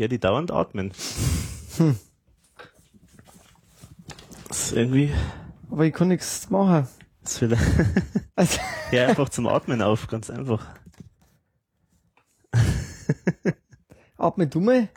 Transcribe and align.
höre 0.00 0.08
die 0.08 0.18
dauernd 0.18 0.50
atmen. 0.50 0.92
Hm. 1.76 1.96
Das 4.48 4.64
ist 4.64 4.72
irgendwie. 4.72 5.12
Aber 5.70 5.84
ich 5.84 5.94
kann 5.94 6.08
nichts 6.08 6.50
machen. 6.50 6.88
Das 7.22 7.38
vielleicht. 7.38 7.62
Also. 8.34 8.58
ja, 8.92 9.06
einfach 9.06 9.28
zum 9.28 9.46
Atmen 9.46 9.82
auf, 9.82 10.08
ganz 10.08 10.30
einfach. 10.30 10.66
Atme 14.16 14.46
du 14.46 14.60
mal. 14.60 14.88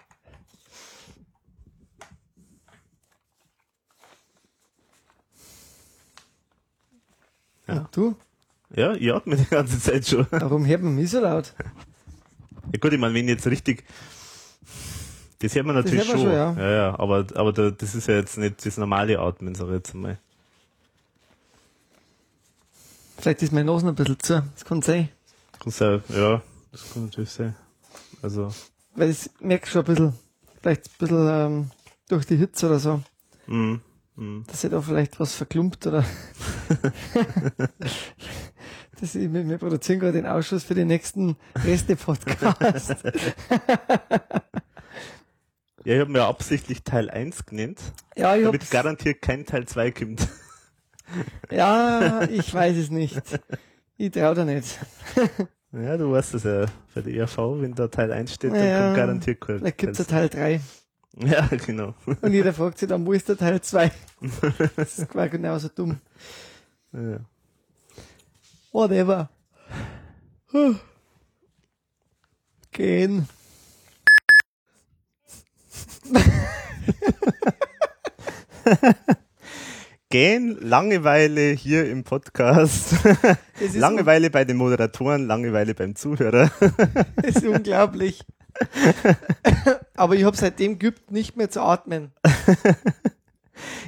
Ja. 7.67 7.77
Und 7.77 7.95
du? 7.95 8.15
Ja, 8.75 8.93
ich 8.93 9.13
atme 9.13 9.37
die 9.37 9.45
ganze 9.45 9.79
Zeit 9.79 10.07
schon. 10.07 10.27
Warum 10.31 10.65
hört 10.65 10.81
man 10.81 10.95
mich 10.95 11.11
so 11.11 11.19
laut? 11.21 11.53
Ja 12.71 12.79
gut, 12.79 12.91
ich 12.91 12.99
meine, 12.99 13.13
wenn 13.13 13.27
jetzt 13.27 13.47
richtig, 13.47 13.83
das 15.43 15.55
hört 15.55 15.65
man 15.65 15.75
natürlich 15.75 16.07
hört 16.07 16.17
man 16.17 16.17
schon. 16.17 16.27
schon 16.27 16.35
ja. 16.35 16.53
ja. 16.53 16.71
ja, 16.71 16.99
aber, 16.99 17.25
aber 17.35 17.51
da, 17.51 17.69
das 17.69 17.95
ist 17.95 18.07
ja 18.07 18.15
jetzt 18.15 18.37
nicht 18.37 18.65
das 18.65 18.77
normale 18.77 19.19
Atmen, 19.19 19.53
sag 19.55 19.67
ich 19.67 19.73
jetzt 19.73 19.93
mal. 19.93 20.17
Vielleicht 23.17 23.41
ist 23.41 23.51
mein 23.51 23.65
Nase 23.65 23.87
ein 23.87 23.95
bisschen 23.95 24.19
zu, 24.19 24.41
das 24.53 24.63
kann 24.63 24.81
sein. 24.81 25.09
Kann 25.59 25.71
sein, 25.71 26.01
ja, 26.09 26.41
das 26.71 26.93
kann 26.93 27.03
natürlich 27.05 27.29
sein. 27.29 27.55
Also. 28.21 28.53
Weil 28.95 29.09
ich 29.09 29.29
merke 29.41 29.67
schon 29.67 29.81
ein 29.81 29.85
bisschen, 29.85 30.13
vielleicht 30.61 30.85
ein 30.85 30.97
bisschen 30.97 31.27
ähm, 31.29 31.71
durch 32.07 32.25
die 32.25 32.37
Hitze 32.37 32.67
oder 32.67 32.79
so. 32.79 33.01
Mhm. 33.47 33.81
Mhm. 34.15 34.45
Dass 34.47 34.63
ich 34.63 34.71
da 34.71 34.81
vielleicht 34.81 35.19
was 35.19 35.35
verklumpt 35.35 35.87
oder. 35.87 36.05
das 38.99 39.15
ich, 39.15 39.33
wir 39.33 39.57
produzieren 39.57 39.99
gerade 39.99 40.13
den 40.13 40.25
Ausschuss 40.25 40.63
für 40.63 40.75
den 40.75 40.87
nächsten 40.87 41.35
Reste-Podcast. 41.65 42.95
ja, 45.85 45.95
ich 45.95 45.99
habe 45.99 46.11
mir 46.11 46.23
absichtlich 46.23 46.83
Teil 46.83 47.09
1 47.09 47.45
genannt. 47.45 47.79
Ja, 48.15 48.35
ich 48.35 48.43
damit 48.43 48.69
garantiert 48.71 49.21
kein 49.21 49.45
Teil 49.45 49.65
2 49.65 49.91
kommt. 49.91 50.27
ja, 51.51 52.23
ich 52.23 52.53
weiß 52.53 52.77
es 52.77 52.89
nicht. 52.89 53.21
Ich 53.97 54.11
traue 54.11 54.35
da 54.35 54.45
nicht. 54.45 54.79
ja, 55.71 55.97
du 55.97 56.11
weißt 56.11 56.35
es 56.35 56.43
ja. 56.43 56.65
Für 56.87 57.01
die 57.01 57.17
ERV, 57.17 57.37
wenn 57.59 57.75
da 57.75 57.87
Teil 57.87 58.11
1 58.11 58.33
steht, 58.33 58.53
dann 58.53 58.65
ja, 58.67 58.81
kommt 58.85 58.95
garantiert 58.97 59.41
kein 59.41 59.59
Vielleicht 59.59 59.77
gibt 59.77 59.99
es 59.99 60.07
Teil 60.07 60.29
3. 60.29 60.61
Ja, 61.19 61.47
genau. 61.47 61.93
Und 62.05 62.33
jeder 62.33 62.53
fragt 62.53 62.79
sich 62.79 62.89
dann, 62.89 63.05
wo 63.05 63.13
ist 63.13 63.29
der 63.29 63.37
Teil 63.37 63.61
2? 63.61 63.91
Das 64.75 64.97
ist 64.97 65.09
quasi 65.09 65.29
genauso 65.29 65.69
dumm. 65.69 65.99
Ja. 66.91 67.19
Whatever. 68.71 69.29
Gehen. 72.71 73.27
Gehen, 80.09 80.57
Langeweile 80.61 81.51
hier 81.51 81.89
im 81.89 82.03
Podcast. 82.03 82.93
Langeweile 83.73 84.29
bei 84.29 84.45
den 84.45 84.57
Moderatoren, 84.57 85.25
Langeweile 85.25 85.73
beim 85.73 85.95
Zuhörer. 85.95 86.51
Das 87.15 87.37
ist 87.37 87.45
unglaublich. 87.45 88.23
Aber 89.95 90.15
ich 90.15 90.23
habe 90.23 90.37
seitdem 90.37 90.77
geübt, 90.77 91.11
nicht 91.11 91.35
mehr 91.35 91.49
zu 91.49 91.61
atmen. 91.61 92.11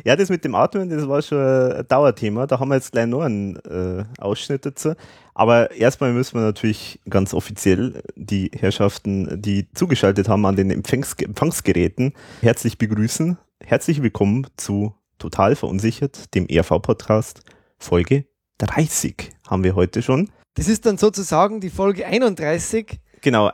Ja, 0.03 0.15
das 0.15 0.29
mit 0.29 0.43
dem 0.45 0.55
Atmen, 0.55 0.89
das 0.89 1.07
war 1.07 1.21
schon 1.21 1.39
ein 1.39 1.87
Dauerthema. 1.87 2.47
Da 2.47 2.59
haben 2.59 2.69
wir 2.69 2.75
jetzt 2.75 2.91
gleich 2.91 3.07
noch 3.07 3.21
einen 3.21 3.55
äh, 3.57 4.03
Ausschnitt 4.19 4.65
dazu. 4.65 4.93
Aber 5.33 5.71
erstmal 5.71 6.13
müssen 6.13 6.35
wir 6.35 6.43
natürlich 6.43 6.99
ganz 7.09 7.33
offiziell 7.33 8.01
die 8.15 8.51
Herrschaften, 8.57 9.41
die 9.41 9.71
zugeschaltet 9.73 10.29
haben 10.29 10.45
an 10.45 10.55
den 10.55 10.71
Empfangs 10.71 11.13
Empfangsgeräten, 11.13 12.13
herzlich 12.41 12.77
begrüßen. 12.77 13.37
Herzlich 13.63 14.01
willkommen 14.01 14.47
zu 14.57 14.93
Total 15.17 15.55
Verunsichert, 15.55 16.33
dem 16.35 16.47
ERV-Podcast, 16.47 17.41
Folge 17.77 18.25
30 18.59 19.31
haben 19.47 19.63
wir 19.63 19.75
heute 19.75 20.01
schon. 20.01 20.29
Das 20.55 20.67
ist 20.67 20.85
dann 20.85 20.97
sozusagen 20.97 21.59
die 21.59 21.69
Folge 21.69 22.05
31 22.05 22.99
Genau, 23.25 23.51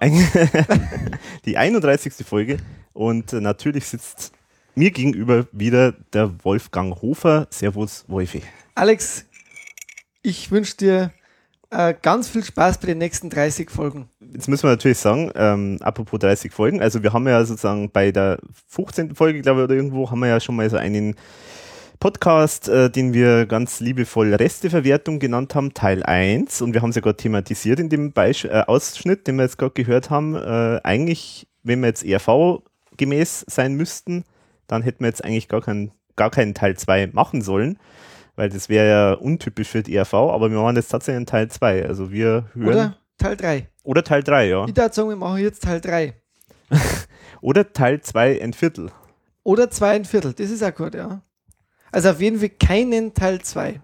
die 1.46 1.58
31. 1.58 2.14
Folge. 2.28 2.58
Und 2.92 3.32
natürlich 3.32 3.86
sitzt 3.86 4.34
mir 4.76 4.92
gegenüber 4.92 5.46
wieder 5.52 5.94
der 6.14 6.32
Wolfgang 6.44 7.02
Hofer. 7.02 7.48
Servus, 7.50 8.06
Wolfi. 8.08 8.42
Alex, 8.76 9.26
ich 10.22 10.52
wünsche 10.52 10.78
dir 10.78 11.12
äh, 11.72 11.94
ganz 12.02 12.28
viel 12.28 12.44
Spaß 12.44 12.80
bei 12.80 12.88
den 12.88 12.98
nächsten 12.98 13.30
30 13.30 13.70
Folgen. 13.70 14.10
Jetzt 14.34 14.48
müssen 14.48 14.64
wir 14.64 14.72
natürlich 14.72 14.98
sagen, 14.98 15.32
ähm, 15.36 15.78
apropos 15.82 16.20
30 16.20 16.52
Folgen, 16.52 16.82
also 16.82 17.02
wir 17.04 17.14
haben 17.14 17.28
ja 17.28 17.44
sozusagen 17.44 17.90
bei 17.92 18.12
der 18.12 18.40
15. 18.68 19.16
Folge, 19.16 19.42
glaube 19.42 19.62
ich, 19.62 19.64
oder 19.66 19.76
irgendwo, 19.76 20.10
haben 20.10 20.20
wir 20.20 20.28
ja 20.28 20.40
schon 20.40 20.56
mal 20.56 20.70
so 20.70 20.78
einen 20.78 21.16
Podcast, 22.00 22.68
äh, 22.68 22.90
den 22.90 23.14
wir 23.14 23.46
ganz 23.46 23.80
liebevoll 23.80 24.34
Resteverwertung 24.34 25.20
genannt 25.20 25.54
haben, 25.54 25.74
Teil 25.74 26.04
1. 26.04 26.62
Und 26.62 26.74
wir 26.74 26.82
haben 26.82 26.90
es 26.90 26.96
ja 26.96 27.02
gerade 27.02 27.18
thematisiert 27.18 27.80
in 27.80 27.90
dem 27.90 28.12
Beisch 28.12 28.46
äh, 28.46 28.64
Ausschnitt, 28.66 29.28
den 29.28 29.36
wir 29.36 29.44
jetzt 29.44 29.58
gerade 29.58 29.74
gehört 29.74 30.10
haben. 30.10 30.36
Äh, 30.36 30.82
eigentlich, 30.84 31.48
wenn 31.64 31.82
wir 31.82 31.88
jetzt 31.88 32.04
ERV 32.04 32.64
gemäß 32.98 33.46
sein 33.48 33.76
müssten, 33.76 34.26
dann 34.72 34.84
hätten 34.84 35.02
wir 35.02 35.08
jetzt 35.08 35.24
eigentlich 35.24 35.50
gar, 35.50 35.62
kein, 35.62 35.92
gar 36.16 36.32
keinen 36.32 36.54
Teil 36.54 36.78
2 36.78 37.08
machen 37.08 37.42
sollen, 37.42 37.78
weil 38.36 38.50
das 38.50 38.70
wäre 38.70 38.88
ja 38.88 39.14
untypisch 39.14 39.68
für 39.68 39.84
die 39.84 39.94
ERV, 39.94 40.14
aber 40.14 40.50
wir 40.50 40.60
machen 40.60 40.78
jetzt 40.78 40.88
tatsächlich 40.88 41.18
einen 41.18 41.26
Teil 41.26 41.50
2. 41.50 41.86
Also 41.86 42.10
wir 42.12 42.50
hören. 42.54 42.68
Oder 42.68 42.98
Teil 43.18 43.36
3. 43.36 43.68
Oder 43.84 44.04
Teil 44.04 44.24
3, 44.24 44.48
ja. 44.48 44.66
Ich 44.66 44.76
würde 44.76 44.94
sagen, 44.94 45.10
wir 45.10 45.18
machen 45.18 45.40
jetzt 45.40 45.64
Teil 45.64 45.82
3. 45.82 46.14
Oder 47.42 47.74
Teil 47.74 48.00
2 48.00 48.42
ein 48.42 48.54
Viertel. 48.54 48.92
Oder 49.44 49.70
2 49.70 49.90
ein 49.90 50.06
Viertel, 50.06 50.34
das 50.34 50.50
ist 50.50 50.64
auch 50.64 50.74
gut, 50.74 50.96
ja. 50.96 51.22
Also 51.92 52.12
auf 52.12 52.22
jeden 52.22 52.40
Fall 52.40 52.50
keinen 52.50 53.14
Teil 53.14 53.42
2. 53.42 53.82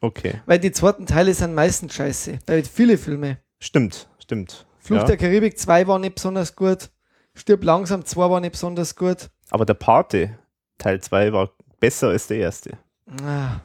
Okay. 0.00 0.40
Weil 0.46 0.58
die 0.58 0.72
zweiten 0.72 1.06
Teile 1.06 1.32
sind 1.32 1.54
meistens 1.54 1.94
scheiße. 1.94 2.40
Bei 2.44 2.64
viele 2.64 2.98
Filme. 2.98 3.38
Stimmt, 3.60 4.08
stimmt. 4.18 4.66
Fluch 4.78 4.98
ja. 4.98 5.04
der 5.04 5.16
Karibik 5.16 5.58
2 5.60 5.86
war 5.86 6.00
nicht 6.00 6.16
besonders 6.16 6.56
gut. 6.56 6.90
Stirb 7.34 7.62
langsam 7.62 8.04
2 8.04 8.30
war 8.30 8.40
nicht 8.40 8.52
besonders 8.52 8.96
gut. 8.96 9.30
Aber 9.50 9.64
der 9.64 9.74
Pate 9.74 10.38
Teil 10.78 11.00
2 11.00 11.32
war 11.32 11.50
besser 11.80 12.08
als 12.08 12.26
der 12.26 12.38
erste. 12.38 12.78
Ah, 13.22 13.60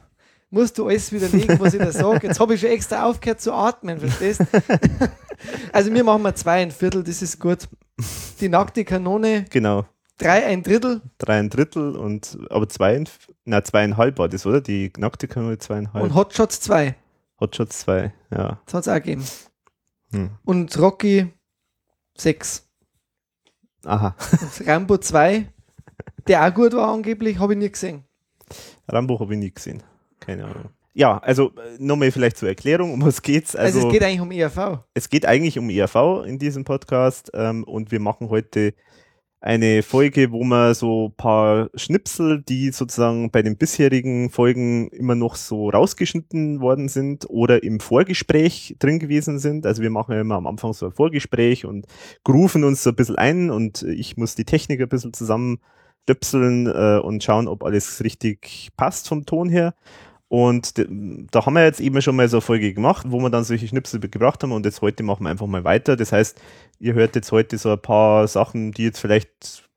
musst 0.50 0.78
du 0.78 0.88
alles 0.88 1.10
widerlegen, 1.12 1.58
was 1.58 1.74
ich 1.74 1.80
da 1.80 1.92
sage. 1.92 2.26
Jetzt 2.26 2.40
habe 2.40 2.54
ich 2.54 2.60
schon 2.60 2.70
extra 2.70 3.04
aufgehört 3.04 3.40
zu 3.40 3.52
atmen, 3.52 3.98
verstehst 3.98 4.42
Also 5.72 5.92
wir 5.92 6.04
machen 6.04 6.22
mal 6.22 6.34
zwei 6.34 6.62
ein 6.62 6.70
Viertel, 6.70 7.02
das 7.02 7.22
ist 7.22 7.40
gut. 7.40 7.68
Die 8.40 8.48
nackte 8.48 8.84
Kanone. 8.84 9.46
Genau. 9.50 9.86
Drei 10.18 10.44
ein 10.44 10.62
Drittel. 10.62 11.00
Drei 11.16 11.38
ein 11.38 11.48
Drittel 11.48 11.96
und 11.96 12.38
aber 12.50 12.68
zwei, 12.68 13.02
na 13.46 13.64
zweieinhalb 13.64 14.18
war 14.18 14.28
das, 14.28 14.44
oder? 14.44 14.60
Die 14.60 14.92
nackte 14.98 15.28
Kanone 15.28 15.58
zweieinhalb. 15.58 16.04
Und 16.04 16.14
Hotshots 16.14 16.60
2. 16.60 16.94
Hotshots 17.40 17.80
2, 17.80 18.12
ja. 18.30 18.60
Das 18.66 18.74
hat 18.74 18.82
es 18.82 18.88
auch 18.88 18.94
gegeben. 18.96 19.24
Hm. 20.12 20.30
Und 20.44 20.78
Rocky 20.78 21.32
6. 22.18 22.68
Aha. 23.86 24.14
Und 24.30 24.68
Rambo 24.68 24.98
2, 24.98 25.46
der 26.26 26.46
auch 26.46 26.54
gut 26.54 26.72
war 26.72 26.92
angeblich, 26.92 27.38
habe 27.38 27.54
ich 27.54 27.58
nie 27.58 27.70
gesehen. 27.70 28.04
Rambo 28.88 29.18
habe 29.20 29.34
ich 29.34 29.40
nie 29.40 29.52
gesehen. 29.52 29.82
Keine 30.18 30.44
Ahnung. 30.44 30.70
Ja, 30.92 31.18
also 31.18 31.50
äh, 31.50 31.76
nochmal 31.78 32.10
vielleicht 32.10 32.36
zur 32.36 32.48
Erklärung, 32.48 32.92
um 32.92 33.02
was 33.02 33.22
geht's. 33.22 33.54
Also, 33.54 33.78
also 33.78 33.88
es 33.88 33.92
geht 33.92 34.02
eigentlich 34.02 34.20
um 34.20 34.32
ERV. 34.32 34.80
Es 34.94 35.08
geht 35.08 35.24
eigentlich 35.24 35.58
um 35.58 35.70
ERV 35.70 36.24
in 36.26 36.38
diesem 36.38 36.64
Podcast 36.64 37.30
ähm, 37.34 37.64
und 37.64 37.92
wir 37.92 38.00
machen 38.00 38.28
heute 38.28 38.74
eine 39.42 39.82
Folge, 39.82 40.32
wo 40.32 40.44
man 40.44 40.74
so 40.74 41.06
ein 41.06 41.14
paar 41.16 41.70
Schnipsel, 41.74 42.42
die 42.42 42.72
sozusagen 42.72 43.30
bei 43.30 43.40
den 43.40 43.56
bisherigen 43.56 44.28
Folgen 44.28 44.88
immer 44.88 45.14
noch 45.14 45.34
so 45.34 45.70
rausgeschnitten 45.70 46.60
worden 46.60 46.88
sind 46.88 47.24
oder 47.30 47.62
im 47.62 47.80
Vorgespräch 47.80 48.76
drin 48.78 48.98
gewesen 48.98 49.38
sind. 49.38 49.64
Also 49.64 49.82
wir 49.82 49.88
machen 49.88 50.14
ja 50.14 50.20
immer 50.20 50.34
am 50.34 50.46
Anfang 50.46 50.74
so 50.74 50.86
ein 50.86 50.92
Vorgespräch 50.92 51.64
und 51.64 51.86
grufen 52.22 52.64
uns 52.64 52.82
so 52.82 52.90
ein 52.90 52.96
bisschen 52.96 53.16
ein 53.16 53.50
und 53.50 53.82
ich 53.82 54.18
muss 54.18 54.34
die 54.34 54.44
Technik 54.44 54.82
ein 54.82 54.88
bisschen 54.90 55.14
zusammenstöpseln 56.10 56.66
äh, 56.66 57.00
und 57.00 57.22
schauen, 57.22 57.48
ob 57.48 57.64
alles 57.64 58.02
richtig 58.02 58.70
passt 58.76 59.08
vom 59.08 59.26
Ton 59.26 59.48
her. 59.48 59.74
Und 60.28 60.74
da 60.78 61.44
haben 61.44 61.54
wir 61.54 61.64
jetzt 61.64 61.80
eben 61.80 62.00
schon 62.00 62.14
mal 62.14 62.28
so 62.28 62.36
eine 62.36 62.42
Folge 62.42 62.72
gemacht, 62.72 63.06
wo 63.08 63.18
wir 63.18 63.30
dann 63.30 63.42
solche 63.42 63.66
Schnipsel 63.66 63.98
gebracht 63.98 64.42
haben 64.42 64.52
und 64.52 64.64
jetzt 64.64 64.80
heute 64.80 65.02
machen 65.02 65.24
wir 65.24 65.30
einfach 65.30 65.48
mal 65.48 65.64
weiter. 65.64 65.96
Das 65.96 66.12
heißt, 66.12 66.40
ihr 66.78 66.94
hört 66.94 67.16
jetzt 67.16 67.32
heute 67.32 67.58
so 67.58 67.72
ein 67.72 67.82
paar 67.82 68.28
Sachen, 68.28 68.70
die 68.70 68.84
jetzt 68.84 69.00
vielleicht 69.00 69.68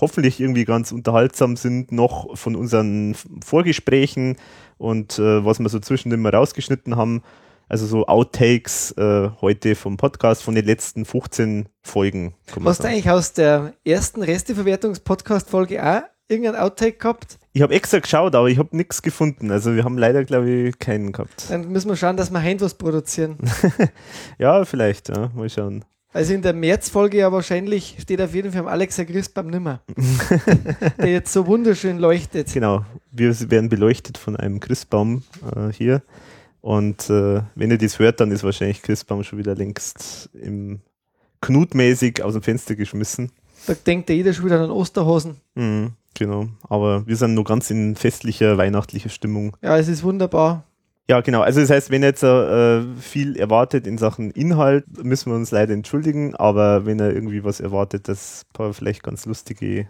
hoffentlich 0.00 0.40
irgendwie 0.40 0.64
ganz 0.64 0.90
unterhaltsam 0.90 1.56
sind, 1.56 1.92
noch 1.92 2.36
von 2.36 2.56
unseren 2.56 3.14
Vorgesprächen 3.44 4.36
und 4.78 5.18
äh, 5.20 5.44
was 5.44 5.60
wir 5.60 5.68
so 5.68 5.78
zwischendrin 5.78 6.20
mal 6.20 6.34
rausgeschnitten 6.34 6.96
haben. 6.96 7.22
Also 7.70 7.86
so 7.86 8.04
Outtakes 8.06 8.90
äh, 8.98 9.30
heute 9.40 9.76
vom 9.76 9.96
Podcast 9.96 10.42
von 10.42 10.56
den 10.56 10.64
letzten 10.64 11.04
15 11.04 11.68
Folgen. 11.82 12.34
Hast 12.64 12.82
du 12.82 12.88
eigentlich 12.88 13.08
aus 13.08 13.32
der 13.32 13.74
ersten 13.84 14.24
Resteverwertungs-Podcast-Folge 14.24 15.80
auch 15.80 16.02
irgendein 16.26 16.56
Outtake 16.56 16.98
gehabt? 16.98 17.38
Ich 17.52 17.62
habe 17.62 17.72
extra 17.72 18.00
geschaut, 18.00 18.34
aber 18.34 18.48
ich 18.48 18.58
habe 18.58 18.76
nichts 18.76 19.02
gefunden. 19.02 19.52
Also 19.52 19.76
wir 19.76 19.84
haben 19.84 19.98
leider, 19.98 20.24
glaube 20.24 20.50
ich, 20.50 20.80
keinen 20.80 21.12
gehabt. 21.12 21.48
Dann 21.48 21.70
müssen 21.70 21.88
wir 21.88 21.94
schauen, 21.94 22.16
dass 22.16 22.32
wir 22.32 22.42
Hand 22.42 22.60
was 22.60 22.74
produzieren. 22.74 23.38
ja, 24.38 24.64
vielleicht, 24.64 25.08
ja. 25.08 25.30
Mal 25.32 25.48
schauen. 25.48 25.84
Also 26.12 26.34
in 26.34 26.42
der 26.42 26.54
Märzfolge 26.54 27.18
ja 27.18 27.30
wahrscheinlich 27.30 27.98
steht 28.00 28.20
auf 28.20 28.34
jeden 28.34 28.50
Fall 28.50 28.62
am 28.62 28.66
Alexa 28.66 29.04
Christbaum 29.04 29.46
nimmer. 29.46 29.80
der 30.98 31.12
jetzt 31.12 31.32
so 31.32 31.46
wunderschön 31.46 32.00
leuchtet. 32.00 32.52
Genau, 32.52 32.84
wir 33.12 33.32
werden 33.48 33.68
beleuchtet 33.68 34.18
von 34.18 34.34
einem 34.34 34.58
Christbaum 34.58 35.22
äh, 35.54 35.72
hier. 35.72 36.02
Und 36.60 37.08
äh, 37.08 37.42
wenn 37.54 37.70
ihr 37.70 37.78
das 37.78 37.98
hört, 37.98 38.20
dann 38.20 38.30
ist 38.30 38.44
wahrscheinlich 38.44 38.82
Christbaum 38.82 39.24
schon 39.24 39.38
wieder 39.38 39.54
längst 39.54 40.28
im 40.34 40.80
knutmäßig 41.40 42.22
aus 42.22 42.34
dem 42.34 42.42
Fenster 42.42 42.74
geschmissen. 42.74 43.32
Da 43.66 43.74
denkt 43.74 44.08
ja 44.10 44.16
jeder 44.16 44.32
schon 44.32 44.46
wieder 44.46 44.60
an 44.60 44.70
Osterhosen. 44.70 45.36
Mhm, 45.54 45.92
genau, 46.14 46.48
aber 46.68 47.06
wir 47.06 47.16
sind 47.16 47.34
nur 47.34 47.44
ganz 47.44 47.70
in 47.70 47.96
festlicher, 47.96 48.58
weihnachtlicher 48.58 49.08
Stimmung. 49.08 49.56
Ja, 49.62 49.76
es 49.78 49.88
ist 49.88 50.02
wunderbar. 50.02 50.64
Ja, 51.08 51.22
genau. 51.22 51.40
Also 51.40 51.60
das 51.60 51.70
heißt, 51.70 51.90
wenn 51.90 52.04
ihr 52.04 52.10
jetzt 52.10 52.22
äh, 52.22 52.82
viel 53.00 53.36
erwartet 53.36 53.86
in 53.88 53.98
Sachen 53.98 54.30
Inhalt, 54.30 54.84
müssen 55.02 55.32
wir 55.32 55.36
uns 55.36 55.50
leider 55.50 55.74
entschuldigen. 55.74 56.36
Aber 56.36 56.86
wenn 56.86 57.00
ihr 57.00 57.12
irgendwie 57.12 57.42
was 57.42 57.58
erwartet, 57.58 58.06
dass 58.06 58.44
ein 58.44 58.52
paar 58.52 58.72
vielleicht 58.74 59.02
ganz 59.02 59.26
lustige 59.26 59.88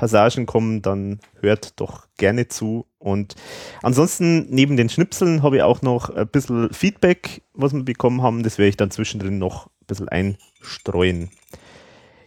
Passagen 0.00 0.46
kommen, 0.46 0.80
dann 0.80 1.20
hört 1.42 1.78
doch 1.78 2.06
gerne 2.16 2.48
zu. 2.48 2.86
Und 2.98 3.34
ansonsten, 3.82 4.46
neben 4.48 4.78
den 4.78 4.88
Schnipseln 4.88 5.42
habe 5.42 5.56
ich 5.56 5.62
auch 5.62 5.82
noch 5.82 6.08
ein 6.08 6.26
bisschen 6.26 6.72
Feedback, 6.72 7.42
was 7.52 7.74
wir 7.74 7.82
bekommen 7.82 8.22
haben. 8.22 8.42
Das 8.42 8.56
werde 8.56 8.70
ich 8.70 8.78
dann 8.78 8.90
zwischendrin 8.90 9.38
noch 9.38 9.66
ein 9.66 9.86
bisschen 9.86 10.08
einstreuen. 10.08 11.28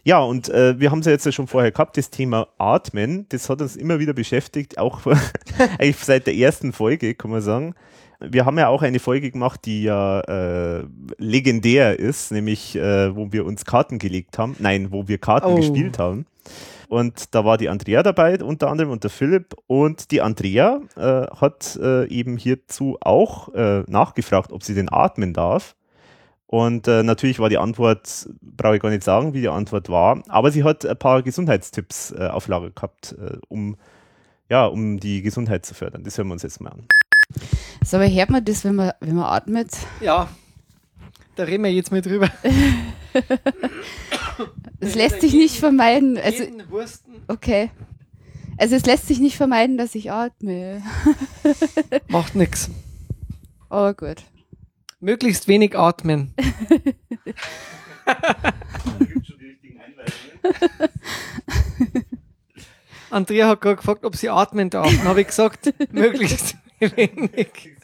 Ja, 0.04 0.20
und 0.20 0.50
äh, 0.50 0.78
wir 0.78 0.92
haben 0.92 1.00
es 1.00 1.06
ja 1.06 1.12
jetzt 1.12 1.34
schon 1.34 1.48
vorher 1.48 1.72
gehabt, 1.72 1.96
das 1.96 2.10
Thema 2.10 2.46
Atmen. 2.58 3.26
Das 3.30 3.50
hat 3.50 3.60
uns 3.60 3.74
immer 3.74 3.98
wieder 3.98 4.12
beschäftigt, 4.12 4.78
auch 4.78 5.00
eigentlich 5.78 5.96
seit 5.96 6.28
der 6.28 6.36
ersten 6.36 6.72
Folge, 6.72 7.16
kann 7.16 7.32
man 7.32 7.42
sagen 7.42 7.74
wir 8.20 8.46
haben 8.46 8.56
ja 8.56 8.68
auch 8.68 8.80
eine 8.80 9.00
Folge 9.00 9.30
gemacht, 9.30 9.60
die 9.64 9.82
ja 9.82 10.20
äh, 10.20 10.84
legendär 11.18 11.98
ist, 11.98 12.32
nämlich 12.32 12.74
äh, 12.76 13.14
wo 13.14 13.32
wir 13.32 13.44
uns 13.44 13.66
Karten 13.66 13.98
gelegt 13.98 14.38
haben. 14.38 14.56
Nein, 14.60 14.92
wo 14.92 15.08
wir 15.08 15.18
Karten 15.18 15.48
oh. 15.48 15.56
gespielt 15.56 15.98
haben. 15.98 16.24
Und 16.94 17.34
da 17.34 17.44
war 17.44 17.58
die 17.58 17.68
Andrea 17.68 18.04
dabei, 18.04 18.40
unter 18.40 18.70
anderem 18.70 18.92
und 18.92 19.02
der 19.02 19.10
Philipp. 19.10 19.56
Und 19.66 20.12
die 20.12 20.22
Andrea 20.22 20.80
äh, 20.94 21.26
hat 21.36 21.76
äh, 21.82 22.06
eben 22.06 22.36
hierzu 22.36 22.98
auch 23.00 23.52
äh, 23.52 23.82
nachgefragt, 23.88 24.52
ob 24.52 24.62
sie 24.62 24.76
denn 24.76 24.88
atmen 24.92 25.32
darf. 25.32 25.74
Und 26.46 26.86
äh, 26.86 27.02
natürlich 27.02 27.40
war 27.40 27.48
die 27.48 27.58
Antwort, 27.58 28.28
brauche 28.40 28.76
ich 28.76 28.80
gar 28.80 28.90
nicht 28.90 29.02
sagen, 29.02 29.34
wie 29.34 29.40
die 29.40 29.48
Antwort 29.48 29.88
war, 29.88 30.22
aber 30.28 30.52
sie 30.52 30.62
hat 30.62 30.86
ein 30.86 30.96
paar 30.96 31.24
Gesundheitstipps 31.24 32.12
äh, 32.12 32.28
auf 32.28 32.46
Lager 32.46 32.70
gehabt, 32.70 33.16
äh, 33.18 33.38
um, 33.48 33.76
ja, 34.48 34.64
um 34.64 35.00
die 35.00 35.22
Gesundheit 35.22 35.66
zu 35.66 35.74
fördern. 35.74 36.04
Das 36.04 36.16
hören 36.16 36.28
wir 36.28 36.34
uns 36.34 36.44
jetzt 36.44 36.60
mal 36.60 36.70
an. 36.70 36.86
So, 37.84 37.96
aber 37.96 38.08
hört 38.08 38.30
man 38.30 38.44
das, 38.44 38.64
wenn 38.64 38.76
man, 38.76 38.92
wenn 39.00 39.16
man 39.16 39.24
atmet? 39.24 39.70
Ja, 40.00 40.28
da 41.34 41.42
reden 41.42 41.64
wir 41.64 41.72
jetzt 41.72 41.90
mal 41.90 42.02
drüber. 42.02 42.30
Es 44.80 44.94
lässt 44.94 45.20
sich 45.20 45.32
nicht 45.32 45.58
vermeiden. 45.58 46.18
Also, 46.18 46.44
okay. 47.28 47.70
Also 48.58 48.76
es 48.76 48.86
lässt 48.86 49.06
sich 49.08 49.18
nicht 49.18 49.36
vermeiden, 49.36 49.78
dass 49.78 49.94
ich 49.94 50.10
atme. 50.12 50.82
Macht 52.08 52.34
nichts. 52.34 52.70
Aber 53.68 53.94
gut. 53.94 54.24
Möglichst 55.00 55.48
wenig 55.48 55.78
atmen. 55.78 56.34
Andrea 63.10 63.48
hat 63.48 63.60
gerade 63.60 63.76
gefragt, 63.76 64.04
ob 64.04 64.16
sie 64.16 64.28
atmen 64.28 64.70
darf. 64.70 64.90
Dann 64.96 65.04
habe 65.04 65.20
ich 65.20 65.28
gesagt, 65.28 65.72
möglichst 65.92 66.56
wenig. 66.80 67.76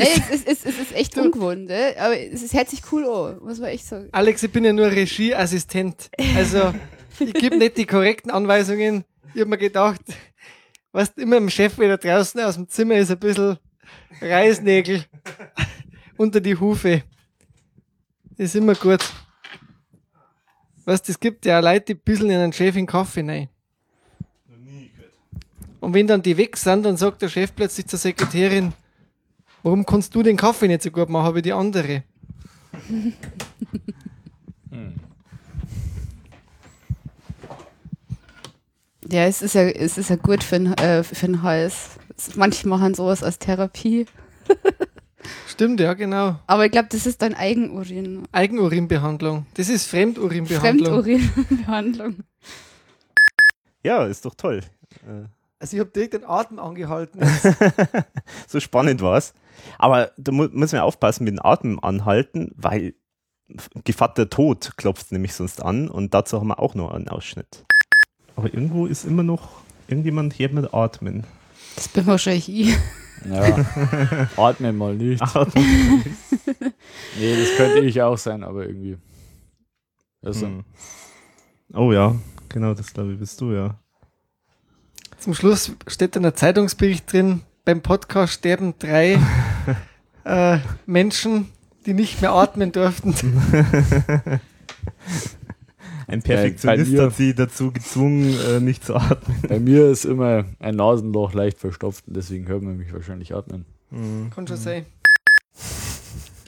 Nee, 0.00 0.06
es, 0.30 0.40
ist, 0.40 0.48
es, 0.48 0.64
ist, 0.64 0.66
es 0.66 0.78
ist 0.78 0.96
echt 0.96 1.16
ungewohnt, 1.18 1.66
ne? 1.66 1.94
aber 1.98 2.18
es, 2.18 2.42
es 2.42 2.54
hört 2.54 2.68
sich 2.68 2.80
cool 2.90 3.04
an, 3.06 3.38
muss 3.44 3.58
man 3.58 3.68
echt 3.68 3.84
sagen. 3.84 4.08
Alex, 4.12 4.42
ich 4.42 4.50
bin 4.50 4.64
ja 4.64 4.72
nur 4.72 4.90
Regieassistent. 4.90 6.10
Also, 6.36 6.74
ich 7.18 7.34
gebe 7.34 7.56
nicht 7.56 7.76
die 7.76 7.86
korrekten 7.86 8.30
Anweisungen. 8.30 9.04
Ich 9.34 9.40
habe 9.40 9.50
mir 9.50 9.58
gedacht, 9.58 10.00
was 10.92 11.10
immer 11.16 11.36
im 11.36 11.50
Chef 11.50 11.78
wieder 11.78 11.98
draußen 11.98 12.40
aus 12.40 12.54
dem 12.54 12.68
Zimmer 12.68 12.96
ist, 12.96 13.10
ein 13.10 13.18
bisschen 13.18 13.58
Reisnägel 14.20 15.04
unter 16.16 16.40
die 16.40 16.56
Hufe. 16.56 17.02
Ist 18.36 18.56
immer 18.56 18.74
gut. 18.74 19.00
Was, 20.84 21.02
das 21.02 21.20
gibt 21.20 21.44
ja 21.44 21.60
Leute, 21.60 21.86
die 21.86 21.94
bisschen 21.94 22.30
in 22.30 22.38
einen 22.38 22.52
Chef 22.52 22.74
in 22.74 22.86
Kaffee 22.86 23.20
rein. 23.20 23.48
Und 25.80 25.94
wenn 25.94 26.06
dann 26.06 26.22
die 26.22 26.36
weg 26.36 26.56
sind, 26.56 26.84
dann 26.84 26.96
sagt 26.96 27.22
der 27.22 27.28
Chef 27.28 27.54
plötzlich 27.54 27.86
zur 27.86 27.98
Sekretärin, 27.98 28.72
warum 29.62 29.84
kannst 29.86 30.14
du 30.14 30.22
den 30.22 30.36
Kaffee 30.36 30.68
nicht 30.68 30.82
so 30.82 30.90
gut 30.90 31.08
machen 31.08 31.34
wie 31.34 31.42
die 31.42 31.52
andere? 31.52 32.04
Ja, 39.10 39.24
es 39.24 39.42
ist 39.42 39.54
ja, 39.54 39.62
es 39.62 39.98
ist 39.98 40.10
ja 40.10 40.16
gut 40.16 40.44
für, 40.44 40.56
äh, 40.56 41.02
für 41.02 41.26
den 41.26 41.42
Hals. 41.42 41.90
Manche 42.36 42.68
machen 42.68 42.94
sowas 42.94 43.22
als 43.24 43.38
Therapie. 43.38 44.06
Stimmt, 45.48 45.80
ja, 45.80 45.94
genau. 45.94 46.38
Aber 46.46 46.64
ich 46.64 46.72
glaube, 46.72 46.88
das 46.90 47.06
ist 47.06 47.20
dann 47.20 47.34
Eigenurin. 47.34 48.22
Eigenurinbehandlung. 48.32 49.46
Das 49.54 49.68
ist 49.68 49.86
Fremdurinbehandlung. 49.86 51.02
Fremdurinbehandlung. 51.02 52.16
Ja, 53.82 54.04
ist 54.06 54.24
doch 54.24 54.34
toll. 54.34 54.60
Äh 55.06 55.39
also 55.60 55.76
ich 55.76 55.80
habe 55.80 55.90
direkt 55.90 56.14
den 56.14 56.24
Atem 56.24 56.58
angehalten. 56.58 57.20
so 58.48 58.60
spannend 58.60 59.02
war 59.02 59.18
es. 59.18 59.34
Aber 59.78 60.10
da 60.16 60.32
mu 60.32 60.48
muss 60.50 60.72
man 60.72 60.80
aufpassen 60.80 61.24
mit 61.24 61.34
dem 61.34 61.44
Atem 61.44 61.78
anhalten, 61.78 62.52
weil 62.56 62.94
Gevatter 63.84 64.30
Tod 64.30 64.72
klopft 64.76 65.12
nämlich 65.12 65.34
sonst 65.34 65.62
an 65.62 65.88
und 65.88 66.14
dazu 66.14 66.40
haben 66.40 66.48
wir 66.48 66.60
auch 66.60 66.74
noch 66.74 66.92
einen 66.92 67.08
Ausschnitt. 67.08 67.64
Aber 68.36 68.52
irgendwo 68.52 68.86
ist 68.86 69.04
immer 69.04 69.22
noch 69.22 69.50
irgendjemand 69.86 70.32
hier 70.32 70.48
mit 70.50 70.72
Atmen. 70.72 71.24
Das 71.76 71.88
bin 71.88 72.06
wahrscheinlich 72.06 72.48
ich. 72.48 72.76
Ja, 73.28 73.66
atme 74.36 74.72
mal 74.72 74.94
nicht. 74.94 75.20
Atme 75.20 75.60
nicht. 75.60 76.06
nee, 77.18 77.36
das 77.36 77.56
könnte 77.56 77.80
ich 77.80 78.00
auch 78.00 78.16
sein, 78.16 78.44
aber 78.44 78.66
irgendwie. 78.66 78.96
Also. 80.22 80.46
Hm. 80.46 80.64
Oh 81.74 81.92
ja, 81.92 82.16
genau, 82.48 82.72
das 82.72 82.94
glaube 82.94 83.12
ich 83.12 83.18
bist 83.18 83.40
du, 83.40 83.52
ja. 83.52 83.78
Zum 85.20 85.34
Schluss 85.34 85.72
steht 85.86 86.16
dann 86.16 86.24
ein 86.24 86.34
Zeitungsbericht 86.34 87.12
drin, 87.12 87.42
beim 87.66 87.82
Podcast 87.82 88.32
sterben 88.32 88.72
drei 88.78 89.18
äh, 90.24 90.58
Menschen, 90.86 91.48
die 91.84 91.92
nicht 91.92 92.22
mehr 92.22 92.32
atmen 92.32 92.72
durften. 92.72 93.14
Ein 96.06 96.22
Perfektionist 96.22 96.98
hat 96.98 97.16
sie 97.16 97.34
dazu 97.34 97.70
gezwungen, 97.70 98.34
äh, 98.48 98.60
nicht 98.60 98.82
zu 98.82 98.96
atmen. 98.96 99.42
Bei 99.46 99.60
mir 99.60 99.90
ist 99.90 100.06
immer 100.06 100.46
ein 100.58 100.76
Nasenloch 100.76 101.34
leicht 101.34 101.58
verstopft 101.58 102.08
und 102.08 102.16
deswegen 102.16 102.48
hört 102.48 102.62
man 102.62 102.78
mich 102.78 102.90
wahrscheinlich 102.92 103.34
atmen. 103.34 103.66
Mhm. 103.90 104.30
Kann 104.34 104.48
schon 104.48 104.56
sein. 104.56 104.86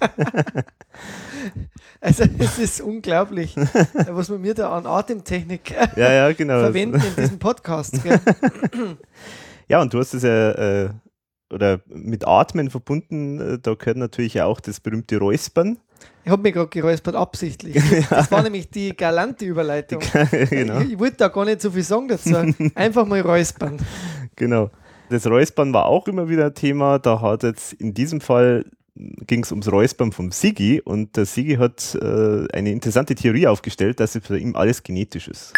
Also 2.03 2.25
es 2.39 2.59
ist 2.59 2.81
unglaublich, 2.81 3.55
was 3.57 4.29
man 4.29 4.41
mir 4.41 4.55
da 4.55 4.77
an 4.77 4.87
Atemtechnik 4.87 5.71
ja, 5.97 6.13
ja, 6.13 6.33
genau. 6.33 6.59
verwenden 6.59 7.01
in 7.01 7.23
diesem 7.23 7.39
Podcast. 7.39 8.01
ja, 9.69 9.81
und 9.81 9.95
du 9.95 10.01
hast 10.01 10.13
es 10.13 10.25
ja 10.25 10.51
äh, 10.51 10.91
oder 11.51 11.81
mit 11.87 12.27
Atmen 12.27 12.71
verbunden, 12.71 13.41
äh, 13.41 13.59
da 13.61 13.75
gehört 13.75 13.99
natürlich 13.99 14.43
auch 14.43 14.59
das 14.59 14.81
berühmte 14.81 15.19
Räuspern. 15.19 15.79
Ich 16.25 16.31
habe 16.31 16.43
mich 16.43 16.55
gerade 16.55 16.69
geräuspert, 16.69 17.15
absichtlich. 17.15 17.81
Das 18.09 18.31
war 18.33 18.43
nämlich 18.43 18.71
die 18.71 18.97
galante 18.97 19.45
Überleitung. 19.45 20.01
Die, 20.01 20.47
genau. 20.47 20.81
ich, 20.81 20.93
ich 20.93 20.99
wollte 20.99 21.19
da 21.19 21.29
gar 21.29 21.45
nicht 21.45 21.61
so 21.61 21.71
viel 21.71 21.83
sagen 21.83 22.09
dazu. 22.09 22.35
Einfach 22.75 23.07
mal 23.07 23.21
räuspern. 23.21 23.79
Genau. 24.35 24.71
Das 25.11 25.27
Räuspern 25.27 25.73
war 25.73 25.87
auch 25.87 26.09
immer 26.09 26.29
wieder 26.29 26.47
ein 26.47 26.55
Thema. 26.55 26.99
Da 26.99 27.21
hat 27.21 27.43
jetzt 27.45 27.75
in 27.75 27.95
diesem 27.95 28.21
Fall 28.21 28.65
ging 28.95 29.43
es 29.43 29.51
ums 29.51 29.71
Räuspern 29.71 30.13
vom 30.13 30.33
Sigi 30.33 30.81
und 30.81 31.17
der 31.17 31.27
Sigi 31.27 31.57
hat 31.57 31.95
äh, 31.95 32.47
eine 32.53 32.71
interessante 32.71 33.15
Theorie 33.15 33.47
aufgestellt, 33.47 34.01
dass 34.01 34.15
es 34.15 34.29
bei 34.29 34.39
ihm 34.39 34.55
alles 34.57 34.83
genetisch 34.83 35.29
ist. 35.29 35.53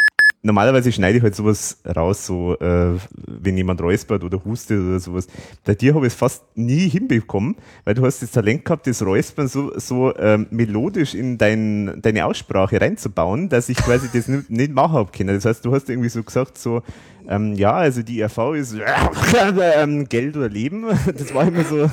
Normalerweise 0.47 0.93
schneide 0.93 1.17
ich 1.17 1.25
halt 1.25 1.35
sowas 1.35 1.79
raus, 1.97 2.27
so 2.27 2.55
äh, 2.59 2.99
wenn 3.27 3.57
jemand 3.57 3.81
räuspert 3.81 4.23
oder 4.23 4.45
hustet 4.45 4.79
oder 4.79 5.01
sowas. 5.01 5.27
Bei 5.65 5.75
dir 5.75 5.95
habe 5.95 6.07
ich 6.07 6.13
es 6.13 6.19
fast 6.19 6.45
nie 6.55 6.87
hinbekommen, 6.87 7.57
weil 7.85 7.95
du 7.95 8.05
hast 8.05 8.21
das 8.23 8.31
Talent 8.31 8.63
gehabt, 8.67 8.87
das 8.87 9.03
Räuspern 9.03 9.49
so, 9.49 9.73
so 9.79 10.15
ähm, 10.19 10.47
melodisch 10.51 11.15
in 11.15 11.39
dein, 11.39 11.99
deine 12.03 12.27
Aussprache 12.27 12.79
reinzubauen, 12.79 13.49
dass 13.49 13.71
ich 13.71 13.79
quasi 13.79 14.11
das 14.13 14.29
nicht, 14.29 14.51
nicht 14.51 14.73
machen 14.75 14.93
habe 14.93 15.13
können. 15.17 15.35
Das 15.35 15.47
heißt, 15.47 15.65
du 15.65 15.75
hast 15.75 15.89
irgendwie 15.89 16.11
so 16.11 16.23
gesagt, 16.23 16.59
so 16.59 16.83
ähm, 17.27 17.55
ja, 17.55 17.73
also 17.73 18.03
die 18.03 18.23
RV 18.23 18.53
ist 18.55 18.77
ähm, 19.79 20.07
Geld 20.09 20.37
oder 20.37 20.51
Leben. 20.51 20.85
Das 21.17 21.33
war 21.33 21.49
immer 21.49 21.65
so. 21.65 21.89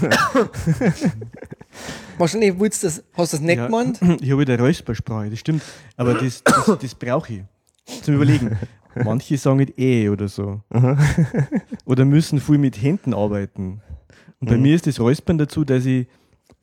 Wahrscheinlich 2.17 2.59
willst 2.59 2.83
das, 2.83 3.01
hast 3.13 3.31
du 3.31 3.37
das 3.37 3.45
nicht 3.45 3.57
ja, 3.57 3.67
gemeint? 3.67 4.01
Ich 4.19 4.29
habe 4.29 4.41
wieder 4.41 4.59
Räuspersprache, 4.59 5.29
das 5.29 5.39
stimmt. 5.39 5.63
Aber 5.95 6.15
das, 6.15 6.43
das, 6.43 6.77
das 6.81 6.95
brauche 6.95 7.33
ich. 7.33 7.43
Zum 8.01 8.15
Überlegen. 8.15 8.57
Manche 8.95 9.37
sagen 9.37 9.57
nicht 9.57 9.79
eh 9.79 10.09
oder 10.09 10.27
so. 10.27 10.61
oder 11.85 12.05
müssen 12.05 12.39
viel 12.39 12.57
mit 12.57 12.81
Händen 12.81 13.13
arbeiten. 13.13 13.81
Und 14.39 14.49
bei 14.49 14.57
mhm. 14.57 14.63
mir 14.63 14.75
ist 14.75 14.87
das 14.87 14.99
Räuspern 14.99 15.37
dazu, 15.37 15.63
dass 15.63 15.85
ich 15.85 16.07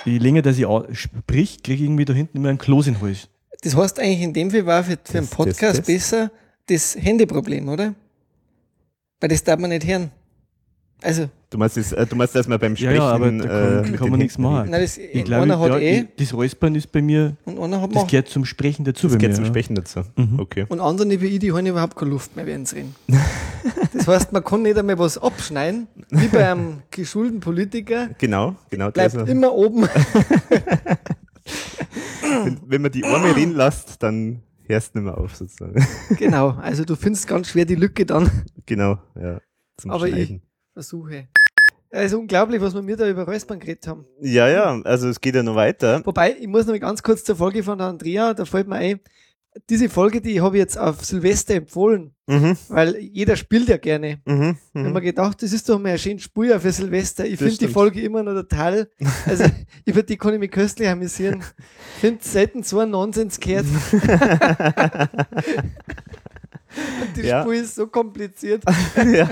je 0.05 0.19
länger 0.19 0.43
dass 0.43 0.59
ich 0.59 0.67
sprich, 0.93 1.63
kriege 1.63 1.83
ich 1.83 1.89
irgendwie 1.89 2.05
da 2.05 2.13
hinten 2.13 2.39
immer 2.39 2.51
ein 2.51 2.59
Kloß 2.59 2.89
in 2.89 2.95
den 2.95 3.03
Hals. 3.03 3.29
Das 3.63 3.77
heißt 3.77 3.99
eigentlich 3.99 4.23
in 4.23 4.33
dem 4.33 4.51
Fall 4.51 4.67
war 4.67 4.85
für, 4.85 4.99
für 5.03 5.19
einen 5.19 5.27
Podcast 5.27 5.63
das, 5.63 5.77
das, 5.77 5.79
das. 5.79 5.87
besser 5.87 6.31
das 6.67 6.97
Handyproblem, 7.01 7.69
oder? 7.69 7.95
Weil 9.21 9.29
das 9.31 9.43
darf 9.43 9.59
man 9.59 9.71
nicht 9.71 9.87
hören. 9.87 10.11
Also. 11.03 11.29
Du 11.51 11.57
meinst, 11.57 11.77
das, 11.77 11.93
äh, 11.93 12.05
du 12.07 12.17
meinst 12.17 12.35
dass 12.35 12.49
man 12.49 12.59
beim 12.59 12.77
Sprechen. 12.77 12.97
Ja, 12.97 13.09
ja 13.09 13.15
aber 13.15 13.31
da 13.31 13.47
kann, 13.47 13.95
äh, 13.95 13.97
kann 13.97 14.11
man 14.11 14.19
nichts 14.19 14.37
machen. 14.37 14.71
Nein, 14.71 14.83
das, 14.83 14.99
ich 14.99 15.25
glaube, 15.25 15.45
einer 15.45 15.59
hat 15.59 15.71
ja, 15.71 15.79
eh. 15.79 16.09
Das 16.19 16.35
Räuspern 16.35 16.75
ist 16.75 16.93
bei 16.93 17.01
mir. 17.01 17.37
Und 17.45 17.59
einer 17.59 17.81
hat 17.81 17.95
das 17.95 18.07
gehört 18.07 18.29
zum 18.29 18.45
Sprechen 18.45 18.85
dazu. 18.85 19.07
Das 19.09 19.17
gehört 19.17 19.33
mir, 19.33 19.37
zum 19.37 19.45
ja. 19.45 19.51
Sprechen 19.51 19.75
dazu. 19.75 20.01
Mhm. 20.17 20.41
Okay. 20.41 20.67
Und 20.69 20.81
andere 20.81 21.21
wie 21.23 21.27
ich, 21.29 21.39
die 21.39 21.53
haben 21.53 21.65
überhaupt 21.65 21.97
keine 21.97 22.11
Luft 22.11 22.37
mehr 22.37 22.45
während 22.47 22.71
reden. 22.75 22.95
das 23.95 24.07
heißt, 24.07 24.33
man 24.33 24.45
kann 24.45 24.63
nicht 24.63 24.77
einmal 24.77 24.99
was 24.99 25.17
abschneiden, 25.17 25.87
wie 26.11 26.27
bei 26.27 26.51
einem 26.51 26.83
geschulten 26.91 27.41
Politiker. 27.41 28.11
Genau, 28.19 28.57
genau. 28.69 28.91
Bleibt 28.91 29.15
immer 29.29 29.55
oben. 29.55 29.83
wenn, 32.45 32.61
wenn 32.67 32.83
man 32.83 32.93
die 32.93 33.05
Arme 33.05 33.35
reden 33.35 33.55
lässt, 33.55 34.03
dann 34.03 34.43
hörst 34.67 34.95
du 34.95 34.99
nicht 34.99 35.07
mehr 35.07 35.17
auf, 35.17 35.35
sozusagen. 35.35 35.87
Genau, 36.19 36.51
also 36.61 36.85
du 36.85 36.95
findest 36.95 37.27
ganz 37.27 37.49
schwer 37.49 37.65
die 37.65 37.77
Lücke 37.77 38.05
dann. 38.05 38.31
Genau, 38.67 38.99
ja. 39.19 39.41
Zum 39.79 39.93
Aber 39.93 40.09
Schneiden. 40.09 40.43
ich 40.43 40.48
versuche. 40.79 41.27
Es 41.91 42.13
ist 42.13 42.15
unglaublich, 42.15 42.61
was 42.61 42.75
wir 42.75 42.83
mir 42.83 42.97
da 42.97 43.09
über 43.09 43.25
Räuspern 43.25 43.59
geredet 43.59 43.89
haben. 43.89 44.05
Ja, 44.21 44.47
ja, 44.49 44.81
also 44.85 45.09
es 45.09 45.21
geht 45.21 45.35
ja 45.35 45.43
noch 45.43 45.57
weiter. 45.57 46.03
Wobei, 46.05 46.37
ich 46.39 46.47
muss 46.47 46.67
noch 46.67 46.79
ganz 46.79 47.03
kurz 47.03 47.25
zur 47.25 47.35
Folge 47.35 47.65
von 47.65 47.81
Andrea, 47.81 48.35
da 48.35 48.45
fällt 48.45 48.69
mir 48.69 48.77
ein, 48.77 49.01
diese 49.69 49.89
Folge, 49.89 50.21
die 50.21 50.41
habe 50.41 50.57
ich 50.57 50.61
jetzt 50.61 50.79
auf 50.79 51.05
Silvester 51.05 51.55
empfohlen, 51.55 52.15
mhm. 52.27 52.57
weil 52.69 52.97
jeder 52.99 53.35
spielt 53.35 53.69
ja 53.69 53.77
gerne. 53.79 54.21
Mhm. 54.25 54.35
Mhm. 54.35 54.57
Ich 54.73 54.81
habe 54.83 54.93
mir 54.93 55.01
gedacht, 55.01 55.43
das 55.43 55.53
ist 55.53 55.69
doch 55.69 55.81
mal 55.81 55.93
ein 55.93 55.99
schönes 55.99 56.23
Spiel 56.23 56.57
für 56.61 56.71
Silvester. 56.71 57.27
Ich 57.27 57.39
finde 57.39 57.57
die 57.57 57.67
Folge 57.67 58.01
immer 58.03 58.23
noch 58.23 58.35
total, 58.35 58.89
also 59.27 59.45
über 59.85 60.05
die 60.05 60.17
kann 60.17 60.35
ich 60.35 60.41
mich 60.41 60.53
köstlich 60.53 60.89
amüsieren. 60.89 61.43
Ich 61.97 62.01
finde 62.01 62.23
selten 62.23 62.63
so 62.63 62.79
ein 62.79 62.91
Nonsens 62.91 63.41
gehört. 63.41 63.67
Und 66.77 67.17
die 67.17 67.23
ja. 67.23 67.43
Spur 67.43 67.55
ist 67.55 67.75
so 67.75 67.87
kompliziert. 67.87 68.63
Ja. 68.97 69.29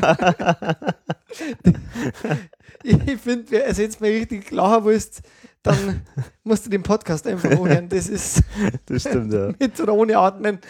ich 2.82 3.20
finde, 3.20 3.64
also 3.64 3.82
jetzt 3.82 4.00
mal 4.00 4.10
richtig 4.10 4.46
klar 4.46 4.84
willst, 4.84 5.22
dann 5.62 6.02
musst 6.44 6.64
du 6.66 6.70
den 6.70 6.82
Podcast 6.82 7.26
einfach 7.26 7.50
hören. 7.50 7.88
Das 7.88 8.08
ist 8.08 8.42
das 8.86 9.02
stimmt, 9.02 9.32
ja. 9.32 9.52
mit 9.58 9.78
oder 9.80 9.94
ohne 9.94 10.16
Atmen. 10.16 10.60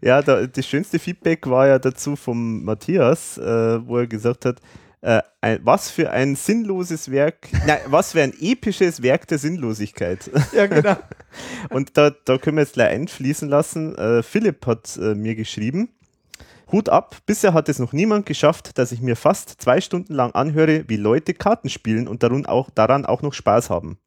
ja, 0.00 0.22
da, 0.22 0.46
das 0.46 0.66
schönste 0.66 0.98
Feedback 0.98 1.46
war 1.46 1.68
ja 1.68 1.78
dazu 1.78 2.16
vom 2.16 2.64
Matthias, 2.64 3.38
äh, 3.38 3.86
wo 3.86 3.98
er 3.98 4.06
gesagt 4.06 4.46
hat, 4.46 4.60
äh, 5.02 5.20
ein, 5.40 5.60
was 5.64 5.90
für 5.90 6.10
ein 6.10 6.36
sinnloses 6.36 7.10
Werk, 7.10 7.48
nein, 7.66 7.80
was 7.86 8.12
für 8.12 8.22
ein 8.22 8.32
episches 8.40 9.02
Werk 9.02 9.26
der 9.26 9.38
Sinnlosigkeit. 9.38 10.30
Ja, 10.52 10.66
genau. 10.66 10.96
Und 11.70 11.96
da, 11.96 12.10
da 12.10 12.38
können 12.38 12.56
wir 12.56 12.62
jetzt 12.62 12.74
gleich 12.74 12.90
einfließen 12.90 13.48
lassen. 13.48 13.94
Äh, 13.96 14.22
Philipp 14.22 14.66
hat 14.66 14.96
äh, 14.96 15.14
mir 15.14 15.34
geschrieben, 15.34 15.88
Hut 16.70 16.88
ab, 16.88 17.16
bisher 17.26 17.52
hat 17.52 17.68
es 17.68 17.78
noch 17.78 17.92
niemand 17.92 18.26
geschafft, 18.26 18.78
dass 18.78 18.92
ich 18.92 19.00
mir 19.00 19.16
fast 19.16 19.60
zwei 19.60 19.80
Stunden 19.80 20.14
lang 20.14 20.32
anhöre, 20.32 20.84
wie 20.88 20.96
Leute 20.96 21.34
Karten 21.34 21.68
spielen 21.68 22.06
und 22.06 22.22
daran 22.22 22.46
auch, 22.46 22.70
daran 22.70 23.04
auch 23.04 23.22
noch 23.22 23.32
Spaß 23.32 23.70
haben. 23.70 23.98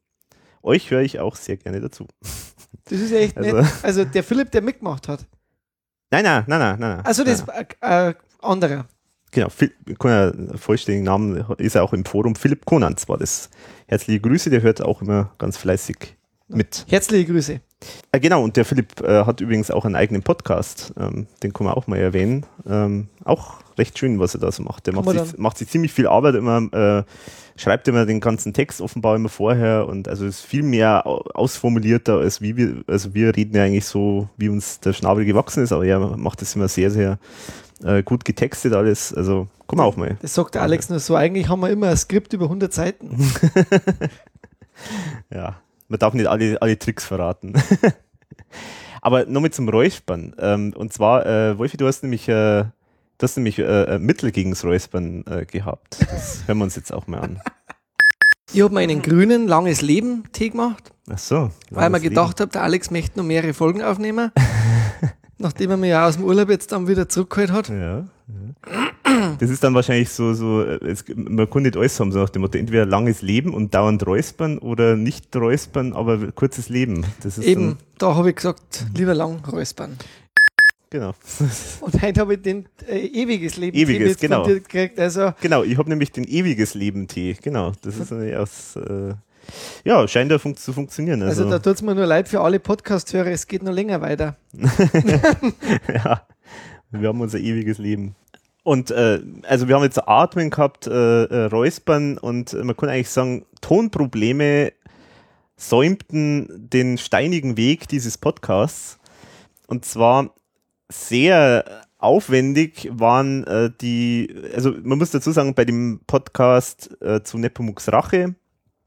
Euch 0.64 0.90
höre 0.92 1.02
ich 1.02 1.20
auch 1.20 1.36
sehr 1.36 1.58
gerne 1.58 1.82
dazu. 1.82 2.08
Das 2.88 3.00
ist 3.00 3.14
echt 3.14 3.36
also, 3.36 3.56
nett. 3.56 3.66
Also 3.82 4.06
der 4.06 4.24
Philipp, 4.24 4.52
der 4.52 4.62
mitgemacht 4.62 5.08
hat. 5.08 5.26
Nein, 6.12 6.24
nein, 6.24 6.44
nein, 6.46 6.60
nein, 6.60 6.80
nein. 6.80 7.00
Also 7.04 7.24
das 7.24 7.42
ist 7.42 7.48
äh, 7.82 8.14
anderer. 8.40 8.86
Genau, 9.36 9.50
ja, 10.06 10.32
vollständigen 10.56 11.04
Namen 11.04 11.44
ist 11.58 11.76
er 11.76 11.84
auch 11.84 11.92
im 11.92 12.06
Forum. 12.06 12.36
Philipp 12.36 12.66
Konanz 12.66 13.10
war 13.10 13.18
das. 13.18 13.50
Herzliche 13.86 14.22
Grüße, 14.22 14.50
der 14.50 14.62
hört 14.62 14.82
auch 14.82 15.02
immer 15.02 15.34
ganz 15.40 15.58
fleißig 15.58 16.16
mit. 16.48 16.86
Herzliche 16.88 17.34
Grüße. 17.34 17.60
Äh, 18.14 18.20
genau, 18.22 18.42
und 18.46 18.56
der 18.56 18.64
Philipp 18.64 19.02
äh, 19.02 19.26
hat 19.26 19.42
übrigens 19.42 19.72
auch 19.72 19.84
einen 19.84 19.98
eigenen 19.98 20.24
Podcast, 20.24 20.94
ähm, 20.98 21.28
den 21.44 21.52
kann 21.52 21.66
man 21.66 21.76
auch 21.76 21.88
mal 21.88 22.00
erwähnen. 22.00 22.46
Ähm, 22.66 23.10
auch 23.26 23.56
recht 23.78 24.00
schön, 24.00 24.20
was 24.20 24.36
er 24.36 24.40
da 24.40 24.54
so 24.54 24.64
macht. 24.64 24.88
Der 24.88 24.94
macht 24.94 25.10
sich, 25.10 25.38
macht 25.38 25.58
sich, 25.58 25.68
ziemlich 25.68 25.92
viel 25.92 26.08
Arbeit 26.08 26.36
immer, 26.36 26.62
äh, 26.72 27.04
schreibt 27.58 27.90
immer 27.90 28.06
den 28.06 28.22
ganzen 28.22 28.54
Text 28.54 28.80
offenbar 28.80 29.18
immer 29.18 29.28
vorher 29.28 29.86
und 29.86 30.08
also 30.08 30.26
ist 30.26 30.42
viel 30.42 30.64
mehr 30.64 31.06
ausformulierter, 31.06 32.20
als 32.20 32.40
wie 32.40 32.56
wir, 32.56 32.84
also 32.88 33.14
wir 33.14 33.36
reden 33.36 33.54
ja 33.54 33.64
eigentlich 33.64 33.86
so, 33.86 34.30
wie 34.38 34.48
uns 34.48 34.80
der 34.80 34.94
Schnabel 34.94 35.26
gewachsen 35.26 35.62
ist, 35.62 35.74
aber 35.74 35.86
er 35.86 36.00
macht 36.00 36.42
das 36.42 36.56
immer 36.56 36.70
sehr, 36.70 36.90
sehr 36.90 37.20
äh, 37.86 38.04
gut 38.04 38.26
getextet 38.26 38.74
alles. 38.74 39.14
Also 39.14 39.48
komm 39.68 39.80
auch 39.80 39.96
mal. 39.96 40.18
Das 40.22 40.34
sagt 40.34 40.56
der 40.56 40.64
Alex 40.64 40.90
nur 40.90 41.00
so. 41.00 41.16
Eigentlich 41.16 41.48
haben 41.48 41.62
wir 41.62 41.70
immer 41.70 41.90
ein 41.90 41.98
Skript 41.98 42.34
über 42.34 42.46
100 42.46 42.74
Seiten. 42.74 43.18
ja, 45.30 45.58
man 45.88 46.00
darf 46.00 46.14
nicht 46.14 46.28
alle, 46.28 46.62
alle 46.62 46.78
Tricks 46.78 47.06
verraten. 47.06 47.54
Aber 49.02 49.26
nochmal 49.26 49.52
zum 49.52 49.70
Räuspern. 49.70 50.36
Ähm, 50.40 50.74
und 50.76 50.92
zwar, 50.92 51.26
äh, 51.28 51.58
Wolfi, 51.60 51.78
du 51.78 51.86
hast 51.86 52.02
nämlich, 52.02 52.28
äh, 52.28 52.64
du 52.64 52.72
hast 53.22 53.38
nämlich 53.38 53.60
äh, 53.60 54.00
Mittel 54.00 54.32
gegen 54.32 54.50
das 54.50 54.66
Räuspern 54.66 55.24
äh, 55.30 55.46
gehabt. 55.46 56.00
Das 56.10 56.42
hören 56.48 56.58
wir 56.58 56.64
uns 56.64 56.76
jetzt 56.76 56.92
auch 56.92 57.06
mal 57.06 57.20
an. 57.20 57.40
Ich 58.52 58.62
habe 58.62 58.74
mir 58.74 58.82
einen 58.82 59.04
grünen 59.04 59.48
Langes 59.48 59.82
Leben 59.82 60.24
Tee 60.32 60.50
gemacht. 60.50 60.92
Ach 61.08 61.20
so. 61.20 61.52
Weil 61.70 61.92
mir 61.92 62.00
gedacht 62.00 62.40
habe, 62.40 62.52
der 62.52 62.64
Alex 62.64 62.90
möchte 62.90 63.20
noch 63.20 63.26
mehrere 63.26 63.54
Folgen 63.54 63.84
aufnehmen. 63.84 64.32
Nachdem 65.38 65.72
er 65.72 65.78
mich 65.78 65.90
ja 65.90 66.08
aus 66.08 66.16
dem 66.16 66.26
Urlaub 66.26 66.50
jetzt 66.50 66.72
dann 66.72 66.88
wieder 66.88 67.10
zurückgeholt 67.10 67.52
hat. 67.52 67.70
Ja, 67.70 68.06
ja. 68.28 69.36
Das 69.40 69.50
ist 69.50 69.64
dann 69.64 69.74
wahrscheinlich 69.74 70.10
so, 70.10 70.34
so 70.34 70.62
es, 70.64 71.06
man 71.16 71.50
kann 71.50 71.64
nicht 71.64 71.78
alles 71.78 72.00
haben, 72.00 72.12
so 72.12 72.20
nach 72.20 72.30
dem 72.30 72.42
Motto, 72.42 72.58
entweder 72.58 72.86
langes 72.86 73.22
Leben 73.22 73.54
und 73.54 73.74
dauernd 73.74 74.06
räuspern 74.06 74.58
oder 74.58 74.96
nicht 74.96 75.36
räuspern, 75.36 75.94
aber 75.94 76.32
kurzes 76.32 76.70
Leben. 76.70 77.06
Eben, 77.42 77.78
da 77.98 78.16
habe 78.16 78.30
ich 78.30 78.36
gesagt, 78.36 78.86
lieber 78.96 79.14
lang 79.14 79.44
räuspern. 79.46 79.98
Genau. 80.90 81.14
Und 81.82 82.02
heute 82.02 82.22
habe 82.22 82.36
ich 82.36 82.42
den 82.42 82.68
äh, 82.88 83.06
ewiges 83.06 83.58
Leben 83.58 83.78
ewiges, 83.78 84.18
Tee 84.18 84.28
genau. 84.28 84.46
gekriegt. 84.46 85.00
Also 85.00 85.34
genau, 85.42 85.64
ich 85.64 85.78
habe 85.78 85.90
nämlich 85.90 86.12
den 86.12 86.24
ewiges 86.24 86.74
Leben 86.74 87.08
Tee. 87.08 87.36
Genau, 87.42 87.74
das 87.82 87.98
ist 87.98 88.14
aus 88.14 88.76
äh, 88.78 89.14
ja, 89.84 90.08
scheint 90.08 90.32
ja 90.32 90.40
fun 90.40 90.56
zu 90.56 90.74
funktionieren. 90.74 91.22
Also, 91.24 91.44
also 91.44 91.54
da 91.54 91.60
tut 91.60 91.76
es 91.76 91.82
mir 91.82 91.96
nur 91.96 92.06
leid 92.06 92.28
für 92.28 92.42
alle 92.42 92.60
Podcast-Hörer, 92.60 93.32
es 93.32 93.48
geht 93.48 93.64
noch 93.64 93.72
länger 93.72 94.02
weiter. 94.02 94.36
ja, 95.94 96.22
wir 96.92 97.08
haben 97.08 97.22
unser 97.22 97.40
ewiges 97.40 97.78
Leben. 97.78 98.16
Und 98.64 98.90
äh, 98.90 99.22
also 99.44 99.68
wir 99.68 99.76
haben 99.76 99.84
jetzt 99.84 100.08
Atmen 100.08 100.50
gehabt, 100.50 100.88
äh, 100.88 101.24
äh, 101.26 101.46
Räuspern 101.46 102.18
und 102.18 102.54
man 102.54 102.76
kann 102.76 102.90
eigentlich 102.90 103.12
sagen, 103.12 103.46
Tonprobleme 103.62 104.74
säumten 105.56 106.48
den 106.50 106.98
steinigen 106.98 107.58
Weg 107.58 107.88
dieses 107.88 108.18
Podcasts. 108.18 108.98
Und 109.68 109.86
zwar 109.86 110.34
sehr 110.90 111.84
aufwendig 111.98 112.90
waren 112.92 113.44
äh, 113.46 113.72
die, 113.82 114.34
also 114.54 114.74
man 114.84 114.98
muss 114.98 115.12
dazu 115.12 115.32
sagen, 115.32 115.54
bei 115.54 115.66
dem 115.66 116.02
Podcast 116.08 116.96
äh, 117.02 117.22
zu 117.24 117.38
Nepomuk's 117.38 117.92
Rache 117.92 118.36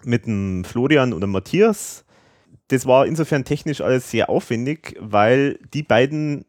mit 0.04 0.26
dem 0.26 0.64
Florian 0.64 1.12
oder 1.12 1.26
Matthias. 1.26 2.04
Das 2.68 2.86
war 2.86 3.06
insofern 3.06 3.44
technisch 3.44 3.80
alles 3.80 4.10
sehr 4.10 4.28
aufwendig, 4.28 4.96
weil 5.00 5.58
die 5.72 5.82
beiden 5.82 6.44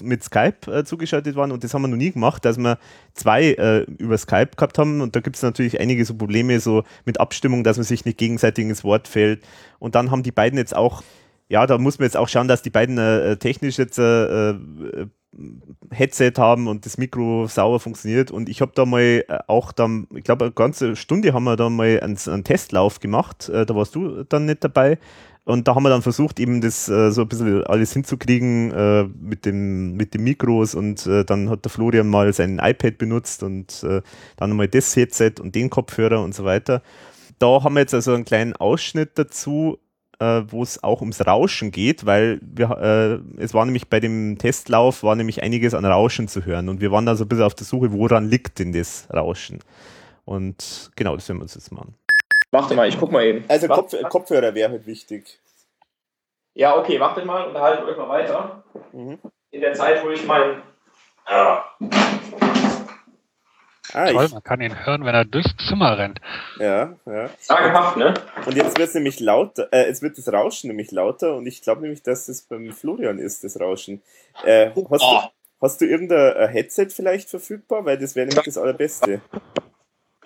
mit 0.00 0.24
Skype 0.24 0.70
äh, 0.70 0.84
zugeschaltet 0.84 1.36
waren 1.36 1.52
und 1.52 1.64
das 1.64 1.74
haben 1.74 1.82
wir 1.82 1.88
noch 1.88 1.96
nie 1.96 2.12
gemacht, 2.12 2.44
dass 2.44 2.56
wir 2.56 2.78
zwei 3.12 3.52
äh, 3.52 3.80
über 3.98 4.16
Skype 4.16 4.52
gehabt 4.56 4.78
haben 4.78 5.02
und 5.02 5.14
da 5.14 5.20
gibt 5.20 5.36
es 5.36 5.42
natürlich 5.42 5.80
einige 5.80 6.04
so 6.04 6.14
Probleme 6.14 6.60
so 6.60 6.84
mit 7.04 7.20
Abstimmung, 7.20 7.62
dass 7.62 7.76
man 7.76 7.84
sich 7.84 8.06
nicht 8.06 8.16
gegenseitig 8.16 8.64
ins 8.64 8.84
Wort 8.84 9.06
fällt 9.06 9.44
und 9.78 9.94
dann 9.94 10.10
haben 10.10 10.22
die 10.22 10.32
beiden 10.32 10.58
jetzt 10.58 10.74
auch, 10.74 11.02
ja, 11.48 11.66
da 11.66 11.76
muss 11.76 11.98
man 11.98 12.06
jetzt 12.06 12.16
auch 12.16 12.28
schauen, 12.28 12.48
dass 12.48 12.62
die 12.62 12.70
beiden 12.70 12.96
äh 12.96 13.36
technisch 13.36 13.76
jetzt 13.76 13.98
äh, 13.98 14.50
äh 14.52 15.06
Headset 15.90 16.32
haben 16.36 16.68
und 16.68 16.84
das 16.86 16.98
Mikro 16.98 17.46
sauber 17.46 17.80
funktioniert. 17.80 18.30
Und 18.30 18.48
ich 18.48 18.60
habe 18.60 18.72
da 18.74 18.84
mal 18.84 19.00
äh, 19.00 19.38
auch 19.46 19.72
dann, 19.72 20.06
ich 20.14 20.24
glaube, 20.24 20.46
eine 20.46 20.52
ganze 20.52 20.96
Stunde 20.96 21.32
haben 21.32 21.44
wir 21.44 21.56
da 21.56 21.70
mal 21.70 22.00
einen, 22.00 22.18
einen 22.26 22.44
Testlauf 22.44 23.00
gemacht. 23.00 23.48
Äh, 23.48 23.66
da 23.66 23.74
warst 23.74 23.94
du 23.94 24.24
dann 24.24 24.46
nicht 24.46 24.62
dabei. 24.64 24.98
Und 25.44 25.66
da 25.66 25.74
haben 25.74 25.82
wir 25.82 25.90
dann 25.90 26.02
versucht, 26.02 26.38
eben 26.38 26.60
das 26.60 26.88
äh, 26.88 27.10
so 27.10 27.22
ein 27.22 27.28
bisschen 27.28 27.64
alles 27.64 27.92
hinzukriegen 27.92 28.70
äh, 28.70 29.04
mit, 29.20 29.44
dem, 29.44 29.96
mit 29.96 30.14
den 30.14 30.22
Mikros 30.22 30.76
und 30.76 31.04
äh, 31.06 31.24
dann 31.24 31.50
hat 31.50 31.64
der 31.64 31.70
Florian 31.70 32.06
mal 32.06 32.32
sein 32.32 32.60
iPad 32.62 32.96
benutzt 32.96 33.42
und 33.42 33.82
äh, 33.82 34.02
dann 34.36 34.52
mal 34.52 34.68
das 34.68 34.94
Headset 34.94 35.34
und 35.40 35.56
den 35.56 35.68
Kopfhörer 35.68 36.22
und 36.22 36.32
so 36.32 36.44
weiter. 36.44 36.80
Da 37.40 37.64
haben 37.64 37.74
wir 37.74 37.80
jetzt 37.80 37.94
also 37.94 38.14
einen 38.14 38.24
kleinen 38.24 38.54
Ausschnitt 38.54 39.18
dazu, 39.18 39.78
äh, 40.22 40.52
wo 40.52 40.62
es 40.62 40.82
auch 40.84 41.00
ums 41.00 41.26
Rauschen 41.26 41.72
geht, 41.72 42.06
weil 42.06 42.38
wir, 42.42 42.70
äh, 42.70 43.42
es 43.42 43.54
war 43.54 43.64
nämlich 43.64 43.88
bei 43.88 43.98
dem 43.98 44.38
Testlauf 44.38 45.02
war 45.02 45.16
nämlich 45.16 45.42
einiges 45.42 45.74
an 45.74 45.84
Rauschen 45.84 46.28
zu 46.28 46.44
hören 46.46 46.68
und 46.68 46.80
wir 46.80 46.92
waren 46.92 47.06
da 47.06 47.16
so 47.16 47.24
ein 47.24 47.28
bisschen 47.28 47.44
auf 47.44 47.54
der 47.54 47.66
Suche, 47.66 47.92
woran 47.92 48.28
liegt 48.28 48.60
denn 48.60 48.72
das 48.72 49.08
Rauschen? 49.12 49.58
Und 50.24 50.92
genau, 50.94 51.16
das 51.16 51.28
werden 51.28 51.38
wir 51.38 51.42
uns 51.42 51.54
jetzt 51.54 51.72
machen. 51.72 51.96
Warte 52.52 52.74
mal, 52.74 52.86
ich 52.86 52.98
guck 52.98 53.10
mal 53.10 53.24
eben. 53.24 53.44
Also 53.48 53.66
Kopf, 53.66 53.94
Kopfhörer 54.08 54.54
wäre 54.54 54.70
halt 54.70 54.86
wichtig. 54.86 55.40
Ja, 56.54 56.76
okay, 56.76 57.00
wartet 57.00 57.24
mal, 57.24 57.48
unterhaltet 57.48 57.84
euch 57.86 57.96
mal 57.96 58.08
weiter. 58.08 58.62
Mhm. 58.92 59.18
In 59.50 59.60
der 59.60 59.72
Zeit, 59.72 60.04
wo 60.04 60.10
ich 60.10 60.24
mein. 60.24 60.62
Ah. 61.24 61.64
Ah, 63.94 64.10
Toll, 64.10 64.28
man 64.30 64.42
kann 64.42 64.60
ihn 64.62 64.86
hören, 64.86 65.04
wenn 65.04 65.14
er 65.14 65.26
durchs 65.26 65.54
Zimmer 65.68 65.98
rennt. 65.98 66.20
Ja, 66.58 66.96
ja. 67.04 67.28
Sagenhaft, 67.40 67.98
ne? 67.98 68.14
Und 68.46 68.56
jetzt 68.56 68.78
wird 68.78 68.88
es 68.88 68.94
nämlich 68.94 69.20
lauter, 69.20 69.68
äh, 69.70 69.84
es 69.84 70.00
wird 70.00 70.16
das 70.16 70.32
Rauschen 70.32 70.68
nämlich 70.68 70.90
lauter 70.92 71.36
und 71.36 71.46
ich 71.46 71.60
glaube 71.60 71.82
nämlich, 71.82 72.02
dass 72.02 72.28
es 72.28 72.42
beim 72.42 72.72
Florian 72.72 73.18
ist, 73.18 73.44
das 73.44 73.60
Rauschen. 73.60 74.00
Äh, 74.44 74.70
hast, 74.90 75.02
oh. 75.02 75.20
du, 75.20 75.28
hast 75.60 75.80
du 75.80 75.84
irgendein 75.84 76.36
äh, 76.36 76.48
Headset 76.48 76.86
vielleicht 76.88 77.28
verfügbar? 77.28 77.84
Weil 77.84 77.98
das 77.98 78.16
wäre 78.16 78.26
nämlich 78.26 78.44
das 78.44 78.56
Allerbeste. 78.56 79.20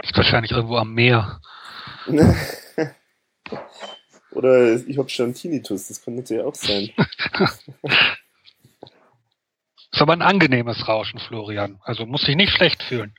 Ist 0.03 0.17
wahrscheinlich 0.17 0.53
irgendwo 0.53 0.77
am 0.77 0.95
Meer. 0.95 1.41
Oder 4.31 4.75
ich 4.75 4.99
habe 4.99 5.09
schon 5.09 5.35
Tinnitus, 5.35 5.89
das 5.89 6.05
kann 6.05 6.15
natürlich 6.15 6.45
auch 6.45 6.55
sein. 6.55 6.91
ist 9.91 10.03
aber 10.03 10.13
ein 10.13 10.23
angenehmes 10.23 10.87
Rauschen, 10.87 11.19
Florian. 11.19 11.81
Also 11.83 12.07
muss 12.07 12.23
sich 12.23 12.37
nicht 12.37 12.53
schlecht 12.53 12.83
fühlen. 12.83 13.15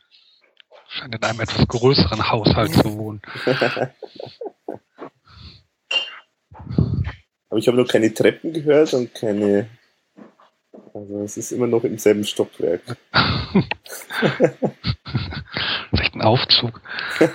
Scheint 0.90 1.16
in 1.16 1.24
einem 1.24 1.40
etwas 1.42 1.68
größeren 1.68 2.30
Haushalt 2.30 2.74
zu 2.74 2.98
wohnen. 2.98 3.22
Aber 7.50 7.60
ich 7.60 7.68
habe 7.68 7.78
noch 7.78 7.88
keine 7.88 8.14
Treppen 8.14 8.54
gehört 8.54 8.94
und 8.94 9.14
keine. 9.14 9.70
Also 10.94 11.22
es 11.22 11.38
ist 11.38 11.52
immer 11.52 11.68
noch 11.68 11.84
im 11.84 11.98
selben 11.98 12.24
Stockwerk. 12.24 12.82
Vielleicht 15.90 16.16
ein 16.16 16.22
Aufzug. 16.22 16.82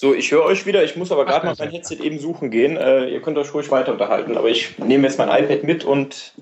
So, 0.00 0.14
ich 0.14 0.30
höre 0.32 0.44
euch 0.44 0.64
wieder. 0.64 0.82
Ich 0.82 0.96
muss 0.96 1.12
aber 1.12 1.26
gerade 1.26 1.44
mal 1.44 1.54
mein 1.58 1.68
Headset 1.68 1.96
eben 1.96 2.18
suchen 2.18 2.50
gehen. 2.50 2.78
Äh, 2.78 3.10
ihr 3.10 3.20
könnt 3.20 3.36
euch 3.36 3.52
ruhig 3.52 3.70
weiter 3.70 3.92
unterhalten, 3.92 4.38
aber 4.38 4.48
ich 4.48 4.78
nehme 4.78 5.06
jetzt 5.06 5.18
mein 5.18 5.28
iPad 5.28 5.62
mit 5.62 5.84
und 5.84 6.32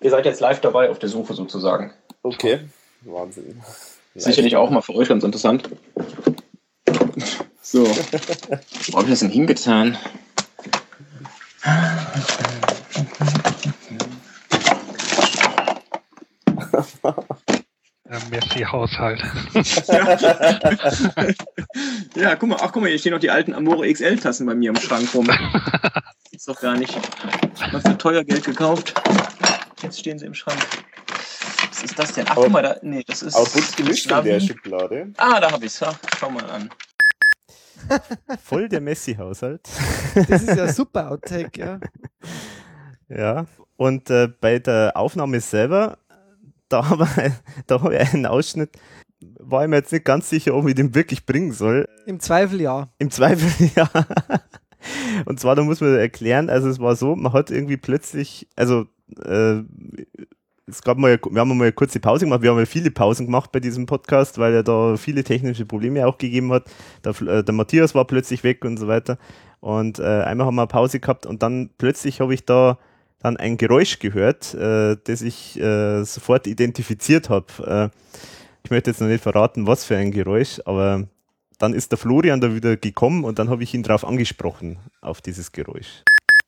ihr 0.00 0.10
seid 0.10 0.24
jetzt 0.24 0.38
live 0.38 0.60
dabei 0.60 0.88
auf 0.88 1.00
der 1.00 1.08
Suche 1.08 1.34
sozusagen. 1.34 1.92
Okay, 2.22 2.60
Wahnsinn. 3.00 3.60
Sicherlich 4.14 4.56
auch 4.56 4.70
mal 4.70 4.82
für 4.82 4.94
euch 4.94 5.08
ganz 5.08 5.24
interessant. 5.24 5.68
So, 7.62 7.84
wo 7.84 8.98
habe 8.98 9.04
ich 9.04 9.10
das 9.10 9.20
denn 9.20 9.30
hingetan? 9.30 9.96
Messi-Haushalt. 18.32 19.22
ja, 22.16 22.34
guck 22.36 22.48
mal, 22.48 22.58
ach 22.60 22.72
guck 22.72 22.82
mal, 22.82 22.88
hier 22.88 22.98
stehen 22.98 23.12
noch 23.12 23.20
die 23.20 23.30
alten 23.30 23.54
Amore 23.54 23.92
XL-Tassen 23.92 24.46
bei 24.46 24.54
mir 24.54 24.70
im 24.70 24.76
Schrank 24.76 25.14
rum. 25.14 25.30
Ist 26.30 26.48
doch 26.48 26.60
gar 26.60 26.76
nicht. 26.76 26.96
Ich 27.54 27.62
habe 27.62 27.80
für 27.80 27.98
teuer 27.98 28.24
Geld 28.24 28.44
gekauft. 28.44 28.94
Jetzt 29.82 30.00
stehen 30.00 30.18
sie 30.18 30.26
im 30.26 30.34
Schrank. 30.34 30.58
Ist 31.92 31.98
das 31.98 32.12
denn? 32.14 32.24
Ach, 32.26 32.36
guck 32.36 32.48
mal, 32.48 32.62
da, 32.62 32.76
nee, 32.80 33.04
das 33.06 33.20
ist. 33.20 33.36
Aber 33.36 33.44
gut 33.44 33.76
gemischt 33.76 34.10
in 34.10 34.24
der 34.24 34.40
Schublade. 34.40 35.12
Ah, 35.18 35.38
da 35.38 35.52
habe 35.52 35.66
ich 35.66 35.78
es. 35.78 35.84
Schau 36.18 36.30
mal 36.30 36.48
an. 36.48 36.70
Voll 38.42 38.70
der 38.70 38.80
Messi-Haushalt. 38.80 39.68
Das 40.26 40.42
ist 40.42 40.56
ja 40.56 40.72
super 40.72 41.10
Outtake, 41.10 41.60
ja. 41.60 41.80
Ja, 43.10 43.44
und 43.76 44.08
äh, 44.08 44.26
bei 44.40 44.58
der 44.58 44.96
Aufnahme 44.96 45.38
selber 45.42 45.98
da, 46.70 46.88
habe 46.88 47.06
da 47.66 47.82
habe 47.82 47.94
ich 47.94 48.14
einen 48.14 48.24
Ausschnitt, 48.24 48.70
war 49.20 49.64
ich 49.64 49.68
mir 49.68 49.76
jetzt 49.76 49.92
nicht 49.92 50.06
ganz 50.06 50.30
sicher, 50.30 50.54
ob 50.54 50.66
ich 50.66 50.74
den 50.74 50.94
wirklich 50.94 51.26
bringen 51.26 51.52
soll. 51.52 51.86
Im 52.06 52.20
Zweifel 52.20 52.62
ja. 52.62 52.88
Im 52.96 53.10
Zweifel 53.10 53.50
ja. 53.76 53.90
Und 55.26 55.40
zwar, 55.40 55.56
da 55.56 55.62
muss 55.62 55.82
man 55.82 55.94
erklären, 55.94 56.48
also 56.48 56.70
es 56.70 56.78
war 56.78 56.96
so, 56.96 57.14
man 57.16 57.34
hat 57.34 57.50
irgendwie 57.50 57.76
plötzlich, 57.76 58.48
also 58.56 58.86
äh, 59.26 59.62
es 60.72 60.82
gab 60.82 60.98
mal, 60.98 61.18
wir 61.30 61.40
haben 61.40 61.56
mal 61.56 61.64
eine 61.64 61.72
kurze 61.72 62.00
Pause 62.00 62.24
gemacht, 62.24 62.42
wir 62.42 62.50
haben 62.50 62.58
ja 62.58 62.64
viele 62.64 62.90
Pausen 62.90 63.26
gemacht 63.26 63.52
bei 63.52 63.60
diesem 63.60 63.86
Podcast, 63.86 64.38
weil 64.38 64.54
er 64.54 64.62
da 64.62 64.96
viele 64.96 65.22
technische 65.22 65.66
Probleme 65.66 66.06
auch 66.06 66.18
gegeben 66.18 66.52
hat. 66.52 66.64
Der, 67.04 67.20
äh, 67.20 67.44
der 67.44 67.54
Matthias 67.54 67.94
war 67.94 68.06
plötzlich 68.06 68.42
weg 68.42 68.64
und 68.64 68.78
so 68.78 68.88
weiter. 68.88 69.18
Und 69.60 69.98
äh, 69.98 70.02
einmal 70.02 70.46
haben 70.46 70.56
wir 70.56 70.62
eine 70.62 70.68
Pause 70.68 70.98
gehabt 70.98 71.26
und 71.26 71.42
dann 71.42 71.70
plötzlich 71.78 72.20
habe 72.20 72.34
ich 72.34 72.44
da 72.44 72.78
dann 73.20 73.36
ein 73.36 73.56
Geräusch 73.56 73.98
gehört, 73.98 74.54
äh, 74.54 74.96
das 75.04 75.22
ich 75.22 75.60
äh, 75.60 76.02
sofort 76.04 76.46
identifiziert 76.46 77.28
habe. 77.28 77.90
Äh, 77.92 77.96
ich 78.64 78.70
möchte 78.70 78.90
jetzt 78.90 79.00
noch 79.00 79.08
nicht 79.08 79.22
verraten, 79.22 79.66
was 79.66 79.84
für 79.84 79.96
ein 79.96 80.10
Geräusch, 80.10 80.60
aber 80.64 81.06
dann 81.58 81.74
ist 81.74 81.92
der 81.92 81.98
Florian 81.98 82.40
da 82.40 82.54
wieder 82.54 82.76
gekommen 82.76 83.24
und 83.24 83.38
dann 83.38 83.50
habe 83.50 83.62
ich 83.62 83.74
ihn 83.74 83.82
darauf 83.82 84.04
angesprochen, 84.04 84.78
auf 85.00 85.20
dieses 85.20 85.52
Geräusch. 85.52 86.02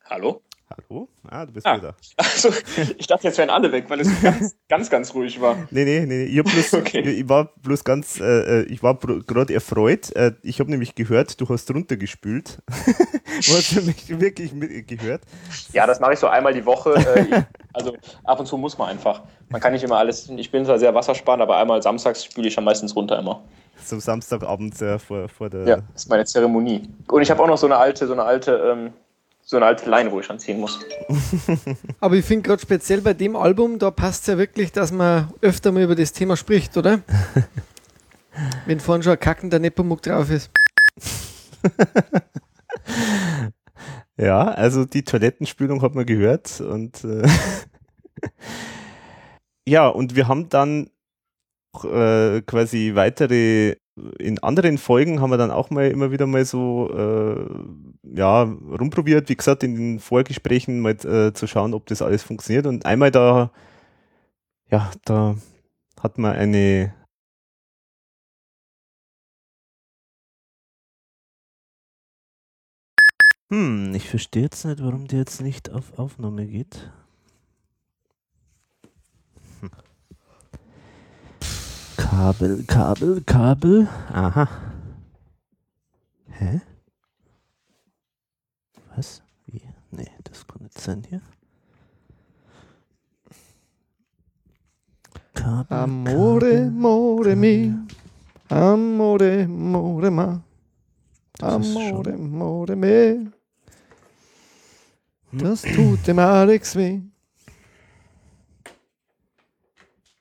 Hallo? 0.07 0.41
Hallo? 0.77 1.09
Ah, 1.29 1.47
du 1.47 1.53
bist 1.53 1.67
ah. 1.67 1.77
wieder. 1.77 1.95
Also, 2.17 2.51
ich 2.99 3.07
dachte, 3.07 3.29
jetzt 3.29 3.39
wären 3.39 3.51
alle 3.51 3.71
weg, 3.71 3.85
weil 3.89 4.01
es 4.01 4.09
ganz, 4.21 4.57
ganz, 4.69 4.91
ganz 4.91 5.15
ruhig 5.15 5.41
war. 5.41 5.57
Nee, 5.71 5.85
nee, 5.85 6.05
nee. 6.07 6.25
Ich, 6.25 6.43
bloß, 6.43 6.75
okay. 6.81 7.01
ich, 7.01 7.21
ich 7.21 7.29
war 7.29 7.53
bloß 7.63 7.85
ganz, 7.85 8.21
äh, 8.21 8.63
äh 8.63 8.65
ich 8.65 8.83
war 8.83 8.97
gerade 8.97 9.55
erfreut. 9.55 10.15
Äh, 10.17 10.33
ich 10.43 10.61
habe 10.61 10.71
nämlich 10.71 10.95
gehört, 10.95 11.41
du 11.41 11.49
hast 11.49 11.71
runtergespült. 11.73 12.59
hast 13.37 13.77
du 13.77 13.83
mich 13.83 14.09
wirklich 14.21 14.53
gehört? 14.87 15.23
Ja, 15.73 15.87
das 15.87 16.01
mache 16.01 16.15
ich 16.15 16.19
so 16.19 16.27
einmal 16.27 16.53
die 16.53 16.67
Woche. 16.67 16.95
Äh, 16.95 17.43
also 17.73 17.97
ab 18.25 18.41
und 18.41 18.47
zu 18.47 18.57
muss 18.57 18.77
man 18.77 18.89
einfach. 18.89 19.23
Man 19.51 19.61
kann 19.61 19.73
nicht 19.73 19.85
immer 19.85 19.99
alles, 19.99 20.29
ich 20.29 20.51
bin 20.51 20.65
zwar 20.65 20.79
sehr 20.79 20.95
wassersparend, 20.95 21.43
aber 21.43 21.57
einmal 21.57 21.83
samstags 21.83 22.25
spüle 22.25 22.49
ich 22.49 22.57
ja 22.57 22.63
meistens 22.63 22.97
runter 22.97 23.19
immer. 23.19 23.43
So 23.83 23.99
Samstagabend 23.99 24.81
äh, 24.83 24.99
vor, 24.99 25.29
vor 25.29 25.51
der. 25.51 25.67
Ja, 25.67 25.77
das 25.77 26.05
ist 26.05 26.09
meine 26.09 26.25
Zeremonie. 26.25 26.89
Und 27.09 27.23
ich 27.23 27.31
habe 27.31 27.43
auch 27.43 27.47
noch 27.47 27.59
so 27.59 27.67
eine 27.67 27.77
alte, 27.77 28.07
so 28.07 28.13
eine 28.13 28.23
alte, 28.23 28.53
ähm, 28.53 28.93
so 29.55 29.59
eine 29.59 29.67
alte 29.67 29.89
Line, 29.89 30.11
wo 30.11 30.19
ich 30.19 30.29
anziehen 30.29 30.59
muss. 30.59 30.81
Aber 32.01 32.17
ich 32.17 32.25
finde 32.25 32.43
gerade 32.43 32.61
speziell 32.61 33.01
bei 33.03 33.15
dem 33.15 33.37
Album, 33.37 33.79
da 33.79 33.93
passt 33.93 34.23
es 34.23 34.27
ja 34.27 34.37
wirklich, 34.37 34.73
dass 34.73 34.91
man 34.91 35.33
öfter 35.43 35.71
mal 35.71 35.85
über 35.85 35.95
das 35.95 36.13
Thema 36.13 36.37
spricht, 36.37 36.77
oder? 36.77 37.03
Wenn 38.67 38.81
vorhin 38.81 39.05
schon 39.05 39.13
ein 39.13 39.21
kackender 39.21 39.61
Nepomuk 39.61 40.03
drauf 40.03 40.29
ist. 40.29 40.51
ja, 44.17 44.49
also 44.49 44.85
die 44.87 45.05
Toilettenspülung 45.05 45.83
hat 45.83 45.95
man 45.95 46.05
gehört 46.05 46.61
und 46.61 47.05
äh 47.05 47.29
ja, 49.69 49.87
und 49.87 50.17
wir 50.17 50.27
haben 50.27 50.49
dann 50.49 50.91
äh, 51.85 52.43
quasi 52.43 52.97
weitere 52.97 53.77
in 54.19 54.39
anderen 54.41 54.79
Folgen 54.79 55.21
haben 55.21 55.31
wir 55.31 55.39
dann 55.39 55.51
auch 55.51 55.71
mal 55.71 55.89
immer 55.91 56.11
wieder 56.11 56.27
mal 56.27 56.45
so 56.45 56.91
äh, 56.93 57.47
ja 58.03 58.43
rumprobiert, 58.43 59.29
wie 59.29 59.37
gesagt, 59.37 59.63
in 59.63 59.77
den 59.77 60.01
Vorgesprächen 60.01 60.81
mal 60.81 60.93
äh, 61.05 61.33
zu 61.33 61.47
schauen, 61.47 61.75
ob 61.75 61.87
das 61.87 62.03
alles 62.03 62.23
funktioniert. 62.23 62.67
Und 62.67 62.87
einmal 62.87 63.11
da, 63.11 63.51
ja, 64.71 64.91
da 65.05 65.37
hat 66.01 66.19
man 66.19 66.35
eine 66.37 66.95
Hm, 73.51 73.95
ich 73.95 74.09
verstehe 74.09 74.43
jetzt 74.43 74.65
nicht, 74.65 74.83
warum 74.83 75.07
die 75.07 75.17
jetzt 75.17 75.41
nicht 75.41 75.71
auf 75.71 75.99
Aufnahme 75.99 76.47
geht. 76.47 76.91
Kabel, 82.15 82.63
Kabel, 82.69 83.21
Kabel. 83.27 83.89
Aha. 84.13 84.47
Hä? 86.31 86.61
Was? 88.95 89.21
Wie? 89.47 89.61
Nee, 89.91 90.13
das 90.23 90.47
kann 90.47 90.63
nicht 90.63 90.81
sein 90.81 91.03
hier. 91.09 91.21
Kabel, 95.35 95.77
amore, 95.77 96.51
Kabel, 96.51 96.71
more 96.71 97.35
mi. 97.35 97.75
Amore, 98.49 99.49
more 99.49 100.11
ma. 100.11 100.41
Amore, 101.41 102.17
more 102.17 102.77
me. 102.77 103.33
Das 105.33 105.63
tut 105.63 106.07
dem 106.07 106.21
Alex 106.21 106.77
weh. 106.77 107.03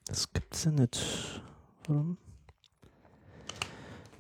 Das 0.08 0.34
gibt's 0.34 0.64
ja 0.64 0.72
nicht. 0.72 1.43
Warum? 1.94 2.18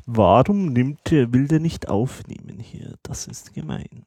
Warum 0.05 0.65
nimmt 0.73 1.09
der, 1.09 1.33
will 1.33 1.47
der 1.47 1.59
nicht 1.59 1.87
aufnehmen 1.87 2.59
hier? 2.59 2.95
Das 3.01 3.25
ist 3.25 3.53
gemein. 3.53 4.05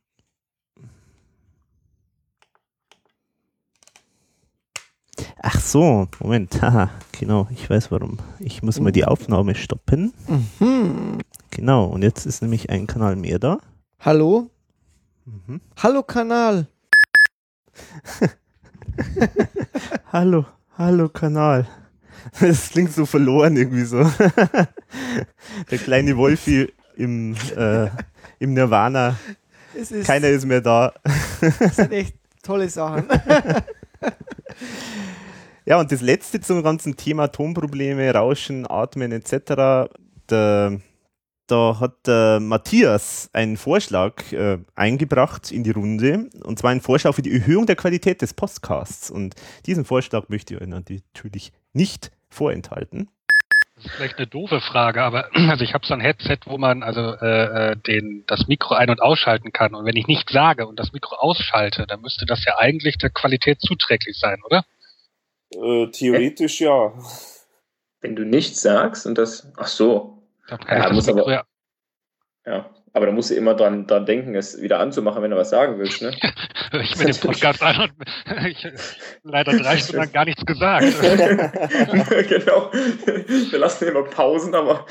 Ach 5.42 5.60
so, 5.60 6.06
Moment, 6.20 6.60
haha, 6.62 6.90
genau, 7.18 7.48
ich 7.50 7.68
weiß 7.68 7.90
warum. 7.90 8.18
Ich 8.38 8.62
muss 8.62 8.78
mal 8.78 8.92
die 8.92 9.04
Aufnahme 9.04 9.54
stoppen. 9.54 10.12
Mhm. 10.28 11.18
Genau, 11.50 11.86
und 11.86 12.02
jetzt 12.02 12.26
ist 12.26 12.42
nämlich 12.42 12.70
ein 12.70 12.86
Kanal 12.86 13.16
mehr 13.16 13.38
da. 13.38 13.58
Hallo? 13.98 14.50
Mhm. 15.24 15.60
Hallo 15.82 16.02
Kanal. 16.02 16.68
hallo, 20.12 20.44
hallo 20.78 21.08
Kanal. 21.08 21.66
Das 22.40 22.70
klingt 22.70 22.92
so 22.92 23.06
verloren 23.06 23.56
irgendwie 23.56 23.84
so. 23.84 23.98
Der 25.70 25.78
kleine 25.78 26.16
Wolfi 26.16 26.72
im, 26.96 27.34
äh, 27.56 27.88
im 28.38 28.54
Nirvana. 28.54 29.16
Ist, 29.74 30.04
Keiner 30.04 30.28
ist 30.28 30.46
mehr 30.46 30.60
da. 30.60 30.92
Das 31.40 31.76
sind 31.76 31.92
echt 31.92 32.14
tolle 32.42 32.68
Sachen. 32.68 33.06
Ja, 35.68 35.80
und 35.80 35.90
das 35.90 36.00
letzte 36.00 36.40
zum 36.40 36.62
ganzen 36.62 36.96
Thema 36.96 37.26
Tonprobleme, 37.26 38.14
Rauschen, 38.14 38.70
Atmen 38.70 39.10
etc. 39.10 39.90
Der, 40.30 40.80
da 41.48 41.80
hat 41.80 42.06
der 42.06 42.38
Matthias 42.38 43.28
einen 43.32 43.56
Vorschlag 43.56 44.32
äh, 44.32 44.58
eingebracht 44.76 45.50
in 45.50 45.64
die 45.64 45.72
Runde, 45.72 46.30
und 46.44 46.60
zwar 46.60 46.70
einen 46.70 46.80
Vorschlag 46.80 47.16
für 47.16 47.22
die 47.22 47.32
Erhöhung 47.32 47.66
der 47.66 47.74
Qualität 47.74 48.22
des 48.22 48.32
Podcasts. 48.32 49.10
Und 49.10 49.34
diesen 49.66 49.84
Vorschlag 49.84 50.28
möchte 50.28 50.54
ich 50.54 50.60
euch 50.60 50.68
natürlich 50.68 51.52
nicht 51.72 52.12
vorenthalten. 52.36 53.08
Das 53.76 53.84
ist 53.86 53.92
vielleicht 53.94 54.16
eine 54.18 54.26
doofe 54.26 54.60
Frage, 54.60 55.02
aber 55.02 55.28
also 55.50 55.64
ich 55.64 55.74
habe 55.74 55.86
so 55.86 55.94
ein 55.94 56.00
Headset, 56.00 56.38
wo 56.46 56.56
man 56.58 56.82
also 56.82 57.14
äh, 57.20 57.72
äh, 57.72 57.76
den 57.76 58.24
das 58.26 58.46
Mikro 58.46 58.74
ein- 58.74 58.90
und 58.90 59.02
ausschalten 59.02 59.52
kann. 59.52 59.74
Und 59.74 59.84
wenn 59.84 59.96
ich 59.96 60.06
nichts 60.06 60.32
sage 60.32 60.66
und 60.66 60.78
das 60.78 60.92
Mikro 60.92 61.16
ausschalte, 61.16 61.86
dann 61.86 62.00
müsste 62.00 62.24
das 62.26 62.44
ja 62.44 62.58
eigentlich 62.58 62.98
der 62.98 63.10
Qualität 63.10 63.60
zuträglich 63.60 64.18
sein, 64.18 64.38
oder? 64.44 64.64
Äh, 65.50 65.90
theoretisch 65.90 66.60
ja. 66.60 66.92
Wenn 68.00 68.16
du 68.16 68.24
nichts 68.24 68.62
sagst 68.62 69.06
und 69.06 69.16
das. 69.18 69.52
Ach 69.56 69.66
so. 69.66 70.22
Dann 70.48 70.60
kann 70.60 70.78
Ja, 70.78 70.86
ich 70.88 70.92
muss 70.92 71.06
das 71.06 71.14
Mikro 71.14 71.28
aber- 71.30 71.44
ja 72.46 72.52
Ja. 72.52 72.70
Aber 72.96 73.04
da 73.04 73.12
musst 73.12 73.28
du 73.28 73.34
immer 73.34 73.52
dran, 73.52 73.86
dran 73.86 74.06
denken, 74.06 74.34
es 74.34 74.62
wieder 74.62 74.78
anzumachen, 74.78 75.22
wenn 75.22 75.30
du 75.30 75.36
was 75.36 75.50
sagen 75.50 75.78
willst, 75.78 76.00
ne? 76.00 76.16
ich 76.80 76.96
mir 76.96 77.04
den 77.04 77.16
Podcast 77.20 77.62
an 77.62 77.90
und 77.90 77.92
ich 78.46 78.66
leider 79.22 79.52
drei 79.58 79.76
Stunden 79.76 79.98
lang 79.98 80.12
gar 80.12 80.24
nichts 80.24 80.46
gesagt. 80.46 80.86
genau. 82.26 82.72
Wir 82.72 83.58
lassen 83.58 83.88
immer 83.88 84.02
Pausen, 84.04 84.54
aber, 84.54 84.86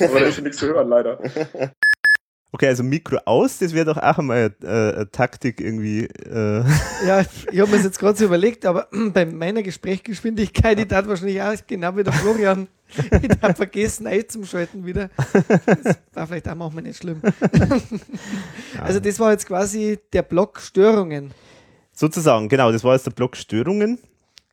aber 0.00 0.20
da 0.20 0.26
ist 0.26 0.40
nichts 0.40 0.58
zu 0.58 0.68
hören, 0.68 0.88
leider. 0.88 1.18
Okay, 2.50 2.68
also 2.68 2.82
Mikro 2.82 3.18
aus, 3.26 3.58
das 3.58 3.74
wäre 3.74 3.84
doch 3.84 3.98
auch 3.98 4.18
einmal 4.18 4.54
äh, 4.62 4.66
eine 4.66 5.10
Taktik 5.10 5.60
irgendwie. 5.60 6.04
Äh. 6.04 6.64
Ja, 7.06 7.20
ich 7.20 7.60
habe 7.60 7.70
mir 7.70 7.76
das 7.76 7.84
jetzt 7.84 7.98
gerade 7.98 8.16
so 8.16 8.24
überlegt, 8.24 8.64
aber 8.64 8.88
bei 9.12 9.26
meiner 9.26 9.62
Gesprächsgeschwindigkeit, 9.62 10.78
ich 10.78 10.88
tat 10.88 11.06
wahrscheinlich 11.06 11.42
auch 11.42 11.54
genau 11.66 11.94
wie 11.96 12.04
der 12.04 12.12
Florian. 12.12 12.68
Ich 13.10 13.42
habe 13.42 13.52
vergessen, 13.52 14.06
einzuschalten 14.06 14.86
wieder. 14.86 15.10
Das 15.34 15.98
war 16.14 16.26
vielleicht 16.26 16.48
auch 16.48 16.54
manchmal 16.54 16.84
nicht 16.84 16.96
schlimm. 16.96 17.20
Also 18.80 18.98
das 18.98 19.20
war 19.20 19.32
jetzt 19.32 19.46
quasi 19.46 19.98
der 20.14 20.22
Block 20.22 20.58
Störungen. 20.58 21.32
Sozusagen, 21.92 22.48
genau, 22.48 22.72
das 22.72 22.82
war 22.84 22.94
jetzt 22.94 23.04
der 23.04 23.10
Block 23.10 23.36
Störungen. 23.36 23.98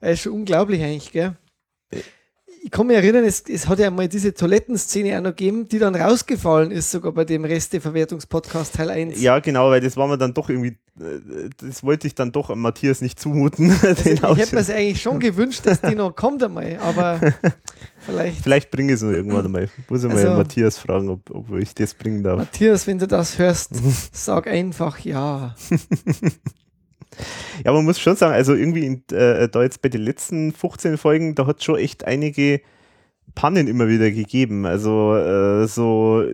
Das 0.01 0.11
ist 0.11 0.21
schon 0.23 0.33
unglaublich 0.33 0.83
eigentlich, 0.83 1.13
gell? 1.13 1.37
Ich 2.65 2.71
kann 2.71 2.87
mich 2.87 2.95
erinnern, 2.97 3.23
es, 3.25 3.43
es 3.47 3.67
hat 3.67 3.77
ja 3.77 3.91
mal 3.91 4.07
diese 4.07 4.33
Toilettenszene 4.33 5.15
auch 5.19 5.21
noch 5.21 5.29
gegeben, 5.35 5.67
die 5.67 5.77
dann 5.77 5.93
rausgefallen 5.93 6.71
ist, 6.71 6.89
sogar 6.89 7.11
bei 7.11 7.23
dem 7.23 7.45
Resteverwertungspodcast 7.45 8.73
Teil 8.73 8.89
1. 8.89 9.21
Ja, 9.21 9.37
genau, 9.37 9.69
weil 9.69 9.81
das 9.81 9.95
war 9.97 10.07
mir 10.07 10.17
dann 10.17 10.33
doch 10.33 10.49
irgendwie, 10.49 10.69
äh, 10.99 11.49
das 11.57 11.83
wollte 11.83 12.07
ich 12.07 12.15
dann 12.15 12.31
doch 12.31 12.53
Matthias 12.55 13.01
nicht 13.01 13.19
zumuten. 13.19 13.71
Also 13.83 14.09
ich 14.09 14.19
hätte 14.23 14.55
mir 14.55 14.61
es 14.61 14.71
eigentlich 14.71 14.99
schon 14.99 15.19
gewünscht, 15.19 15.61
dass 15.65 15.79
die 15.79 15.93
noch 15.93 16.15
kommt 16.15 16.41
einmal, 16.43 16.77
aber 16.81 17.19
vielleicht. 17.99 18.41
Vielleicht 18.41 18.71
bringe 18.71 18.93
ich 18.93 18.95
es 18.95 19.03
noch 19.03 19.11
irgendwann 19.11 19.45
einmal. 19.45 19.69
Muss 19.87 20.03
ich 20.03 20.09
mal 20.09 20.17
Also- 20.17 20.33
Matthias 20.33 20.79
fragen, 20.79 21.09
ob, 21.09 21.29
ob 21.29 21.55
ich 21.57 21.75
das 21.75 21.93
bringen 21.93 22.23
darf. 22.23 22.39
Matthias, 22.39 22.87
wenn 22.87 22.97
du 22.97 23.05
das 23.07 23.37
hörst, 23.37 23.73
sag 24.11 24.47
einfach 24.47 24.97
ja. 25.01 25.55
Ja, 27.63 27.71
man 27.71 27.85
muss 27.85 27.99
schon 27.99 28.15
sagen, 28.15 28.33
also 28.33 28.53
irgendwie 28.53 28.85
in, 28.85 29.03
äh, 29.11 29.47
da 29.49 29.63
jetzt 29.63 29.81
bei 29.81 29.89
den 29.89 30.01
letzten 30.01 30.51
15 30.51 30.97
Folgen, 30.97 31.35
da 31.35 31.47
hat 31.47 31.63
schon 31.63 31.77
echt 31.77 32.05
einige 32.05 32.61
Pannen 33.33 33.67
immer 33.67 33.87
wieder 33.87 34.11
gegeben. 34.11 34.65
Also 34.65 35.15
äh, 35.15 35.67
so, 35.67 36.25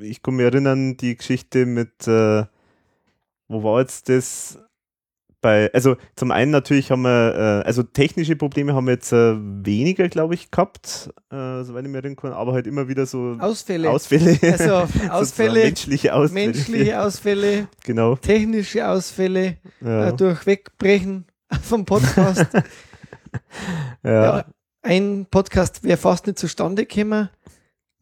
ich 0.00 0.22
kann 0.22 0.34
mich 0.34 0.44
erinnern, 0.44 0.96
die 0.96 1.16
Geschichte 1.16 1.66
mit, 1.66 2.06
äh, 2.06 2.44
wo 3.48 3.62
war 3.62 3.80
jetzt 3.80 4.08
das? 4.08 4.58
Bei, 5.42 5.70
also 5.74 5.96
zum 6.16 6.30
einen 6.30 6.52
natürlich 6.52 6.90
haben 6.90 7.02
wir, 7.02 7.34
äh, 7.64 7.66
also 7.66 7.82
technische 7.82 8.36
Probleme 8.36 8.74
haben 8.74 8.86
wir 8.86 8.94
jetzt 8.94 9.12
äh, 9.12 9.34
weniger, 9.36 10.08
glaube 10.08 10.34
ich, 10.34 10.50
gehabt, 10.52 11.10
äh, 11.32 11.62
soweit 11.64 11.82
ich 11.84 11.88
mich 11.90 11.96
erinnern 11.96 12.16
kann, 12.16 12.32
aber 12.32 12.52
halt 12.52 12.66
immer 12.68 12.86
wieder 12.88 13.04
so 13.06 13.36
Ausfälle. 13.40 13.90
Ausfälle. 13.90 14.38
Also 14.40 14.88
Ausfälle, 15.10 15.64
menschliche 15.64 16.14
Ausfälle. 16.14 16.46
menschliche 16.46 17.00
Ausfälle, 17.02 17.66
Genau. 17.84 18.14
technische 18.14 18.88
Ausfälle 18.88 19.56
Ja. 19.84 20.08
äh, 20.10 20.12
durch 20.16 20.46
Wegbrechen 20.46 21.26
vom 21.60 21.84
Podcast. 21.84 22.46
ja. 24.04 24.36
Ja, 24.38 24.44
ein 24.82 25.26
Podcast 25.30 25.82
wäre 25.84 25.96
fast 25.98 26.26
nicht 26.26 26.38
zustande 26.38 26.86
gekommen 26.86 27.28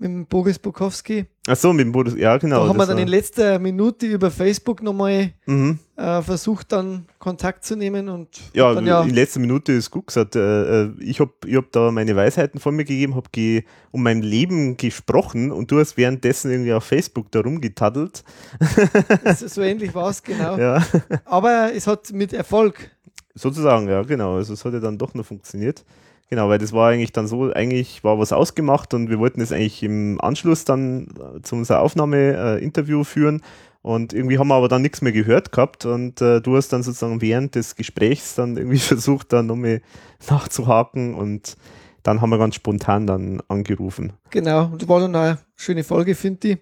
mit 0.01 0.09
dem 0.09 0.27
Boris 0.27 0.59
Bukowski. 0.59 1.27
Ach 1.47 1.57
so, 1.57 1.73
mit 1.73 1.85
dem 1.85 1.93
Boris, 1.93 2.15
ja 2.17 2.39
genau. 2.39 2.63
da 2.63 2.69
haben 2.69 2.79
wir 2.79 2.87
dann 2.87 2.99
in 2.99 3.09
letzter 3.09 3.59
Minute 3.59 4.07
über 4.07 4.31
Facebook 4.31 4.83
nochmal 4.83 5.33
mhm. 5.45 5.79
äh, 5.97 6.23
versucht, 6.23 6.73
dann 6.73 7.07
Kontakt 7.19 7.65
zu 7.65 7.77
nehmen 7.77 8.09
und 8.09 8.29
Ja, 8.55 8.73
dann 8.73 8.87
ja 8.87 9.03
in 9.03 9.11
letzter 9.11 9.41
Minute 9.41 9.73
ist 9.73 9.91
gut 9.91 10.07
gesagt. 10.07 10.37
Äh, 10.37 10.85
äh, 10.85 10.91
ich 11.01 11.21
habe 11.21 11.33
ich 11.45 11.55
hab 11.55 11.71
da 11.73 11.91
meine 11.91 12.17
Weisheiten 12.17 12.61
von 12.61 12.75
mir 12.75 12.85
gegeben, 12.85 13.15
habe 13.15 13.29
ge 13.31 13.65
um 13.91 14.03
mein 14.03 14.23
Leben 14.23 14.79
gesprochen 14.79 15.53
und 15.53 15.71
du 15.71 15.79
hast 15.79 15.99
währenddessen 15.99 16.51
irgendwie 16.51 16.73
auf 16.73 16.85
Facebook 16.85 17.31
da 17.31 17.41
rumgetaddelt. 17.41 18.25
so, 19.37 19.49
so 19.49 19.61
ähnlich 19.61 19.95
war 19.95 20.09
es, 20.09 20.23
genau. 20.23 20.57
Ja, 20.57 20.83
Aber 21.27 21.73
es 21.75 21.87
hat 21.87 22.11
mit 22.13 22.33
Erfolg. 22.33 22.91
sozusagen, 23.35 23.89
ja, 23.89 24.03
genau. 24.03 24.37
Also 24.37 24.55
es 24.55 24.65
hat 24.65 24.73
ja 24.73 24.81
dann 24.81 24.97
doch 24.97 25.13
noch 25.13 25.27
funktioniert. 25.27 25.85
Genau, 26.31 26.49
weil 26.49 26.59
das 26.59 26.73
war 26.73 26.90
eigentlich 26.90 27.12
dann 27.12 27.27
so, 27.27 27.53
eigentlich 27.53 28.05
war 28.05 28.19
was 28.21 28.33
ausgemacht 28.33 28.95
und 28.95 29.11
wir 29.11 29.19
wollten 29.19 29.40
es 29.40 29.51
eigentlich 29.51 29.83
im 29.83 30.21
Anschluss 30.21 30.64
dann 30.64 31.09
äh, 31.19 31.43
zu 31.43 31.57
unserer 31.57 31.81
Aufnahme-Interview 31.81 33.03
führen 33.03 33.43
und 33.83 34.12
irgendwie 34.12 34.38
haben 34.38 34.47
wir 34.47 34.55
aber 34.55 34.69
dann 34.69 34.83
nichts 34.83 35.03
mehr 35.03 35.11
gehört 35.11 35.51
gehabt 35.51 35.87
und 35.87 36.21
äh, 36.21 36.40
du 36.40 36.57
hast 36.57 36.69
dann 36.69 36.85
sozusagen 36.85 37.21
während 37.21 37.57
des 37.57 37.75
Gesprächs 37.75 38.37
dann 38.37 38.57
irgendwie 38.57 38.79
versucht, 38.79 39.33
da 39.33 39.43
nochmal 39.43 39.83
nachzuhaken 40.29 41.16
und 41.16 41.57
dann 42.05 42.21
haben 42.21 42.31
wir 42.31 42.38
ganz 42.38 42.55
spontan 42.55 43.09
dann 43.09 43.43
angerufen. 43.49 44.12
Genau. 44.31 44.66
Und 44.66 44.83
das 44.83 44.88
war 44.88 45.01
dann 45.01 45.14
eine 45.14 45.38
schöne 45.57 45.85
Folge, 45.85 46.14
finde 46.14 46.49
ich. 46.49 46.59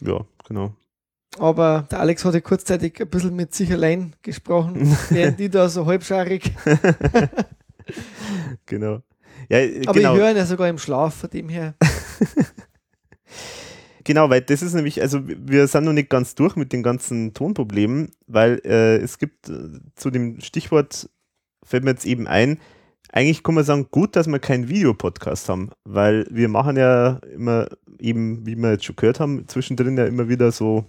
Ja, 0.00 0.24
genau. 0.46 0.74
Aber 1.38 1.86
der 1.90 2.00
Alex 2.00 2.24
hatte 2.24 2.40
kurzzeitig 2.40 3.00
ein 3.00 3.08
bisschen 3.08 3.34
mit 3.34 3.54
sich 3.54 3.72
allein 3.72 4.14
gesprochen, 4.22 4.96
während 5.10 5.40
die 5.40 5.48
da 5.48 5.68
so 5.68 5.86
halbscharig. 5.86 6.52
Genau. 8.66 9.02
Ja, 9.48 9.58
äh, 9.58 9.82
Aber 9.86 9.98
genau. 9.98 10.14
ich 10.14 10.20
höre 10.20 10.30
ihn 10.30 10.36
ja 10.36 10.46
sogar 10.46 10.68
im 10.68 10.78
Schlaf, 10.78 11.14
von 11.14 11.30
dem 11.30 11.48
her. 11.48 11.74
Genau, 14.06 14.30
weil 14.30 14.40
das 14.40 14.62
ist 14.62 14.74
nämlich, 14.74 15.02
also 15.02 15.20
wir 15.26 15.66
sind 15.66 15.82
noch 15.82 15.92
nicht 15.92 16.08
ganz 16.08 16.36
durch 16.36 16.54
mit 16.54 16.72
den 16.72 16.84
ganzen 16.84 17.34
Tonproblemen, 17.34 18.12
weil 18.28 18.60
äh, 18.64 18.98
es 18.98 19.18
gibt 19.18 19.48
äh, 19.48 19.80
zu 19.96 20.10
dem 20.10 20.40
Stichwort, 20.40 21.10
fällt 21.64 21.82
mir 21.82 21.90
jetzt 21.90 22.06
eben 22.06 22.28
ein, 22.28 22.60
eigentlich 23.10 23.42
kann 23.42 23.56
man 23.56 23.64
sagen, 23.64 23.88
gut, 23.90 24.14
dass 24.14 24.28
wir 24.28 24.38
keinen 24.38 24.68
Videopodcast 24.68 25.48
haben, 25.48 25.70
weil 25.82 26.24
wir 26.30 26.48
machen 26.48 26.76
ja 26.76 27.18
immer 27.34 27.66
eben, 27.98 28.46
wie 28.46 28.54
wir 28.54 28.70
jetzt 28.70 28.84
schon 28.84 28.94
gehört 28.94 29.18
haben, 29.18 29.48
zwischendrin 29.48 29.96
ja 29.98 30.06
immer 30.06 30.28
wieder 30.28 30.52
so, 30.52 30.84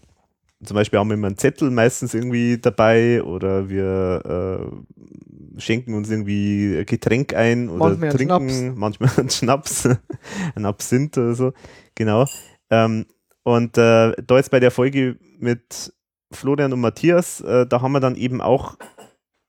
zum 0.64 0.76
Beispiel 0.76 1.00
haben 1.00 1.10
wir 1.10 1.16
immer 1.16 1.28
einen 1.28 1.38
Zettel 1.38 1.70
meistens 1.70 2.14
irgendwie 2.14 2.58
dabei 2.58 3.22
oder 3.24 3.70
wir 3.70 4.62
äh, 4.66 5.62
schenken 5.62 5.94
uns 5.94 6.10
irgendwie 6.10 6.78
ein 6.80 6.86
Getränk 6.86 7.34
ein 7.34 7.70
oder 7.70 7.98
Manchmal 7.98 8.10
einen 8.10 8.18
trinken 8.18 8.50
Schnaps. 8.50 8.78
manchmal 8.78 9.10
einen 9.18 9.30
Schnaps, 9.30 9.90
ein 10.56 10.66
Absinth 10.66 11.18
oder 11.18 11.36
so, 11.36 11.54
genau. 11.96 12.26
Ähm, 12.70 13.06
und 13.44 13.78
äh, 13.78 14.14
da 14.22 14.36
jetzt 14.36 14.52
bei 14.52 14.60
der 14.60 14.72
Folge 14.72 15.18
mit 15.40 15.94
Florian 16.32 16.74
und 16.74 16.82
Matthias, 16.82 17.42
äh, 17.42 17.66
da 17.66 17.82
haben 17.82 17.94
wir 17.94 18.00
dann 18.00 18.16
eben 18.16 18.42
auch 18.42 18.78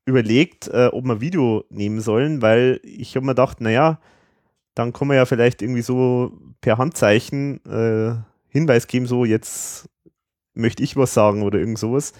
überlegt, 0.07 0.68
äh, 0.68 0.88
ob 0.92 1.05
wir 1.05 1.21
Video 1.21 1.64
nehmen 1.71 2.01
sollen, 2.01 2.40
weil 2.40 2.81
ich 2.83 3.16
habe 3.16 3.27
mir 3.27 3.33
gedacht, 3.33 3.61
naja, 3.61 4.01
dann 4.75 4.92
kann 4.92 5.09
man 5.09 5.16
ja 5.16 5.25
vielleicht 5.25 5.61
irgendwie 5.62 5.83
so 5.83 6.33
per 6.61 6.79
Handzeichen 6.79 7.64
äh, 7.66 8.14
Hinweis 8.49 8.87
geben, 8.87 9.07
so 9.07 9.25
jetzt 9.25 9.88
möchte 10.59 10.83
ich 10.83 10.97
was 10.97 11.14
sagen 11.14 11.42
oder 11.42 11.59
irgend 11.59 11.79
sowas. 11.79 12.12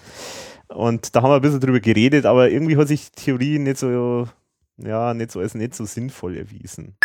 Und 0.67 1.15
da 1.15 1.21
haben 1.21 1.31
wir 1.31 1.35
ein 1.35 1.41
bisschen 1.41 1.59
drüber 1.61 1.79
geredet, 1.79 2.25
aber 2.25 2.49
irgendwie 2.49 2.77
hat 2.77 2.87
sich 2.87 3.11
die 3.11 3.23
Theorie 3.25 3.59
nicht 3.59 3.77
so, 3.77 4.27
ja, 4.77 5.13
nicht 5.13 5.31
so 5.31 5.39
als 5.39 5.55
nicht 5.55 5.73
so 5.75 5.85
sinnvoll 5.85 6.37
erwiesen. 6.37 6.95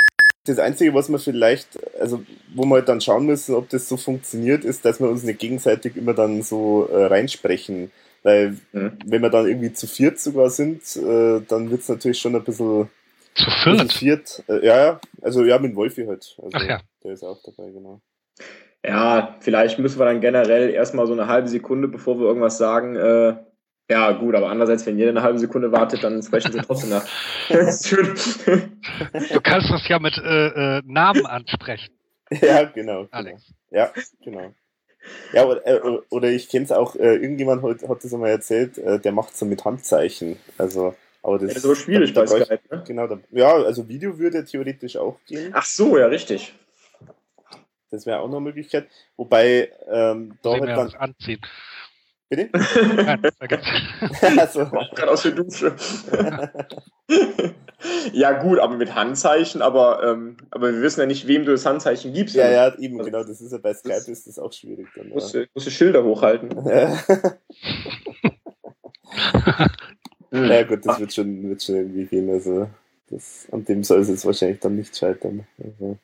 Das 0.46 0.58
Einzige, 0.58 0.92
was 0.92 1.08
wir 1.08 1.18
vielleicht, 1.18 1.78
also 1.98 2.22
wo 2.54 2.64
wir 2.66 2.74
halt 2.74 2.88
dann 2.90 3.00
schauen 3.00 3.24
müssen, 3.24 3.54
ob 3.54 3.70
das 3.70 3.88
so 3.88 3.96
funktioniert, 3.96 4.64
ist, 4.64 4.84
dass 4.84 5.00
wir 5.00 5.08
uns 5.08 5.22
nicht 5.22 5.38
gegenseitig 5.38 5.96
immer 5.96 6.12
dann 6.12 6.42
so 6.42 6.86
äh, 6.92 7.06
reinsprechen. 7.06 7.90
Weil 8.22 8.56
Mhm. 8.72 8.92
wenn 9.06 9.22
wir 9.22 9.30
dann 9.30 9.46
irgendwie 9.46 9.72
zu 9.72 9.86
viert 9.86 10.18
sogar 10.20 10.50
sind, 10.50 10.82
äh, 10.96 11.40
dann 11.48 11.70
wird 11.70 11.80
es 11.82 11.88
natürlich 11.88 12.18
schon 12.18 12.34
ein 12.36 12.44
bisschen, 12.44 12.88
Zu 13.34 13.44
bisschen 13.70 13.88
viert. 13.88 14.42
viert. 14.46 14.48
Äh, 14.48 14.66
ja, 14.66 14.76
ja, 14.84 15.00
also 15.22 15.44
ja, 15.44 15.58
mit 15.58 15.74
Wolfi 15.74 16.04
halt. 16.04 16.36
Also, 16.42 16.50
Ach 16.52 16.62
ja. 16.66 16.80
Der 17.02 17.12
ist 17.12 17.22
auch 17.22 17.40
dabei, 17.42 17.70
genau. 17.70 18.00
Ja, 18.86 19.36
vielleicht 19.40 19.78
müssen 19.78 19.98
wir 19.98 20.04
dann 20.04 20.20
generell 20.20 20.70
erstmal 20.70 21.06
so 21.06 21.14
eine 21.14 21.26
halbe 21.26 21.48
Sekunde, 21.48 21.88
bevor 21.88 22.18
wir 22.18 22.26
irgendwas 22.26 22.58
sagen, 22.58 22.96
äh, 22.96 23.36
ja, 23.90 24.12
gut, 24.12 24.34
aber 24.34 24.48
andererseits, 24.48 24.86
wenn 24.86 24.98
jeder 24.98 25.10
eine 25.10 25.22
halbe 25.22 25.38
Sekunde 25.38 25.72
wartet, 25.72 26.04
dann 26.04 26.22
sprechen 26.22 26.52
sie 26.52 26.60
trotzdem 26.60 26.90
nach. 26.90 27.06
Du 29.32 29.40
kannst 29.42 29.70
das 29.70 29.88
ja 29.88 29.98
mit 29.98 30.16
äh, 30.18 30.78
äh, 30.78 30.82
Namen 30.84 31.26
ansprechen, 31.26 31.94
ja, 32.30 32.64
genau. 32.64 33.04
genau. 33.04 33.08
Alex. 33.10 33.52
Ja, 33.70 33.90
genau. 34.22 34.54
Ja, 35.32 35.44
oder, 35.44 35.66
äh, 35.66 35.80
oder 36.10 36.30
ich 36.30 36.48
kenne 36.48 36.64
es 36.64 36.72
auch, 36.72 36.96
äh, 36.96 37.16
irgendjemand 37.16 37.62
hat, 37.62 37.88
hat 37.88 38.04
das 38.04 38.14
einmal 38.14 38.30
erzählt, 38.30 38.78
äh, 38.78 38.98
der 38.98 39.12
macht 39.12 39.36
so 39.36 39.44
mit 39.44 39.64
Handzeichen. 39.64 40.36
Also 40.56 40.94
Aber 41.22 41.38
das, 41.38 41.48
Ja, 41.48 41.54
das 41.54 41.56
ist 41.56 41.64
aber 41.64 41.76
schwierig 41.76 42.14
bei 42.14 42.26
Skype, 42.26 42.60
ne? 42.70 42.84
Genau, 42.86 43.06
da, 43.06 43.18
ja, 43.30 43.52
also 43.52 43.88
Video 43.88 44.18
würde 44.18 44.44
theoretisch 44.44 44.96
auch 44.96 45.18
gehen. 45.26 45.52
Ach 45.54 45.64
so, 45.64 45.98
ja, 45.98 46.06
richtig. 46.06 46.54
Das 47.94 48.06
wäre 48.06 48.18
auch 48.20 48.28
noch 48.28 48.38
eine 48.38 48.46
Möglichkeit. 48.46 48.88
Wobei 49.16 49.70
ähm, 49.88 50.36
da 50.42 50.50
halt 50.50 50.68
dann. 50.68 50.94
anziehen. 50.94 51.40
Bitte? 52.28 52.48
Nein, 52.96 54.38
also, 54.38 54.66
Gerade 54.94 55.10
aus 55.10 55.22
der 55.22 55.32
Dusche. 55.32 55.76
ja, 58.12 58.32
gut, 58.42 58.58
aber 58.58 58.76
mit 58.76 58.94
Handzeichen, 58.94 59.62
aber, 59.62 60.02
ähm, 60.04 60.36
aber 60.50 60.72
wir 60.72 60.82
wissen 60.82 61.00
ja 61.00 61.06
nicht, 61.06 61.28
wem 61.28 61.44
du 61.44 61.52
das 61.52 61.66
Handzeichen 61.66 62.12
gibst. 62.12 62.34
ja, 62.34 62.50
ja, 62.50 62.74
eben, 62.78 62.98
genau. 62.98 63.22
Das 63.22 63.40
ist 63.40 63.52
ja 63.52 63.58
bei 63.58 63.74
Skype 63.74 64.10
ist 64.10 64.26
das 64.26 64.38
auch 64.38 64.52
schwierig 64.52 64.88
dann. 64.96 65.08
Du 65.08 65.14
musst, 65.14 65.34
Ja. 65.34 65.42
du 65.42 65.46
musst 65.54 65.66
die 65.66 65.70
Schilder 65.70 66.02
hochhalten. 66.02 66.66
ja 70.32 70.62
gut, 70.64 70.84
das 70.84 70.98
wird 70.98 71.12
schon, 71.12 71.48
wird 71.48 71.62
schon 71.62 71.76
irgendwie 71.76 72.06
gehen. 72.06 72.30
Also 72.30 72.68
das, 73.10 73.46
an 73.52 73.64
dem 73.64 73.84
soll 73.84 74.00
es 74.00 74.08
jetzt 74.08 74.24
wahrscheinlich 74.24 74.60
dann 74.60 74.76
nicht 74.76 74.96
scheitern. 74.96 75.46
Also, 75.62 75.98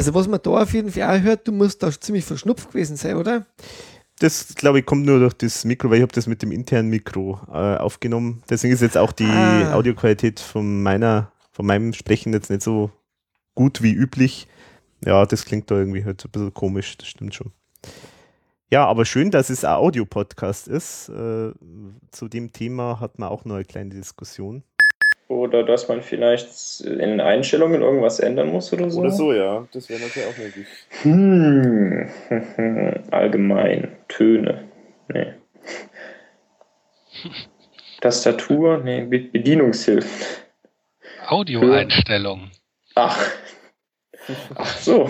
Also 0.00 0.14
was 0.14 0.28
man 0.28 0.40
da 0.42 0.62
auf 0.62 0.72
jeden 0.72 0.90
Fall 0.90 1.02
auch 1.02 1.22
hört, 1.22 1.46
du 1.46 1.52
musst 1.52 1.82
da 1.82 1.90
ziemlich 1.92 2.24
verschnupft 2.24 2.68
gewesen 2.68 2.96
sein, 2.96 3.16
oder? 3.16 3.44
Das, 4.18 4.54
glaube 4.54 4.78
ich, 4.78 4.86
kommt 4.86 5.04
nur 5.04 5.18
durch 5.18 5.34
das 5.34 5.66
Mikro, 5.66 5.90
weil 5.90 5.98
ich 5.98 6.02
habe 6.02 6.14
das 6.14 6.26
mit 6.26 6.40
dem 6.40 6.52
internen 6.52 6.88
Mikro 6.88 7.38
äh, 7.48 7.76
aufgenommen. 7.76 8.42
Deswegen 8.48 8.72
ist 8.72 8.80
jetzt 8.80 8.96
auch 8.96 9.12
die 9.12 9.26
Ah. 9.26 9.74
Audioqualität 9.74 10.40
von 10.40 10.82
meiner, 10.82 11.32
von 11.52 11.66
meinem 11.66 11.92
Sprechen 11.92 12.32
jetzt 12.32 12.48
nicht 12.48 12.62
so 12.62 12.90
gut 13.54 13.82
wie 13.82 13.92
üblich. 13.92 14.48
Ja, 15.04 15.26
das 15.26 15.44
klingt 15.44 15.70
da 15.70 15.74
irgendwie 15.76 16.02
halt 16.02 16.18
so 16.22 16.28
ein 16.28 16.32
bisschen 16.32 16.54
komisch, 16.54 16.96
das 16.96 17.08
stimmt 17.08 17.34
schon. 17.34 17.52
Ja, 18.70 18.86
aber 18.86 19.04
schön, 19.04 19.30
dass 19.30 19.50
es 19.50 19.66
ein 19.66 19.74
Audio-Podcast 19.74 20.66
ist. 20.66 21.10
Äh, 21.10 21.52
zu 22.10 22.28
dem 22.28 22.54
Thema 22.54 23.00
hat 23.00 23.18
man 23.18 23.28
auch 23.28 23.44
noch 23.44 23.56
eine 23.56 23.66
kleine 23.66 23.90
Diskussion. 23.90 24.62
Oder 25.30 25.62
dass 25.62 25.86
man 25.86 26.02
vielleicht 26.02 26.80
in 26.80 26.98
den 26.98 27.20
Einstellungen 27.20 27.82
irgendwas 27.82 28.18
ändern 28.18 28.48
muss 28.48 28.72
oder 28.72 28.90
so. 28.90 29.00
oder 29.00 29.10
so, 29.12 29.32
ja. 29.32 29.64
Das 29.72 29.88
wäre 29.88 30.00
natürlich 30.00 30.28
auch 30.28 30.36
möglich. 30.36 30.66
Hm. 31.02 32.10
Allgemein. 33.12 33.96
Töne. 34.08 34.64
Nee. 35.06 35.34
Tastatur. 38.00 38.78
Nee. 38.78 39.02
Be 39.02 39.20
Bedienungshilfen. 39.20 40.10
Audioeinstellungen. 41.28 42.50
Ach. 42.96 43.30
Ach 44.56 44.78
so. 44.78 45.08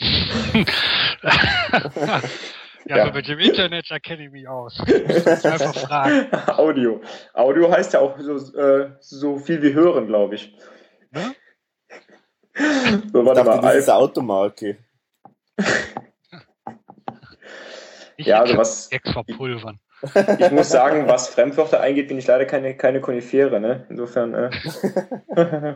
ja, 2.86 2.96
Ja. 2.96 3.02
aber 3.04 3.14
mit 3.14 3.28
dem 3.28 3.38
Internet, 3.38 3.86
da 3.90 3.98
kenne 3.98 4.24
ich 4.26 4.30
mich 4.30 4.48
aus. 4.48 4.78
Ich 4.86 5.26
einfach 5.46 5.74
fragen. 5.74 6.26
Audio. 6.56 7.00
Audio 7.34 7.70
heißt 7.70 7.92
ja 7.94 8.00
auch 8.00 8.18
so, 8.18 8.36
äh, 8.58 8.90
so 9.00 9.38
viel 9.38 9.62
wie 9.62 9.74
hören, 9.74 10.06
glaube 10.06 10.34
ich. 10.36 10.56
Ne? 11.10 11.34
So, 12.54 13.20
Ich 13.20 13.26
warte 13.26 13.44
dachte, 13.44 13.44
mal. 13.44 13.62
das 13.62 13.74
ist 13.76 13.88
eine 13.88 13.98
Automarke. 13.98 14.76
Ich 18.16 18.26
Ja, 18.26 18.40
also 18.40 18.56
was, 18.56 18.90
Ex 18.92 19.10
verpulvern. 19.10 19.78
ich 20.38 20.50
muss 20.50 20.68
sagen, 20.68 21.06
was 21.08 21.28
Fremdwörter 21.28 21.80
eingeht, 21.80 22.08
bin 22.08 22.18
ich 22.18 22.26
leider 22.26 22.44
keine, 22.44 22.76
keine 22.76 23.00
Konifere, 23.00 23.60
ne? 23.60 23.86
Insofern, 23.88 24.34
äh. 24.34 24.50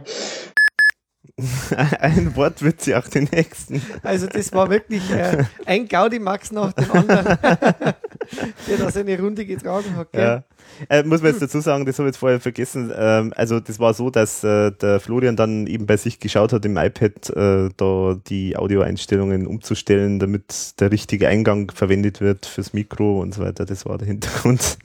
Ein 2.00 2.34
Wort 2.34 2.62
wird 2.62 2.80
sie 2.80 2.94
auch 2.94 3.06
den 3.08 3.28
nächsten. 3.30 3.82
Also 4.02 4.26
das 4.26 4.52
war 4.54 4.70
wirklich 4.70 5.10
äh, 5.10 5.44
ein 5.66 5.86
Gaudi-Max 5.86 6.50
nach 6.50 6.72
dem 6.72 6.90
anderen, 6.90 7.26
der 7.42 8.76
da 8.78 8.90
seine 8.90 9.20
Runde 9.20 9.44
getragen 9.44 9.96
hat. 9.96 10.08
Ja. 10.14 10.44
Äh, 10.88 11.02
muss 11.02 11.20
man 11.20 11.32
jetzt 11.32 11.42
dazu 11.42 11.60
sagen, 11.60 11.84
das 11.84 11.98
habe 11.98 12.08
ich 12.08 12.14
jetzt 12.14 12.20
vorher 12.20 12.40
vergessen. 12.40 12.90
Ähm, 12.96 13.34
also 13.36 13.60
das 13.60 13.78
war 13.78 13.92
so, 13.92 14.08
dass 14.08 14.42
äh, 14.44 14.72
der 14.72 14.98
Florian 14.98 15.36
dann 15.36 15.66
eben 15.66 15.84
bei 15.84 15.98
sich 15.98 16.20
geschaut 16.20 16.54
hat 16.54 16.64
im 16.64 16.78
iPad, 16.78 17.30
äh, 17.30 17.68
da 17.76 18.16
die 18.26 18.56
Audioeinstellungen 18.56 19.46
umzustellen, 19.46 20.18
damit 20.18 20.80
der 20.80 20.90
richtige 20.90 21.28
Eingang 21.28 21.70
verwendet 21.70 22.22
wird 22.22 22.46
fürs 22.46 22.72
Mikro 22.72 23.20
und 23.20 23.34
so 23.34 23.42
weiter. 23.42 23.66
Das 23.66 23.84
war 23.84 23.98
der 23.98 24.06
Hintergrund. 24.08 24.78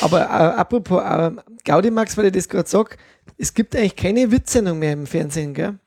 Aber 0.00 0.22
äh, 0.22 0.24
apropos 0.58 1.02
äh, 1.02 1.30
Gaudi-Max, 1.66 2.16
weil 2.16 2.26
ich 2.26 2.32
das 2.32 2.48
gerade 2.48 2.68
sage, 2.68 2.96
es 3.36 3.52
gibt 3.52 3.76
eigentlich 3.76 3.96
keine 3.96 4.30
Witzsendung 4.30 4.78
mehr 4.78 4.92
im 4.94 5.06
Fernsehen, 5.06 5.52
gell? 5.52 5.78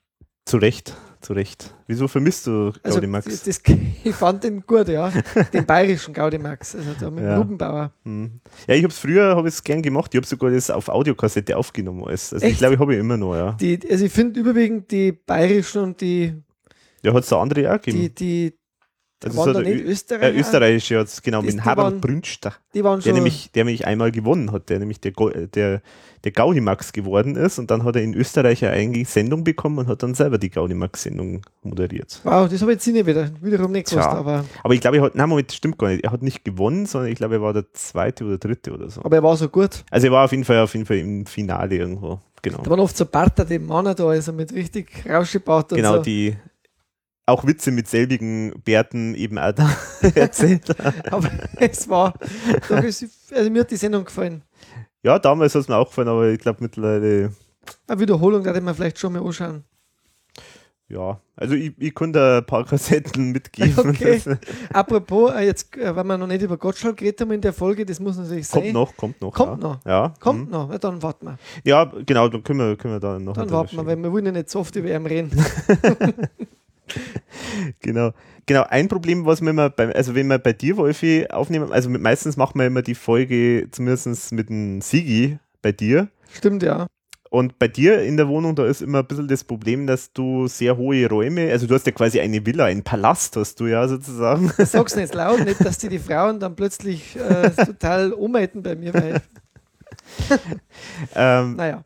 zu 0.45 0.57
Recht, 0.57 0.95
zu 1.21 1.33
Recht. 1.33 1.75
Wieso 1.87 2.07
vermisst 2.07 2.47
du 2.47 2.71
Also 2.81 2.95
Gaudi 2.97 3.07
Max? 3.07 3.25
Das, 3.25 3.43
das, 3.43 3.61
ich 4.03 4.15
fand 4.15 4.43
den 4.43 4.61
gut, 4.65 4.87
ja. 4.87 5.11
Den 5.53 5.65
bayerischen 5.65 6.13
Gaudi-Max, 6.13 6.75
also 6.75 6.89
da 6.99 7.09
mit 7.11 7.23
Ja. 7.23 7.37
Rubenbauer. 7.37 7.93
Hm. 8.03 8.39
Ja, 8.67 8.75
ich 8.75 8.83
habe 8.83 8.91
es 8.91 8.99
früher 8.99 9.35
hab 9.35 9.45
ich's 9.45 9.63
gern 9.63 9.81
gemacht. 9.81 10.11
Ich 10.13 10.17
habe 10.17 10.25
sogar 10.27 10.49
das 10.51 10.69
auf 10.71 10.89
Audiokassette 10.89 11.55
aufgenommen. 11.55 12.03
Alles. 12.05 12.33
Also 12.33 12.45
ich 12.45 12.51
Echt? 12.53 12.59
glaube, 12.59 12.75
ich 12.75 12.79
habe 12.79 12.93
ich 12.93 12.99
immer 12.99 13.17
noch, 13.17 13.35
ja. 13.35 13.51
Die, 13.53 13.79
also 13.89 14.05
ich 14.05 14.11
finde 14.11 14.39
überwiegend 14.39 14.89
die 14.91 15.11
bayerischen 15.11 15.83
und 15.83 16.01
die, 16.01 16.33
Ja, 17.03 17.13
hat 17.13 17.23
es 17.23 17.29
da 17.29 17.39
andere 17.41 17.73
auch 17.73 17.77
die, 17.79 17.91
gegeben. 17.91 18.15
die, 18.15 18.58
Also 19.23 19.37
waren 19.37 19.53
da 19.53 19.61
der 19.61 19.73
nicht 19.75 19.85
Österreicher? 19.85 20.33
Äh, 20.33 20.39
Österreich, 20.39 20.89
ja, 20.89 21.03
genau, 21.23 21.41
Das- 21.41 21.53
mit 21.55 21.65
Harald 21.65 21.99
Brünster. 22.01 22.53
Die 22.73 22.83
waren 22.83 22.99
Der 22.99 23.03
schon. 23.09 23.13
nämlich, 23.15 23.51
der 23.51 23.65
nämlich 23.65 23.85
einmal 23.85 24.11
gewonnen 24.11 24.51
hat, 24.51 24.69
der 24.69 24.79
nämlich 24.79 25.01
der, 25.01 25.11
äh, 25.17 25.47
der, 25.47 25.81
der 26.23 26.31
Gaudimax 26.31 26.93
geworden 26.93 27.35
ist 27.35 27.59
und 27.59 27.69
dann 27.71 27.83
hat 27.83 27.95
er 27.97 28.01
in 28.01 28.13
Österreich 28.13 28.63
eine 28.65 29.03
Sendung 29.05 29.43
bekommen 29.43 29.77
und 29.79 29.87
hat 29.87 30.03
dann 30.03 30.13
selber 30.13 30.37
die 30.37 30.49
Gaudimax-Sendung 30.49 31.41
moderiert. 31.63 32.21
wow, 32.23 32.49
das 32.49 32.61
habe 32.61 32.71
ich 32.71 32.77
jetzt 32.77 32.87
nicht 32.87 33.05
wieder, 33.05 33.29
wiederum 33.41 33.71
nicht 33.71 33.89
gewusst, 33.89 34.07
aber, 34.07 34.45
Aber 34.63 34.73
ich 34.73 34.81
glaube, 34.81 34.97
er 34.97 35.03
hat, 35.03 35.15
nein, 35.15 35.27
Moment, 35.29 35.51
stimmt 35.51 35.77
gar 35.77 35.89
nicht. 35.89 36.03
Er 36.03 36.11
hat 36.11 36.21
nicht 36.21 36.45
gewonnen, 36.45 36.85
sondern 36.85 37.11
ich 37.11 37.17
glaube, 37.17 37.35
er 37.35 37.41
war 37.41 37.53
der 37.53 37.65
zweite 37.73 38.23
oder 38.25 38.37
dritte 38.37 38.71
oder 38.73 38.89
so. 38.89 39.01
aber 39.03 39.17
er 39.17 39.23
war 39.23 39.35
so 39.35 39.49
gut. 39.49 39.83
Also 39.91 40.07
er 40.07 40.11
war 40.13 40.25
auf 40.25 40.31
jeden 40.31 40.45
Fall, 40.45 40.59
auf 40.59 40.73
jeden 40.73 40.85
Fall 40.85 40.97
im 40.97 41.25
Finale 41.25 41.75
irgendwo. 41.75 42.19
Genau. 42.41 42.61
Da 42.63 42.69
waren 42.69 42.79
oft 42.79 42.95
so 42.95 43.05
Barter, 43.05 43.43
die 43.43 43.59
Männer 43.59 43.93
da, 43.95 44.07
also 44.07 44.31
mit 44.31 44.53
richtig 44.53 45.03
rausgebaut 45.09 45.73
und 45.73 45.77
Genau, 45.77 45.97
so. 45.97 46.01
die 46.03 46.35
auch 47.29 47.45
Witze 47.45 47.71
mit 47.71 47.87
selbigen 47.87 48.53
Bärten 48.63 49.15
eben 49.15 49.37
auch 49.37 49.53
da 49.53 49.69
erzählt. 50.15 50.69
Aber 51.11 51.29
es 51.57 51.87
war, 51.87 52.13
also 52.69 53.49
mir 53.49 53.61
hat 53.61 53.71
die 53.71 53.75
Sendung 53.77 54.05
gefallen. 54.05 54.43
ja, 55.03 55.17
damals 55.19 55.55
hat 55.55 55.61
es 55.61 55.67
mir 55.67 55.77
auch 55.77 55.87
gefallen, 55.87 56.07
aber 56.09 56.27
ich 56.29 56.39
glaube 56.39 56.59
mittlerweile, 56.61 57.31
Eine 57.87 57.99
Wiederholung, 57.99 58.43
da 58.43 58.49
hätte 58.51 58.61
man 58.61 58.75
vielleicht 58.75 58.99
schon 58.99 59.13
mal 59.13 59.21
anschauen. 59.25 59.63
ja, 60.89 61.19
also 61.35 61.55
ich, 61.55 61.73
ich 61.77 61.93
konnte 61.93 62.39
ein 62.39 62.45
paar 62.45 62.65
Kassetten 62.65 63.31
mitgeben. 63.33 63.89
Okay. 63.91 64.21
Apropos, 64.73 65.31
äh, 65.33 65.45
jetzt, 65.45 65.77
äh, 65.77 65.95
wenn 65.95 66.07
wir 66.07 66.17
noch 66.17 66.27
nicht 66.27 66.41
über 66.41 66.57
Gottschalk 66.57 66.97
geredet 66.97 67.21
haben 67.21 67.31
in 67.31 67.39
der 67.41 67.53
Folge, 67.53 67.85
das 67.85 67.99
muss 67.99 68.17
natürlich 68.17 68.47
sein. 68.47 68.61
kommt 68.61 68.73
noch, 68.73 68.97
kommt 68.97 69.21
noch. 69.21 69.33
Kommt 69.33 69.63
ja. 69.63 69.69
noch. 69.69 69.85
Ja, 69.85 70.13
Kommt 70.19 70.45
mhm. 70.47 70.51
noch, 70.51 70.71
ja, 70.71 70.77
dann 70.77 71.01
warten 71.01 71.27
wir. 71.27 71.37
Ja, 71.63 71.85
genau, 72.05 72.27
dann 72.27 72.43
können 72.43 72.59
wir, 72.59 72.75
können 72.75 72.95
wir 72.95 72.99
da 72.99 73.17
noch. 73.19 73.33
Dann 73.35 73.49
warten 73.51 73.77
wir, 73.77 73.85
weil 73.85 73.95
wir 73.97 74.11
wollen 74.11 74.25
ja 74.25 74.31
nicht 74.33 74.49
so 74.49 74.59
oft 74.59 74.75
über 74.75 74.89
ihn 74.93 75.05
reden. 75.05 75.31
Genau. 77.81 78.11
Genau, 78.45 78.63
ein 78.67 78.87
Problem, 78.87 79.25
was 79.27 79.41
wir 79.41 79.51
immer 79.51 79.69
beim, 79.69 79.91
also 79.93 80.15
wenn 80.15 80.27
wir 80.27 80.39
bei 80.39 80.53
dir, 80.53 80.75
Wolfi, 80.77 81.27
aufnehmen, 81.29 81.71
also 81.71 81.87
mit, 81.87 82.01
meistens 82.01 82.35
machen 82.35 82.59
wir 82.59 82.65
immer 82.65 82.81
die 82.81 82.95
Folge 82.95 83.67
zumindest 83.69 84.31
mit 84.31 84.49
dem 84.49 84.81
Sigi 84.81 85.37
bei 85.61 85.71
dir. 85.71 86.09
Stimmt, 86.31 86.63
ja. 86.63 86.87
Und 87.29 87.59
bei 87.59 87.67
dir 87.67 88.01
in 88.01 88.17
der 88.17 88.27
Wohnung, 88.27 88.55
da 88.55 88.65
ist 88.65 88.81
immer 88.81 88.99
ein 88.99 89.05
bisschen 89.05 89.27
das 89.27 89.43
Problem, 89.43 89.85
dass 89.85 90.13
du 90.13 90.47
sehr 90.47 90.77
hohe 90.77 91.07
Räume, 91.07 91.51
also 91.51 91.67
du 91.67 91.75
hast 91.75 91.85
ja 91.85 91.91
quasi 91.91 92.19
eine 92.19 92.43
Villa, 92.43 92.65
einen 92.65 92.81
Palast 92.81 93.35
hast 93.35 93.59
du 93.59 93.67
ja 93.67 93.87
sozusagen. 93.87 94.51
Sag's 94.57 94.95
nicht 94.95 95.13
laut, 95.13 95.45
nicht, 95.45 95.63
dass 95.63 95.77
die, 95.77 95.89
die 95.89 95.99
Frauen 95.99 96.39
dann 96.39 96.55
plötzlich 96.55 97.15
äh, 97.17 97.51
total 97.51 98.13
umhalten 98.13 98.63
bei 98.63 98.75
mir, 98.75 98.95
weil, 98.95 99.21
ähm, 101.15 101.55
naja, 101.55 101.85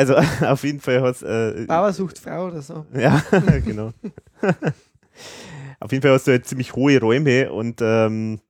also 0.00 0.16
auf 0.46 0.64
jeden 0.64 0.80
Fall 0.80 1.02
hast 1.02 1.22
äh, 1.22 1.66
Bauer 1.66 1.92
sucht 1.92 2.18
Frau 2.18 2.46
oder 2.46 2.62
so. 2.62 2.86
Ja, 2.94 3.22
genau. 3.64 3.92
Auf 5.78 5.92
jeden 5.92 6.02
Fall 6.02 6.12
hast 6.12 6.26
du 6.26 6.32
halt 6.32 6.46
ziemlich 6.46 6.74
hohe 6.74 6.98
Räume 7.00 7.52
und 7.52 7.80
ähm, 7.82 8.40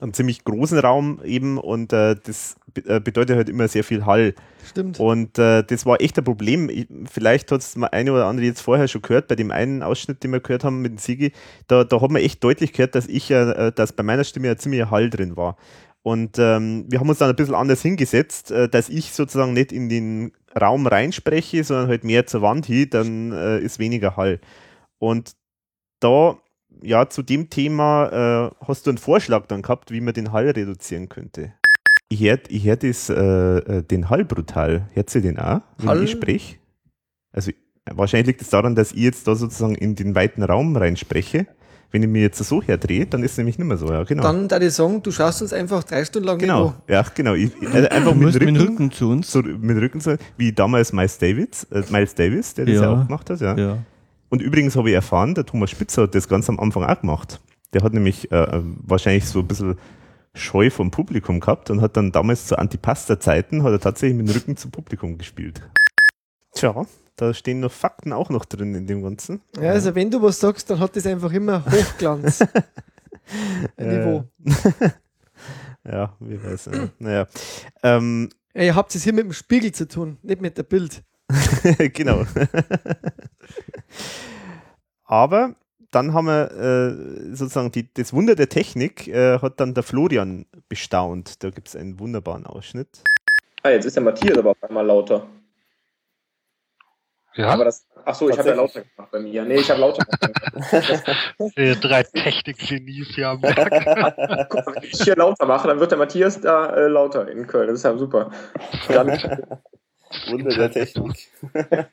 einen 0.00 0.14
ziemlich 0.14 0.44
großen 0.44 0.78
Raum 0.78 1.20
eben 1.24 1.58
und 1.58 1.92
äh, 1.92 2.16
das 2.22 2.56
äh, 2.86 3.00
bedeutet 3.00 3.36
halt 3.36 3.48
immer 3.48 3.68
sehr 3.68 3.84
viel 3.84 4.06
Hall. 4.06 4.34
Stimmt. 4.66 4.98
Und 5.00 5.38
äh, 5.38 5.62
das 5.64 5.84
war 5.84 6.00
echt 6.00 6.16
ein 6.16 6.24
Problem. 6.24 6.70
Ich, 6.70 6.88
vielleicht 7.10 7.50
hat 7.52 7.60
es 7.60 7.76
mal 7.76 7.88
eine 7.88 8.12
oder 8.12 8.26
andere 8.26 8.46
jetzt 8.46 8.62
vorher 8.62 8.88
schon 8.88 9.02
gehört, 9.02 9.28
bei 9.28 9.34
dem 9.34 9.50
einen 9.50 9.82
Ausschnitt, 9.82 10.22
den 10.22 10.32
wir 10.32 10.40
gehört 10.40 10.64
haben 10.64 10.80
mit 10.80 10.92
dem 10.92 10.98
Sigi, 10.98 11.32
da, 11.68 11.84
da 11.84 12.00
hat 12.00 12.10
man 12.10 12.22
echt 12.22 12.42
deutlich 12.42 12.72
gehört, 12.72 12.94
dass 12.94 13.06
ich 13.06 13.28
ja, 13.28 13.50
äh, 13.52 13.72
dass 13.72 13.92
bei 13.92 14.02
meiner 14.02 14.24
Stimme 14.24 14.46
ja 14.46 14.56
ziemlich 14.56 14.90
Hall 14.90 15.10
drin 15.10 15.36
war. 15.36 15.56
Und 16.02 16.38
ähm, 16.38 16.86
wir 16.88 16.98
haben 16.98 17.08
uns 17.08 17.18
dann 17.18 17.30
ein 17.30 17.36
bisschen 17.36 17.54
anders 17.54 17.82
hingesetzt, 17.82 18.50
äh, 18.50 18.68
dass 18.68 18.88
ich 18.88 19.12
sozusagen 19.12 19.52
nicht 19.52 19.72
in 19.72 19.88
den 19.88 20.32
Raum 20.60 20.86
reinspreche, 20.86 21.64
sondern 21.64 21.88
halt 21.88 22.04
mehr 22.04 22.26
zur 22.26 22.42
Wand 22.42 22.66
hin, 22.66 22.88
dann 22.90 23.32
äh, 23.32 23.58
ist 23.60 23.78
weniger 23.78 24.16
Hall. 24.16 24.40
Und 24.98 25.32
da, 26.00 26.38
ja, 26.82 27.08
zu 27.08 27.22
dem 27.22 27.50
Thema 27.50 28.50
äh, 28.50 28.66
hast 28.66 28.86
du 28.86 28.90
einen 28.90 28.98
Vorschlag 28.98 29.46
dann 29.46 29.62
gehabt, 29.62 29.90
wie 29.90 30.00
man 30.00 30.14
den 30.14 30.32
Hall 30.32 30.48
reduzieren 30.50 31.08
könnte. 31.08 31.52
Ich 32.08 32.20
höre 32.20 32.40
ich 32.48 32.64
hör 32.64 32.76
das, 32.76 33.08
äh, 33.08 33.14
äh, 33.14 33.82
den 33.82 34.10
Hall 34.10 34.24
brutal. 34.24 34.88
Hört 34.92 35.14
ihr 35.14 35.22
den 35.22 35.38
auch, 35.38 35.62
wenn 35.78 35.88
Hall? 35.88 36.04
ich 36.04 36.10
spreche? 36.10 36.56
Also 37.32 37.52
wahrscheinlich 37.90 38.26
liegt 38.26 38.42
es 38.42 38.50
daran, 38.50 38.74
dass 38.74 38.92
ich 38.92 38.98
jetzt 38.98 39.26
da 39.26 39.34
sozusagen 39.34 39.74
in 39.74 39.94
den 39.94 40.14
weiten 40.14 40.42
Raum 40.42 40.76
reinspreche. 40.76 41.46
Wenn 41.92 42.02
ich 42.02 42.08
mir 42.08 42.22
jetzt 42.22 42.42
so 42.42 42.62
herdrehe, 42.62 43.06
dann 43.06 43.22
ist 43.22 43.32
es 43.32 43.36
nämlich 43.38 43.58
nicht 43.58 43.66
mehr 43.68 43.76
so, 43.76 43.86
ja, 43.92 44.02
genau. 44.04 44.22
Dann 44.22 44.48
da 44.48 44.58
ich 44.58 44.72
sagen, 44.72 45.02
du 45.02 45.12
schaust 45.12 45.42
uns 45.42 45.52
einfach 45.52 45.84
drei 45.84 46.04
Stunden 46.04 46.26
lang 46.26 46.38
genau, 46.38 46.74
ja, 46.88 47.04
genau. 47.14 47.34
Ich, 47.34 47.52
also 47.72 47.88
einfach 47.90 48.14
mit 48.14 48.34
dem 48.34 48.44
mit 48.52 48.60
Rücken, 48.60 48.70
Rücken 48.72 48.90
zu 48.92 49.10
uns. 49.10 49.30
so, 49.30 49.42
mit 49.42 49.70
dem 49.70 49.78
Rücken 49.78 50.00
so, 50.00 50.16
wie 50.38 50.52
damals 50.52 50.92
Miles 50.92 51.18
Davis, 51.18 51.64
äh, 51.70 51.82
Miles 51.90 52.14
Davis, 52.14 52.54
der 52.54 52.64
das 52.64 52.74
ja, 52.76 52.82
Ja. 52.82 52.92
auch 52.92 53.06
gemacht 53.06 53.28
hat, 53.30 53.40
ja. 53.40 53.56
Ja. 53.56 53.78
Und 54.30 54.40
übrigens 54.40 54.74
habe 54.76 54.88
ich 54.88 54.94
erfahren, 54.94 55.34
der 55.34 55.44
Thomas 55.44 55.70
Spitzer 55.70 56.02
hat 56.04 56.14
das 56.14 56.26
ganz 56.26 56.48
am 56.48 56.58
Anfang 56.58 56.84
auch 56.84 57.00
gemacht. 57.00 57.40
Der 57.74 57.82
hat 57.82 57.92
nämlich 57.92 58.32
äh, 58.32 58.62
wahrscheinlich 58.86 59.26
so 59.26 59.40
ein 59.40 59.46
bisschen 59.46 59.76
Scheu 60.34 60.70
vom 60.70 60.90
Publikum 60.90 61.40
gehabt 61.40 61.68
und 61.68 61.82
hat 61.82 61.96
dann 61.98 62.10
damals 62.10 62.46
zu 62.46 62.58
Antipasta-Zeiten 62.58 63.62
hat 63.62 63.72
er 63.72 63.80
tatsächlich 63.80 64.16
mit 64.16 64.28
dem 64.28 64.34
Rücken 64.34 64.56
zum 64.56 64.70
Publikum 64.70 65.18
gespielt. 65.18 65.60
Tja, 66.54 66.74
da 67.16 67.34
stehen 67.34 67.60
noch 67.60 67.72
Fakten 67.72 68.12
auch 68.12 68.30
noch 68.30 68.44
drin 68.44 68.74
in 68.74 68.86
dem 68.86 69.02
Ganzen. 69.02 69.42
Ja, 69.60 69.70
also 69.70 69.94
wenn 69.94 70.10
du 70.10 70.20
was 70.22 70.40
sagst, 70.40 70.70
dann 70.70 70.80
hat 70.80 70.96
das 70.96 71.06
einfach 71.06 71.32
immer 71.32 71.64
Hochglanz. 71.66 72.44
Niveau. 73.78 74.24
Ja, 75.84 76.14
wie 76.20 76.40
weiß 76.40 76.68
ich. 76.68 76.90
Naja. 77.00 77.26
Ähm, 77.82 78.28
Ja, 78.54 78.62
ihr 78.62 78.74
habt 78.76 78.94
es 78.94 79.02
hier 79.02 79.12
mit 79.12 79.24
dem 79.24 79.32
Spiegel 79.32 79.72
zu 79.72 79.88
tun, 79.88 80.16
nicht 80.22 80.40
mit 80.40 80.56
der 80.56 80.62
Bild. 80.62 81.02
genau. 81.92 82.24
Aber 85.04 85.56
dann 85.90 86.14
haben 86.14 86.26
wir 86.26 86.50
äh, 86.52 87.34
sozusagen 87.34 87.72
die, 87.72 87.92
das 87.92 88.12
Wunder 88.12 88.34
der 88.34 88.48
Technik, 88.48 89.08
äh, 89.08 89.38
hat 89.40 89.58
dann 89.58 89.74
der 89.74 89.82
Florian 89.82 90.46
bestaunt. 90.68 91.42
Da 91.42 91.50
gibt 91.50 91.68
es 91.68 91.76
einen 91.76 91.98
wunderbaren 91.98 92.46
Ausschnitt. 92.46 93.02
Ah, 93.62 93.70
jetzt 93.70 93.84
ist 93.84 93.96
der 93.96 94.02
Matthias 94.02 94.38
aber 94.38 94.50
auf 94.50 94.62
einmal 94.62 94.86
lauter. 94.86 95.26
Ja, 97.34 97.48
Aber 97.48 97.64
das, 97.64 97.86
ach 98.04 98.14
so, 98.14 98.28
ich 98.28 98.38
habe 98.38 98.50
ja 98.50 98.54
lauter 98.54 98.82
gemacht 98.82 99.10
bei 99.10 99.20
mir. 99.20 99.44
Nee, 99.44 99.56
ich 99.56 99.70
habe 99.70 99.80
lauter 99.80 100.04
gemacht. 100.04 101.82
drei 101.82 102.02
Technik-Genies 102.02 103.08
hier 103.14 103.30
am 103.30 103.42
Werk. 103.42 104.48
Guck 104.50 104.66
mal, 104.66 104.74
wenn 104.76 104.82
ich 104.82 105.02
hier 105.02 105.16
lauter 105.16 105.46
mache, 105.46 105.68
dann 105.68 105.80
wird 105.80 105.90
der 105.90 105.98
Matthias 105.98 106.40
da 106.40 106.74
äh, 106.74 106.88
lauter 106.88 107.28
in 107.28 107.46
Köln. 107.46 107.68
Das 107.68 107.78
ist 107.78 107.84
ja 107.84 107.96
super. 107.96 108.30
Dann, 108.88 109.08
Wunder 110.28 110.54
der 110.54 110.70
Technik. 110.70 111.28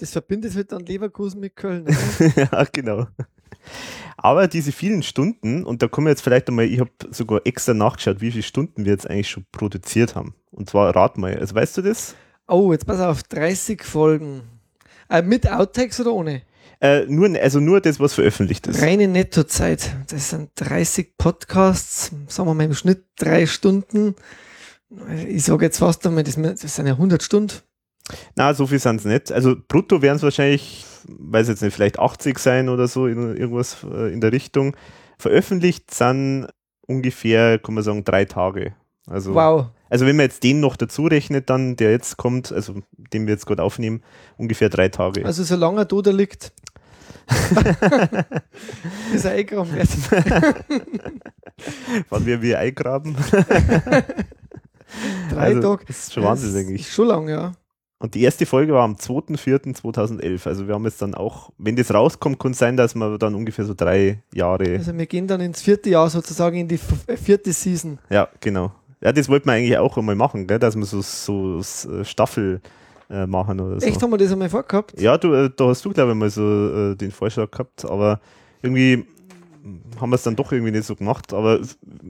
Das 0.00 0.10
verbindet 0.10 0.56
halt 0.56 0.72
dann 0.72 0.84
Leverkusen 0.84 1.38
mit 1.38 1.54
Köln. 1.54 1.86
ja, 2.34 2.64
genau. 2.72 3.06
Aber 4.16 4.48
diese 4.48 4.72
vielen 4.72 5.04
Stunden, 5.04 5.64
und 5.64 5.80
da 5.80 5.86
kommen 5.86 6.06
wir 6.06 6.10
jetzt 6.10 6.22
vielleicht 6.22 6.48
einmal, 6.48 6.64
ich 6.64 6.80
habe 6.80 6.90
sogar 7.10 7.42
extra 7.44 7.72
nachgeschaut, 7.72 8.20
wie 8.20 8.32
viele 8.32 8.42
Stunden 8.42 8.84
wir 8.84 8.90
jetzt 8.90 9.08
eigentlich 9.08 9.30
schon 9.30 9.46
produziert 9.52 10.16
haben. 10.16 10.34
Und 10.50 10.68
zwar 10.68 10.96
rat 10.96 11.18
mal, 11.18 11.38
also 11.38 11.54
weißt 11.54 11.76
du 11.76 11.82
das? 11.82 12.16
Oh, 12.48 12.72
jetzt 12.72 12.86
pass 12.86 13.00
auf, 13.00 13.22
30 13.22 13.84
Folgen. 13.84 14.42
Äh, 15.12 15.22
mit 15.22 15.50
Outtakes 15.50 16.00
oder 16.00 16.12
ohne? 16.12 16.42
Äh, 16.80 17.04
nur, 17.06 17.28
also 17.40 17.60
nur 17.60 17.80
das, 17.80 18.00
was 18.00 18.14
veröffentlicht 18.14 18.66
ist. 18.66 18.82
Reine 18.82 19.06
Nettozeit. 19.06 19.94
Das 20.08 20.30
sind 20.30 20.50
30 20.56 21.16
Podcasts, 21.18 22.10
sagen 22.28 22.48
wir 22.48 22.54
mal 22.54 22.64
im 22.64 22.74
Schnitt 22.74 23.04
drei 23.18 23.46
Stunden. 23.46 24.16
Ich 25.28 25.44
sage 25.44 25.66
jetzt 25.66 25.78
fast 25.78 26.06
einmal, 26.06 26.24
das, 26.24 26.36
das 26.36 26.74
sind 26.74 26.86
ja 26.86 26.94
100 26.94 27.22
Stunden. 27.22 27.52
Na, 28.36 28.52
so 28.54 28.66
viel 28.66 28.78
sind 28.78 28.96
es 28.96 29.04
nicht. 29.04 29.30
Also 29.30 29.54
brutto 29.68 30.02
wären 30.02 30.16
es 30.16 30.22
wahrscheinlich, 30.22 30.84
weiß 31.06 31.48
jetzt 31.48 31.62
nicht, 31.62 31.74
vielleicht 31.74 31.98
80 31.98 32.38
sein 32.38 32.68
oder 32.68 32.88
so, 32.88 33.06
in, 33.06 33.36
irgendwas 33.36 33.84
äh, 33.84 34.12
in 34.12 34.20
der 34.20 34.32
Richtung. 34.32 34.76
Veröffentlicht 35.18 35.92
sind 35.92 36.48
ungefähr, 36.86 37.58
kann 37.58 37.74
man 37.74 37.84
sagen, 37.84 38.02
drei 38.02 38.24
Tage. 38.24 38.74
Also, 39.06 39.34
Wow. 39.34 39.66
Also 39.92 40.06
wenn 40.06 40.16
man 40.16 40.24
jetzt 40.24 40.42
den 40.42 40.58
noch 40.60 40.76
dazu 40.76 41.04
rechnet, 41.04 41.50
dann, 41.50 41.76
der 41.76 41.90
jetzt 41.90 42.16
kommt, 42.16 42.50
also 42.50 42.76
den 43.12 43.26
wir 43.26 43.34
jetzt 43.34 43.44
gerade 43.44 43.62
aufnehmen, 43.62 44.02
ungefähr 44.38 44.70
drei 44.70 44.88
Tage. 44.88 45.22
Also 45.26 45.44
solange 45.44 45.82
er 45.82 45.84
da 45.84 46.10
liegt, 46.10 46.50
ist 49.14 49.26
er 49.26 49.32
eingraben 49.32 49.74
wird. 49.76 49.90
Wann 52.08 52.24
wir 52.24 52.40
wir 52.40 52.58
eingraben. 52.58 53.14
Drei 55.30 55.36
Also, 55.36 55.60
Tage. 55.60 55.84
Das 55.86 55.98
ist 55.98 56.14
schon 56.14 56.22
Wahnsinn, 56.22 56.48
Das 56.48 56.56
denke 56.56 56.72
ich. 56.72 56.80
Ist 56.82 56.94
schon 56.94 57.08
lang, 57.08 57.28
ja. 57.28 57.52
Und 57.98 58.14
die 58.14 58.22
erste 58.22 58.46
Folge 58.46 58.72
war 58.72 58.84
am 58.84 58.94
2.4.2011. 58.94 60.48
Also 60.48 60.66
wir 60.66 60.74
haben 60.74 60.84
jetzt 60.84 61.02
dann 61.02 61.14
auch, 61.14 61.50
wenn 61.58 61.76
das 61.76 61.92
rauskommt, 61.92 62.38
kann 62.38 62.52
es 62.52 62.58
sein, 62.58 62.78
dass 62.78 62.94
wir 62.94 63.18
dann 63.18 63.34
ungefähr 63.34 63.66
so 63.66 63.74
drei 63.74 64.22
Jahre. 64.34 64.76
Also 64.78 64.96
wir 64.96 65.06
gehen 65.06 65.26
dann 65.26 65.40
ins 65.42 65.60
vierte 65.62 65.90
Jahr 65.90 66.08
sozusagen 66.08 66.56
in 66.56 66.68
die 66.68 66.80
äh, 67.06 67.16
vierte 67.16 67.52
Season. 67.52 67.98
Ja, 68.10 68.28
genau. 68.40 68.72
Ja, 69.02 69.12
das 69.12 69.28
wollten 69.28 69.46
wir 69.46 69.52
eigentlich 69.52 69.76
auch 69.78 69.96
einmal 69.98 70.14
machen, 70.14 70.46
gell? 70.46 70.58
dass 70.58 70.76
wir 70.76 70.84
so, 70.84 71.02
so 71.02 71.62
Staffel 72.04 72.60
äh, 73.10 73.26
machen 73.26 73.60
oder 73.60 73.80
so. 73.80 73.86
Echt, 73.86 74.00
haben 74.02 74.10
wir 74.10 74.18
das 74.18 74.32
einmal 74.32 74.48
vorgehabt? 74.48 74.98
Ja, 75.00 75.18
du, 75.18 75.34
äh, 75.34 75.50
da 75.54 75.66
hast 75.66 75.84
du, 75.84 75.90
glaube 75.90 76.12
ich, 76.12 76.16
mal 76.16 76.30
so 76.30 76.92
äh, 76.92 76.94
den 76.94 77.10
Vorschlag 77.10 77.50
gehabt, 77.50 77.84
aber 77.84 78.20
irgendwie 78.62 79.04
haben 80.00 80.10
wir 80.10 80.16
es 80.16 80.22
dann 80.22 80.36
doch 80.36 80.52
irgendwie 80.52 80.72
nicht 80.72 80.86
so 80.86 80.96
gemacht. 80.96 81.32
Aber 81.32 81.60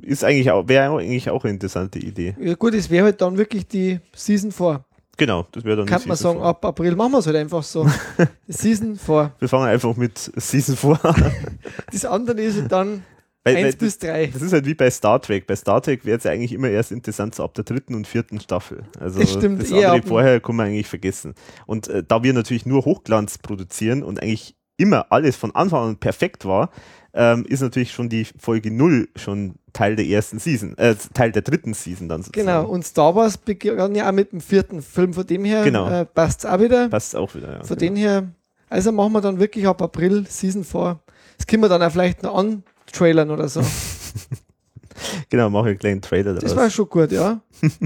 ist 0.02 0.24
eigentlich 0.24 0.50
auch, 0.50 0.68
wäre 0.68 0.96
eigentlich 0.98 1.30
auch 1.30 1.44
eine 1.44 1.52
interessante 1.54 1.98
Idee. 1.98 2.34
Ja 2.40 2.54
gut, 2.54 2.74
es 2.74 2.90
wäre 2.90 3.06
halt 3.06 3.20
dann 3.20 3.36
wirklich 3.36 3.66
die 3.66 4.00
Season 4.14 4.52
vor. 4.52 4.84
Genau, 5.18 5.46
das 5.52 5.64
wäre 5.64 5.76
dann 5.76 5.86
Kann 5.86 6.02
man 6.06 6.16
sagen, 6.16 6.38
vor. 6.38 6.48
ab 6.48 6.64
April 6.64 6.96
machen 6.96 7.12
wir 7.12 7.18
es 7.18 7.26
halt 7.26 7.36
einfach 7.36 7.62
so. 7.62 7.86
Season 8.48 8.96
vor. 8.96 9.32
Wir 9.38 9.48
fangen 9.48 9.66
einfach 9.66 9.94
mit 9.96 10.18
Season 10.18 10.76
vor. 10.76 10.98
Das 11.92 12.06
andere 12.06 12.40
ist 12.40 12.58
halt 12.58 12.72
dann 12.72 13.04
Weil- 13.44 13.56
1 13.56 13.64
weil 13.66 13.72
bis 13.74 13.98
3. 13.98 14.26
Das 14.32 14.42
ist 14.42 14.52
halt 14.52 14.66
wie 14.66 14.74
bei 14.74 14.90
Star 14.90 15.20
Trek. 15.20 15.46
Bei 15.46 15.56
Star 15.56 15.82
Trek 15.82 16.04
wäre 16.04 16.18
es 16.18 16.24
ja 16.24 16.30
eigentlich 16.30 16.52
immer 16.52 16.68
erst 16.68 16.92
interessant 16.92 17.34
so 17.34 17.42
ab 17.42 17.54
der 17.54 17.64
dritten 17.64 17.94
und 17.94 18.06
vierten 18.06 18.38
Staffel. 18.40 18.84
Also 19.00 19.18
Das 19.20 19.32
stimmt, 19.32 19.60
das 19.62 19.70
eher 19.70 19.92
andere 19.92 20.08
vorher 20.08 20.40
kann 20.40 20.56
man 20.56 20.66
eigentlich 20.66 20.86
vergessen. 20.86 21.34
Und 21.66 21.88
äh, 21.88 22.04
da 22.06 22.22
wir 22.22 22.32
natürlich 22.32 22.66
nur 22.66 22.84
Hochglanz 22.84 23.38
produzieren 23.38 24.02
und 24.04 24.22
eigentlich 24.22 24.54
immer 24.76 25.06
alles 25.10 25.36
von 25.36 25.54
Anfang 25.54 25.88
an 25.90 25.96
perfekt 25.96 26.44
war, 26.44 26.70
ähm, 27.14 27.44
ist 27.46 27.60
natürlich 27.60 27.92
schon 27.92 28.08
die 28.08 28.24
Folge 28.24 28.70
0 28.70 29.08
schon 29.16 29.56
Teil 29.72 29.96
der 29.96 30.06
ersten 30.06 30.38
Season, 30.38 30.76
äh, 30.78 30.94
Teil 31.12 31.30
der 31.30 31.42
dritten 31.42 31.74
Season 31.74 32.08
dann 32.08 32.22
sozusagen. 32.22 32.46
Genau, 32.46 32.66
und 32.70 32.84
Star 32.86 33.14
Wars 33.14 33.36
begann 33.36 33.94
ja 33.94 34.08
auch 34.08 34.12
mit 34.12 34.32
dem 34.32 34.40
vierten 34.40 34.80
Film. 34.82 35.12
Von 35.12 35.26
dem 35.26 35.44
her 35.44 35.62
Genau. 35.64 35.88
äh, 35.90 36.04
passt 36.06 36.44
es 36.44 36.50
auch 36.50 36.60
wieder. 36.60 36.88
Passt 36.88 37.14
auch 37.16 37.34
wieder, 37.34 37.52
ja. 37.58 37.64
Von 37.64 37.76
genau. 37.76 37.92
dem 37.92 37.96
her, 37.96 38.28
also 38.70 38.92
machen 38.92 39.12
wir 39.12 39.20
dann 39.20 39.38
wirklich 39.38 39.66
ab 39.66 39.82
April 39.82 40.24
Season 40.28 40.64
vor. 40.64 41.02
Das 41.36 41.46
können 41.46 41.62
wir 41.62 41.68
dann 41.68 41.82
auch 41.82 41.90
vielleicht 41.92 42.22
noch 42.22 42.34
antrailern 42.92 43.30
oder 43.30 43.48
so. 43.48 43.62
genau, 45.30 45.50
mache 45.50 45.68
ich 45.68 45.70
einen 45.70 45.78
kleinen 45.78 46.02
Trailer 46.02 46.34
Das 46.34 46.44
daraus. 46.44 46.56
war 46.56 46.70
schon 46.70 46.88
gut, 46.88 47.12
ja. 47.12 47.40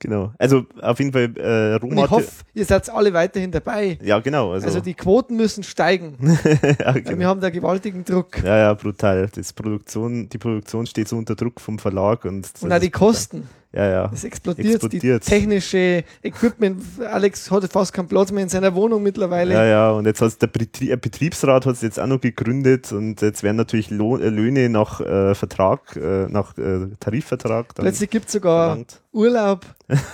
Genau. 0.00 0.34
Also 0.38 0.66
auf 0.82 0.98
jeden 0.98 1.12
Fall 1.12 1.32
äh, 1.38 1.82
Und 1.82 1.92
Roma. 1.92 2.04
ich 2.04 2.10
hoffe, 2.10 2.30
ihr 2.52 2.66
seid 2.66 2.90
alle 2.90 3.14
weiterhin 3.14 3.50
dabei. 3.50 3.98
ja, 4.02 4.20
genau. 4.20 4.52
Also, 4.52 4.66
Also 4.66 4.80
die 4.80 4.92
Quoten 4.92 5.34
müssen 5.34 5.62
steigen. 5.64 6.18
ja, 6.78 6.92
genau. 6.92 7.18
wir 7.20 7.26
haben 7.26 7.40
da 7.40 7.48
gewaltigen 7.48 8.04
Druck. 8.04 8.42
Ja, 8.42 8.58
ja, 8.58 8.74
brutal. 8.74 9.30
Das 9.34 9.54
Produktion, 9.54 10.28
die 10.28 10.36
Produktion 10.36 10.84
steht 10.84 11.08
so 11.08 11.16
unter 11.16 11.34
Druck 11.34 11.58
vom 11.58 11.78
Verlag 11.78 12.26
und, 12.26 12.52
Und 12.60 12.70
auch 12.70 12.78
die 12.80 12.90
Kosten. 12.90 13.48
Ja, 13.74 13.88
ja. 13.90 14.08
Das 14.08 14.22
explodiert. 14.22 14.74
Explodiert. 14.74 15.26
Die 15.26 15.30
technische 15.30 16.04
Equipment. 16.22 16.80
Alex 17.10 17.50
hat 17.50 17.64
fast 17.72 17.92
keinen 17.92 18.06
Platz 18.06 18.30
mehr 18.30 18.44
in 18.44 18.48
seiner 18.48 18.74
Wohnung 18.74 19.02
mittlerweile. 19.02 19.52
Ja, 19.54 19.64
ja, 19.64 19.90
und 19.90 20.06
jetzt 20.06 20.20
hat 20.20 20.40
der 20.40 20.48
äh, 20.92 20.96
Betriebsrat 20.96 21.66
hat 21.66 21.74
es 21.74 21.82
jetzt 21.82 21.98
auch 21.98 22.06
noch 22.06 22.20
gegründet 22.20 22.92
und 22.92 23.20
jetzt 23.20 23.42
werden 23.42 23.56
natürlich 23.56 23.90
Lohn, 23.90 24.22
äh, 24.22 24.28
Löhne 24.28 24.68
nach 24.68 25.00
äh, 25.00 25.34
Vertrag, 25.34 25.96
äh, 25.96 26.26
nach 26.28 26.56
äh, 26.56 26.86
Tarifvertrag 27.00 27.74
Plötzlich 27.74 28.10
gibt 28.10 28.26
es 28.26 28.32
sogar 28.32 28.68
verlangt. 28.68 29.00
Urlaub. 29.12 29.64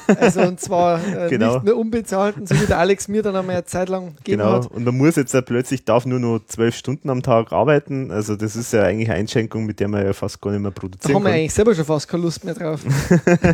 Also 0.06 0.40
und 0.42 0.60
zwar 0.60 1.00
äh, 1.06 1.28
Genau. 1.30 1.54
nicht 1.54 1.64
mehr 1.64 1.76
unbezahlten, 1.76 2.46
so 2.46 2.54
wie 2.60 2.66
der 2.66 2.78
Alex 2.78 3.08
mir 3.08 3.22
dann 3.22 3.36
einmal 3.36 3.56
eine 3.56 3.64
Zeit 3.64 3.88
lang 3.88 4.16
gegeben 4.16 4.38
Genau, 4.42 4.52
hat. 4.52 4.70
und 4.70 4.84
man 4.84 4.96
muss 4.96 5.16
jetzt 5.16 5.32
ja 5.32 5.40
plötzlich, 5.40 5.84
darf 5.84 6.04
nur 6.06 6.18
noch 6.18 6.40
zwölf 6.46 6.74
Stunden 6.74 7.08
am 7.08 7.22
Tag 7.22 7.52
arbeiten, 7.52 8.10
also 8.10 8.36
das 8.36 8.56
ist 8.56 8.72
ja 8.72 8.82
eigentlich 8.82 9.08
eine 9.10 9.20
Einschränkung, 9.20 9.64
mit 9.64 9.80
der 9.80 9.88
man 9.88 10.04
ja 10.04 10.12
fast 10.12 10.40
gar 10.40 10.50
nicht 10.50 10.60
mehr 10.60 10.70
Da 10.70 10.80
produzieren 10.80 11.14
haben 11.14 11.22
wir 11.22 11.30
kann. 11.30 11.38
eigentlich 11.38 11.54
selber 11.54 11.74
schon 11.74 11.84
fast 11.84 12.08
keine 12.08 12.22
Lust 12.24 12.44
mehr 12.44 12.54
drauf. 12.54 12.80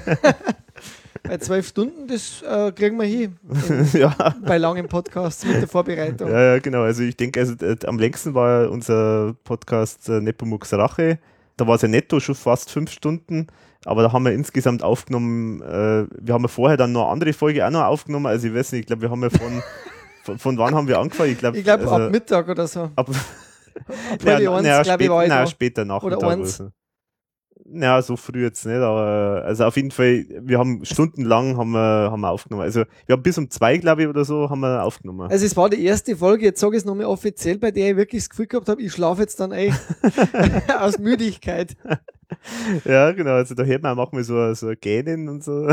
Bei 1.23 1.39
zwölf 1.39 1.67
Stunden, 1.67 2.07
das 2.07 2.43
äh, 2.43 2.71
kriegen 2.73 2.99
wir 2.99 3.07
hin. 3.07 3.37
In, 3.69 3.89
ja, 4.01 4.15
bei 4.45 4.59
langen 4.59 4.87
Podcasts 4.87 5.45
mit 5.45 5.57
der 5.57 5.67
Vorbereitung. 5.69 6.31
ja, 6.31 6.55
ja, 6.55 6.59
genau, 6.61 6.83
also 6.83 7.03
ich 7.03 7.17
denke, 7.17 7.41
also, 7.41 7.55
äh, 7.65 7.77
am 7.87 7.99
längsten 7.99 8.35
war 8.35 8.63
ja 8.63 8.69
unser 8.69 9.35
Podcast 9.45 10.09
äh, 10.09 10.21
Nepomuk's 10.21 10.73
Rache, 10.73 11.19
da 11.57 11.67
war 11.67 11.77
es 11.77 11.83
ja 11.83 11.89
netto 11.89 12.21
schon 12.21 12.35
fast 12.37 12.71
fünf 12.71 12.93
Stunden, 12.93 13.49
aber 13.85 14.03
da 14.03 14.13
haben 14.13 14.25
wir 14.25 14.33
insgesamt 14.33 14.83
aufgenommen, 14.85 15.63
äh, 15.63 16.07
wir 16.21 16.35
haben 16.35 16.43
ja 16.43 16.49
vorher 16.49 16.77
dann 16.77 16.93
noch 16.93 17.05
eine 17.05 17.13
andere 17.13 17.33
Folge 17.33 17.67
auch 17.67 17.71
noch 17.71 17.85
aufgenommen, 17.85 18.27
also 18.27 18.47
ich 18.47 18.55
weiß 18.55 18.73
nicht, 18.73 18.83
ich 18.83 18.87
glaube, 18.87 19.03
wir 19.03 19.11
haben 19.11 19.23
ja 19.23 19.31
von, 19.31 19.63
von, 20.23 20.39
von 20.39 20.59
wann 20.59 20.75
haben 20.75 20.87
wir 20.87 21.01
angefangen? 21.01 21.33
Ich 21.33 21.39
glaube, 21.39 21.59
Ich 21.59 21.65
glaube, 21.65 21.83
also, 21.85 22.05
ab 22.05 22.11
Mittag 22.13 22.49
oder 22.49 22.69
so. 22.69 22.83
ab, 22.95 22.95
Ab 22.97 24.23
ja, 24.25 24.39
na, 24.63 24.81
ich, 24.81 24.89
spät, 24.89 25.11
na, 25.29 25.47
später 25.47 25.85
Nachmittag. 25.85 26.19
Oder 26.19 26.29
eins. 26.29 26.57
so. 26.59 26.71
Ja, 27.81 28.01
so 28.03 28.17
früh 28.17 28.43
jetzt 28.43 28.65
nicht, 28.65 28.77
aber 28.77 29.43
also 29.45 29.65
auf 29.65 29.77
jeden 29.77 29.91
Fall, 29.91 30.25
wir 30.41 30.59
haben 30.59 30.85
stundenlang 30.85 31.57
haben 31.57 31.73
wir, 31.73 32.11
haben 32.11 32.21
wir 32.21 32.31
aufgenommen. 32.31 32.63
Also 32.63 32.85
wir 33.07 33.15
haben 33.15 33.23
bis 33.23 33.39
um 33.39 33.51
zwei, 33.51 33.79
glaube 33.79 34.03
ich, 34.03 34.09
oder 34.09 34.25
so, 34.25 34.49
haben 34.49 34.61
wir 34.61 34.83
aufgenommen. 34.83 35.31
Also 35.31 35.45
es 35.45 35.57
war 35.57 35.69
die 35.69 35.85
erste 35.85 36.17
Folge, 36.17 36.47
jetzt 36.47 36.61
sage 36.61 36.77
ich 36.77 36.83
es 36.83 36.85
nochmal 36.85 37.07
offiziell, 37.07 37.59
bei 37.59 37.71
der 37.71 37.91
ich 37.91 37.97
wirklich 37.97 38.23
das 38.23 38.31
Gefühl 38.31 38.47
gehabt 38.47 38.69
habe, 38.69 38.83
ich 38.83 38.93
schlafe 38.93 39.23
jetzt 39.23 39.41
dann 39.41 39.53
eh 39.53 39.73
aus 40.81 40.99
Müdigkeit. 40.99 41.77
ja, 42.85 43.13
genau, 43.13 43.33
also 43.33 43.55
da 43.55 43.65
hört 43.65 43.83
man 43.83 43.93
auch 43.93 44.13
manchmal 44.13 44.25
so, 44.25 44.55
so 44.55 44.73
Gähnen 44.81 45.29
und 45.29 45.45
so. 45.45 45.53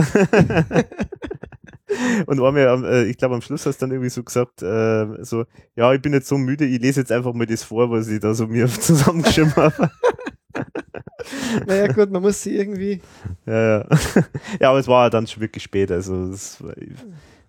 und 2.26 2.42
einmal, 2.42 2.84
äh, 2.86 3.06
ich 3.06 3.18
glaube 3.18 3.36
am 3.36 3.42
Schluss 3.42 3.66
hast 3.66 3.82
du 3.82 3.86
dann 3.86 3.92
irgendwie 3.92 4.10
so 4.10 4.24
gesagt, 4.24 4.62
äh, 4.62 5.24
so, 5.24 5.46
ja, 5.76 5.94
ich 5.94 6.02
bin 6.02 6.14
jetzt 6.14 6.28
so 6.28 6.38
müde, 6.38 6.66
ich 6.66 6.82
lese 6.82 7.02
jetzt 7.02 7.12
einfach 7.12 7.34
mal 7.34 7.46
das 7.46 7.64
vor, 7.64 7.90
was 7.92 8.08
ich 8.08 8.20
da 8.20 8.34
so 8.34 8.48
mir 8.48 8.68
zusammengeschrieben 8.68 9.56
habe. 9.56 9.92
naja, 11.68 11.88
gut, 11.92 12.12
man 12.12 12.22
muss 12.22 12.42
sie 12.42 12.56
irgendwie. 12.56 13.02
Ja, 13.46 13.80
ja. 13.80 13.86
ja, 14.62 14.70
aber 14.70 14.80
es 14.80 14.88
war 14.88 15.10
dann 15.10 15.28
schon 15.28 15.42
wirklich 15.42 15.64
spät. 15.64 15.92
Also, 15.92 16.30
das 16.30 16.64
war, 16.64 16.74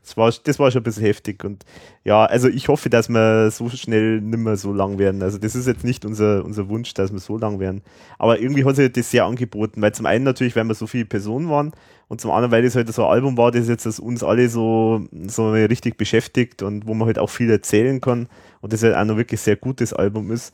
das 0.03 0.17
war, 0.17 0.33
das 0.45 0.59
war 0.59 0.71
schon 0.71 0.81
ein 0.81 0.85
bisschen 0.85 1.05
heftig. 1.05 1.45
Und 1.45 1.65
ja, 2.05 2.25
also 2.25 2.49
ich 2.49 2.69
hoffe, 2.69 2.91
dass 2.91 3.09
wir 3.09 3.51
so 3.51 3.69
schnell 3.71 4.21
nicht 4.21 4.39
mehr 4.39 4.57
so 4.57 4.73
lang 4.73 4.99
werden. 4.99 5.23
Also, 5.23 5.39
das 5.39 5.55
ist 5.55 5.67
jetzt 5.67 5.85
nicht 5.85 6.05
unser, 6.05 6.45
unser 6.45 6.69
Wunsch, 6.69 6.95
dass 6.95 7.13
wir 7.13 7.21
so 7.21 7.39
lang 7.39 7.61
werden. 7.61 7.83
Aber 8.19 8.41
irgendwie 8.41 8.65
hat 8.65 8.77
sich 8.77 8.93
das 8.93 9.11
sehr 9.11 9.25
angeboten, 9.25 9.81
weil 9.83 9.93
zum 9.93 10.07
einen 10.07 10.25
natürlich, 10.25 10.57
weil 10.57 10.65
wir 10.65 10.75
so 10.75 10.87
viele 10.87 11.05
Personen 11.05 11.49
waren 11.49 11.73
und 12.09 12.21
zum 12.21 12.31
anderen, 12.31 12.53
weil 12.53 12.63
das 12.63 12.77
halt 12.77 12.93
so 12.93 13.05
ein 13.05 13.11
Album 13.11 13.37
war, 13.37 13.51
das 13.51 13.69
jetzt 13.69 13.87
das 13.87 14.01
uns 14.01 14.23
alle 14.23 14.49
so, 14.49 15.07
so 15.27 15.53
richtig 15.53 15.97
beschäftigt 15.97 16.63
und 16.63 16.87
wo 16.87 16.95
man 16.95 17.07
halt 17.07 17.19
auch 17.19 17.31
viel 17.31 17.51
erzählen 17.51 18.01
kann 18.01 18.29
und 18.61 18.73
das 18.73 18.83
halt 18.83 18.95
auch 18.95 19.05
noch 19.05 19.17
wirklich 19.17 19.41
sehr 19.41 19.57
gutes 19.57 19.93
Album 19.93 20.31
ist 20.31 20.53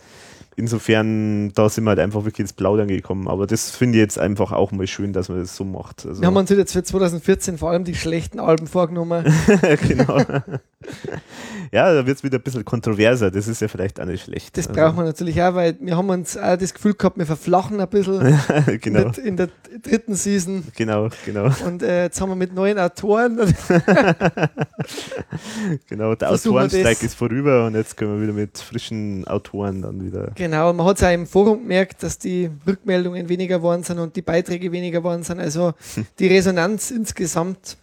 insofern, 0.60 1.52
da 1.54 1.68
sind 1.68 1.84
wir 1.84 1.90
halt 1.90 1.98
einfach 1.98 2.24
wirklich 2.24 2.40
ins 2.40 2.52
Plaudern 2.52 2.88
gekommen. 2.88 3.28
Aber 3.28 3.46
das 3.46 3.70
finde 3.70 3.98
ich 3.98 4.02
jetzt 4.02 4.18
einfach 4.18 4.52
auch 4.52 4.72
mal 4.72 4.86
schön, 4.86 5.12
dass 5.12 5.28
man 5.28 5.40
das 5.40 5.56
so 5.56 5.64
macht. 5.64 6.06
Also 6.06 6.20
wir 6.20 6.26
haben 6.26 6.36
uns 6.36 6.50
jetzt 6.50 6.72
für 6.72 6.82
2014 6.82 7.58
vor 7.58 7.70
allem 7.70 7.84
die 7.84 7.94
schlechten 7.94 8.38
Alben 8.38 8.66
vorgenommen. 8.66 9.24
genau. 9.88 10.18
ja, 11.72 11.94
da 11.94 12.06
wird 12.06 12.18
es 12.18 12.22
wieder 12.22 12.38
ein 12.38 12.42
bisschen 12.42 12.64
kontroverser. 12.64 13.30
Das 13.30 13.48
ist 13.48 13.60
ja 13.60 13.68
vielleicht 13.68 14.00
auch 14.00 14.04
nicht 14.04 14.24
schlecht. 14.24 14.56
Das 14.56 14.68
also. 14.68 14.78
braucht 14.78 14.96
man 14.96 15.06
natürlich 15.06 15.42
auch, 15.42 15.54
weil 15.54 15.76
wir 15.80 15.96
haben 15.96 16.10
uns 16.10 16.36
auch 16.36 16.56
das 16.56 16.74
Gefühl 16.74 16.94
gehabt, 16.94 17.16
wir 17.16 17.26
verflachen 17.26 17.80
ein 17.80 17.88
bisschen 17.88 18.20
genau. 18.80 19.00
in, 19.00 19.12
der, 19.12 19.24
in, 19.24 19.36
der, 19.36 19.48
dritten 19.82 20.14
Season. 20.14 20.64
Genau, 20.76 21.08
genau. 21.24 21.50
Und 21.66 21.82
äh, 21.82 22.04
jetzt 22.04 22.20
haben 22.20 22.28
wir 22.28 22.36
mit 22.36 22.54
neuen 22.54 22.78
Autoren. 22.78 23.40
genau, 25.88 26.14
der 26.14 26.30
Autorenstreik 26.32 27.02
ist 27.02 27.14
vorüber 27.14 27.66
und 27.66 27.76
jetzt 27.76 27.96
können 27.96 28.16
wir 28.16 28.22
wieder 28.22 28.32
mit 28.32 28.58
frischen 28.58 29.26
Autoren 29.26 29.80
dann 29.82 30.04
wieder. 30.04 30.32
Genau 30.34 30.49
Genau, 30.50 30.72
man 30.72 30.84
hat 30.84 30.96
es 30.96 31.04
auch 31.04 31.12
im 31.12 31.28
Forum 31.28 31.60
gemerkt, 31.60 32.02
dass 32.02 32.18
die 32.18 32.50
Rückmeldungen 32.66 33.28
weniger 33.28 33.58
geworden 33.58 33.84
sind 33.84 34.00
und 34.00 34.16
die 34.16 34.22
Beiträge 34.22 34.72
weniger 34.72 34.98
geworden 34.98 35.22
sind. 35.22 35.38
Also 35.38 35.74
die 36.18 36.26
Resonanz 36.26 36.90
insgesamt. 36.90 37.76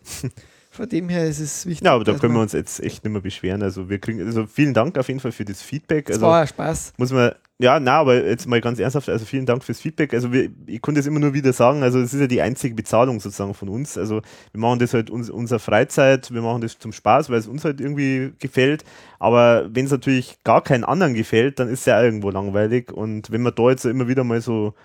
Von 0.77 0.87
dem 0.87 1.09
her 1.09 1.25
ist 1.25 1.39
es 1.39 1.65
wichtig. 1.65 1.83
Ja, 1.83 1.95
aber 1.95 2.03
da 2.03 2.13
können 2.13 2.35
wir 2.35 2.41
uns 2.41 2.53
jetzt 2.53 2.79
echt 2.79 3.03
nicht 3.03 3.11
mehr 3.11 3.21
beschweren. 3.21 3.63
Also 3.63 3.89
wir 3.89 3.97
kriegen, 3.97 4.23
also 4.23 4.45
vielen 4.45 4.75
Dank 4.75 4.95
auf 4.99 5.07
jeden 5.07 5.19
Fall 5.19 5.31
für 5.31 5.43
das 5.43 5.59
Feedback. 5.59 6.07
Also 6.07 6.21
das 6.21 6.29
war 6.29 6.45
Spaß. 6.45 6.93
Muss 6.97 7.11
man 7.11 7.31
ja, 7.59 7.79
na, 7.79 7.93
aber 7.93 8.23
jetzt 8.23 8.45
mal 8.45 8.61
ganz 8.61 8.77
ernsthaft, 8.77 9.09
also 9.09 9.25
vielen 9.25 9.47
Dank 9.47 9.63
fürs 9.63 9.79
Feedback. 9.81 10.13
Also 10.13 10.31
wir, 10.31 10.51
ich 10.67 10.79
konnte 10.79 10.99
es 10.99 11.07
immer 11.07 11.19
nur 11.19 11.33
wieder 11.33 11.51
sagen, 11.51 11.81
also 11.81 11.99
es 11.99 12.13
ist 12.13 12.19
ja 12.19 12.27
die 12.27 12.43
einzige 12.43 12.75
Bezahlung 12.75 13.19
sozusagen 13.19 13.55
von 13.55 13.69
uns. 13.69 13.97
Also 13.97 14.21
wir 14.51 14.61
machen 14.61 14.77
das 14.77 14.93
halt 14.93 15.09
uns, 15.09 15.31
unserer 15.31 15.57
Freizeit, 15.57 16.31
wir 16.31 16.43
machen 16.43 16.61
das 16.61 16.77
zum 16.77 16.91
Spaß, 16.91 17.31
weil 17.31 17.39
es 17.39 17.47
uns 17.47 17.65
halt 17.65 17.81
irgendwie 17.81 18.33
gefällt. 18.37 18.83
Aber 19.17 19.67
wenn 19.73 19.85
es 19.85 19.91
natürlich 19.91 20.37
gar 20.43 20.61
keinen 20.61 20.83
anderen 20.83 21.15
gefällt, 21.15 21.57
dann 21.57 21.67
ist 21.67 21.79
es 21.79 21.85
ja 21.87 21.99
irgendwo 21.99 22.29
langweilig. 22.29 22.91
Und 22.91 23.31
wenn 23.31 23.41
wir 23.41 23.51
da 23.51 23.71
jetzt 23.71 23.85
immer 23.85 24.07
wieder 24.07 24.23
mal 24.23 24.41
so 24.41 24.75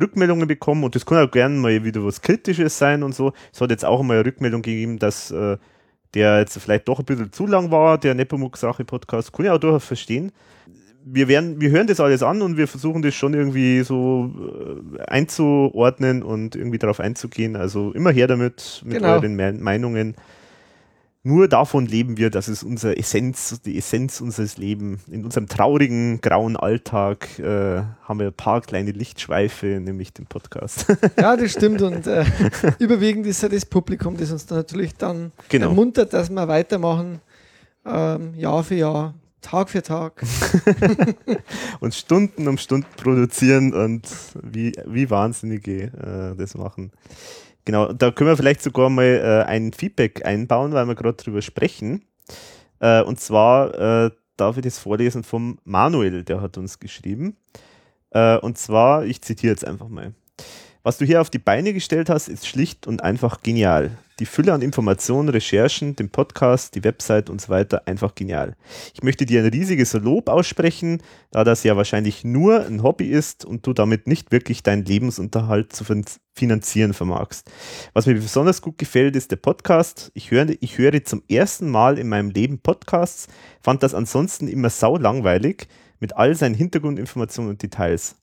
Rückmeldungen 0.00 0.48
bekommen, 0.48 0.84
und 0.84 0.94
das 0.94 1.06
kann 1.06 1.26
auch 1.26 1.30
gerne 1.30 1.54
mal 1.56 1.84
wieder 1.84 2.04
was 2.04 2.22
Kritisches 2.22 2.78
sein 2.78 3.02
und 3.02 3.14
so. 3.14 3.32
Es 3.52 3.60
hat 3.60 3.70
jetzt 3.70 3.84
auch 3.84 4.02
mal 4.02 4.14
eine 4.14 4.26
Rückmeldung 4.26 4.62
gegeben, 4.62 4.98
dass 4.98 5.30
äh, 5.30 5.58
der 6.14 6.40
jetzt 6.40 6.58
vielleicht 6.58 6.88
doch 6.88 6.98
ein 6.98 7.04
bisschen 7.04 7.32
zu 7.32 7.46
lang 7.46 7.70
war, 7.70 7.98
der 7.98 8.14
Nepomuk-Sache-Podcast, 8.14 9.32
kann 9.32 9.46
ich 9.46 9.50
auch 9.50 9.58
durchaus 9.58 9.84
verstehen 9.84 10.32
wir 11.04 11.28
werden, 11.28 11.60
wir 11.60 11.70
hören 11.70 11.86
das 11.86 12.00
alles 12.00 12.22
an 12.22 12.42
und 12.42 12.56
wir 12.56 12.68
versuchen 12.68 13.02
das 13.02 13.14
schon 13.14 13.34
irgendwie 13.34 13.82
so 13.82 14.30
äh, 14.98 15.02
einzuordnen 15.02 16.22
und 16.22 16.54
irgendwie 16.54 16.78
darauf 16.78 17.00
einzugehen. 17.00 17.56
Also 17.56 17.92
immer 17.92 18.10
her 18.10 18.26
damit, 18.26 18.82
mit 18.84 18.98
genau. 18.98 19.14
euren 19.14 19.36
Meinungen. 19.36 20.14
Nur 21.24 21.46
davon 21.46 21.86
leben 21.86 22.16
wir, 22.16 22.30
das 22.30 22.48
ist 22.48 22.64
unser 22.64 22.98
Essenz, 22.98 23.60
die 23.64 23.78
Essenz 23.78 24.20
unseres 24.20 24.56
Lebens. 24.56 25.06
In 25.06 25.24
unserem 25.24 25.46
traurigen, 25.46 26.20
grauen 26.20 26.56
Alltag 26.56 27.38
äh, 27.38 27.82
haben 28.02 28.18
wir 28.18 28.26
ein 28.26 28.32
paar 28.32 28.60
kleine 28.60 28.90
Lichtschweife, 28.90 29.66
nämlich 29.80 30.12
den 30.12 30.26
Podcast. 30.26 30.86
Ja, 31.16 31.36
das 31.36 31.52
stimmt. 31.52 31.80
Und 31.82 32.08
äh, 32.08 32.24
überwiegend 32.80 33.26
ist 33.26 33.42
ja 33.42 33.48
das 33.48 33.64
Publikum, 33.64 34.16
das 34.16 34.32
uns 34.32 34.46
dann 34.46 34.58
natürlich 34.58 34.96
dann 34.96 35.30
genau. 35.48 35.68
ermuntert, 35.68 36.12
dass 36.12 36.28
wir 36.28 36.48
weitermachen, 36.48 37.20
ähm, 37.86 38.34
Jahr 38.34 38.64
für 38.64 38.74
Jahr. 38.74 39.14
Tag 39.42 39.70
für 39.70 39.82
Tag. 39.82 40.24
und 41.80 41.94
Stunden 41.94 42.48
um 42.48 42.58
Stunden 42.58 42.86
produzieren 42.96 43.74
und 43.74 44.08
wie, 44.42 44.72
wie 44.86 45.10
Wahnsinnige 45.10 45.84
äh, 45.84 46.36
das 46.36 46.54
machen. 46.54 46.92
Genau, 47.64 47.92
da 47.92 48.10
können 48.10 48.30
wir 48.30 48.36
vielleicht 48.36 48.62
sogar 48.62 48.90
mal 48.90 49.04
äh, 49.04 49.48
ein 49.48 49.72
Feedback 49.72 50.26
einbauen, 50.26 50.72
weil 50.72 50.86
wir 50.86 50.94
gerade 50.94 51.16
drüber 51.16 51.42
sprechen. 51.42 52.04
Äh, 52.80 53.02
und 53.02 53.20
zwar 53.20 54.06
äh, 54.06 54.10
darf 54.36 54.56
ich 54.56 54.64
das 54.64 54.78
vorlesen 54.78 55.22
vom 55.22 55.58
Manuel, 55.64 56.24
der 56.24 56.40
hat 56.40 56.58
uns 56.58 56.80
geschrieben. 56.80 57.36
Äh, 58.10 58.38
und 58.38 58.58
zwar, 58.58 59.04
ich 59.04 59.22
zitiere 59.22 59.52
jetzt 59.52 59.64
einfach 59.64 59.88
mal. 59.88 60.14
Was 60.82 60.98
du 60.98 61.04
hier 61.04 61.20
auf 61.20 61.30
die 61.30 61.38
Beine 61.38 61.72
gestellt 61.72 62.10
hast, 62.10 62.28
ist 62.28 62.46
schlicht 62.46 62.88
und 62.88 63.04
einfach 63.04 63.40
genial. 63.42 63.96
Die 64.18 64.26
Fülle 64.26 64.52
an 64.52 64.60
Informationen, 64.60 65.30
Recherchen, 65.30 65.96
den 65.96 66.10
Podcast, 66.10 66.74
die 66.74 66.84
Website 66.84 67.30
und 67.30 67.40
so 67.40 67.48
weiter, 67.48 67.82
einfach 67.86 68.14
genial. 68.14 68.56
Ich 68.92 69.02
möchte 69.02 69.24
dir 69.24 69.42
ein 69.42 69.48
riesiges 69.48 69.94
Lob 69.94 70.28
aussprechen, 70.28 71.02
da 71.30 71.44
das 71.44 71.64
ja 71.64 71.76
wahrscheinlich 71.76 72.22
nur 72.22 72.66
ein 72.66 72.82
Hobby 72.82 73.06
ist 73.06 73.44
und 73.44 73.66
du 73.66 73.72
damit 73.72 74.06
nicht 74.06 74.30
wirklich 74.30 74.62
deinen 74.62 74.84
Lebensunterhalt 74.84 75.72
zu 75.72 75.84
finanzieren 76.34 76.92
vermagst. 76.92 77.50
Was 77.94 78.06
mir 78.06 78.14
besonders 78.14 78.60
gut 78.60 78.78
gefällt, 78.78 79.16
ist 79.16 79.30
der 79.30 79.36
Podcast. 79.36 80.10
Ich 80.14 80.30
höre, 80.30 80.50
ich 80.60 80.78
höre 80.78 81.02
zum 81.04 81.22
ersten 81.28 81.70
Mal 81.70 81.98
in 81.98 82.08
meinem 82.08 82.30
Leben 82.30 82.58
Podcasts, 82.58 83.28
fand 83.62 83.82
das 83.82 83.94
ansonsten 83.94 84.46
immer 84.46 84.70
sau 84.70 84.98
langweilig 84.98 85.68
mit 86.00 86.16
all 86.16 86.34
seinen 86.34 86.54
Hintergrundinformationen 86.54 87.50
und 87.50 87.62
Details. 87.62 88.16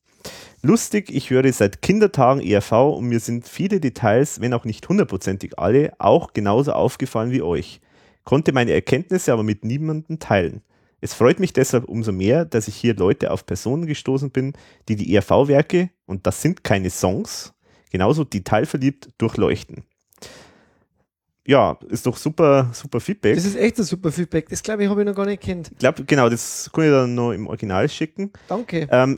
Lustig, 0.61 1.09
ich 1.13 1.29
höre 1.29 1.51
seit 1.53 1.81
Kindertagen 1.81 2.41
ERV 2.41 2.71
und 2.97 3.05
mir 3.05 3.19
sind 3.19 3.47
viele 3.47 3.79
Details, 3.79 4.41
wenn 4.41 4.53
auch 4.53 4.65
nicht 4.65 4.87
hundertprozentig 4.89 5.57
alle, 5.57 5.93
auch 5.99 6.33
genauso 6.33 6.73
aufgefallen 6.73 7.31
wie 7.31 7.41
euch. 7.41 7.79
Konnte 8.25 8.51
meine 8.51 8.73
Erkenntnisse 8.73 9.31
aber 9.31 9.43
mit 9.43 9.63
niemandem 9.63 10.19
teilen. 10.19 10.61
Es 11.01 11.13
freut 11.13 11.39
mich 11.39 11.53
deshalb 11.53 11.85
umso 11.85 12.11
mehr, 12.11 12.43
dass 12.43 12.67
ich 12.67 12.75
hier 12.75 12.93
Leute 12.93 13.31
auf 13.31 13.45
Personen 13.45 13.85
gestoßen 13.85 14.31
bin, 14.31 14.53
die 14.89 14.97
die 14.97 15.15
ERV-Werke, 15.15 15.89
und 16.05 16.27
das 16.27 16.41
sind 16.41 16.63
keine 16.63 16.89
Songs, 16.89 17.53
genauso 17.89 18.25
detailverliebt 18.25 19.09
durchleuchten. 19.17 19.83
Ja, 21.47 21.79
ist 21.87 22.05
doch 22.05 22.17
super, 22.17 22.69
super 22.73 22.99
Feedback. 22.99 23.35
Das 23.35 23.45
ist 23.45 23.55
echt 23.55 23.79
ein 23.79 23.83
super 23.83 24.11
Feedback. 24.11 24.49
Das 24.49 24.61
glaube 24.61 24.83
ich, 24.83 24.89
habe 24.89 25.01
ich 25.01 25.07
noch 25.07 25.15
gar 25.15 25.25
nicht 25.25 25.41
kennt. 25.41 25.71
Ich 25.71 25.79
glaube, 25.79 26.03
genau, 26.03 26.29
das 26.29 26.69
kann 26.71 26.83
ich 26.83 26.91
dann 26.91 27.15
noch 27.15 27.31
im 27.31 27.47
Original 27.47 27.89
schicken. 27.89 28.31
Danke. 28.47 28.87
Ähm, 28.91 29.17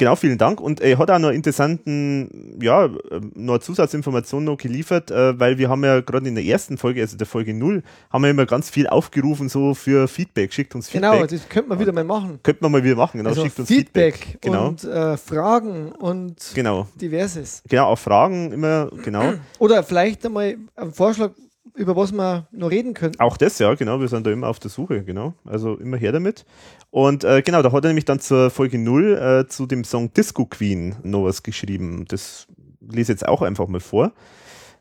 Genau, 0.00 0.16
vielen 0.16 0.38
Dank. 0.38 0.62
Und 0.62 0.80
er 0.80 0.96
hat 0.96 1.10
auch 1.10 1.18
noch 1.18 1.28
interessanten, 1.28 2.58
ja, 2.58 2.88
noch 3.34 3.58
Zusatzinformationen 3.58 4.46
noch 4.46 4.56
geliefert, 4.56 5.10
äh, 5.10 5.38
weil 5.38 5.58
wir 5.58 5.68
haben 5.68 5.84
ja 5.84 6.00
gerade 6.00 6.26
in 6.26 6.34
der 6.34 6.44
ersten 6.44 6.78
Folge, 6.78 7.02
also 7.02 7.18
der 7.18 7.26
Folge 7.26 7.52
0, 7.52 7.82
haben 8.08 8.22
wir 8.22 8.30
immer 8.30 8.46
ganz 8.46 8.70
viel 8.70 8.86
aufgerufen, 8.86 9.50
so 9.50 9.74
für 9.74 10.08
Feedback. 10.08 10.54
Schickt 10.54 10.74
uns 10.74 10.90
genau, 10.90 11.10
Feedback. 11.12 11.28
Genau, 11.28 11.42
das 11.42 11.48
könnte 11.50 11.68
man 11.68 11.80
wieder 11.80 11.92
mal 11.92 12.04
machen. 12.04 12.40
Könnte 12.42 12.62
man 12.62 12.72
mal 12.72 12.82
wieder 12.82 12.96
machen, 12.96 13.18
genau. 13.18 13.28
Also 13.28 13.42
Schickt 13.42 13.58
uns 13.58 13.68
Feedback, 13.68 14.14
Feedback. 14.16 14.40
Genau. 14.40 14.68
und 14.68 14.84
äh, 14.84 15.18
Fragen 15.18 15.92
und 15.92 16.52
genau. 16.54 16.86
diverses. 16.98 17.62
Genau, 17.68 17.88
auch 17.88 17.98
Fragen 17.98 18.52
immer, 18.52 18.88
genau. 19.04 19.34
Oder 19.58 19.82
vielleicht 19.82 20.24
einmal 20.24 20.56
ein 20.76 20.92
Vorschlag, 20.94 21.32
über 21.74 21.96
was 21.96 22.12
wir 22.12 22.48
noch 22.52 22.70
reden 22.70 22.94
können. 22.94 23.18
Auch 23.18 23.36
das, 23.36 23.58
ja, 23.58 23.74
genau. 23.74 24.00
Wir 24.00 24.08
sind 24.08 24.26
da 24.26 24.30
immer 24.30 24.48
auf 24.48 24.58
der 24.58 24.70
Suche, 24.70 25.02
genau. 25.04 25.34
Also 25.44 25.76
immer 25.76 25.96
her 25.96 26.12
damit. 26.12 26.44
Und 26.90 27.24
äh, 27.24 27.42
genau, 27.42 27.62
da 27.62 27.72
hat 27.72 27.84
er 27.84 27.88
nämlich 27.88 28.04
dann 28.04 28.20
zur 28.20 28.50
Folge 28.50 28.78
0 28.78 29.44
äh, 29.44 29.48
zu 29.48 29.66
dem 29.66 29.84
Song 29.84 30.12
Disco 30.12 30.46
Queen 30.46 30.96
noch 31.02 31.24
was 31.24 31.42
geschrieben. 31.42 32.04
Das 32.08 32.46
lese 32.80 33.12
ich 33.12 33.20
jetzt 33.20 33.28
auch 33.28 33.42
einfach 33.42 33.68
mal 33.68 33.80
vor. 33.80 34.12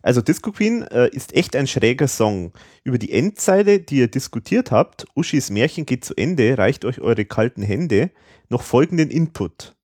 Also 0.01 0.21
Disco 0.21 0.51
Queen 0.51 0.83
äh, 0.83 1.09
ist 1.09 1.35
echt 1.35 1.55
ein 1.55 1.67
schräger 1.67 2.07
Song. 2.07 2.53
Über 2.83 2.97
die 2.97 3.11
Endzeile, 3.11 3.79
die 3.79 3.97
ihr 3.97 4.07
diskutiert 4.07 4.71
habt, 4.71 5.05
Uschis 5.15 5.49
Märchen 5.49 5.85
geht 5.85 6.05
zu 6.05 6.15
Ende, 6.15 6.57
reicht 6.57 6.85
euch 6.85 7.01
eure 7.01 7.25
kalten 7.25 7.61
Hände, 7.61 8.11
noch 8.49 8.61
folgenden 8.61 9.09
Input. 9.09 9.75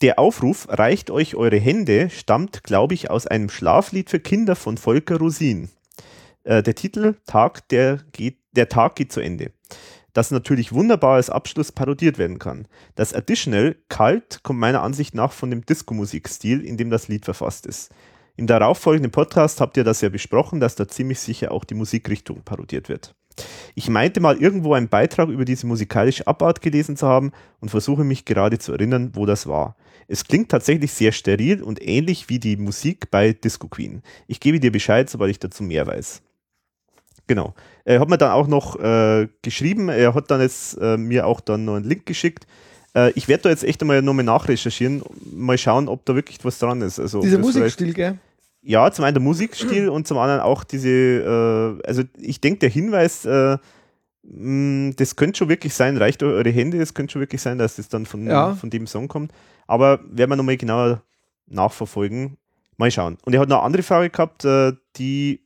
Der 0.00 0.18
Aufruf 0.18 0.68
reicht 0.70 1.10
euch 1.10 1.34
eure 1.34 1.58
Hände 1.58 2.08
stammt, 2.10 2.62
glaube 2.62 2.94
ich, 2.94 3.10
aus 3.10 3.26
einem 3.26 3.48
Schlaflied 3.48 4.10
für 4.10 4.20
Kinder 4.20 4.54
von 4.54 4.76
Volker 4.76 5.18
Rosin. 5.18 5.70
Äh, 6.44 6.62
der 6.62 6.74
Titel 6.74 7.16
Tag, 7.26 7.68
der 7.68 8.00
geht, 8.12 8.38
der 8.52 8.68
Tag 8.68 8.96
geht 8.96 9.12
zu 9.12 9.20
Ende 9.20 9.52
das 10.18 10.32
natürlich 10.32 10.72
wunderbar 10.72 11.14
als 11.14 11.30
Abschluss 11.30 11.70
parodiert 11.70 12.18
werden 12.18 12.40
kann. 12.40 12.66
Das 12.96 13.14
Additional 13.14 13.76
Kalt 13.88 14.42
kommt 14.42 14.58
meiner 14.58 14.82
Ansicht 14.82 15.14
nach 15.14 15.30
von 15.30 15.48
dem 15.48 15.64
Disco-Musikstil, 15.64 16.64
in 16.64 16.76
dem 16.76 16.90
das 16.90 17.06
Lied 17.06 17.24
verfasst 17.24 17.66
ist. 17.66 17.92
Im 18.36 18.48
darauffolgenden 18.48 19.12
Podcast 19.12 19.60
habt 19.60 19.76
ihr 19.76 19.84
das 19.84 20.00
ja 20.00 20.08
besprochen, 20.08 20.58
dass 20.58 20.74
da 20.74 20.88
ziemlich 20.88 21.20
sicher 21.20 21.52
auch 21.52 21.64
die 21.64 21.74
Musikrichtung 21.74 22.42
parodiert 22.42 22.88
wird. 22.88 23.14
Ich 23.76 23.88
meinte 23.88 24.18
mal 24.18 24.36
irgendwo 24.36 24.74
einen 24.74 24.88
Beitrag 24.88 25.28
über 25.28 25.44
diese 25.44 25.68
musikalische 25.68 26.26
Abart 26.26 26.62
gelesen 26.62 26.96
zu 26.96 27.06
haben 27.06 27.30
und 27.60 27.68
versuche 27.68 28.02
mich 28.02 28.24
gerade 28.24 28.58
zu 28.58 28.72
erinnern, 28.72 29.12
wo 29.14 29.24
das 29.24 29.46
war. 29.46 29.76
Es 30.08 30.24
klingt 30.24 30.50
tatsächlich 30.50 30.92
sehr 30.92 31.12
steril 31.12 31.62
und 31.62 31.80
ähnlich 31.80 32.28
wie 32.28 32.40
die 32.40 32.56
Musik 32.56 33.10
bei 33.12 33.32
Disco 33.32 33.68
Queen. 33.68 34.02
Ich 34.26 34.40
gebe 34.40 34.58
dir 34.58 34.72
Bescheid, 34.72 35.08
sobald 35.08 35.30
ich 35.30 35.38
dazu 35.38 35.62
mehr 35.62 35.86
weiß. 35.86 36.22
Genau. 37.28 37.54
Er 37.84 38.00
hat 38.00 38.08
mir 38.08 38.18
dann 38.18 38.32
auch 38.32 38.48
noch 38.48 38.78
äh, 38.80 39.28
geschrieben, 39.42 39.88
er 39.88 40.14
hat 40.14 40.30
dann 40.30 40.40
jetzt 40.40 40.76
äh, 40.80 40.96
mir 40.96 41.26
auch 41.26 41.40
dann 41.40 41.64
noch 41.64 41.76
einen 41.76 41.84
Link 41.84 42.04
geschickt. 42.06 42.46
Äh, 42.96 43.12
ich 43.12 43.28
werde 43.28 43.44
da 43.44 43.48
jetzt 43.50 43.62
echt 43.64 43.80
einmal 43.82 44.02
nochmal 44.02 44.24
nachrecherchieren, 44.24 45.02
mal 45.32 45.56
schauen, 45.56 45.88
ob 45.88 46.04
da 46.04 46.14
wirklich 46.16 46.44
was 46.44 46.58
dran 46.58 46.82
ist. 46.82 46.98
Also, 46.98 47.20
Dieser 47.20 47.38
Musikstil, 47.38 47.94
gell? 47.94 48.18
Ja, 48.62 48.90
zum 48.90 49.04
einen 49.04 49.14
der 49.14 49.22
Musikstil 49.22 49.88
und 49.88 50.06
zum 50.08 50.18
anderen 50.18 50.40
auch 50.40 50.64
diese, 50.64 50.88
äh, 50.88 51.86
also 51.86 52.02
ich 52.18 52.40
denke, 52.40 52.58
der 52.58 52.68
Hinweis, 52.70 53.24
äh, 53.24 53.56
mh, 54.24 54.92
das 54.96 55.16
könnte 55.16 55.38
schon 55.38 55.48
wirklich 55.48 55.74
sein, 55.74 55.96
reicht 55.96 56.22
eure 56.22 56.50
Hände, 56.50 56.80
es 56.80 56.92
könnte 56.92 57.12
schon 57.12 57.20
wirklich 57.20 57.40
sein, 57.40 57.58
dass 57.58 57.76
das 57.76 57.88
dann 57.88 58.04
von, 58.04 58.26
Ja. 58.26 58.54
von 58.54 58.68
dem 58.70 58.86
Song 58.86 59.08
kommt. 59.08 59.32
Aber 59.66 60.00
werden 60.10 60.30
wir 60.30 60.36
nochmal 60.36 60.56
genauer 60.56 61.02
nachverfolgen. 61.46 62.36
Mal 62.76 62.90
schauen. 62.90 63.18
Und 63.24 63.34
er 63.34 63.40
hat 63.40 63.48
noch 63.48 63.56
eine 63.56 63.64
andere 63.64 63.82
Frage 63.82 64.08
gehabt, 64.10 64.44
äh, 64.44 64.72
die 64.96 65.40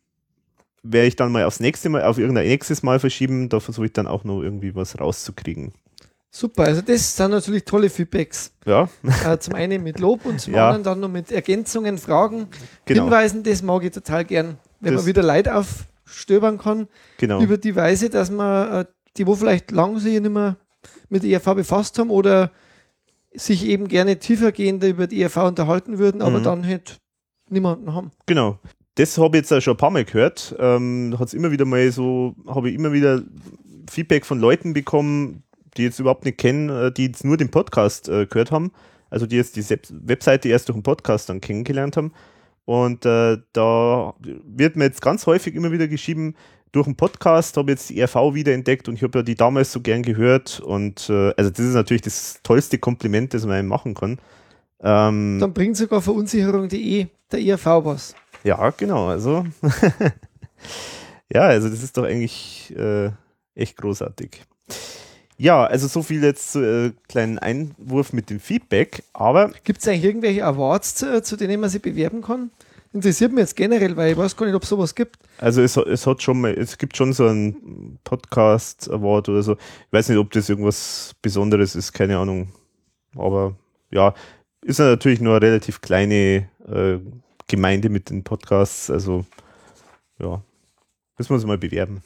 werde 0.82 1.06
ich 1.06 1.16
dann 1.16 1.30
mal 1.32 1.44
aufs 1.44 1.60
nächste 1.60 1.88
Mal, 1.88 2.02
auf 2.04 2.18
irgendein 2.18 2.46
nächstes 2.46 2.82
Mal 2.82 2.98
verschieben. 2.98 3.48
Da 3.48 3.60
versuche 3.60 3.86
ich 3.86 3.92
dann 3.92 4.06
auch 4.06 4.24
noch 4.24 4.42
irgendwie 4.42 4.74
was 4.74 4.98
rauszukriegen. 4.98 5.72
Super, 6.34 6.64
also 6.64 6.80
das 6.80 7.14
sind 7.14 7.30
natürlich 7.30 7.64
tolle 7.64 7.90
Feedbacks. 7.90 8.52
Ja, 8.64 8.88
Äh, 9.26 9.38
zum 9.38 9.54
einen 9.54 9.82
mit 9.82 10.00
Lob 10.00 10.24
und 10.24 10.40
zum 10.40 10.54
Ja. 10.54 10.68
anderen 10.70 10.82
dann 10.82 11.00
noch 11.00 11.08
mit 11.10 11.30
Ergänzungen, 11.30 11.98
Fragen, 11.98 12.46
genau. 12.86 13.04
Hinweisen, 13.04 13.42
das 13.42 13.62
mag 13.62 13.84
ich 13.84 13.90
total 13.92 14.24
gern. 14.24 14.56
Wenn 14.80 14.94
Das- 14.94 15.02
man 15.02 15.06
wieder 15.08 15.22
Leid 15.22 15.48
aufstöbern 15.48 16.56
kann, 16.58 16.88
genau. 17.18 17.40
über 17.42 17.58
die 17.58 17.76
Weise, 17.76 18.08
dass 18.08 18.30
man, 18.30 18.72
äh, 18.82 18.84
die 19.18 19.26
wo 19.26 19.34
vielleicht 19.36 19.70
lang 19.72 19.98
sich 19.98 20.18
nicht 20.20 20.32
mehr 20.32 20.56
mit 21.10 21.22
ERV 21.22 21.54
befasst 21.54 21.98
haben 21.98 22.08
oder 22.10 22.50
sich 23.34 23.66
eben 23.66 23.86
gerne 23.88 24.18
tiefergehend 24.18 24.82
über 24.84 25.06
die 25.06 25.20
ERV 25.22 25.36
unterhalten 25.48 25.98
würden, 25.98 26.22
aber 26.22 26.38
Mhm. 26.38 26.42
dann 26.44 26.66
halt 26.66 26.96
niemanden 27.50 27.94
haben. 27.94 28.10
Genau. 28.26 28.58
Das 28.94 29.16
habe 29.16 29.36
ich 29.36 29.42
jetzt 29.42 29.52
auch 29.52 29.60
schon 29.60 29.74
ein 29.74 29.78
paar 29.78 29.90
Mal 29.90 30.04
gehört. 30.04 30.54
Ähm, 30.58 31.16
hat's 31.18 31.34
immer 31.34 31.50
wieder 31.50 31.64
mal 31.64 31.90
so, 31.90 32.34
habe 32.46 32.68
ich 32.68 32.74
immer 32.74 32.92
wieder 32.92 33.22
Feedback 33.90 34.26
von 34.26 34.38
Leuten 34.38 34.74
bekommen, 34.74 35.42
die 35.76 35.84
jetzt 35.84 35.98
überhaupt 35.98 36.24
nicht 36.24 36.38
kennen, 36.38 36.68
äh, 36.68 36.92
die 36.92 37.06
jetzt 37.06 37.24
nur 37.24 37.36
den 37.36 37.50
Podcast 37.50 38.08
äh, 38.08 38.26
gehört 38.26 38.50
haben. 38.50 38.72
Also 39.10 39.26
die 39.26 39.36
jetzt 39.36 39.56
die 39.56 39.64
Webseite 39.90 40.48
erst 40.48 40.68
durch 40.68 40.76
den 40.76 40.82
Podcast 40.82 41.28
dann 41.28 41.40
kennengelernt 41.40 41.96
haben. 41.96 42.12
Und 42.64 43.04
äh, 43.04 43.38
da 43.52 44.14
wird 44.20 44.76
mir 44.76 44.84
jetzt 44.84 45.02
ganz 45.02 45.26
häufig 45.26 45.54
immer 45.54 45.72
wieder 45.72 45.88
geschrieben, 45.88 46.34
durch 46.72 46.86
den 46.86 46.96
Podcast 46.96 47.56
habe 47.58 47.70
ich 47.70 47.78
jetzt 47.78 47.90
die 47.90 48.00
ERV 48.00 48.34
wieder 48.34 48.54
entdeckt 48.54 48.88
und 48.88 48.94
ich 48.94 49.02
habe 49.02 49.18
ja 49.18 49.22
die 49.22 49.34
damals 49.34 49.72
so 49.72 49.80
gern 49.80 50.02
gehört. 50.02 50.60
Und 50.60 51.08
äh, 51.10 51.34
also 51.36 51.50
das 51.50 51.60
ist 51.60 51.74
natürlich 51.74 52.02
das 52.02 52.40
tollste 52.42 52.78
Kompliment, 52.78 53.34
das 53.34 53.44
man 53.44 53.66
machen 53.66 53.94
kann. 53.94 54.18
Ähm, 54.80 55.38
Dann 55.38 55.52
bringt 55.52 55.76
sogar 55.76 56.00
Verunsicherung.de 56.00 57.06
der 57.30 57.40
ERV 57.40 57.66
was. 57.84 58.14
Ja, 58.44 58.70
genau. 58.70 59.08
Also, 59.08 59.46
ja, 61.32 61.42
also 61.42 61.68
das 61.68 61.82
ist 61.82 61.96
doch 61.96 62.04
eigentlich 62.04 62.74
äh, 62.76 63.10
echt 63.54 63.76
großartig. 63.76 64.42
Ja, 65.38 65.64
also 65.64 65.88
so 65.88 66.02
viel 66.02 66.22
jetzt 66.22 66.52
zu 66.52 66.60
äh, 66.60 66.92
kleinen 67.08 67.38
Einwurf 67.38 68.12
mit 68.12 68.30
dem 68.30 68.38
Feedback, 68.38 69.02
aber 69.12 69.50
Gibt 69.64 69.80
es 69.80 69.88
eigentlich 69.88 70.04
irgendwelche 70.04 70.44
Awards, 70.44 70.94
zu, 70.94 71.22
zu 71.22 71.36
denen 71.36 71.60
man 71.60 71.70
sich 71.70 71.82
bewerben 71.82 72.22
kann? 72.22 72.50
Interessiert 72.92 73.32
mich 73.32 73.40
jetzt 73.40 73.56
generell, 73.56 73.96
weil 73.96 74.12
ich 74.12 74.18
weiß 74.18 74.36
gar 74.36 74.44
nicht, 74.44 74.54
ob 74.54 74.64
es 74.64 74.68
sowas 74.68 74.94
gibt. 74.94 75.16
also 75.38 75.62
es, 75.62 75.76
es 75.78 76.06
hat 76.06 76.22
schon 76.22 76.42
mal, 76.42 76.52
es 76.52 76.76
gibt 76.76 76.96
schon 76.96 77.14
so 77.14 77.26
einen 77.26 77.98
Podcast 78.04 78.90
Award 78.90 79.30
oder 79.30 79.42
so. 79.42 79.52
Ich 79.54 79.92
weiß 79.92 80.10
nicht, 80.10 80.18
ob 80.18 80.30
das 80.30 80.50
irgendwas 80.50 81.14
Besonderes 81.22 81.74
ist, 81.74 81.92
keine 81.92 82.18
Ahnung. 82.18 82.48
Aber 83.16 83.56
ja, 83.90 84.14
ist 84.62 84.78
natürlich 84.78 85.20
nur 85.20 85.36
eine 85.36 85.46
relativ 85.46 85.80
kleine 85.80 86.48
äh, 86.68 86.98
Gemeinde 87.48 87.88
mit 87.88 88.10
den 88.10 88.24
Podcasts, 88.24 88.90
also 88.90 89.24
ja, 90.18 90.42
müssen 91.18 91.30
wir 91.30 91.34
uns 91.34 91.46
mal 91.46 91.58
bewerben. 91.58 92.02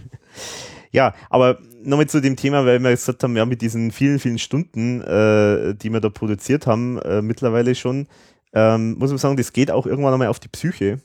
ja, 0.90 1.14
aber 1.30 1.58
nochmal 1.82 2.08
zu 2.08 2.20
dem 2.20 2.36
Thema, 2.36 2.64
weil 2.66 2.80
wir 2.80 2.90
gesagt 2.90 3.22
haben, 3.22 3.36
ja, 3.36 3.46
mit 3.46 3.62
diesen 3.62 3.90
vielen, 3.90 4.18
vielen 4.18 4.38
Stunden, 4.38 5.00
äh, 5.02 5.74
die 5.74 5.92
wir 5.92 6.00
da 6.00 6.08
produziert 6.08 6.66
haben, 6.66 6.98
äh, 7.02 7.22
mittlerweile 7.22 7.74
schon, 7.74 8.08
ähm, 8.52 8.96
muss 8.98 9.10
man 9.10 9.18
sagen, 9.18 9.36
das 9.36 9.52
geht 9.52 9.70
auch 9.70 9.86
irgendwann 9.86 10.12
einmal 10.12 10.28
auf 10.28 10.40
die 10.40 10.48
Psyche. 10.48 11.00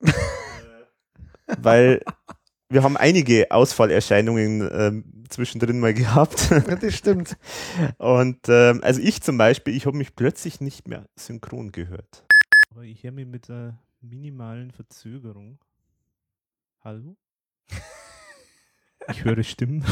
weil 1.62 2.02
wir 2.68 2.82
haben 2.82 2.96
einige 2.96 3.50
Ausfallerscheinungen 3.50 4.68
ähm, 4.72 5.04
zwischendrin 5.28 5.78
mal 5.80 5.94
gehabt. 5.94 6.50
Ja, 6.50 6.76
das 6.76 6.94
stimmt. 6.94 7.36
Und 7.98 8.38
ähm, 8.48 8.80
also 8.82 9.00
ich 9.00 9.22
zum 9.22 9.38
Beispiel, 9.38 9.76
ich 9.76 9.86
habe 9.86 9.96
mich 9.96 10.16
plötzlich 10.16 10.60
nicht 10.60 10.88
mehr 10.88 11.06
synchron 11.16 11.72
gehört. 11.72 12.24
Aber 12.76 12.84
ich 12.84 13.02
höre 13.02 13.12
mich 13.12 13.26
mit 13.26 13.48
einer 13.48 13.78
minimalen 14.02 14.70
Verzögerung. 14.70 15.58
Hallo? 16.84 17.16
Ich 19.10 19.24
höre 19.24 19.42
Stimmen. 19.44 19.82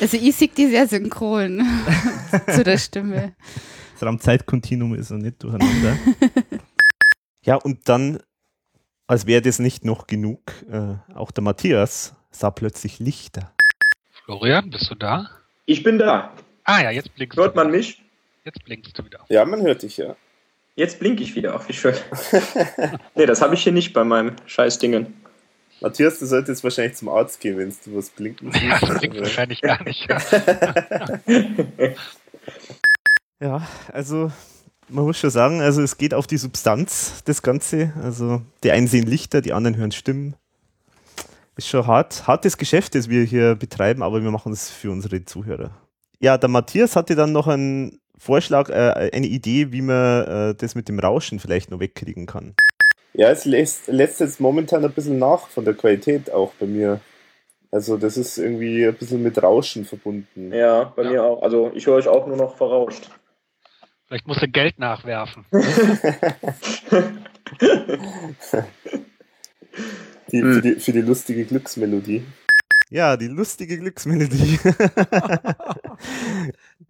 Also 0.00 0.16
ich 0.16 0.34
sehe 0.34 0.48
die 0.48 0.66
sehr 0.66 0.88
synchron 0.88 1.64
zu 2.52 2.64
der 2.64 2.76
Stimme. 2.76 3.36
Das 3.92 4.02
Raumzeitkontinuum 4.02 4.96
ist 4.96 5.10
noch 5.10 5.18
nicht 5.18 5.40
durcheinander. 5.40 5.96
ja, 7.44 7.54
und 7.54 7.88
dann, 7.88 8.18
als 9.06 9.28
wäre 9.28 9.40
das 9.40 9.60
nicht 9.60 9.84
noch 9.84 10.08
genug, 10.08 10.40
äh, 10.68 10.96
auch 11.14 11.30
der 11.30 11.44
Matthias 11.44 12.16
sah 12.32 12.50
plötzlich 12.50 12.98
Lichter. 12.98 13.54
Florian, 14.24 14.70
bist 14.70 14.90
du 14.90 14.96
da? 14.96 15.30
Ich 15.66 15.84
bin 15.84 15.98
da. 15.98 16.34
Ah 16.64 16.82
ja, 16.82 16.90
jetzt 16.90 17.14
blinkst 17.14 17.38
Hört 17.38 17.54
du. 17.54 17.60
man 17.60 17.70
mich? 17.70 18.02
Jetzt 18.42 18.64
blinkst 18.64 18.98
du 18.98 19.04
wieder. 19.04 19.24
Ja, 19.28 19.44
man 19.44 19.60
hört 19.62 19.84
dich 19.84 19.98
ja. 19.98 20.16
Jetzt 20.78 21.00
blinke 21.00 21.24
ich 21.24 21.34
wieder. 21.34 21.56
Ach, 21.56 21.68
wie 21.68 21.72
schön. 21.72 21.96
nee, 23.16 23.26
das 23.26 23.42
habe 23.42 23.54
ich 23.56 23.64
hier 23.64 23.72
nicht 23.72 23.92
bei 23.92 24.04
meinem 24.04 24.36
scheiß 24.46 24.78
Dingen. 24.78 25.12
Matthias, 25.80 26.20
du 26.20 26.26
solltest 26.26 26.62
wahrscheinlich 26.62 26.96
zum 26.96 27.08
Arzt 27.08 27.40
gehen, 27.40 27.58
wenn 27.58 27.74
du 27.84 27.96
was 27.96 28.10
blinken 28.10 28.52
siehst. 28.52 28.64
Ja, 28.64 28.78
das 28.86 28.98
blinkt 29.00 29.18
wahrscheinlich 29.18 29.60
gar 29.60 29.82
nicht. 29.82 30.08
Ja, 33.40 33.68
also 33.92 34.32
man 34.88 35.04
muss 35.04 35.16
schon 35.16 35.30
sagen, 35.30 35.60
also 35.60 35.80
es 35.80 35.96
geht 35.96 36.12
auf 36.12 36.26
die 36.26 36.38
Substanz, 36.38 37.22
das 37.24 37.42
Ganze. 37.42 37.92
Also 38.02 38.42
die 38.64 38.72
einen 38.72 38.88
sehen 38.88 39.06
Lichter, 39.06 39.40
die 39.40 39.52
anderen 39.52 39.76
hören 39.76 39.92
Stimmen. 39.92 40.34
Ist 41.54 41.68
schon 41.68 41.86
hart, 41.86 42.26
hartes 42.26 42.56
Geschäft, 42.56 42.96
das 42.96 43.08
wir 43.08 43.22
hier 43.22 43.54
betreiben, 43.54 44.02
aber 44.02 44.24
wir 44.24 44.32
machen 44.32 44.52
es 44.52 44.70
für 44.70 44.90
unsere 44.90 45.24
Zuhörer. 45.24 45.70
Ja, 46.18 46.36
der 46.36 46.48
Matthias 46.48 46.96
hatte 46.96 47.14
dann 47.14 47.30
noch 47.30 47.46
einen 47.46 48.00
Vorschlag, 48.18 48.68
äh, 48.70 49.10
eine 49.12 49.26
Idee, 49.26 49.72
wie 49.72 49.82
man 49.82 50.24
äh, 50.26 50.54
das 50.54 50.74
mit 50.74 50.88
dem 50.88 50.98
Rauschen 50.98 51.38
vielleicht 51.40 51.70
noch 51.70 51.80
wegkriegen 51.80 52.26
kann. 52.26 52.54
Ja, 53.14 53.30
es 53.30 53.44
lässt, 53.44 53.86
lässt 53.88 54.20
jetzt 54.20 54.40
momentan 54.40 54.84
ein 54.84 54.92
bisschen 54.92 55.18
nach 55.18 55.48
von 55.48 55.64
der 55.64 55.74
Qualität 55.74 56.30
auch 56.30 56.52
bei 56.54 56.66
mir. 56.66 57.00
Also 57.70 57.96
das 57.96 58.16
ist 58.16 58.38
irgendwie 58.38 58.86
ein 58.86 58.94
bisschen 58.94 59.22
mit 59.22 59.42
Rauschen 59.42 59.84
verbunden. 59.84 60.52
Ja, 60.52 60.84
bei 60.96 61.02
Ja. 61.02 61.10
mir 61.10 61.24
auch. 61.24 61.42
Also 61.42 61.70
ich 61.74 61.86
höre 61.86 61.94
euch 61.96 62.08
auch 62.08 62.26
nur 62.26 62.36
noch 62.36 62.56
verrauscht. 62.56 63.10
Vielleicht 64.06 64.26
musst 64.26 64.40
du 64.42 64.48
Geld 64.48 64.78
nachwerfen. 64.78 65.44
Die, 70.30 70.40
Hm. 70.42 70.54
für, 70.54 70.62
die, 70.62 70.74
für 70.80 70.92
die 70.92 71.00
lustige 71.00 71.44
Glücksmelodie. 71.44 72.22
Ja, 72.90 73.16
die 73.16 73.28
lustige 73.28 73.78
Glücksmelodie. 73.78 74.58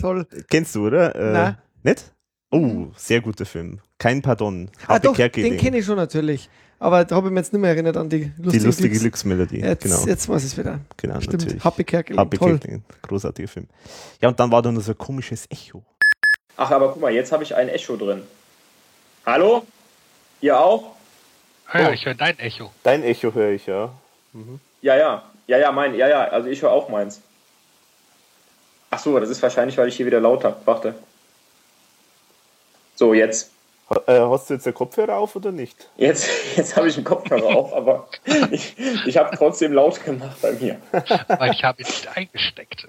Toll. 0.00 0.26
Kennst 0.50 0.74
du, 0.74 0.86
oder? 0.86 1.14
Äh, 1.14 1.32
Nein. 1.32 1.58
Nicht? 1.82 2.12
Oh, 2.50 2.86
sehr 2.96 3.20
guter 3.20 3.44
Film. 3.46 3.80
Kein 3.98 4.22
Pardon. 4.22 4.70
Ah, 4.86 4.98
doch, 4.98 5.16
den 5.16 5.56
kenne 5.56 5.78
ich 5.78 5.84
schon 5.84 5.96
natürlich. 5.96 6.48
Aber 6.78 7.04
da 7.04 7.16
habe 7.16 7.28
ich 7.28 7.32
mich 7.32 7.40
jetzt 7.40 7.52
nicht 7.52 7.62
mehr 7.62 7.70
erinnert 7.70 7.96
an 7.96 8.08
die 8.10 8.30
lustige, 8.36 8.50
Die 8.50 8.58
lustige 8.66 8.88
Glücks- 8.94 9.00
Glücksmelodie. 9.00 9.60
Jetzt, 9.60 9.82
genau. 9.84 10.04
jetzt 10.06 10.28
weiß 10.28 10.44
ich 10.44 10.52
es 10.52 10.58
wieder. 10.58 10.80
genau, 10.96 11.20
Stimmt. 11.20 11.42
natürlich. 11.44 11.64
Happy 11.64 11.84
Kerkeling. 11.84 12.18
Happy 12.20 12.36
Toll. 12.36 12.50
Kerkeling. 12.58 12.84
Großartiger 13.02 13.48
Film. 13.48 13.66
Ja, 14.20 14.28
und 14.28 14.38
dann 14.38 14.50
war 14.52 14.60
da 14.60 14.70
noch 14.70 14.82
so 14.82 14.92
ein 14.92 14.98
komisches 14.98 15.46
Echo. 15.50 15.82
Ach, 16.58 16.70
aber 16.70 16.92
guck 16.92 17.00
mal, 17.00 17.12
jetzt 17.12 17.32
habe 17.32 17.42
ich 17.44 17.54
ein 17.54 17.68
Echo 17.70 17.96
drin. 17.96 18.22
Hallo? 19.24 19.64
Ihr 20.42 20.58
auch? 20.60 20.92
Ah 21.68 21.80
ja, 21.80 21.88
Oh. 21.88 21.92
ich 21.92 22.04
höre 22.04 22.14
dein 22.14 22.38
Echo. 22.38 22.70
Dein 22.82 23.02
Echo 23.02 23.32
höre 23.34 23.50
ich, 23.52 23.66
ja. 23.66 23.92
Ja, 24.82 24.96
ja. 24.96 25.22
Ja, 25.46 25.58
ja, 25.58 25.72
mein. 25.72 25.94
Ja, 25.94 26.08
ja. 26.08 26.24
Also 26.28 26.48
ich 26.48 26.60
höre 26.62 26.72
auch 26.72 26.88
meins. 26.90 27.22
Ach 28.96 29.00
so, 29.00 29.20
das 29.20 29.28
ist 29.28 29.42
wahrscheinlich, 29.42 29.76
weil 29.76 29.88
ich 29.88 29.96
hier 29.96 30.06
wieder 30.06 30.22
laut 30.22 30.42
habe. 30.42 30.56
Warte. 30.64 30.94
So, 32.94 33.12
jetzt. 33.12 33.52
Äh, 34.06 34.20
hast 34.20 34.48
du 34.48 34.54
jetzt 34.54 34.64
den 34.64 34.72
Kopfhörer 34.72 35.16
auf 35.16 35.36
oder 35.36 35.52
nicht? 35.52 35.90
Jetzt, 35.98 36.26
jetzt 36.56 36.76
habe 36.76 36.88
ich 36.88 36.96
einen 36.96 37.04
Kopfhörer 37.04 37.44
auf, 37.44 37.74
aber 37.74 38.08
ich, 38.50 38.74
ich 39.04 39.18
habe 39.18 39.36
trotzdem 39.36 39.74
laut 39.74 40.02
gemacht 40.02 40.38
bei 40.40 40.52
mir. 40.52 40.78
Weil 41.28 41.52
ich 41.52 41.62
habe 41.62 41.82
ihn 41.82 41.88
nicht 41.88 42.08
eingesteckt. 42.16 42.86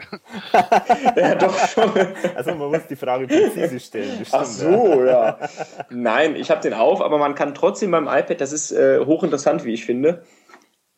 Ja, 1.17 1.35
doch 1.35 1.67
schon. 1.67 1.91
Also 2.35 2.55
man 2.55 2.69
muss 2.69 2.87
die 2.89 2.95
Frage 2.95 3.27
präzise 3.27 3.79
stellen. 3.79 4.17
das 4.19 4.33
Ach 4.33 4.45
so, 4.45 5.03
ja. 5.03 5.37
Nein, 5.89 6.37
ich 6.37 6.49
habe 6.49 6.61
den 6.61 6.73
auf, 6.73 7.01
aber 7.01 7.17
man 7.17 7.35
kann 7.35 7.53
trotzdem 7.53 7.91
beim 7.91 8.07
iPad, 8.07 8.39
das 8.39 8.53
ist 8.53 8.71
äh, 8.71 9.05
hochinteressant, 9.05 9.65
wie 9.65 9.73
ich 9.73 9.85
finde, 9.85 10.23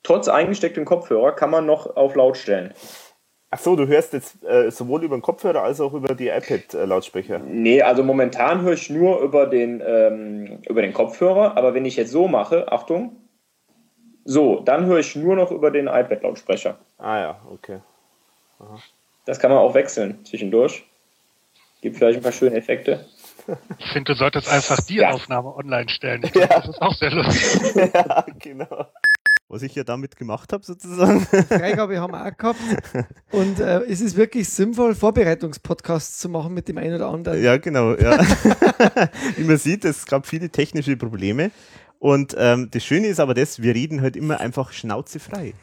trotz 0.03 0.27
eingestecktem 0.27 0.85
Kopfhörer 0.85 1.31
kann 1.31 1.49
man 1.49 1.65
noch 1.65 1.95
auf 1.95 2.13
laut 2.13 2.37
stellen. 2.37 2.75
Ach 3.51 3.57
so, 3.59 3.75
du 3.75 3.87
hörst 3.87 4.13
jetzt 4.13 4.43
äh, 4.43 4.69
sowohl 4.69 5.03
über 5.03 5.17
den 5.17 5.23
Kopfhörer 5.23 5.63
als 5.63 5.81
auch 5.81 5.93
über 5.93 6.13
die 6.13 6.27
iPad-Lautsprecher. 6.27 7.39
Nee, 7.39 7.81
also 7.81 8.03
momentan 8.03 8.61
höre 8.61 8.73
ich 8.73 8.89
nur 8.91 9.21
über 9.21 9.47
den, 9.47 9.81
ähm, 9.83 10.59
über 10.69 10.83
den 10.83 10.93
Kopfhörer, 10.93 11.57
aber 11.57 11.73
wenn 11.73 11.85
ich 11.85 11.95
jetzt 11.95 12.11
so 12.11 12.27
mache, 12.27 12.71
Achtung, 12.71 13.15
So, 14.25 14.59
dann 14.59 14.85
höre 14.85 14.99
ich 14.99 15.15
nur 15.15 15.35
noch 15.35 15.49
über 15.49 15.71
den 15.71 15.87
iPad-Lautsprecher. 15.87 16.77
Ah 16.99 17.17
ja, 17.17 17.41
okay. 17.51 17.79
Aha. 18.59 18.77
Das 19.25 19.39
kann 19.39 19.49
man 19.49 19.59
auch 19.59 19.73
wechseln 19.73 20.23
zwischendurch. 20.25 20.85
Gibt 21.81 21.97
vielleicht 21.97 22.17
ein 22.19 22.23
paar 22.23 22.31
schöne 22.31 22.55
Effekte. 22.57 23.05
Ich 23.79 23.91
finde, 23.91 24.13
du 24.13 24.17
solltest 24.17 24.51
einfach 24.51 24.77
die 24.81 24.97
ja. 24.97 25.11
Aufnahme 25.11 25.55
online 25.55 25.89
stellen. 25.89 26.21
Ich 26.23 26.31
glaub, 26.33 26.49
ja. 26.49 26.59
Das 26.59 26.69
ist 26.69 26.81
auch 26.81 26.93
sehr 26.93 27.11
lustig. 27.11 27.75
ja, 27.93 28.25
genau. 28.37 28.85
Was 29.51 29.63
ich 29.63 29.73
ja 29.73 29.83
damit 29.83 30.15
gemacht 30.15 30.53
habe, 30.53 30.63
sozusagen. 30.63 31.21
Freigabe 31.47 31.99
haben 31.99 32.13
wir 32.13 32.23
auch 32.23 32.37
gehabt. 32.37 32.59
Und 33.31 33.59
äh, 33.59 33.81
es 33.85 33.99
ist 33.99 34.15
wirklich 34.15 34.47
sinnvoll, 34.47 34.93
Vorbereitungspodcasts 34.93 36.19
zu 36.19 36.29
machen 36.29 36.53
mit 36.53 36.67
dem 36.67 36.77
einen 36.77 36.93
oder 36.93 37.07
anderen. 37.07 37.41
Ja, 37.41 37.57
genau. 37.57 37.95
Ja. 37.95 38.19
Wie 39.37 39.43
man 39.43 39.57
sieht, 39.57 39.85
es 39.85 40.05
gab 40.05 40.27
viele 40.27 40.51
technische 40.51 40.95
Probleme. 40.97 41.49
Und 41.97 42.35
ähm, 42.37 42.69
das 42.69 42.83
Schöne 42.83 43.07
ist 43.07 43.19
aber 43.19 43.33
das, 43.33 43.59
wir 43.59 43.73
reden 43.73 44.01
halt 44.03 44.15
immer 44.15 44.39
einfach 44.39 44.71
schnauzefrei. 44.71 45.55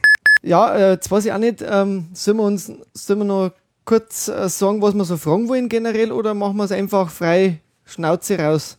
Ja, 0.42 0.74
äh, 0.74 0.90
jetzt 0.94 1.08
weiß 1.08 1.24
ich 1.24 1.32
auch 1.32 1.38
nicht, 1.38 1.62
ähm, 1.62 2.08
sollen 2.12 2.38
wir 2.38 2.44
uns 2.44 2.72
sollen 2.92 3.20
wir 3.20 3.24
noch 3.24 3.52
kurz 3.84 4.26
äh, 4.26 4.48
sagen, 4.48 4.82
was 4.82 4.94
wir 4.94 5.04
so 5.04 5.16
fragen 5.16 5.48
wollen 5.48 5.68
generell 5.68 6.10
oder 6.10 6.34
machen 6.34 6.56
wir 6.56 6.64
es 6.64 6.72
einfach 6.72 7.08
frei 7.08 7.60
Schnauze 7.84 8.36
raus? 8.36 8.78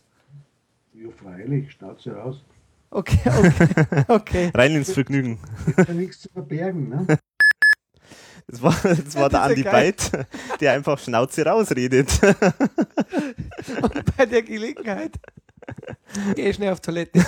Ja, 0.92 1.08
freilich, 1.10 1.72
Schnauze 1.72 2.12
raus. 2.12 2.44
Okay, 2.90 3.18
okay, 3.26 4.04
okay. 4.08 4.50
Rein 4.54 4.74
ins 4.74 4.92
Vergnügen. 4.92 5.38
Ist 5.76 5.88
ja 5.88 5.94
nichts 5.94 6.20
zu 6.20 6.28
verbergen, 6.30 6.88
ne? 6.88 7.18
Das 8.46 8.62
war, 8.62 8.74
das 8.82 9.14
war 9.14 9.28
der 9.28 9.42
Andi 9.42 9.62
Beit, 9.62 10.10
der 10.60 10.72
einfach 10.72 10.98
Schnauze 10.98 11.44
rausredet. 11.44 12.08
Und 13.82 14.16
bei 14.16 14.24
der 14.24 14.42
Gelegenheit 14.42 15.18
Geh 16.34 16.52
schnell 16.52 16.72
auf 16.72 16.80
Toilette. 16.80 17.20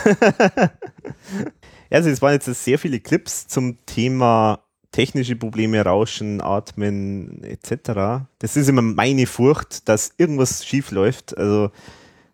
also 1.90 2.08
es 2.08 2.22
waren 2.22 2.32
jetzt 2.32 2.46
sehr 2.46 2.78
viele 2.78 3.00
Clips 3.00 3.46
zum 3.46 3.84
Thema 3.86 4.64
technische 4.92 5.36
Probleme, 5.36 5.84
Rauschen, 5.84 6.40
Atmen 6.40 7.42
etc. 7.44 8.26
Das 8.38 8.56
ist 8.56 8.68
immer 8.68 8.82
meine 8.82 9.26
Furcht, 9.26 9.88
dass 9.88 10.12
irgendwas 10.16 10.66
schief 10.66 10.90
läuft. 10.90 11.36
Also 11.36 11.70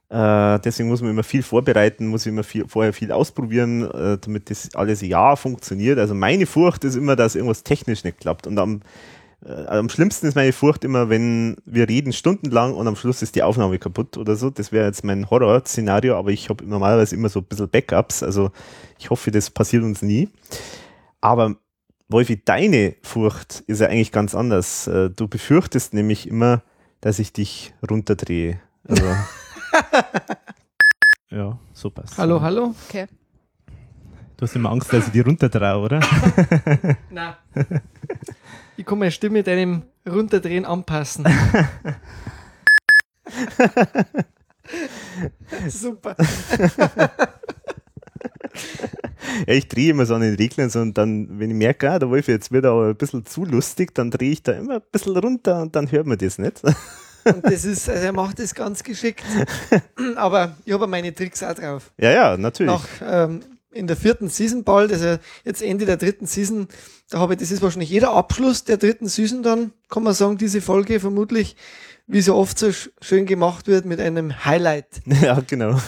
äh, 0.08 0.58
deswegen 0.60 0.88
muss 0.88 1.02
man 1.02 1.10
immer 1.10 1.24
viel 1.24 1.42
vorbereiten, 1.42 2.06
muss 2.06 2.26
immer 2.26 2.44
viel, 2.44 2.66
vorher 2.68 2.92
viel 2.92 3.12
ausprobieren, 3.12 3.90
äh, 3.90 4.18
damit 4.18 4.50
das 4.50 4.74
alles 4.74 5.00
ja 5.00 5.36
funktioniert. 5.36 5.98
Also 5.98 6.14
meine 6.14 6.46
Furcht 6.46 6.84
ist 6.84 6.94
immer, 6.94 7.16
dass 7.16 7.34
irgendwas 7.34 7.64
technisch 7.64 8.04
nicht 8.04 8.18
klappt. 8.18 8.46
Und 8.46 8.58
am 8.58 8.80
äh, 9.44 9.66
am 9.66 9.88
schlimmsten 9.88 10.26
ist 10.26 10.34
meine 10.34 10.52
Furcht 10.52 10.84
immer, 10.84 11.08
wenn 11.08 11.56
wir 11.64 11.88
reden 11.88 12.12
stundenlang 12.12 12.74
und 12.74 12.86
am 12.88 12.96
Schluss 12.96 13.22
ist 13.22 13.34
die 13.34 13.42
Aufnahme 13.42 13.78
kaputt 13.78 14.16
oder 14.16 14.36
so. 14.36 14.50
Das 14.50 14.72
wäre 14.72 14.86
jetzt 14.86 15.04
mein 15.04 15.28
Horror-Szenario, 15.30 16.16
aber 16.16 16.30
ich 16.30 16.48
habe 16.48 16.64
normalerweise 16.64 17.14
immer 17.14 17.28
so 17.28 17.40
ein 17.40 17.44
bisschen 17.44 17.68
Backups. 17.68 18.22
Also 18.22 18.50
ich 18.98 19.10
hoffe, 19.10 19.30
das 19.30 19.50
passiert 19.50 19.82
uns 19.82 20.02
nie. 20.02 20.28
Aber 21.20 21.56
Wolfi, 22.08 22.42
deine 22.44 22.94
Furcht 23.02 23.64
ist 23.66 23.80
ja 23.80 23.88
eigentlich 23.88 24.12
ganz 24.12 24.34
anders. 24.34 24.86
Äh, 24.86 25.10
du 25.10 25.28
befürchtest 25.28 25.94
nämlich 25.94 26.28
immer, 26.28 26.62
dass 27.00 27.18
ich 27.18 27.32
dich 27.32 27.74
runterdrehe. 27.88 28.60
Also, 28.88 29.04
ja, 31.30 31.58
so 31.72 31.90
passt. 31.90 32.18
Hallo, 32.18 32.40
hallo. 32.40 32.74
Okay. 32.88 33.06
Du 34.36 34.42
hast 34.42 34.54
immer 34.54 34.70
Angst, 34.70 34.92
dass 34.92 35.06
ich 35.06 35.12
die 35.12 35.20
runterdrehe, 35.20 35.78
oder? 35.78 36.00
Nein. 37.10 37.34
Ich 38.76 38.84
kann 38.84 38.98
meine 38.98 39.10
Stimme 39.10 39.42
deinem 39.42 39.84
Runterdrehen 40.06 40.66
anpassen. 40.66 41.26
Super. 45.68 46.16
ja, 49.46 49.54
ich 49.54 49.68
drehe 49.68 49.90
immer 49.90 50.04
so 50.04 50.14
an 50.16 50.20
den 50.20 50.34
Reglern 50.34 50.68
so 50.68 50.80
und 50.80 50.98
dann, 50.98 51.38
wenn 51.38 51.50
ich 51.50 51.56
merke, 51.56 51.90
ah, 51.90 51.98
der 51.98 52.10
Wolf 52.10 52.28
jetzt 52.28 52.52
wird 52.52 52.66
aber 52.66 52.88
ein 52.88 52.96
bisschen 52.96 53.24
zu 53.24 53.46
lustig, 53.46 53.94
dann 53.94 54.10
drehe 54.10 54.32
ich 54.32 54.42
da 54.42 54.52
immer 54.52 54.74
ein 54.74 54.82
bisschen 54.92 55.16
runter 55.16 55.62
und 55.62 55.74
dann 55.74 55.90
hört 55.90 56.06
man 56.06 56.18
das 56.18 56.36
nicht. 56.38 56.60
Und 57.26 57.44
das 57.44 57.64
ist, 57.64 57.88
also 57.88 58.04
er 58.04 58.12
macht 58.12 58.38
das 58.38 58.54
ganz 58.54 58.82
geschickt. 58.82 59.24
Aber 60.16 60.56
ich 60.64 60.72
habe 60.72 60.86
meine 60.86 61.14
Tricks 61.14 61.42
auch 61.42 61.54
drauf. 61.54 61.92
Ja, 61.98 62.10
ja, 62.10 62.36
natürlich. 62.36 62.72
Nach 62.72 62.86
ähm, 63.02 63.40
in 63.72 63.86
der 63.86 63.96
vierten 63.96 64.28
Season 64.28 64.64
bald, 64.64 64.92
also 64.92 65.18
jetzt 65.44 65.62
Ende 65.62 65.84
der 65.84 65.96
dritten 65.96 66.26
Season, 66.26 66.68
da 67.10 67.18
habe 67.18 67.34
ich, 67.34 67.40
das 67.40 67.50
ist 67.50 67.62
wahrscheinlich 67.62 67.90
jeder 67.90 68.12
Abschluss 68.12 68.64
der 68.64 68.78
dritten 68.78 69.06
Season 69.06 69.42
dann, 69.42 69.72
kann 69.88 70.02
man 70.02 70.14
sagen, 70.14 70.38
diese 70.38 70.60
Folge 70.60 70.98
vermutlich, 70.98 71.56
wie 72.06 72.20
so 72.20 72.34
oft 72.36 72.58
so 72.58 72.70
schön 73.00 73.26
gemacht 73.26 73.66
wird 73.66 73.84
mit 73.84 74.00
einem 74.00 74.44
Highlight. 74.44 74.86
Ja, 75.22 75.40
genau. 75.46 75.80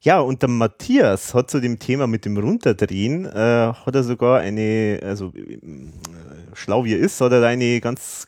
Ja, 0.00 0.18
und 0.18 0.42
der 0.42 0.48
Matthias 0.48 1.32
hat 1.32 1.48
zu 1.48 1.60
dem 1.60 1.78
Thema 1.78 2.08
mit 2.08 2.24
dem 2.24 2.36
Runterdrehen, 2.36 3.24
äh, 3.24 3.72
hat 3.72 3.94
er 3.94 4.02
sogar 4.02 4.40
eine, 4.40 4.98
also 5.00 5.32
äh, 5.32 5.62
schlau 6.54 6.84
wie 6.84 6.94
er 6.94 6.98
ist, 6.98 7.20
hat 7.20 7.30
er 7.30 7.44
eine 7.46 7.80
ganz 7.80 8.26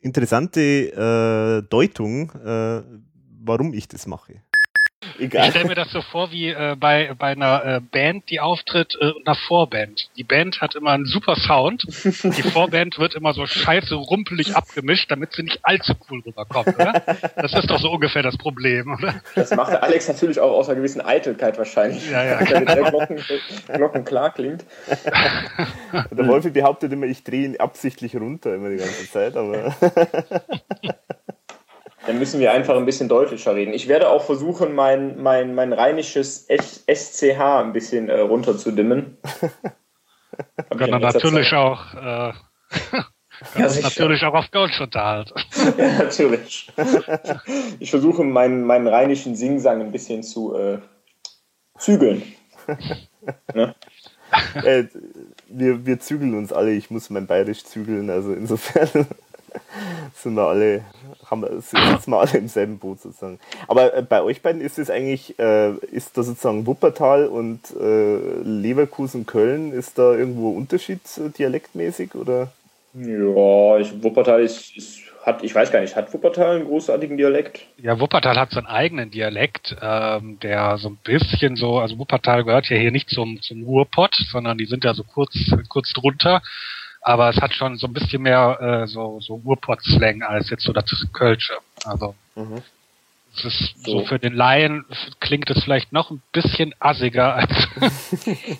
interessante 0.00 0.60
äh, 0.60 1.68
Deutung, 1.68 2.30
äh, 2.32 2.82
warum 3.42 3.74
ich 3.74 3.88
das 3.88 4.06
mache. 4.06 4.42
Egal. 5.18 5.44
Ich 5.44 5.50
stelle 5.50 5.68
mir 5.68 5.74
das 5.74 5.90
so 5.90 6.02
vor 6.02 6.30
wie 6.30 6.48
äh, 6.48 6.76
bei, 6.78 7.14
bei 7.18 7.28
einer 7.28 7.64
äh, 7.64 7.80
Band, 7.80 8.30
die 8.30 8.40
auftritt, 8.40 8.96
äh, 9.00 9.12
einer 9.24 9.34
Vorband. 9.34 10.10
Die 10.16 10.24
Band 10.24 10.60
hat 10.60 10.74
immer 10.74 10.92
einen 10.92 11.06
super 11.06 11.36
Sound. 11.36 11.84
Die 11.84 12.42
Vorband 12.42 12.98
wird 12.98 13.14
immer 13.14 13.32
so 13.32 13.46
scheiße 13.46 13.94
rumpelig 13.94 14.54
abgemischt, 14.56 15.10
damit 15.10 15.32
sie 15.32 15.42
nicht 15.42 15.60
allzu 15.62 15.94
cool 16.10 16.22
rüberkommt, 16.24 16.74
oder? 16.74 17.02
Das 17.36 17.52
ist 17.54 17.70
doch 17.70 17.80
so 17.80 17.90
ungefähr 17.90 18.22
das 18.22 18.36
Problem, 18.36 18.96
oder? 18.98 19.14
Das 19.34 19.54
macht 19.54 19.72
Alex 19.72 20.08
natürlich 20.08 20.40
auch 20.40 20.52
aus 20.52 20.68
einer 20.68 20.76
gewissen 20.76 21.00
Eitelkeit 21.00 21.58
wahrscheinlich. 21.58 22.10
Ja, 22.10 22.24
ja. 22.24 22.44
Damit 22.44 22.68
der 22.68 22.90
Glocken, 22.90 23.20
Glocken 23.72 24.04
klar 24.04 24.32
klingt. 24.32 24.64
Der 26.10 26.26
Wolfi 26.26 26.50
behauptet 26.50 26.92
immer, 26.92 27.06
ich 27.06 27.24
drehe 27.24 27.44
ihn 27.44 27.56
absichtlich 27.58 28.16
runter 28.16 28.54
immer 28.54 28.70
die 28.70 28.76
ganze 28.76 29.10
Zeit, 29.10 29.36
aber. 29.36 29.74
Dann 32.06 32.18
müssen 32.18 32.40
wir 32.40 32.52
einfach 32.52 32.76
ein 32.76 32.86
bisschen 32.86 33.08
deutlicher 33.08 33.54
reden. 33.54 33.74
Ich 33.74 33.86
werde 33.86 34.08
auch 34.08 34.24
versuchen, 34.24 34.74
mein, 34.74 35.22
mein, 35.22 35.54
mein 35.54 35.72
rheinisches 35.72 36.46
SCH 36.48 37.40
ein 37.40 37.72
bisschen 37.72 38.08
äh, 38.08 38.20
runterzudimmen. 38.20 39.18
Kann 40.78 40.90
man 40.90 41.02
natürlich 41.02 41.52
auch, 41.52 41.94
äh, 41.94 41.98
ja, 43.58 43.82
natürlich 43.82 44.22
auch 44.24 44.34
auf 44.34 44.48
Deutsch 44.48 44.80
unterhalten. 44.80 45.34
ja, 45.78 45.98
natürlich. 45.98 46.72
Ich 47.78 47.90
versuche 47.90 48.24
meinen, 48.24 48.64
meinen 48.64 48.86
rheinischen 48.86 49.36
Singsang 49.36 49.82
ein 49.82 49.92
bisschen 49.92 50.22
zu 50.22 50.56
äh, 50.56 50.78
zügeln. 51.78 52.22
ne? 53.54 53.74
äh, 54.64 54.84
wir, 55.48 55.84
wir 55.84 56.00
zügeln 56.00 56.34
uns 56.34 56.52
alle, 56.52 56.72
ich 56.72 56.90
muss 56.90 57.10
mein 57.10 57.26
Bayerisch 57.26 57.64
zügeln, 57.64 58.08
also 58.08 58.32
insofern 58.32 59.06
sind 60.14 60.34
wir 60.34 60.44
alle, 60.44 60.84
haben 61.26 61.42
wir, 61.42 61.60
sitzen 61.60 62.10
wir 62.10 62.18
alle 62.20 62.38
im 62.38 62.48
selben 62.48 62.78
Boot 62.78 63.00
sozusagen. 63.00 63.38
Aber 63.68 63.94
äh, 63.94 64.02
bei 64.02 64.22
euch 64.22 64.42
beiden 64.42 64.60
ist 64.60 64.78
es 64.78 64.90
eigentlich, 64.90 65.38
äh, 65.38 65.72
ist 65.92 66.16
da 66.16 66.22
sozusagen 66.22 66.66
Wuppertal 66.66 67.26
und 67.26 67.60
äh, 67.80 68.16
Leverkusen, 68.42 69.26
Köln, 69.26 69.72
ist 69.72 69.98
da 69.98 70.14
irgendwo 70.14 70.50
Unterschied 70.50 71.00
äh, 71.18 71.30
dialektmäßig 71.30 72.14
oder? 72.14 72.52
Ja, 72.94 73.78
ich, 73.78 74.02
Wuppertal 74.02 74.42
ist, 74.42 74.76
ist, 74.76 75.00
hat, 75.24 75.44
ich 75.44 75.54
weiß 75.54 75.70
gar 75.70 75.80
nicht, 75.80 75.94
hat 75.94 76.12
Wuppertal 76.12 76.56
einen 76.56 76.64
großartigen 76.64 77.16
Dialekt? 77.16 77.66
Ja, 77.76 78.00
Wuppertal 78.00 78.36
hat 78.36 78.50
seinen 78.50 78.66
eigenen 78.66 79.10
Dialekt, 79.10 79.76
ähm, 79.80 80.38
der 80.40 80.78
so 80.78 80.88
ein 80.88 80.98
bisschen 81.04 81.56
so, 81.56 81.78
also 81.78 81.98
Wuppertal 81.98 82.44
gehört 82.44 82.68
ja 82.68 82.76
hier 82.76 82.90
nicht 82.90 83.10
zum, 83.10 83.40
zum 83.42 83.62
Ruhrpott, 83.62 84.14
sondern 84.30 84.58
die 84.58 84.66
sind 84.66 84.84
ja 84.84 84.94
so 84.94 85.04
kurz, 85.04 85.36
kurz 85.68 85.92
drunter 85.92 86.42
aber 87.00 87.30
es 87.30 87.40
hat 87.40 87.54
schon 87.54 87.76
so 87.76 87.86
ein 87.86 87.92
bisschen 87.92 88.22
mehr 88.22 88.58
äh, 88.60 88.86
so, 88.86 89.20
so 89.20 89.40
Urport-Slang 89.44 90.22
als 90.22 90.50
jetzt 90.50 90.64
so 90.64 90.72
das 90.72 90.84
Kölsche. 91.12 91.54
Also 91.84 92.14
mhm. 92.34 92.62
es 93.34 93.44
ist 93.44 93.84
so. 93.84 94.00
so 94.00 94.04
für 94.06 94.18
den 94.18 94.34
Laien 94.34 94.84
klingt 95.20 95.48
es 95.50 95.62
vielleicht 95.64 95.92
noch 95.92 96.10
ein 96.10 96.22
bisschen 96.32 96.74
assiger 96.78 97.34
als 97.34 97.50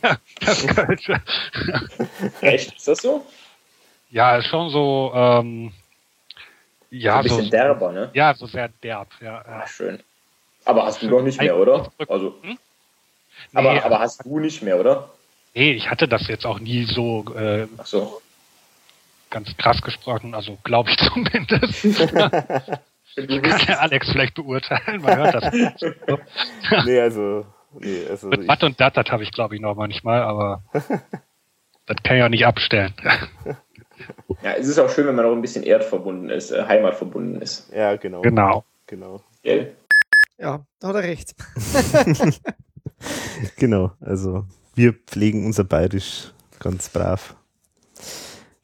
das 0.40 0.66
Kölsche. 0.66 1.20
Echt? 2.40 2.76
Ist 2.76 2.88
das 2.88 3.02
so? 3.02 3.26
Ja, 4.10 4.38
ist 4.38 4.46
schon 4.46 4.70
so, 4.70 5.12
ähm, 5.14 5.72
ja, 6.90 7.12
so 7.12 7.18
ein 7.18 7.22
bisschen 7.24 7.44
so, 7.44 7.50
derber, 7.50 7.92
ne? 7.92 8.10
Ja, 8.14 8.34
so 8.34 8.46
sehr 8.46 8.68
derb, 8.82 9.08
ja. 9.20 9.44
Ach, 9.46 9.68
schön. 9.68 10.00
Aber 10.64 10.84
hast 10.84 11.00
du 11.02 11.08
doch 11.08 11.22
nicht 11.22 11.40
mehr, 11.40 11.56
oder? 11.56 11.92
Also, 12.08 12.34
hm? 12.42 12.58
aber, 13.54 13.74
nee, 13.74 13.80
aber 13.80 14.00
hast 14.00 14.24
du 14.24 14.40
nicht 14.40 14.62
mehr, 14.62 14.80
oder? 14.80 15.10
Nee, 15.54 15.72
ich 15.72 15.88
hatte 15.90 16.08
das 16.08 16.26
jetzt 16.26 16.44
auch 16.44 16.58
nie 16.58 16.84
so. 16.84 17.24
Äh, 17.36 17.66
Ach 17.78 17.86
so 17.86 18.20
ganz 19.30 19.56
krass 19.56 19.80
gesprochen, 19.82 20.34
also 20.34 20.58
glaube 20.64 20.90
ich 20.90 20.96
zumindest. 21.08 22.12
kann 22.12 23.66
der 23.66 23.80
Alex 23.80 24.10
vielleicht 24.10 24.34
beurteilen, 24.34 25.02
man 25.02 25.16
hört 25.16 25.34
das. 25.34 25.52
nee, 26.84 27.00
also. 27.00 27.46
Nee, 27.78 28.06
also 28.08 28.28
Mit 28.28 28.48
Watt 28.48 28.64
und 28.64 28.80
Dat, 28.80 28.96
das 28.96 29.06
habe 29.10 29.22
ich 29.22 29.30
glaube 29.30 29.54
ich 29.54 29.60
noch 29.60 29.76
manchmal, 29.76 30.22
aber 30.22 30.64
das 31.86 31.96
kann 32.02 32.16
ich 32.16 32.22
auch 32.24 32.28
nicht 32.28 32.44
abstellen. 32.44 32.92
ja, 34.42 34.52
es 34.54 34.66
ist 34.66 34.78
auch 34.80 34.90
schön, 34.90 35.06
wenn 35.06 35.14
man 35.14 35.24
auch 35.24 35.32
ein 35.32 35.40
bisschen 35.42 35.62
erdverbunden 35.62 36.30
ist, 36.30 36.50
äh, 36.50 36.64
heimatverbunden 36.64 37.40
ist. 37.40 37.72
Ja, 37.72 37.94
genau. 37.94 38.22
Genau. 38.22 38.64
genau. 38.86 39.22
Gell? 39.42 39.76
Ja, 40.38 40.64
da 40.80 40.88
hat 40.88 40.96
er 40.96 41.02
recht. 41.02 41.34
genau, 43.56 43.92
also 44.00 44.46
Wir 44.74 44.92
pflegen 44.92 45.46
unser 45.46 45.64
Bayerisch 45.64 46.32
ganz 46.58 46.88
brav. 46.88 47.36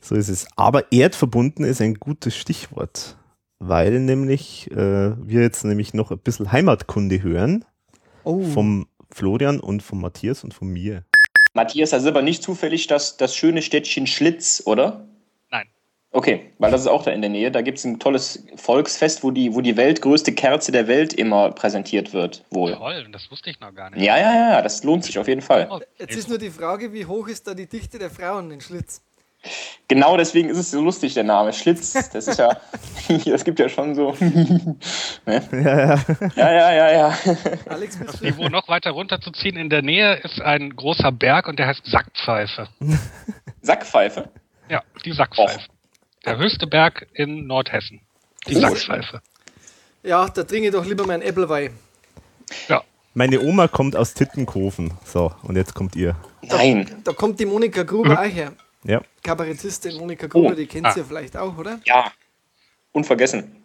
So 0.07 0.15
ist 0.15 0.29
es. 0.29 0.47
Aber 0.55 0.85
erdverbunden 0.93 1.65
ist 1.65 1.81
ein 1.81 1.95
gutes 1.95 2.37
Stichwort, 2.37 3.17
weil 3.59 3.99
nämlich 3.99 4.71
äh, 4.71 4.77
wir 4.77 5.43
jetzt 5.43 5.65
nämlich 5.65 5.95
noch 5.95 6.13
ein 6.13 6.19
bisschen 6.19 6.53
Heimatkunde 6.53 7.23
hören 7.23 7.65
Oh. 8.23 8.43
vom 8.43 8.87
Florian 9.11 9.59
und 9.59 9.83
vom 9.83 10.01
Matthias 10.01 10.45
und 10.45 10.55
von 10.55 10.69
mir. 10.69 11.05
Matthias, 11.55 11.91
das 11.91 12.03
ist 12.03 12.09
aber 12.09 12.23
nicht 12.23 12.43
zufällig 12.43 12.87
das, 12.87 13.17
das 13.17 13.35
schöne 13.35 13.63
Städtchen 13.63 14.07
Schlitz, 14.07 14.63
oder? 14.65 15.07
Nein. 15.51 15.67
Okay, 16.13 16.53
weil 16.59 16.71
das 16.71 16.83
ist 16.83 16.87
auch 16.87 17.03
da 17.03 17.11
in 17.11 17.21
der 17.21 17.31
Nähe. 17.31 17.51
Da 17.51 17.63
gibt 17.63 17.79
es 17.79 17.85
ein 17.85 17.99
tolles 17.99 18.45
Volksfest, 18.55 19.25
wo 19.25 19.33
die, 19.33 19.55
wo 19.55 19.61
die 19.61 19.77
weltgrößte 19.77 20.33
Kerze 20.33 20.71
der 20.71 20.87
Welt 20.87 21.15
immer 21.15 21.51
präsentiert 21.51 22.13
wird. 22.13 22.45
Wohl. 22.51 22.75
Toll, 22.75 23.09
das 23.11 23.29
wusste 23.31 23.51
ich 23.51 23.59
noch 23.59 23.75
gar 23.75 23.91
nicht. 23.91 24.03
Ja, 24.05 24.17
ja, 24.19 24.51
ja, 24.53 24.63
das 24.63 24.85
lohnt 24.85 25.03
sich 25.05 25.19
auf 25.19 25.27
jeden 25.27 25.43
Fall. 25.43 25.67
Oh, 25.69 25.81
Jetzt 25.99 26.17
ist 26.17 26.29
nur 26.29 26.39
die 26.39 26.51
Frage, 26.51 26.93
wie 26.93 27.07
hoch 27.07 27.27
ist 27.27 27.47
da 27.49 27.55
die 27.55 27.67
Dichte 27.69 27.99
der 27.99 28.11
Frauen 28.11 28.53
in 28.53 28.61
Schlitz? 28.61 29.03
Genau 29.89 30.17
deswegen 30.17 30.49
ist 30.49 30.59
es 30.59 30.73
so 30.73 30.81
lustig, 30.81 31.15
der 31.15 31.23
Name. 31.23 31.53
Schlitz, 31.53 31.93
das 31.93 32.27
ist 32.27 32.39
ja, 32.39 32.57
das 33.27 33.45
gibt 33.45 33.61
ja 33.61 33.69
schon 33.69 33.95
so. 33.95 34.17
ne? 34.21 34.77
Ja, 35.25 35.61
ja. 35.63 36.05
Ja, 36.35 36.53
ja, 36.53 36.73
ja, 36.73 36.93
ja. 36.93 37.19
Alex, 37.69 37.99
das? 38.05 38.21
Niveau 38.21 38.49
noch 38.49 38.67
weiter 38.69 38.91
runterzuziehen, 38.91 39.57
in 39.57 39.71
der 39.71 39.83
Nähe 39.83 40.15
ist 40.25 40.41
ein 40.41 40.75
großer 40.75 41.13
Berg 41.13 41.47
und 41.47 41.59
der 41.61 41.69
heißt 41.69 41.83
Sackpfeife. 41.87 42.69
Sackpfeife. 43.63 44.29
Ja, 44.69 44.83
die 45.05 45.13
Sackpfeife. 45.13 45.61
Der 46.25 46.37
höchste 46.39 46.67
Berg 46.67 47.07
in 47.15 47.47
Nordhessen. 47.47 48.01
Die 48.49 48.57
Oh. 48.57 48.61
Sackpfeife. 48.61 49.21
Ja, 50.03 50.29
da 50.29 50.43
trinke 50.43 50.69
ich 50.69 50.73
doch 50.75 50.85
lieber 50.85 51.07
meinen 51.07 51.23
Äppelwein. 51.23 51.71
Ja, 52.69 52.83
Meine 53.15 53.41
Oma 53.41 53.69
kommt 53.69 53.95
aus 53.97 54.15
Tittenkofen. 54.15 54.93
So, 55.05 55.33
und 55.43 55.55
jetzt 55.57 55.75
kommt 55.75 55.95
ihr. 55.97 56.17
Nein. 56.43 56.91
Da 57.05 57.13
kommt 57.13 57.39
die 57.41 57.47
Monika 57.47 57.83
Gruber 57.85 58.19
auch 58.21 58.25
her. 58.25 58.53
Ja. 58.87 59.03
Kabarettistin 59.23 59.97
Monika 59.97 60.27
Gruber, 60.27 60.53
Oh. 60.53 60.55
die 60.55 60.67
kennt 60.67 60.93
sie 60.93 61.01
ja 61.01 61.05
vielleicht 61.07 61.37
auch, 61.37 61.57
oder? 61.59 61.81
Ja. 61.85 62.13
Unvergessen. 62.93 63.65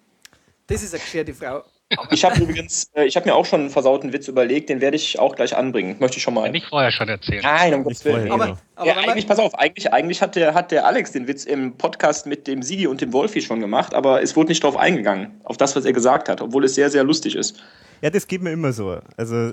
Das 0.67 0.83
ist 0.83 0.93
eine 0.93 1.01
gescherte 1.03 1.33
Frau. 1.33 1.63
Ich 2.09 2.23
habe 2.23 2.41
übrigens, 2.41 2.89
äh, 2.93 3.03
ich 3.03 3.17
habe 3.17 3.27
mir 3.27 3.35
auch 3.35 3.45
schon 3.45 3.61
einen 3.61 3.69
versauten 3.69 4.13
Witz 4.13 4.29
überlegt, 4.29 4.69
den 4.69 4.79
werde 4.79 4.95
ich 4.95 5.19
auch 5.19 5.35
gleich 5.35 5.55
anbringen. 5.57 5.97
Möchte 5.99 6.17
ich 6.17 6.23
schon 6.23 6.33
mal. 6.33 6.49
nicht 6.49 6.67
vorher 6.67 6.91
schon 6.91 7.09
erzählt. 7.09 7.43
Nein, 7.43 7.73
um 7.73 7.83
Gottes 7.83 8.05
Willen. 8.05 8.31
Aber, 8.31 8.45
genau. 8.45 8.57
aber 8.75 8.87
ja, 8.87 8.95
eigentlich, 8.95 9.27
pass 9.27 9.39
auf, 9.39 9.53
eigentlich, 9.55 9.91
eigentlich 9.91 10.21
hat, 10.21 10.37
der, 10.37 10.53
hat 10.53 10.71
der 10.71 10.85
Alex 10.85 11.11
den 11.11 11.27
Witz 11.27 11.43
im 11.43 11.77
Podcast 11.77 12.25
mit 12.27 12.47
dem 12.47 12.63
Sigi 12.63 12.87
und 12.87 13.01
dem 13.01 13.11
Wolfi 13.11 13.41
schon 13.41 13.59
gemacht, 13.59 13.93
aber 13.93 14.21
es 14.21 14.37
wurde 14.37 14.49
nicht 14.49 14.63
drauf 14.63 14.77
eingegangen, 14.77 15.41
auf 15.43 15.57
das, 15.57 15.75
was 15.75 15.83
er 15.83 15.91
gesagt 15.91 16.29
hat, 16.29 16.39
obwohl 16.41 16.63
es 16.63 16.75
sehr, 16.75 16.89
sehr 16.89 17.03
lustig 17.03 17.35
ist. 17.35 17.61
Ja, 18.01 18.09
das 18.09 18.25
geht 18.27 18.41
mir 18.41 18.51
immer 18.51 18.73
so. 18.73 18.97
Also, 19.15 19.51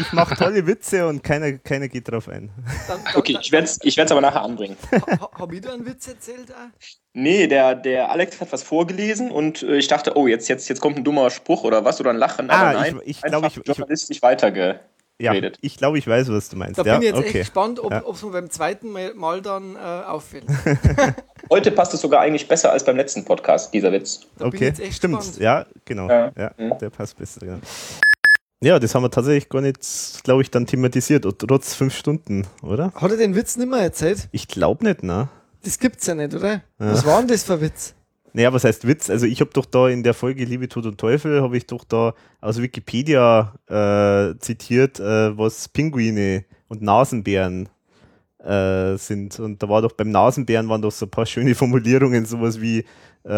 ich 0.00 0.12
mache 0.12 0.34
tolle 0.34 0.66
Witze 0.66 1.06
und 1.06 1.22
keiner, 1.22 1.52
keiner 1.58 1.88
geht 1.88 2.10
drauf 2.10 2.28
ein. 2.28 2.50
dann, 2.88 2.98
dann, 3.04 3.14
Okay, 3.16 3.38
ich 3.40 3.52
werde 3.52 3.66
es 3.66 3.78
ich 3.82 3.96
werd's 3.96 4.10
aber 4.10 4.20
nachher 4.20 4.42
anbringen. 4.42 4.76
ha, 4.90 5.30
Habe 5.38 5.54
ich 5.54 5.60
da 5.60 5.72
einen 5.72 5.86
Witz 5.86 6.08
erzählt? 6.08 6.50
Auch? 6.50 6.70
Nee, 7.12 7.46
der, 7.46 7.76
der 7.76 8.10
Alex 8.10 8.40
hat 8.40 8.50
was 8.52 8.62
vorgelesen 8.64 9.30
und 9.30 9.62
äh, 9.62 9.76
ich 9.76 9.86
dachte, 9.86 10.16
oh, 10.16 10.26
jetzt, 10.26 10.48
jetzt, 10.48 10.68
jetzt 10.68 10.80
kommt 10.80 10.96
ein 10.96 11.04
dummer 11.04 11.30
Spruch 11.30 11.62
oder 11.62 11.84
was 11.84 12.00
oder 12.00 12.10
ein 12.10 12.16
Lachen. 12.16 12.50
Ah, 12.50 12.70
aber 12.70 12.72
nein, 12.80 13.00
ich- 13.04 13.10
ich 13.10 13.22
glaub, 13.22 13.44
einfach 13.44 13.56
ich- 13.56 13.68
ich- 13.68 13.76
journalistisch 13.76 14.22
weitergeredet. 14.22 14.80
Ja, 15.20 15.32
ich 15.60 15.76
glaube, 15.76 15.96
ich 15.98 16.08
weiß, 16.08 16.28
was 16.32 16.48
du 16.48 16.56
meinst. 16.56 16.76
Da 16.78 16.82
ja, 16.82 16.94
bin 16.94 17.02
ich 17.02 17.08
jetzt 17.10 17.18
okay. 17.18 17.26
echt 17.28 17.34
gespannt, 17.38 17.78
ob 17.78 17.92
Ja. 17.92 18.02
es 18.10 18.22
mir 18.24 18.30
beim 18.32 18.50
zweiten 18.50 18.90
Mal, 18.90 19.14
Mal 19.14 19.40
dann 19.42 19.76
äh, 19.76 19.78
auffällt. 19.78 20.46
Heute 21.54 21.70
passt 21.70 21.94
es 21.94 22.00
sogar 22.00 22.20
eigentlich 22.20 22.48
besser 22.48 22.72
als 22.72 22.84
beim 22.84 22.96
letzten 22.96 23.24
Podcast, 23.24 23.72
dieser 23.72 23.92
Witz. 23.92 24.22
Da 24.38 24.46
Okay, 24.46 24.72
stimmt. 24.90 25.38
Ja, 25.38 25.64
genau. 25.84 26.08
Ja. 26.08 26.32
Ja, 26.36 26.50
Mhm. 26.58 26.72
der 26.80 26.90
passt 26.90 27.16
besser. 27.16 27.46
Ja. 27.46 27.58
ja, 28.60 28.78
das 28.80 28.92
haben 28.92 29.04
wir 29.04 29.10
tatsächlich 29.12 29.48
gar 29.48 29.60
nicht, 29.62 29.78
glaube 30.24 30.42
ich, 30.42 30.50
dann 30.50 30.66
thematisiert, 30.66 31.24
trotz 31.38 31.74
fünf 31.76 31.94
Stunden, 31.96 32.44
oder? 32.60 32.92
Hat 32.96 33.08
er 33.08 33.16
den 33.16 33.36
Witz 33.36 33.56
nicht 33.56 33.70
mehr 33.70 33.78
erzählt? 33.78 34.28
Ich 34.32 34.48
glaube 34.48 34.82
nicht, 34.84 35.04
ne? 35.04 35.28
Das 35.62 35.78
gibt's 35.78 36.04
ja 36.08 36.16
nicht, 36.16 36.34
oder? 36.34 36.62
Was 36.78 37.06
war 37.06 37.20
denn 37.20 37.28
das 37.28 37.44
für 37.44 37.60
Witz? 37.60 37.94
Naja, 38.32 38.52
was 38.52 38.64
heißt 38.64 38.84
Witz? 38.88 39.08
Also 39.08 39.26
ich 39.26 39.40
habe 39.40 39.52
doch 39.54 39.64
da 39.66 39.88
in 39.88 40.02
der 40.02 40.12
Folge 40.14 40.44
Liebe, 40.44 40.68
Tod 40.68 40.86
und 40.86 40.98
Teufel, 40.98 41.40
habe 41.40 41.56
ich 41.56 41.68
doch 41.68 41.84
da 41.84 42.14
aus 42.40 42.60
Wikipedia 42.60 43.54
äh, 43.68 44.36
zitiert, 44.40 44.98
äh, 44.98 45.38
was 45.38 45.68
Pinguine 45.68 46.46
und 46.66 46.82
Nasenbären 46.82 47.68
äh, 48.44 48.96
sind. 48.96 49.38
Und 49.40 49.62
da 49.62 49.68
war 49.68 49.82
doch 49.82 49.92
beim 49.92 50.10
Nasenbären 50.10 50.68
waren 50.68 50.82
doch 50.82 50.92
so 50.92 51.06
ein 51.06 51.10
paar 51.10 51.26
schöne 51.26 51.54
Formulierungen, 51.54 52.26
sowas 52.26 52.60
wie 52.60 52.84
äh, 53.26 53.30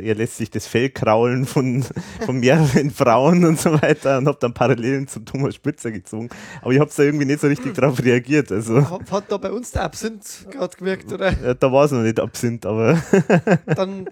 äh, 0.00 0.08
er 0.08 0.14
lässt 0.16 0.38
sich 0.38 0.50
das 0.50 0.66
Fell 0.66 0.90
kraulen 0.90 1.46
von, 1.46 1.84
von 2.26 2.40
mehreren 2.40 2.90
Frauen 2.94 3.44
und 3.44 3.60
so 3.60 3.80
weiter 3.80 4.18
und 4.18 4.26
habe 4.26 4.38
dann 4.40 4.52
Parallelen 4.54 5.06
zu 5.06 5.20
Thomas 5.20 5.54
Spitzer 5.54 5.92
gezogen. 5.92 6.30
Aber 6.62 6.72
ich 6.72 6.80
habe 6.80 6.90
da 6.94 7.02
irgendwie 7.04 7.24
nicht 7.24 7.40
so 7.40 7.46
richtig 7.46 7.74
drauf 7.76 8.02
reagiert. 8.02 8.50
Also 8.50 8.90
Hat, 8.90 9.12
hat 9.12 9.24
da 9.28 9.36
bei 9.36 9.52
uns 9.52 9.70
der 9.70 9.84
Absinth 9.84 10.46
gerade 10.50 10.76
gewirkt, 10.76 11.12
oder? 11.12 11.28
äh, 11.28 11.54
da 11.54 11.70
war 11.70 11.84
es 11.84 11.92
noch 11.92 12.02
nicht 12.02 12.18
Absinth, 12.18 12.66
aber 12.66 13.00
Dann 13.66 14.06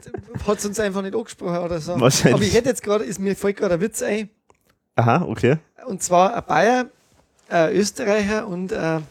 hat 0.47 0.59
es 0.59 0.67
uns 0.67 0.79
einfach 0.79 1.03
nicht 1.03 1.17
angesprochen 1.17 1.59
oder 1.59 1.81
so. 1.81 1.99
Wahrscheinlich. 1.99 2.35
Aber 2.35 2.45
ich 2.45 2.55
hätte 2.55 2.69
jetzt 2.69 2.85
gerade, 2.85 3.03
ist 3.03 3.19
mir 3.19 3.35
fällt 3.35 3.57
gerade 3.57 3.75
ein 3.75 3.81
Witz 3.81 4.03
ein. 4.03 4.31
aha, 4.95 5.25
okay. 5.27 5.57
Und 5.85 6.01
zwar 6.01 6.37
ein 6.37 6.45
Bayer, 6.47 6.87
ein 7.49 7.73
Österreicher 7.73 8.47
und 8.47 8.73
ein 8.73 9.03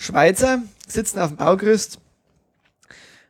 Schweizer 0.00 0.62
sitzen 0.88 1.18
auf 1.18 1.28
dem 1.28 1.36
Baugerüst, 1.36 1.98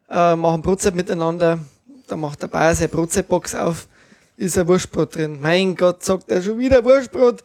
äh, 0.09 0.37
machen 0.37 0.63
Brotzeit 0.63 0.95
miteinander. 0.95 1.59
Da 2.07 2.15
macht 2.15 2.43
der 2.43 2.47
Bayer 2.47 2.77
seine 2.77 2.89
Brotzeitbox 2.89 3.57
auf, 3.57 3.89
ist 4.37 4.57
ein 4.57 4.69
Wurstbrot 4.69 5.17
drin. 5.17 5.41
Mein 5.41 5.75
Gott, 5.75 6.05
sagt 6.05 6.31
er 6.31 6.41
schon 6.41 6.61
wieder 6.61 6.85
Wurstbrot. 6.85 7.43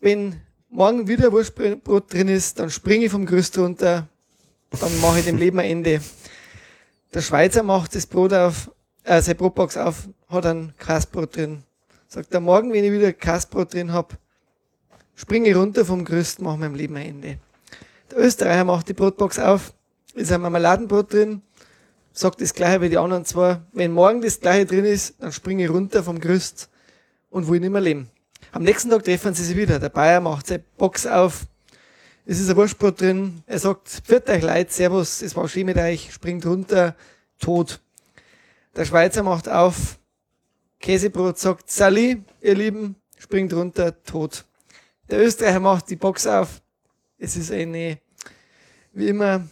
Wenn 0.00 0.42
morgen 0.68 1.08
wieder 1.08 1.32
Wurstbrot 1.32 2.12
drin 2.12 2.28
ist, 2.28 2.58
dann 2.58 2.68
springe 2.68 3.06
ich 3.06 3.10
vom 3.10 3.24
Gerüst 3.24 3.56
runter, 3.56 4.06
dann 4.78 5.00
mache 5.00 5.20
ich 5.20 5.24
dem 5.24 5.38
Leben 5.38 5.58
ein 5.60 5.70
Ende. 5.70 6.02
Der 7.14 7.22
Schweizer 7.22 7.62
macht 7.62 7.94
das 7.94 8.04
Brot 8.04 8.34
auf, 8.34 8.70
äh, 9.02 9.22
seine 9.22 9.36
Brotbox 9.36 9.78
auf, 9.78 10.10
hat 10.28 10.44
ein 10.44 10.74
Kasbrot 10.76 11.34
drin. 11.34 11.62
Sagt 12.06 12.34
er, 12.34 12.40
morgen, 12.40 12.70
wenn 12.74 12.84
ich 12.84 12.92
wieder 12.92 13.14
Kasbrot 13.14 13.72
drin 13.72 13.94
hab, 13.94 14.18
springe 15.14 15.48
ich 15.48 15.56
runter 15.56 15.86
vom 15.86 16.04
Gerüst, 16.04 16.42
mache 16.42 16.58
meinem 16.58 16.74
Leben 16.74 16.96
ein 16.96 17.06
Ende. 17.06 17.38
Der 18.10 18.18
Österreicher 18.18 18.64
macht 18.64 18.88
die 18.88 18.94
Brotbox 18.94 19.38
auf, 19.38 19.74
ist 20.14 20.32
ein 20.32 20.40
Marmeladenbrot 20.40 21.12
drin, 21.12 21.42
sagt 22.12 22.40
das 22.40 22.54
gleiche 22.54 22.80
wie 22.80 22.88
die 22.88 22.96
anderen 22.96 23.24
zwei. 23.24 23.60
Wenn 23.72 23.92
morgen 23.92 24.22
das 24.22 24.40
gleiche 24.40 24.66
drin 24.66 24.84
ist, 24.84 25.14
dann 25.18 25.32
springe 25.32 25.64
ich 25.64 25.70
runter 25.70 26.02
vom 26.02 26.18
Gerüst 26.18 26.70
und 27.30 27.48
will 27.48 27.60
nicht 27.60 27.70
mehr 27.70 27.82
leben. 27.82 28.10
Am 28.52 28.62
nächsten 28.62 28.90
Tag 28.90 29.04
treffen 29.04 29.34
sie 29.34 29.44
sich 29.44 29.56
wieder. 29.56 29.78
Der 29.78 29.90
Bayer 29.90 30.20
macht 30.20 30.46
seine 30.46 30.64
Box 30.78 31.06
auf, 31.06 31.46
es 32.24 32.40
ist 32.40 32.50
ein 32.50 32.56
Wurstbrot 32.56 33.00
drin, 33.00 33.42
er 33.46 33.58
sagt, 33.58 33.88
pfiat 33.88 34.28
euch 34.28 34.42
Leid, 34.42 34.70
servus, 34.70 35.22
es 35.22 35.34
war 35.34 35.48
schön 35.48 35.66
mit 35.66 35.78
euch, 35.78 36.12
springt 36.12 36.44
runter, 36.44 36.94
tot. 37.38 37.80
Der 38.76 38.84
Schweizer 38.84 39.22
macht 39.22 39.48
auf, 39.48 39.98
Käsebrot 40.78 41.38
sagt, 41.38 41.70
Sali, 41.70 42.22
ihr 42.40 42.54
Lieben, 42.54 42.96
springt 43.18 43.52
runter, 43.54 44.02
tot. 44.02 44.44
Der 45.10 45.24
Österreicher 45.24 45.60
macht 45.60 45.88
die 45.88 45.96
Box 45.96 46.26
auf. 46.26 46.60
Es 47.18 47.36
ist 47.36 47.50
eine, 47.50 47.98
wie 48.92 49.08
immer, 49.08 49.46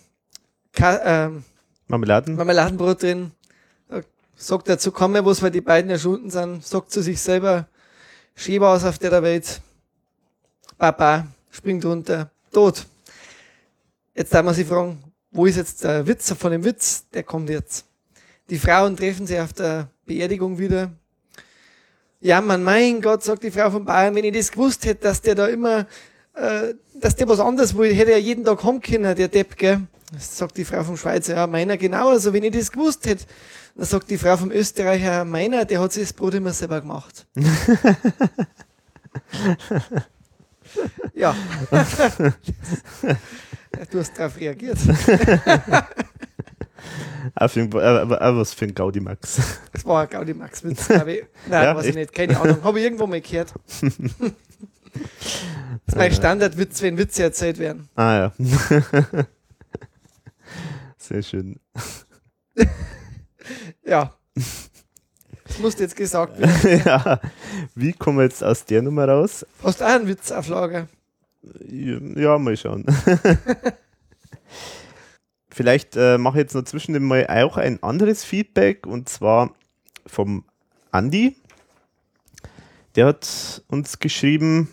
Ka 0.73 1.27
ähm, 1.27 1.45
Marmeladen? 1.89 2.37
Marmeladenbrot 2.37 3.03
drin. 3.03 3.33
Sagt 4.37 4.69
dazu, 4.69 4.93
komm 4.93 5.13
mir 5.13 5.25
was, 5.25 5.43
weil 5.43 5.51
die 5.51 5.61
beiden 5.61 5.91
erschunden 5.91 6.31
sind. 6.31 6.65
Sagt 6.65 6.91
zu 6.91 7.03
sich 7.03 7.21
selber, 7.21 7.67
schön 8.35 8.61
war's 8.61 8.85
auf 8.85 8.99
der 8.99 9.23
Welt. 9.23 9.61
Papa, 10.79 11.27
springt 11.51 11.85
runter, 11.85 12.31
tot. 12.53 12.87
Jetzt 14.15 14.33
darf 14.33 14.45
man 14.45 14.55
sich 14.55 14.67
fragen, 14.67 15.03
wo 15.31 15.47
ist 15.47 15.57
jetzt 15.57 15.85
der 15.85 16.07
Witz 16.07 16.33
von 16.35 16.53
dem 16.53 16.65
Witz? 16.65 17.07
Der 17.13 17.23
kommt 17.23 17.49
jetzt. 17.51 17.87
Die 18.49 18.59
Frauen 18.59 18.97
treffen 18.97 19.27
sich 19.27 19.41
auf 19.41 19.53
der 19.55 19.89
Beerdigung 20.05 20.59
wieder. 20.59 20.93
Ja, 22.21 22.41
man, 22.41 22.63
mein 22.63 23.01
Gott, 23.01 23.25
sagt 23.25 23.43
die 23.43 23.51
Frau 23.51 23.71
von 23.71 23.85
Bayern, 23.85 24.15
wenn 24.15 24.25
ich 24.25 24.35
das 24.35 24.53
gewusst 24.53 24.85
hätte, 24.85 25.03
dass 25.03 25.21
der 25.21 25.35
da 25.35 25.47
immer, 25.47 25.87
äh, 26.37 26.75
dass 27.01 27.17
der 27.17 27.29
was 27.29 27.41
anderes 27.41 27.77
will, 27.77 27.93
hätte 27.95 28.13
er 28.13 28.21
jeden 28.21 28.45
Tag 28.45 28.59
kommen 28.59 28.81
können, 28.81 29.17
der 29.17 29.29
Depp, 29.29 29.57
gell? 29.57 29.81
Das 30.13 30.39
sagt 30.39 30.57
die 30.57 30.65
Frau 30.65 30.85
vom 30.85 30.97
Schweizer, 30.97 31.35
ja, 31.35 31.47
meiner 31.47 31.77
genauso, 31.77 32.33
wenn 32.33 32.45
ich 32.45 32.53
das 32.53 32.71
gewusst 32.71 33.07
hätte. 33.07 33.25
Dann 33.75 33.85
sagt 33.87 34.09
die 34.09 34.19
Frau 34.19 34.37
vom 34.37 34.51
Österreicher, 34.53 35.25
meiner, 35.25 35.65
der 35.65 35.81
hat 35.81 35.93
sich 35.93 36.05
das 36.05 36.13
Brot 36.13 36.35
immer 36.35 36.53
selber 36.53 36.81
gemacht. 36.81 37.27
ja. 41.15 41.35
du 43.91 43.99
hast 43.99 44.19
darauf 44.19 44.39
reagiert. 44.39 44.79
Für, 47.49 47.61
äh, 47.61 48.03
auch 48.15 48.37
was 48.37 48.55
für 48.55 48.67
ein 48.67 48.75
Gaudi 48.75 49.01
Max. 49.01 49.41
Das 49.73 49.85
war 49.85 50.03
ein 50.03 50.09
Gaudi 50.09 50.33
Max 50.33 50.63
Witz, 50.65 50.87
glaube 50.89 51.13
ich. 51.13 51.25
Nein, 51.49 51.65
Ja, 51.65 51.77
weiß 51.77 51.83
ich 51.83 51.89
echt? 51.89 51.97
nicht, 51.97 52.13
keine 52.15 52.41
Ahnung. 52.41 52.63
Habe 52.63 52.79
ich 52.79 52.85
irgendwo 52.85 53.07
mal 53.07 53.21
gehört. 53.21 53.53
Das 55.85 55.95
ist 55.95 55.97
mein 55.97 56.13
Standardwitz, 56.13 56.83
wenn 56.83 56.99
Witze 56.99 57.23
erzählt 57.23 57.59
werden. 57.59 57.89
Ah 57.95 58.17
ja. 58.17 58.33
Sehr 60.99 61.23
schön. 61.23 61.61
Ja. 63.85 64.13
Das 65.45 65.59
musste 65.61 65.85
jetzt 65.85 65.95
gesagt 65.95 66.41
werden. 66.41 66.83
ja. 66.85 67.21
Wie 67.77 67.93
kommen 67.93 68.19
wir 68.19 68.25
jetzt 68.25 68.43
aus 68.43 68.65
der 68.65 68.83
Nummer 68.83 69.09
raus? 69.09 69.47
Hast 69.63 69.81
du 69.81 69.85
auch 69.85 69.91
einen 69.91 70.09
Witz 70.09 70.33
auf 70.33 70.49
Lager? 70.49 70.89
Ja, 71.69 72.37
mal 72.39 72.57
schauen. 72.57 72.85
Vielleicht 75.49 75.97
äh, 75.97 76.19
mache 76.19 76.39
ich 76.39 76.43
jetzt 76.43 76.55
noch 76.55 76.65
zwischendurch 76.65 77.05
mal 77.05 77.27
auch 77.29 77.57
ein 77.57 77.83
anderes 77.83 78.25
Feedback 78.25 78.87
und 78.87 79.09
zwar 79.09 79.55
vom 80.05 80.45
Andi. 80.91 81.37
Der 82.97 83.07
hat 83.07 83.63
uns 83.69 83.99
geschrieben, 83.99 84.69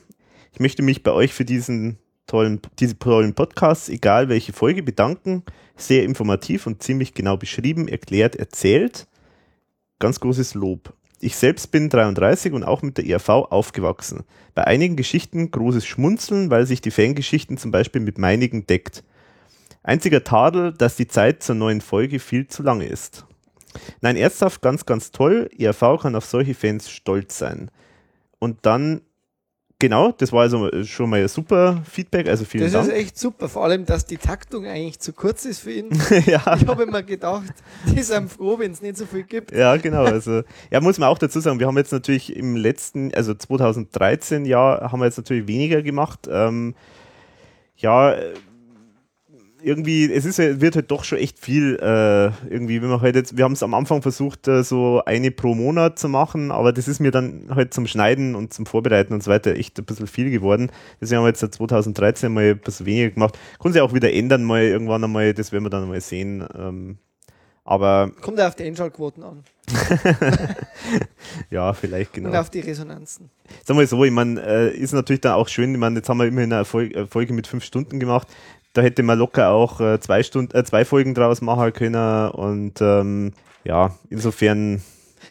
ich 0.54 0.60
möchte 0.60 0.84
mich 0.84 1.02
bei 1.02 1.12
euch 1.12 1.34
für 1.34 1.46
diesen 1.46 1.98
tollen, 2.28 2.62
diese 2.80 2.98
tollen 2.98 3.34
Podcasts, 3.34 3.90
egal 3.90 4.30
welche 4.30 4.54
Folge, 4.54 4.84
bedanken. 4.84 5.44
Sehr 5.76 6.04
informativ 6.04 6.68
und 6.68 6.84
ziemlich 6.84 7.16
genau 7.16 7.38
beschrieben, 7.38 7.88
erklärt, 7.88 8.36
erzählt. 8.36 9.08
Ganz 9.98 10.20
großes 10.20 10.54
Lob. 10.54 10.94
Ich 11.20 11.38
selbst 11.38 11.72
bin 11.72 11.90
33 11.90 12.54
und 12.54 12.64
auch 12.64 12.84
mit 12.84 12.98
der 12.98 13.08
ERV 13.08 13.30
aufgewachsen. 13.30 14.26
Bei 14.54 14.66
einigen 14.66 14.96
Geschichten 14.96 15.50
großes 15.50 15.86
Schmunzeln, 15.86 16.52
weil 16.52 16.68
sich 16.68 16.82
die 16.82 16.92
Fangeschichten 16.92 17.58
zum 17.58 17.72
Beispiel 17.72 18.02
mit 18.02 18.20
meinigen 18.20 18.68
deckt. 18.68 19.04
Einziger 19.82 20.24
Tadel, 20.24 20.74
dass 20.74 20.96
die 20.98 21.08
Zeit 21.08 21.42
zur 21.42 21.56
neuen 21.56 21.82
Folge 21.82 22.20
viel 22.20 22.48
zu 22.48 22.62
lange 22.62 22.86
ist. 22.86 23.26
Nein, 24.02 24.18
ernsthaft, 24.18 24.62
ganz, 24.62 24.86
ganz 24.86 25.12
toll. 25.12 25.50
ERV 25.58 26.00
kann 26.02 26.16
auf 26.16 26.26
solche 26.26 26.54
Fans 26.54 26.92
stolz 26.92 27.40
sein. 27.40 27.72
Und 28.38 28.66
dann, 28.68 29.02
genau, 29.84 30.14
das 30.14 30.32
war 30.32 30.44
also 30.44 30.70
schon 30.86 31.10
mal 31.10 31.28
super 31.28 31.84
Feedback, 31.84 32.30
also 32.30 32.46
vielen 32.46 32.64
das 32.64 32.72
Dank. 32.72 32.88
ist 32.88 32.94
echt 32.94 33.20
super, 33.20 33.50
vor 33.50 33.66
allem, 33.66 33.86
dass 33.86 34.06
die 34.06 34.16
Taktung 34.16 34.66
eigentlich 34.66 34.98
zu 35.00 35.12
kurz 35.12 35.44
ist 35.44 35.60
für 35.60 35.74
ihn. 35.74 35.90
ja. 36.26 36.56
Ich 36.56 36.66
habe 36.66 36.84
immer 36.84 37.04
gedacht, 37.04 37.54
die 37.94 38.02
sind 38.02 38.32
froh, 38.32 38.58
wenn 38.58 38.72
es 38.72 38.82
nicht 38.82 38.96
so 38.96 39.06
viel 39.06 39.24
gibt. 39.24 39.52
Ja, 39.52 39.76
genau. 39.76 40.06
Also, 40.06 40.44
ja, 40.72 40.80
muss 40.80 41.00
man 41.00 41.10
auch 41.10 41.18
dazu 41.18 41.42
sagen, 41.42 41.60
wir 41.60 41.68
haben 41.68 41.76
jetzt 41.76 41.92
natürlich 41.92 42.34
im 42.34 42.56
letzten, 42.56 43.14
also 43.14 43.34
2013 43.34 44.46
Jahr, 44.46 44.90
haben 44.90 45.02
wir 45.02 45.06
jetzt 45.06 45.18
natürlich 45.18 45.48
weniger 45.48 45.82
gemacht. 45.82 46.30
Ähm, 46.32 46.76
ja, 47.76 48.16
irgendwie, 49.64 50.12
es 50.12 50.26
ist, 50.26 50.38
wird 50.38 50.76
halt 50.76 50.92
doch 50.92 51.04
schon 51.04 51.18
echt 51.18 51.40
viel, 51.40 51.76
äh, 51.82 52.26
irgendwie, 52.54 52.82
wenn 52.82 52.90
man 52.90 53.02
halt 53.02 53.16
jetzt, 53.16 53.38
wir 53.38 53.46
haben 53.46 53.54
es 53.54 53.64
am 53.64 53.74
Anfang 53.74 54.02
versucht, 54.02 54.48
äh, 54.48 54.64
so 54.64 55.02
eine 55.06 55.32
pro 55.32 55.56
Monat 55.56 55.98
zu 55.98 56.10
machen, 56.10 56.52
aber 56.52 56.74
das 56.74 56.88
ist 56.88 57.00
mir 57.00 57.12
dann 57.12 57.48
halt 57.50 57.74
zum 57.74 57.88
Schneiden 57.88 58.36
und 58.36 58.54
zum 58.54 58.66
Vorbereiten 58.66 59.14
und 59.14 59.24
so 59.24 59.32
weiter 59.32 59.56
echt 59.56 59.80
ein 59.80 59.86
bisschen 59.86 60.08
viel 60.08 60.30
geworden. 60.30 60.72
Deswegen 61.00 61.20
haben 61.20 61.26
wir 61.26 61.30
jetzt 61.30 61.40
seit 61.40 61.56
2013 61.56 62.32
mal 62.32 62.52
ein 62.52 62.60
bisschen 62.60 62.86
weniger 62.86 63.12
gemacht. 63.12 63.40
Kann 63.62 63.74
sich 63.74 63.82
auch 63.82 63.94
wieder 63.94 64.14
ändern, 64.14 64.44
mal 64.44 64.64
irgendwann 64.64 65.04
einmal, 65.04 65.34
das 65.34 65.52
werden 65.52 65.64
wir 65.64 65.70
dann 65.70 65.88
mal 65.88 66.02
sehen. 66.02 66.46
Ähm, 66.58 66.98
aber. 67.66 68.12
Kommt 68.22 68.40
ja 68.40 68.48
auf 68.48 68.56
die 68.56 68.64
Einschaltquoten 68.64 69.24
an. 69.24 69.44
ja, 71.50 71.72
vielleicht 71.74 72.14
genau. 72.14 72.30
Und 72.30 72.36
auf 72.36 72.50
die 72.50 72.60
Resonanzen. 72.60 73.30
Sagen 73.64 73.80
wir 73.80 73.88
so, 73.88 74.04
ich 74.04 74.12
meine, 74.12 74.42
äh, 74.42 74.76
ist 74.76 74.94
natürlich 74.94 75.22
dann 75.22 75.34
auch 75.34 75.48
schön, 75.48 75.72
ich 75.72 75.80
meine, 75.80 75.98
jetzt 75.98 76.10
haben 76.10 76.18
wir 76.18 76.28
immerhin 76.28 76.52
eine 76.52 76.66
Folge, 76.66 77.08
Folge 77.08 77.34
mit 77.34 77.48
fünf 77.48 77.64
Stunden 77.64 78.00
gemacht. 78.00 78.28
Da 78.74 78.82
hätte 78.82 79.04
man 79.04 79.20
locker 79.20 79.50
auch 79.50 79.80
äh, 79.80 80.00
zwei 80.00 80.24
Stunden, 80.24 80.56
äh, 80.58 80.64
zwei 80.64 80.84
Folgen 80.84 81.14
draus 81.14 81.42
machen 81.42 81.72
können 81.74 82.30
und 82.32 82.82
ähm, 82.82 83.34
ja, 83.64 83.96
insofern. 84.10 84.82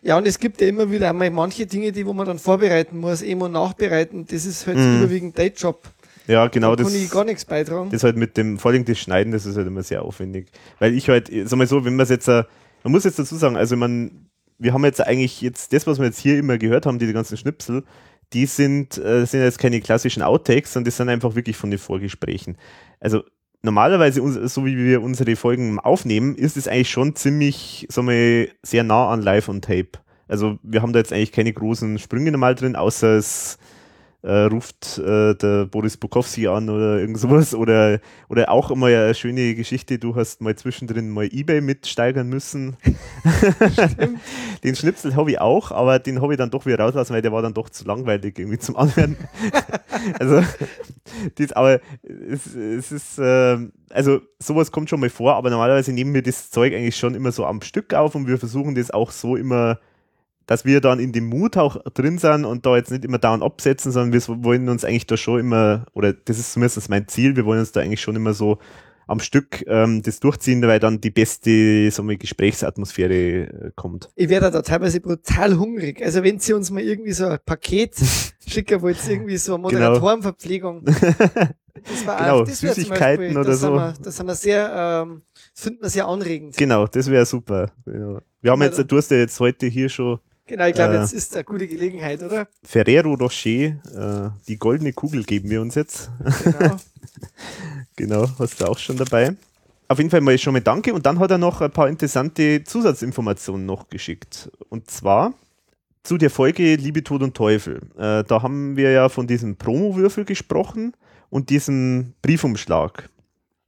Ja, 0.01 0.16
und 0.16 0.26
es 0.26 0.38
gibt 0.38 0.61
ja 0.61 0.68
immer 0.68 0.90
wieder 0.90 1.11
einmal 1.11 1.30
manche 1.30 1.66
Dinge, 1.66 1.93
die 1.93 2.07
wo 2.07 2.12
man 2.12 2.26
dann 2.26 2.38
vorbereiten 2.38 2.99
muss, 2.99 3.20
eben 3.22 3.43
und 3.43 3.53
nachbereiten. 3.53 4.26
Das 4.26 4.47
ist 4.47 4.66
halt 4.66 4.78
Mhm. 4.78 4.99
überwiegend 4.99 5.38
Dayjob. 5.38 5.82
Ja, 6.28 6.47
genau. 6.47 6.76
Da 6.76 6.84
das, 6.84 6.93
kann 6.93 7.03
ich 7.03 7.11
gar 7.11 7.24
nichts 7.24 7.45
beitragen. 7.45 7.90
Das 7.90 8.05
halt 8.05 8.16
mit 8.16 8.36
dem, 8.36 8.59
vor 8.59 8.70
allem 8.70 8.84
das 8.84 8.99
Schneiden, 8.99 9.32
das 9.32 9.45
ist 9.45 9.57
halt 9.57 9.66
immer 9.66 9.82
sehr 9.82 10.03
aufwendig. 10.03 10.47
Weil 10.78 10.95
ich 10.95 11.09
halt, 11.09 11.30
sag 11.45 11.57
mal 11.59 11.66
so, 11.66 11.84
wenn 11.84 11.97
man 11.97 12.05
es 12.05 12.11
jetzt, 12.11 12.28
äh, 12.28 12.45
man 12.84 12.93
muss 12.93 13.05
jetzt 13.05 13.18
dazu 13.18 13.36
sagen, 13.36 13.57
also 13.57 13.76
man, 13.76 14.28
wir 14.59 14.72
haben 14.72 14.84
jetzt 14.84 15.05
eigentlich 15.05 15.40
jetzt, 15.40 15.72
das, 15.72 15.86
was 15.86 15.99
wir 15.99 16.07
jetzt 16.07 16.18
hier 16.20 16.38
immer 16.38 16.59
gehört 16.59 16.86
haben, 16.86 16.99
die 17.01 17.12
ganzen 17.12 17.36
Schnipsel, 17.36 17.82
die 18.33 18.47
sind, 18.47 18.99
äh, 18.99 19.24
sind 19.26 19.41
jetzt 19.41 19.59
keine 19.59 19.80
klassischen 19.80 20.22
Outtakes, 20.22 20.72
sondern 20.72 20.87
das 20.87 20.97
sind 20.97 21.09
einfach 21.09 21.35
wirklich 21.35 21.57
von 21.57 21.70
den 21.70 21.78
Vorgesprächen. 21.78 22.57
Also 23.01 23.22
normalerweise, 23.62 24.49
so 24.49 24.66
wie 24.66 24.76
wir 24.76 25.03
unsere 25.03 25.37
Folgen 25.37 25.78
aufnehmen, 25.78 26.35
ist 26.37 26.57
es 26.57 26.68
eigentlich 26.68 26.91
schon 26.91 27.14
ziemlich, 27.14 27.87
sagen 27.91 28.09
wir, 28.09 28.49
sehr 28.62 28.85
nah 28.85 29.09
an 29.09 29.22
Live 29.22 29.49
on 29.49 29.61
Tape. 29.62 29.91
Also 30.28 30.59
wir 30.62 30.83
haben 30.83 30.93
da 30.93 30.99
jetzt 30.99 31.12
eigentlich 31.12 31.33
keine 31.33 31.53
großen 31.53 31.99
Sprünge 31.99 32.33
normal 32.33 32.55
drin, 32.55 32.76
außer 32.76 33.16
es 33.16 33.59
äh, 34.23 34.45
ruft 34.45 34.99
äh, 34.99 35.35
der 35.35 35.66
Boris 35.66 35.97
Bukowski 35.97 36.47
an 36.47 36.68
oder 36.68 36.99
irgend 36.99 37.18
sowas. 37.18 37.55
Oder, 37.55 38.01
oder 38.29 38.51
auch 38.51 38.70
immer 38.70 38.87
eine 38.87 39.14
schöne 39.14 39.55
Geschichte, 39.55 39.99
du 39.99 40.14
hast 40.14 40.41
mal 40.41 40.55
zwischendrin 40.55 41.11
mal 41.11 41.29
Ebay 41.33 41.61
mitsteigern 41.61 42.29
müssen. 42.29 42.77
den 44.64 44.77
Schnipsel 44.77 45.16
habe 45.16 45.33
ich 45.33 45.41
auch, 45.41 45.73
aber 45.73 45.99
den 45.99 46.23
habe 46.23 46.35
ich 46.35 46.39
dann 46.39 46.51
doch 46.51 46.66
wieder 46.66 46.79
rauslassen, 46.79 47.14
weil 47.14 47.23
der 47.23 47.33
war 47.33 47.43
dann 47.43 47.55
doch 47.55 47.68
zu 47.68 47.85
langweilig 47.85 48.39
irgendwie 48.39 48.59
zum 48.59 48.77
Anhören. 48.77 49.16
also, 50.18 50.43
das, 51.35 51.53
aber 51.53 51.81
es, 52.03 52.55
es 52.55 52.93
ist, 52.93 53.18
äh, 53.18 53.59
also 53.91 54.20
sowas 54.39 54.70
kommt 54.70 54.89
schon 54.89 55.01
mal 55.01 55.11
vor, 55.11 55.35
aber 55.35 55.51
normalerweise 55.51 55.93
nehmen 55.93 56.14
wir 56.14 56.23
das 56.23 56.51
Zeug 56.51 56.73
eigentlich 56.75 56.97
schon 56.97 57.14
immer 57.14 57.33
so 57.33 57.45
am 57.45 57.61
Stück 57.61 57.93
auf 57.95 58.14
und 58.14 58.29
wir 58.29 58.39
versuchen 58.39 58.77
das 58.77 58.93
auch 58.93 59.11
so 59.11 59.37
immer 59.37 59.79
dass 60.47 60.64
wir 60.64 60.80
dann 60.80 60.99
in 61.01 61.12
dem 61.12 61.26
Mut 61.26 61.57
auch 61.57 61.76
drin 61.95 62.18
sind 62.18 62.45
und 62.45 62.66
da 62.66 62.76
jetzt 62.76 62.90
nicht 62.90 63.05
immer 63.05 63.18
down 63.18 63.43
absetzen, 63.43 63.93
sondern 63.93 64.12
wir 64.12 64.45
wollen 64.45 64.68
uns 64.68 64.84
eigentlich 64.84 65.07
da 65.07 65.16
schon 65.16 65.40
immer, 65.40 65.86
oder 65.95 66.12
das 66.12 66.38
ist 66.38 66.53
zumindest 66.53 66.88
mein 66.88 67.09
Ziel, 67.09 67.36
wir 67.36 67.45
wollen 67.45 67.61
uns 67.61 67.72
da 67.72 67.80
eigentlich 67.80 68.01
schon 68.01 68.16
immer 68.16 68.34
so 68.34 68.59
am 69.09 69.20
Stück 69.20 69.64
ähm, 69.66 70.01
das 70.03 70.20
durchziehen, 70.20 70.62
weil 70.62 70.78
dann 70.78 71.01
die 71.01 71.11
beste 71.11 71.90
so 71.90 72.03
eine 72.03 72.16
Gesprächsatmosphäre 72.16 73.14
äh, 73.14 73.70
kommt. 73.74 74.09
Ich 74.14 74.28
werde 74.28 74.51
da 74.51 74.62
teilweise 74.62 75.01
brutal 75.01 75.59
hungrig. 75.59 76.01
Also 76.03 76.22
wenn 76.22 76.38
sie 76.38 76.53
uns 76.55 76.70
mal 76.70 76.82
irgendwie 76.82 77.12
so 77.12 77.26
ein 77.26 77.38
Paket 77.45 77.95
schicken 78.47 78.80
wollt, 78.80 78.99
irgendwie 79.09 79.36
so 79.36 79.55
eine 79.57 79.68
Genau. 79.68 79.80
Moderatorenverpflegung. 79.80 80.84
Das 81.74 82.07
war 82.07 82.18
Genau, 82.18 82.40
auch, 82.40 82.45
das 82.47 82.61
Süßigkeiten 82.61 83.34
Beispiel, 83.34 83.38
oder 83.38 83.55
so. 83.57 83.72
Wir, 83.74 83.95
das 84.03 84.16
sind 84.16 84.26
wir 84.26 84.34
sehr, 84.34 85.03
ähm, 85.05 85.22
das 85.55 85.64
finden 85.64 85.82
wir 85.82 85.88
sehr 85.88 86.07
anregend. 86.07 86.57
Genau, 86.57 86.86
das 86.86 87.11
wäre 87.11 87.24
super. 87.24 87.72
Genau. 87.86 88.20
Wir 88.43 88.51
haben 88.51 88.61
Ja, 88.61 88.66
jetzt, 88.68 88.84
du 88.93 88.97
hast 88.97 89.11
ja 89.11 89.16
jetzt 89.16 89.40
heute 89.40 89.66
hier 89.66 89.88
schon 89.88 90.20
Genau, 90.47 90.66
ich 90.66 90.74
glaube, 90.74 90.95
Äh. 90.97 91.01
jetzt 91.01 91.12
ist 91.12 91.34
eine 91.34 91.45
gute 91.45 91.66
Gelegenheit, 91.68 92.22
oder? 92.22 92.49
Ferrero 92.64 93.14
Rocher, 93.14 93.51
äh, 93.51 94.30
die 94.49 94.59
goldene 94.59 94.93
Kugel 94.93 95.24
geben 95.24 95.51
wir 95.51 95.61
uns 95.61 95.74
jetzt. 95.74 96.11
Genau. 96.45 96.76
Genau, 97.97 98.26
hast 98.38 98.61
du 98.61 98.64
auch 98.66 98.78
schon 98.78 98.97
dabei. 98.97 99.36
Auf 99.86 99.99
jeden 99.99 100.09
Fall 100.11 100.22
mal 100.22 100.36
schon 100.38 100.55
mal 100.55 100.61
danke. 100.61 100.95
Und 100.95 101.05
dann 101.05 101.18
hat 101.18 101.30
er 101.30 101.36
noch 101.38 101.61
ein 101.61 101.70
paar 101.70 101.88
interessante 101.88 102.64
Zusatzinformationen 102.64 103.66
noch 103.66 103.88
geschickt. 103.90 104.51
Und 104.70 104.90
zwar 104.90 105.34
zu 106.03 106.16
der 106.16 106.30
Folge 106.30 106.74
Liebe, 106.76 107.05
Tod 107.05 107.22
und 107.22 107.36
Teufel. 107.36 107.80
Äh, 107.99 108.24
da 108.24 108.43
haben 108.43 108.76
wir 108.76 108.90
ja 108.93 109.09
von 109.11 109.26
diesem 109.26 109.57
Promo-Würfel 109.57 110.24
gesprochen 110.24 110.95
und 111.28 111.51
diesem 111.51 112.14
Briefumschlag. 112.22 113.11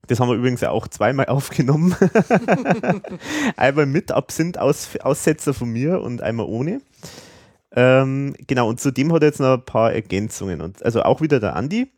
Das 0.07 0.21
haben 0.21 0.29
wir 0.29 0.37
übrigens 0.37 0.61
ja 0.61 0.71
auch 0.71 0.89
zweimal 0.89 1.27
aufgenommen. 1.29 1.95
einmal 3.57 3.87
mit 3.87 4.13
Absinth-Aussetzer 4.13 5.55
von 5.55 5.71
mir 5.71 6.01
und 6.01 6.23
einmal 6.23 6.47
ohne. 6.47 6.81
Ähm, 7.77 8.35
genau, 8.47 8.69
und 8.69 8.81
zudem 8.81 9.13
hat 9.13 9.23
er 9.23 9.29
jetzt 9.29 9.41
noch 9.41 9.55
ein 9.55 9.65
paar 9.65 9.93
Ergänzungen. 9.93 10.61
Und, 10.61 10.85
also 10.85 11.03
auch 11.03 11.21
wieder 11.21 11.41
der 11.41 11.57
Andi. 11.57 11.91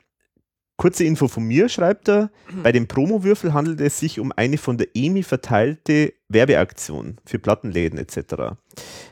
Kurze 0.76 1.04
Info 1.04 1.26
von 1.26 1.44
mir, 1.44 1.70
schreibt 1.70 2.08
er. 2.08 2.30
Bei 2.62 2.70
dem 2.70 2.86
Promowürfel 2.86 3.54
handelt 3.54 3.80
es 3.80 3.98
sich 3.98 4.20
um 4.20 4.30
eine 4.36 4.58
von 4.58 4.76
der 4.76 4.88
EMI 4.94 5.22
verteilte 5.22 6.12
Werbeaktion 6.28 7.16
für 7.24 7.38
Plattenläden 7.38 7.98
etc. 7.98 8.56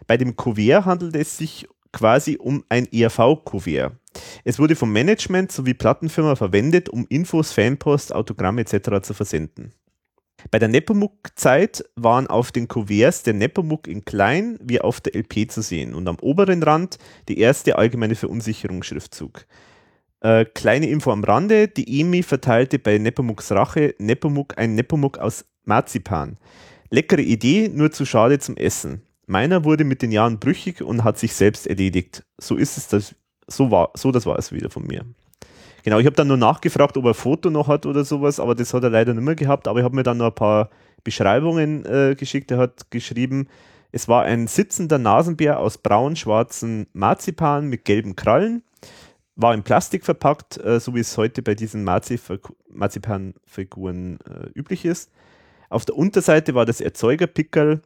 Bei 0.06 0.18
dem 0.18 0.36
Kuvert 0.36 0.84
handelt 0.84 1.16
es 1.16 1.38
sich 1.38 1.66
quasi 1.90 2.36
um 2.36 2.64
ein 2.68 2.86
ERV-Kuvert. 2.92 3.92
Es 4.44 4.58
wurde 4.58 4.76
vom 4.76 4.92
Management 4.92 5.52
sowie 5.52 5.74
Plattenfirma 5.74 6.36
verwendet, 6.36 6.88
um 6.88 7.06
Infos, 7.08 7.52
Fanpost, 7.52 8.14
Autogramme 8.14 8.62
etc. 8.62 9.02
zu 9.02 9.14
versenden. 9.14 9.72
Bei 10.50 10.58
der 10.58 10.68
Nepomuk-Zeit 10.68 11.84
waren 11.96 12.26
auf 12.26 12.52
den 12.52 12.68
Kuverts 12.68 13.22
der 13.22 13.34
Nepomuk 13.34 13.86
in 13.86 14.04
klein 14.04 14.58
wie 14.60 14.80
auf 14.80 15.00
der 15.00 15.14
LP 15.14 15.50
zu 15.50 15.62
sehen 15.62 15.94
und 15.94 16.06
am 16.08 16.18
oberen 16.20 16.62
Rand 16.62 16.98
die 17.28 17.38
erste 17.38 17.78
allgemeine 17.78 18.14
Verunsicherungsschriftzug. 18.14 19.46
Äh, 20.20 20.44
kleine 20.46 20.88
Info 20.88 21.12
am 21.12 21.24
Rande, 21.24 21.68
die 21.68 22.00
EMI 22.00 22.22
verteilte 22.22 22.78
bei 22.78 22.98
Nepomuks 22.98 23.52
Rache 23.52 23.94
Nepomuk 23.98 24.58
ein 24.58 24.74
Nepomuk 24.74 25.18
aus 25.18 25.44
Marzipan. 25.64 26.38
Leckere 26.90 27.22
Idee, 27.22 27.68
nur 27.68 27.90
zu 27.90 28.06
schade 28.06 28.38
zum 28.38 28.56
Essen. 28.56 29.02
Meiner 29.26 29.64
wurde 29.64 29.84
mit 29.84 30.02
den 30.02 30.12
Jahren 30.12 30.38
brüchig 30.38 30.82
und 30.82 31.04
hat 31.04 31.18
sich 31.18 31.34
selbst 31.34 31.66
erledigt. 31.66 32.24
So 32.38 32.56
ist 32.56 32.76
es 32.76 32.88
das, 32.88 33.14
so 33.46 33.70
war, 33.70 33.90
so 33.94 34.12
das 34.12 34.26
war 34.26 34.38
es 34.38 34.52
wieder 34.52 34.70
von 34.70 34.86
mir. 34.86 35.04
Genau, 35.84 35.98
ich 35.98 36.06
habe 36.06 36.16
dann 36.16 36.28
nur 36.28 36.38
nachgefragt, 36.38 36.96
ob 36.96 37.04
er 37.04 37.10
ein 37.10 37.14
Foto 37.14 37.50
noch 37.50 37.68
hat 37.68 37.84
oder 37.84 38.04
sowas, 38.04 38.40
aber 38.40 38.54
das 38.54 38.72
hat 38.72 38.84
er 38.84 38.90
leider 38.90 39.12
nicht 39.12 39.22
mehr 39.22 39.34
gehabt. 39.34 39.68
Aber 39.68 39.80
ich 39.80 39.84
habe 39.84 39.94
mir 39.94 40.02
dann 40.02 40.16
noch 40.16 40.28
ein 40.28 40.34
paar 40.34 40.70
Beschreibungen 41.04 41.84
äh, 41.84 42.16
geschickt. 42.18 42.50
Er 42.50 42.56
hat 42.56 42.90
geschrieben, 42.90 43.48
es 43.92 44.08
war 44.08 44.22
ein 44.22 44.46
sitzender 44.46 44.96
Nasenbär 44.98 45.60
aus 45.60 45.76
braun-schwarzen 45.78 46.86
Marzipan 46.94 47.68
mit 47.68 47.84
gelben 47.84 48.16
Krallen, 48.16 48.62
war 49.36 49.52
in 49.52 49.62
Plastik 49.62 50.04
verpackt, 50.04 50.56
äh, 50.56 50.80
so 50.80 50.94
wie 50.94 51.00
es 51.00 51.18
heute 51.18 51.42
bei 51.42 51.54
diesen 51.54 51.84
Marzipanfiguren 51.84 54.20
äh, 54.20 54.58
üblich 54.58 54.86
ist. 54.86 55.10
Auf 55.68 55.84
der 55.84 55.96
Unterseite 55.96 56.54
war 56.54 56.64
das 56.64 56.80
Erzeugerpickerl 56.80 57.82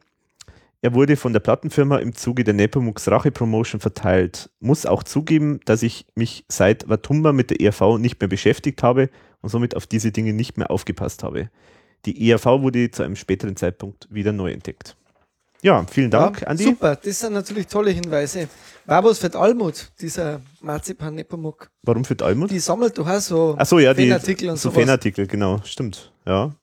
Er 0.81 0.93
wurde 0.93 1.17
von 1.17 1.33
der 1.33 1.41
Plattenfirma 1.41 1.97
im 1.97 2.15
Zuge 2.15 2.45
der 2.45 2.53
Nepomuk's 2.53 3.09
Rache-Promotion 3.09 3.81
verteilt. 3.81 4.49
Muss 4.61 4.85
auch 4.85 5.03
zugeben, 5.03 5.59
dass 5.65 5.83
ich 5.83 6.05
mich 6.15 6.45
seit 6.47 6.87
Watumba 6.87 7.33
mit 7.33 7.49
der 7.49 7.59
ERV 7.59 7.97
nicht 7.97 8.21
mehr 8.21 8.29
beschäftigt 8.29 8.81
habe 8.81 9.09
und 9.41 9.49
somit 9.49 9.75
auf 9.75 9.87
diese 9.87 10.11
Dinge 10.11 10.31
nicht 10.31 10.57
mehr 10.57 10.71
aufgepasst 10.71 11.23
habe. 11.23 11.49
Die 12.05 12.29
ERV 12.29 12.45
wurde 12.45 12.91
zu 12.91 13.03
einem 13.03 13.17
späteren 13.17 13.57
Zeitpunkt 13.57 14.07
wieder 14.09 14.31
neu 14.31 14.51
entdeckt. 14.51 14.95
Ja, 15.61 15.85
vielen 15.91 16.09
Dank, 16.09 16.39
ja, 16.39 16.47
Andi. 16.47 16.63
Super, 16.63 16.95
das 16.95 17.19
sind 17.19 17.33
natürlich 17.33 17.67
tolle 17.67 17.91
Hinweise. 17.91 18.47
Was 18.85 19.19
für 19.19 19.29
die 19.29 19.37
Almut, 19.37 19.91
dieser 19.99 20.39
Marzipan 20.61 21.15
Nepomuk? 21.15 21.69
Warum 21.83 22.05
für 22.05 22.15
die 22.15 22.23
Almut? 22.23 22.51
Die 22.51 22.59
sammelt 22.59 22.97
doch 22.97 23.07
auch 23.07 23.19
so 23.19 23.55
Ach 23.57 23.65
so, 23.65 23.79
ja, 23.79 23.93
die 23.93 24.07
Fanartikel 24.07 24.49
und 24.49 24.57
so. 24.57 24.71
Fanartikel, 24.71 25.27
genau, 25.27 25.59
stimmt. 25.65 26.13
Ja. 26.25 26.53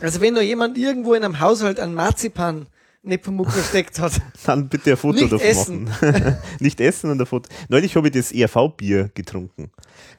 Also 0.00 0.22
wenn 0.22 0.32
noch 0.32 0.40
jemand 0.40 0.78
irgendwo 0.78 1.12
in 1.12 1.22
einem 1.22 1.40
Haushalt 1.40 1.78
einen 1.78 1.94
Marzipan 1.94 2.66
Nepomuk 3.04 3.50
versteckt 3.50 3.98
hat, 3.98 4.12
Dann 4.46 4.68
bitte 4.68 4.92
ein 4.92 4.96
Foto 4.96 5.20
Nicht 5.20 5.32
davon 5.32 5.46
essen. 5.46 5.84
machen. 5.84 6.36
Nicht 6.60 6.80
essen 6.80 7.10
und 7.10 7.20
ein 7.20 7.26
Foto. 7.26 7.48
Neulich 7.68 7.96
habe 7.96 8.08
ich 8.08 8.14
das 8.14 8.30
ERV-Bier 8.30 9.10
getrunken. 9.14 9.70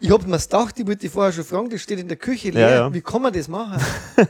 ich 0.02 0.12
hab 0.12 0.28
mir 0.28 0.38
gedacht, 0.38 0.78
ich 0.80 0.86
wollte 0.86 1.10
vorher 1.10 1.32
schon 1.32 1.46
fragen, 1.46 1.70
das 1.70 1.82
steht 1.82 2.00
in 2.00 2.10
der 2.10 2.18
Küche 2.18 2.50
leer. 2.50 2.70
Ja, 2.70 2.76
ja. 2.76 2.94
Wie 2.94 3.02
kann 3.02 3.22
man 3.22 3.32
das 3.34 3.48
machen? 3.48 3.82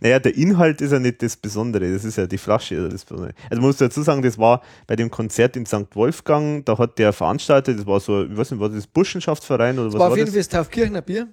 Naja, 0.00 0.18
der 0.18 0.36
Inhalt 0.36 0.82
ist 0.82 0.92
ja 0.92 0.98
nicht 0.98 1.22
das 1.22 1.38
Besondere, 1.38 1.90
das 1.90 2.04
ist 2.04 2.16
ja 2.16 2.26
die 2.26 2.36
Flasche. 2.36 2.78
oder 2.80 2.90
Das 2.90 3.02
Besondere. 3.04 3.32
Also 3.48 3.62
man 3.62 3.68
muss 3.70 3.78
dazu 3.78 4.02
sagen, 4.02 4.20
das 4.20 4.36
war 4.36 4.60
bei 4.86 4.94
dem 4.94 5.10
Konzert 5.10 5.56
in 5.56 5.64
St. 5.64 5.86
Wolfgang, 5.94 6.64
da 6.66 6.76
hat 6.76 6.98
der 6.98 7.14
Veranstalter, 7.14 7.72
das 7.72 7.86
war 7.86 7.98
so, 7.98 8.24
ich 8.24 8.36
weiß 8.36 8.50
nicht, 8.50 8.60
war 8.60 8.68
das 8.68 8.86
Burschenschaftsverein 8.86 9.76
oder 9.78 9.86
Das 9.86 9.94
was 9.94 10.00
war 10.00 10.06
war 10.08 10.12
auf 10.12 10.16
jeden 10.18 10.26
das? 10.26 10.34
Fall 10.34 10.40
das 10.42 10.48
Taufkirchner 10.50 11.00
Bier. 11.00 11.28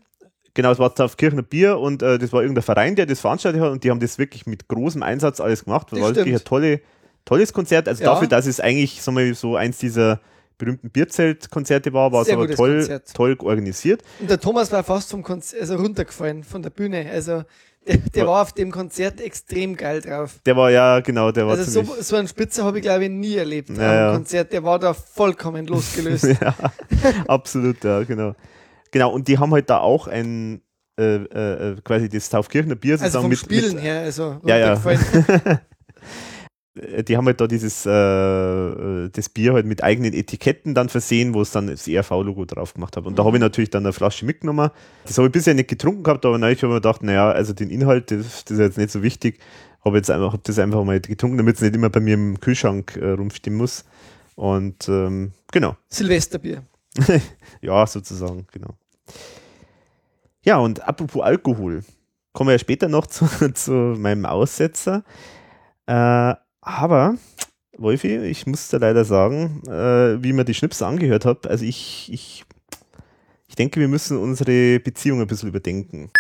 Genau, 0.54 0.72
es 0.72 0.80
war 0.80 0.94
Taufkirchner 0.94 1.44
Bier 1.44 1.78
und 1.80 2.04
äh, 2.04 2.18
das 2.20 2.34
war 2.34 2.42
irgendein 2.42 2.64
Verein, 2.64 2.96
der 2.96 3.06
das 3.06 3.20
veranstaltet 3.22 3.62
hat 3.62 3.72
und 3.72 3.84
die 3.84 3.90
haben 3.92 4.00
das 4.02 4.18
wirklich 4.18 4.46
mit 4.46 4.68
großem 4.68 5.02
Einsatz 5.04 5.40
alles 5.40 5.64
gemacht. 5.66 5.88
Das 5.92 6.00
war 6.02 6.16
wirklich 6.16 6.36
ein 6.36 6.44
tolle, 6.44 6.82
tolles 7.26 7.54
Konzert. 7.54 7.88
Also 7.88 8.04
Ja. 8.04 8.10
dafür, 8.14 8.28
dass 8.28 8.46
es 8.48 8.60
eigentlich 8.60 9.02
sagen 9.02 9.18
wir, 9.18 9.34
so 9.36 9.56
eins 9.56 9.78
dieser 9.78 10.20
berühmten 10.58 10.90
Bierzeltkonzerte 10.92 11.94
war, 11.94 12.12
war 12.12 12.22
es 12.24 12.30
aber 12.30 12.48
toll, 12.50 12.80
Konzert. 12.80 13.14
toll 13.14 13.36
organisiert. 13.40 14.04
Und 14.20 14.30
der 14.30 14.40
Thomas 14.40 14.72
war 14.72 14.84
fast 14.84 15.10
vom 15.10 15.24
Konzert, 15.24 15.62
also 15.62 15.76
runtergefallen 15.76 16.44
von 16.44 16.62
der 16.62 16.70
Bühne. 16.70 17.10
Also 17.12 17.44
der, 17.88 17.98
der 17.98 18.28
war 18.28 18.44
auf 18.44 18.52
dem 18.54 18.70
Konzert 18.72 19.20
extrem 19.22 19.76
geil 19.76 20.02
drauf. 20.02 20.36
Der 20.46 20.56
war 20.56 20.70
ja, 20.70 21.00
genau, 21.00 21.32
der 21.32 21.48
war 21.48 21.58
Also 21.58 21.84
so, 21.84 21.96
so 22.00 22.16
einen 22.16 22.28
Spitzer 22.28 22.64
habe 22.64 22.78
ich 22.78 22.84
glaube 22.84 23.06
ich 23.06 23.10
nie 23.10 23.36
erlebt 23.38 23.70
Ja, 23.70 23.76
am 23.76 23.80
ja. 23.96 24.12
Konzert. 24.14 24.54
Der 24.54 24.64
war 24.64 24.78
da 24.78 24.94
vollkommen 24.94 25.66
losgelöst. 25.68 26.26
ja, 26.26 26.54
absolut, 27.28 27.84
ja, 27.84 28.04
genau. 28.04 28.36
Genau, 28.92 29.12
und 29.12 29.28
die 29.28 29.38
haben 29.38 29.52
halt 29.52 29.70
da 29.70 29.80
auch 29.80 30.08
ein, 30.08 30.62
äh, 31.00 31.16
äh, 31.16 31.76
quasi 31.84 32.10
das 32.10 32.30
Taufkirchner 32.30 32.76
Bier 32.76 32.94
Also 32.94 33.06
sozusagen 33.06 33.24
vom 33.24 33.30
mit, 33.30 33.40
Spielen 33.40 33.76
mit, 33.76 33.84
her, 33.84 34.02
also 34.02 34.40
Ja, 34.46 34.58
ja. 34.58 34.82
äh, 36.76 37.04
die 37.04 37.16
haben 37.16 37.26
halt 37.26 37.40
da 37.40 37.48
dieses, 37.48 37.86
äh, 37.86 37.92
äh, 37.92 39.10
das 39.10 39.30
Bier 39.30 39.54
halt 39.54 39.66
mit 39.66 39.84
eigenen 39.84 40.14
Etiketten 40.14 40.74
dann 40.74 40.90
versehen, 40.90 41.34
wo 41.34 41.42
es 41.42 41.52
dann 41.52 41.68
das 41.68 41.88
ERV-Logo 41.88 42.46
drauf 42.46 42.74
gemacht 42.74 42.98
hat. 42.98 43.06
Und 43.06 43.18
da 43.18 43.24
habe 43.24 43.38
ich 43.38 43.42
natürlich 43.42 43.70
dann 43.70 43.86
eine 43.86 43.94
Flasche 43.94 44.26
mitgenommen. 44.26 44.70
Das 45.06 45.18
habe 45.18 45.28
ich 45.28 45.32
bisher 45.32 45.54
nicht 45.54 45.70
getrunken 45.70 46.04
gehabt, 46.04 46.26
aber 46.26 46.38
neulich 46.38 46.60
habe 46.60 46.68
ich 46.68 46.76
mir 46.76 46.82
gedacht, 46.82 47.04
naja, 47.04 47.32
also 47.32 47.54
den 47.54 47.70
Inhalt, 47.70 48.12
das, 48.12 48.46
das 48.46 48.52
ist 48.52 48.60
jetzt 48.60 48.78
nicht 48.78 48.92
so 48.92 49.02
wichtig. 49.02 49.40
Habe 49.84 49.98
jetzt 49.98 50.12
einfach, 50.12 50.34
hab 50.34 50.44
das 50.44 50.60
einfach 50.60 50.84
mal 50.84 51.00
getrunken, 51.00 51.38
damit 51.38 51.56
es 51.56 51.62
nicht 51.62 51.76
immer 51.76 51.90
bei 51.90 52.00
mir 52.00 52.14
im 52.14 52.40
Kühlschrank 52.40 52.98
äh, 52.98 53.12
rumstehen 53.12 53.56
muss. 53.56 53.86
Und 54.36 54.88
ähm, 54.90 55.32
genau. 55.52 55.76
Silvesterbier. 55.90 56.64
ja, 57.62 57.88
sozusagen, 57.88 58.48
genau. 58.52 58.76
Ja, 60.44 60.58
und 60.58 60.88
apropos 60.88 61.22
Alkohol, 61.22 61.84
kommen 62.34 62.50
wir 62.50 62.54
ja 62.54 62.60
später 62.60 62.88
noch 62.88 63.08
zu, 63.08 63.26
zu 63.54 63.72
meinem 63.72 64.26
Aussetzer. 64.26 65.04
Äh, 65.88 66.36
aber, 66.62 67.16
Wolfi, 67.78 68.18
ich 68.18 68.46
muss 68.48 68.70
dir 68.70 68.80
leider 68.80 69.06
sagen, 69.06 69.62
äh, 69.68 70.24
wie 70.24 70.34
mir 70.34 70.46
die 70.46 70.54
Schnipsel 70.54 70.86
angehört 70.86 71.26
habe, 71.26 71.50
also 71.50 71.66
ich, 71.66 72.12
ich, 72.12 72.46
ich 73.48 73.56
denke, 73.56 73.80
wir 73.80 73.88
müssen 73.88 74.18
unsere 74.18 74.80
Beziehung 74.80 75.22
ein 75.22 75.28
bisschen 75.28 75.50
überdenken. 75.50 76.12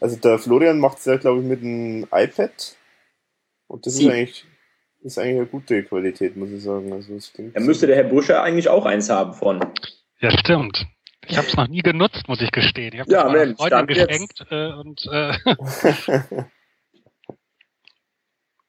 Also 0.00 0.16
der 0.16 0.38
Florian 0.38 0.80
macht 0.80 0.98
es 0.98 1.06
ja, 1.06 1.16
glaube 1.16 1.40
ich, 1.40 1.46
mit 1.46 1.62
einem 1.62 2.06
iPad. 2.12 2.76
Und 3.68 3.86
das 3.86 3.94
Sie. 3.94 4.04
ist 4.04 4.12
eigentlich, 4.12 4.44
ist 5.02 5.18
eigentlich 5.18 5.36
eine 5.36 5.46
gute 5.46 5.82
Qualität, 5.84 6.36
muss 6.36 6.50
ich 6.50 6.62
sagen. 6.62 6.92
Also 6.92 7.14
es 7.14 7.32
klingt 7.32 7.56
Da 7.56 7.60
müsste 7.60 7.86
der 7.86 7.96
Herr 7.96 8.04
Buscher 8.04 8.42
eigentlich 8.42 8.68
auch 8.68 8.84
eins 8.84 9.08
haben 9.08 9.32
von. 9.34 9.64
Ja, 10.20 10.30
stimmt. 10.38 10.86
Ich 11.28 11.36
habe 11.36 11.48
es 11.48 11.56
noch 11.56 11.68
nie 11.68 11.82
genutzt, 11.82 12.28
muss 12.28 12.40
ich 12.40 12.50
gestehen. 12.52 12.92
Ich 12.94 13.00
habe 13.00 13.12
Ja, 13.12 13.24
meiner 13.24 13.54
Freundin 13.56 13.86
geschenkt 13.86 14.44
äh, 14.50 14.72
und 14.72 15.06
äh, 15.10 15.32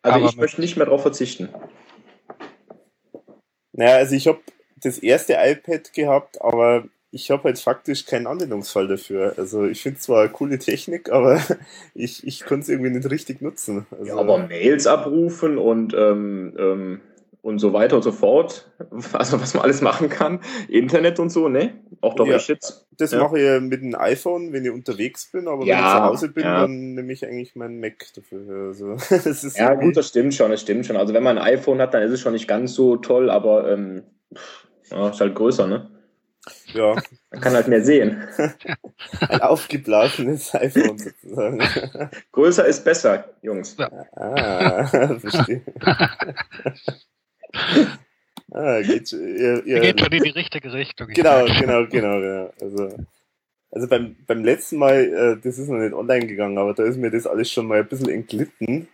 Also 0.05 0.19
Aber 0.19 0.29
ich 0.29 0.37
möchte 0.37 0.61
nicht 0.61 0.77
mehr 0.77 0.85
darauf 0.85 1.01
verzichten. 1.01 1.49
Naja, 3.73 3.95
also 3.95 4.13
ich 4.13 4.27
habe 4.27 4.39
das 4.77 4.99
erste 4.99 5.33
iPad 5.33 5.93
gehabt, 5.93 6.39
aber 6.43 6.83
ich 7.09 7.31
habe 7.31 7.45
halt 7.45 7.57
faktisch 7.57 8.05
keinen 8.05 8.27
Anwendungsfall 8.27 8.87
dafür. 8.87 9.33
Also 9.37 9.65
ich 9.65 9.81
finde 9.81 9.99
zwar 9.99 10.21
eine 10.21 10.29
coole 10.29 10.59
Technik, 10.59 11.11
aber 11.11 11.41
ich, 11.95 12.25
ich 12.27 12.45
konnte 12.45 12.61
es 12.61 12.69
irgendwie 12.69 12.91
nicht 12.91 13.09
richtig 13.09 13.41
nutzen. 13.41 13.87
Also, 13.89 14.05
Ja, 14.05 14.17
aber 14.17 14.37
Mails 14.37 14.85
abrufen 14.85 15.57
und, 15.57 15.95
ähm, 15.95 16.53
ähm, 16.59 17.01
und 17.45 17.59
so 17.59 17.73
weiter 17.73 17.95
und 17.97 18.01
so 18.01 18.11
fort. 18.11 18.71
Also 19.13 19.39
was 19.39 19.53
man 19.53 19.63
alles 19.63 19.81
machen 19.81 20.09
kann. 20.09 20.39
Internet 20.67 21.19
und 21.19 21.29
so, 21.29 21.47
ne? 21.47 21.75
Auch 22.01 22.15
doch 22.15 22.25
Ja. 22.25 22.37
ich 22.37 22.47
jetzt. 22.47 22.87
das 22.97 23.11
ja. 23.11 23.19
mache 23.19 23.39
ich 23.39 23.61
mit 23.61 23.81
dem 23.83 23.93
iPhone, 23.95 24.51
wenn 24.51 24.65
ich 24.65 24.71
unterwegs 24.71 25.31
bin, 25.31 25.47
aber 25.47 25.59
wenn 25.61 25.67
Ja, 25.67 25.77
ich 25.77 25.93
zu 25.93 26.03
Hause 26.03 26.29
bin, 26.29 26.43
ja. 26.43 26.61
dann 26.61 26.95
nehme 26.95 27.13
ich 27.13 27.23
eigentlich 27.25 27.55
meinen 27.55 27.79
Mac 27.79 28.07
dafür. 28.15 28.67
Also, 28.67 28.93
das 29.09 29.43
ist 29.43 29.57
Ja, 29.57 29.75
gut, 29.75 29.95
das 29.95 30.07
stimmt 30.09 30.33
schon, 30.33 30.49
das 30.49 30.61
stimmt 30.61 30.87
schon. 30.87 30.97
Also 30.97 31.13
wenn 31.13 31.21
man 31.23 31.37
ein 31.37 31.53
iPhone 31.53 31.79
hat, 31.79 31.93
dann 31.93 32.01
ist 32.01 32.11
es 32.11 32.19
schon 32.19 32.33
nicht 32.33 32.47
ganz 32.47 32.73
so 32.73 32.97
toll, 32.97 33.29
aber 33.29 33.71
ähm, 33.71 34.03
ja, 34.89 35.09
ist 35.09 35.21
halt 35.21 35.35
größer, 35.35 35.67
ne? 35.67 35.91
ja, 36.73 36.95
Man 37.31 37.41
kann 37.41 37.53
halt 37.53 37.67
mehr 37.67 37.83
sehen. 37.83 38.23
ein 39.29 39.41
aufgeblasenes 39.41 40.53
iPhone 40.55 40.97
sozusagen. 40.97 41.61
Größer 42.31 42.65
ist 42.65 42.83
besser, 42.83 43.25
Jungs. 43.43 43.77
Ah, 44.15 44.85
verstehe. 45.19 45.61
ah, 48.51 48.81
geht, 48.81 49.09
schon- 49.09 49.19
ihr, 49.21 49.65
ihr, 49.65 49.79
geht 49.81 49.99
schon 49.99 50.11
in 50.11 50.23
die 50.23 50.29
richtige 50.29 50.73
Richtung. 50.73 51.09
Ich 51.09 51.15
Genau, 51.15 51.45
genau, 51.45 51.85
genau, 51.87 52.19
genau. 52.19 52.53
Also, 52.61 52.95
also 53.71 53.87
beim, 53.87 54.15
beim 54.25 54.43
letzten 54.45 54.77
Mal, 54.77 54.93
äh, 54.93 55.41
das 55.43 55.57
ist 55.57 55.67
noch 55.69 55.77
nicht 55.79 55.93
online 55.93 56.27
gegangen, 56.27 56.57
aber 56.57 56.73
da 56.73 56.83
ist 56.83 56.97
mir 56.97 57.11
das 57.11 57.27
alles 57.27 57.51
schon 57.51 57.67
mal 57.67 57.79
ein 57.79 57.87
bisschen 57.87 58.09
entglitten. 58.09 58.87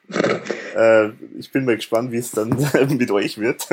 äh, 0.76 1.10
ich 1.38 1.52
bin 1.52 1.66
mal 1.66 1.76
gespannt, 1.76 2.12
wie 2.12 2.18
es 2.18 2.32
dann 2.32 2.50
mit 2.98 3.12
euch 3.12 3.38
wird. 3.38 3.68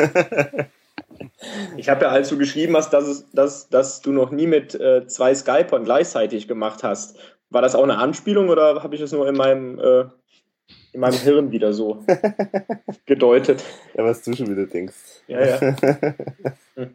Ich 1.77 1.89
habe 1.89 2.05
ja, 2.05 2.11
als 2.11 2.29
du 2.29 2.37
geschrieben 2.39 2.77
hast, 2.77 2.91
dass, 2.91 3.07
es, 3.07 3.31
dass, 3.33 3.69
dass 3.69 4.03
du 4.03 4.13
noch 4.13 4.31
nie 4.31 4.47
mit 4.47 4.75
äh, 4.75 5.07
zwei 5.07 5.35
Skypern 5.35 5.85
gleichzeitig 5.85 6.49
gemacht 6.49 6.83
hast. 6.83 7.19
War 7.51 7.63
das 7.63 7.75
auch 7.75 7.83
eine 7.85 7.97
Anspielung 7.99 8.49
oder 8.51 8.83
habe 8.83 8.95
ich 8.95 9.01
es 9.01 9.13
nur 9.13 9.27
in 9.29 9.37
meinem, 9.37 9.79
äh, 9.79 10.05
in 10.93 11.01
meinem 11.01 11.19
Hirn 11.19 11.51
wieder 11.51 11.73
so 11.73 12.05
gedeutet? 13.07 13.65
ja, 13.95 14.05
was 14.05 14.23
du 14.23 14.35
schon 14.35 14.51
wieder 14.51 14.67
denkst. 14.67 15.23
Ja, 15.27 15.45
ja. 15.45 15.77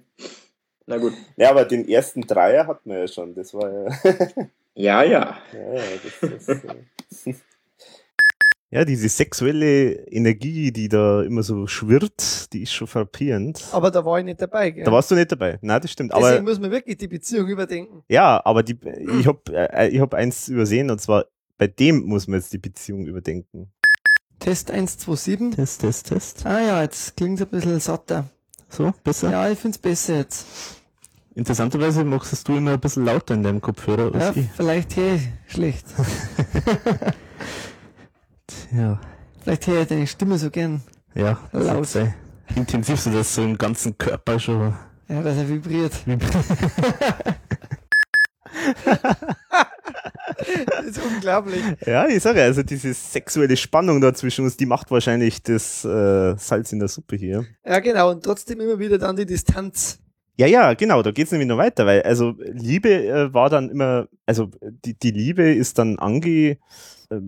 Na 0.86 0.98
gut. 0.98 1.14
Ja, 1.38 1.52
aber 1.52 1.66
den 1.66 1.88
ersten 1.88 2.22
Dreier 2.22 2.68
hatten 2.68 2.89
wir 2.89 3.00
ja 3.00 3.08
schon. 3.08 3.34
Das 3.36 3.54
war 3.54 3.72
ja. 3.72 3.89
Ja, 4.76 5.04
ja. 5.04 5.38
ja, 5.54 5.74
ja 5.74 5.82
das, 6.20 6.48
das, 6.48 7.28
äh, 7.28 7.34
Ja, 8.72 8.84
diese 8.86 9.08
sexuelle 9.08 10.08
Energie, 10.08 10.72
die 10.72 10.89
da 10.89 11.22
immer 11.22 11.44
so 11.44 11.68
schwirrt, 11.68 12.52
die 12.52 12.64
ist 12.64 12.74
schon 12.74 12.88
frappierend. 12.88 13.64
Aber 13.72 13.91
da 13.91 14.04
war 14.04 14.18
ich 14.18 14.26
nicht 14.26 14.41
dabei. 14.41 14.72
Gell? 14.72 14.84
Da 14.84 14.91
warst 14.91 15.12
du 15.12 15.16
nicht 15.16 15.32
dabei. 15.32 15.60
Nein, 15.62 15.80
das 15.80 15.91
stimmt. 15.91 16.12
Deswegen 16.12 16.28
Aber 16.28 16.41
muss 16.41 16.60
man 16.60 16.72
wirklich 16.72 16.98
die 16.98 17.08
Beziehung 17.08 17.48
überdenken. 17.50 18.04
ja, 18.10 18.41
aber 18.44 18.64
die, 18.64 18.76
ich 19.20 19.28
habe 19.28 19.41
äh, 19.52 19.89
ich 19.89 20.00
hab 20.00 20.16
eins 20.16 20.48
übersehen 20.48 20.89
und 20.89 21.00
zwar 21.00 21.28
bei 21.60 21.68
dem 21.68 22.02
muss 22.06 22.28
man 22.28 22.39
jetzt 22.39 22.52
die 22.52 22.58
Beziehung 22.58 23.06
überdenken. 23.06 23.72
Test 24.40 24.72
127. 24.72 25.56
Test, 25.56 25.82
Test, 25.82 26.08
Test. 26.08 26.46
Ah 26.46 26.60
ja, 26.62 26.82
jetzt 26.82 27.16
klingt 27.16 27.40
es 27.40 27.46
ein 27.48 27.52
bisschen 27.52 27.80
satter. 27.80 28.26
So, 28.70 28.94
besser? 29.04 29.32
Ja, 29.32 29.50
ich 29.50 29.60
find's 29.60 29.78
besser 29.78 30.18
jetzt. 30.18 30.46
Interessanterweise 31.36 32.04
machst 32.04 32.48
du 32.48 32.58
immer 32.58 32.72
ein 32.74 32.80
bisschen 32.80 33.06
lauter 33.06 33.34
in 33.34 33.44
deinem 33.44 33.62
Kopfhörer 33.62 34.14
Ja, 34.16 34.28
als 34.28 34.38
ich. 34.38 34.48
vielleicht 34.56 34.98
ich 34.98 35.22
schlecht. 35.48 35.86
Ja, 38.72 39.00
Vielleicht 39.42 39.68
höre 39.68 39.82
ich 39.84 39.88
deine 39.88 40.08
Stimme 40.08 40.38
so 40.38 40.50
gern. 40.50 40.82
ja, 41.16 41.38
das 41.52 41.66
Laut. 41.66 41.76
wird 41.78 41.88
sein. 41.88 42.14
Intensiv 42.56 43.00
so, 43.00 43.12
dass 43.12 43.34
so 43.36 43.44
im 43.44 43.58
ganzen 43.58 43.98
Körper 43.98 44.40
schon 44.40 44.74
Ja, 45.08 45.22
dass 45.22 45.38
er 45.38 45.48
vibriert. 45.50 45.94
das 50.38 50.86
ist 50.86 51.02
unglaublich. 51.04 51.62
Ja, 51.86 52.08
ich 52.08 52.22
sage 52.22 52.42
also 52.42 52.64
diese 52.64 52.94
sexuelle 52.94 53.58
Spannung 53.58 54.02
da 54.02 54.14
zwischen 54.14 54.46
uns, 54.46 54.58
die 54.58 54.66
macht 54.66 54.92
wahrscheinlich 54.92 55.44
das 55.44 55.84
äh, 55.86 56.36
Salz 56.38 56.72
in 56.72 56.80
der 56.80 56.88
Suppe 56.88 57.16
hier. 57.16 57.46
Ja, 57.66 57.80
genau. 57.80 58.12
Und 58.12 58.24
trotzdem 58.24 58.60
immer 58.62 58.80
wieder 58.80 58.98
dann 58.98 59.16
die 59.16 59.26
Distanz 59.26 60.00
Ja, 60.36 60.48
ja, 60.48 60.74
genau, 60.74 61.04
da 61.04 61.12
geht's 61.12 61.32
nämlich 61.32 61.48
noch 61.48 61.58
weiter, 61.58 61.86
weil 61.86 62.02
also 62.02 62.34
Liebe 62.40 62.90
äh, 62.90 63.34
war 63.34 63.50
dann 63.50 63.70
immer, 63.70 64.08
also 64.26 64.50
die, 64.84 64.98
die 64.98 65.12
Liebe 65.12 65.54
ist 65.54 65.78
dann 65.78 66.00
ange, 66.00 66.58
äh, 67.12 67.20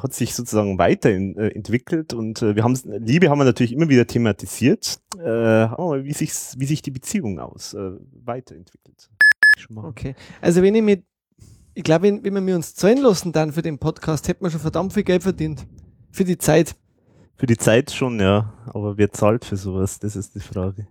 hat 0.00 0.14
sich 0.14 0.34
sozusagen 0.34 0.78
weiterentwickelt 0.78 2.14
und 2.14 2.42
äh, 2.42 2.54
wir 2.54 2.62
haben 2.62 2.78
Liebe 2.84 3.28
haben 3.28 3.38
wir 3.38 3.44
natürlich 3.44 3.72
immer 3.72 3.88
wieder 3.88 4.06
thematisiert, 4.06 5.00
äh, 5.18 5.24
wie 5.24 6.12
sich 6.12 6.30
wie 6.56 6.66
sich 6.66 6.80
die 6.82 6.92
Beziehung 6.92 7.40
aus 7.40 7.74
äh, 7.74 7.90
weiterentwickelt. 8.24 9.10
Okay, 9.74 10.14
also 10.40 10.62
wenn 10.62 10.74
ich 10.74 10.82
mit, 10.82 11.04
ich 11.74 11.84
glaube, 11.84 12.04
wenn, 12.04 12.24
wenn 12.24 12.46
wir 12.46 12.56
uns 12.56 12.74
zahlen 12.74 12.98
lassen 12.98 13.32
dann 13.32 13.52
für 13.52 13.62
den 13.62 13.78
Podcast, 13.78 14.28
hätten 14.28 14.44
wir 14.44 14.50
schon 14.50 14.60
verdammt 14.60 14.92
viel 14.92 15.04
Geld 15.04 15.22
verdient 15.22 15.66
für 16.10 16.24
die 16.24 16.38
Zeit. 16.38 16.76
Für 17.36 17.46
die 17.46 17.56
Zeit 17.56 17.90
schon, 17.90 18.20
ja, 18.20 18.52
aber 18.66 18.96
wer 18.96 19.10
zahlt 19.12 19.44
für 19.44 19.56
sowas? 19.56 19.98
Das 19.98 20.14
ist 20.14 20.34
die 20.34 20.40
Frage 20.40 20.86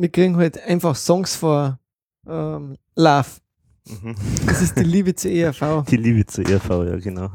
wir 0.00 0.08
kriegen 0.08 0.36
halt 0.36 0.62
einfach 0.64 0.96
Songs 0.96 1.36
vor 1.36 1.78
ähm, 2.26 2.76
Love. 2.96 3.26
Mhm. 3.88 4.14
Das 4.46 4.62
ist 4.62 4.78
die 4.78 4.84
Liebe 4.84 5.14
zur 5.14 5.30
ERV. 5.30 5.84
Die 5.88 5.96
Liebe 5.96 6.26
zur 6.26 6.48
ERV, 6.48 6.68
ja, 6.68 6.96
genau. 6.96 7.30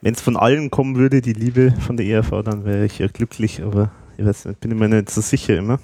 Wenn 0.00 0.14
es 0.14 0.20
von 0.20 0.36
allen 0.36 0.70
kommen 0.70 0.96
würde, 0.96 1.20
die 1.20 1.32
Liebe 1.32 1.72
von 1.80 1.96
der 1.96 2.06
ERV, 2.06 2.42
dann 2.44 2.64
wäre 2.64 2.84
ich 2.84 2.98
ja 2.98 3.06
glücklich, 3.06 3.62
aber 3.62 3.92
ich 4.16 4.24
weiß 4.24 4.46
nicht, 4.46 4.60
bin 4.60 4.72
ich 4.72 4.78
mir 4.78 4.88
nicht 4.88 5.10
so 5.10 5.20
sicher 5.20 5.56
immer. 5.56 5.78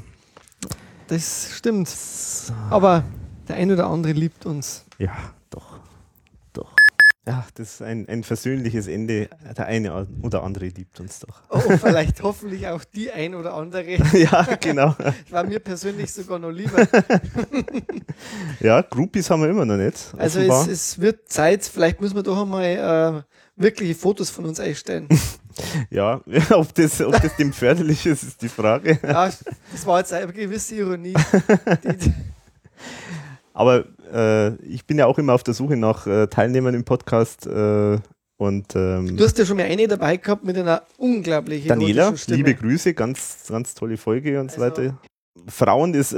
Das 1.07 1.51
stimmt. 1.55 1.89
Aber 2.71 3.05
der 3.47 3.57
eine 3.57 3.75
oder 3.75 3.87
andere 3.87 4.13
liebt 4.13 4.45
uns. 4.45 4.85
Ja, 4.99 5.17
doch. 5.51 5.79
Doch. 6.53 6.75
Ja, 7.25 7.47
das 7.55 7.75
ist 7.75 7.83
ein, 7.83 8.09
ein 8.09 8.25
versöhnliches 8.25 8.89
Ende. 8.89 9.29
Der 9.57 9.67
eine 9.67 10.09
oder 10.23 10.43
andere 10.43 10.67
liebt 10.67 10.99
uns 10.99 11.21
doch. 11.21 11.43
Oh, 11.51 11.61
vielleicht 11.61 12.23
hoffentlich 12.23 12.67
auch 12.67 12.83
die 12.85 13.13
ein 13.13 13.35
oder 13.35 13.55
andere. 13.55 13.97
ja, 14.15 14.43
genau. 14.61 14.97
War 15.31 15.45
mir 15.45 15.61
persönlich 15.61 16.13
sogar 16.13 16.39
noch 16.39 16.51
lieber. 16.51 16.89
ja, 18.61 18.81
Groupies 18.83 19.31
haben 19.31 19.43
wir 19.43 19.51
immer 19.51 19.67
noch 19.67 19.77
nicht. 19.77 20.15
Also 20.17 20.41
es, 20.41 20.67
es, 20.67 21.01
wird 21.01 21.29
Zeit, 21.29 21.65
vielleicht 21.65 22.01
müssen 22.01 22.17
wir 22.17 22.23
doch 22.23 22.41
einmal 22.41 23.25
äh, 23.25 23.63
wirkliche 23.63 23.95
Fotos 23.95 24.31
von 24.31 24.47
uns 24.47 24.59
einstellen. 24.59 25.07
ja, 25.91 26.21
ob 26.51 26.75
das, 26.75 27.01
ob 27.03 27.21
das 27.21 27.37
dem 27.37 27.53
förderlich 27.53 28.05
ist, 28.07 28.23
ist 28.25 28.43
die 28.43 28.49
Frage. 28.49 28.99
ja, 29.03 29.31
das 29.71 29.87
war 29.87 29.99
jetzt 29.99 30.13
eine 30.13 30.33
gewisse 30.33 30.77
Ironie. 30.77 31.15
Aber 33.53 33.85
äh, 34.13 34.55
ich 34.65 34.87
bin 34.87 34.99
ja 34.99 35.07
auch 35.07 35.19
immer 35.19 35.35
auf 35.35 35.43
der 35.43 35.55
Suche 35.55 35.77
nach 35.77 36.07
äh, 36.07 36.27
Teilnehmern 36.27 36.75
im 36.75 36.85
Podcast. 36.85 37.47
Äh, 37.47 37.99
und, 38.41 38.77
ähm, 38.77 39.17
du 39.17 39.25
hast 39.25 39.37
ja 39.39 39.45
schon 39.45 39.57
mal 39.57 39.65
eine 39.65 39.89
dabei 39.89 40.17
gehabt 40.17 40.45
mit 40.45 40.57
einer 40.57 40.83
unglaublichen 40.97 41.69
Daniela, 41.69 42.15
liebe 42.29 42.55
Grüße, 42.55 42.95
ganz, 42.95 43.47
ganz 43.49 43.75
tolle 43.75 43.97
Folge 43.97 44.41
und 44.41 44.51
also, 44.51 44.57
so 44.57 44.63
weiter. 44.63 44.99
Frauen 45.49 45.95
ist, 45.95 46.13
äh, 46.13 46.17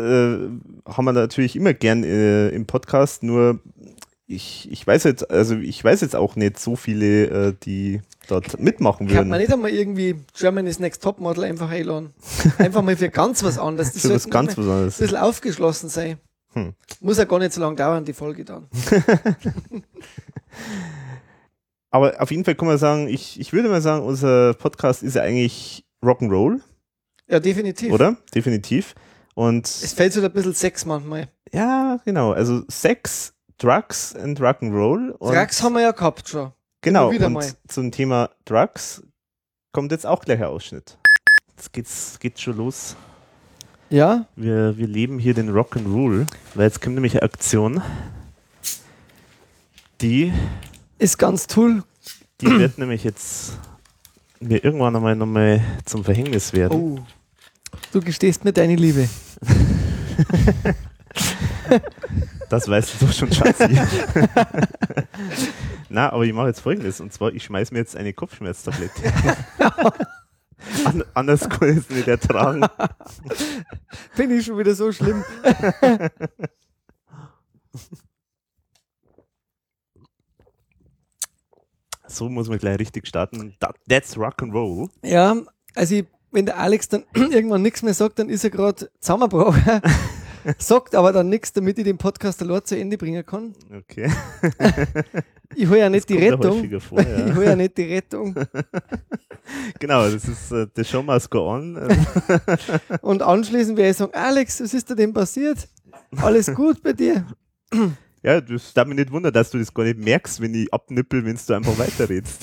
haben 0.86 1.04
wir 1.04 1.12
natürlich 1.12 1.56
immer 1.56 1.72
gern 1.72 2.04
äh, 2.04 2.48
im 2.50 2.66
Podcast, 2.66 3.22
nur 3.22 3.60
ich, 4.30 4.70
ich 4.70 4.86
weiß 4.86 5.04
jetzt, 5.04 5.30
also 5.30 5.56
ich 5.56 5.82
weiß 5.82 6.02
jetzt 6.02 6.14
auch 6.14 6.36
nicht 6.36 6.58
so 6.58 6.76
viele, 6.76 7.48
äh, 7.48 7.54
die 7.64 8.00
dort 8.28 8.60
mitmachen 8.60 9.08
würden. 9.08 9.16
Kann 9.16 9.28
man 9.28 9.40
nicht 9.40 9.52
einmal 9.52 9.70
irgendwie 9.70 10.16
Germany's 10.38 10.78
Next 10.78 11.02
Topmodel 11.02 11.44
einfach 11.44 11.70
einladen? 11.70 12.14
Einfach 12.58 12.82
mal 12.82 12.96
für 12.96 13.10
ganz 13.10 13.42
was 13.42 13.58
anderes. 13.58 13.92
Das 13.94 14.02
für 14.02 14.14
was 14.14 14.30
ganz 14.30 14.56
was 14.56 14.66
anderes. 14.66 15.00
Ein 15.00 15.04
bisschen 15.04 15.18
aufgeschlossen 15.18 15.88
sein. 15.88 16.18
Hm. 16.52 16.74
Muss 17.00 17.18
ja 17.18 17.24
gar 17.24 17.38
nicht 17.38 17.52
so 17.52 17.60
lange 17.60 17.76
dauern, 17.76 18.04
die 18.04 18.12
Folge 18.12 18.44
dann. 18.44 18.66
Aber 21.90 22.20
auf 22.20 22.30
jeden 22.30 22.44
Fall 22.44 22.54
kann 22.54 22.68
man 22.68 22.78
sagen, 22.78 23.08
ich, 23.08 23.40
ich 23.40 23.52
würde 23.52 23.68
mal 23.68 23.80
sagen, 23.80 24.04
unser 24.04 24.54
Podcast 24.54 25.02
ist 25.02 25.16
ja 25.16 25.22
eigentlich 25.22 25.84
Rock'n'Roll. 26.02 26.60
Ja, 27.28 27.40
definitiv. 27.40 27.92
Oder? 27.92 28.16
Definitiv. 28.34 28.94
Und 29.34 29.66
es 29.66 29.92
fällt 29.92 30.12
so 30.12 30.22
ein 30.22 30.32
bisschen 30.32 30.54
Sex 30.54 30.84
manchmal. 30.84 31.28
Ja, 31.52 32.00
genau. 32.04 32.32
Also 32.32 32.62
Sex, 32.68 33.34
Drugs 33.58 34.14
und 34.14 34.40
Rock'n'Roll. 34.40 35.18
Drugs 35.18 35.62
haben 35.62 35.74
wir 35.74 35.82
ja 35.82 35.92
gehabt 35.92 36.28
schon. 36.28 36.52
Genau. 36.82 37.10
Und 37.10 37.32
mal. 37.32 37.52
zum 37.68 37.90
Thema 37.92 38.30
Drugs 38.44 39.02
kommt 39.72 39.92
jetzt 39.92 40.06
auch 40.06 40.24
gleich 40.24 40.38
ein 40.38 40.46
Ausschnitt. 40.46 40.98
Jetzt 41.50 41.72
geht's, 41.72 42.18
geht's 42.18 42.40
schon 42.40 42.56
los. 42.56 42.96
Ja? 43.90 44.26
Wir, 44.36 44.78
wir 44.78 44.86
leben 44.86 45.18
hier 45.18 45.34
den 45.34 45.50
Rock'n'Roll, 45.50 46.26
weil 46.54 46.64
jetzt 46.64 46.80
kommt 46.80 46.94
nämlich 46.94 47.14
eine 47.14 47.24
Aktion, 47.24 47.82
die 50.00 50.32
ist 50.98 51.18
ganz 51.18 51.48
toll. 51.48 51.82
Die 52.40 52.46
wird 52.46 52.78
nämlich 52.78 53.04
jetzt 53.04 53.58
mir 54.38 54.64
irgendwann 54.64 54.96
einmal 54.96 55.16
nochmal 55.16 55.60
zum 55.84 56.04
Verhängnis 56.04 56.52
werden. 56.52 56.72
Oh. 56.72 56.98
Du 57.92 58.00
gestehst 58.00 58.44
mir 58.44 58.52
deine 58.52 58.76
Liebe. 58.76 59.08
das 62.48 62.68
weißt 62.68 62.94
du 62.94 63.06
doch 63.06 63.12
schon, 63.12 63.32
Schatzi. 63.32 63.68
Na, 65.88 66.12
aber 66.12 66.24
ich 66.24 66.32
mache 66.32 66.46
jetzt 66.46 66.60
folgendes, 66.60 67.00
und 67.00 67.12
zwar, 67.12 67.32
ich 67.32 67.42
schmeiß 67.44 67.72
mir 67.72 67.78
jetzt 67.78 67.96
eine 67.96 68.12
Kopfschmerztablette. 68.12 69.12
An 70.84 71.04
anders 71.14 71.48
ich 71.62 71.76
es 71.76 71.90
nicht 71.90 72.08
ertragen. 72.08 72.66
Finde 74.12 74.36
ich 74.36 74.46
schon 74.46 74.58
wieder 74.58 74.74
so 74.74 74.92
schlimm. 74.92 75.24
so 82.06 82.28
muss 82.28 82.48
man 82.48 82.58
gleich 82.58 82.78
richtig 82.78 83.06
starten. 83.06 83.56
That's 83.88 84.16
rock 84.16 84.42
and 84.42 84.52
roll. 84.52 84.88
Ja, 85.02 85.36
also 85.74 85.94
ich, 85.94 86.06
wenn 86.30 86.46
der 86.46 86.58
Alex 86.58 86.88
dann 86.88 87.04
irgendwann 87.14 87.62
nichts 87.62 87.82
mehr 87.82 87.94
sagt, 87.94 88.18
dann 88.18 88.28
ist 88.28 88.44
er 88.44 88.50
gerade 88.50 88.90
zusammengebrochen. 89.00 89.62
sagt 90.58 90.94
aber 90.94 91.12
dann 91.12 91.28
nichts, 91.28 91.52
damit 91.52 91.78
ich 91.78 91.84
den 91.84 91.98
Podcast 91.98 92.40
allein 92.42 92.64
zu 92.64 92.78
Ende 92.78 92.96
bringen 92.98 93.24
kann. 93.24 93.54
Okay. 93.72 94.10
ich 95.54 95.68
hole 95.68 95.78
ja 95.78 95.90
nicht 95.90 96.08
das 96.08 96.16
die 96.16 96.24
Rettung. 96.24 96.80
Vor, 96.80 97.00
ja. 97.00 97.26
Ich 97.26 97.34
hole 97.34 97.46
ja 97.46 97.56
nicht 97.56 97.76
die 97.76 97.84
Rettung. 97.84 98.34
genau, 99.78 100.08
das 100.08 100.24
ist 100.26 100.52
uh, 100.52 100.66
the 100.74 100.84
show 100.84 101.02
must 101.02 101.30
go 101.30 101.50
on. 101.50 101.78
Und 103.02 103.22
anschließend 103.22 103.76
werde 103.76 103.90
ich 103.90 103.96
sagen, 103.96 104.14
Alex, 104.14 104.60
was 104.60 104.74
ist 104.74 104.90
da 104.90 104.94
denn 104.94 105.12
passiert? 105.12 105.68
Alles 106.16 106.52
gut 106.54 106.82
bei 106.82 106.92
dir? 106.92 107.26
Ja, 108.22 108.38
das 108.38 108.74
darf 108.74 108.86
mich 108.86 108.98
nicht 108.98 109.10
wundern, 109.10 109.32
dass 109.32 109.50
du 109.50 109.58
das 109.58 109.72
gar 109.72 109.84
nicht 109.84 109.98
merkst, 109.98 110.42
wenn 110.42 110.52
ich 110.52 110.70
abnippel, 110.74 111.24
wenn 111.24 111.38
du 111.46 111.54
einfach 111.54 111.78
weiterredest. 111.78 112.42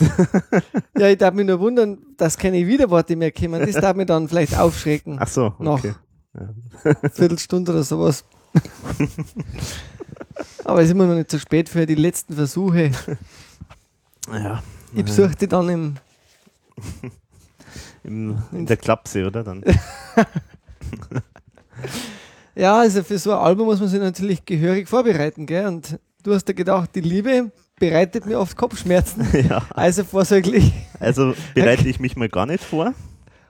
ja, 0.97 1.07
ich 1.07 1.19
darf 1.19 1.35
mich 1.35 1.45
nur 1.45 1.59
wundern, 1.59 1.99
dass 2.17 2.35
keine 2.35 2.65
Widerworte 2.65 3.15
mehr 3.15 3.31
kommen. 3.31 3.63
Das 3.63 3.75
darf 3.75 3.95
mich 3.95 4.07
dann 4.07 4.27
vielleicht 4.27 4.57
aufschrecken. 4.57 5.17
Ach 5.19 5.27
so, 5.27 5.53
okay. 5.59 5.93
Ja. 6.33 7.09
Viertelstunde 7.11 7.73
oder 7.73 7.83
sowas. 7.83 8.25
Aber 10.67 10.81
es 10.81 10.87
ist 10.87 10.91
immer 10.91 11.05
noch 11.05 11.15
nicht 11.15 11.31
zu 11.31 11.39
spät 11.39 11.69
für 11.69 11.85
die 11.85 11.95
letzten 11.95 12.35
Versuche. 12.35 12.91
Ja. 14.31 14.61
Ich 14.93 15.05
besuche 15.05 15.33
die 15.39 15.47
dann 15.47 15.69
im, 15.69 15.95
Im 18.03 18.37
in 18.51 18.65
der 18.65 18.75
Klapse, 18.75 19.25
oder? 19.25 19.45
Dann. 19.45 19.63
ja, 22.55 22.79
also 22.79 23.01
für 23.03 23.17
so 23.17 23.31
ein 23.31 23.39
Album 23.39 23.67
muss 23.67 23.79
man 23.79 23.87
sich 23.87 23.99
natürlich 23.99 24.45
gehörig 24.45 24.89
vorbereiten, 24.89 25.45
gell? 25.45 25.67
Und 25.67 25.97
du 26.23 26.33
hast 26.33 26.47
ja 26.49 26.53
gedacht, 26.53 26.89
die 26.95 27.01
Liebe 27.01 27.49
bereitet 27.79 28.25
mir 28.25 28.37
oft 28.37 28.57
Kopfschmerzen. 28.57 29.25
Ja. 29.49 29.65
Also 29.69 30.03
vorsorglich. 30.03 30.73
Also 30.99 31.33
bereite 31.55 31.87
ich 31.87 32.01
mich 32.01 32.17
mal 32.17 32.27
gar 32.27 32.45
nicht 32.45 32.63
vor 32.63 32.93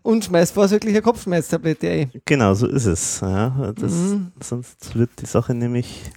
und 0.03 0.25
schmeißt 0.25 0.53
vorsorglich 0.53 0.93
eine 0.93 1.01
Kopfschmerztablette 1.01 1.89
ein. 1.89 2.11
Genau, 2.25 2.53
so 2.53 2.67
ist 2.67 2.85
es. 2.85 3.21
Ja, 3.21 3.73
das, 3.75 3.91
mhm. 3.91 4.31
Sonst 4.39 4.95
wird 4.95 5.09
die 5.19 5.25
Sache 5.25 5.55
nämlich. 5.55 6.11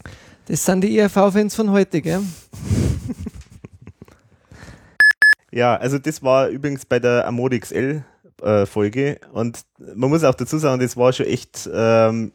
Das 0.50 0.64
sind 0.64 0.80
die 0.80 0.98
ERV-Fans 0.98 1.54
von 1.54 1.70
heute, 1.70 2.02
gell? 2.02 2.22
ja, 5.52 5.76
also 5.76 6.00
das 6.00 6.24
war 6.24 6.48
übrigens 6.48 6.84
bei 6.84 6.98
der 6.98 7.24
Amode 7.28 7.60
XL 7.60 8.02
äh, 8.42 8.66
Folge 8.66 9.20
und 9.32 9.60
man 9.94 10.10
muss 10.10 10.24
auch 10.24 10.34
dazu 10.34 10.58
sagen, 10.58 10.80
das 10.80 10.96
war 10.96 11.12
schon 11.12 11.26
echt, 11.26 11.70
ähm, 11.72 12.32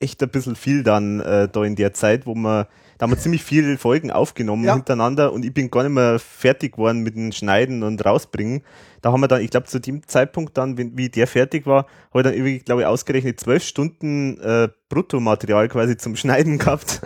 echt 0.00 0.22
ein 0.22 0.30
bisschen 0.30 0.56
viel 0.56 0.82
dann 0.82 1.20
äh, 1.20 1.46
da 1.46 1.62
in 1.62 1.76
der 1.76 1.92
Zeit, 1.92 2.24
wo 2.24 2.34
man 2.34 2.64
da 2.96 3.04
haben 3.04 3.12
wir 3.12 3.18
ziemlich 3.18 3.42
viele 3.42 3.76
Folgen 3.76 4.10
aufgenommen 4.10 4.64
ja. 4.64 4.74
hintereinander 4.74 5.32
und 5.32 5.44
ich 5.44 5.52
bin 5.52 5.70
gar 5.70 5.82
nicht 5.82 5.92
mehr 5.92 6.18
fertig 6.18 6.72
geworden 6.72 7.00
mit 7.00 7.16
dem 7.16 7.32
Schneiden 7.32 7.82
und 7.82 8.02
rausbringen. 8.02 8.62
Da 9.02 9.12
haben 9.12 9.20
wir 9.20 9.28
dann, 9.28 9.42
ich 9.42 9.50
glaube, 9.50 9.66
zu 9.66 9.80
dem 9.80 10.06
Zeitpunkt 10.06 10.56
dann, 10.56 10.78
wenn, 10.78 10.96
wie 10.96 11.08
der 11.08 11.26
fertig 11.26 11.66
war, 11.66 11.86
habe 12.10 12.20
ich 12.20 12.22
dann 12.22 12.34
irgendwie, 12.34 12.58
glaube 12.60 12.82
ich, 12.82 12.86
ausgerechnet 12.86 13.40
zwölf 13.40 13.64
Stunden 13.64 14.40
äh, 14.40 14.68
Bruttomaterial 14.88 15.68
quasi 15.68 15.96
zum 15.96 16.14
Schneiden 16.16 16.58
gehabt. 16.58 17.02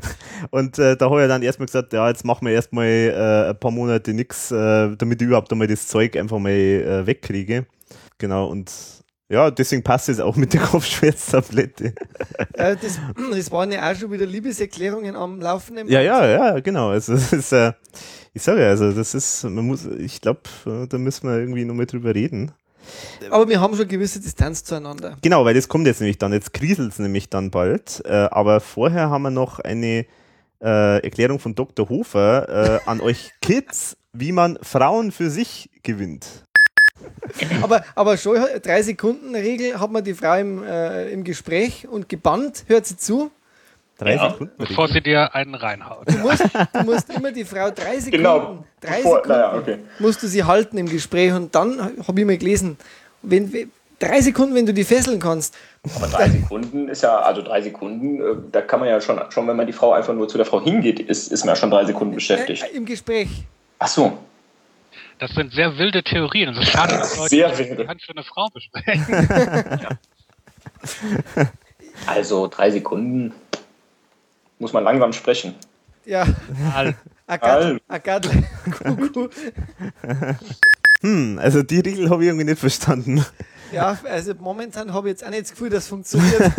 und 0.50 0.78
äh, 0.78 0.96
da 0.96 1.10
habe 1.10 1.22
ich 1.22 1.28
dann 1.28 1.42
erstmal 1.42 1.66
gesagt, 1.66 1.92
ja, 1.92 2.08
jetzt 2.08 2.24
machen 2.24 2.46
wir 2.46 2.54
erstmal 2.54 2.86
äh, 2.86 3.50
ein 3.50 3.58
paar 3.58 3.72
Monate 3.72 4.14
nichts, 4.14 4.52
äh, 4.52 4.96
damit 4.96 5.20
ich 5.20 5.26
überhaupt 5.26 5.50
einmal 5.52 5.66
das 5.66 5.88
Zeug 5.88 6.16
einfach 6.16 6.38
mal 6.38 6.52
äh, 6.52 7.06
wegkriege. 7.06 7.66
Genau, 8.18 8.46
und 8.46 8.70
ja, 9.30 9.50
deswegen 9.50 9.84
passt 9.84 10.08
es 10.08 10.18
auch 10.18 10.34
mit 10.34 10.52
der 10.52 10.60
Kopfschmerztablette. 10.72 11.94
Ja, 12.58 12.74
das, 12.74 12.98
das 13.30 13.50
waren 13.52 13.70
ja 13.70 13.90
auch 13.90 13.94
schon 13.94 14.10
wieder 14.10 14.26
Liebeserklärungen 14.26 15.14
am 15.14 15.40
Laufen. 15.40 15.76
Ja, 15.88 16.00
ja, 16.00 16.26
ja, 16.26 16.60
genau. 16.60 16.88
Also, 16.90 17.12
das 17.14 17.32
ist, 17.32 17.52
äh, 17.52 17.72
ich 18.34 18.42
sage 18.42 18.62
ja, 18.62 18.68
also, 18.70 18.90
das 18.90 19.14
ist, 19.14 19.44
man 19.44 19.64
muss, 19.64 19.86
ich 19.86 20.20
glaube, 20.20 20.40
äh, 20.66 20.88
da 20.88 20.98
müssen 20.98 21.28
wir 21.28 21.38
irgendwie 21.38 21.64
noch 21.64 21.74
mal 21.74 21.86
drüber 21.86 22.12
reden. 22.12 22.50
Aber 23.30 23.48
wir 23.48 23.60
haben 23.60 23.76
schon 23.76 23.86
gewisse 23.86 24.20
Distanz 24.20 24.64
zueinander. 24.64 25.16
Genau, 25.22 25.44
weil 25.44 25.54
das 25.54 25.68
kommt 25.68 25.86
jetzt 25.86 26.00
nämlich 26.00 26.18
dann. 26.18 26.32
Jetzt 26.32 26.52
kriselt 26.52 26.92
es 26.92 26.98
nämlich 26.98 27.30
dann 27.30 27.52
bald. 27.52 28.02
Äh, 28.04 28.28
aber 28.32 28.58
vorher 28.58 29.10
haben 29.10 29.22
wir 29.22 29.30
noch 29.30 29.60
eine 29.60 30.06
äh, 30.60 31.04
Erklärung 31.04 31.38
von 31.38 31.54
Dr. 31.54 31.88
Hofer 31.88 32.48
äh, 32.48 32.80
an 32.88 33.00
euch 33.00 33.30
Kids, 33.40 33.96
wie 34.12 34.32
man 34.32 34.58
Frauen 34.62 35.12
für 35.12 35.30
sich 35.30 35.70
gewinnt. 35.84 36.44
Aber, 37.62 37.84
aber 37.94 38.16
schon 38.16 38.36
drei 38.62 38.82
Sekunden 38.82 39.34
Regel 39.34 39.78
hat 39.80 39.90
man 39.90 40.02
die 40.04 40.14
Frau 40.14 40.34
im, 40.36 40.62
äh, 40.64 41.10
im 41.10 41.24
Gespräch 41.24 41.86
und 41.88 42.08
gebannt, 42.08 42.64
hört 42.66 42.86
sie 42.86 42.96
zu. 42.96 43.30
Drei 43.98 44.14
Ja, 44.16 44.30
Sekunden. 44.30 44.52
bevor 44.58 44.88
sie 44.88 45.00
dir 45.00 45.34
einen 45.34 45.54
reinhaut. 45.54 46.08
Du 46.10 46.18
musst, 46.18 46.42
du 46.72 46.82
musst 46.84 47.10
immer 47.14 47.32
die 47.32 47.44
Frau 47.44 47.70
drei 47.70 47.98
Sekunden, 48.00 48.10
Genau. 48.10 48.64
drei 48.80 48.98
Bevor- 49.02 49.16
Sekunden 49.16 49.28
naja, 49.28 49.54
okay. 49.56 49.78
musst 49.98 50.22
du 50.22 50.26
sie 50.26 50.44
halten 50.44 50.78
im 50.78 50.88
Gespräch 50.88 51.32
und 51.32 51.54
dann 51.54 51.80
habe 52.06 52.20
ich 52.20 52.26
mal 52.26 52.38
gelesen, 52.38 52.76
wenn, 53.22 53.52
wenn- 53.52 53.70
drei 53.98 54.22
Sekunden, 54.22 54.54
wenn 54.54 54.64
du 54.64 54.72
die 54.72 54.84
fesseln 54.84 55.20
kannst. 55.20 55.54
Aber 55.96 56.06
drei 56.06 56.28
Sekunden 56.30 56.88
ist 56.88 57.02
ja, 57.02 57.18
also 57.20 57.42
drei 57.42 57.60
Sekunden, 57.60 58.20
äh, 58.20 58.36
da 58.50 58.62
kann 58.62 58.80
man 58.80 58.88
ja 58.88 59.00
schon, 59.02 59.20
schon 59.28 59.46
wenn 59.46 59.56
man 59.56 59.66
die 59.66 59.74
Frau 59.74 59.92
einfach 59.92 60.14
nur 60.14 60.26
zu 60.28 60.38
der 60.38 60.46
Frau 60.46 60.62
hingeht, 60.62 60.98
ist, 61.00 61.30
ist 61.30 61.44
man 61.44 61.54
ja 61.54 61.56
schon 61.60 61.70
drei 61.70 61.84
Sekunden 61.84 62.14
beschäftigt. 62.14 62.62
Äh, 62.64 62.76
Im 62.76 62.86
Gespräch. 62.86 63.28
Ach 63.78 63.88
so. 63.88 64.16
Das 65.20 65.30
sind 65.32 65.52
sehr 65.52 65.76
wilde 65.78 66.02
Theorien. 66.02 66.50
Es 66.54 66.58
ist 66.66 66.70
schade, 66.70 66.94
dass 66.94 67.16
Leute 67.16 67.28
Sehr 67.28 67.48
das 67.50 67.58
wilde. 67.58 67.86
Hand 67.86 68.02
für 68.02 68.12
eine 68.12 68.24
Frau 68.24 68.48
besprechen. 68.52 69.28
Also 72.06 72.46
drei 72.46 72.70
Sekunden 72.70 73.34
muss 74.58 74.72
man 74.72 74.82
langsam 74.84 75.12
sprechen. 75.12 75.54
Ja, 76.06 76.26
Al- 76.74 76.94
Agathe, 77.26 77.80
Agathe, 77.86 78.30
Kuckuck. 78.82 79.30
Hm, 81.02 81.38
also 81.38 81.62
die 81.62 81.80
Regel 81.80 82.08
habe 82.08 82.22
ich 82.22 82.28
irgendwie 82.28 82.46
nicht 82.46 82.58
verstanden. 82.58 83.24
Ja, 83.72 83.98
also 84.04 84.32
momentan 84.38 84.92
habe 84.94 85.08
ich 85.08 85.12
jetzt 85.12 85.24
auch 85.24 85.28
nicht 85.30 85.42
das 85.42 85.50
Gefühl, 85.50 85.68
dass 85.70 85.84
es 85.84 85.88
funktioniert. 85.90 86.40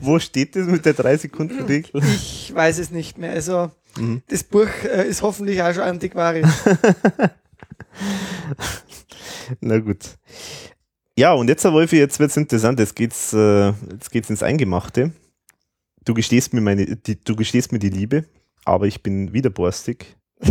Wo 0.00 0.18
steht 0.18 0.56
das 0.56 0.66
mit 0.66 0.84
der 0.84 0.94
3-Sekunden-Regel? 0.96 2.02
Ich 2.02 2.52
weiß 2.54 2.78
es 2.78 2.90
nicht 2.90 3.16
mehr. 3.16 3.30
Also 3.30 3.70
Das 4.28 4.44
Buch 4.44 4.68
äh, 4.84 5.08
ist 5.08 5.22
hoffentlich 5.22 5.62
auch 5.62 5.72
schon 5.72 5.82
antiquarisch. 5.82 6.50
Na 9.60 9.78
gut. 9.78 10.16
Ja, 11.16 11.34
und 11.34 11.48
jetzt, 11.48 11.64
Herr 11.64 11.72
Wolfi, 11.72 11.96
jetzt 11.96 12.20
wird's 12.20 12.36
interessant. 12.36 12.78
Jetzt 12.78 12.96
geht's, 12.96 13.32
äh, 13.32 13.68
jetzt 13.90 14.10
geht's 14.10 14.30
ins 14.30 14.42
Eingemachte. 14.42 15.12
Du 16.04 16.14
gestehst 16.14 16.54
mir 16.54 16.60
meine, 16.60 16.96
die, 16.96 17.22
du 17.22 17.36
gestehst 17.36 17.72
mir 17.72 17.78
die 17.78 17.90
Liebe, 17.90 18.24
aber 18.64 18.86
ich 18.86 19.02
bin 19.02 19.32
wieder 19.32 19.50
borstig. 19.50 20.16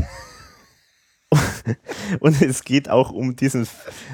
und 2.20 2.41
es 2.41 2.64
geht 2.64 2.90
auch 2.90 3.11
um 3.11 3.36
diesen, 3.36 3.68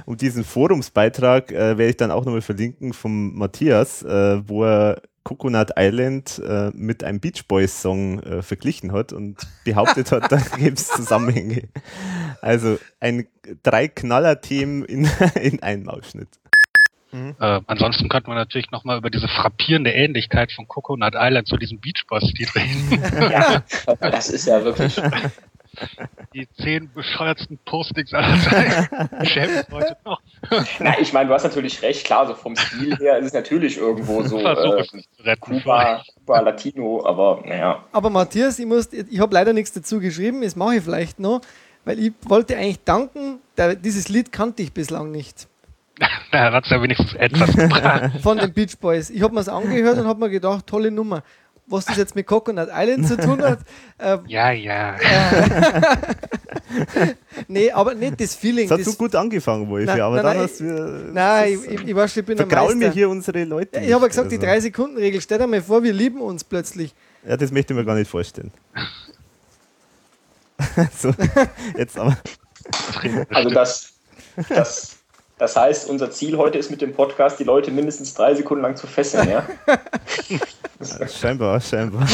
um 0.06 0.16
diesen 0.16 0.44
Forumsbeitrag, 0.44 1.52
äh, 1.52 1.78
werde 1.78 1.90
ich 1.90 1.98
dann 1.98 2.12
auch 2.12 2.26
nochmal 2.26 2.42
verlinken 2.42 2.94
vom 2.94 3.36
Matthias, 3.36 4.04
äh, 4.04 4.48
wo 4.48 4.64
er 4.64 5.02
Coconut 5.26 5.72
Island 5.76 6.40
äh, 6.48 6.70
mit 6.76 7.04
einem 7.04 7.20
Beach 7.20 7.48
Boys 7.48 7.82
Song 7.82 8.20
äh, 8.22 8.42
verglichen 8.44 8.92
hat 8.92 9.12
und 9.12 9.38
behauptet 9.66 10.12
hat, 10.12 10.32
da 10.32 10.38
gibt 10.58 10.78
es 10.78 10.88
Zusammenhänge. 10.88 11.64
Also 12.42 12.78
ein 13.00 13.28
drei 13.64 13.88
Knaller-Themen 13.88 14.86
in, 14.86 15.10
in 15.42 15.62
einem 15.64 15.90
Ausschnitt. 15.90 16.30
Äh, 17.12 17.62
ansonsten 17.66 18.08
könnte 18.08 18.30
man 18.30 18.38
natürlich 18.38 18.70
nochmal 18.72 18.98
über 18.98 19.10
diese 19.10 19.28
frappierende 19.28 19.92
Ähnlichkeit 19.92 20.52
von 20.52 20.68
Coconut 20.68 21.14
Island 21.16 21.48
zu 21.48 21.58
diesem 21.58 21.80
Beach 21.80 22.06
Boys-Lied 22.08 22.56
reden. 22.56 23.32
Ja, 23.32 23.64
das 24.00 24.30
ist 24.30 24.48
ja 24.48 24.64
wirklich. 24.64 25.02
Die 26.34 26.48
zehn 26.62 26.92
bescheuertsten 26.94 27.58
Postings 27.66 28.14
aller 28.14 28.38
Zeiten. 28.42 29.26
Schämt 29.26 29.68
heute 29.72 29.98
noch. 30.06 30.22
Na, 30.80 31.00
ich 31.00 31.14
meine, 31.14 31.30
du 31.30 31.34
hast 31.34 31.44
natürlich 31.44 31.82
recht, 31.82 32.06
klar, 32.06 32.28
so 32.28 32.34
vom 32.34 32.56
Stil 32.56 32.98
her 32.98 33.18
ist 33.18 33.28
es 33.28 33.34
natürlich 33.34 33.78
irgendwo 33.78 34.22
so 34.24 34.40
äh, 34.40 34.48
retten. 34.48 35.04
Kuba, 35.40 36.04
Kuba 36.16 36.40
Latino, 36.42 37.06
aber 37.06 37.42
naja. 37.46 37.84
Aber 37.92 38.10
Matthias, 38.10 38.60
ich, 38.60 38.66
muss, 38.66 38.92
ich 38.92 39.20
habe 39.20 39.34
leider 39.34 39.54
nichts 39.54 39.74
dazu 39.74 40.00
geschrieben, 40.00 40.42
das 40.42 40.56
mache 40.56 40.76
ich 40.76 40.84
vielleicht 40.84 41.20
noch, 41.20 41.42
weil 41.86 42.00
ich 42.00 42.14
wollte 42.28 42.58
eigentlich 42.58 42.84
danken, 42.84 43.40
da, 43.56 43.74
dieses 43.76 44.10
Lied 44.10 44.32
kannte 44.32 44.64
ich 44.64 44.74
bislang 44.74 45.12
nicht. 45.12 45.48
Da 46.32 46.52
hat 46.52 46.66
es 46.66 46.70
ja 46.70 46.82
wenigstens 46.82 47.14
etwas 47.14 47.56
gebracht. 47.56 48.12
Von 48.22 48.38
den 48.38 48.52
Beach 48.54 48.78
Boys. 48.80 49.10
Ich 49.10 49.22
habe 49.22 49.34
mir 49.34 49.40
es 49.40 49.48
angehört 49.48 49.98
und 49.98 50.08
habe 50.08 50.20
mir 50.20 50.30
gedacht, 50.30 50.68
tolle 50.68 50.92
Nummer. 50.92 51.24
Was 51.68 51.86
das 51.86 51.98
jetzt 51.98 52.16
mit 52.16 52.28
Coconut 52.28 52.70
Island 52.72 53.08
zu 53.08 53.18
tun 53.18 53.42
hat, 53.42 53.60
äh, 53.98 54.18
Ja, 54.28 54.52
ja. 54.52 54.96
nee, 57.48 57.72
aber 57.72 57.96
nicht 57.96 58.22
das 58.22 58.36
Feeling. 58.36 58.70
Das 58.70 58.80
hat 58.80 58.86
das, 58.86 58.94
so 58.94 58.98
gut 59.00 59.16
angefangen, 59.16 59.68
Wolfi, 59.68 59.88
Nein, 59.88 60.02
aber 60.02 60.16
nein, 60.18 60.24
dann 60.24 60.38
nein, 60.38 60.44
hast 60.44 60.60
du. 60.60 61.12
nein, 61.14 61.54
ich, 61.54 61.66
ich, 61.72 61.88
ich 61.88 61.96
weiß, 61.96 62.18
ich 62.18 62.26
bin 62.26 62.40
ein 62.40 62.48
vergraulen 62.48 62.78
mir 62.78 62.86
Meister. 62.86 63.00
hier 63.00 63.10
unsere 63.10 63.44
Leute. 63.46 63.80
Ja, 63.80 63.86
ich 63.86 63.94
habe 63.94 64.04
ja 64.04 64.08
gesagt, 64.10 64.32
die 64.32 64.36
also. 64.38 64.48
3-Sekunden-Regel. 64.48 65.22
Stell 65.22 65.40
dir 65.40 65.48
mal 65.48 65.62
vor, 65.62 65.82
wir 65.82 65.94
lieben 65.94 66.22
uns 66.22 66.44
plötzlich. 66.44 66.94
Ja, 67.28 67.36
das 67.36 67.52
möchte 67.52 67.74
ich 67.74 67.80
mir 67.80 67.86
gar 67.86 67.96
nicht 67.96 68.12
vorstellen. 68.12 68.52
so, 70.98 71.14
jetzt 71.78 71.98
aber. 71.98 72.18
Also 73.30 73.50
das, 73.50 73.94
das, 74.50 74.95
das 75.38 75.56
heißt, 75.56 75.90
unser 75.90 76.12
Ziel 76.12 76.38
heute 76.38 76.58
ist 76.58 76.72
mit 76.72 76.82
dem 76.82 76.94
Podcast, 76.94 77.40
die 77.40 77.44
Leute 77.44 77.72
mindestens 77.72 78.14
drei 78.14 78.34
Sekunden 78.36 78.64
lang 78.64 78.76
zu 78.76 78.88
fesseln, 78.88 79.30
ja? 79.30 79.48
Scheinbar, 81.08 81.60
scheinbar. 81.60 82.08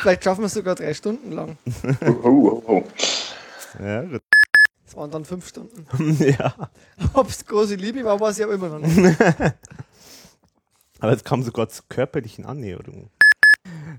Vielleicht 0.00 0.24
schaffen 0.24 0.42
wir 0.42 0.46
es 0.46 0.54
sogar 0.54 0.74
drei 0.74 0.94
Stunden 0.94 1.32
lang. 1.32 1.58
Oh, 2.24 2.28
oh, 2.28 2.62
oh. 2.66 2.82
Ja, 3.80 4.02
gut. 4.02 4.22
Das 4.84 4.96
waren 4.96 5.10
dann 5.10 5.24
fünf 5.24 5.48
Stunden. 5.48 5.86
ja. 6.38 6.54
Ob 7.14 7.28
es 7.28 7.46
große 7.46 7.76
Liebe 7.76 8.04
war, 8.04 8.20
weiß 8.20 8.38
ich 8.38 8.44
aber 8.44 8.54
immer 8.54 8.68
noch 8.68 8.78
nicht. 8.80 9.18
Aber 11.00 11.12
es 11.12 11.24
kam 11.24 11.42
sogar 11.42 11.68
zu 11.68 11.82
körperlichen 11.88 12.46
Annäherungen. 12.46 13.10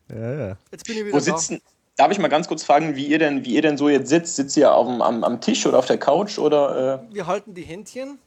Ja, 0.09 0.34
ja. 0.34 0.57
Jetzt 0.71 0.85
bin 0.85 0.97
ich 0.97 1.05
wieder 1.05 1.17
Wo 1.17 1.19
da. 1.19 1.57
Darf 1.95 2.11
ich 2.11 2.20
mal 2.20 2.28
ganz 2.28 2.48
kurz 2.48 2.64
fragen, 2.64 2.95
wie 2.95 3.07
ihr 3.07 3.20
denn, 3.20 3.45
wie 3.45 3.56
ihr 3.56 3.61
denn 3.61 3.78
so 3.78 3.90
jetzt 3.90 4.10
sitzt? 4.10 4.36
Sitzt 4.36 4.57
ihr 4.57 4.74
auf 4.74 4.88
dem, 4.88 5.02
am, 5.02 5.24
am 5.24 5.41
Tisch 5.41 5.65
oder 5.65 5.80
auf 5.80 5.86
der 5.86 5.98
Couch 5.98 6.38
oder, 6.38 7.03
Wir 7.11 7.28
halten 7.28 7.53
die 7.53 7.64
Händchen 7.64 8.18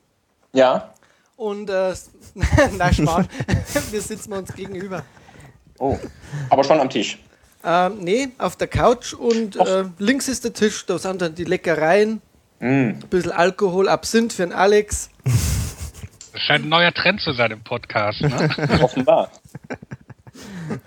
äh, 0.55 0.59
ja? 0.59 0.95
und 1.37 1.69
äh, 1.71 1.95
nein, 2.79 2.95
Spaß. 2.95 3.27
wir 3.91 4.01
sitzen 4.01 4.33
uns 4.33 4.55
gegenüber. 4.55 5.03
Oh, 5.79 5.99
aber 6.51 6.65
schon 6.65 6.81
am 6.81 6.91
Tisch. 6.91 7.19
Ähm, 7.65 7.99
nee, 7.99 8.29
auf 8.39 8.57
der 8.57 8.69
Couch 8.69 9.13
und 9.13 9.57
äh, 9.57 9.85
links 9.99 10.29
ist 10.29 10.45
der 10.45 10.53
Tisch, 10.53 10.87
da 10.87 10.99
sind 10.99 11.21
dann 11.21 11.35
die 11.35 11.45
Leckereien, 11.45 12.23
Mm. 12.59 12.65
ein 12.65 13.05
bisschen 13.11 13.33
Alkohol, 13.33 13.89
Absinth 13.89 14.33
für 14.33 14.43
den 14.43 14.53
Alex. 14.53 15.11
Das 15.25 16.41
scheint 16.41 16.65
ein 16.65 16.69
neuer 16.69 16.93
Trend 16.93 17.21
zu 17.21 17.33
sein 17.33 17.51
im 17.51 17.63
Podcast. 17.63 18.23
Ne? 18.23 18.49
Offenbar. 18.83 19.31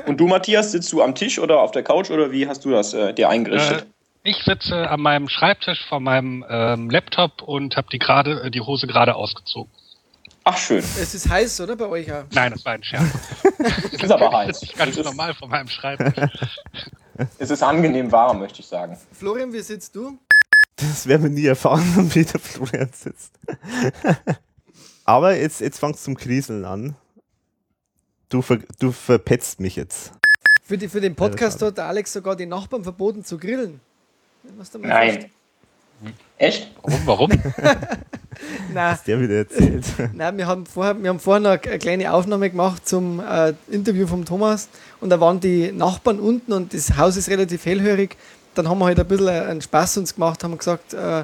Und 0.05 0.19
du, 0.19 0.27
Matthias, 0.27 0.71
sitzt 0.71 0.91
du 0.91 1.01
am 1.01 1.15
Tisch 1.15 1.39
oder 1.39 1.61
auf 1.61 1.71
der 1.71 1.83
Couch 1.83 2.09
oder 2.11 2.31
wie 2.31 2.47
hast 2.47 2.65
du 2.65 2.71
das 2.71 2.93
äh, 2.93 3.13
dir 3.13 3.29
eingerichtet? 3.29 3.81
Äh, 3.81 3.85
ich 4.23 4.43
sitze 4.43 4.89
an 4.89 4.99
meinem 4.99 5.29
Schreibtisch 5.29 5.85
vor 5.87 5.99
meinem 5.99 6.45
ähm, 6.49 6.89
Laptop 6.89 7.41
und 7.41 7.77
habe 7.77 7.87
die 7.91 7.99
gerade 7.99 8.43
äh, 8.43 8.51
die 8.51 8.61
Hose 8.61 8.85
gerade 8.85 9.15
ausgezogen. 9.15 9.71
Ach, 10.43 10.57
schön. 10.57 10.79
Es 10.79 11.13
ist 11.13 11.29
heiß, 11.29 11.61
oder? 11.61 11.75
Bei 11.75 11.87
euch 11.87 12.11
auch. 12.11 12.23
Nein, 12.31 12.51
das 12.51 12.65
war 12.65 12.73
ein 12.73 12.83
Scherz. 12.83 13.05
Es 13.91 14.03
ist 14.03 14.11
aber 14.11 14.31
heiß. 14.37 14.59
Das 14.59 14.63
ist 14.63 14.77
ganz 14.77 14.91
Es 14.91 14.97
ist, 14.97 15.05
normal 15.05 15.33
vor 15.33 15.47
meinem 15.47 15.67
Schreibtisch. 15.67 16.29
es 17.37 17.49
ist 17.49 17.63
angenehm 17.63 18.11
warm, 18.11 18.39
möchte 18.39 18.61
ich 18.61 18.67
sagen. 18.67 18.97
Florian, 19.11 19.53
wie 19.53 19.59
sitzt 19.59 19.95
du? 19.95 20.17
Das 20.75 21.07
werden 21.07 21.23
wir 21.23 21.29
nie 21.29 21.45
erfahren, 21.45 21.83
wie 22.15 22.25
der 22.25 22.39
Florian 22.39 22.89
sitzt. 22.93 23.33
Aber 25.05 25.35
jetzt, 25.35 25.61
jetzt 25.61 25.79
fangst 25.79 26.01
du 26.01 26.05
zum 26.05 26.17
Kriseln 26.17 26.65
an. 26.65 26.95
Du, 28.29 28.43
ver, 28.43 28.59
du 28.77 28.91
verpetzt 28.91 29.59
mich 29.59 29.75
jetzt. 29.75 30.11
Für, 30.63 30.77
die, 30.77 30.87
für 30.87 31.01
den 31.01 31.15
Podcast 31.15 31.59
hat 31.63 31.77
der 31.79 31.85
Alex 31.85 32.13
sogar 32.13 32.35
den 32.35 32.49
Nachbarn 32.49 32.83
verboten 32.83 33.25
zu 33.25 33.39
grillen. 33.39 33.79
Was 34.55 34.71
Nein. 34.75 35.25
Echt? 36.37 36.71
Warum? 36.83 37.01
Warum? 37.05 37.31
Nein, 38.73 38.99
Der 39.07 39.19
wieder 39.19 39.35
erzählt. 39.35 39.85
nein 40.13 40.37
wir, 40.37 40.47
haben 40.47 40.65
vorher, 40.65 41.01
wir 41.01 41.09
haben 41.09 41.19
vorher 41.19 41.41
noch 41.41 41.61
eine 41.61 41.79
kleine 41.79 42.13
Aufnahme 42.13 42.49
gemacht 42.49 42.87
zum 42.87 43.19
äh, 43.19 43.53
Interview 43.69 44.05
vom 44.07 44.23
Thomas 44.23 44.69
und 45.01 45.09
da 45.09 45.19
waren 45.19 45.39
die 45.39 45.71
Nachbarn 45.71 46.19
unten 46.19 46.53
und 46.53 46.73
das 46.73 46.95
Haus 46.95 47.17
ist 47.17 47.29
relativ 47.29 47.65
hellhörig. 47.65 48.15
Dann 48.53 48.69
haben 48.69 48.77
wir 48.79 48.85
halt 48.85 48.99
ein 48.99 49.07
bisschen 49.07 49.27
einen 49.27 49.61
Spaß 49.61 49.97
uns 49.97 50.13
gemacht, 50.13 50.43
haben 50.43 50.57
gesagt, 50.57 50.93
äh, 50.93 51.21
äh, 51.21 51.23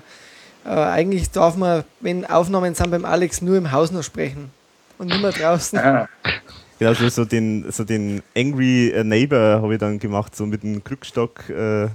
eigentlich 0.65 1.29
darf 1.29 1.55
man, 1.55 1.83
wenn 2.01 2.25
Aufnahmen 2.25 2.73
sind 2.73 2.89
beim 2.89 3.05
Alex, 3.05 3.41
nur 3.41 3.57
im 3.57 3.71
Haus 3.71 3.91
noch 3.91 4.03
sprechen 4.03 4.49
und 4.97 5.07
nicht 5.07 5.21
mehr 5.21 5.31
draußen. 5.31 5.79
Ah. 5.79 6.09
Genau, 6.79 6.93
so, 6.93 7.07
so, 7.09 7.25
den, 7.25 7.71
so 7.71 7.83
den 7.83 8.21
Angry 8.35 8.89
äh, 8.89 9.03
Neighbor 9.03 9.61
habe 9.61 9.73
ich 9.73 9.79
dann 9.79 9.97
gemacht, 9.99 10.35
so 10.35 10.45
mit 10.45 10.63
dem 10.63 10.83
Krückstock 10.83 11.49
äh, 11.49 11.87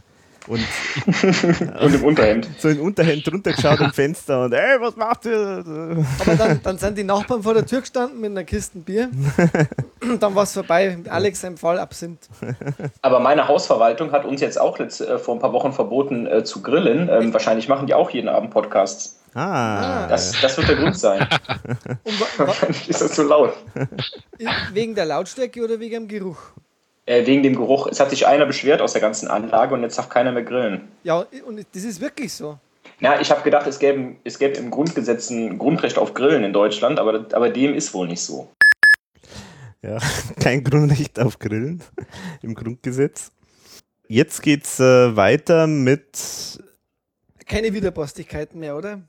und 0.47 0.61
Und 1.81 1.95
im 1.95 2.05
Unterhemd. 2.05 2.49
so 2.59 2.69
in 2.69 2.81
Unterhemd 2.81 3.31
runtergeschaut 3.31 3.81
am 3.81 3.93
Fenster 3.93 4.45
und 4.45 4.53
ey, 4.53 4.81
was 4.81 4.97
macht 4.97 5.27
ihr? 5.27 5.63
Aber 6.19 6.35
dann, 6.35 6.61
dann 6.65 6.79
sind 6.79 6.97
die 6.97 7.05
Nachbarn 7.05 7.43
vor 7.43 7.55
der 7.55 7.67
Tür 7.67 7.81
gestanden 7.81 8.21
mit 8.21 8.31
einer 8.31 8.45
Kiste 8.45 8.79
Bier. 8.79 9.11
Und 10.01 10.23
dann 10.23 10.35
war 10.35 10.45
es 10.45 10.55
vorbei. 10.55 10.97
Mit 10.97 11.09
Alex 11.09 11.45
im 11.45 11.57
Fall 11.57 11.79
Absinth. 11.79 12.29
Aber 13.03 13.21
meine 13.21 13.49
Hausverwaltung 13.49 14.13
hat 14.13 14.25
uns 14.25 14.41
jetzt 14.41 14.59
auch 14.59 14.79
letzt, 14.79 15.03
äh, 15.03 15.19
vor 15.19 15.35
ein 15.35 15.41
paar 15.41 15.53
Wochen 15.53 15.73
verboten 15.73 16.27
äh, 16.27 16.43
zu 16.43 16.63
grillen. 16.63 17.09
Ähm, 17.11 17.33
wahrscheinlich 17.33 17.69
machen 17.69 17.87
die 17.87 17.95
auch 17.95 18.11
jeden 18.11 18.29
Abend 18.29 18.51
Podcasts. 18.51 19.20
Ah. 19.35 20.07
Das, 20.09 20.33
das 20.41 20.57
wird 20.57 20.69
der 20.69 20.77
Grund 20.77 20.99
sein. 20.99 21.21
Und 22.05 22.21
wa 22.21 22.27
wa 22.39 22.47
Wahrscheinlich 22.49 22.89
ist 22.89 23.01
das 23.01 23.15
so 23.15 23.23
laut. 23.23 23.55
wegen 24.73 24.95
der 24.95 25.07
Lautstärke 25.07 25.63
oder 25.63 25.79
wegen 25.79 25.95
dem 25.95 26.09
Geruch? 26.09 26.39
Äh, 27.07 27.27
wegen 27.27 27.43
dem 27.43 27.55
Geruch. 27.55 27.87
Es 27.87 28.01
hat 28.01 28.11
sich 28.11 28.27
einer 28.27 28.47
beschwert 28.47 28.81
aus 28.81 28.93
der 28.93 29.01
ganzen 29.01 29.29
Anlage 29.29 29.75
und 29.75 29.83
jetzt 29.83 29.99
darf 29.99 30.09
keiner 30.09 30.33
mehr 30.33 30.43
grillen. 30.43 30.89
Ja, 31.05 31.27
und 31.47 31.65
das 31.73 31.85
ist 31.85 32.01
wirklich 32.01 32.33
so. 32.33 32.59
Na, 33.01 33.21
ich 33.21 33.31
habe 33.31 33.43
gedacht, 33.43 33.67
es 33.67 33.79
gäbe, 33.79 34.17
es 34.25 34.39
gäbe 34.39 34.59
im 34.59 34.71
Grundgesetz 34.71 35.31
ein 35.31 35.59
Grundrecht 35.59 35.97
auf 35.97 36.13
Grillen 36.13 36.45
in 36.45 36.53
Deutschland, 36.53 36.99
aber, 36.99 37.27
aber 37.33 37.49
dem 37.49 37.75
ist 37.75 37.95
wohl 37.95 38.07
nicht 38.07 38.21
so. 38.21 38.51
Ja, 39.83 39.99
kein 40.41 40.63
Grundrecht 40.63 41.19
auf 41.19 41.39
Grillen 41.39 41.83
im 42.43 42.55
Grundgesetz. 42.55 43.33
Jetzt 44.07 44.43
geht's 44.43 44.81
äh, 44.81 45.17
weiter 45.17 45.67
mit 45.67 46.59
Keine 47.47 47.73
Widerborstigkeiten 47.73 48.61
mehr, 48.61 48.77
oder? 48.77 49.01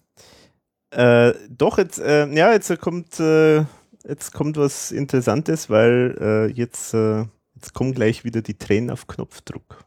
Äh, 0.92 1.34
doch, 1.50 1.78
jetzt, 1.78 2.00
äh, 2.00 2.28
ja, 2.28 2.52
jetzt 2.52 2.78
kommt, 2.80 3.20
äh, 3.20 3.64
jetzt 4.06 4.34
kommt 4.34 4.58
was 4.58 4.92
Interessantes, 4.92 5.70
weil 5.70 6.18
äh, 6.20 6.52
jetzt, 6.52 6.94
äh, 6.94 7.26
jetzt 7.56 7.74
kommen 7.74 7.94
gleich 7.94 8.24
wieder 8.24 8.42
die 8.42 8.58
Tränen 8.58 8.92
auf 8.92 9.08
Knopfdruck. 9.08 9.86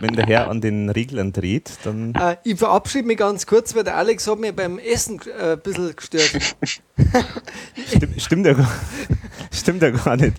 Wenn 0.00 0.14
der 0.14 0.26
Herr 0.26 0.48
an 0.48 0.60
den 0.60 0.88
Reglern 0.88 1.32
dreht, 1.32 1.72
dann. 1.84 2.14
Äh, 2.14 2.36
ich 2.44 2.58
verabschiede 2.58 3.06
mich 3.06 3.18
ganz 3.18 3.46
kurz, 3.46 3.74
weil 3.74 3.84
der 3.84 3.96
Alex 3.96 4.26
hat 4.28 4.38
mir 4.38 4.52
beim 4.52 4.78
Essen 4.78 5.20
äh, 5.38 5.52
ein 5.52 5.60
bisschen 5.60 5.96
gestört. 5.96 6.30
Stimmt, 7.86 8.20
stimmt, 8.20 8.46
ja 8.46 8.52
gar, 8.52 8.70
stimmt 9.52 9.82
ja 9.82 9.90
gar 9.90 10.16
nicht. 10.16 10.36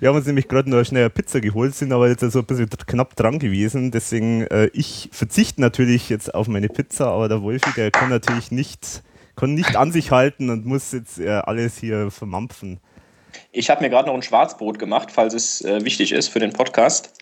Wir 0.00 0.08
haben 0.08 0.16
uns 0.16 0.26
nämlich 0.26 0.48
gerade 0.48 0.68
noch 0.68 0.84
schnell 0.84 1.04
eine 1.04 1.10
Pizza 1.10 1.40
geholt, 1.40 1.74
sind 1.74 1.92
aber 1.92 2.08
jetzt 2.08 2.20
so 2.20 2.40
ein 2.40 2.44
bisschen 2.44 2.68
knapp 2.68 3.14
dran 3.16 3.38
gewesen. 3.38 3.90
Deswegen, 3.90 4.42
äh, 4.48 4.68
ich 4.72 5.08
verzichte 5.12 5.60
natürlich 5.60 6.08
jetzt 6.08 6.34
auf 6.34 6.48
meine 6.48 6.68
Pizza, 6.68 7.06
aber 7.06 7.28
der 7.28 7.42
Wolfi, 7.42 7.70
der 7.76 7.90
kann 7.90 8.10
natürlich 8.10 8.50
nicht, 8.50 9.02
kann 9.36 9.54
nicht 9.54 9.76
an 9.76 9.92
sich 9.92 10.10
halten 10.10 10.50
und 10.50 10.66
muss 10.66 10.92
jetzt 10.92 11.20
äh, 11.20 11.28
alles 11.28 11.78
hier 11.78 12.10
vermampfen. 12.10 12.80
Ich 13.54 13.68
habe 13.68 13.82
mir 13.82 13.90
gerade 13.90 14.08
noch 14.08 14.14
ein 14.14 14.22
Schwarzbrot 14.22 14.78
gemacht, 14.78 15.10
falls 15.12 15.34
es 15.34 15.60
äh, 15.62 15.84
wichtig 15.84 16.12
ist 16.12 16.28
für 16.28 16.40
den 16.40 16.54
Podcast. 16.54 17.12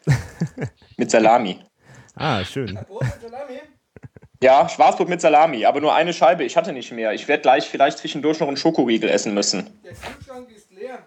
mit 0.97 1.11
Salami. 1.11 1.59
Ah, 2.15 2.45
schön. 2.45 2.79
Ja, 4.41 4.69
Schwarzbrot 4.69 5.09
mit 5.09 5.21
Salami, 5.21 5.67
aber 5.67 5.81
nur 5.81 5.93
eine 5.93 6.13
Scheibe. 6.13 6.45
Ich 6.45 6.57
hatte 6.57 6.73
nicht 6.73 6.93
mehr. 6.93 7.13
Ich 7.15 7.27
werde 7.27 7.43
gleich 7.43 7.69
vielleicht 7.69 7.99
zwischendurch 7.99 8.39
noch 8.39 8.47
einen 8.47 8.57
Schokoriegel 8.57 9.11
essen 9.11 9.35
müssen. 9.35 9.81
Der 9.83 9.93
Kühlschrank 9.93 10.49
ist 10.51 10.71
leer. 10.71 11.01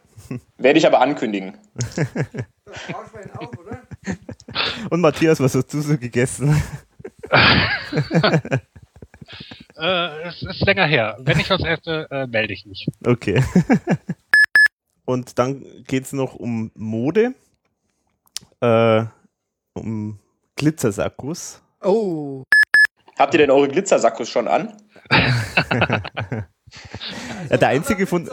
Werde 0.57 0.77
ich 0.77 0.85
aber 0.85 0.99
ankündigen. 1.01 1.57
Das 2.65 2.81
Sparschwein 2.81 3.29
auch, 3.37 3.51
oder? 3.59 3.83
Und 4.89 5.01
Matthias, 5.01 5.39
was 5.39 5.53
hast 5.53 5.67
du 5.67 5.81
so 5.81 5.95
gegessen? 5.95 6.59
Äh, 9.77 10.21
es 10.27 10.41
ist 10.41 10.61
länger 10.61 10.87
her. 10.87 11.17
Wenn 11.19 11.39
ich 11.39 11.51
was 11.51 11.63
esse, 11.63 12.07
äh, 12.09 12.25
melde 12.25 12.53
ich 12.53 12.65
mich. 12.65 12.87
Okay. 13.05 13.43
Und 15.05 15.37
dann 15.39 15.65
geht's 15.87 16.13
noch 16.13 16.35
um 16.35 16.71
Mode, 16.75 17.33
äh, 18.61 19.03
um 19.73 20.19
Glitzersakkus. 20.55 21.61
Oh. 21.81 22.43
Habt 23.17 23.33
ihr 23.33 23.39
denn 23.39 23.51
eure 23.51 23.67
Glitzersakkus 23.67 24.29
schon 24.29 24.47
an? 24.47 24.77
Ja, 27.49 27.57
der 27.57 27.67
einzige 27.67 28.07
von, 28.07 28.27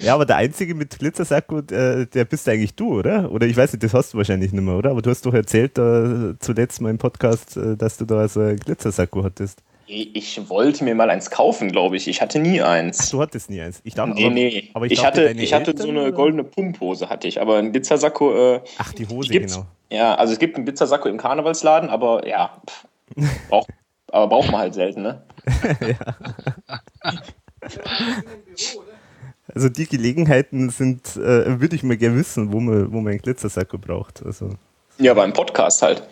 ja, 0.00 0.14
aber 0.14 0.26
der 0.26 0.36
einzige 0.36 0.74
mit 0.74 0.98
Glitzersakko, 0.98 1.62
der, 1.62 2.06
der 2.06 2.24
bist 2.24 2.48
eigentlich 2.48 2.74
du, 2.74 2.98
oder? 2.98 3.30
Oder 3.32 3.46
ich 3.46 3.56
weiß 3.56 3.72
nicht, 3.72 3.82
das 3.82 3.94
hast 3.94 4.14
du 4.14 4.18
wahrscheinlich 4.18 4.52
nicht 4.52 4.62
mehr, 4.62 4.74
oder? 4.74 4.90
Aber 4.90 5.02
du 5.02 5.10
hast 5.10 5.24
doch 5.26 5.34
erzählt 5.34 5.78
äh, 5.78 6.38
zuletzt 6.38 6.80
mal 6.80 6.90
im 6.90 6.98
Podcast, 6.98 7.56
äh, 7.56 7.76
dass 7.76 7.96
du 7.96 8.04
da 8.04 8.28
so 8.28 8.40
ein 8.40 8.56
Glitzersakko 8.56 9.24
hattest. 9.24 9.62
Ich 9.88 10.48
wollte 10.48 10.82
mir 10.82 10.94
mal 10.96 11.10
eins 11.10 11.30
kaufen, 11.30 11.70
glaube 11.70 11.96
ich. 11.96 12.08
Ich 12.08 12.20
hatte 12.20 12.40
nie 12.40 12.60
eins. 12.60 13.10
Du 13.10 13.20
hattest 13.20 13.48
nie 13.50 13.60
eins. 13.60 13.80
Ich 13.84 13.94
dachte, 13.94 14.14
Nee, 14.14 14.24
aber, 14.26 14.34
nee. 14.34 14.70
aber 14.74 14.86
ich, 14.86 14.92
ich, 14.92 15.00
dachte, 15.00 15.28
hatte, 15.28 15.40
ich 15.40 15.52
hatte 15.52 15.70
Eltern, 15.70 15.82
so 15.86 15.88
eine 15.90 16.00
oder? 16.02 16.12
goldene 16.12 16.42
Pumphose, 16.44 17.08
hatte 17.08 17.28
ich. 17.28 17.40
Aber 17.40 17.58
ein 17.58 17.70
Glitzersakko, 17.72 18.54
äh, 18.56 18.60
Ach, 18.78 18.92
die 18.92 19.06
Hose, 19.06 19.30
gibt's. 19.30 19.54
genau. 19.54 19.66
ja, 19.90 20.14
also 20.16 20.32
es 20.32 20.38
gibt 20.40 20.56
einen 20.56 20.64
Glitzersakko 20.64 21.08
im 21.08 21.18
Karnevalsladen, 21.18 21.88
aber 21.88 22.26
ja, 22.26 22.60
pff, 22.68 22.86
braucht, 23.48 23.68
aber 24.10 24.26
braucht 24.28 24.50
man 24.50 24.60
halt 24.62 24.74
selten, 24.74 25.02
ne? 25.02 25.22
Also 29.54 29.68
die 29.68 29.86
Gelegenheiten 29.86 30.70
sind, 30.70 31.16
äh, 31.16 31.60
würde 31.60 31.76
ich 31.76 31.82
mal 31.82 31.96
gerne 31.96 32.16
wissen, 32.16 32.52
wo 32.52 32.60
man, 32.60 32.92
wo 32.92 33.00
man 33.00 33.12
einen 33.12 33.22
Glitzersakko 33.22 33.78
braucht. 33.78 34.22
Also, 34.26 34.50
Ja, 34.98 35.14
beim 35.14 35.32
Podcast 35.32 35.80
halt. 35.82 36.02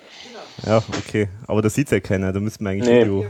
ja, 0.65 0.79
okay. 0.99 1.29
Aber 1.47 1.61
da 1.61 1.69
sieht's 1.69 1.91
ja 1.91 2.01
keiner, 2.01 2.33
da 2.33 2.41
müssen 2.41 2.65
wir 2.65 2.71
eigentlich 2.71 2.89
Nee. 2.89 3.03
Video. 3.03 3.27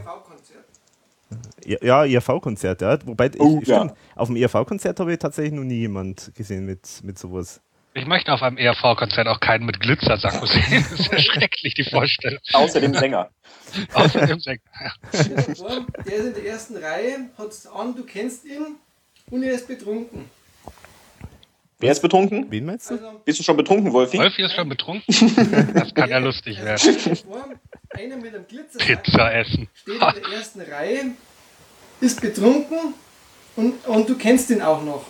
Ja, 1.66 2.05
IRV-Konzert, 2.05 2.82
ja. 2.82 2.99
Wobei, 3.07 3.31
Oh, 3.39 3.59
ich, 3.62 3.69
ja. 3.69 3.77
stimmt, 3.81 3.95
auf 4.16 4.28
dem 4.28 4.36
IRV-Konzert 4.36 5.01
habe 5.01 5.12
ich 5.12 5.19
tatsächlich 5.19 5.55
noch 5.55 5.65
nie 5.65 5.78
jemand 5.81 6.32
gesehen 6.35 6.66
mit, 6.66 7.01
mit 7.03 7.19
sowas. 7.19 7.61
Ich 7.97 8.07
möchte 8.07 8.32
auf 8.32 8.43
einem 8.43 8.57
ERV-Konzert 8.59 9.28
auch 9.28 9.39
keinen 9.39 9.66
mit 9.66 9.78
Glitzersacko 9.78 10.47
sehen. 10.47 10.85
Das 10.91 10.99
ist 11.01 11.12
ja 11.12 11.19
schrecklich, 11.19 11.74
die 11.74 11.85
Vorstellung. 11.85 12.41
Außer 12.53 12.81
dem 12.81 12.93
Sänger. 12.95 13.31
Außerdem 13.95 14.41
Sänger. 14.41 14.61
Stell 15.12 15.36
dir 15.36 15.55
vor, 15.57 15.86
Der 16.05 16.15
ist 16.15 16.27
in 16.27 16.35
der 16.35 16.47
ersten 16.47 16.77
Reihe, 16.77 17.31
hat's 17.39 17.66
an, 17.69 17.95
du 17.95 18.05
kennst 18.05 18.45
ihn 18.47 18.77
und 19.31 19.43
er 19.45 19.53
ist 19.53 19.69
betrunken. 19.69 20.24
Wer 21.78 21.93
ist 21.93 22.01
betrunken? 22.03 22.47
Wen 22.51 22.65
meinst 22.66 22.91
du? 22.91 22.95
Also, 22.95 23.20
Bist 23.24 23.39
du 23.41 23.43
schon 23.45 23.57
betrunken, 23.57 23.93
Wolfi? 23.93 24.19
Wolfi 24.19 24.43
ist 24.43 24.55
schon 24.55 24.69
betrunken. 24.69 25.05
Das 25.74 25.95
kann 25.95 26.09
ja 26.11 26.19
lustig 26.19 26.59
werden. 26.65 27.19
einer 27.91 28.16
mit 28.16 28.35
einem 28.35 28.47
Glitzersack 28.47 29.03
Pizza 29.05 29.35
essen. 29.35 29.69
steht 29.74 29.95
in 29.95 30.01
der 30.01 30.32
ersten 30.39 30.61
Reihe, 30.62 31.01
ist 32.05 32.20
betrunken 32.20 32.94
und, 33.56 33.86
und 33.86 34.09
du 34.09 34.16
kennst 34.16 34.51
ihn 34.51 34.62
auch 34.62 34.82
noch. 34.85 35.05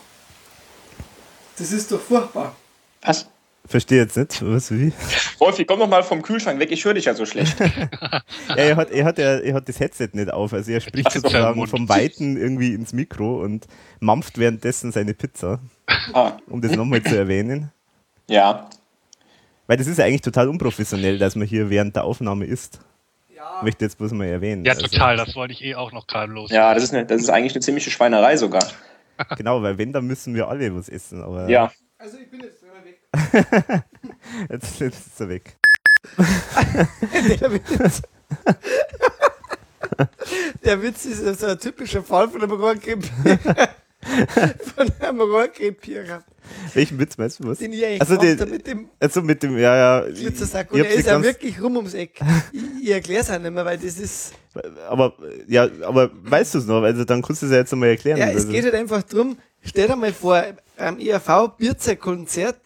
Das 1.58 1.70
ist 1.72 1.90
doch 1.92 2.00
furchtbar. 2.00 2.54
Was? 3.02 3.28
Verstehe 3.66 4.02
jetzt 4.02 4.16
nicht, 4.16 4.44
was 4.44 4.70
wie. 4.70 4.92
Wolfi, 5.38 5.64
komm 5.64 5.78
doch 5.78 5.88
mal 5.88 6.02
vom 6.02 6.20
Kühlschrank 6.20 6.58
weg, 6.60 6.70
ich 6.70 6.84
höre 6.84 6.92
dich 6.94 7.06
ja 7.06 7.14
so 7.14 7.24
schlecht. 7.24 7.58
Ja, 7.58 8.22
er 8.56 8.76
hat, 8.76 8.90
er 8.90 9.04
hat, 9.06 9.18
er, 9.18 9.42
er 9.42 9.54
hat 9.54 9.68
das 9.68 9.80
Headset 9.80 10.10
nicht 10.12 10.30
auf, 10.30 10.52
also 10.52 10.70
er 10.70 10.80
spricht 10.82 11.06
Ach 11.08 11.12
so, 11.12 11.20
sozusagen 11.20 11.66
vom 11.66 11.88
Weiten 11.88 12.36
irgendwie 12.36 12.74
ins 12.74 12.92
Mikro 12.92 13.40
und 13.42 13.66
mampft 14.00 14.36
währenddessen 14.36 14.92
seine 14.92 15.14
Pizza, 15.14 15.60
Ah, 16.12 16.36
um 16.48 16.60
das 16.60 16.72
nochmal 16.72 17.02
zu 17.02 17.16
erwähnen. 17.16 17.70
ja. 18.28 18.68
Weil 19.66 19.78
das 19.78 19.86
ist 19.86 19.98
ja 19.98 20.04
eigentlich 20.04 20.20
total 20.20 20.50
unprofessionell, 20.50 21.16
dass 21.18 21.36
man 21.36 21.46
hier 21.48 21.70
während 21.70 21.96
der 21.96 22.04
Aufnahme 22.04 22.44
isst. 22.44 22.80
Möchte 23.62 23.84
jetzt 23.84 23.98
bloß 23.98 24.12
mal 24.12 24.26
erwähnen. 24.26 24.64
Ja, 24.64 24.72
Also, 24.72 24.86
total. 24.86 25.16
Das 25.16 25.34
wollte 25.34 25.52
ich 25.54 25.62
eh 25.64 25.74
auch 25.74 25.92
noch 25.92 26.06
gerade 26.06 26.32
los. 26.32 26.50
Ja, 26.50 26.74
das 26.74 26.82
ist, 26.84 26.92
eine, 26.94 27.06
das 27.06 27.20
ist 27.22 27.30
eigentlich 27.30 27.54
eine 27.54 27.60
ziemliche 27.62 27.90
Schweinerei 27.90 28.36
sogar. 28.36 28.64
Genau, 29.36 29.62
weil 29.62 29.78
wenn, 29.78 29.92
dann 29.92 30.06
müssen 30.08 30.34
wir 30.34 30.48
alle 30.48 30.74
was 30.74 30.88
essen. 30.88 31.22
Aber 31.22 31.48
Ja. 31.48 31.70
also 31.98 32.18
ich 32.18 32.28
bin 32.28 32.40
jetzt 32.40 32.58
selber 32.60 32.84
weg. 32.84 33.00
jetzt, 34.50 34.80
jetzt 34.80 35.06
ist 35.06 35.20
er 35.20 35.28
weg. 35.28 35.56
Der 37.40 37.52
Witz, 37.52 38.02
der 40.64 40.82
Witz 40.82 41.04
ist 41.04 41.40
so 41.40 41.46
ein 41.46 41.58
typischer 41.60 42.02
Fall 42.02 42.28
von 42.28 42.42
einem 42.42 42.50
Rohrkrepierer. 42.60 43.68
von 44.76 44.90
einem 45.00 45.20
Rohrkrepierer. 45.20 46.24
Welchen 46.74 46.98
Witz 46.98 47.16
meinst 47.16 47.40
du 47.40 47.48
was? 47.48 47.58
Den 47.58 47.72
ich 47.72 47.84
eigentlich 47.84 48.00
Also, 48.00 48.16
den- 48.16 48.50
mit 48.50 48.66
dem 48.66 48.88
Also 49.00 49.22
mit 49.22 49.42
dem, 49.42 49.58
ja, 49.58 50.00
ja. 50.00 50.10
Glitzersack. 50.10 50.72
Und 50.72 50.80
er 50.80 50.90
ist 50.90 51.06
ja 51.06 51.22
wirklich 51.22 51.60
rum 51.60 51.76
ums 51.76 51.94
Eck. 51.94 52.20
Ich, 52.52 52.62
ich 52.82 52.90
erkläre 52.90 53.22
es 53.22 53.30
auch 53.30 53.38
nicht 53.38 53.50
mehr, 53.50 53.64
weil 53.64 53.78
das 53.78 53.98
ist. 53.98 54.32
Aber, 54.88 55.14
ja, 55.48 55.68
aber 55.82 56.10
weißt 56.22 56.54
du 56.54 56.58
es 56.58 56.66
noch? 56.66 56.82
Also 56.82 57.04
dann 57.04 57.22
kannst 57.22 57.42
du 57.42 57.46
es 57.46 57.52
ja 57.52 57.58
jetzt 57.58 57.72
einmal 57.72 57.88
erklären. 57.90 58.18
Ja, 58.18 58.28
es 58.28 58.36
also, 58.36 58.48
geht 58.48 58.64
halt 58.64 58.74
einfach 58.74 59.02
drum. 59.02 59.38
Stell 59.62 59.88
dir 59.88 59.96
mal 59.96 60.12
vor, 60.12 60.42
am 60.76 60.98
ERV 60.98 61.56
Bierzer-Konzert 61.56 62.60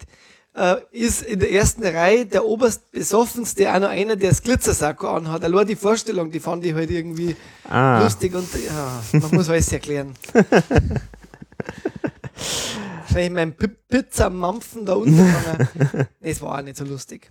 äh, 0.55 0.77
ist 0.91 1.23
in 1.23 1.39
der 1.39 1.53
ersten 1.53 1.85
Reihe 1.85 2.27
der 2.27 2.45
oberst 2.45 2.91
besoffenste 2.91 3.73
auch 3.73 3.79
noch 3.79 3.89
einer, 3.91 4.17
der 4.17 4.31
das 4.31 4.43
Glitzersacko 4.43 5.07
anhat. 5.09 5.45
Allein 5.45 5.67
die 5.67 5.77
Vorstellung, 5.77 6.31
die 6.31 6.41
fand 6.41 6.65
ich 6.65 6.75
halt 6.75 6.91
irgendwie 6.91 7.37
ah, 7.69 8.03
lustig 8.03 8.35
und 8.35 8.49
ja, 8.67 9.03
man 9.21 9.31
muss 9.35 9.49
alles 9.49 9.73
erklären. 9.73 10.15
Wahrscheinlich 13.01 13.31
mein 13.33 13.57
Pi- 13.57 13.69
Pizza-Mampfen 13.89 14.85
da 14.87 14.95
unten. 14.95 15.19
es 16.21 16.41
war 16.43 16.59
auch 16.59 16.63
nicht 16.63 16.77
so 16.77 16.85
lustig. 16.85 17.29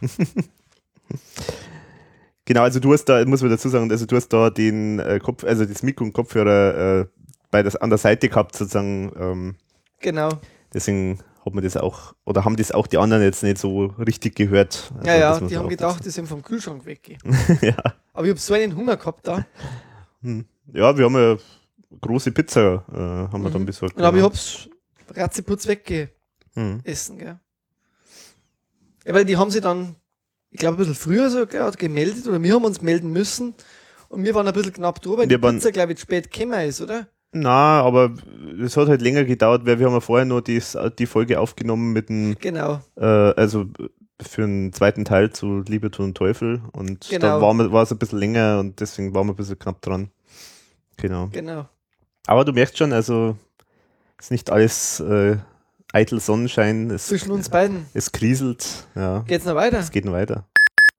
Genau, 2.46 2.62
also 2.62 2.80
du 2.80 2.94
hast 2.94 3.06
da, 3.06 3.24
muss 3.26 3.42
man 3.42 3.52
dazu 3.52 3.68
sagen, 3.70 3.92
also 3.92 4.06
du 4.06 4.16
hast 4.16 4.30
da 4.30 4.50
den 4.50 5.00
äh, 5.00 5.20
Kopf, 5.20 5.44
also 5.44 5.66
das 5.66 5.84
Mikro 5.84 6.06
und 6.06 6.14
Kopfhörer 6.14 7.02
äh, 7.02 7.06
bei 7.52 7.62
das, 7.62 7.76
an 7.76 7.90
der 7.90 7.98
Seite 8.00 8.30
gehabt 8.30 8.56
sozusagen. 8.56 9.12
Ähm, 9.20 9.56
Genau. 10.00 10.30
deswegen 10.74 11.20
hat 11.44 11.54
man 11.56 11.64
das 11.64 11.76
auch, 11.76 12.14
oder 12.24 12.46
haben 12.46 12.56
das 12.56 12.72
auch 12.72 12.88
die 12.88 12.98
anderen 13.00 13.24
jetzt 13.24 13.42
nicht 13.42 13.58
so 13.58 13.86
richtig 13.98 14.36
gehört. 14.36 14.92
Also 14.98 15.08
Ja, 15.10 15.18
ja, 15.18 15.40
die 15.40 15.58
haben 15.58 15.70
gedacht, 15.70 16.06
die 16.06 16.10
sind 16.10 16.28
vom 16.28 16.44
Kühlschrank 16.44 16.86
weg. 16.86 17.18
ja. 17.62 17.76
Aber 18.14 18.26
ich 18.26 18.30
habe 18.32 18.40
so 18.40 18.54
einen 18.54 18.76
Hunger 18.76 18.96
gehabt 18.98 19.28
da. 19.28 19.46
ja, 20.22 20.98
wir 20.98 21.06
haben 21.06 21.16
ja 21.16 21.38
große 22.02 22.32
Pizza, 22.32 22.84
äh, 22.92 23.32
haben 23.32 23.44
wir 23.44 23.50
dann 23.50 23.66
besorgt. 23.66 23.96
Und 23.98 24.04
aber 24.04 24.18
ich 24.18 24.24
hab's 24.24 24.70
ratzeputz 25.16 25.68
weggegessen, 25.68 26.12
Hm. 26.56 27.18
gell. 27.18 27.40
Ja, 29.06 29.14
weil 29.14 29.26
die 29.26 29.38
haben 29.38 29.52
sie 29.52 29.62
dann, 29.62 29.96
ich 30.52 30.60
glaube, 30.60 30.76
ein 30.76 30.80
bisschen 30.80 30.96
früher 30.96 31.30
sogar 31.30 31.72
gemeldet, 31.72 32.28
oder 32.28 32.42
wir 32.42 32.54
haben 32.54 32.66
uns 32.66 32.82
melden 32.82 33.12
müssen. 33.12 33.54
Und 34.10 34.24
wir 34.24 34.34
waren 34.36 34.48
ein 34.48 34.54
bisschen 34.54 34.74
knapp 34.74 35.02
drüber, 35.02 35.20
weil 35.20 35.30
Wir 35.30 35.38
die 35.38 35.44
waren- 35.44 35.56
Pizza, 35.56 35.72
glaube 35.72 35.94
ich, 35.94 36.00
spät 36.00 36.32
gekommen 36.32 36.60
ist, 36.68 36.82
oder? 36.82 37.08
Na, 37.34 37.82
aber 37.82 38.14
es 38.64 38.78
hat 38.78 38.88
halt 38.88 39.02
länger 39.02 39.26
gedauert, 39.26 39.66
weil 39.66 39.80
wir 39.80 39.86
haben 39.86 39.94
ja 39.94 40.00
vorher 40.00 40.26
noch 40.26 40.40
die, 40.42 40.62
die 40.98 41.06
Folge 41.06 41.40
aufgenommen 41.40 41.92
mit 41.92 42.08
dem, 42.10 42.36
Genau. 42.40 42.82
äh, 42.96 43.04
also 43.06 43.66
für 44.22 44.44
einen 44.46 44.72
zweiten 44.74 45.04
Teil 45.06 45.32
zu 45.32 45.60
Liebe, 45.68 45.92
Tod 45.92 46.06
und 46.06 46.16
Teufel 46.18 46.62
und 46.72 47.08
Genau. 47.10 47.40
da 47.40 47.42
war, 47.42 47.72
war 47.72 47.84
es 47.84 47.92
ein 47.92 47.98
bisschen 48.00 48.18
länger 48.20 48.60
und 48.60 48.80
deswegen 48.80 49.14
waren 49.14 49.28
wir 49.28 49.34
ein 49.34 49.36
bisschen 49.36 49.60
knapp 49.60 49.82
dran. 49.82 50.10
Genau. 50.96 51.28
Genau. 51.32 51.68
Aber 52.28 52.46
du 52.46 52.52
merkst 52.52 52.78
schon, 52.78 52.94
also 52.94 53.36
ist 54.20 54.30
nicht 54.32 54.52
alles 54.52 55.00
äh, 55.00 55.38
eitel 55.94 56.20
Sonnenschein, 56.20 56.92
es, 56.92 57.08
Zwischen 57.08 57.32
uns 57.32 57.50
beiden. 57.50 57.86
es 57.94 58.12
kriselt, 58.12 58.88
ja. 58.96 59.20
Geht's 59.22 59.46
noch 59.46 59.56
weiter? 59.56 59.80
Es 59.80 59.92
geht 59.92 60.04
noch 60.06 60.14
weiter. 60.14 60.46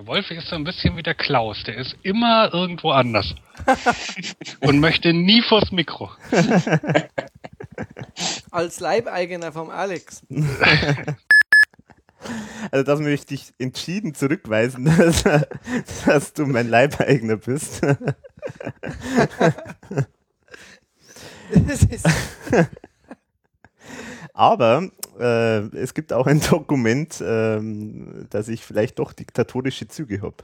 Wolfi 0.03 0.35
ist 0.37 0.49
so 0.49 0.57
ein 0.57 0.65
bisschen 0.65 0.97
wie 0.97 1.03
der 1.03 1.15
Klaus. 1.15 1.63
Der 1.67 1.77
ist 1.77 1.97
immer 2.03 2.51
irgendwo 2.53 2.91
anders. 2.93 3.35
und 4.61 4.81
möchte 4.81 5.13
nie 5.13 5.43
vors 5.43 5.71
Mikro. 5.71 6.11
Als 8.51 8.81
Leibeigener 8.81 9.53
vom 9.53 9.71
Alex. 9.71 10.23
Also 12.73 12.83
das 12.83 12.99
möchte 12.99 13.33
ich 13.33 13.53
entschieden 13.61 14.13
zurückweisen, 14.13 14.87
dass, 14.87 15.23
dass 16.05 16.33
du 16.33 16.47
mein 16.47 16.69
Leibeigner 16.69 17.37
bist. 17.37 17.81
Aber 24.35 24.89
äh, 25.19 25.59
es 25.77 25.95
gibt 25.95 26.13
auch 26.13 26.27
ein 26.27 26.41
Dokument, 26.41 27.23
ähm, 27.27 28.27
dass 28.31 28.49
ich 28.49 28.65
vielleicht 28.65 28.99
doch 28.99 29.13
diktatorische 29.13 29.89
Züge 29.89 30.23
habe. 30.23 30.37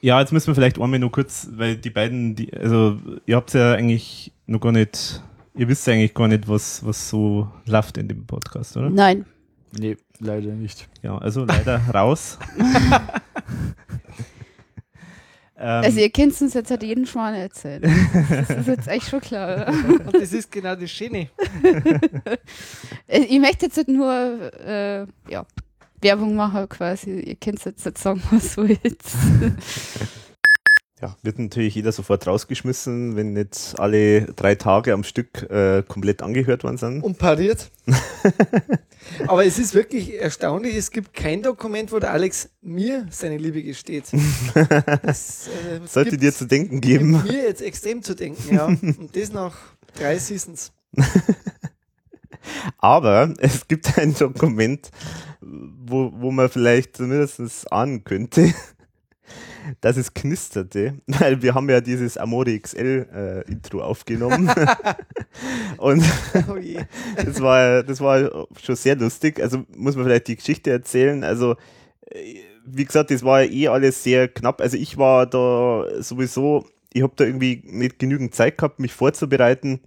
Ja, 0.00 0.20
jetzt 0.20 0.32
müssen 0.32 0.46
wir 0.46 0.54
vielleicht 0.54 0.80
einmal 0.80 0.98
nur 0.98 1.10
kurz, 1.10 1.48
weil 1.52 1.76
die 1.76 1.90
beiden, 1.90 2.36
die, 2.36 2.52
also 2.54 2.98
ihr 3.26 3.36
habt 3.36 3.52
ja 3.52 3.72
eigentlich 3.72 4.32
noch 4.46 4.60
gar 4.60 4.72
nicht, 4.72 5.22
ihr 5.54 5.68
wisst 5.68 5.86
ja 5.86 5.92
eigentlich 5.92 6.14
gar 6.14 6.28
nicht, 6.28 6.48
was, 6.48 6.86
was 6.86 7.08
so 7.08 7.50
läuft 7.66 7.98
in 7.98 8.08
dem 8.08 8.24
Podcast, 8.24 8.76
oder? 8.76 8.90
Nein. 8.90 9.26
Nee, 9.76 9.96
leider 10.20 10.52
nicht. 10.52 10.88
Ja, 11.02 11.18
also 11.18 11.44
leider 11.44 11.80
raus. 11.92 12.38
ähm, 15.58 15.84
Also 15.84 15.98
ihr 16.00 16.10
könnt 16.10 16.40
uns 16.40 16.54
jetzt 16.54 16.70
halt 16.70 16.82
jeden 16.82 17.06
Schwan 17.06 17.34
erzählen. 17.34 17.82
Das 18.30 18.50
ist 18.50 18.68
jetzt 18.68 18.88
echt 18.88 19.08
schon 19.08 19.20
klar. 19.20 19.68
oder? 19.68 20.06
und 20.06 20.14
das 20.14 20.32
ist 20.32 20.50
genau 20.50 20.74
das 20.74 20.90
Schöne. 20.90 21.28
Äh, 23.06 23.20
Ich 23.20 23.40
möchte 23.40 23.66
jetzt 23.66 23.76
halt 23.76 23.88
nur 23.88 24.12
äh, 24.64 25.06
ja, 25.30 25.46
Werbung 26.00 26.34
machen 26.36 26.68
quasi. 26.68 27.20
Ihr 27.20 27.36
könnt 27.36 27.64
jetzt 27.64 27.84
nicht 27.84 27.98
sagen, 27.98 28.22
was 28.30 28.56
wollt. 28.56 28.78
Ja, 31.00 31.16
wird 31.22 31.38
natürlich 31.38 31.74
jeder 31.74 31.92
sofort 31.92 32.26
rausgeschmissen, 32.26 33.16
wenn 33.16 33.32
nicht 33.32 33.74
alle 33.78 34.22
drei 34.34 34.54
Tage 34.54 34.92
am 34.92 35.04
Stück 35.04 35.48
äh, 35.50 35.82
komplett 35.86 36.22
angehört 36.22 36.64
worden 36.64 36.78
sind. 36.78 37.02
Und 37.02 37.18
pariert. 37.18 37.70
Aber 39.26 39.44
es 39.44 39.58
ist 39.58 39.74
wirklich 39.74 40.14
erstaunlich, 40.20 40.74
es 40.76 40.90
gibt 40.90 41.14
kein 41.14 41.42
Dokument, 41.42 41.92
wo 41.92 41.98
der 41.98 42.12
Alex 42.12 42.50
mir 42.60 43.06
seine 43.10 43.38
Liebe 43.38 43.62
gesteht. 43.62 44.04
Das, 45.02 45.48
äh, 45.48 45.80
Sollte 45.86 46.16
dir 46.16 46.32
zu 46.32 46.46
denken 46.46 46.80
geben. 46.80 47.22
Mir 47.22 47.44
jetzt 47.44 47.62
extrem 47.62 48.02
zu 48.02 48.14
denken, 48.14 48.54
ja. 48.54 48.66
Und 48.66 49.10
das 49.14 49.32
nach 49.32 49.56
drei 49.94 50.18
Seasons. 50.18 50.72
Aber 52.78 53.32
es 53.38 53.66
gibt 53.68 53.96
ein 53.98 54.14
Dokument, 54.14 54.90
wo, 55.40 56.12
wo 56.14 56.30
man 56.30 56.48
vielleicht 56.48 56.96
zumindest 56.96 57.70
ahnen 57.72 58.04
könnte, 58.04 58.52
dass 59.80 59.96
es 59.96 60.14
knisterte, 60.14 60.94
weil 61.06 61.42
wir 61.42 61.54
haben 61.54 61.68
ja 61.68 61.80
dieses 61.80 62.16
Amore 62.16 62.58
XL 62.58 63.44
äh, 63.46 63.50
Intro 63.50 63.82
aufgenommen. 63.82 64.50
Und 65.78 66.04
Oh 66.48 66.56
das 67.16 67.40
war, 67.40 67.82
das 67.82 68.00
war 68.00 68.46
schon 68.62 68.76
sehr 68.76 68.96
lustig. 68.96 69.40
Also 69.40 69.64
muss 69.76 69.96
man 69.96 70.04
vielleicht 70.04 70.28
die 70.28 70.36
Geschichte 70.36 70.70
erzählen. 70.70 71.24
Also, 71.24 71.56
äh, 72.06 72.36
wie 72.64 72.84
gesagt, 72.84 73.10
das 73.10 73.22
war 73.24 73.42
ja 73.42 73.50
eh 73.50 73.68
alles 73.68 74.02
sehr 74.02 74.28
knapp. 74.28 74.60
Also 74.60 74.76
ich 74.76 74.98
war 74.98 75.26
da 75.26 75.86
sowieso, 76.02 76.66
ich 76.92 77.02
habe 77.02 77.14
da 77.16 77.24
irgendwie 77.24 77.62
nicht 77.64 77.98
genügend 77.98 78.34
Zeit 78.34 78.58
gehabt, 78.58 78.78
mich 78.78 78.92
vorzubereiten. 78.92 79.80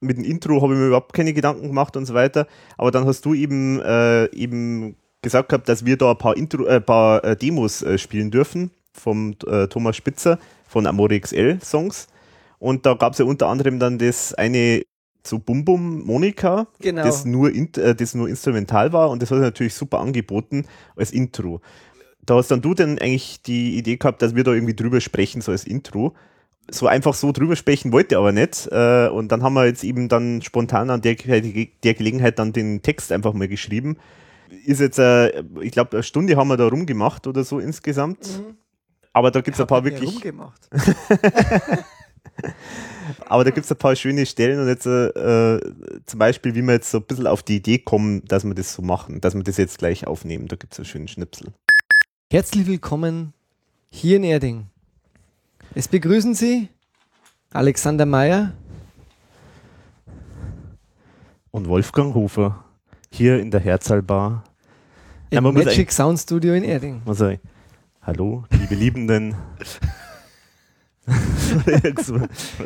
Mit 0.00 0.16
dem 0.16 0.24
Intro 0.24 0.62
habe 0.62 0.74
ich 0.74 0.78
mir 0.78 0.86
überhaupt 0.86 1.12
keine 1.12 1.32
Gedanken 1.34 1.68
gemacht 1.68 1.96
und 1.96 2.06
so 2.06 2.14
weiter. 2.14 2.46
Aber 2.78 2.90
dann 2.90 3.06
hast 3.06 3.24
du 3.24 3.34
eben, 3.34 3.80
äh, 3.80 4.26
eben 4.34 4.96
gesagt 5.22 5.48
gehabt, 5.50 5.68
dass 5.68 5.84
wir 5.84 5.96
da 5.96 6.12
ein 6.12 6.18
paar, 6.18 6.36
Intro, 6.36 6.66
äh, 6.66 6.80
paar 6.80 7.22
äh, 7.24 7.36
Demos 7.36 7.82
äh, 7.82 7.98
spielen 7.98 8.30
dürfen 8.30 8.70
vom 8.92 9.34
äh, 9.46 9.66
Thomas 9.68 9.96
Spitzer 9.96 10.38
von 10.66 10.86
Amore 10.86 11.18
XL 11.20 11.58
Songs. 11.62 12.06
Und 12.58 12.86
da 12.86 12.94
gab 12.94 13.12
es 13.12 13.18
ja 13.18 13.24
unter 13.24 13.48
anderem 13.48 13.78
dann 13.78 13.98
das 13.98 14.34
eine 14.34 14.82
zu 15.22 15.38
Bum 15.38 15.64
Bum 15.64 16.02
Monika, 16.04 16.66
Genau. 16.80 17.02
das, 17.04 17.24
nur 17.24 17.52
in, 17.52 17.72
äh, 17.74 17.94
das 17.94 18.14
nur 18.14 18.28
instrumental 18.28 18.92
war 18.92 19.10
und 19.10 19.20
das 19.22 19.30
hat 19.30 19.38
er 19.38 19.42
natürlich 19.42 19.74
super 19.74 20.00
angeboten 20.00 20.64
als 20.96 21.12
Intro. 21.12 21.60
Da 22.24 22.36
hast 22.36 22.50
dann 22.50 22.62
du 22.62 22.74
dann 22.74 22.98
eigentlich 22.98 23.42
die 23.42 23.76
Idee 23.76 23.96
gehabt, 23.96 24.22
dass 24.22 24.34
wir 24.34 24.44
da 24.44 24.52
irgendwie 24.52 24.74
drüber 24.74 25.00
sprechen, 25.00 25.40
so 25.40 25.52
als 25.52 25.64
Intro. 25.64 26.14
So 26.70 26.86
einfach 26.86 27.14
so 27.14 27.32
drüber 27.32 27.56
sprechen 27.56 27.92
wollte 27.92 28.14
er 28.14 28.18
aber 28.20 28.30
nicht. 28.30 28.68
Und 28.68 29.28
dann 29.32 29.42
haben 29.42 29.54
wir 29.54 29.66
jetzt 29.66 29.82
eben 29.82 30.08
dann 30.08 30.40
spontan 30.40 30.90
an 30.90 31.00
der, 31.00 31.14
der 31.16 31.94
Gelegenheit 31.94 32.38
dann 32.38 32.52
den 32.52 32.82
Text 32.82 33.10
einfach 33.10 33.32
mal 33.32 33.48
geschrieben. 33.48 33.96
Ist 34.64 34.80
jetzt, 34.80 34.98
äh, 34.98 35.42
ich 35.60 35.72
glaube, 35.72 35.92
eine 35.92 36.02
Stunde 36.02 36.36
haben 36.36 36.48
wir 36.48 36.56
da 36.56 36.66
rumgemacht 36.68 37.26
oder 37.26 37.44
so 37.44 37.58
insgesamt. 37.58 38.26
Mhm. 38.26 38.56
Aber 39.12 39.30
da 39.30 39.40
gibt 39.40 39.54
es 39.56 39.60
ein 39.60 39.66
paar 39.66 39.84
wirklich. 39.84 40.10
rumgemacht. 40.14 40.68
Aber 43.26 43.44
da 43.44 43.50
gibt 43.50 43.64
es 43.64 43.72
ein 43.72 43.78
paar 43.78 43.96
schöne 43.96 44.24
Stellen 44.24 44.60
und 44.60 44.68
jetzt 44.68 44.86
äh, 44.86 45.08
äh, 45.08 45.60
zum 46.06 46.18
Beispiel, 46.18 46.54
wie 46.54 46.62
wir 46.62 46.74
jetzt 46.74 46.90
so 46.90 46.98
ein 46.98 47.04
bisschen 47.04 47.26
auf 47.26 47.42
die 47.42 47.56
Idee 47.56 47.78
kommen, 47.78 48.24
dass 48.26 48.44
wir 48.44 48.54
das 48.54 48.72
so 48.72 48.82
machen, 48.82 49.20
dass 49.20 49.34
wir 49.34 49.42
das 49.42 49.56
jetzt 49.56 49.78
gleich 49.78 50.06
aufnehmen. 50.06 50.46
Da 50.46 50.56
gibt 50.56 50.72
es 50.72 50.78
einen 50.78 50.86
schönen 50.86 51.08
Schnipsel. 51.08 51.48
Herzlich 52.30 52.66
willkommen 52.66 53.32
hier 53.90 54.16
in 54.16 54.24
Erding. 54.24 54.66
Es 55.74 55.88
begrüßen 55.88 56.34
Sie 56.34 56.68
Alexander 57.52 58.06
Meyer, 58.06 58.52
Und 61.52 61.68
Wolfgang 61.68 62.14
Hofer 62.14 62.64
hier 63.12 63.40
in 63.40 63.50
der 63.50 63.60
Herzalbar. 63.60 64.44
Im 65.30 65.44
man 65.44 65.54
muss 65.54 65.64
Magic 65.64 65.92
Sound 65.92 66.18
Studio 66.18 66.54
in 66.54 66.64
Erding. 66.64 67.02
Was 67.04 67.18
sag 67.18 67.32
ich? 67.34 67.40
Hallo, 68.02 68.44
liebe 68.50 68.74
Liebenden. 68.74 69.34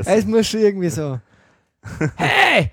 Es 0.04 0.26
muss 0.26 0.46
schon 0.46 0.60
irgendwie 0.60 0.90
so. 0.90 1.18
Hey, 2.16 2.70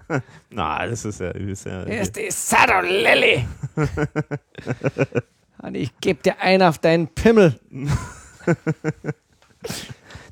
Na, 0.50 0.86
das 0.86 1.04
ist 1.04 1.18
ja, 1.20 1.30
ist 1.30 1.66
ja 1.66 1.84
hier 1.84 2.00
ist 2.00 2.14
die 2.14 2.30
Saddle 2.30 2.82
Lily. 2.82 3.44
Und 5.62 5.74
ich 5.74 5.90
geb 6.00 6.22
dir 6.22 6.38
ein 6.38 6.62
auf 6.62 6.78
deinen 6.78 7.08
Pimmel. 7.08 7.58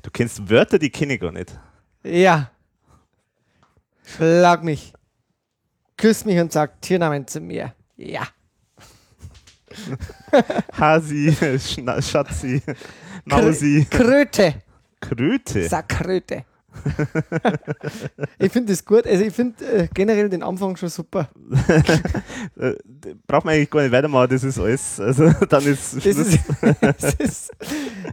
Du 0.01 0.11
kennst 0.13 0.49
Wörter, 0.49 0.79
die 0.79 0.89
kenne 0.89 1.15
ich 1.15 1.19
gar 1.19 1.33
nicht. 1.33 1.59
Ja. 2.03 2.49
Schlag 4.05 4.63
mich. 4.63 4.93
Küss 5.97 6.25
mich 6.25 6.39
und 6.39 6.51
sag 6.51 6.81
Tiernamen 6.81 7.27
zu 7.27 7.41
mir. 7.41 7.73
Ja. 7.97 8.27
Hasi, 10.79 11.35
Schna 11.59 12.01
Schatzi, 12.01 12.61
Mausi, 13.25 13.85
Kröte. 13.89 14.61
Kröte. 15.01 15.67
Sag 15.67 15.89
Kröte. 15.89 16.45
ich 18.39 18.51
finde 18.51 18.73
das 18.73 18.85
gut. 18.85 19.05
Also 19.07 19.23
ich 19.23 19.33
finde 19.33 19.65
äh, 19.65 19.87
generell 19.93 20.29
den 20.29 20.43
Anfang 20.43 20.75
schon 20.77 20.89
super. 20.89 21.29
Braucht 23.27 23.45
man 23.45 23.55
eigentlich 23.55 23.69
gar 23.69 23.81
nicht 23.81 23.91
weitermachen, 23.91 24.29
das 24.29 24.43
ist 24.43 24.59
alles. 24.59 24.99
Also 24.99 25.29
dann 25.49 25.65
ist 25.65 26.01
Schluss. 26.01 26.17
ist, 26.17 26.39
es, 26.81 27.13
ist, 27.15 27.51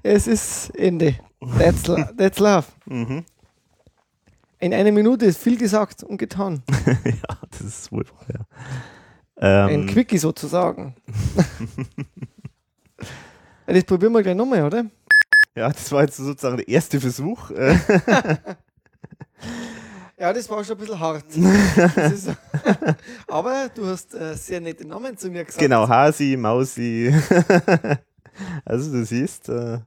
es 0.02 0.26
ist 0.26 0.70
Ende. 0.76 1.16
That's, 1.58 1.82
that's 2.16 2.38
love. 2.38 2.64
Mhm. 2.86 3.24
In 4.64 4.72
einer 4.72 4.92
Minute 4.92 5.26
ist 5.26 5.42
viel 5.42 5.58
gesagt 5.58 6.02
und 6.02 6.16
getan. 6.16 6.62
ja, 7.04 7.36
das 7.50 7.60
ist 7.60 7.92
wohl 7.92 8.06
wahr, 8.06 8.26
ja. 8.32 9.66
Ein 9.66 9.80
Ähm, 9.80 9.86
Quickie 9.86 10.16
sozusagen. 10.16 10.94
Das 13.66 13.84
probieren 13.84 14.12
wir 14.12 14.22
gleich 14.22 14.36
nochmal, 14.36 14.62
oder? 14.64 14.84
ja, 15.54 15.68
das 15.70 15.90
war 15.92 16.02
jetzt 16.02 16.16
sozusagen 16.16 16.56
der 16.58 16.68
erste 16.68 16.98
Versuch. 16.98 17.50
Äh, 17.50 17.76
Ja, 20.18 20.32
das 20.32 20.48
war 20.48 20.64
schon 20.64 20.76
ein 20.76 20.78
bisschen 20.80 20.98
hart. 21.00 21.24
Ist, 22.14 22.30
aber 23.28 23.68
du 23.74 23.86
hast 23.86 24.14
äh, 24.14 24.34
sehr 24.34 24.60
nette 24.62 24.86
Namen 24.86 25.18
zu 25.18 25.28
mir 25.28 25.44
gesagt. 25.44 25.60
genau, 25.60 25.86
Hasi, 25.86 26.36
Mausi. 26.38 27.12
also 28.64 28.92
du 28.92 29.04
siehst, 29.04 29.50
äh, 29.50 29.80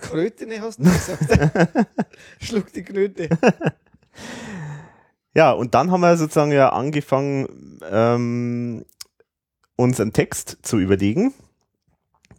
Krötene 0.00 0.60
hast 0.62 0.78
du 0.78 0.84
gesagt. 0.84 1.86
Schluck 2.40 2.72
die 2.72 2.82
Kröte. 2.84 3.28
Ja, 5.34 5.52
und 5.52 5.74
dann 5.74 5.90
haben 5.90 6.00
wir 6.00 6.16
sozusagen 6.16 6.52
ja 6.52 6.70
angefangen, 6.70 7.78
ähm, 7.90 8.84
uns 9.76 10.00
einen 10.00 10.12
Text 10.12 10.58
zu 10.62 10.78
überlegen. 10.78 11.32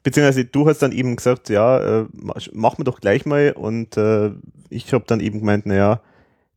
beziehungsweise 0.04 0.46
du 0.46 0.68
hast 0.68 0.80
dann 0.80 0.92
eben 0.92 1.16
gesagt, 1.16 1.50
ja, 1.50 1.80
äh, 2.02 2.06
ma- 2.14 2.36
machen 2.52 2.80
wir 2.80 2.84
doch 2.86 3.00
gleich 3.00 3.26
mal 3.26 3.54
und 3.54 3.98
äh, 3.98 4.32
ich 4.70 4.94
habe 4.94 5.06
dann 5.08 5.20
eben 5.20 5.40
gemeint, 5.40 5.66
naja, 5.66 6.02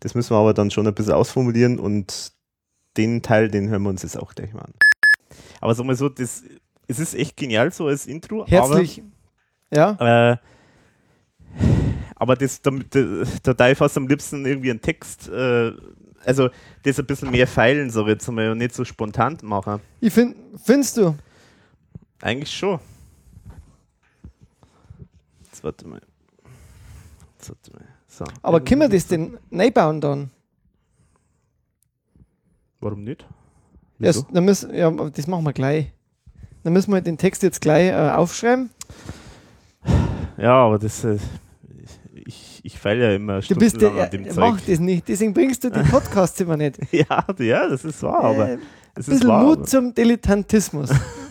das 0.01 0.15
müssen 0.15 0.31
wir 0.35 0.39
aber 0.39 0.53
dann 0.55 0.71
schon 0.71 0.87
ein 0.87 0.95
bisschen 0.95 1.13
ausformulieren 1.15 1.79
und 1.79 2.33
den 2.97 3.23
Teil, 3.23 3.49
den 3.51 3.69
hören 3.69 3.83
wir 3.83 3.91
uns 3.91 4.03
jetzt 4.03 4.19
auch 4.19 4.35
gleich 4.35 4.53
mal 4.53 4.63
an. 4.63 4.75
Aber 5.61 5.75
sag 5.75 5.87
mal 5.87 5.97
so, 5.97 6.09
das, 6.09 6.43
es 6.89 6.99
ist 6.99 7.15
echt 7.15 7.37
genial 7.37 7.73
so 7.73 7.87
als 7.87 8.07
Intro, 8.07 8.47
Herzlich. 8.47 9.03
Ja, 9.73 9.91
aber 9.99 10.33
äh, 10.33 10.37
aber 12.17 12.35
das, 12.35 12.61
da, 12.61 12.71
da, 12.71 13.25
da 13.43 13.55
darf 13.55 13.73
ich 13.73 13.79
fast 13.79 13.97
am 13.97 14.09
liebsten 14.09 14.45
irgendwie 14.45 14.71
einen 14.71 14.81
Text, 14.81 15.29
äh, 15.29 15.73
also 16.25 16.49
das 16.83 16.99
ein 16.99 17.07
bisschen 17.07 17.31
mehr 17.31 17.47
feilen, 17.47 17.89
ich 17.89 17.95
jetzt 17.95 18.29
mal, 18.31 18.51
und 18.51 18.59
nicht 18.59 18.75
so 18.75 18.85
spontan 18.85 19.39
machen. 19.43 19.81
ich 20.01 20.13
find, 20.13 20.35
findest 20.65 20.97
du? 20.97 21.15
Eigentlich 22.21 22.51
schon. 22.51 22.81
Jetzt 25.45 25.63
warte 25.63 25.87
mal. 25.87 26.01
Jetzt 27.39 27.51
warte 27.51 27.73
mal. 27.73 27.85
So. 28.09 28.25
Aber 28.43 28.61
können 28.61 28.81
wir 28.81 28.89
das 28.89 29.07
denn 29.07 29.39
neu 29.51 29.71
bauen 29.71 30.01
dann? 30.01 30.31
Warum 32.81 33.05
nicht? 33.05 33.23
Ja, 33.99 34.09
Wieso? 34.09 34.27
dann 34.33 34.45
müssen, 34.45 34.75
ja, 34.75 34.91
das 34.91 35.27
machen 35.27 35.45
wir 35.45 35.53
gleich. 35.53 35.93
Dann 36.63 36.73
müssen 36.73 36.93
wir 36.93 37.01
den 37.01 37.19
Text 37.19 37.43
jetzt 37.43 37.61
gleich 37.61 37.91
äh, 37.91 38.11
aufschreiben. 38.11 38.71
Ja, 40.39 40.53
aber 40.53 40.79
das, 40.79 41.05
äh, 41.05 41.19
ich, 42.67 42.79
feile 42.79 43.05
ja 43.11 43.15
immer 43.17 43.41
Du 43.41 43.55
bist 43.55 43.81
der, 43.81 43.93
an 43.93 44.11
dem 44.11 44.25
äh, 44.27 44.29
Zeug. 44.31 44.37
mach 44.55 44.61
das 44.61 44.79
nicht. 44.81 45.09
Deswegen 45.09 45.33
bringst 45.35 45.65
du 45.65 45.71
die 45.71 45.81
Podcasts 45.91 46.41
immer 46.41 46.57
nicht. 46.57 46.79
Ja, 46.93 47.25
ja, 47.39 47.69
das 47.69 47.85
ist 47.85 48.03
wahr, 48.03 48.25
aber 48.25 48.49
Äh, 48.51 48.53
ein 48.55 48.61
bisschen 48.95 49.29
wahr, 49.29 49.43
Mut 49.45 49.69
zum 49.69 49.95
Dilettantismus. 49.95 50.91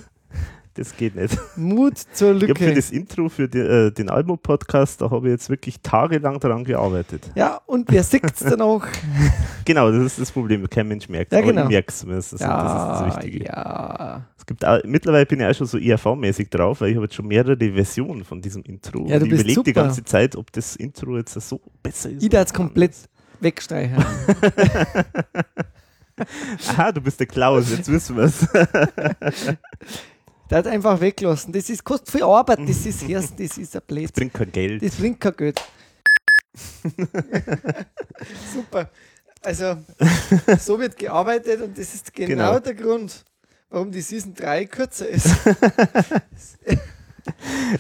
das 0.76 0.96
geht 0.96 1.16
nicht. 1.16 1.38
Mut 1.56 1.98
zur 2.14 2.36
Ich 2.36 2.44
habe 2.44 2.56
für 2.56 2.66
Lücke. 2.66 2.76
das 2.76 2.92
Intro 2.92 3.30
für 3.30 3.48
die, 3.48 3.60
äh, 3.60 3.92
den 3.92 4.10
Album-Podcast, 4.10 5.02
da 5.02 5.10
habe 5.10 5.28
ich 5.28 5.32
jetzt 5.32 5.50
wirklich 5.50 5.80
tagelang 5.82 6.40
daran 6.40 6.64
gearbeitet. 6.64 7.32
Ja, 7.34 7.60
und 7.66 7.90
wer 7.92 8.04
sieht's 8.04 8.42
dann 8.42 8.62
auch? 8.62 8.86
Genau, 9.66 9.90
das 9.92 10.04
ist 10.04 10.20
das 10.20 10.32
Problem. 10.32 10.70
Kein 10.70 10.88
Mensch 10.88 11.10
merkt 11.10 11.32
Ja, 11.32 11.40
aber 11.40 11.48
genau. 11.48 11.64
ich 11.64 11.70
merk's 11.70 12.00
zumindest. 12.00 12.34
Das, 12.34 12.40
das 12.40 12.50
ist 12.50 13.02
das 13.02 13.16
Wichtige. 13.16 13.46
ja. 13.46 14.22
Es 14.38 14.46
gibt 14.46 14.64
auch, 14.64 14.80
mittlerweile 14.84 15.26
bin 15.26 15.40
ich 15.40 15.48
auch 15.48 15.56
schon 15.56 15.66
so 15.66 15.80
IRV-mäßig 15.80 16.50
drauf, 16.52 16.82
weil 16.82 16.90
ich 16.90 16.96
habe 16.96 17.06
jetzt 17.06 17.16
schon 17.16 17.26
mehrere 17.28 17.58
Versionen 17.58 18.24
von 18.24 18.42
diesem 18.42 18.62
Intro. 18.62 19.08
Ja, 19.08 19.18
du 19.18 19.26
und 19.26 19.32
ich 19.34 19.40
überlege 19.40 19.64
die 19.64 19.74
ganze 19.74 20.04
Zeit, 20.04 20.36
ob 20.36 20.52
das 20.52 20.76
Intro 20.76 21.18
jetzt 21.18 21.34
so 21.34 21.60
besser 21.82 22.12
ist. 22.12 22.22
Ich 22.22 22.30
da 22.30 22.42
jetzt 22.42 22.54
komplett 22.54 22.92
wegstreichen. 23.40 23.98
Aha, 26.70 26.92
du 26.92 27.02
bist 27.02 27.20
der 27.20 27.28
Klaus, 27.28 27.72
jetzt 27.72 27.92
wissen 27.92 28.16
wir 28.18 28.24
es. 28.26 28.48
Der 30.50 30.60
hat 30.60 30.68
einfach 30.68 31.00
weglassen. 31.02 31.52
Das 31.54 31.70
ist, 31.70 31.84
kostet 31.84 32.12
viel 32.12 32.24
Arbeit. 32.24 32.60
Das 32.68 32.86
ist 32.86 33.04
erst, 33.10 33.40
das 33.40 33.58
ist 33.58 33.76
ein 33.76 33.82
Blödsinn. 33.88 34.30
Bringt 34.30 34.34
kein 34.34 34.52
Geld. 34.52 34.84
Das 34.84 34.96
bringt 34.96 35.20
kein 35.20 35.36
Geld. 35.36 35.62
Super. 38.54 38.90
Also, 39.42 39.78
so 40.60 40.80
wird 40.80 40.98
gearbeitet 40.98 41.62
und 41.62 41.78
das 41.78 41.94
ist 41.94 42.14
genau, 42.14 42.28
Genau. 42.30 42.60
der 42.60 42.74
Grund, 42.74 43.24
warum 43.70 43.92
die 43.92 44.02
Season 44.02 44.34
3 44.34 44.66
kürzer 44.66 45.08
ist. 45.08 45.30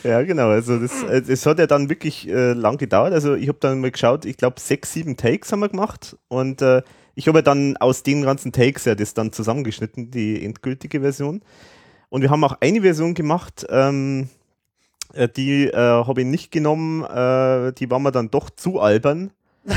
Ja, 0.03 0.21
genau. 0.23 0.49
Also 0.49 0.79
das, 0.79 1.03
äh, 1.03 1.21
das 1.21 1.45
hat 1.45 1.59
ja 1.59 1.67
dann 1.67 1.89
wirklich 1.89 2.27
äh, 2.27 2.53
lang 2.53 2.77
gedauert. 2.77 3.13
Also 3.13 3.35
ich 3.35 3.47
habe 3.47 3.57
dann 3.59 3.79
mal 3.79 3.91
geschaut, 3.91 4.25
ich 4.25 4.37
glaube 4.37 4.59
sechs, 4.59 4.93
sieben 4.93 5.17
Takes 5.17 5.51
haben 5.51 5.59
wir 5.59 5.69
gemacht 5.69 6.17
und 6.27 6.61
äh, 6.61 6.81
ich 7.13 7.27
habe 7.27 7.39
ja 7.39 7.41
dann 7.43 7.77
aus 7.77 8.03
den 8.03 8.23
ganzen 8.23 8.51
Takes 8.51 8.85
ja 8.85 8.95
das 8.95 9.13
dann 9.13 9.31
zusammengeschnitten, 9.31 10.11
die 10.11 10.43
endgültige 10.43 10.99
Version. 11.01 11.41
Und 12.15 12.21
wir 12.21 12.29
haben 12.29 12.45
auch 12.45 12.55
eine 12.61 12.79
Version 12.79 13.13
gemacht, 13.13 13.65
ähm, 13.69 14.29
äh, 15.15 15.27
die 15.27 15.65
äh, 15.65 15.75
habe 15.75 16.21
ich 16.21 16.25
nicht 16.25 16.49
genommen, 16.49 17.03
äh, 17.03 17.73
die 17.73 17.91
war 17.91 17.99
mir 17.99 18.13
dann 18.13 18.31
doch 18.31 18.49
zu 18.49 18.79
albern. 18.79 19.31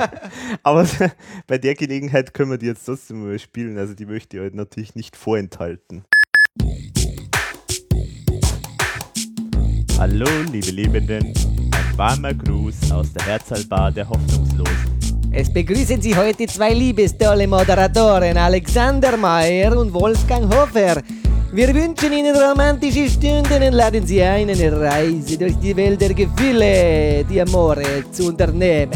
Aber 0.62 0.86
bei 1.48 1.58
der 1.58 1.74
Gelegenheit 1.74 2.34
können 2.34 2.52
wir 2.52 2.58
die 2.58 2.66
jetzt 2.66 2.84
trotzdem 2.84 3.26
mal 3.26 3.36
spielen. 3.40 3.78
Also 3.78 3.94
die 3.94 4.06
möchte 4.06 4.36
ich 4.36 4.42
euch 4.44 4.54
natürlich 4.54 4.94
nicht 4.94 5.16
vorenthalten. 5.16 6.04
Hallo, 9.98 10.28
liebe 10.52 10.70
Lebenden. 10.70 11.34
Ein 11.72 11.98
warmer 11.98 12.32
Gruß 12.32 12.92
aus 12.92 13.12
der 13.12 13.26
Herzalbar 13.26 13.90
der 13.90 14.08
Hoffnungslosen. 14.08 15.00
Es 15.32 15.52
begrüßen 15.52 16.00
Sie 16.00 16.14
heute 16.14 16.46
zwei 16.46 16.72
liebestolle 16.74 17.48
Moderatoren, 17.48 18.36
Alexander 18.36 19.16
Mayer 19.16 19.76
und 19.76 19.92
Wolfgang 19.92 20.44
Hofer. 20.54 21.02
Wir 21.52 21.74
wünschen 21.74 22.12
Ihnen 22.12 22.36
romantische 22.36 23.10
Stunden 23.10 23.60
und 23.60 23.72
laden 23.72 24.06
Sie 24.06 24.22
ein, 24.22 24.48
eine 24.48 24.80
Reise 24.80 25.36
durch 25.36 25.58
die 25.58 25.74
Welt 25.74 26.00
der 26.00 26.14
Gefühle, 26.14 27.24
die 27.24 27.40
Amore 27.40 28.04
zu 28.12 28.28
unternehmen. 28.28 28.92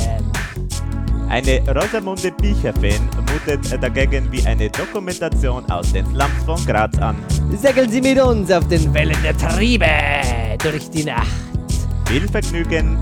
Eine 1.28 1.60
Rosamunde 1.74 2.31
Pilcher-Fan 2.31 3.09
mutet 3.32 3.82
dagegen 3.82 4.31
wie 4.31 4.47
eine 4.47 4.70
Dokumentation 4.70 5.68
aus 5.68 5.93
den 5.93 6.06
Slums 6.06 6.44
von 6.47 6.64
Graz 6.64 6.97
an. 6.98 7.16
Segeln 7.60 7.90
Sie 7.90 8.01
mit 8.01 8.20
uns 8.22 8.52
auf 8.52 8.68
den 8.68 8.94
Wellen 8.94 9.18
der 9.24 9.36
Triebe 9.36 9.90
durch 10.62 10.89
die 10.90 11.02
Nacht. 11.02 11.26
Viel 12.06 12.28
Vergnügen! 12.28 12.97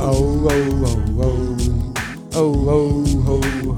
Oh, 0.00 0.48
oh, 0.48 0.48
oh, 1.20 1.47
Oh, 2.40 2.54
oh, 2.68 3.02
oh, 3.26 3.40
oh. 3.66 3.74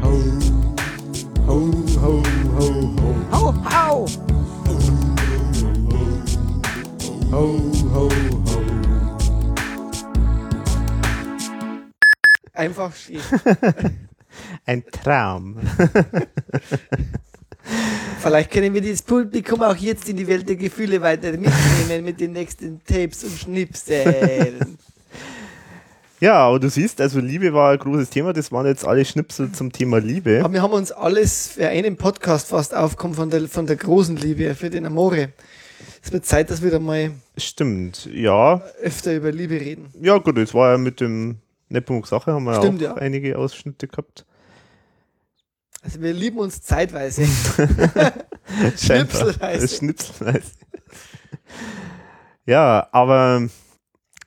Ho, 0.00 0.14
ho, 1.44 1.58
ho, 1.98 2.22
ho, 2.54 2.70
ho. 3.00 3.10
Ho, 3.32 3.50
ho. 3.66 4.06
Ho, 7.32 7.42
ho, 7.92 8.06
ho. 8.46 8.58
Einfach 12.52 12.94
schön. 12.94 13.18
Ein 14.66 14.84
Traum. 14.86 15.56
Vielleicht 18.20 18.52
können 18.52 18.72
wir 18.72 18.82
das 18.82 19.02
Publikum 19.02 19.62
auch 19.62 19.74
jetzt 19.74 20.08
in 20.08 20.16
die 20.16 20.28
Welt 20.28 20.48
der 20.48 20.54
Gefühle 20.54 21.02
weiter 21.02 21.32
mitnehmen 21.32 22.04
mit 22.04 22.20
den 22.20 22.30
nächsten 22.34 22.84
Tapes 22.84 23.24
und 23.24 23.36
Schnipseln. 23.36 24.78
Ja, 26.20 26.34
aber 26.46 26.60
du 26.60 26.70
siehst, 26.70 27.00
also 27.00 27.18
Liebe 27.18 27.52
war 27.52 27.72
ein 27.72 27.78
großes 27.78 28.10
Thema. 28.10 28.32
Das 28.32 28.52
waren 28.52 28.66
jetzt 28.66 28.86
alle 28.86 29.04
Schnipsel 29.04 29.50
zum 29.52 29.72
Thema 29.72 29.98
Liebe. 29.98 30.40
Aber 30.44 30.52
wir 30.52 30.62
haben 30.62 30.72
uns 30.72 30.92
alles 30.92 31.48
für 31.48 31.68
einen 31.68 31.96
Podcast 31.96 32.48
fast 32.48 32.74
aufgekommen 32.74 33.14
von 33.14 33.30
der, 33.30 33.48
von 33.48 33.66
der 33.66 33.76
großen 33.76 34.16
Liebe, 34.16 34.54
für 34.54 34.70
den 34.70 34.86
Amore. 34.86 35.32
Es 36.02 36.12
wird 36.12 36.24
Zeit, 36.24 36.50
dass 36.50 36.62
wir 36.62 36.70
da 36.70 36.78
mal 36.78 37.10
Stimmt, 37.36 38.08
ja. 38.12 38.62
öfter 38.80 39.14
über 39.14 39.32
Liebe 39.32 39.60
reden. 39.60 39.92
Ja, 40.00 40.18
gut, 40.18 40.38
das 40.38 40.54
war 40.54 40.72
ja 40.72 40.78
mit 40.78 41.00
dem 41.00 41.38
Nepomuk 41.68 42.06
Sache, 42.06 42.32
haben 42.32 42.44
wir 42.44 42.56
Stimmt, 42.56 42.80
auch 42.84 42.88
ja. 42.88 42.94
einige 42.94 43.36
Ausschnitte 43.36 43.88
gehabt. 43.88 44.24
Also 45.82 46.00
wir 46.00 46.12
lieben 46.12 46.38
uns 46.38 46.62
zeitweise. 46.62 47.26
Schnipselweise. 48.78 49.68
Schnipselweise. 49.68 50.52
ja, 52.46 52.88
aber 52.92 53.48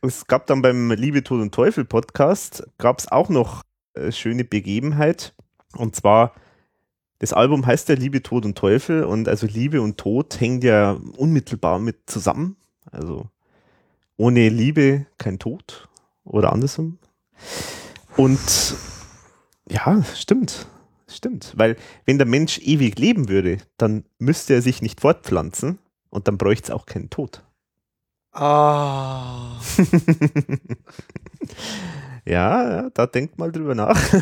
es 0.02 0.28
gab 0.28 0.48
dann 0.48 0.62
beim 0.62 0.92
Liebe, 0.92 1.24
Tod 1.24 1.42
und 1.42 1.54
Teufel 1.54 1.86
Podcast, 1.86 2.68
gab 2.78 3.00
es 3.00 3.12
auch 3.12 3.30
noch 3.30 3.64
äh, 3.94 4.12
schöne 4.12 4.44
Begebenheit. 4.44 5.34
Und 5.76 5.96
zwar, 5.96 6.34
das 7.20 7.34
Album 7.34 7.66
heißt 7.66 7.90
ja 7.90 7.96
Liebe, 7.96 8.22
Tod 8.24 8.46
und 8.46 8.58
Teufel 8.58 9.04
und 9.04 9.28
also 9.28 9.48
Liebe 9.48 9.82
und 9.82 9.98
Tod 9.98 10.40
hängt 10.40 10.64
ja 10.64 10.98
unmittelbar 11.18 11.80
mit 11.80 12.10
zusammen. 12.10 12.58
Also 12.92 13.30
ohne 14.18 14.50
Liebe 14.50 15.06
kein 15.18 15.40
Tod 15.40 15.88
oder 16.24 16.54
andersrum. 16.54 17.00
Und 18.16 18.76
ja, 19.70 20.04
stimmt. 20.16 20.68
Stimmt. 21.10 21.54
Weil 21.56 21.78
wenn 22.06 22.18
der 22.18 22.28
Mensch 22.28 22.60
ewig 22.60 23.00
leben 23.00 23.30
würde, 23.30 23.58
dann 23.78 24.04
müsste 24.20 24.54
er 24.54 24.62
sich 24.62 24.82
nicht 24.82 25.00
fortpflanzen 25.00 25.80
und 26.10 26.28
dann 26.28 26.38
bräuchte 26.38 26.66
es 26.66 26.72
auch 26.72 26.86
keinen 26.86 27.10
Tod. 27.10 27.44
Ah. 28.40 29.60
Ja, 32.28 32.70
ja, 32.70 32.90
da 32.90 33.08
denkt 33.08 33.38
mal 33.38 33.54
drüber 33.54 33.74
nach. 33.74 33.98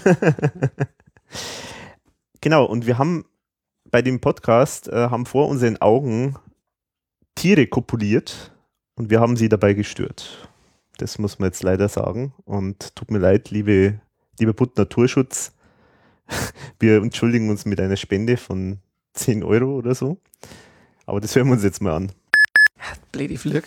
genau, 2.41 2.65
und 2.65 2.85
wir 2.85 2.99
haben 2.99 3.25
bei 3.89 4.03
dem 4.03 4.21
Podcast, 4.21 4.87
äh, 4.89 5.09
haben 5.09 5.25
vor 5.25 5.47
unseren 5.47 5.77
Augen 5.81 6.35
Tiere 7.33 7.65
kopuliert 7.65 8.51
und 8.93 9.09
wir 9.09 9.19
haben 9.21 9.35
sie 9.35 9.49
dabei 9.49 9.73
gestört. 9.73 10.47
Das 10.97 11.17
muss 11.17 11.39
man 11.39 11.47
jetzt 11.47 11.63
leider 11.63 11.89
sagen. 11.89 12.35
Und 12.45 12.95
tut 12.95 13.09
mir 13.09 13.17
leid, 13.17 13.49
liebe, 13.49 13.99
lieber 14.39 14.53
Bund 14.53 14.77
Naturschutz. 14.77 15.53
Wir 16.79 16.97
entschuldigen 17.01 17.49
uns 17.49 17.65
mit 17.65 17.79
einer 17.81 17.97
Spende 17.97 18.37
von 18.37 18.79
10 19.13 19.43
Euro 19.43 19.75
oder 19.75 19.93
so. 19.93 20.17
Aber 21.05 21.19
das 21.19 21.35
hören 21.35 21.47
wir 21.47 21.53
uns 21.53 21.63
jetzt 21.63 21.81
mal 21.81 21.95
an. 21.95 22.11
Blöde 23.11 23.37
Flug. 23.37 23.63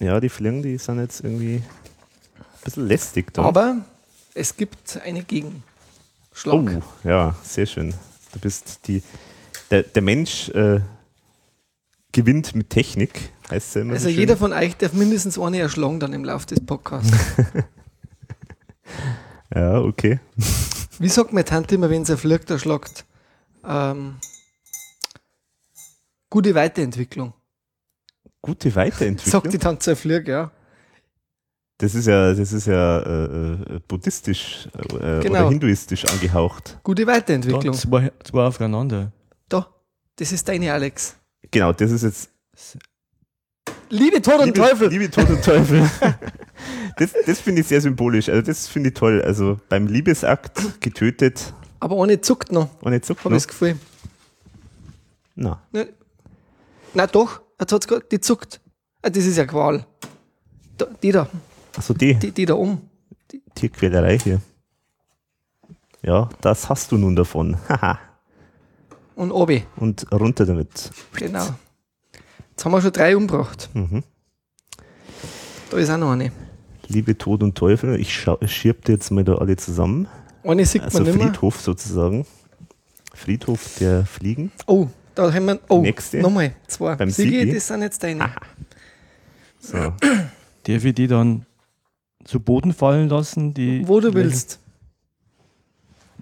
Ja, 0.00 0.18
die 0.18 0.28
Fliegen, 0.28 0.62
die 0.62 0.78
sind 0.78 0.98
jetzt 0.98 1.20
irgendwie 1.22 1.56
ein 1.56 1.62
bisschen 2.64 2.86
lästig 2.86 3.32
da. 3.34 3.42
Aber 3.42 3.76
Es 4.34 4.56
gibt 4.56 4.98
eine 5.04 5.20
Oh, 5.20 5.24
Gegenschlag. 5.26 6.82
ja, 7.04 7.34
sehr 7.42 7.66
schön. 7.66 7.92
Du 8.32 8.38
bist 8.40 8.80
die. 8.86 9.02
Der, 9.70 9.82
der 9.84 10.02
Mensch 10.02 10.48
äh, 10.50 10.80
gewinnt 12.12 12.54
mit 12.54 12.70
Technik, 12.70 13.30
heißt 13.50 13.68
es 13.68 13.74
ja 13.74 13.80
immer. 13.82 13.92
Also 13.94 14.08
so 14.08 14.14
jeder 14.14 14.36
von 14.36 14.52
euch 14.52 14.76
darf 14.76 14.92
mindestens 14.94 15.38
eine 15.38 15.58
erschlagen 15.60 16.00
dann 16.00 16.12
im 16.12 16.24
Laufe 16.24 16.46
des 16.46 16.64
Podcasts. 16.64 17.12
Ja, 19.54 19.80
okay. 19.80 20.20
Wie 21.00 21.08
sagt 21.08 21.32
meine 21.32 21.44
Tante 21.44 21.74
immer, 21.74 21.90
wenn 21.90 22.04
sie 22.04 22.16
fliegt, 22.16 22.50
erschlagt? 22.50 23.04
Ähm, 23.64 24.16
gute 26.28 26.54
Weiterentwicklung. 26.54 27.32
Gute 28.42 28.74
Weiterentwicklung. 28.74 29.42
Sagt 29.42 29.52
die 29.52 29.58
Tante 29.58 29.94
Flirg, 29.96 30.26
ja. 30.28 30.50
Das 31.78 31.94
ist 31.94 32.06
ja, 32.06 32.34
das 32.34 32.52
ist 32.52 32.66
ja 32.66 32.98
äh, 33.00 33.52
äh, 33.54 33.80
buddhistisch 33.88 34.68
äh, 34.74 35.20
Genau. 35.20 35.28
oder 35.40 35.48
hinduistisch 35.48 36.04
angehaucht. 36.06 36.78
Gute 36.82 37.06
Da, 37.06 37.12
Weiterentwicklung. 37.12 37.74
zwei, 37.74 38.12
zwei 38.22 38.44
aufeinander. 38.44 39.12
Da, 39.48 39.66
das 40.16 40.32
ist 40.32 40.46
deine 40.48 40.72
Alex. 40.72 41.16
Genau, 41.50 41.72
das 41.72 41.90
ist 41.90 42.02
jetzt 42.02 42.30
Liebe 43.88 44.20
Tod 44.22 44.40
und 44.40 44.46
Liebe, 44.46 44.58
Teufel. 44.60 44.88
Liebe 44.88 45.10
Tod 45.10 45.28
und 45.30 45.42
Teufel. 45.44 45.88
das 46.98 47.12
das 47.26 47.40
finde 47.40 47.62
ich 47.62 47.66
sehr 47.66 47.80
symbolisch. 47.80 48.28
Also 48.28 48.42
das 48.42 48.68
finde 48.68 48.90
ich 48.90 48.94
toll. 48.94 49.22
Also 49.22 49.58
beim 49.68 49.86
Liebesakt 49.86 50.80
getötet 50.80 51.52
Aber 51.80 52.00
eine 52.02 52.20
zuckt 52.20 52.52
noch, 52.52 52.68
jetzt 52.92 53.06
zuckt 53.06 53.24
habe 53.24 53.34
ich 53.34 53.42
das 53.42 53.48
Gefühl. 53.48 53.76
Na, 55.34 55.62
Ne, 55.72 55.88
na 56.94 57.06
doch, 57.06 57.40
jetzt 57.60 57.72
hat's 57.72 57.86
grad, 57.86 58.10
die 58.12 58.20
zuckt. 58.20 58.60
Ah, 59.02 59.10
das 59.10 59.24
ist 59.24 59.36
ja 59.36 59.46
Qual. 59.46 59.86
Da, 60.76 60.86
die 61.02 61.12
da, 61.12 61.28
also 61.76 61.94
die 61.94 62.14
die, 62.14 62.32
die 62.32 62.46
da 62.46 62.54
um. 62.54 62.80
Tierquälerei 63.54 64.18
hier. 64.18 64.40
Ja, 66.02 66.28
das 66.40 66.68
hast 66.68 66.92
du 66.92 66.96
nun 66.96 67.14
davon. 67.16 67.56
Haha. 67.68 67.98
Und 69.14 69.32
obi, 69.32 69.64
und 69.76 70.10
runter 70.12 70.46
damit. 70.46 70.90
genau. 71.14 71.46
Jetzt 72.50 72.64
haben 72.64 72.72
wir 72.72 72.80
schon 72.80 72.92
drei 72.92 73.16
umgebracht. 73.16 73.68
Mhm. 73.74 74.02
Da 75.70 75.76
ist 75.76 75.90
auch 75.90 75.98
noch 75.98 76.12
eine. 76.12 76.32
Liebe 76.88 77.16
Tod 77.16 77.42
und 77.42 77.54
Teufel, 77.56 78.00
ich 78.00 78.12
schirb 78.12 78.84
die 78.86 78.92
jetzt 78.92 79.10
mal 79.10 79.22
da 79.24 79.36
alle 79.36 79.56
zusammen. 79.56 80.08
Eine 80.42 80.64
sieht 80.66 80.82
Also 80.82 80.98
man 80.98 81.06
nicht 81.06 81.16
mehr. 81.16 81.26
Friedhof 81.28 81.60
sozusagen. 81.60 82.26
Friedhof 83.14 83.76
der 83.78 84.06
Fliegen. 84.06 84.50
Oh, 84.66 84.88
da 85.26 85.34
haben 85.34 85.46
wir, 85.46 85.60
oh, 85.68 85.82
Nächste. 85.82 86.18
nochmal 86.18 86.54
zwei. 86.66 86.94
Beim 86.96 87.10
Sigi, 87.10 87.40
Sigi. 87.40 87.54
das 87.54 87.66
sind 87.66 87.82
jetzt 87.82 88.02
deine. 88.02 88.30
So. 89.60 89.76
Darf 90.64 90.84
ich 90.84 90.94
die 90.94 91.06
dann 91.06 91.46
zu 92.24 92.40
Boden 92.40 92.72
fallen 92.72 93.08
lassen? 93.08 93.54
Die 93.54 93.86
Wo 93.86 94.00
du 94.00 94.14
willst. 94.14 94.60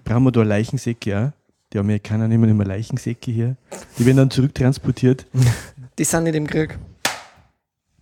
Brauchen 0.03 0.23
wir 0.23 0.31
da 0.31 0.43
Leichensäcke 0.43 1.17
auch? 1.17 1.31
Die 1.71 1.77
Amerikaner 1.77 2.27
nehmen 2.27 2.49
immer 2.49 2.65
Leichensäcke 2.65 3.31
hier. 3.31 3.55
Die 3.97 4.05
werden 4.05 4.17
dann 4.17 4.31
zurücktransportiert. 4.31 5.25
Die 5.99 6.03
sind 6.03 6.23
nicht 6.23 6.35
im 6.35 6.47
Krieg. 6.47 6.79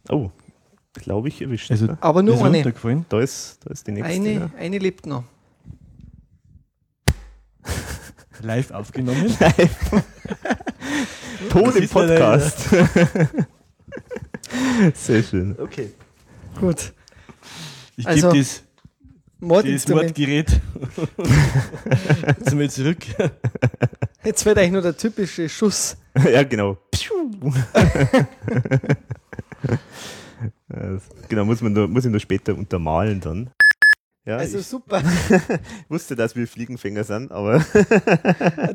Oh, 0.09 0.29
glaube 0.93 1.27
ich 1.27 1.41
erwischt. 1.41 1.71
Also, 1.71 1.87
ne? 1.87 1.97
Aber 1.99 2.21
nur 2.23 2.43
eine. 2.45 2.63
da, 3.09 3.19
ist, 3.19 3.59
da 3.65 3.71
ist 3.71 3.87
die 3.87 3.91
nächste. 3.91 4.13
Eine, 4.13 4.33
ja. 4.33 4.49
eine 4.57 4.77
lebt 4.77 5.05
noch. 5.05 5.23
Live 8.41 8.71
aufgenommen. 8.71 9.35
Tod 9.37 10.03
Das 11.53 11.75
im 11.75 11.89
Podcast. 11.89 12.69
Sehr 14.93 15.23
schön. 15.23 15.55
Okay. 15.59 15.89
Gut. 16.59 16.93
Ich 17.95 18.07
Also, 18.07 18.29
gebe 18.29 18.39
das, 18.39 18.47
das 18.47 18.63
Mordinstrument. 19.39 20.07
Mordgerät 20.07 20.49
jetzt 22.39 22.55
mal 22.55 22.69
zurück. 22.69 22.97
Jetzt 24.23 24.45
wird 24.45 24.57
eigentlich 24.57 24.71
nur 24.71 24.81
der 24.81 24.97
typische 24.97 25.49
Schuss. 25.49 25.97
ja, 26.31 26.43
genau. 26.43 26.77
Genau, 31.29 31.45
muss, 31.45 31.61
man 31.61 31.73
nur, 31.73 31.87
muss 31.87 32.05
ich 32.05 32.11
nur 32.11 32.19
später 32.19 32.55
untermalen 32.55 33.19
dann. 33.19 33.49
Ja, 34.27 34.37
Also 34.37 34.57
ich 34.57 34.67
super. 34.67 35.01
wusste, 35.89 36.17
dass 36.17 36.35
wir 36.35 36.47
Fliegenfänger 36.47 37.05
sind, 37.05 37.31
aber 37.31 37.63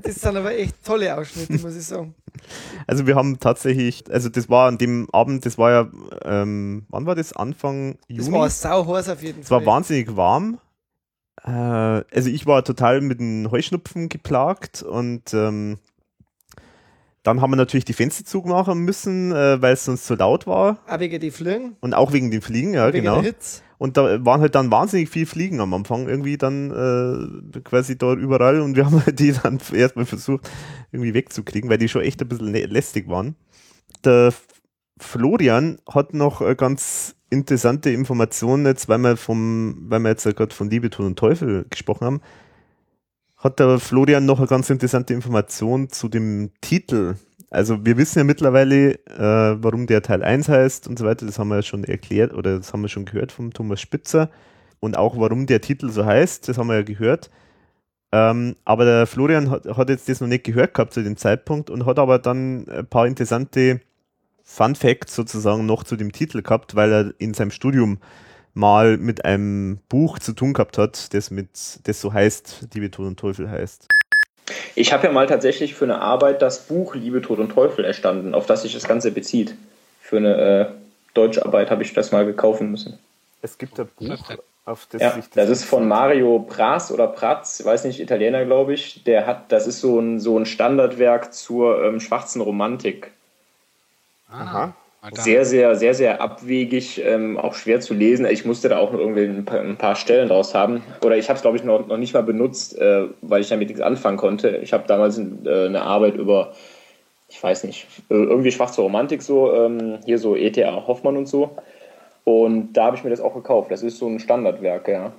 Das 0.03 0.15
sind 0.15 0.37
aber 0.37 0.55
echt 0.57 0.83
tolle 0.83 1.15
Ausschnitte, 1.15 1.59
muss 1.59 1.77
ich 1.77 1.85
sagen. 1.85 2.15
also 2.87 3.07
wir 3.07 3.15
haben 3.17 3.39
tatsächlich, 3.39 4.05
also 4.11 4.31
das 4.31 4.49
war 4.49 4.69
an 4.69 4.79
dem 4.79 5.09
Abend, 5.13 5.45
das 5.45 5.59
war 5.59 5.71
ja, 5.71 5.91
ähm, 6.25 6.87
wann 6.89 7.05
war 7.05 7.15
das? 7.15 7.35
Anfang 7.35 7.99
Juni? 8.09 8.25
Das 8.25 8.33
war 8.33 8.49
sauheiß 8.49 9.11
auf 9.11 9.23
jeden 9.23 9.43
Es 9.43 9.51
war 9.51 9.61
Fall. 9.61 9.67
wahnsinnig 9.67 10.17
warm. 10.17 10.59
Äh, 11.45 11.51
also 11.51 12.31
ich 12.31 12.47
war 12.47 12.65
total 12.65 13.03
mit 13.03 13.21
dem 13.21 13.51
Heuschnupfen 13.51 14.09
geplagt 14.09 14.83
und 14.83 15.35
ähm, 15.35 15.79
dann 17.23 17.41
haben 17.41 17.51
wir 17.53 17.57
natürlich 17.57 17.85
die 17.85 17.93
Fenster 17.93 18.25
zugemachen 18.25 18.81
müssen, 18.81 19.33
äh, 19.33 19.61
weil 19.63 19.75
es 19.75 19.85
sonst 19.85 20.07
zu 20.07 20.15
laut 20.15 20.47
war. 20.47 20.79
Auch 20.89 20.99
wegen 21.01 21.21
die 21.21 21.31
Fliegen, 21.31 21.77
Und 21.81 21.95
auch 21.95 22.13
wegen 22.13 22.31
den 22.31 22.43
Fliegen, 22.43 22.75
ja, 22.75 22.89
wegen 22.93 23.05
genau. 23.05 23.17
der 23.17 23.25
Hitze. 23.25 23.63
Und 23.79 23.97
da 23.97 24.25
waren 24.25 24.41
halt 24.41 24.55
dann 24.55 24.71
wahnsinnig 24.71 25.09
viele 25.09 25.27
Fliegen 25.27 25.61
am 25.61 25.75
Anfang 25.75 26.09
irgendwie 26.09 26.37
dann 26.39 26.71
äh, 27.53 27.61
quasi 27.61 27.99
da 27.99 28.13
überall 28.15 28.61
und 28.61 28.77
wir 28.77 28.87
haben 28.87 29.05
halt 29.05 29.19
die 29.19 29.33
dann 29.33 29.59
erstmal 29.73 30.05
versucht 30.07 30.49
irgendwie 30.93 31.15
wegzukriegen, 31.15 31.69
weil 31.69 31.79
die 31.79 31.89
schon 31.89 32.03
echt 32.03 32.21
ein 32.23 32.29
bisschen 32.29 32.55
lä- 32.55 32.67
lästig 32.67 33.09
waren. 33.09 33.35
Der 34.05 34.33
Florian 34.99 35.79
hat 35.89 36.15
noch 36.15 36.41
eine 36.41 36.55
ganz 36.57 37.17
interessante 37.31 37.91
Information 37.91 38.67
jetzt, 38.67 38.89
weil 38.89 38.99
wir 38.99 39.17
vom, 39.17 39.77
weil 39.89 40.01
wir 40.01 40.11
jetzt 40.11 40.25
gerade 40.37 40.55
von 40.55 40.71
Liebe, 40.71 40.91
Tod 40.91 41.07
und 41.07 41.19
Teufel 41.19 41.67
gesprochen 41.71 42.05
haben, 42.05 42.21
hat 43.43 43.59
der 43.59 43.79
Florian 43.81 44.25
noch 44.25 44.39
eine 44.39 44.47
ganz 44.47 44.71
interessante 44.71 45.13
Information 45.13 45.91
zu 45.91 46.09
dem 46.09 46.51
Titel. 46.61 47.17
Also 47.51 47.85
wir 47.85 47.99
wissen 47.99 48.21
ja 48.21 48.25
mittlerweile, 48.25 48.95
äh, 49.07 49.63
warum 49.63 49.87
der 49.87 50.01
Teil 50.01 50.23
1 50.23 50.49
heißt 50.49 50.87
und 50.87 50.99
so 50.99 51.05
weiter, 51.05 51.27
das 51.27 51.39
haben 51.39 51.49
wir 51.49 51.57
ja 51.57 51.63
schon 51.63 51.85
erklärt 51.85 52.33
oder 52.33 52.57
das 52.57 52.73
haben 52.73 52.83
wir 52.83 52.89
schon 52.89 53.05
gehört 53.05 53.33
vom 53.33 53.53
Thomas 53.53 53.81
Spitzer 53.81 54.31
und 54.81 54.97
auch 54.97 55.19
warum 55.19 55.47
der 55.47 55.61
Titel 55.61 55.91
so 55.91 56.07
heißt, 56.07 56.49
das 56.49 56.57
haben 56.57 56.69
wir 56.69 56.77
ja 56.77 56.83
gehört. 56.83 57.31
Ähm, 58.13 58.57
aber 58.65 58.85
der 58.85 59.07
Florian 59.07 59.51
hat, 59.51 59.67
hat 59.67 59.89
jetzt 59.91 60.09
das 60.09 60.21
noch 60.21 60.29
nicht 60.29 60.45
gehört 60.45 60.75
gehabt 60.75 60.93
zu 60.93 61.03
dem 61.03 61.17
Zeitpunkt 61.17 61.69
und 61.69 61.85
hat 61.85 61.99
aber 61.99 62.19
dann 62.19 62.69
ein 62.69 62.87
paar 62.87 63.07
interessante 63.07 63.81
Fun 64.45 64.75
Facts 64.75 65.15
sozusagen 65.17 65.67
noch 65.67 65.83
zu 65.83 65.97
dem 65.97 66.13
Titel 66.13 66.43
gehabt, 66.43 66.75
weil 66.75 66.93
er 66.93 67.15
in 67.19 67.35
seinem 67.35 67.51
Studium 67.51 67.99
mal 68.55 68.97
mit 68.97 69.25
einem 69.25 69.79
Buch 69.89 70.19
zu 70.19 70.33
tun 70.33 70.53
gehabt 70.53 70.79
hat, 70.79 71.15
das 71.15 71.31
mit, 71.31 71.49
das 71.85 72.01
so 72.01 72.13
heißt, 72.13 72.69
Liebe 72.75 72.91
Tod 72.91 73.07
und 73.07 73.19
Teufel 73.19 73.51
heißt. 73.51 73.89
Ich 74.75 74.93
habe 74.93 75.07
ja 75.07 75.13
mal 75.13 75.27
tatsächlich 75.27 75.75
für 75.75 75.85
eine 75.85 76.01
Arbeit 76.01 76.43
das 76.43 76.67
Buch 76.67 76.95
Liebe, 76.95 77.23
Tod 77.23 77.39
und 77.39 77.51
Teufel 77.51 77.85
erstanden, 77.85 78.35
auf 78.35 78.47
das 78.47 78.63
sich 78.63 78.75
das 78.75 78.85
Ganze 78.85 79.11
bezieht. 79.11 79.55
Für 80.01 80.17
eine 80.17 80.37
äh, 80.37 80.67
deutsche 81.15 81.45
Arbeit 81.45 81.71
habe 81.71 81.83
ich 81.83 81.95
das 81.95 82.13
mal 82.13 82.27
gekaufen 82.27 82.71
müssen. 82.71 82.99
Es 83.41 83.59
gibt 83.59 83.79
ein 83.79 83.89
Buch, 83.97 84.19
auf 84.65 84.87
das 84.91 85.03
Ja, 85.03 85.11
sich 85.13 85.29
das 85.31 85.49
ist 85.49 85.65
von 85.65 85.89
Mario 85.89 86.39
Praz 86.41 86.91
oder 86.91 87.09
Praz, 87.09 87.61
ich 87.61 87.67
weiß 87.67 87.85
nicht, 87.85 88.01
Italiener, 88.01 88.45
glaube 88.45 88.75
ich. 88.75 89.03
Der 89.05 89.27
hat, 89.27 89.51
das 89.51 89.67
ist 89.67 89.81
so 89.81 89.99
ein, 89.99 90.21
so 90.21 90.39
ein 90.39 90.47
Standardwerk 90.47 91.35
zur 91.35 91.85
ähm, 91.85 92.01
schwarzen 92.01 92.41
Romantik. 92.41 93.11
Aha. 94.31 94.75
Sehr, 95.11 95.45
sehr, 95.45 95.75
sehr, 95.75 95.95
sehr 95.95 96.21
abwegig, 96.21 97.03
ähm, 97.05 97.37
auch 97.37 97.55
schwer 97.55 97.81
zu 97.81 97.93
lesen. 97.93 98.25
Ich 98.25 98.45
musste 98.45 98.69
da 98.69 98.79
auch 98.79 98.93
noch 98.93 99.01
irgendwie 99.01 99.25
ein 99.25 99.45
paar, 99.45 99.61
ein 99.61 99.77
paar 99.77 99.97
Stellen 99.97 100.29
draus 100.29 100.55
haben. 100.55 100.81
Oder 101.05 101.17
ich 101.17 101.29
habe 101.29 101.37
es, 101.37 101.43
glaube 101.43 101.57
ich, 101.57 101.65
noch, 101.65 101.89
noch 101.89 101.97
nicht 101.97 102.15
mal 102.15 102.23
benutzt, 102.23 102.79
äh, 102.79 103.09
weil 103.21 103.41
ich 103.41 103.49
damit 103.49 103.67
nichts 103.67 103.83
anfangen 103.83 104.17
konnte. 104.17 104.59
Ich 104.63 104.73
habe 104.73 104.85
damals 104.87 105.19
äh, 105.19 105.67
eine 105.67 105.83
Arbeit 105.83 106.15
über, 106.15 106.53
ich 107.29 107.43
weiß 107.43 107.65
nicht, 107.65 107.89
irgendwie 108.11 108.53
schwarze 108.53 108.81
Romantik 108.81 109.23
so, 109.23 109.53
ähm, 109.53 109.99
hier 110.05 110.21
so 110.21 110.37
E.T.A. 110.37 110.87
Hoffmann 110.87 111.17
und 111.17 111.27
so. 111.27 111.51
Und 112.23 112.75
da 112.75 112.85
habe 112.85 112.97
ich 112.97 113.03
mir 113.03 113.11
das 113.11 113.21
auch 113.21 113.35
gekauft. 113.35 113.73
Das 113.73 113.83
ist 113.83 113.99
so 113.99 114.07
ein 114.07 114.21
Standardwerk, 114.21 114.87
ja. 114.87 115.13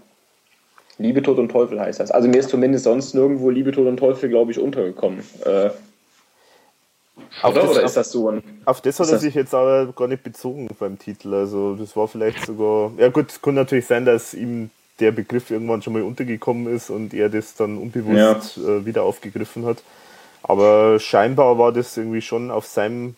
Liebe, 0.98 1.22
Tod 1.22 1.40
und 1.40 1.50
Teufel 1.50 1.82
heißt 1.82 2.00
das. 2.00 2.10
Also 2.10 2.30
mir 2.30 2.38
ist 2.38 2.50
zumindest 2.50 2.86
sonst 2.86 3.16
nirgendwo 3.16 3.50
Liebe, 3.50 3.74
Tod 3.74 3.88
und 3.88 3.98
Teufel, 3.98 4.30
glaube 4.30 4.52
ich, 4.52 4.60
untergekommen. 4.60 5.20
Äh, 5.44 5.72
Auf 7.42 7.52
oder, 7.52 7.62
das- 7.62 7.72
oder 7.72 7.80
auf- 7.80 7.86
ist 7.86 7.98
das 7.98 8.12
so 8.12 8.30
ein... 8.30 8.44
Auf 8.66 8.82
das 8.82 9.00
hat 9.00 9.10
er 9.10 9.20
sich 9.20 9.34
jetzt 9.36 9.54
aber 9.54 9.88
gar 9.94 10.08
nicht 10.08 10.24
bezogen 10.24 10.70
beim 10.80 11.00
Titel. 11.00 11.34
Also 11.34 11.76
das 11.76 11.96
war 11.96 12.08
vielleicht 12.08 12.46
sogar. 12.46 12.92
Ja 12.98 13.10
gut, 13.10 13.30
es 13.32 13.42
kann 13.42 13.56
natürlich 13.56 13.88
sein, 13.88 14.06
dass 14.06 14.34
ihm 14.34 14.70
der 15.00 15.12
Begriff 15.12 15.50
irgendwann 15.50 15.82
schon 15.82 15.94
mal 15.94 16.04
untergekommen 16.04 16.74
ist 16.74 16.90
und 16.90 17.14
er 17.14 17.30
das 17.30 17.56
dann 17.56 17.78
unbewusst 17.78 18.58
äh, 18.58 18.86
wieder 18.86 19.04
aufgegriffen 19.04 19.66
hat. 19.66 19.78
Aber 20.44 21.00
scheinbar 21.00 21.58
war 21.58 21.72
das 21.72 21.98
irgendwie 21.98 22.22
schon 22.22 22.52
auf 22.52 22.66
seinem 22.66 23.16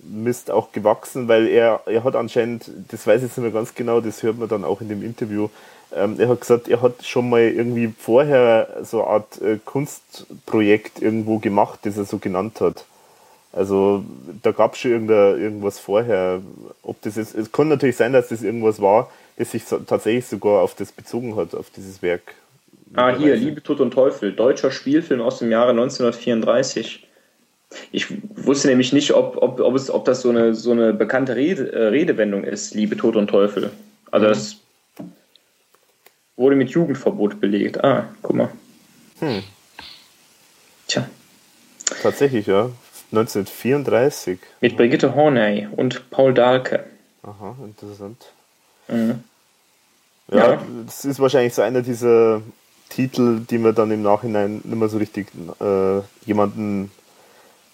Mist 0.00 0.50
auch 0.50 0.72
gewachsen, 0.72 1.28
weil 1.28 1.46
er, 1.48 1.82
er 1.86 2.04
hat 2.04 2.16
anscheinend, 2.16 2.70
das 2.88 3.06
weiß 3.06 3.16
ich 3.18 3.28
jetzt 3.28 3.36
nicht 3.38 3.44
mehr 3.44 3.52
ganz 3.52 3.74
genau, 3.74 4.00
das 4.00 4.22
hört 4.22 4.38
man 4.38 4.48
dann 4.48 4.64
auch 4.64 4.80
in 4.80 4.88
dem 4.88 5.02
Interview, 5.02 5.48
ähm, 5.94 6.16
er 6.18 6.28
hat 6.28 6.40
gesagt, 6.40 6.68
er 6.68 6.82
hat 6.82 7.04
schon 7.04 7.28
mal 7.28 7.40
irgendwie 7.42 7.92
vorher 7.98 8.68
so 8.82 9.02
eine 9.02 9.10
Art 9.10 9.40
äh, 9.42 9.58
Kunstprojekt 9.64 11.02
irgendwo 11.02 11.38
gemacht, 11.38 11.80
das 11.82 11.96
er 11.96 12.04
so 12.04 12.18
genannt 12.18 12.60
hat. 12.60 12.84
Also 13.52 14.04
da 14.42 14.52
gab 14.52 14.74
es 14.74 14.80
schon 14.80 15.08
irgendwas 15.08 15.78
vorher. 15.78 16.42
Ob 16.82 17.00
das 17.02 17.16
jetzt, 17.16 17.34
es 17.34 17.50
kann 17.50 17.68
natürlich 17.68 17.96
sein, 17.96 18.12
dass 18.12 18.28
das 18.28 18.42
irgendwas 18.42 18.80
war, 18.80 19.10
das 19.36 19.52
sich 19.52 19.64
so, 19.64 19.78
tatsächlich 19.78 20.26
sogar 20.26 20.62
auf 20.62 20.74
das 20.74 20.92
bezogen 20.92 21.36
hat, 21.36 21.54
auf 21.54 21.70
dieses 21.70 22.02
Werk. 22.02 22.34
Ah, 22.94 23.14
hier, 23.14 23.36
Liebe, 23.36 23.62
Tod 23.62 23.80
und 23.80 23.92
Teufel, 23.92 24.32
deutscher 24.32 24.70
Spielfilm 24.70 25.20
aus 25.20 25.38
dem 25.38 25.50
Jahre 25.50 25.70
1934. 25.70 27.06
Ich 27.92 28.06
wusste 28.34 28.68
nämlich 28.68 28.92
nicht, 28.92 29.12
ob, 29.12 29.36
ob, 29.36 29.60
ob, 29.60 29.74
es, 29.74 29.90
ob 29.90 30.04
das 30.06 30.22
so 30.22 30.30
eine, 30.30 30.54
so 30.54 30.72
eine 30.72 30.94
bekannte 30.94 31.36
Rede, 31.36 31.70
äh, 31.70 31.88
Redewendung 31.88 32.44
ist, 32.44 32.74
Liebe, 32.74 32.96
Tod 32.96 33.16
und 33.16 33.28
Teufel. 33.28 33.70
Also 34.10 34.26
das 34.26 34.56
wurde 36.36 36.56
mit 36.56 36.70
Jugendverbot 36.70 37.40
belegt. 37.40 37.82
Ah, 37.84 38.08
guck 38.22 38.36
mal. 38.36 38.48
Hm. 39.20 39.42
Tja, 40.86 41.06
Tatsächlich, 42.02 42.46
ja. 42.46 42.70
1934. 43.12 44.38
mit 44.60 44.76
Brigitte 44.76 45.14
Horney 45.14 45.66
und 45.76 46.10
Paul 46.10 46.34
Dahlke. 46.34 46.84
Aha, 47.22 47.56
interessant. 47.64 48.26
Mhm. 48.88 49.22
Ja, 50.30 50.52
Ja. 50.52 50.62
das 50.86 51.04
ist 51.04 51.20
wahrscheinlich 51.20 51.54
so 51.54 51.62
einer 51.62 51.82
dieser 51.82 52.42
Titel, 52.90 53.40
die 53.40 53.58
man 53.58 53.74
dann 53.74 53.90
im 53.90 54.02
Nachhinein 54.02 54.60
nicht 54.64 54.66
mehr 54.76 54.88
so 54.88 54.98
richtig 54.98 55.28
äh, 55.60 56.00
jemanden 56.26 56.90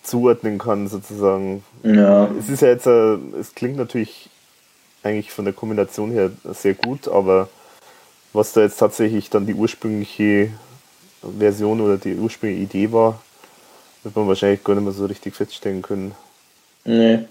zuordnen 0.03 0.59
kann, 0.59 0.89
sozusagen. 0.89 1.65
Ja. 1.83 2.29
Es 2.39 2.49
ist 2.49 2.63
ja 2.63 2.69
jetzt, 2.69 2.87
äh, 2.87 3.15
es 3.41 3.55
klingt 3.55 3.77
natürlich 3.77 4.29
eigentlich 5.03 5.31
von 5.33 5.45
der 5.45 5.55
Kombination 5.55 6.11
her 6.11 6.31
sehr 6.53 6.75
gut, 6.75 7.09
aber 7.09 7.49
was 8.33 8.53
da 8.53 8.63
jetzt 8.63 8.79
tatsächlich 8.79 9.31
dann 9.31 9.47
die 9.47 9.55
ursprüngliche 9.55 10.51
Version 11.39 11.81
oder 11.81 11.97
die 11.97 12.15
ursprüngliche 12.17 12.63
Idee 12.65 12.93
war, 12.93 13.23
wird 14.05 14.15
man 14.17 14.29
wahrscheinlich 14.29 14.63
gar 14.63 14.75
nicht 14.75 14.85
mehr 14.85 14.93
so 14.93 15.07
richtig 15.07 15.35
feststellen 15.35 15.83
können. 15.83 16.15
Nee. 16.85 17.27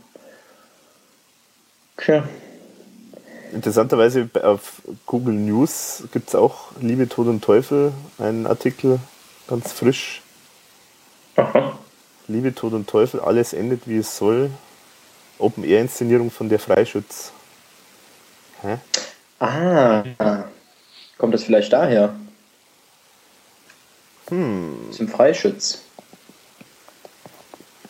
Tja. 1.97 2.23
Interessanterweise 3.53 4.27
auf 4.41 4.81
Google 5.05 5.35
News 5.35 6.03
gibt 6.11 6.29
es 6.29 6.35
auch 6.35 6.71
Liebe, 6.81 7.07
Tod 7.07 7.27
und 7.27 7.43
Teufel, 7.43 7.93
einen 8.17 8.47
Artikel, 8.47 8.99
ganz 9.47 9.71
frisch. 9.71 10.21
Aha. 11.35 11.77
Liebe, 12.27 12.55
Tod 12.55 12.73
und 12.73 12.89
Teufel, 12.89 13.19
alles 13.19 13.53
endet 13.53 13.87
wie 13.87 13.97
es 13.97 14.17
soll. 14.17 14.49
Open-Air-Inszenierung 15.37 16.31
von 16.31 16.49
der 16.49 16.59
Freischütz. 16.59 17.31
Hä? 18.61 18.77
Ah. 19.39 20.03
Kommt 21.17 21.33
das 21.33 21.43
vielleicht 21.43 21.73
daher? 21.73 22.15
Hm, 24.29 24.89
Zum 24.91 25.07
Freischütz. 25.09 25.81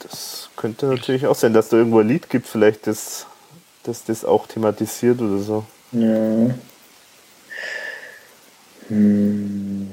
Das 0.03 0.49
könnte 0.55 0.85
natürlich 0.87 1.25
auch 1.27 1.35
sein, 1.35 1.53
dass 1.53 1.69
da 1.69 1.77
irgendwo 1.77 1.99
ein 1.99 2.07
Lied 2.07 2.29
gibt, 2.29 2.47
vielleicht 2.47 2.87
das, 2.87 3.25
das 3.83 4.03
das 4.05 4.23
auch 4.25 4.47
thematisiert 4.47 5.21
oder 5.21 5.39
so. 5.39 5.65
Ja. 5.91 6.53
Hm. 8.89 9.89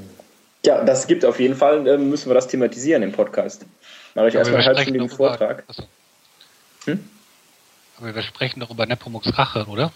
Ja, 0.65 0.85
das 0.85 1.07
gibt 1.07 1.24
auf 1.24 1.41
jeden 1.41 1.55
Fall, 1.57 1.87
äh, 1.87 1.97
müssen 1.97 2.28
wir 2.28 2.35
das 2.35 2.49
thematisieren 2.49 3.03
im 3.03 3.12
Podcast. 3.12 3.65
Mache 4.15 4.28
ich 4.28 4.35
Aber 4.37 4.41
erstmal 4.41 4.45
wir 4.45 4.66
einen 4.69 4.77
sprechen 4.77 4.77
halbstündigen 4.77 5.09
doch 5.09 5.15
über- 5.15 5.28
Vortrag. 5.28 5.65
Achso. 5.69 5.82
Hm? 6.87 7.09
Aber 7.99 8.15
wir 8.15 8.23
sprechen 8.23 8.61
doch 8.61 8.70
über 8.70 8.87
Nepomuks 8.87 9.37
Rache, 9.39 9.66
oder? 9.66 9.93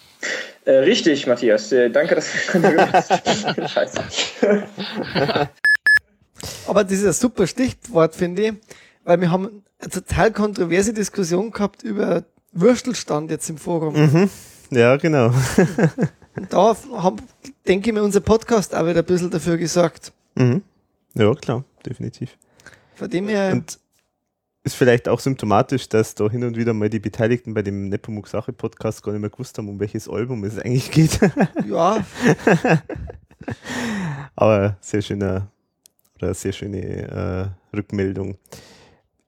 Äh, 0.64 0.72
richtig, 0.76 1.26
Matthias. 1.26 1.72
Äh, 1.72 1.90
danke, 1.90 2.14
dass 2.14 2.28
du 2.52 2.60
das 3.56 3.72
Scheiße. 3.72 4.02
Aber 6.66 6.84
das 6.84 6.92
ist 6.92 7.04
ein 7.06 7.12
super 7.12 7.46
Stichwort, 7.46 8.14
finde 8.14 8.42
ich, 8.42 8.52
weil 9.04 9.20
wir 9.20 9.30
haben 9.30 9.62
eine 9.78 9.90
total 9.90 10.32
kontroverse 10.32 10.92
Diskussion 10.92 11.50
gehabt 11.50 11.82
über 11.82 12.24
Würstelstand 12.52 13.30
jetzt 13.30 13.48
im 13.50 13.58
Forum. 13.58 13.94
Mhm. 13.94 14.30
Ja, 14.70 14.96
genau. 14.96 15.32
Und 16.36 16.52
da 16.52 16.76
haben, 16.96 17.16
denke 17.66 17.90
ich 17.90 17.94
mir, 17.94 18.02
unser 18.02 18.20
Podcast 18.20 18.74
auch 18.74 18.86
wieder 18.86 19.00
ein 19.00 19.04
bisschen 19.04 19.30
dafür 19.30 19.56
gesorgt. 19.56 20.12
Mhm. 20.34 20.62
Ja, 21.14 21.32
klar, 21.34 21.64
definitiv. 21.86 22.36
Von 22.94 23.10
dem 23.10 23.28
her, 23.28 23.52
Und 23.52 23.78
ist 24.64 24.74
vielleicht 24.74 25.08
auch 25.08 25.20
symptomatisch, 25.20 25.88
dass 25.88 26.14
da 26.14 26.28
hin 26.28 26.42
und 26.42 26.56
wieder 26.56 26.72
mal 26.72 26.88
die 26.88 26.98
Beteiligten 26.98 27.54
bei 27.54 27.62
dem 27.62 27.88
Nepomuk 27.88 28.26
Sache 28.26 28.52
Podcast 28.52 29.02
gar 29.02 29.12
nicht 29.12 29.20
mehr 29.20 29.30
gewusst 29.30 29.58
haben, 29.58 29.68
um 29.68 29.78
welches 29.78 30.08
Album 30.08 30.42
es 30.44 30.58
eigentlich 30.58 30.90
geht. 30.90 31.20
ja, 31.68 32.04
Aber 34.34 34.76
sehr 34.80 35.02
schöner 35.02 35.48
oder 36.16 36.34
sehr 36.34 36.52
schöne 36.52 37.52
äh, 37.72 37.76
Rückmeldung. 37.76 38.38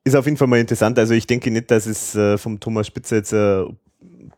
Ist 0.07 0.15
auf 0.15 0.23
jeden 0.23 0.37
Fall 0.37 0.47
mal 0.47 0.57
interessant. 0.57 0.97
Also 0.97 1.13
ich 1.13 1.27
denke 1.27 1.51
nicht, 1.51 1.69
dass 1.69 1.85
es 1.85 2.15
äh, 2.15 2.37
vom 2.37 2.61
Thomas 2.61 2.87
Spitzer 2.87 3.17
jetzt 3.17 3.33
äh, 3.33 3.65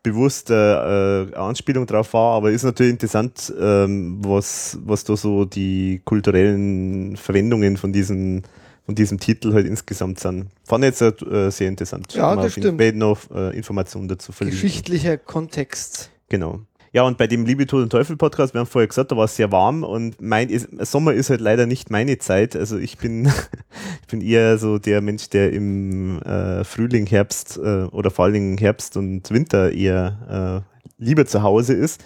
bewusst 0.02 0.50
äh, 0.50 0.54
eine 0.54 1.36
Anspielung 1.36 1.86
drauf 1.86 2.12
war, 2.12 2.36
aber 2.36 2.50
ist 2.50 2.64
natürlich 2.64 2.90
interessant, 2.90 3.54
ähm, 3.56 4.18
was, 4.20 4.76
was 4.84 5.04
da 5.04 5.16
so 5.16 5.44
die 5.44 6.02
kulturellen 6.04 7.16
Verwendungen 7.16 7.76
von 7.76 7.92
diesen 7.92 8.42
von 8.84 8.96
diesem 8.96 9.20
Titel 9.20 9.52
halt 9.52 9.66
insgesamt 9.66 10.18
sind. 10.18 10.46
Fand 10.64 10.82
ich 10.82 10.98
jetzt 10.98 11.22
äh, 11.22 11.50
sehr 11.50 11.68
interessant. 11.68 12.12
Ja, 12.14 12.34
das 12.34 12.50
stimmt. 12.50 12.76
Fall 12.76 12.96
noch 12.96 13.30
Informationen 13.30 14.08
dazu 14.08 14.32
verlinken. 14.32 14.60
geschichtlicher 14.60 15.18
Kontext. 15.18 16.10
Genau. 16.28 16.62
Ja, 16.92 17.04
und 17.04 17.18
bei 17.18 17.28
dem 17.28 17.46
Liebe, 17.46 17.68
Tod 17.68 17.84
und 17.84 17.90
Teufel 17.90 18.16
Podcast, 18.16 18.52
wir 18.52 18.58
haben 18.58 18.66
vorher 18.66 18.88
gesagt, 18.88 19.12
da 19.12 19.16
war 19.16 19.26
es 19.26 19.36
sehr 19.36 19.52
warm 19.52 19.84
und 19.84 20.20
mein 20.20 20.48
ist, 20.48 20.68
Sommer 20.80 21.12
ist 21.12 21.30
halt 21.30 21.40
leider 21.40 21.66
nicht 21.66 21.88
meine 21.88 22.18
Zeit. 22.18 22.56
Also 22.56 22.78
ich 22.78 22.98
bin, 22.98 23.26
ich 24.00 24.08
bin 24.08 24.20
eher 24.20 24.58
so 24.58 24.78
der 24.78 25.00
Mensch, 25.00 25.30
der 25.30 25.52
im 25.52 26.20
äh, 26.22 26.64
Frühling, 26.64 27.06
Herbst 27.06 27.58
äh, 27.58 27.84
oder 27.84 28.10
vor 28.10 28.24
allen 28.24 28.34
Dingen 28.34 28.58
Herbst 28.58 28.96
und 28.96 29.30
Winter 29.30 29.70
eher 29.70 30.64
äh, 30.66 30.82
lieber 30.98 31.26
zu 31.26 31.44
Hause 31.44 31.74
ist. 31.74 32.02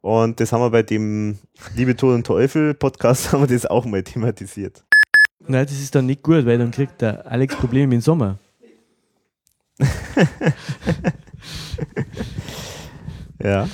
Und 0.00 0.38
das 0.38 0.52
haben 0.52 0.60
wir 0.60 0.70
bei 0.70 0.84
dem 0.84 1.38
Liebe, 1.74 1.96
Tod 1.96 2.14
und 2.14 2.24
Teufel 2.24 2.74
Podcast 2.74 3.32
haben 3.32 3.42
wir 3.42 3.48
das 3.48 3.66
auch 3.66 3.84
mal 3.84 4.04
thematisiert. 4.04 4.84
Nein, 5.40 5.66
das 5.66 5.80
ist 5.80 5.96
dann 5.96 6.06
nicht 6.06 6.22
gut, 6.22 6.46
weil 6.46 6.58
dann 6.58 6.70
kriegt 6.70 7.00
der 7.00 7.26
Alex 7.26 7.56
Probleme 7.56 7.88
mit 7.88 7.94
dem 7.96 8.02
Sommer. 8.02 8.38
Ja. 13.42 13.68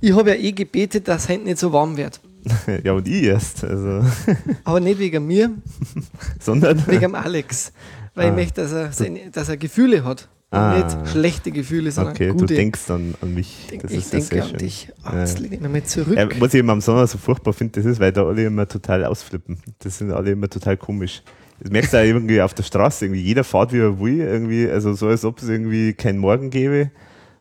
Ich 0.00 0.14
habe 0.14 0.30
ja 0.30 0.36
eh 0.36 0.52
gebetet, 0.52 1.08
dass 1.08 1.24
es 1.24 1.28
heute 1.28 1.44
nicht 1.44 1.58
so 1.58 1.72
warm 1.72 1.96
wird. 1.96 2.20
ja, 2.84 2.92
und 2.92 3.08
ich 3.08 3.24
erst. 3.24 3.64
Also, 3.64 4.00
Aber 4.64 4.80
nicht 4.80 4.98
wegen 4.98 5.26
mir, 5.26 5.50
sondern. 6.40 6.86
wegen 6.86 7.00
dem 7.00 7.14
Alex. 7.14 7.72
Weil 8.14 8.26
Ah. 8.26 8.28
ich 8.30 8.34
möchte, 8.34 8.62
dass 8.62 8.72
er, 8.72 8.92
seine, 8.92 9.30
dass 9.30 9.48
er 9.48 9.56
Gefühle 9.56 10.04
hat. 10.04 10.28
Und 10.50 10.58
Ah. 10.58 10.76
nicht 10.78 11.10
schlechte 11.10 11.50
Gefühle, 11.50 11.90
sondern 11.90 12.14
Okay, 12.14 12.28
gute. 12.28 12.46
du 12.46 12.54
denkst 12.54 12.80
dann 12.86 13.14
an 13.20 13.34
mich. 13.34 13.66
Denk- 13.70 13.82
Das 13.82 13.90
ich 13.90 13.98
ist 13.98 14.12
denke 14.14 14.26
sehr 14.34 14.42
an 14.44 14.48
schön. 14.50 14.58
dich. 14.58 14.88
Oh, 15.04 15.10
Ja. 15.12 15.20
jetzt 15.20 15.38
lehne 15.40 15.54
ich 15.56 15.60
mich 15.60 15.70
mal 15.70 15.84
zurück. 15.84 16.16
Ja, 16.16 16.28
was 16.40 16.54
ich 16.54 16.60
immer 16.60 16.72
am 16.72 16.80
Sommer 16.80 17.06
so 17.06 17.18
furchtbar 17.18 17.52
finde, 17.52 17.78
das 17.80 17.84
ist, 17.90 18.00
weil 18.00 18.12
da 18.12 18.24
alle 18.24 18.44
immer 18.46 18.66
total 18.66 19.04
ausflippen. 19.04 19.58
Das 19.80 19.98
sind 19.98 20.10
alle 20.10 20.30
immer 20.30 20.48
total 20.48 20.76
komisch. 20.78 21.22
Das 21.60 21.70
merkst 21.70 21.92
du 21.92 21.98
auch 21.98 22.04
irgendwie 22.04 22.40
auf 22.40 22.54
der 22.54 22.62
Straße. 22.62 23.04
Irgendwie 23.04 23.20
jeder 23.20 23.44
fährt 23.44 23.72
wie 23.74 23.78
er 23.78 24.00
will. 24.00 24.20
Irgendwie, 24.20 24.70
also 24.70 24.94
so, 24.94 25.08
als 25.08 25.24
ob 25.26 25.42
es 25.42 25.48
irgendwie 25.48 25.92
keinen 25.92 26.18
Morgen 26.18 26.48
gäbe. 26.50 26.90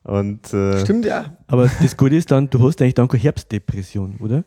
Und, 0.08 0.54
äh, 0.54 0.80
Stimmt 0.82 1.06
ja. 1.06 1.38
Aber 1.48 1.70
das 1.82 1.96
Gute 1.98 2.16
ist 2.16 2.32
dann, 2.32 2.50
du 2.50 2.66
hast 2.66 2.82
eigentlich 2.82 2.94
dann 2.96 3.08
keine 3.08 3.24
Herbstdepression, 3.24 4.16
oder? 4.20 4.44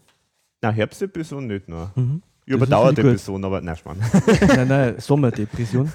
Na, 0.63 0.71
Herbstdepression 0.71 1.47
nicht, 1.47 1.69
ne. 1.69 1.91
Mhm. 1.95 2.23
Ich 2.47 2.55
habe 2.55 2.67
Das 2.67 2.73
eine 2.73 2.91
ist 2.91 2.99
richtig 2.99 3.05
Dauerdepression, 3.05 3.45
aber 3.45 3.61
nein, 3.61 3.77
Schmarrn. 3.77 3.99
nein, 4.49 4.69
nein, 4.69 4.95
Sommerdepression. 4.99 5.91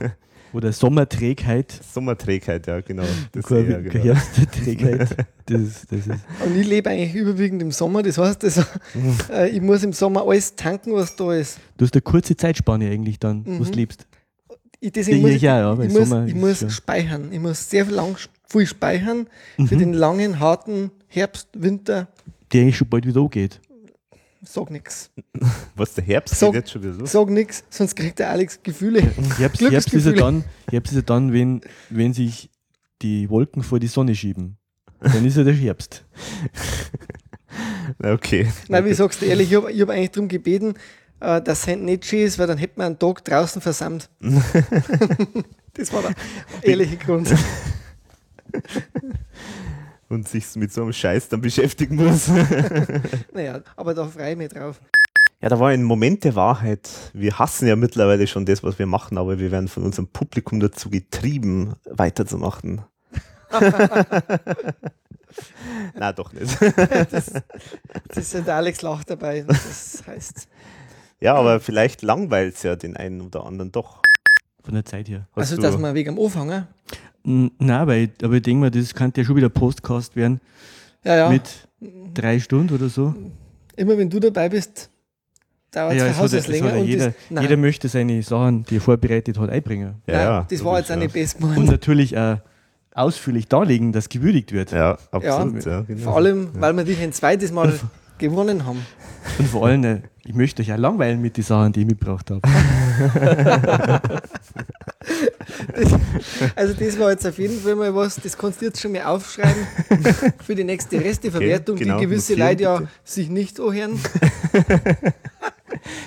Oder 0.53 0.71
Sommerträgheit. 0.71 1.71
Sommerträgheit, 1.93 2.65
ja, 2.67 2.79
genau. 2.79 3.03
Das 3.33 3.45
Keine, 3.45 3.61
eher, 3.67 3.81
genau. 3.81 4.03
Herbstträgheit. 4.05 5.17
Das, 5.47 5.61
ist- 5.61 5.91
das 5.91 5.99
ist. 6.07 6.09
Und 6.45 6.55
ich 6.57 6.65
lebe 6.65 6.89
eigentlich 6.89 7.13
überwiegend 7.15 7.61
im 7.61 7.71
Sommer. 7.71 8.01
Das 8.03 8.17
heißt, 8.17 8.43
also, 8.43 8.61
äh, 9.33 9.49
ich 9.49 9.61
muss 9.61 9.83
im 9.83 9.91
Sommer 9.91 10.25
alles 10.25 10.55
tanken, 10.55 10.93
was 10.93 11.15
da 11.15 11.33
ist. 11.33 11.59
Du 11.77 11.83
hast 11.85 11.93
eine 11.93 12.01
kurze 12.03 12.37
Zeitspanne 12.37 12.89
eigentlich 12.89 13.19
dann, 13.19 13.45
wo 13.45 13.51
Mhm. 13.51 13.63
du 13.65 13.71
lebst. 13.71 14.07
Ich, 14.79 14.91
deswegen 14.93 15.17
Ja, 15.17 15.21
muss 15.23 15.29
ja, 15.31 15.35
ich, 15.35 15.41
ja, 15.41 15.71
aber 15.71 15.83
ich, 15.83 15.89
im 15.93 15.99
muss, 15.99 16.09
Sommer 16.09 16.27
ich 16.27 16.35
muss 16.35 16.73
speichern. 16.73 17.31
Ich 17.33 17.39
muss 17.39 17.69
sehr 17.69 17.85
viel, 17.85 17.95
lang, 17.95 18.15
viel 18.47 18.65
speichern 18.67 19.27
für 19.55 19.75
Mhm. 19.75 19.79
den 19.79 19.93
langen, 19.93 20.39
harten 20.39 20.91
Herbst, 21.07 21.49
Winter. 21.53 22.07
Die 22.51 22.61
eigentlich 22.61 22.77
schon 22.77 22.89
bald 22.89 23.05
wieder 23.05 23.21
angeht. 23.21 23.59
Sag 24.43 24.69
nix. 24.69 25.09
Was, 25.75 25.93
der 25.95 26.03
Herbst 26.03 26.35
Sag- 26.35 26.51
geht 26.51 26.61
jetzt 26.61 26.71
schon 26.71 26.83
wieder 26.83 26.93
los? 26.93 27.11
Sag 27.11 27.29
nix, 27.29 27.63
sonst 27.69 27.95
kriegt 27.95 28.19
der 28.19 28.29
Alex 28.29 28.59
Gefühle. 28.61 29.01
Herbst, 29.37 29.61
Herbst, 29.61 29.93
ist 29.93 30.05
ja 30.05 30.11
dann, 30.11 30.43
Herbst 30.69 30.91
ist 30.91 30.97
ja 30.97 31.01
dann 31.01 31.33
wenn, 31.33 31.61
wenn 31.89 32.13
sich 32.13 32.49
die 33.01 33.29
Wolken 33.29 33.63
vor 33.63 33.79
die 33.79 33.87
Sonne 33.87 34.13
schieben. 34.15 34.57
Dann 35.01 35.25
ist 35.25 35.35
ja 35.37 35.43
der 35.43 35.53
Herbst. 35.53 36.05
Na, 37.99 38.11
Okay. 38.13 38.51
Nein, 38.67 38.85
wie 38.85 38.93
sagst 38.93 39.21
du 39.21 39.25
ehrlich, 39.25 39.49
ich 39.51 39.57
habe 39.57 39.71
hab 39.73 39.89
eigentlich 39.89 40.11
darum 40.11 40.27
gebeten, 40.27 40.73
äh, 41.19 41.41
dass 41.41 41.67
es 41.67 41.75
nicht 41.77 42.05
schön 42.05 42.25
ist, 42.25 42.37
weil 42.39 42.47
dann 42.47 42.57
hätten 42.57 42.79
wir 42.79 42.85
einen 42.85 42.99
Tag 42.99 43.23
draußen 43.23 43.61
versammelt. 43.61 44.09
das 45.73 45.91
war 45.93 46.01
der 46.03 46.13
ehrliche 46.61 46.97
Grund. 46.97 47.33
Und 50.09 50.27
sich 50.27 50.55
mit 50.55 50.71
so 50.71 50.83
einem 50.83 50.93
Scheiß 50.93 51.29
dann 51.29 51.41
beschäftigen 51.41 51.95
muss. 51.95 52.29
Naja, 53.33 53.61
aber 53.75 53.95
da 53.95 54.05
freue 54.05 54.31
ich 54.31 54.37
mich 54.37 54.49
drauf. 54.49 54.79
Ja, 55.41 55.49
da 55.49 55.59
war 55.59 55.69
ein 55.69 55.83
Moment 55.83 56.23
der 56.23 56.35
Wahrheit. 56.35 56.89
Wir 57.13 57.37
hassen 57.39 57.67
ja 57.67 57.75
mittlerweile 57.75 58.27
schon 58.27 58.45
das, 58.45 58.63
was 58.63 58.79
wir 58.79 58.85
machen, 58.85 59.17
aber 59.17 59.39
wir 59.39 59.51
werden 59.51 59.67
von 59.67 59.83
unserem 59.83 60.07
Publikum 60.07 60.59
dazu 60.59 60.89
getrieben, 60.89 61.73
weiterzumachen. 61.85 62.81
Na 65.95 66.13
doch 66.13 66.31
nicht. 66.33 66.61
Das, 67.11 67.31
das 68.07 68.17
ist 68.17 68.33
ja 68.33 68.41
der 68.41 68.55
Alex 68.55 68.81
lacht 68.81 69.09
dabei. 69.09 69.43
Das 69.47 70.03
heißt, 70.05 70.47
ja, 71.19 71.35
aber 71.35 71.59
vielleicht 71.59 72.01
langweilt 72.01 72.55
es 72.55 72.63
ja 72.63 72.75
den 72.75 72.95
einen 72.95 73.21
oder 73.21 73.45
anderen 73.45 73.71
doch. 73.71 74.01
Von 74.63 74.73
der 74.73 74.85
Zeit 74.85 75.07
her. 75.09 75.27
Hast 75.35 75.51
also 75.51 75.61
dass 75.61 75.77
man 75.77 75.93
wegen 75.95 76.17
am 76.17 76.23
Anfangen. 76.23 76.67
Nein, 77.25 77.87
weil 77.87 78.03
ich, 78.03 78.23
aber 78.23 78.35
ich 78.35 78.41
denke 78.43 78.61
mal, 78.61 78.71
das 78.71 78.93
könnte 78.93 79.21
ja 79.21 79.25
schon 79.27 79.35
wieder 79.35 79.49
Postcast 79.49 80.15
werden 80.15 80.39
Ja, 81.03 81.15
ja. 81.17 81.29
mit 81.29 81.43
drei 82.13 82.39
Stunden 82.39 82.73
oder 82.75 82.87
so. 82.89 83.13
Immer 83.75 83.97
wenn 83.97 84.09
du 84.09 84.19
dabei 84.19 84.47
bist, 84.49 84.89
dauert 85.71 85.93
es 85.93 85.99
Ja, 85.99 86.05
ja, 86.05 86.11
es 86.11 86.17
hat, 86.17 86.17
ja- 86.17 86.23
Haus 86.23 86.33
es 86.33 86.47
länger. 86.47 86.75
ja 86.77 86.83
jeder, 86.83 87.13
das, 87.29 87.41
jeder 87.41 87.57
möchte 87.57 87.89
seine 87.89 88.21
Sachen, 88.23 88.63
die 88.65 88.77
er 88.77 88.81
vorbereitet 88.81 89.39
hat, 89.39 89.49
einbringen. 89.49 89.95
Ja, 90.07 90.13
nein, 90.13 90.23
ja, 90.25 90.45
das 90.49 90.63
war 90.63 90.77
jetzt 90.79 90.91
auch 90.91 90.95
nicht 90.97 91.13
best 91.13 91.41
Und 91.41 91.65
natürlich 91.65 92.17
auch 92.17 92.37
ausführlich 92.93 93.47
darlegen, 93.47 93.91
dass 93.91 94.07
gewürdigt 94.07 94.51
wird. 94.53 94.71
Ja, 94.71 94.97
absolut. 95.11 95.65
Ja. 95.65 95.81
genau. 95.81 96.01
Vor 96.01 96.15
allem, 96.17 96.49
weil 96.53 96.73
wir 96.77 96.83
dich 96.85 97.01
ein 97.01 97.11
zweites 97.11 97.51
Mal 97.51 97.73
gewonnen 98.19 98.65
haben. 98.65 98.85
Und 99.39 99.47
vor 99.49 99.65
allem, 99.65 99.83
äh, 99.83 100.01
ich 100.23 100.33
möchte 100.35 100.61
euch 100.61 100.71
auch 100.71 100.77
langweilen 100.77 101.21
mit 101.21 101.35
den 101.37 101.43
Sachen, 101.43 101.73
die 101.73 101.81
ich 101.81 101.87
mitgebracht 101.87 102.29
habe. 102.31 102.41
Also 106.55 106.73
das 106.73 106.99
war 106.99 107.11
jetzt 107.11 107.27
auf 107.27 107.37
jeden 107.37 107.59
Fall 107.59 107.75
mal 107.75 107.93
was, 107.93 108.15
das 108.15 108.37
kannst 108.37 108.61
du 108.61 108.65
jetzt 108.65 108.81
schon 108.81 108.91
mal 108.91 109.03
aufschreiben 109.03 109.67
für 110.43 110.55
die 110.55 110.63
nächste 110.63 110.99
Resteverwertung, 110.99 111.75
genau, 111.75 111.99
die 111.99 112.05
gewisse 112.05 112.35
Leute 112.35 112.63
ja 112.63 112.77
bitte. 112.77 112.89
sich 113.03 113.29
nicht 113.29 113.59
anhören. 113.59 113.99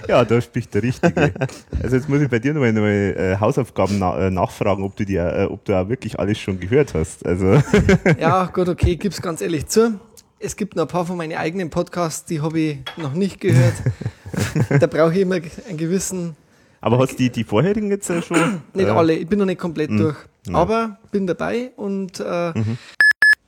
Ja, 0.09 0.25
da 0.25 0.41
spricht 0.41 0.75
der 0.75 0.83
Richtige. 0.83 1.33
Also 1.83 1.97
jetzt 1.97 2.09
muss 2.09 2.21
ich 2.21 2.29
bei 2.29 2.39
dir 2.39 2.53
nochmal 2.53 2.73
noch 2.73 2.83
mal, 2.83 2.89
äh, 2.89 3.37
Hausaufgaben 3.39 3.99
na 3.99 4.27
äh, 4.27 4.31
nachfragen, 4.31 4.83
ob 4.83 4.97
du, 4.97 5.05
die, 5.05 5.17
äh, 5.17 5.45
ob 5.45 5.65
du 5.65 5.79
auch 5.79 5.89
wirklich 5.89 6.19
alles 6.19 6.39
schon 6.39 6.59
gehört 6.59 6.95
hast. 6.95 7.25
Also 7.25 7.63
Ja, 8.19 8.47
gut, 8.47 8.69
okay, 8.69 8.93
ich 8.93 8.99
gebe 8.99 9.15
es 9.15 9.23
ganz 9.23 9.41
ehrlich 9.41 9.67
zu. 9.67 10.01
Es 10.41 10.57
gibt 10.57 10.77
noch 10.77 10.85
ein 10.85 10.89
paar 10.89 11.05
von 11.05 11.17
meinen 11.17 11.37
eigenen 11.37 11.71
Podcasts, 11.71 12.25
die 12.25 12.41
habe 12.41 12.59
ich 12.59 12.79
noch 12.97 13.13
nicht 13.13 13.41
gehört. 13.41 13.75
da 14.81 14.87
brauche 14.87 15.13
ich 15.13 15.21
immer 15.21 15.41
einen 15.69 15.77
gewissen, 15.77 16.37
Aber 16.81 16.99
hast 16.99 17.13
du 17.13 17.17
die, 17.17 17.31
die 17.31 17.45
vorherigen 17.45 17.91
jetzt 17.91 18.09
äh, 18.11 18.23
schon? 18.23 18.63
nicht 18.75 18.87
äh, 18.87 18.91
alle, 18.91 19.15
ich 19.15 19.27
bin 19.29 19.39
noch 19.39 19.47
nicht 19.47 19.61
komplett 19.61 19.91
durch, 19.91 20.17
Ja. 20.47 20.55
aber 20.55 20.99
bin 21.11 21.27
dabei 21.27 21.73
und 21.77 22.21
äh, 22.21 22.53
Mhm. 22.59 22.79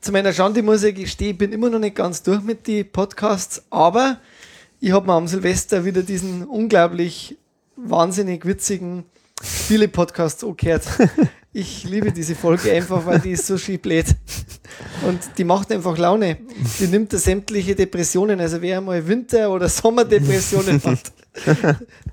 zu 0.00 0.12
meiner 0.12 0.32
Schande 0.32 0.62
muss 0.62 0.82
ich 0.82 0.94
gestehen, 0.94 1.32
ich 1.32 1.38
bin 1.38 1.52
immer 1.52 1.70
noch 1.70 1.78
nicht 1.78 1.94
ganz 1.96 2.22
durch 2.22 2.42
mit 2.42 2.66
den 2.66 2.90
Podcasts, 2.90 3.62
aber 3.70 4.18
ich 4.80 4.92
habe 4.92 5.06
mir 5.06 5.12
am 5.14 5.28
Silvester 5.28 5.84
wieder 5.84 6.02
diesen 6.02 6.44
unglaublich 6.44 7.36
wahnsinnig 7.76 8.44
witzigen 8.46 9.04
Spiele-Podcast 9.42 10.44
angehört. 10.44 10.84
Ich 11.52 11.82
liebe 11.82 12.12
diese 12.12 12.36
Folge 12.36 12.70
einfach, 12.70 13.04
weil 13.06 13.18
die 13.18 13.32
ist 13.32 13.44
so 13.44 13.58
schön 13.58 13.80
blöd. 13.80 14.06
Und 15.04 15.18
die 15.36 15.42
macht 15.42 15.72
einfach 15.72 15.98
Laune. 15.98 16.36
Die 16.78 16.86
nimmt 16.86 17.12
da 17.12 17.18
sämtliche 17.18 17.74
Depressionen. 17.74 18.38
Also 18.38 18.62
wer 18.62 18.78
einmal 18.78 19.04
Winter- 19.08 19.50
oder 19.50 19.68
Sommerdepressionen 19.68 20.80
hat, 20.84 21.12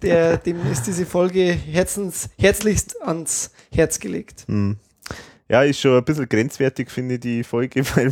der, 0.01 0.37
dem 0.37 0.59
ist 0.71 0.87
diese 0.87 1.05
Folge 1.05 1.51
herzens, 1.51 2.29
herzlichst 2.39 2.99
ans 3.03 3.51
Herz 3.71 3.99
gelegt. 3.99 4.45
Hm. 4.47 4.77
Ja, 5.49 5.61
ist 5.61 5.79
schon 5.79 5.97
ein 5.97 6.03
bisschen 6.03 6.27
grenzwertig, 6.27 6.89
finde 6.89 7.15
ich, 7.15 7.19
die 7.19 7.43
Folge, 7.43 7.83
weil, 7.95 8.11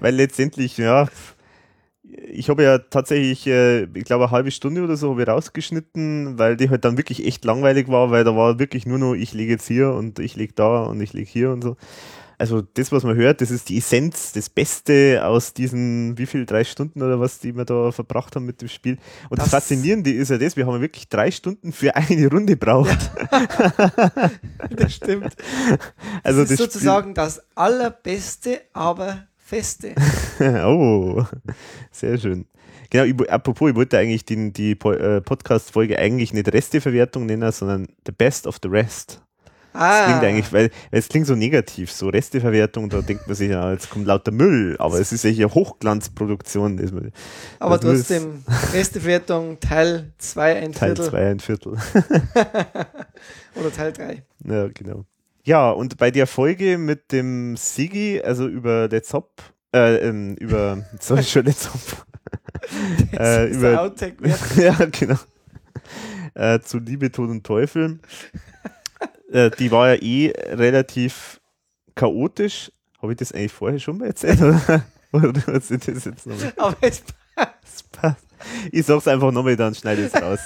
weil 0.00 0.14
letztendlich, 0.14 0.78
ja, 0.78 1.08
ich 2.32 2.48
habe 2.48 2.62
ja 2.62 2.78
tatsächlich, 2.78 3.46
äh, 3.46 3.84
ich 3.94 4.04
glaube, 4.04 4.24
eine 4.24 4.30
halbe 4.32 4.50
Stunde 4.50 4.82
oder 4.82 4.96
so 4.96 5.10
habe 5.10 5.22
ich 5.22 5.28
rausgeschnitten, 5.28 6.38
weil 6.38 6.56
die 6.56 6.70
halt 6.70 6.84
dann 6.84 6.96
wirklich 6.96 7.24
echt 7.26 7.44
langweilig 7.44 7.88
war, 7.88 8.10
weil 8.10 8.24
da 8.24 8.34
war 8.34 8.58
wirklich 8.58 8.86
nur 8.86 8.98
noch, 8.98 9.14
ich 9.14 9.32
lege 9.32 9.52
jetzt 9.52 9.68
hier 9.68 9.92
und 9.92 10.18
ich 10.18 10.36
lege 10.36 10.52
da 10.54 10.82
und 10.84 11.00
ich 11.00 11.12
lege 11.12 11.30
hier 11.30 11.50
und 11.50 11.62
so. 11.62 11.76
Also 12.38 12.60
das, 12.60 12.90
was 12.90 13.04
man 13.04 13.14
hört, 13.14 13.40
das 13.40 13.52
ist 13.52 13.68
die 13.68 13.78
Essenz, 13.78 14.32
das 14.32 14.50
Beste 14.50 15.20
aus 15.24 15.54
diesen, 15.54 16.18
wie 16.18 16.26
viel, 16.26 16.44
drei 16.44 16.64
Stunden 16.64 17.00
oder 17.00 17.20
was, 17.20 17.38
die 17.38 17.54
wir 17.54 17.64
da 17.64 17.92
verbracht 17.92 18.34
haben 18.34 18.46
mit 18.46 18.60
dem 18.60 18.68
Spiel. 18.68 18.98
Und 19.30 19.38
das, 19.38 19.50
Das- 19.50 19.60
Faszinierende 19.62 20.10
ist 20.10 20.30
ja 20.30 20.38
das, 20.38 20.56
wir 20.56 20.66
haben 20.66 20.80
wirklich 20.80 21.08
drei 21.08 21.30
Stunden 21.30 21.72
für 21.72 21.94
eine 21.94 22.28
Runde 22.28 22.56
braucht. 22.56 22.98
Das 24.70 24.94
stimmt. 24.94 25.34
Also 26.24 26.42
das 26.42 26.50
ist 26.52 26.60
das 26.60 26.72
sozusagen 26.72 27.14
das 27.14 27.42
allerbeste, 27.54 28.60
aber 28.72 29.26
feste. 29.52 29.94
oh, 30.64 31.22
sehr 31.90 32.16
schön. 32.16 32.46
Genau, 32.88 33.04
ich, 33.04 33.30
apropos, 33.30 33.70
ich 33.70 33.76
wollte 33.76 33.98
eigentlich 33.98 34.24
den, 34.24 34.54
die 34.54 34.72
äh, 34.72 35.20
Podcast-Folge 35.20 35.98
eigentlich 35.98 36.32
nicht 36.32 36.50
Resteverwertung 36.52 37.26
nennen, 37.26 37.52
sondern 37.52 37.88
The 38.06 38.12
Best 38.12 38.46
of 38.46 38.56
the 38.62 38.68
Rest. 38.68 39.20
Das 39.74 39.82
Ah, 39.82 40.04
klingt 40.04 40.24
eigentlich, 40.24 40.52
weil, 40.52 40.70
weil 40.90 41.00
es 41.00 41.08
klingt 41.08 41.26
so 41.26 41.34
negativ, 41.34 41.90
so 41.90 42.08
Resteverwertung, 42.08 42.90
da 42.90 43.00
denkt 43.00 43.26
man 43.26 43.34
sich, 43.34 43.50
ja, 43.50 43.72
jetzt 43.72 43.88
kommt 43.88 44.06
lauter 44.06 44.30
Müll, 44.30 44.76
aber 44.78 45.00
es 45.00 45.12
ist 45.12 45.24
ja 45.24 45.30
hier 45.30 45.54
Hochglanzproduktion, 45.54 46.76
das 46.76 46.92
aber 47.58 47.78
das 47.78 47.80
trotzdem, 47.80 48.44
Resteverwertung 48.74 49.60
Teil 49.60 50.12
2, 50.18 50.56
ein 50.56 50.72
Teil 50.72 50.94
Viertel 50.94 51.10
2, 51.10 51.30
ein 51.30 51.40
Viertel. 51.40 51.72
oder 53.54 53.72
Teil 53.74 53.92
3. 53.92 54.22
Ja, 54.44 54.68
genau. 54.68 55.06
Ja, 55.44 55.70
und 55.70 55.96
bei 55.96 56.12
der 56.12 56.28
Folge 56.28 56.78
mit 56.78 57.10
dem 57.10 57.56
Sigi, 57.56 58.20
also 58.22 58.46
über 58.46 58.88
Let's 58.88 59.12
Hop, 59.12 59.42
äh, 59.74 59.96
ähm, 59.96 60.36
über, 60.36 60.84
sorry, 61.00 61.24
schon 61.24 61.46
Let's 61.46 61.68
Hop, 61.72 62.06
äh, 63.18 63.48
über, 63.50 63.92
ja, 64.56 64.74
genau. 64.86 65.18
Äh, 66.34 66.60
zu 66.60 66.78
Liebe, 66.78 67.10
Tod 67.10 67.28
und 67.30 67.44
Teufel. 67.44 67.98
äh, 69.32 69.50
die 69.50 69.70
war 69.72 69.94
ja 69.94 70.00
eh 70.00 70.32
relativ 70.50 71.40
chaotisch. 71.96 72.70
Habe 73.02 73.12
ich 73.12 73.18
das 73.18 73.32
eigentlich 73.32 73.52
vorher 73.52 73.80
schon 73.80 73.98
mal 73.98 74.06
erzählt? 74.06 74.40
Oder, 74.40 74.84
oder 75.12 75.48
ist 75.48 75.72
das 75.72 76.04
jetzt 76.04 76.26
nochmal? 76.26 76.52
Aber 76.56 76.76
es 76.80 77.02
Das 77.34 77.82
passt. 77.90 78.26
Ich 78.70 78.86
sag's 78.86 79.08
einfach 79.08 79.32
nochmal, 79.32 79.56
dann 79.56 79.74
schneide 79.74 80.06
ich 80.06 80.14
es 80.14 80.22
raus. 80.22 80.38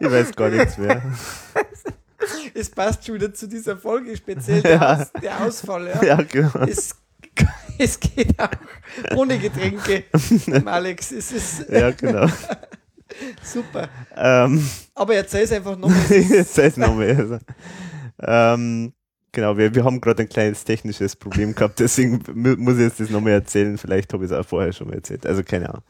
ich 0.00 0.10
weiß 0.10 0.34
gar 0.34 0.48
nichts 0.48 0.78
mehr. 0.78 1.02
es 2.54 2.70
passt 2.70 3.06
schon 3.06 3.14
wieder 3.16 3.32
zu 3.32 3.46
dieser 3.48 3.76
Folge, 3.76 4.16
speziell 4.16 4.62
der, 4.62 4.72
Ja. 4.72 4.94
Aus, 4.96 5.12
der 5.22 5.40
Ausfall. 5.44 5.86
Ja. 5.88 6.02
Ja, 6.04 6.22
genau. 6.22 6.58
Es, 6.66 6.94
es 7.78 8.00
geht 8.00 8.38
auch 8.40 8.50
ohne 9.16 9.38
Getränke, 9.38 10.04
Alex. 10.64 11.12
Es 11.12 11.32
ist 11.32 11.68
Ja, 11.70 11.90
genau. 11.92 12.26
super. 13.42 13.88
Ähm, 14.16 14.68
Aber 14.94 15.14
erzähl 15.14 15.42
es 15.44 15.52
einfach 15.52 15.76
nochmal. 15.76 16.00
Sei 16.44 16.66
es 16.66 16.76
nochmal. 16.76 17.16
Also, 17.16 17.38
ähm, 18.20 18.92
genau, 19.32 19.56
wir, 19.56 19.74
wir 19.74 19.84
haben 19.84 20.00
gerade 20.00 20.22
ein 20.24 20.28
kleines 20.28 20.64
technisches 20.64 21.14
Problem 21.16 21.54
gehabt, 21.54 21.78
deswegen 21.78 22.22
mu- 22.34 22.56
muss 22.56 22.74
ich 22.74 22.80
jetzt 22.82 23.00
das 23.00 23.10
nochmal 23.10 23.32
erzählen. 23.34 23.78
Vielleicht 23.78 24.12
habe 24.12 24.24
ich 24.24 24.30
es 24.30 24.36
auch 24.36 24.44
vorher 24.46 24.72
schon 24.72 24.88
mal 24.88 24.94
erzählt. 24.96 25.24
Also 25.26 25.42
keine 25.44 25.68
Ahnung. 25.68 25.82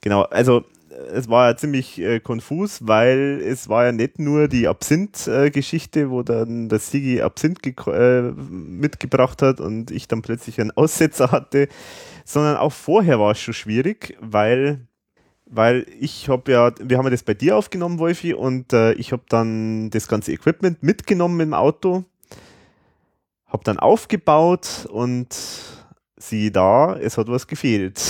Genau, 0.00 0.22
also 0.22 0.64
es 1.12 1.28
war 1.28 1.48
ja 1.48 1.56
ziemlich 1.56 2.00
äh, 2.00 2.20
konfus, 2.20 2.86
weil 2.86 3.40
es 3.44 3.68
war 3.68 3.86
ja 3.86 3.92
nicht 3.92 4.18
nur 4.18 4.48
die 4.48 4.68
Absinth-Geschichte, 4.68 6.10
wo 6.10 6.22
dann 6.22 6.68
der 6.68 6.78
Sigi 6.78 7.20
Absinth 7.20 7.60
äh, 7.86 8.22
mitgebracht 8.22 9.42
hat 9.42 9.60
und 9.60 9.90
ich 9.90 10.08
dann 10.08 10.22
plötzlich 10.22 10.60
einen 10.60 10.70
Aussetzer 10.72 11.30
hatte, 11.30 11.68
sondern 12.24 12.56
auch 12.56 12.72
vorher 12.72 13.20
war 13.20 13.32
es 13.32 13.40
schon 13.40 13.54
schwierig, 13.54 14.16
weil 14.20 14.86
weil 15.48 15.86
ich 16.00 16.28
habe 16.28 16.50
ja, 16.50 16.72
wir 16.80 16.98
haben 16.98 17.04
ja 17.04 17.10
das 17.10 17.22
bei 17.22 17.34
dir 17.34 17.56
aufgenommen, 17.56 18.00
Wolfi, 18.00 18.34
und 18.34 18.72
äh, 18.72 18.94
ich 18.94 19.12
habe 19.12 19.22
dann 19.28 19.90
das 19.90 20.08
ganze 20.08 20.32
Equipment 20.32 20.82
mitgenommen 20.82 21.38
im 21.38 21.54
Auto, 21.54 22.04
habe 23.46 23.62
dann 23.62 23.78
aufgebaut 23.78 24.88
und 24.90 25.28
siehe 26.18 26.50
da, 26.50 26.96
es 26.96 27.18
hat 27.18 27.28
was 27.28 27.46
gefehlt. 27.46 28.00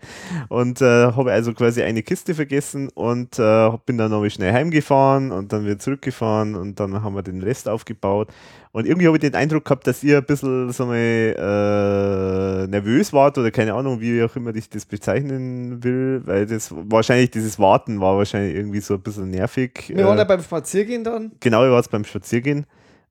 Und 0.48 0.80
äh, 0.80 0.84
habe 1.12 1.32
also 1.32 1.52
quasi 1.52 1.82
eine 1.82 2.02
Kiste 2.02 2.34
vergessen 2.34 2.88
und 2.94 3.38
äh, 3.38 3.70
bin 3.84 3.98
dann 3.98 4.10
nochmal 4.10 4.30
schnell 4.30 4.52
heimgefahren 4.52 5.32
und 5.32 5.52
dann 5.52 5.64
wieder 5.64 5.78
zurückgefahren 5.78 6.54
und 6.54 6.80
dann 6.80 7.02
haben 7.02 7.14
wir 7.14 7.22
den 7.22 7.42
Rest 7.42 7.68
aufgebaut. 7.68 8.28
Und 8.72 8.86
irgendwie 8.86 9.06
habe 9.06 9.16
ich 9.16 9.20
den 9.20 9.34
Eindruck 9.34 9.64
gehabt, 9.64 9.86
dass 9.86 10.02
ihr 10.04 10.18
ein 10.18 10.24
bisschen 10.24 10.70
so 10.72 10.86
mal, 10.86 10.94
äh, 10.96 12.66
nervös 12.68 13.12
wart 13.12 13.38
oder 13.38 13.50
keine 13.50 13.74
Ahnung, 13.74 14.00
wie 14.00 14.22
auch 14.22 14.34
immer 14.36 14.54
ich 14.54 14.68
das 14.70 14.86
bezeichnen 14.86 15.82
will, 15.82 16.22
weil 16.24 16.46
das 16.46 16.72
wahrscheinlich 16.72 17.30
dieses 17.30 17.58
Warten 17.58 18.00
war 18.00 18.16
wahrscheinlich 18.16 18.54
irgendwie 18.54 18.80
so 18.80 18.94
ein 18.94 19.00
bisschen 19.00 19.30
nervig. 19.30 19.92
Wir 19.94 20.04
waren 20.04 20.16
Äh, 20.16 20.20
ja 20.20 20.24
beim 20.24 20.42
Spaziergehen 20.42 21.04
dann. 21.04 21.32
Genau, 21.40 21.64
ich 21.64 21.70
war 21.70 21.78
jetzt 21.78 21.90
beim 21.90 22.04
Spaziergehen. 22.04 22.66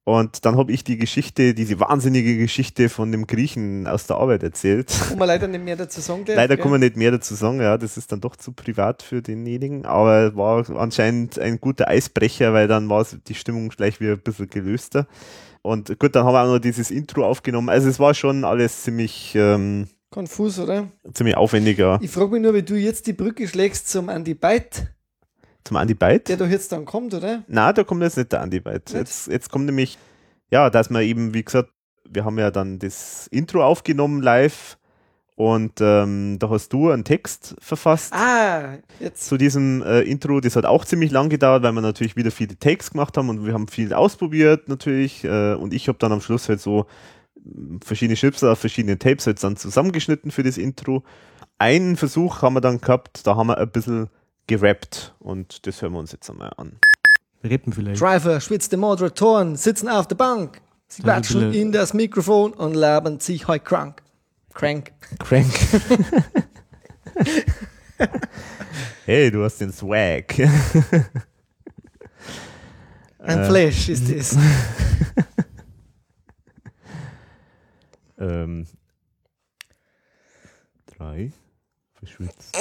Und 0.08 0.46
dann 0.46 0.56
habe 0.56 0.72
ich 0.72 0.86
die 0.86 0.98
Geschichte, 0.98 1.54
diese 1.54 1.82
wahnsinnige 1.82 2.38
Geschichte 2.38 2.88
von 2.88 3.12
dem 3.12 3.28
Griechen 3.28 3.88
aus 3.88 4.08
der 4.08 4.16
Arbeit 4.16 4.42
erzählt. 4.42 4.90
Wo 5.10 5.18
man 5.18 5.28
leider 5.28 5.50
nicht 5.50 5.66
mehr 5.66 5.76
dazu 5.76 6.00
sagen 6.00 6.24
darf, 6.24 6.38
Leider 6.38 6.56
gell? 6.56 6.64
kann 6.64 6.72
man 6.72 6.80
nicht 6.80 6.96
mehr 6.96 7.12
dazu 7.12 7.36
sagen, 7.36 7.60
ja, 7.60 7.78
das 7.78 7.98
ist 7.98 8.10
dann 8.14 8.22
doch 8.22 8.38
zu 8.38 8.54
privat 8.54 9.04
für 9.04 9.22
denjenigen, 9.22 9.86
aber 9.86 10.34
war 10.34 10.70
anscheinend 10.80 11.38
ein 11.38 11.60
guter 11.60 11.90
Eisbrecher, 11.90 12.54
weil 12.54 12.70
dann 12.70 12.88
war 12.88 13.06
die 13.28 13.36
Stimmung 13.36 13.68
gleich 13.68 14.00
wieder 14.00 14.14
ein 14.14 14.22
bisschen 14.22 14.50
gelöster. 14.50 15.08
Und 15.62 16.00
gut, 16.00 16.16
dann 16.16 16.24
haben 16.24 16.34
wir 16.36 16.44
auch 16.44 16.54
noch 16.54 16.60
dieses 16.60 16.90
Intro 16.90 17.26
aufgenommen. 17.26 17.68
Also 17.68 17.90
es 17.90 18.00
war 18.00 18.14
schon 18.14 18.46
alles 18.46 18.84
ziemlich, 18.84 19.36
ähm, 19.36 19.90
Konfus, 20.10 20.58
oder? 20.58 20.88
ziemlich 21.12 21.36
aufwendig, 21.36 21.80
ja. 21.80 22.00
Ich 22.02 22.12
frage 22.12 22.32
mich 22.32 22.42
nur, 22.42 22.54
wie 22.54 22.64
du 22.64 22.76
jetzt 22.76 23.08
die 23.08 23.14
Brücke 23.14 23.46
schlägst 23.46 23.90
zum 23.90 24.08
Andy 24.08 24.36
Byte, 24.36 24.88
Zum 25.68 25.78
Andy 25.78 25.94
Byte. 25.94 26.30
der 26.30 26.38
doch 26.38 26.48
jetzt 26.50 26.72
dann 26.72 26.86
kommt, 26.86 27.14
oder? 27.14 27.44
Na, 27.48 27.74
da 27.74 27.84
kommt 27.84 28.02
jetzt 28.04 28.18
nicht 28.18 28.32
der 28.32 28.42
Andy 28.42 28.60
Byte. 28.60 28.92
Jetzt, 28.94 29.28
jetzt 29.28 29.52
kommt 29.52 29.66
nämlich, 29.66 29.98
ja, 30.50 30.70
dass 30.70 30.90
man 30.90 31.02
eben, 31.04 31.34
wie 31.34 31.44
gesagt, 31.44 31.70
wir 32.10 32.24
haben 32.24 32.38
ja 32.40 32.52
dann 32.52 32.80
das 32.80 33.28
Intro 33.28 33.64
aufgenommen 33.64 34.22
live 34.22 34.78
und 35.36 35.74
ähm, 35.82 36.38
da 36.40 36.50
hast 36.50 36.70
du 36.74 36.90
einen 36.90 37.04
Text 37.04 37.56
verfasst 37.60 38.12
Ah, 38.14 38.78
jetzt. 39.00 39.28
zu 39.28 39.38
diesem 39.38 39.84
äh, 39.84 40.02
Intro. 40.02 40.40
Das 40.40 40.56
hat 40.56 40.66
auch 40.66 40.86
ziemlich 40.86 41.12
lang 41.12 41.30
gedauert, 41.30 41.64
weil 41.64 41.74
wir 41.74 41.82
natürlich 41.82 42.16
wieder 42.16 42.32
viele 42.32 42.58
Takes 42.58 42.92
gemacht 42.92 43.18
haben 43.18 43.30
und 43.30 43.46
wir 43.46 43.54
haben 43.54 43.68
viel 43.68 43.94
ausprobiert 43.94 44.68
natürlich. 44.70 45.24
Äh, 45.26 45.54
und 45.54 45.74
ich 45.74 45.90
habe 45.90 45.98
dann 46.00 46.12
am 46.12 46.22
Schluss 46.22 46.48
halt 46.50 46.60
so 46.62 46.86
mh, 47.44 47.80
verschiedene 47.86 48.16
Schnipsel 48.16 48.50
auf 48.50 48.60
verschiedene 48.60 48.98
Tapes 48.98 49.28
halt 49.28 49.44
dann 49.44 49.58
zusammengeschnitten 49.58 50.32
für 50.32 50.44
das 50.44 50.58
Intro. 50.58 51.04
Einen 51.60 51.98
Versuch 51.98 52.42
haben 52.42 52.54
wir 52.56 52.62
dann 52.62 52.80
gehabt, 52.82 53.28
da 53.28 53.36
haben 53.36 53.48
wir 53.48 53.58
ein 53.58 53.70
bisschen 53.70 54.08
gerappt 54.48 55.14
und 55.20 55.68
das 55.68 55.82
hören 55.82 55.94
wir 55.94 56.00
uns 56.00 56.12
jetzt 56.12 56.30
einmal 56.30 56.52
an. 56.58 56.80
Rippen 57.44 57.72
vielleicht. 57.74 58.02
Driver 58.02 58.42
schwitzte 58.42 58.78
Moderatoren, 58.78 59.56
sitzen 59.56 59.88
auf 59.90 60.08
der 60.08 60.16
Bank. 60.16 60.62
Sie 60.88 61.04
quatschen 61.04 61.54
in 61.54 61.72
das 61.72 61.94
Mikrofon 61.94 62.54
und 62.54 62.74
labern 62.74 63.20
sich 63.20 63.48
heute 63.48 63.64
krank. 63.64 64.02
Crank. 64.54 64.92
Crank. 65.20 65.54
hey, 69.06 69.30
du 69.30 69.44
hast 69.44 69.62
den 69.62 69.72
Swag. 69.72 70.34
Ein 73.20 73.40
Äh, 73.40 73.46
Flash 73.46 73.90
ist 73.90 74.10
das. 74.10 74.36
ähm, 78.18 78.66
drei. 80.86 81.32
Verschwitzt. 81.94 82.58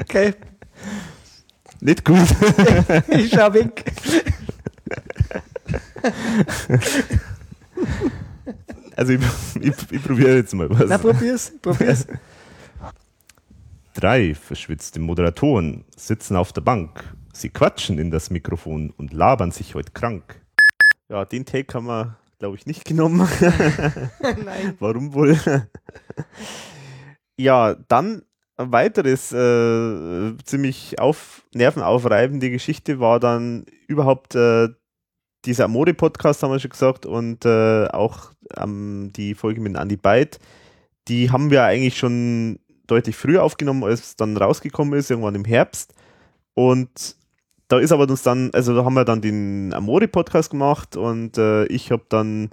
Okay, 0.00 0.34
Nicht 1.80 2.04
gut. 2.04 2.18
ich 3.08 3.30
schau 3.30 3.52
weg. 3.52 3.84
Also 8.96 9.12
ich, 9.12 9.20
ich, 9.60 9.74
ich 9.92 10.02
probiere 10.02 10.36
jetzt 10.36 10.54
mal 10.54 10.68
was. 10.70 10.88
Na, 10.88 10.98
probier's, 10.98 11.52
probier's. 11.62 12.06
Drei 13.94 14.34
verschwitzte 14.34 14.98
Moderatoren 14.98 15.84
sitzen 15.96 16.36
auf 16.36 16.52
der 16.52 16.62
Bank. 16.62 17.04
Sie 17.38 17.50
quatschen 17.50 18.00
in 18.00 18.10
das 18.10 18.30
Mikrofon 18.30 18.90
und 18.96 19.12
labern 19.12 19.52
sich 19.52 19.76
heute 19.76 19.92
krank. 19.92 20.44
Ja, 21.08 21.24
den 21.24 21.44
Take 21.44 21.72
haben 21.72 21.86
wir, 21.86 22.16
glaube 22.40 22.56
ich, 22.56 22.66
nicht 22.66 22.84
genommen. 22.84 23.28
Nein. 24.20 24.74
Warum 24.80 25.14
wohl? 25.14 25.38
ja, 27.38 27.76
dann 27.86 28.22
ein 28.56 28.72
weiteres 28.72 29.32
äh, 29.32 30.36
ziemlich 30.42 30.98
auf, 30.98 31.44
nervenaufreibende 31.54 32.50
Geschichte 32.50 32.98
war 32.98 33.20
dann 33.20 33.66
überhaupt 33.86 34.34
äh, 34.34 34.70
dieser 35.44 35.66
Amore-Podcast, 35.66 36.42
haben 36.42 36.50
wir 36.50 36.58
schon 36.58 36.72
gesagt, 36.72 37.06
und 37.06 37.44
äh, 37.44 37.86
auch 37.86 38.32
ähm, 38.56 39.12
die 39.14 39.36
Folge 39.36 39.60
mit 39.60 39.76
Andy 39.76 39.96
Byte. 39.96 40.40
Die 41.06 41.30
haben 41.30 41.52
wir 41.52 41.62
eigentlich 41.62 41.98
schon 41.98 42.58
deutlich 42.88 43.14
früher 43.14 43.44
aufgenommen, 43.44 43.84
als 43.84 44.00
es 44.00 44.16
dann 44.16 44.36
rausgekommen 44.36 44.98
ist, 44.98 45.08
irgendwann 45.08 45.36
im 45.36 45.44
Herbst. 45.44 45.94
Und 46.54 47.16
da 47.68 47.78
ist 47.78 47.92
aber 47.92 48.08
uns 48.08 48.22
dann, 48.22 48.50
also 48.54 48.74
da 48.74 48.84
haben 48.84 48.94
wir 48.94 49.04
dann 49.04 49.20
den 49.20 49.72
Amore-Podcast 49.74 50.50
gemacht 50.50 50.96
und 50.96 51.38
äh, 51.38 51.66
ich 51.66 51.90
habe 51.92 52.02
dann 52.08 52.50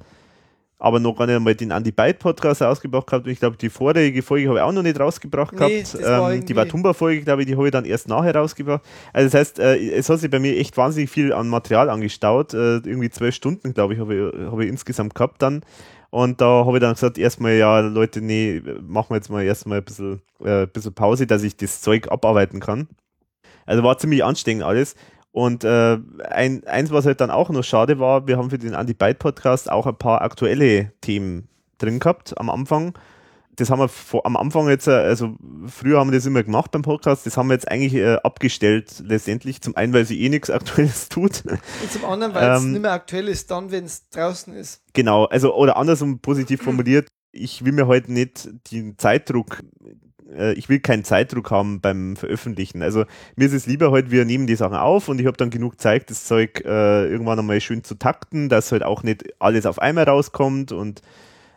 aber 0.77 0.99
noch 0.99 1.17
gar 1.17 1.25
nicht 1.25 1.37
einmal 1.37 1.55
den 1.55 1.71
Andy 1.71 1.91
Byte 1.91 2.19
Podcast 2.19 2.61
rausgebracht 2.61 3.07
gehabt. 3.07 3.25
Und 3.25 3.31
ich 3.31 3.39
glaube, 3.39 3.55
die 3.55 3.69
vorherige 3.69 4.21
Folge 4.21 4.49
habe 4.49 4.59
ich 4.59 4.63
auch 4.63 4.73
noch 4.73 4.83
nicht 4.83 4.99
rausgebracht 4.99 5.53
Nee, 5.53 5.79
gehabt. 5.81 5.93
das 5.93 6.03
war 6.03 6.33
ähm, 6.33 6.45
die 6.45 6.55
Watumba-Folge, 6.55 7.21
glaube 7.21 7.41
ich, 7.41 7.47
die 7.47 7.55
habe 7.55 7.65
ich 7.65 7.71
dann 7.71 7.85
erst 7.85 8.09
nachher 8.09 8.35
rausgebracht. 8.35 8.83
Also 9.13 9.27
das 9.29 9.39
heißt, 9.39 9.59
äh, 9.59 9.77
es 9.91 10.09
hat 10.09 10.19
sich 10.19 10.29
bei 10.29 10.39
mir 10.39 10.57
echt 10.57 10.75
wahnsinnig 10.75 11.09
viel 11.09 11.31
an 11.31 11.47
Material 11.47 11.89
angestaut. 11.89 12.53
Äh, 12.53 12.75
irgendwie 12.77 13.09
zwölf 13.09 13.33
Stunden, 13.33 13.73
glaube 13.73 13.93
ich, 13.93 13.99
habe 14.01 14.15
ich, 14.15 14.51
habe 14.51 14.65
ich 14.65 14.69
insgesamt 14.69 15.15
gehabt 15.15 15.41
dann. 15.41 15.61
Und 16.09 16.41
da 16.41 16.65
habe 16.65 16.77
ich 16.77 16.81
dann 16.81 16.93
gesagt, 16.93 17.17
erstmal, 17.17 17.53
ja, 17.53 17.79
Leute, 17.79 18.21
nee, 18.21 18.61
machen 18.85 19.07
wir 19.11 19.15
jetzt 19.15 19.29
mal 19.29 19.43
erstmal 19.43 19.77
ein 19.79 19.83
bisschen, 19.85 20.21
äh, 20.43 20.63
ein 20.63 20.69
bisschen 20.69 20.93
Pause, 20.93 21.25
dass 21.25 21.41
ich 21.43 21.55
das 21.55 21.81
Zeug 21.81 22.11
abarbeiten 22.11 22.59
kann. 22.59 22.89
Also 23.65 23.83
war 23.83 23.97
ziemlich 23.97 24.23
anstrengend 24.23 24.63
alles. 24.63 24.95
Und 25.31 25.65
äh, 25.65 25.97
ein, 26.29 26.63
eins, 26.65 26.91
was 26.91 27.05
halt 27.05 27.19
dann 27.19 27.29
auch 27.29 27.49
noch 27.49 27.63
schade 27.63 27.99
war, 27.99 28.25
wir 28.25 28.37
haben 28.37 28.49
für 28.49 28.57
den 28.57 28.73
Andy 28.73 28.93
Byte 28.93 29.19
Podcast 29.19 29.69
auch 29.69 29.85
ein 29.85 29.97
paar 29.97 30.21
aktuelle 30.21 30.93
Themen 31.01 31.49
drin 31.77 31.99
gehabt 31.99 32.37
am 32.39 32.49
Anfang. 32.49 32.97
Das 33.57 33.69
haben 33.69 33.79
wir 33.79 33.89
vor, 33.89 34.25
am 34.25 34.37
Anfang 34.37 34.69
jetzt, 34.69 34.87
äh, 34.87 34.91
also 34.91 35.35
früher 35.67 35.99
haben 35.99 36.11
wir 36.11 36.17
das 36.17 36.25
immer 36.25 36.43
gemacht 36.43 36.71
beim 36.71 36.83
Podcast, 36.83 37.25
das 37.25 37.35
haben 37.37 37.47
wir 37.47 37.53
jetzt 37.53 37.69
eigentlich 37.69 37.95
äh, 37.95 38.15
abgestellt 38.23 39.03
letztendlich. 39.05 39.61
Zum 39.61 39.75
einen, 39.75 39.93
weil 39.93 40.05
sie 40.05 40.21
eh 40.21 40.29
nichts 40.29 40.49
Aktuelles 40.49 41.09
tut. 41.09 41.43
Und 41.45 41.91
zum 41.91 42.05
anderen, 42.05 42.33
weil 42.33 42.51
es 42.51 42.63
Ähm, 42.63 42.71
nicht 42.71 42.81
mehr 42.81 42.93
aktuell 42.93 43.27
ist, 43.27 43.51
dann, 43.51 43.71
wenn 43.71 43.85
es 43.85 44.09
draußen 44.09 44.53
ist. 44.53 44.83
Genau, 44.93 45.25
also 45.25 45.53
oder 45.53 45.77
andersrum 45.77 46.19
positiv 46.19 46.61
formuliert, 46.61 47.07
ich 47.33 47.65
will 47.65 47.73
mir 47.73 47.87
heute 47.87 48.11
nicht 48.11 48.49
den 48.71 48.97
Zeitdruck, 48.97 49.63
äh, 50.33 50.53
ich 50.53 50.69
will 50.69 50.79
keinen 50.79 51.03
Zeitdruck 51.03 51.51
haben 51.51 51.81
beim 51.81 52.15
Veröffentlichen. 52.15 52.81
Also 52.81 53.05
mir 53.35 53.45
ist 53.47 53.53
es 53.53 53.65
lieber 53.65 53.91
heute, 53.91 54.11
wir 54.11 54.25
nehmen 54.25 54.47
die 54.47 54.55
Sachen 54.55 54.75
auf 54.77 55.07
und 55.09 55.19
ich 55.19 55.27
habe 55.27 55.37
dann 55.37 55.49
genug 55.49 55.79
Zeit, 55.79 56.09
das 56.09 56.25
Zeug 56.25 56.61
äh, 56.65 57.07
irgendwann 57.07 57.39
einmal 57.39 57.61
schön 57.61 57.83
zu 57.83 57.95
takten, 57.95 58.49
dass 58.49 58.71
halt 58.71 58.83
auch 58.83 59.03
nicht 59.03 59.23
alles 59.39 59.65
auf 59.65 59.79
einmal 59.79 60.05
rauskommt 60.05 60.71
und 60.71 61.01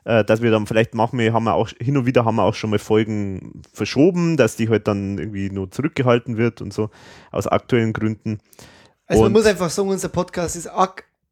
äh, 0.05 0.25
dass 0.25 0.43
wir 0.43 0.51
dann 0.51 0.67
vielleicht 0.67 0.95
machen 0.95 1.19
wir, 1.19 1.33
haben 1.33 1.45
wir 1.45 1.55
auch 1.55 1.69
hin 1.81 1.97
und 1.97 2.07
wieder 2.07 2.25
haben 2.25 2.37
wir 2.37 2.45
auch 2.45 2.55
schon 2.55 2.71
mal 2.71 2.79
Folgen 2.79 3.63
verschoben, 3.73 4.37
dass 4.37 4.57
die 4.57 4.69
halt 4.69 4.89
dann 4.89 5.19
irgendwie 5.19 5.51
nur 5.51 5.71
zurückgehalten 5.71 6.37
wird 6.37 6.63
und 6.63 6.73
so 6.73 6.91
aus 7.31 7.47
aktuellen 7.47 7.93
Gründen. 7.93 8.39
Also 9.07 9.23
man 9.23 9.29
Und- 9.29 9.33
muss 9.35 9.47
einfach 9.47 9.71
sagen, 9.71 9.89
unser 9.89 10.09
Podcast 10.09 10.57
ist 10.57 10.71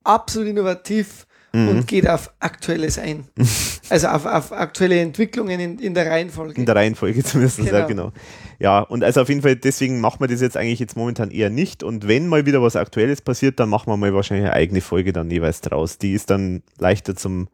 absolut 0.04 0.48
innovativ 0.48 1.26
Mhm. 1.56 1.68
und 1.68 1.86
geht 1.86 2.08
auf 2.08 2.32
Aktuelles 2.40 2.98
ein. 2.98 3.24
also 3.90 4.08
auf, 4.08 4.26
auf 4.26 4.52
aktuelle 4.52 5.00
Entwicklungen 5.00 5.58
in, 5.60 5.78
in 5.78 5.94
der 5.94 6.10
Reihenfolge. 6.10 6.54
In 6.60 6.66
der 6.66 6.74
Reihenfolge 6.76 7.22
zumindest, 7.24 7.58
ja, 7.58 7.86
Genau. 7.86 7.86
genau. 7.86 8.12
Ja, 8.58 8.80
und 8.80 9.04
also 9.04 9.20
auf 9.22 9.28
jeden 9.28 9.42
Fall, 9.42 9.56
deswegen 9.56 10.00
machen 10.00 10.20
wir 10.20 10.28
das 10.28 10.40
jetzt 10.40 10.56
eigentlich 10.56 10.80
jetzt 10.80 10.96
momentan 10.96 11.30
eher 11.30 11.50
nicht. 11.50 11.82
Und 11.82 12.08
wenn 12.08 12.28
mal 12.28 12.46
wieder 12.46 12.62
was 12.62 12.74
Aktuelles 12.76 13.20
passiert, 13.22 13.60
dann 13.60 13.68
machen 13.68 13.86
wir 13.92 13.96
mal 13.96 14.12
wahrscheinlich 14.14 14.46
eine 14.46 14.54
eigene 14.54 14.80
Folge 14.80 15.12
dann 15.12 15.30
jeweils 15.30 15.60
draus. 15.60 15.98
Die 15.98 16.12
ist 16.12 16.30
dann 16.30 16.62
leichter 16.78 17.14
zum 17.16 17.48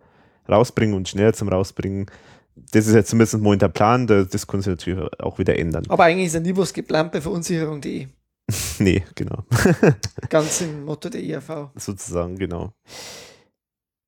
Rausbringen 0.49 0.95
und 0.95 1.09
schneller 1.09 1.33
zum 1.33 1.49
Rausbringen. 1.49 2.07
Das 2.73 2.87
ist 2.87 2.95
jetzt 2.95 3.11
zumindest 3.11 3.35
momentan 3.39 3.59
der 3.71 3.73
Plan, 3.73 4.07
da- 4.07 4.25
das 4.25 4.47
kann 4.47 4.61
sich 4.61 4.69
natürlich 4.69 5.01
auch 5.21 5.39
wieder 5.39 5.59
ändern. 5.59 5.85
Aber 5.89 6.05
eigentlich 6.05 6.27
ist 6.27 6.35
ja 6.35 6.41
nie 6.41 6.57
was 6.57 6.73
geplant 6.73 7.13
bei 7.13 7.21
verunsicherung.de. 7.21 8.07
Nee, 8.79 9.03
genau. 9.15 9.45
Ganz 10.29 10.61
im 10.61 10.85
Motto 10.85 11.09
der 11.09 11.23
IAV. 11.23 11.71
sozusagen, 11.77 12.37
genau. 12.37 12.73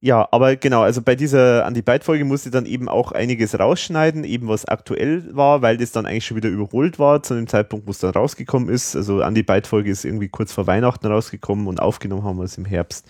Ja, 0.04 0.28
aber 0.32 0.56
genau, 0.56 0.82
also 0.82 1.00
bei 1.00 1.14
dieser 1.14 1.64
Anti-Byte-Folge 1.64 2.26
musste 2.26 2.50
ich 2.50 2.52
dann 2.52 2.66
eben 2.66 2.90
auch 2.90 3.12
einiges 3.12 3.58
rausschneiden, 3.58 4.24
eben 4.24 4.48
was 4.48 4.66
aktuell 4.66 5.34
war, 5.34 5.62
weil 5.62 5.78
das 5.78 5.92
dann 5.92 6.04
eigentlich 6.04 6.26
schon 6.26 6.36
wieder 6.36 6.50
überholt 6.50 6.98
war 6.98 7.22
zu 7.22 7.32
dem 7.34 7.46
Zeitpunkt, 7.48 7.86
wo 7.86 7.90
es 7.90 8.00
dann 8.00 8.10
rausgekommen 8.10 8.68
ist. 8.68 8.94
Also 8.96 9.22
Anti-Byte-Folge 9.22 9.90
ist 9.90 10.04
irgendwie 10.04 10.28
kurz 10.28 10.52
vor 10.52 10.66
Weihnachten 10.66 11.06
rausgekommen 11.06 11.66
und 11.68 11.80
aufgenommen 11.80 12.22
haben 12.22 12.36
wir 12.36 12.44
es 12.44 12.58
im 12.58 12.66
Herbst. 12.66 13.06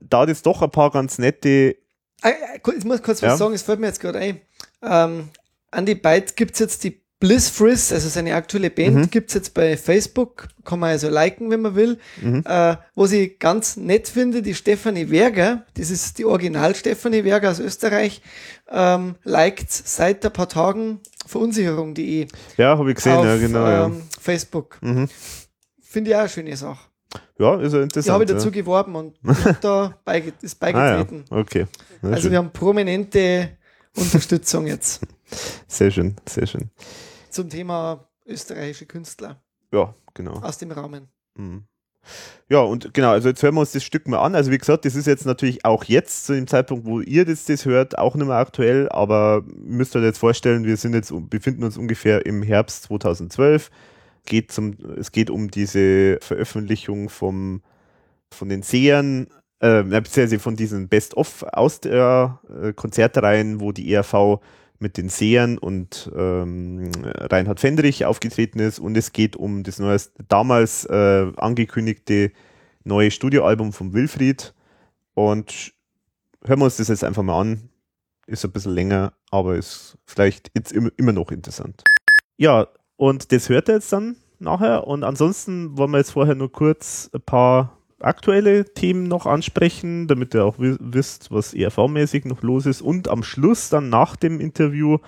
Da 0.00 0.26
das 0.26 0.42
doch 0.42 0.62
ein 0.62 0.70
paar 0.72 0.90
ganz 0.90 1.18
nette, 1.18 1.76
Ah, 2.22 2.30
Ich 2.76 2.84
muss 2.84 3.02
kurz 3.02 3.22
was 3.22 3.28
Ja. 3.28 3.36
sagen, 3.36 3.54
es 3.54 3.62
fällt 3.62 3.78
mir 3.78 3.86
jetzt 3.86 4.00
gerade 4.00 4.18
ein. 4.18 4.40
Ähm, 4.82 5.28
Andy 5.70 5.94
Byte 5.94 6.34
gibt 6.34 6.54
es 6.54 6.58
jetzt 6.58 6.82
die 6.82 7.02
Bliss 7.18 7.48
Frizz, 7.48 7.92
also 7.92 8.08
seine 8.10 8.34
aktuelle 8.34 8.68
Band, 8.68 8.94
Mhm. 8.96 9.10
gibt 9.10 9.30
es 9.30 9.34
jetzt 9.34 9.54
bei 9.54 9.76
Facebook, 9.78 10.48
kann 10.64 10.78
man 10.80 10.90
also 10.90 11.08
liken, 11.08 11.50
wenn 11.50 11.62
man 11.62 11.74
will. 11.74 11.98
Mhm. 12.20 12.42
Äh, 12.46 12.76
was 12.94 13.12
ich 13.12 13.38
ganz 13.38 13.78
nett 13.78 14.06
finde, 14.08 14.42
die 14.42 14.54
Stefanie 14.54 15.08
Werger, 15.10 15.64
das 15.78 15.90
ist 15.90 16.18
die 16.18 16.26
Original 16.26 16.74
Stefanie 16.74 17.24
Werger 17.24 17.50
aus 17.52 17.58
Österreich, 17.60 18.20
ähm, 18.70 19.14
liked 19.24 19.70
seit 19.70 20.26
ein 20.26 20.32
paar 20.32 20.48
Tagen 20.48 21.00
verunsicherung.de 21.26 22.26
ja, 22.58 22.76
habe 22.76 22.90
ich 22.90 22.96
gesehen, 22.96 23.14
auf 23.14 23.24
ja, 23.24 23.36
genau, 23.38 23.66
ja. 23.66 23.86
ähm, 23.86 24.02
Facebook. 24.20 24.76
Mhm. 24.82 25.08
Finde 25.80 26.10
ich 26.10 26.16
auch 26.16 26.20
eine 26.20 26.28
schöne 26.28 26.56
Sache. 26.56 26.80
Ja, 27.38 27.58
ist 27.60 27.72
ja 27.72 27.82
interessant. 27.82 28.12
habe 28.12 28.24
ich 28.24 28.30
dazu 28.30 28.48
ja. 28.48 28.52
geworben 28.52 28.94
und 28.94 29.16
da 29.62 29.98
beige 30.04 30.32
ist 30.42 30.62
ah, 30.62 30.68
ja, 30.68 30.72
beigetreten. 30.96 31.24
okay. 31.30 31.66
Ja, 32.02 32.08
Also 32.10 32.22
schön. 32.22 32.30
wir 32.32 32.38
haben 32.38 32.50
prominente 32.52 33.56
Unterstützung 33.96 34.66
jetzt 34.66 35.00
sehr 35.66 35.90
schön, 35.90 36.16
sehr 36.28 36.46
schön. 36.46 36.70
Zum 37.36 37.50
Thema 37.50 38.08
österreichische 38.26 38.86
Künstler 38.86 39.40
Ja, 39.72 39.94
genau. 40.14 40.40
aus 40.40 40.58
dem 40.58 40.70
Rahmen. 40.72 41.08
Mhm. 41.36 41.64
Ja, 42.48 42.60
und 42.60 42.94
genau, 42.94 43.10
also 43.10 43.28
jetzt 43.28 43.42
hören 43.42 43.54
wir 43.54 43.60
uns 43.60 43.72
das 43.72 43.84
Stück 43.84 44.06
mal 44.08 44.20
an. 44.20 44.34
Also 44.34 44.50
wie 44.50 44.58
gesagt, 44.58 44.84
das 44.84 44.94
ist 44.94 45.06
jetzt 45.06 45.26
natürlich 45.26 45.64
auch 45.64 45.84
jetzt, 45.84 46.26
zu 46.26 46.34
dem 46.34 46.46
Zeitpunkt, 46.46 46.86
wo 46.86 47.00
ihr 47.00 47.24
das, 47.24 47.44
das 47.44 47.64
hört, 47.64 47.98
auch 47.98 48.14
nicht 48.14 48.26
mehr 48.26 48.36
aktuell, 48.36 48.88
aber 48.88 49.42
ihr 49.48 49.54
müsst 49.54 49.94
euch 49.96 50.04
jetzt 50.04 50.18
vorstellen, 50.18 50.64
wir 50.64 50.76
sind 50.76 50.94
jetzt, 50.94 51.12
befinden 51.28 51.64
uns 51.64 51.76
ungefähr 51.76 52.24
im 52.24 52.42
Herbst 52.42 52.84
2012. 52.84 53.70
Geht 54.24 54.50
zum, 54.52 54.76
es 54.96 55.12
geht 55.12 55.30
um 55.30 55.50
diese 55.50 56.18
Veröffentlichung 56.22 57.08
vom, 57.08 57.62
von 58.32 58.48
den 58.48 58.62
Sehern 58.62 59.26
äh, 59.60 59.82
beziehungsweise 59.82 60.38
von 60.38 60.56
diesen 60.56 60.88
Best-of 60.88 61.42
aus 61.52 61.80
der 61.80 62.40
äh, 62.62 62.72
Konzertreihen, 62.72 63.60
wo 63.60 63.72
die 63.72 63.92
ERV 63.92 64.40
mit 64.78 64.96
den 64.96 65.08
Sehern 65.08 65.58
und 65.58 66.10
ähm, 66.14 66.90
Reinhard 67.04 67.60
Fendrich 67.60 68.04
aufgetreten 68.04 68.58
ist 68.58 68.78
und 68.78 68.96
es 68.96 69.12
geht 69.12 69.36
um 69.36 69.62
das 69.62 69.78
neues, 69.78 70.12
damals 70.28 70.84
äh, 70.84 71.32
angekündigte 71.36 72.32
neue 72.84 73.10
Studioalbum 73.10 73.72
von 73.72 73.92
Wilfried 73.92 74.54
und 75.14 75.72
hören 76.44 76.60
wir 76.60 76.64
uns 76.66 76.76
das 76.76 76.88
jetzt 76.88 77.04
einfach 77.04 77.22
mal 77.22 77.40
an. 77.40 77.68
Ist 78.26 78.44
ein 78.44 78.52
bisschen 78.52 78.72
länger, 78.72 79.12
aber 79.30 79.56
ist 79.56 79.98
vielleicht 80.04 80.50
jetzt 80.54 80.72
immer, 80.72 81.12
noch 81.12 81.30
interessant. 81.30 81.84
Ja, 82.36 82.68
und 82.96 83.32
das 83.32 83.48
hört 83.48 83.68
ihr 83.68 83.76
jetzt 83.76 83.92
dann 83.92 84.16
nachher 84.38 84.86
und 84.86 85.04
ansonsten 85.04 85.76
wollen 85.78 85.92
wir 85.92 85.98
jetzt 85.98 86.10
vorher 86.10 86.34
nur 86.34 86.50
kurz 86.50 87.08
ein 87.14 87.22
paar 87.22 87.75
aktuelle 88.00 88.64
Themen 88.64 89.04
noch 89.08 89.26
ansprechen, 89.26 90.06
damit 90.06 90.34
ihr 90.34 90.44
auch 90.44 90.58
wi- 90.58 90.76
wisst, 90.80 91.30
was 91.30 91.54
ERV-mäßig 91.54 92.26
noch 92.28 92.42
los 92.42 92.66
ist. 92.66 92.82
Und 92.82 93.08
am 93.08 93.22
Schluss, 93.22 93.68
dann 93.70 93.88
nach 93.88 94.16
dem 94.16 94.40
Interview, 94.40 94.98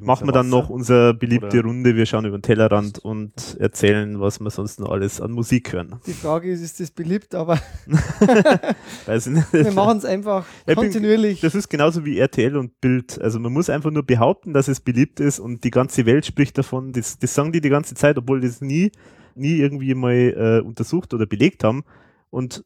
machen 0.00 0.26
wir 0.26 0.32
dann 0.32 0.48
noch 0.48 0.70
unsere 0.70 1.12
beliebte 1.12 1.58
Oder- 1.58 1.68
Runde. 1.68 1.94
Wir 1.94 2.06
schauen 2.06 2.24
über 2.24 2.38
den 2.38 2.42
Tellerrand 2.42 2.98
und 3.00 3.58
erzählen, 3.60 4.18
was 4.20 4.40
wir 4.40 4.48
sonst 4.48 4.80
noch 4.80 4.90
alles 4.90 5.20
an 5.20 5.32
Musik 5.32 5.74
hören. 5.74 5.96
Die 6.06 6.14
Frage 6.14 6.50
ist, 6.50 6.62
ist 6.62 6.80
das 6.80 6.90
beliebt, 6.90 7.34
aber 7.34 7.58
Weiß 9.06 9.26
ich 9.26 9.32
nicht. 9.34 9.46
wir 9.52 9.72
machen 9.72 9.98
es 9.98 10.04
einfach 10.06 10.46
Ich 10.60 10.66
bin- 10.66 10.76
kontinuierlich. 10.76 11.40
Das 11.40 11.54
ist 11.54 11.68
genauso 11.68 12.04
wie 12.04 12.18
RTL 12.18 12.56
und 12.56 12.80
Bild. 12.80 13.20
Also 13.20 13.38
man 13.38 13.52
muss 13.52 13.68
einfach 13.68 13.90
nur 13.90 14.04
behaupten, 14.04 14.52
dass 14.54 14.68
es 14.68 14.80
beliebt 14.80 15.20
ist 15.20 15.38
und 15.38 15.64
die 15.64 15.70
ganze 15.70 16.06
Welt 16.06 16.24
spricht 16.26 16.56
davon. 16.58 16.92
Das, 16.92 17.18
das 17.18 17.34
sagen 17.34 17.52
die 17.52 17.60
die 17.60 17.68
ganze 17.68 17.94
Zeit, 17.94 18.16
obwohl 18.16 18.40
die 18.40 18.46
das 18.46 18.62
nie, 18.62 18.90
nie 19.34 19.56
irgendwie 19.56 19.94
mal 19.94 20.12
äh, 20.62 20.66
untersucht 20.66 21.12
oder 21.14 21.26
belegt 21.26 21.64
haben. 21.64 21.84
Und 22.32 22.64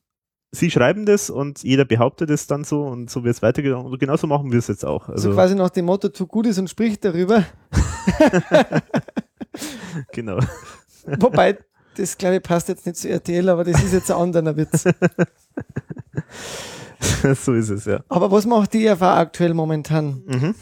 sie 0.53 0.71
schreiben 0.71 1.07
das 1.07 1.29
und 1.29 1.65
jeder 1.65 1.85
behauptet 1.85 2.31
es 2.31 2.47
dann 2.47 2.63
so 2.65 2.87
und 2.87 3.11
so 3.11 3.25
wird 3.25 3.35
es 3.35 3.43
weitergegangen. 3.43 3.85
Und 3.85 3.99
genauso 3.99 4.29
machen 4.29 4.53
wir 4.53 4.61
es 4.61 4.69
jetzt 4.69 4.85
auch. 4.85 5.09
Also 5.09 5.29
Also 5.29 5.33
quasi 5.33 5.55
nach 5.57 5.71
dem 5.71 5.87
Motto, 5.87 6.09
tu 6.09 6.27
Gutes 6.27 6.57
und 6.59 6.71
sprich 6.71 7.01
darüber. 7.01 7.45
genau. 10.13 10.39
Wobei, 11.19 11.59
das 11.97 12.17
glaube 12.17 12.37
ich 12.37 12.43
passt 12.43 12.69
jetzt 12.69 12.87
nicht 12.87 12.97
zu 12.97 13.09
RTL, 13.09 13.49
aber 13.49 13.65
das 13.65 13.83
ist 13.83 13.93
jetzt 13.93 14.11
ein 14.11 14.17
anderer 14.17 14.57
Witz. 14.57 14.85
so 17.45 17.53
ist 17.53 17.71
es, 17.71 17.85
ja. 17.87 18.01
Aber 18.09 18.31
was 18.31 18.47
macht 18.47 18.73
die 18.73 18.87
ERV 18.87 19.03
aktuell 19.03 19.53
momentan? 19.53 20.23
Mhm. 20.27 20.55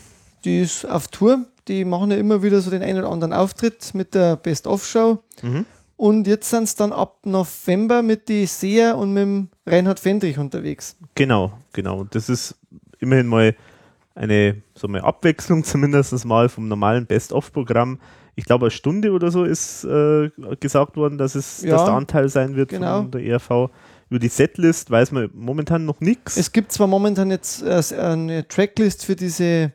Die 0.44 0.62
ist 0.62 0.86
auf 0.86 1.09
Tour, 1.09 1.44
die 1.68 1.85
machen 1.85 2.10
ja 2.10 2.16
immer 2.16 2.43
wieder 2.43 2.62
so 2.62 2.70
den 2.70 2.82
einen 2.82 3.01
oder 3.01 3.10
anderen 3.10 3.35
Auftritt 3.35 3.94
mit 3.94 4.14
der 4.14 4.36
Best-of-Show. 4.36 5.22
Mhm. 5.43 5.66
Und 6.05 6.26
jetzt 6.26 6.51
sind 6.51 6.68
sie 6.68 6.76
dann 6.76 6.93
ab 6.93 7.20
November 7.24 8.02
mit 8.02 8.28
die 8.28 8.44
Seher 8.44 8.98
und 8.98 9.14
mit 9.14 9.22
dem 9.22 9.48
Reinhard 9.64 9.98
Fendrich 9.98 10.36
unterwegs. 10.39 10.97
Genau, 11.14 11.55
genau. 11.72 12.01
Und 12.01 12.14
das 12.14 12.28
ist 12.28 12.56
immerhin 13.01 13.26
mal 13.26 13.56
eine 14.14 14.60
so 14.74 14.86
eine 14.86 15.02
Abwechslung 15.02 15.64
zumindest 15.72 16.22
mal 16.26 16.51
vom 16.51 16.68
normalen 16.68 17.06
Best-of-Programm. 17.06 17.98
Ich 18.35 18.44
glaube, 18.44 18.66
eine 18.66 18.70
Stunde 18.70 19.12
oder 19.12 19.31
so 19.31 19.44
ist 19.44 19.85
äh, 19.85 20.28
gesagt 20.60 20.98
worden, 20.98 21.16
dass 21.16 21.35
es 21.36 21.62
Ja, 21.62 21.70
dass 21.70 21.86
der 21.86 21.94
Anteil 21.94 22.28
sein 22.28 22.55
wird 22.55 22.68
genau. 22.68 22.98
von 22.98 23.10
der 23.10 23.22
ERV. 23.22 23.70
Über 24.10 24.18
die 24.18 24.28
Setlist 24.28 24.90
weiß 24.90 25.10
man 25.10 25.31
momentan 25.32 25.86
noch 25.86 26.01
nichts. 26.02 26.36
Es 26.36 26.52
gibt 26.52 26.70
zwar 26.70 26.86
momentan 26.86 27.31
jetzt 27.31 27.62
äh, 27.62 27.82
eine 27.98 28.47
Tracklist 28.47 29.06
für 29.06 29.16
diese 29.16 29.72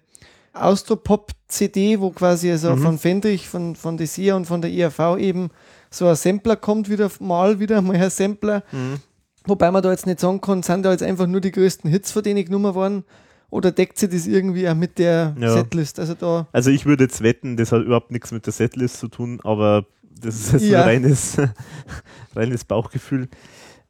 Austropop-CD, 0.54 2.00
wo 2.00 2.12
quasi 2.12 2.52
also 2.52 2.76
Mhm. 2.76 2.82
von 2.84 2.98
Fendrich, 3.00 3.50
von, 3.50 3.76
von 3.76 3.98
der 3.98 4.06
SIA 4.06 4.36
und 4.36 4.46
von 4.46 4.62
der 4.62 4.70
IAV 4.70 5.18
eben 5.18 5.50
so 5.90 6.08
ein 6.08 6.16
Sampler 6.16 6.56
kommt, 6.56 6.90
wieder 6.90 7.10
mal 7.20 7.60
wieder 7.60 7.82
mal 7.82 7.96
ein 7.96 8.10
Sampler. 8.10 8.64
Mhm. 8.72 8.98
Wobei 9.46 9.72
man 9.72 9.82
da 9.82 9.92
jetzt 9.92 10.06
nicht 10.06 10.20
sagen 10.20 10.42
kann, 10.42 10.62
sind 10.64 10.84
da 10.84 10.92
jetzt 10.92 11.02
einfach 11.04 11.26
nur 11.28 11.42
die 11.42 11.52
größten 11.52 11.90
Hits, 11.90 12.12
von 12.12 12.24
denen 12.24 12.38
ich 12.38 12.46
genommen 12.48 12.76
worden 12.76 13.04
oder 13.50 13.72
deckt 13.72 13.98
sich 13.98 14.10
das 14.10 14.28
irgendwie 14.28 14.70
auch 14.70 14.76
mit 14.76 15.00
der 15.00 15.36
Ja. 15.40 15.54
Setlist? 15.54 16.00
Also 16.00 16.14
da 16.14 16.48
Also 16.52 16.70
ich 16.70 16.86
würde 16.86 17.06
jetzt 17.06 17.22
wetten, 17.24 17.58
das 17.58 17.72
hat 17.72 17.84
überhaupt 17.84 18.12
nichts 18.12 18.32
mit 18.32 18.46
der 18.46 18.54
Setlist 18.54 19.00
zu 19.00 19.08
tun, 19.08 19.40
aber 19.44 19.86
das 20.22 20.36
ist 20.36 20.52
jetzt 20.54 20.64
Ja. 20.66 20.82
ein 20.84 20.88
reines, 21.04 21.38
reines 22.36 22.66
Bauchgefühl. 22.66 23.28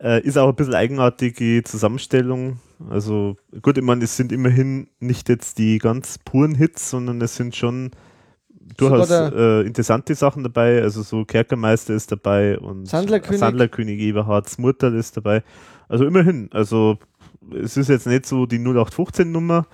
Äh, 0.02 0.22
ist 0.26 0.38
auch 0.38 0.48
ein 0.48 0.56
bisschen 0.56 0.76
eigenartige 0.76 1.62
Zusammenstellung. 1.66 2.60
Also 2.90 3.36
gut, 3.62 3.78
ich 3.78 3.84
meine, 3.84 4.06
es 4.06 4.16
sind 4.16 4.32
immerhin 4.32 4.88
nicht 5.02 5.28
jetzt 5.28 5.58
die 5.58 5.78
ganz 5.80 6.18
puren 6.20 6.56
Hits, 6.56 6.90
sondern 6.90 7.20
es 7.22 7.36
sind 7.36 7.54
schon 7.56 7.92
durchaus 8.78 9.10
äh, 9.10 9.62
interessante 9.62 10.16
Sachen 10.16 10.44
dabei. 10.44 10.82
Also 10.82 11.02
so 11.02 11.26
Kerkermeister 11.26 11.94
ist 11.94 12.12
dabei 12.12 12.58
und 12.60 12.88
Sandlerkönig. 12.88 13.40
Sandlerkönig 13.40 14.00
Eberhards 14.00 14.58
Murtal 14.58 14.96
ist 14.96 15.18
dabei. 15.18 15.44
Also 15.88 16.06
immerhin. 16.06 16.50
Also 16.52 16.98
es 17.54 17.78
ist 17.78 17.90
jetzt 17.90 18.08
nicht 18.08 18.26
so 18.26 18.46
die 18.46 18.60
0815 18.60 19.32
Nummer. 19.32 19.66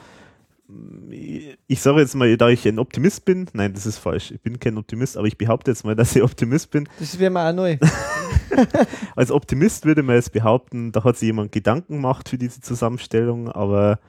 Ich 1.68 1.82
sage 1.82 2.00
jetzt 2.00 2.16
mal, 2.16 2.36
da 2.38 2.50
ich 2.50 2.68
ein 2.68 2.80
Optimist 2.80 3.24
bin, 3.26 3.48
nein, 3.54 3.74
das 3.74 3.86
ist 3.86 4.00
falsch. 4.00 4.32
Ich 4.32 4.42
bin 4.42 4.60
kein 4.60 4.78
Optimist, 4.78 5.16
aber 5.16 5.28
ich 5.28 5.38
behaupte 5.38 5.72
jetzt 5.72 5.86
mal, 5.86 5.96
dass 5.96 6.16
ich 6.16 6.24
Optimist 6.24 6.72
bin. 6.72 6.90
das 7.00 7.20
wäre 7.20 7.32
mir 7.32 7.48
auch 7.48 7.54
neu. 7.54 7.78
Als 9.16 9.32
Optimist 9.32 9.86
würde 9.86 10.04
man 10.04 10.16
jetzt 10.16 10.32
behaupten, 10.32 10.92
da 10.92 11.04
hat 11.04 11.18
sich 11.18 11.28
jemand 11.28 11.52
Gedanken 11.52 11.96
gemacht 11.96 12.30
für 12.30 12.38
diese 12.38 12.62
Zusammenstellung, 12.62 13.50
aber 13.50 14.00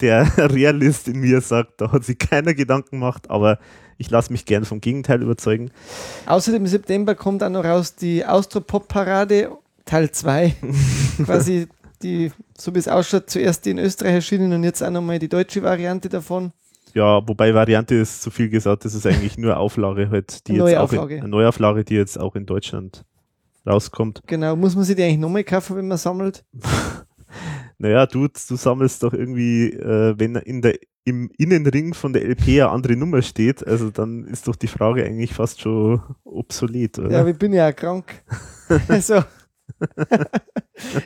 der 0.00 0.30
Realist 0.38 1.08
in 1.08 1.20
mir 1.20 1.40
sagt, 1.40 1.80
da 1.80 1.92
hat 1.92 2.04
sich 2.04 2.18
keiner 2.18 2.54
Gedanken 2.54 2.96
gemacht, 2.96 3.30
aber 3.30 3.58
ich 3.96 4.10
lasse 4.10 4.32
mich 4.32 4.44
gern 4.44 4.64
vom 4.64 4.80
Gegenteil 4.80 5.22
überzeugen. 5.22 5.70
Außerdem 6.26 6.62
im 6.62 6.66
September 6.66 7.14
kommt 7.14 7.42
auch 7.42 7.50
noch 7.50 7.64
raus 7.64 7.94
die 7.94 8.24
Austropop-Parade 8.24 9.50
Teil 9.84 10.10
2. 10.10 10.54
Quasi 11.24 11.68
die, 12.02 12.32
so 12.56 12.74
wie 12.74 12.78
es 12.78 12.88
ausschaut, 12.88 13.30
zuerst 13.30 13.64
die 13.64 13.70
in 13.70 13.78
Österreich 13.78 14.14
erschienen 14.14 14.52
und 14.52 14.64
jetzt 14.64 14.82
auch 14.82 14.90
nochmal 14.90 15.18
die 15.18 15.28
deutsche 15.28 15.62
Variante 15.62 16.08
davon. 16.08 16.52
Ja, 16.94 17.26
wobei 17.26 17.54
Variante 17.54 17.96
ist 17.96 18.22
zu 18.22 18.30
viel 18.30 18.48
gesagt, 18.48 18.84
das 18.84 18.94
ist 18.94 19.06
eigentlich 19.06 19.36
nur 19.36 19.56
Auflage 19.56 20.10
halt, 20.10 20.46
die 20.46 20.60
Eine 20.60 20.70
jetzt 20.70 20.78
auch 20.78 20.92
in, 20.92 21.20
eine 21.20 21.28
Neuauflage, 21.28 21.84
die 21.84 21.94
jetzt 21.94 22.18
auch 22.18 22.36
in 22.36 22.46
Deutschland 22.46 23.04
rauskommt. 23.66 24.22
Genau, 24.26 24.54
muss 24.54 24.76
man 24.76 24.84
sich 24.84 24.94
die 24.94 25.02
eigentlich 25.02 25.18
nochmal 25.18 25.44
kaufen, 25.44 25.76
wenn 25.76 25.88
man 25.88 25.98
sammelt? 25.98 26.44
Naja, 27.84 28.06
du, 28.06 28.28
du 28.28 28.56
sammelst 28.56 29.02
doch 29.02 29.12
irgendwie, 29.12 29.66
äh, 29.66 30.14
wenn 30.16 30.36
in 30.36 30.62
der, 30.62 30.78
im 31.04 31.30
Innenring 31.36 31.92
von 31.92 32.14
der 32.14 32.24
LP 32.24 32.48
eine 32.48 32.70
andere 32.70 32.96
Nummer 32.96 33.20
steht, 33.20 33.66
also 33.66 33.90
dann 33.90 34.24
ist 34.24 34.48
doch 34.48 34.56
die 34.56 34.68
Frage 34.68 35.04
eigentlich 35.04 35.34
fast 35.34 35.60
schon 35.60 36.00
obsolet, 36.24 36.98
oder? 36.98 37.10
Ja, 37.10 37.26
ich 37.26 37.36
bin 37.36 37.52
ja 37.52 37.70
krank. 37.72 38.22
also, 38.88 39.22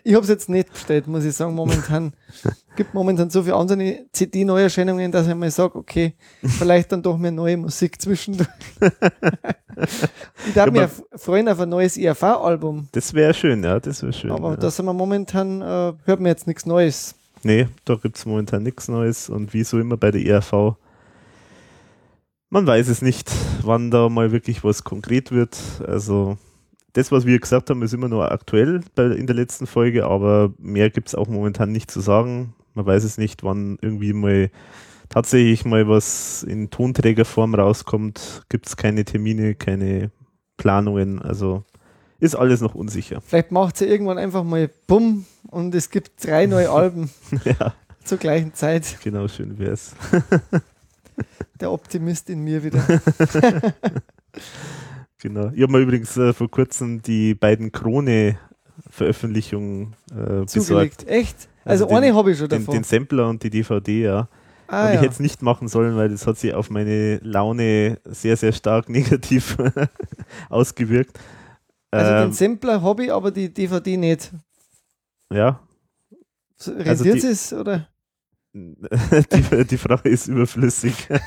ich 0.05 0.15
habe 0.15 0.23
es 0.23 0.29
jetzt 0.29 0.49
nicht 0.49 0.73
bestellt, 0.73 1.07
muss 1.07 1.25
ich 1.25 1.35
sagen, 1.35 1.55
momentan. 1.55 2.13
gibt 2.77 2.95
momentan 2.95 3.29
so 3.31 3.43
viele 3.43 3.57
andere 3.57 4.07
CD-Neuerscheinungen, 4.13 5.11
dass 5.11 5.27
ich 5.27 5.35
mal 5.35 5.51
sage, 5.51 5.77
okay, 5.77 6.15
vielleicht 6.43 6.93
dann 6.93 7.03
doch 7.03 7.19
mehr 7.19 7.31
neue 7.33 7.57
Musik 7.57 8.01
zwischendurch. 8.01 8.49
ich 10.47 10.55
darf 10.55 10.67
Ja, 10.67 10.71
mich 10.73 10.91
freuen 11.17 11.49
auf 11.49 11.61
ein 11.61 11.69
neues 11.69 11.97
IRV-Album, 11.97 12.89
Das 12.93 13.13
wäre 13.15 13.35
schön, 13.35 13.63
ja, 13.65 13.79
das 13.81 14.03
wäre 14.03 14.13
schön. 14.13 14.31
aber 14.31 14.51
ja. 14.51 14.57
da 14.57 14.71
sind 14.71 14.87
wir 14.87 14.93
momentan, 14.93 15.61
äh, 15.61 15.65
hört 16.05 16.21
man 16.21 16.27
jetzt 16.27 16.47
nichts 16.47 16.67
Neues. 16.67 17.15
Nee, 17.43 17.69
da 17.85 17.95
gibt 17.97 18.17
es 18.17 18.27
momentan 18.27 18.63
nichts 18.63 18.89
Neues 18.89 19.29
und 19.29 19.55
wie 19.55 19.65
so 19.65 19.79
immer 19.79 19.97
bei 19.97 20.11
der 20.11 20.25
ERV, 20.25 20.77
man 22.51 22.67
weiß 22.67 22.89
es 22.89 23.03
nicht, 23.03 23.31
wann 23.63 23.91
da 23.91 24.09
mal 24.09 24.33
wirklich 24.33 24.65
was 24.65 24.83
konkret 24.83 25.31
wird. 25.33 25.59
Also 25.87 26.39
das, 26.93 27.13
was 27.13 27.27
wir 27.27 27.39
gesagt 27.39 27.71
haben, 27.71 27.83
ist 27.83 27.95
immer 27.95 28.09
nur 28.09 28.31
aktuell 28.33 28.81
bei, 28.95 29.05
in 29.05 29.27
der 29.27 29.37
letzten 29.37 29.67
Folge, 29.67 30.07
aber 30.07 30.53
mehr 30.59 30.91
gibt 30.91 31.09
es 31.09 31.15
auch 31.15 31.29
momentan 31.29 31.73
nicht 31.73 31.91
zu 31.91 32.01
sagen. 32.01 32.55
Man 32.75 32.87
weiß 32.87 33.05
es 33.05 33.19
nicht, 33.19 33.43
wann 33.43 33.79
irgendwie 33.83 34.13
mal 34.13 34.51
tatsächlich 35.09 35.65
mal 35.65 35.89
was 35.89 36.43
in 36.43 36.71
Tonträgerform 36.71 37.55
rauskommt. 37.55 38.45
Gibt 38.49 38.67
es 38.67 38.77
keine 38.77 39.05
Termine, 39.05 39.55
keine 39.55 40.11
Planungen, 40.57 41.21
also 41.23 41.65
ist 42.21 42.35
alles 42.35 42.61
noch 42.61 42.75
unsicher. 42.75 43.21
Vielleicht 43.21 43.53
macht 43.53 43.77
es 43.77 43.81
ja 43.81 43.87
irgendwann 43.87 44.19
einfach 44.19 44.43
mal 44.43 44.69
Bumm 44.87 45.25
und 45.49 45.75
es 45.75 45.91
gibt 45.91 46.25
drei 46.27 46.47
neue 46.47 46.71
Alben 46.73 47.11
ja, 47.45 47.75
zur 48.05 48.19
gleichen 48.19 48.55
Zeit. 48.55 48.99
genau, 49.03 49.29
schön 49.29 49.59
wäre 49.59 49.73
es. 49.73 49.95
Der 51.61 51.73
Optimist 51.73 52.31
in 52.31 52.43
mir 52.45 52.63
wieder. 52.63 52.85
Genau. 55.21 55.51
Ich 55.55 55.63
habe 55.63 55.73
mir 55.73 55.81
übrigens 55.81 56.17
äh, 56.17 56.33
vor 56.33 56.49
kurzem 56.51 57.03
die 57.03 57.35
beiden 57.35 57.73
Krone-Veröffentlichungen 57.73 59.97
äh, 60.13 60.43
besorgt. 60.43 61.07
Echt? 61.09 61.49
Also, 61.65 61.85
Also 61.85 61.87
den- 61.87 61.97
eine 62.05 62.15
habe 62.15 62.31
ich 62.33 62.39
schon 62.39 62.49
Den, 62.49 62.61
davon. 62.61 62.75
den 62.75 62.85
Sampler 62.85 63.29
und 63.29 63.43
die 63.43 63.51
DVD, 63.51 64.03
ja. 64.03 64.29
ah, 64.69 64.83
und 64.85 64.89
ich 64.91 64.95
ja. 64.95 65.01
hätte 65.03 65.13
es 65.15 65.21
nicht 65.21 65.43
machen 65.43 65.67
sollen, 65.69 65.97
weil 65.97 66.09
das 66.11 66.27
hat 66.27 66.39
sich 66.39 66.55
auf 66.55 66.71
meine 66.71 67.17
Laune 67.19 67.99
sehr, 68.05 68.37
sehr 68.37 68.53
stark 68.53 68.89
negativ 68.89 69.57
ausgewirkt. 70.49 71.19
Also 71.91 72.13
Ähm, 72.13 72.21
den 72.29 72.33
Sampler 72.33 72.83
habe 72.83 73.05
ich, 73.07 73.13
aber 73.13 73.31
die 73.31 73.53
DVD 73.53 73.97
nicht. 73.97 74.33
ja, 75.33 75.61
So, 76.57 76.73
Also 76.75 77.05
Rentiert 77.05 77.23
die- 77.23 77.27
es 77.27 77.53
oder? 77.53 77.89
die, 78.55 79.65
die 79.67 79.79
Frage 79.79 80.09
ist 80.09 80.27
überflüssig. 80.29 80.95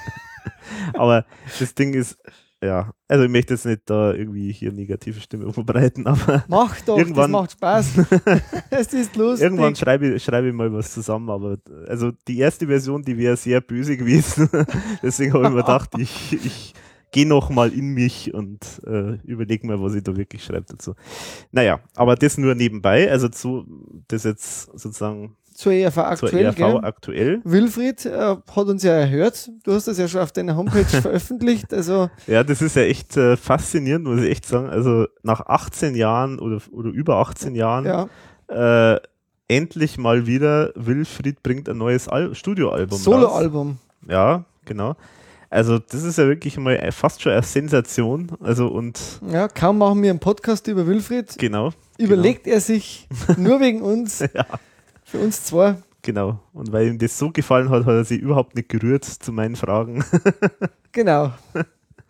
Aber 0.93 1.25
das 1.59 1.73
Ding 1.75 1.93
ist, 1.93 2.17
ja, 2.63 2.93
also 3.07 3.23
ich 3.23 3.31
möchte 3.31 3.55
jetzt 3.55 3.65
nicht 3.65 3.81
da 3.85 4.13
irgendwie 4.13 4.51
hier 4.51 4.71
negative 4.71 5.19
Stimme 5.19 5.51
verbreiten, 5.51 6.05
aber 6.05 6.43
Mach 6.47 6.79
doch, 6.81 6.97
Irgendwann- 6.97 7.31
das 7.31 7.41
macht 7.41 7.51
Spaß. 7.53 7.87
es 8.69 8.93
ist 8.93 9.15
lustig. 9.15 9.43
irgendwann 9.45 9.75
schreibe 9.75 10.07
ich, 10.13 10.23
schreibe 10.23 10.49
ich 10.49 10.53
mal 10.53 10.71
was 10.71 10.93
zusammen, 10.93 11.29
aber 11.29 11.57
also 11.87 12.11
die 12.27 12.37
erste 12.37 12.67
Version, 12.67 13.01
die 13.01 13.17
wäre 13.17 13.35
sehr 13.35 13.61
böse 13.61 13.97
gewesen. 13.97 14.47
Deswegen 15.03 15.33
habe 15.33 15.45
ich 15.45 15.49
mir 15.49 15.57
gedacht, 15.57 15.89
ich, 15.97 16.33
ich 16.33 16.73
gehe 17.11 17.27
noch 17.27 17.49
mal 17.49 17.73
in 17.73 17.93
mich 17.93 18.33
und 18.33 18.81
äh, 18.85 19.15
überlege 19.23 19.67
mal, 19.67 19.81
was 19.81 19.95
ich 19.95 20.03
da 20.03 20.15
wirklich 20.15 20.43
schreibe 20.43 20.65
dazu. 20.67 20.93
Naja, 21.51 21.79
aber 21.95 22.15
das 22.15 22.37
nur 22.37 22.55
nebenbei, 22.55 23.11
also 23.11 23.27
zu, 23.27 23.65
das 24.07 24.23
jetzt 24.23 24.65
sozusagen 24.77 25.35
zur 25.53 25.73
ERV 25.73 25.93
zur 25.93 26.05
aktuell, 26.07 26.45
ERV 26.45 26.55
gell? 26.55 26.77
aktuell. 26.83 27.41
Wilfried 27.43 28.05
äh, 28.05 28.35
hat 28.55 28.67
uns 28.67 28.83
ja 28.83 28.93
erhört. 28.93 29.49
Du 29.63 29.73
hast 29.73 29.87
das 29.87 29.97
ja 29.97 30.07
schon 30.07 30.21
auf 30.21 30.31
deiner 30.31 30.55
Homepage 30.55 30.85
veröffentlicht. 31.01 31.73
Also 31.73 32.09
Ja, 32.27 32.43
das 32.43 32.61
ist 32.61 32.75
ja 32.75 32.83
echt 32.83 33.15
äh, 33.17 33.37
faszinierend, 33.37 34.05
muss 34.05 34.21
ich 34.21 34.29
echt 34.31 34.45
sagen. 34.45 34.69
Also 34.69 35.07
nach 35.23 35.41
18 35.41 35.95
Jahren 35.95 36.39
oder, 36.39 36.59
oder 36.71 36.89
über 36.89 37.17
18 37.17 37.55
Jahren 37.55 37.85
ja, 37.85 38.95
äh, 38.95 38.99
endlich 39.47 39.97
mal 39.97 40.25
wieder 40.27 40.71
Wilfried 40.75 41.43
bringt 41.43 41.67
ein 41.69 41.77
neues 41.77 42.07
Al 42.07 42.33
Studioalbum. 42.35 42.97
Soloalbum. 42.97 43.77
Ja, 44.07 44.45
genau. 44.65 44.95
Also 45.49 45.79
das 45.79 46.03
ist 46.03 46.17
ja 46.17 46.27
wirklich 46.27 46.57
mal 46.57 46.77
äh, 46.77 46.93
fast 46.93 47.21
schon 47.21 47.33
eine 47.33 47.43
Sensation. 47.43 48.31
Also 48.39 48.67
und 48.67 48.97
Ja, 49.29 49.49
kaum 49.49 49.79
machen 49.79 50.01
wir 50.01 50.09
einen 50.09 50.19
Podcast 50.19 50.67
über 50.69 50.87
Wilfried. 50.87 51.37
genau, 51.37 51.71
Überlegt 51.97 52.47
er 52.47 52.61
sich 52.61 53.07
nur 53.37 53.59
wegen 53.59 53.81
uns, 53.81 54.19
ja, 54.33 54.45
für 55.11 55.19
uns 55.19 55.43
zwei. 55.43 55.75
genau. 56.01 56.39
Und 56.53 56.71
weil 56.71 56.87
ihm 56.87 56.97
das 56.97 57.17
so 57.17 57.31
gefallen 57.31 57.69
hat, 57.69 57.85
hat 57.85 57.93
er 57.93 58.05
sich 58.05 58.21
überhaupt 58.21 58.55
nicht 58.55 58.69
gerührt 58.69 59.05
zu 59.05 59.31
meinen 59.31 59.55
Fragen. 59.55 60.03
Genau. 60.93 61.31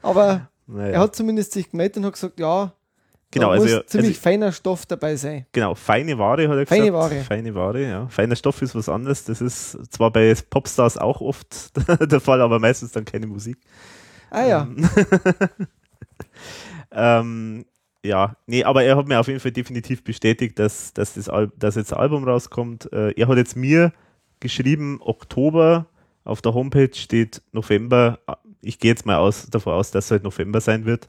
Aber 0.01 0.49
naja. 0.65 0.93
er 0.93 0.99
hat 1.01 1.15
zumindest 1.15 1.51
sich 1.51 1.69
gemeldet 1.69 1.97
und 1.97 2.05
hat 2.05 2.13
gesagt, 2.13 2.39
ja, 2.39 2.73
genau, 3.29 3.49
da 3.49 3.51
also, 3.51 3.65
muss 3.65 3.73
also 3.75 3.85
ziemlich 3.85 4.17
feiner 4.17 4.51
Stoff 4.51 4.87
dabei 4.87 5.15
sein. 5.15 5.45
genau, 5.51 5.75
feine 5.75 6.17
Ware 6.17 6.49
hat 6.49 6.57
er 6.57 6.65
gesagt. 6.65 6.69
Feine 6.69 6.91
Ware. 6.91 7.21
Feine 7.21 7.53
Ware, 7.53 7.87
ja. 7.87 8.07
Feiner 8.07 8.35
Stoff 8.35 8.59
ist 8.63 8.73
was 8.73 8.89
anderes. 8.89 9.25
Das 9.25 9.39
ist 9.39 9.77
zwar 9.93 10.09
bei 10.09 10.33
Popstars 10.49 10.97
auch 10.97 11.21
oft 11.21 11.73
der 12.11 12.19
Fall, 12.19 12.41
aber 12.41 12.57
meistens 12.57 12.91
dann 12.91 13.05
keine 13.05 13.27
Musik. 13.27 13.59
Ah 14.31 14.45
ja, 14.45 14.61
Ähm, 14.63 14.89
ähm, 16.91 17.65
ja, 18.03 18.35
nee, 18.47 18.63
aber 18.63 18.83
er 18.83 18.97
hat 18.97 19.07
mir 19.07 19.19
auf 19.19 19.27
jeden 19.27 19.39
Fall 19.39 19.51
definitiv 19.51 20.03
bestätigt, 20.03 20.57
dass, 20.57 20.93
dass, 20.93 21.13
das 21.13 21.29
Al 21.29 21.51
dass 21.57 21.75
jetzt 21.75 21.93
ein 21.93 21.99
Album 21.99 22.23
rauskommt. 22.23 22.91
Äh, 22.91 23.11
er 23.11 23.27
hat 23.27 23.37
jetzt 23.37 23.55
mir 23.55 23.93
geschrieben, 24.39 24.99
Oktober, 25.01 25.85
auf 26.23 26.41
der 26.41 26.53
Homepage 26.53 26.93
steht 26.93 27.41
November. 27.51 28.19
Ich 28.61 28.79
gehe 28.79 28.91
jetzt 28.91 29.05
mal 29.05 29.17
aus, 29.17 29.47
davon 29.49 29.73
aus, 29.73 29.91
dass 29.91 30.05
es 30.05 30.11
halt 30.11 30.23
November 30.23 30.61
sein 30.61 30.85
wird. 30.85 31.07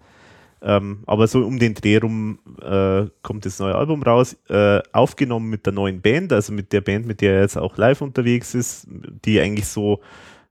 Ähm, 0.65 1.03
aber 1.07 1.27
so 1.27 1.45
um 1.45 1.59
den 1.59 1.75
Dreh 1.75 1.97
rum 1.97 2.39
äh, 2.61 3.07
kommt 3.23 3.45
das 3.45 3.59
neue 3.59 3.75
Album 3.75 4.03
raus, 4.03 4.37
äh, 4.49 4.81
aufgenommen 4.93 5.51
mit 5.51 5.67
der 5.67 5.73
neuen 5.73 6.01
Band, 6.01 6.33
also 6.33 6.53
mit 6.53 6.73
der 6.73 6.81
Band, 6.83 7.05
mit 7.05 7.21
der 7.21 7.35
er 7.35 7.41
jetzt 7.41 7.59
auch 7.59 7.77
live 7.77 8.01
unterwegs 8.01 8.55
ist, 8.55 8.87
die 9.25 9.41
eigentlich 9.41 9.67
so 9.67 10.01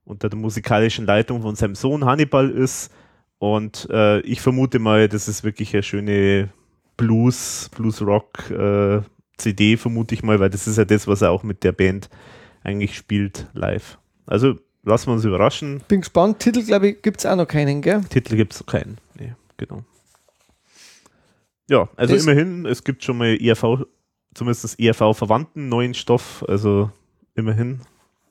unter 0.04 0.28
der 0.28 0.38
musikalischen 0.38 1.06
Leitung 1.06 1.40
von 1.40 1.54
seinem 1.54 1.74
Sohn 1.74 2.04
Hannibal 2.04 2.50
ist. 2.50 2.92
Und 3.42 3.88
äh, 3.90 4.20
ich 4.20 4.40
vermute 4.40 4.78
mal, 4.78 5.08
das 5.08 5.26
ist 5.26 5.42
wirklich 5.42 5.74
eine 5.74 5.82
schöne 5.82 6.50
Blues, 6.96 7.68
Blues-Rock 7.74 8.50
äh, 8.50 9.76
vermute 9.76 10.14
ich 10.14 10.22
mal, 10.22 10.38
weil 10.38 10.48
das 10.48 10.68
ist 10.68 10.78
ja 10.78 10.84
das, 10.84 11.08
was 11.08 11.22
er 11.22 11.32
auch 11.32 11.42
mit 11.42 11.64
der 11.64 11.72
Band 11.72 12.08
eigentlich 12.62 12.96
spielt 12.96 13.48
live. 13.52 13.98
Also 14.26 14.60
lassen 14.84 15.08
wir 15.08 15.14
uns 15.14 15.24
überraschen. 15.24 15.82
bin 15.88 16.02
gespannt. 16.02 16.38
Titel, 16.38 16.62
glaube 16.64 16.90
ich, 16.90 17.02
gibt 17.02 17.18
es 17.18 17.26
auch 17.26 17.34
noch 17.34 17.48
keinen, 17.48 17.82
gell? 17.82 18.02
Titel 18.10 18.36
gibt 18.36 18.54
es 18.54 18.64
keinen. 18.64 18.98
Nee, 19.18 19.32
genau. 19.56 19.82
Ja, 21.68 21.88
also 21.96 22.14
Das- 22.14 22.22
immerhin, 22.22 22.64
es 22.64 22.84
gibt 22.84 23.02
schon 23.02 23.18
mal 23.18 23.36
ERV, 23.40 23.86
zumindest 24.34 24.78
ERV-verwandten 24.78 25.68
neuen 25.68 25.94
Stoff, 25.94 26.44
also 26.46 26.92
immerhin. 27.34 27.80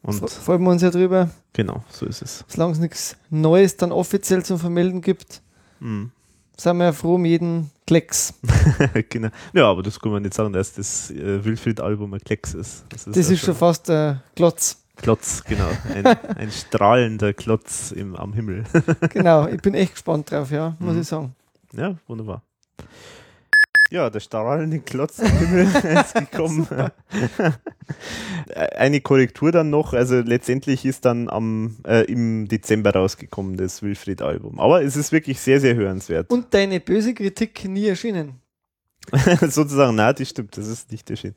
Und 0.03 0.29
Freuen 0.29 0.63
wir 0.63 0.71
uns 0.71 0.81
ja 0.81 0.89
drüber. 0.89 1.29
genau, 1.53 1.83
so 1.91 2.05
ist 2.07 2.21
es. 2.23 2.43
Solange 2.47 2.73
es 2.73 2.79
nichts 2.79 3.15
Neues 3.29 3.77
dann 3.77 3.91
offiziell 3.91 4.43
zum 4.43 4.57
Vermelden 4.59 5.01
gibt, 5.01 5.41
Mhm. 5.79 6.11
sind 6.57 6.77
wir 6.77 6.85
ja 6.85 6.91
froh 6.93 7.15
um 7.15 7.25
jeden 7.25 7.69
Klecks. 7.87 8.33
genau. 9.09 9.29
Ja, 9.53 9.69
aber 9.69 9.83
das 9.83 9.99
kann 9.99 10.11
man 10.11 10.21
nicht 10.23 10.33
sagen, 10.33 10.53
dass 10.53 10.73
das 10.73 11.11
äh, 11.11 11.43
Wilfried-Album 11.43 12.13
ein 12.13 12.19
Klecks 12.19 12.53
ist. 12.53 12.85
Das 12.89 13.05
ist, 13.07 13.15
Das 13.17 13.27
ja 13.27 13.33
ist 13.33 13.41
schon 13.41 13.55
fast 13.55 13.89
ein 13.89 14.21
Klotz. 14.35 14.77
Klotz, 14.97 15.43
genau. 15.43 15.69
Ein, 15.93 16.05
ein 16.37 16.51
strahlender 16.51 17.33
Klotz 17.33 17.91
im, 17.91 18.15
am 18.15 18.33
Himmel. 18.33 18.63
Genau, 19.09 19.47
ich 19.47 19.61
bin 19.61 19.73
echt 19.73 19.93
gespannt 19.93 20.29
drauf, 20.31 20.51
ja, 20.51 20.75
muss 20.79 20.93
Mhm. 20.95 21.01
ich 21.01 21.07
sagen. 21.07 21.35
Ja, 21.73 21.95
wunderbar. 22.07 22.41
Ja, 23.91 24.09
der 24.09 24.21
strahlende 24.21 24.79
Klotz 24.79 25.19
am 25.19 25.37
Himmel 25.37 25.65
ist 25.99 26.15
gekommen. 26.15 26.65
Eine 28.77 29.01
Korrektur 29.01 29.51
dann 29.51 29.69
noch, 29.69 29.93
also 29.93 30.21
letztendlich 30.21 30.85
ist 30.85 31.03
dann 31.03 31.29
am, 31.29 31.75
äh, 31.85 32.05
im 32.05 32.47
Dezember 32.47 32.93
rausgekommen, 32.93 33.57
das 33.57 33.83
Wilfried-Album. 33.83 34.61
Aber 34.61 34.81
es 34.81 34.95
ist 34.95 35.11
wirklich 35.11 35.41
sehr, 35.41 35.59
sehr 35.59 35.75
hörenswert. 35.75 36.31
Und 36.31 36.53
deine 36.53 36.79
böse 36.79 37.13
Kritik 37.13 37.67
nie 37.67 37.87
erschienen. 37.87 38.39
Sozusagen, 39.41 39.95
na, 39.95 40.13
das 40.13 40.29
stimmt, 40.29 40.55
das 40.55 40.67
ist 40.67 40.89
nicht 40.89 41.09
erschienen. 41.09 41.35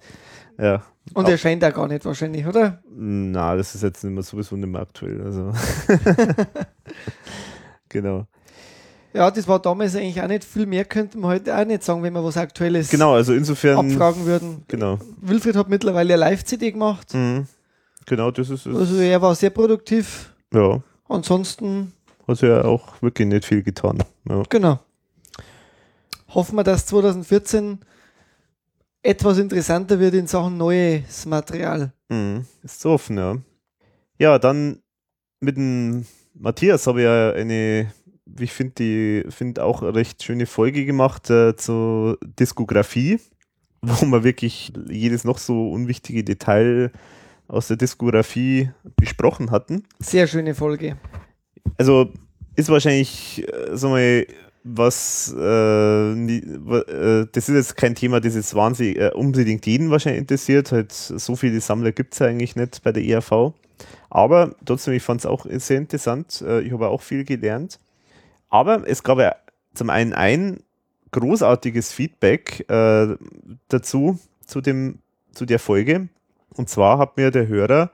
Ja. 0.57 0.85
Und 1.13 1.29
erscheint 1.29 1.65
auch 1.65 1.75
gar 1.75 1.89
nicht 1.89 2.05
wahrscheinlich, 2.05 2.47
oder? 2.47 2.81
Na, 2.89 3.57
das 3.57 3.75
ist 3.75 3.83
jetzt 3.83 4.05
nicht 4.05 4.13
mehr 4.13 4.23
sowieso 4.23 4.55
nicht 4.55 4.69
mehr 4.69 4.83
aktuell. 4.83 5.21
Also. 5.23 5.53
genau. 7.89 8.29
Ja, 9.15 9.31
das 9.31 9.47
war 9.47 9.61
damals 9.61 9.95
eigentlich 9.95 10.21
auch 10.21 10.27
nicht 10.27 10.43
viel 10.45 10.67
mehr, 10.67 10.85
könnte 10.85 11.17
man 11.19 11.31
heute 11.31 11.57
auch 11.57 11.65
nicht 11.65 11.85
sagen, 11.85 12.03
wenn 12.03 12.13
wir 12.13 12.25
was 12.25 12.37
Aktuelles 12.37 12.89
Genau, 12.91 13.15
also 13.15 13.33
insofern. 13.33 13.79
abfragen 13.93 14.27
würden. 14.27 14.65
Genau. 14.67 14.99
Wilfried 15.21 15.55
hat 15.55 15.69
mittlerweile 15.69 16.15
eine 16.15 16.21
Live-CD 16.21 16.73
gemacht. 16.73 17.15
Mhm. 17.15 17.47
Genau, 18.07 18.31
das 18.33 18.51
ist 18.51 18.67
es. 18.67 18.75
Also 18.77 18.97
er 18.97 19.23
war 19.23 19.35
sehr 19.37 19.51
produktiv. 19.51 20.35
Ja. 20.53 20.83
Ansonsten, 21.09 21.93
Hat 22.27 22.41
ja 22.41 22.65
auch 22.65 23.01
wirklich 23.03 23.29
nicht 23.29 23.45
viel 23.45 23.63
getan. 23.63 24.03
Ja. 24.29 24.43
genau. 24.49 24.81
Hoffen 26.31 26.57
wir, 26.57 26.65
dass 26.65 26.87
2014 26.87 27.79
etwas 29.03 29.39
interessanter 29.39 30.01
wird 30.01 30.15
in 30.15 30.27
Sachen 30.27 30.57
neues 30.57 31.25
Material. 31.27 31.93
Mhm. 32.09 32.47
Ist 32.65 32.81
zu 32.81 32.89
offen, 32.91 33.17
ja. 33.19 33.37
Ja, 34.19 34.39
dann 34.41 34.81
mit 35.41 35.57
dem 35.57 36.05
Matthias 36.35 36.87
habe 36.89 37.01
ich 37.01 37.05
ja 37.05 37.31
eine, 37.33 37.93
ich 38.39 38.53
finde, 38.53 38.73
die 38.79 39.25
finde 39.31 39.65
auch 39.65 39.83
eine 39.83 39.95
recht 39.95 40.23
schöne 40.23 40.47
Folge 40.47 40.85
gemacht 40.85 41.31
äh, 41.31 41.57
zur 41.57 42.19
Diskografie, 42.39 43.21
wo 43.83 44.07
wir 44.07 44.25
wirklich 44.25 44.73
jedes 44.89 45.25
noch 45.25 45.39
so 45.39 45.71
unwichtige 45.71 46.25
Detail 46.25 46.91
aus 47.49 47.69
der 47.69 47.77
Diskografie 47.77 48.71
besprochen 48.97 49.51
hatten. 49.51 49.85
Sehr 49.99 50.27
schöne 50.27 50.55
Folge. 50.55 50.97
Also 51.77 52.11
ist 52.57 52.69
wahrscheinlich, 52.69 53.47
äh, 53.47 53.77
sag 53.77 53.91
mal, 53.91 54.27
was, 54.65 55.35
äh, 55.39 56.15
nie, 56.15 56.39
äh, 56.39 57.27
das 57.31 57.49
ist 57.51 57.55
jetzt 57.55 57.77
kein 57.77 57.95
Thema, 57.95 58.21
das 58.21 58.35
jetzt 58.35 58.55
wahnsinnig 58.55 58.99
äh, 58.99 59.11
unbedingt 59.15 59.67
jeden 59.67 59.91
wahrscheinlich 59.91 60.23
interessiert. 60.23 60.73
Halt, 60.73 60.91
so 60.93 61.37
viele 61.37 61.61
Sammler 61.61 61.93
gibt 61.93 62.15
es 62.15 62.21
ja 62.21 62.27
eigentlich 62.27 62.57
nicht 62.57 62.83
bei 62.83 62.93
der 62.93 63.05
ERV. 63.05 63.53
Aber 64.09 64.55
trotzdem, 64.65 64.95
ich 64.95 65.03
fand 65.03 65.21
es 65.21 65.27
auch 65.27 65.47
sehr 65.51 65.77
interessant. 65.77 66.43
Äh, 66.47 66.63
ich 66.63 66.73
habe 66.73 66.89
auch 66.89 67.03
viel 67.03 67.25
gelernt. 67.25 67.79
Aber 68.55 68.85
es 68.87 69.03
gab 69.03 69.19
ja 69.19 69.35
zum 69.75 69.91
einen 69.91 70.13
ein 70.13 70.61
großartiges 71.11 71.93
Feedback 71.93 72.65
äh, 72.71 73.17
dazu, 73.67 74.21
zu, 74.47 74.61
dem, 74.61 75.01
zu 75.33 75.45
der 75.45 75.59
Folge. 75.59 76.09
Und 76.55 76.69
zwar 76.69 76.99
hat 76.99 77.17
mir 77.17 77.33
der 77.33 77.49
Hörer, 77.49 77.91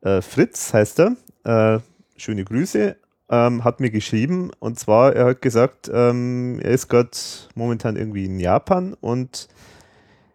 äh, 0.00 0.20
Fritz 0.20 0.74
heißt 0.74 0.98
er, 0.98 1.16
äh, 1.44 1.80
schöne 2.16 2.44
Grüße, 2.44 2.96
ähm, 3.30 3.62
hat 3.62 3.78
mir 3.78 3.90
geschrieben 3.90 4.50
und 4.58 4.76
zwar, 4.76 5.14
er 5.14 5.26
hat 5.26 5.40
gesagt, 5.40 5.88
ähm, 5.94 6.58
er 6.60 6.72
ist 6.72 6.88
gerade 6.88 7.10
momentan 7.54 7.94
irgendwie 7.94 8.24
in 8.24 8.40
Japan 8.40 8.96
und 9.00 9.46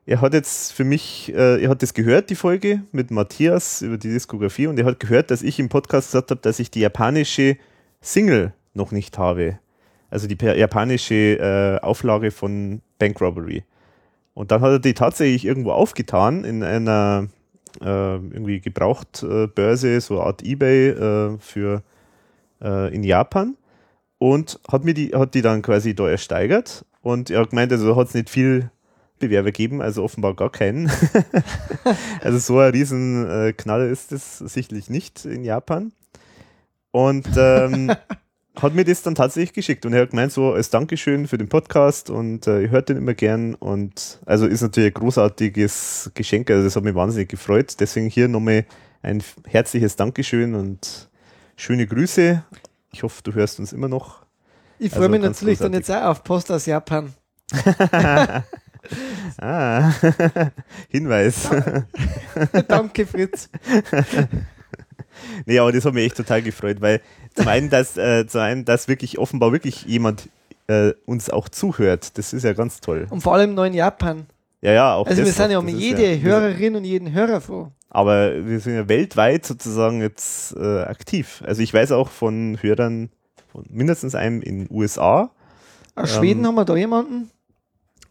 er 0.05 0.21
hat 0.21 0.33
jetzt 0.33 0.71
für 0.71 0.85
mich, 0.85 1.33
äh, 1.35 1.61
er 1.61 1.69
hat 1.69 1.83
das 1.83 1.93
gehört, 1.93 2.29
die 2.29 2.35
Folge 2.35 2.83
mit 2.93 3.11
Matthias 3.11 3.81
über 3.81 3.97
die 3.97 4.13
Diskografie 4.13 4.67
und 4.67 4.79
er 4.79 4.85
hat 4.85 5.01
gehört, 5.01 5.29
dass 5.29 5.41
ich 5.41 5.59
im 5.59 5.67
Podcast 5.67 6.07
gesagt 6.07 6.31
habe, 6.31 6.39
dass 6.39 6.59
ich 6.59 6.71
die 6.71 6.79
japanische 6.79 7.57
Single 7.99 8.53
noch 8.77 8.91
nicht 8.91 9.17
habe. 9.17 9.59
Also 10.09 10.27
die 10.27 10.37
japanische 10.41 11.37
äh, 11.37 11.79
Auflage 11.83 12.31
von 12.31 12.81
Bank 12.97 13.19
Robbery. 13.19 13.63
Und 14.33 14.51
dann 14.51 14.61
hat 14.61 14.69
er 14.69 14.79
die 14.79 14.93
tatsächlich 14.93 15.45
irgendwo 15.45 15.71
aufgetan 15.71 16.45
in 16.45 16.63
einer 16.63 17.27
äh, 17.81 18.15
irgendwie 18.15 18.61
Gebrauchtbörse, 18.61 19.99
so 19.99 20.19
eine 20.19 20.27
Art 20.27 20.43
Ebay 20.43 20.89
äh, 20.89 21.37
für 21.39 21.83
äh, 22.61 22.93
in 22.93 23.03
Japan 23.03 23.57
und 24.19 24.59
hat 24.71 24.83
mir 24.83 24.93
die, 24.93 25.13
hat 25.13 25.33
die 25.33 25.41
dann 25.41 25.61
quasi 25.61 25.95
da 25.95 26.09
ersteigert 26.09 26.85
und 27.01 27.29
er 27.29 27.41
hat 27.41 27.49
gemeint, 27.49 27.71
also 27.71 27.95
hat 27.95 28.07
es 28.07 28.13
nicht 28.13 28.29
viel 28.29 28.71
Bewerber 29.19 29.51
gegeben, 29.51 29.81
also 29.81 30.03
offenbar 30.03 30.35
gar 30.35 30.51
keinen. 30.51 30.91
also 32.21 32.37
so 32.37 32.59
ein 32.59 32.71
riesen 32.71 33.27
äh, 33.27 33.91
ist 33.91 34.11
es 34.11 34.37
sicherlich 34.39 34.89
nicht 34.89 35.25
in 35.25 35.43
Japan. 35.43 35.91
Und 36.91 37.27
ähm, 37.35 37.91
hat 38.61 38.73
mir 38.73 38.83
das 38.83 39.01
dann 39.03 39.15
tatsächlich 39.15 39.53
geschickt 39.53 39.85
und 39.85 39.93
er 39.93 40.01
hat 40.03 40.09
gemeint, 40.11 40.31
so 40.31 40.53
als 40.53 40.69
Dankeschön 40.69 41.27
für 41.27 41.37
den 41.37 41.47
Podcast 41.49 42.09
und 42.09 42.47
äh, 42.47 42.63
ich 42.63 42.71
höre 42.71 42.81
den 42.81 42.97
immer 42.97 43.13
gern 43.13 43.53
und 43.55 44.19
also 44.25 44.45
ist 44.47 44.61
natürlich 44.61 44.91
ein 44.91 44.99
großartiges 44.99 46.11
Geschenk, 46.13 46.49
also 46.49 46.63
das 46.63 46.75
hat 46.75 46.83
mich 46.83 46.95
wahnsinnig 46.95 47.29
gefreut. 47.29 47.75
Deswegen 47.79 48.09
hier 48.09 48.27
nochmal 48.27 48.65
ein 49.01 49.23
herzliches 49.45 49.95
Dankeschön 49.95 50.55
und 50.55 51.09
schöne 51.55 51.85
Grüße. 51.87 52.43
Ich 52.91 53.03
hoffe, 53.03 53.21
du 53.23 53.33
hörst 53.33 53.59
uns 53.59 53.73
immer 53.73 53.87
noch. 53.87 54.25
Ich 54.79 54.91
freue 54.91 55.01
Also 55.03 55.11
mich 55.11 55.21
natürlich 55.21 55.59
dann 55.59 55.71
großartig. 55.71 55.87
jetzt 55.87 56.03
auch 56.03 56.09
auf 56.09 56.23
Post 56.23 56.51
aus 56.51 56.65
Japan. 56.65 57.13
ah, 59.39 59.91
Hinweis. 60.89 61.49
Danke, 62.67 63.05
Fritz. 63.05 63.49
nee, 65.45 65.59
aber 65.59 65.71
das 65.71 65.85
hat 65.85 65.93
mich 65.93 66.05
echt 66.05 66.17
total 66.17 66.41
gefreut, 66.41 66.81
weil 66.81 67.01
zum 67.37 67.47
einen, 67.47 67.69
dass, 67.69 67.97
äh, 67.97 68.27
zum 68.27 68.41
einen, 68.41 68.65
dass 68.65 68.87
wirklich 68.87 69.17
offenbar 69.17 69.51
wirklich 69.51 69.85
jemand 69.85 70.29
äh, 70.67 70.91
uns 71.05 71.29
auch 71.29 71.47
zuhört. 71.47 72.17
Das 72.17 72.33
ist 72.33 72.43
ja 72.43 72.53
ganz 72.53 72.81
toll. 72.81 73.07
Und 73.09 73.21
vor 73.21 73.33
allem 73.35 73.53
neu 73.53 73.67
in 73.67 73.73
Japan. 73.73 74.25
Ja, 74.61 74.71
ja, 74.73 74.93
auch 74.95 75.07
Also 75.07 75.23
wir 75.23 75.31
sind 75.31 75.45
noch. 75.45 75.51
ja 75.51 75.59
um 75.59 75.67
jede 75.67 76.13
ja, 76.13 76.21
Hörerin 76.21 76.75
und 76.75 76.83
jeden 76.83 77.13
Hörer 77.13 77.39
froh. 77.41 77.71
Aber 77.89 78.45
wir 78.45 78.59
sind 78.59 78.73
ja 78.75 78.89
weltweit 78.89 79.45
sozusagen 79.45 80.01
jetzt 80.01 80.55
äh, 80.57 80.81
aktiv. 80.81 81.41
Also 81.45 81.61
ich 81.61 81.73
weiß 81.73 81.91
auch 81.93 82.09
von 82.09 82.57
Hörern, 82.61 83.09
von 83.51 83.65
mindestens 83.69 84.13
einem 84.13 84.41
in 84.41 84.65
den 84.65 84.75
USA. 84.75 85.31
Aus 85.95 86.13
Schweden 86.15 86.41
Ähm, 86.41 86.47
haben 86.47 86.55
wir 86.55 86.65
da 86.65 86.75
jemanden. 86.75 87.31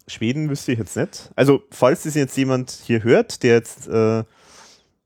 Schweden 0.08 0.48
wüsste 0.48 0.72
ich 0.72 0.78
jetzt 0.78 0.96
nicht. 0.96 1.30
Also 1.34 1.62
falls 1.70 2.04
das 2.04 2.14
jetzt 2.14 2.36
jemand 2.36 2.70
hier 2.70 3.02
hört, 3.02 3.42
der 3.42 3.54
jetzt 3.56 3.88
äh, 3.88 4.22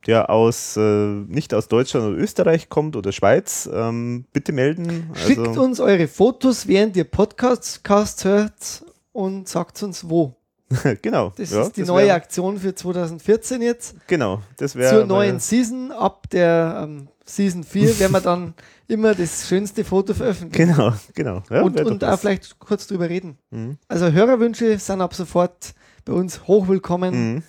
der 0.07 0.31
aus 0.31 0.77
äh, 0.77 0.81
nicht 0.81 1.53
aus 1.55 1.69
Deutschland 1.69 2.07
oder 2.07 2.17
Österreich 2.19 2.69
kommt 2.69 2.97
oder 2.97 3.13
Schweiz, 3.13 3.69
ähm, 3.73 4.25
bitte 4.33 4.53
melden. 4.53 5.11
Schickt 5.15 5.47
Also, 5.47 5.63
uns 5.63 5.81
eure 5.81 6.09
Fotos, 6.09 6.67
während 6.67 6.97
ihr 6.97 7.05
Podcasts 7.05 7.83
Casts 7.83 8.25
hört 8.25 8.85
und 9.13 9.49
sagt 9.49 9.83
uns 9.83 10.09
wo. 10.09 10.35
genau. 11.03 11.33
Das 11.37 11.51
ja, 11.51 11.63
ist 11.63 11.77
die 11.77 11.81
das 11.81 11.89
neue 11.89 12.07
wär- 12.07 12.15
Aktion 12.15 12.59
für 12.59 12.75
2014 12.75 13.61
jetzt. 13.61 13.95
Genau, 14.07 14.41
das 14.57 14.75
wäre 14.77 14.95
Zur 14.99 15.05
neuen 15.07 15.41
Season. 15.41 15.91
Ab 15.91 16.31
der 16.31 16.83
ähm, 16.85 17.09
Season 17.25 17.65
4 17.65 17.99
werden 18.01 18.13
wir 18.13 18.21
dann 18.21 18.55
immer 18.87 19.15
das 19.15 19.49
schönste 19.49 19.85
Foto 19.85 20.15
veröffentlichen. 20.15 20.73
Genau, 20.73 20.93
genau. 21.15 21.43
Ja, 21.51 21.63
und 21.63 21.81
und 21.81 22.05
auch 22.05 22.19
vielleicht 22.19 22.59
kurz 22.61 22.87
drüber 22.87 23.09
reden. 23.09 23.37
Mhm. 23.51 23.79
Also 23.89 24.11
Hörerwünsche 24.13 24.79
sind 24.79 25.01
ab 25.01 25.13
sofort 25.15 25.75
bei 26.05 26.13
uns 26.13 26.47
hochwillkommen. 26.47 27.35
Mhm. 27.35 27.43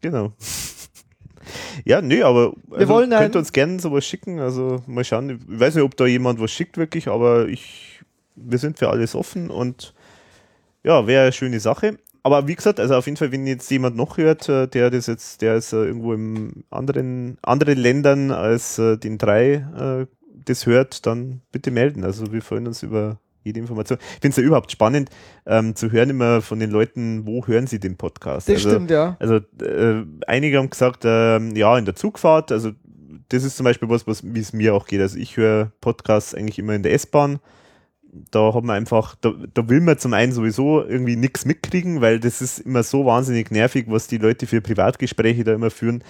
Genau. 0.00 0.32
Ja, 1.84 2.00
nee, 2.00 2.22
aber 2.22 2.54
also 2.70 2.88
wollen 2.92 3.12
ein- 3.12 3.18
könnt 3.22 3.36
uns 3.36 3.52
gerne 3.52 3.78
sowas 3.80 4.04
schicken. 4.06 4.38
Also 4.40 4.82
mal 4.86 5.04
schauen. 5.04 5.30
Ich 5.30 5.60
weiß 5.60 5.74
nicht, 5.74 5.84
ob 5.84 5.96
da 5.96 6.06
jemand 6.06 6.40
was 6.40 6.50
schickt 6.50 6.76
wirklich, 6.76 7.08
aber 7.08 7.48
ich, 7.48 8.00
wir 8.36 8.58
sind 8.58 8.78
für 8.78 8.90
alles 8.90 9.14
offen 9.14 9.50
und 9.50 9.94
ja, 10.82 11.06
wäre 11.06 11.22
eine 11.24 11.32
schöne 11.32 11.60
Sache. 11.60 11.98
Aber 12.22 12.48
wie 12.48 12.54
gesagt, 12.54 12.80
also 12.80 12.94
auf 12.94 13.04
jeden 13.06 13.16
Fall, 13.18 13.32
wenn 13.32 13.46
jetzt 13.46 13.70
jemand 13.70 13.96
noch 13.96 14.16
hört, 14.16 14.48
äh, 14.48 14.66
der 14.66 14.90
das 14.90 15.06
jetzt, 15.06 15.42
der 15.42 15.56
ist 15.56 15.72
äh, 15.72 15.84
irgendwo 15.84 16.14
in 16.14 16.64
anderen, 16.70 17.36
anderen 17.42 17.78
Ländern 17.78 18.30
als 18.30 18.78
äh, 18.78 18.96
den 18.96 19.18
drei 19.18 20.06
das 20.46 20.66
hört, 20.66 21.06
dann 21.06 21.40
bitte 21.52 21.70
melden. 21.70 22.04
Also 22.04 22.32
wir 22.32 22.42
freuen 22.42 22.66
uns 22.66 22.82
über 22.82 23.18
jede 23.44 23.60
Information. 23.60 23.98
Ich 24.00 24.20
finde 24.20 24.28
es 24.30 24.36
ja 24.36 24.42
überhaupt 24.42 24.72
spannend 24.72 25.10
ähm, 25.46 25.76
zu 25.76 25.92
hören 25.92 26.10
immer 26.10 26.42
von 26.42 26.58
den 26.58 26.70
Leuten, 26.70 27.26
wo 27.26 27.46
hören 27.46 27.66
sie 27.66 27.78
den 27.78 27.96
Podcast. 27.96 28.48
Das 28.48 28.56
also, 28.56 28.70
stimmt, 28.70 28.90
ja. 28.90 29.16
also 29.20 29.36
äh, 29.36 30.04
einige 30.26 30.58
haben 30.58 30.70
gesagt, 30.70 31.02
ähm, 31.04 31.54
ja, 31.54 31.78
in 31.78 31.84
der 31.84 31.94
Zugfahrt, 31.94 32.50
also 32.50 32.72
das 33.28 33.44
ist 33.44 33.56
zum 33.56 33.64
Beispiel 33.64 33.88
was, 33.88 34.06
was 34.06 34.22
wie 34.24 34.40
es 34.40 34.52
mir 34.52 34.74
auch 34.74 34.86
geht. 34.86 35.00
Also 35.00 35.18
ich 35.18 35.36
höre 35.36 35.72
Podcasts 35.80 36.34
eigentlich 36.34 36.58
immer 36.58 36.74
in 36.74 36.82
der 36.82 36.92
S-Bahn. 36.92 37.38
Da 38.30 38.54
hat 38.54 38.62
man 38.62 38.76
einfach, 38.76 39.16
da, 39.20 39.32
da 39.54 39.68
will 39.68 39.80
man 39.80 39.98
zum 39.98 40.12
einen 40.12 40.32
sowieso 40.32 40.84
irgendwie 40.84 41.16
nichts 41.16 41.44
mitkriegen, 41.44 42.00
weil 42.00 42.20
das 42.20 42.40
ist 42.40 42.60
immer 42.60 42.84
so 42.84 43.04
wahnsinnig 43.04 43.50
nervig, 43.50 43.86
was 43.88 44.06
die 44.06 44.18
Leute 44.18 44.46
für 44.46 44.60
Privatgespräche 44.60 45.42
da 45.42 45.52
immer 45.52 45.70
führen. 45.70 46.04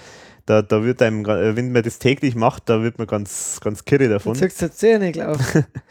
Da, 0.44 0.61
da 0.61 0.85
wird 0.85 1.01
einem, 1.01 1.24
äh, 1.24 1.56
wenn 1.56 1.73
man 1.73 1.82
das 1.82 1.98
täglich 1.98 2.35
macht, 2.35 2.69
da 2.69 2.82
wird 2.82 2.98
man 2.98 3.06
ganz, 3.06 3.59
ganz 3.62 3.86
kirre 3.86 4.05
Du 4.05 4.11
davon. 4.11 4.35
ziehst 4.35 4.61
jetzt 4.61 4.78
Zähne 4.78 5.12
auf. 5.27 5.39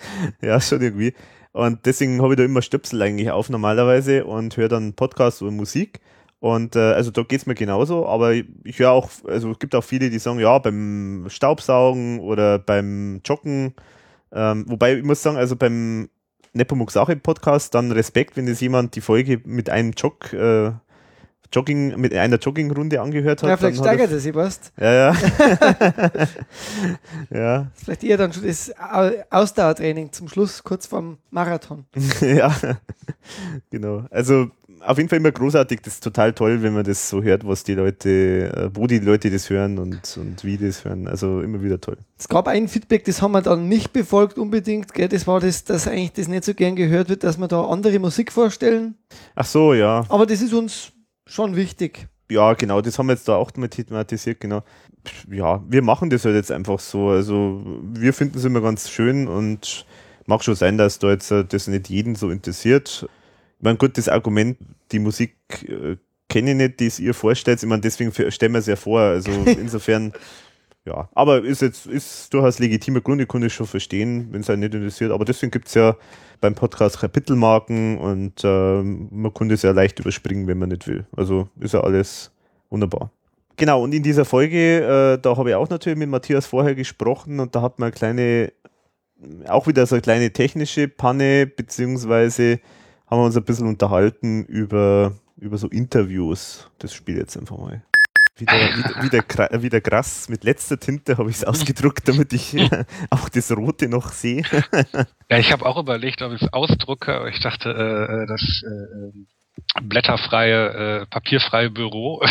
Ja, 0.42 0.62
schon 0.62 0.82
irgendwie. 0.82 1.14
Und 1.54 1.86
deswegen 1.86 2.22
habe 2.22 2.34
ich 2.34 2.38
da 2.38 2.44
immer 2.44 2.62
Stöpsel 2.62 3.02
eigentlich 3.02 3.32
auf 3.32 3.50
normalerweise 3.50 4.26
und 4.26 4.58
höre 4.58 4.70
dann 4.70 4.94
Podcasts 4.94 5.42
oder 5.42 5.52
Musik. 5.52 6.02
Und 6.40 6.76
äh, 6.76 6.80
also 6.80 7.10
da 7.10 7.24
geht's 7.24 7.46
mir 7.46 7.56
genauso, 7.56 8.06
aber 8.06 8.34
ich, 8.34 8.46
ich 8.66 8.80
höre 8.80 8.92
auch, 8.92 9.10
also 9.26 9.52
es 9.52 9.60
gibt 9.60 9.76
auch 9.76 9.84
viele, 9.84 10.10
die 10.10 10.20
sagen, 10.20 10.40
ja, 10.40 10.58
beim 10.58 11.28
Staubsaugen 11.30 12.20
oder 12.20 12.60
beim 12.60 13.22
Joggen, 13.24 13.74
ähm, 14.34 14.66
wobei 14.68 14.98
ich 14.98 15.06
muss 15.06 15.22
sagen, 15.22 15.38
also 15.38 15.56
beim 15.56 16.10
Nepomuk 16.54 16.92
Sache 16.92 17.16
Podcast 17.16 17.74
dann 17.76 17.92
Respekt, 17.92 18.36
wenn 18.36 18.46
das 18.46 18.60
jemand 18.60 18.96
die 18.96 19.02
Folge 19.02 19.42
mit 19.46 19.70
einem 19.70 19.92
Jog, 19.92 20.34
äh, 20.34 20.72
Jogging, 21.54 22.00
mit 22.00 22.14
einer 22.14 22.38
Joggingrunde 22.38 23.00
angehört 23.00 23.44
hat. 23.44 23.50
ja, 23.50 23.58
vielleicht 23.58 23.78
er- 23.78 23.84
steigert 23.84 24.12
er 24.12 24.20
sich, 24.20 24.34
weißt 24.34 24.74
Ja, 24.80 24.94
ja. 24.94 25.16
ja, 27.30 27.68
Vielleicht 27.76 28.04
eher 28.04 28.18
dann 28.18 28.34
schon 28.34 28.46
das 28.46 28.72
Au- 28.78 29.12
Ausdauertraining 29.30 30.12
zum 30.12 30.28
Schluss, 30.28 30.64
kurz 30.64 30.88
vorm 30.88 31.18
Marathon. 31.32 31.86
ja, 32.22 32.54
genau. 33.70 34.06
Also 34.10 34.48
auf 34.86 34.98
jeden 34.98 35.10
Fall 35.10 35.20
immer 35.20 35.32
großartig. 35.32 35.82
Das 35.82 35.94
ist 35.96 36.04
total 36.04 36.34
toll, 36.34 36.62
wenn 36.62 36.74
man 36.74 36.84
das 36.84 37.10
so 37.10 37.24
hört, 37.24 37.48
was 37.48 37.64
die 37.64 37.74
Leute, 37.74 38.10
äh, 38.54 38.70
wo 38.74 38.86
die 38.88 39.00
Leute 39.00 39.30
das 39.32 39.50
hören 39.50 39.78
und, 39.80 40.18
und 40.18 40.44
wie 40.44 40.58
die 40.58 40.68
das 40.68 40.84
hören. 40.84 41.08
Also 41.08 41.42
immer 41.42 41.62
wieder 41.64 41.80
toll. 41.80 41.98
Es 42.18 42.28
gab 42.28 42.48
ein 42.48 42.68
Feedback, 42.68 43.06
das 43.06 43.22
haben 43.22 43.32
wir 43.32 43.42
dann 43.42 43.70
nicht 43.70 43.94
befolgt 43.94 44.38
unbedingt. 44.38 44.94
Gell? 44.94 45.08
Das 45.08 45.26
war 45.28 45.40
das, 45.40 45.64
dass 45.64 45.88
eigentlich 45.88 46.14
das 46.14 46.28
nicht 46.28 46.44
so 46.44 46.54
gern 46.54 46.76
gehört 46.76 47.10
wird, 47.10 47.24
dass 47.24 47.38
wir 47.38 47.48
da 47.48 47.64
andere 47.66 47.98
Musik 48.00 48.32
vorstellen. 48.32 48.96
Ach 49.36 49.46
so, 49.46 49.74
ja. 49.74 50.04
Aber 50.10 50.26
das 50.26 50.42
ist 50.42 50.54
uns 50.54 50.92
schon 51.26 51.56
wichtig. 51.56 52.08
Ja, 52.30 52.54
genau, 52.54 52.82
das 52.82 52.98
haben 52.98 53.08
wir 53.08 53.14
jetzt 53.14 53.28
da 53.28 53.36
auch 53.36 53.52
mal 53.56 53.68
thematisiert, 53.68 54.40
genau. 54.40 54.64
Ja, 55.30 55.62
wir 55.68 55.82
machen 55.82 56.10
das 56.10 56.26
halt 56.26 56.36
jetzt 56.36 56.52
einfach 56.52 56.80
so. 56.80 57.10
Also 57.10 57.62
wir 57.84 58.14
finden 58.14 58.38
es 58.38 58.46
immer 58.46 58.62
ganz 58.62 58.90
schön 58.90 59.28
und 59.28 59.86
mag 60.26 60.44
schon 60.44 60.56
sein, 60.56 60.78
dass 60.78 61.00
da 61.00 61.12
jetzt 61.12 61.32
äh, 61.32 61.44
das 61.44 61.68
nicht 61.68 61.90
jeden 61.90 62.16
so 62.16 62.30
interessiert. 62.30 63.08
Ich 63.58 63.64
meine, 63.64 63.78
gut, 63.78 63.98
das 63.98 64.10
Argument, 64.10 64.58
die 64.92 65.00
Musik 65.00 65.36
äh, 65.68 65.98
kenne 66.30 66.52
ich 66.52 66.58
nicht, 66.58 66.80
die 66.80 66.88
es 66.88 67.00
ihr 67.00 67.14
vorstellt. 67.14 67.62
Ich 67.62 67.70
meine, 67.70 67.82
deswegen 67.82 68.12
stellen 68.32 68.54
wir 68.54 68.60
es 68.60 68.68
ja 68.68 68.76
vor. 68.76 69.02
Also 69.02 69.32
insofern, 69.46 70.14
ja. 70.86 71.10
Aber 71.14 71.44
ist 71.44 71.62
jetzt 71.62 71.86
ist 71.86 72.34
durchaus 72.34 72.60
legitimer 72.60 73.02
Grund, 73.02 73.22
ich 73.22 73.28
kann 73.28 73.42
das 73.42 73.54
schon 73.54 73.68
verstehen, 73.68 74.28
wenn 74.32 74.42
es 74.42 74.50
einen 74.50 74.62
nicht 74.62 74.74
interessiert. 74.74 75.12
Aber 75.12 75.26
deswegen 75.26 75.52
gibt 75.52 75.68
es 75.68 75.74
ja 75.76 75.96
beim 76.42 76.56
Podcast 76.56 77.00
Kapitelmarken 77.00 77.98
und 77.98 78.42
ähm, 78.44 79.08
man 79.12 79.34
kann 79.34 79.50
das 79.50 79.62
ja 79.62 79.72
leicht 79.72 80.00
überspringen, 80.00 80.48
wenn 80.48 80.60
man 80.60 80.70
nicht 80.70 80.88
will. 80.88 81.06
Also 81.16 81.48
ist 81.60 81.74
ja 81.74 81.82
alles 81.82 82.32
wunderbar. 82.70 83.12
Genau, 83.56 83.84
und 83.84 83.94
in 83.94 84.04
dieser 84.04 84.26
Folge, 84.26 85.14
äh, 85.16 85.22
da 85.22 85.38
habe 85.38 85.52
ich 85.52 85.56
auch 85.56 85.70
natürlich 85.70 85.98
mit 85.98 86.10
Matthias 86.10 86.46
vorher 86.46 86.76
gesprochen 86.76 87.40
und 87.40 87.56
da 87.56 87.62
hat 87.62 87.80
man 87.80 87.88
eine 87.88 87.94
kleine, 87.94 88.54
auch 89.48 89.68
wieder 89.68 89.86
so 89.86 89.96
eine 89.96 90.02
kleine 90.02 90.34
technische 90.34 90.88
Panne, 90.88 91.46
beziehungsweise 91.46 92.60
haben 93.08 93.22
wir 93.22 93.26
uns 93.26 93.38
ein 93.38 93.44
bisschen 93.44 93.68
unterhalten 93.68 94.44
über, 94.46 95.14
über 95.38 95.58
so 95.58 95.68
Interviews. 95.68 96.68
Das 96.80 96.94
spiele 96.94 97.20
ich 97.20 97.24
jetzt 97.24 97.38
einfach 97.38 97.58
mal. 97.58 97.84
Wieder, 98.36 99.20
gra- 99.20 99.62
wieder 99.62 99.80
krass, 99.80 100.28
mit 100.28 100.44
letzter 100.44 100.80
Tinte 100.80 101.18
habe 101.20 101.30
ich 101.30 101.36
es 101.38 101.44
ausgedruckt, 101.44 102.08
damit 102.08 102.34
ich 102.34 102.56
auch 103.12 103.30
das 103.30 103.52
Rote 103.56 103.88
noch 103.88 104.10
sehe. 104.12 104.44
Ja, 105.30 105.40
ich 105.40 105.52
habe 105.52 105.66
auch 105.66 105.78
überlegt, 105.80 106.22
ob 106.22 106.34
ich 106.34 106.42
es 106.44 106.54
ausdrucke, 106.54 107.16
aber 107.16 107.30
ich 107.30 107.40
dachte, 107.40 107.70
äh, 107.70 108.24
äh, 108.24 108.26
das 108.28 108.64
äh, 108.64 109.82
blätterfreie, 109.82 111.02
äh, 111.02 111.06
papierfreie 111.08 111.72
Büro. 111.72 112.22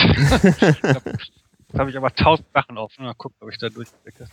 da 1.72 1.78
habe 1.78 1.90
ich 1.90 1.96
aber 1.96 2.14
tausend 2.14 2.46
Sachen 2.54 2.78
auf. 2.78 2.92
Mal 2.98 3.14
gucken, 3.14 3.38
ob 3.40 3.50
ich 3.50 3.58
da 3.58 3.68
durchblicke. 3.70 4.28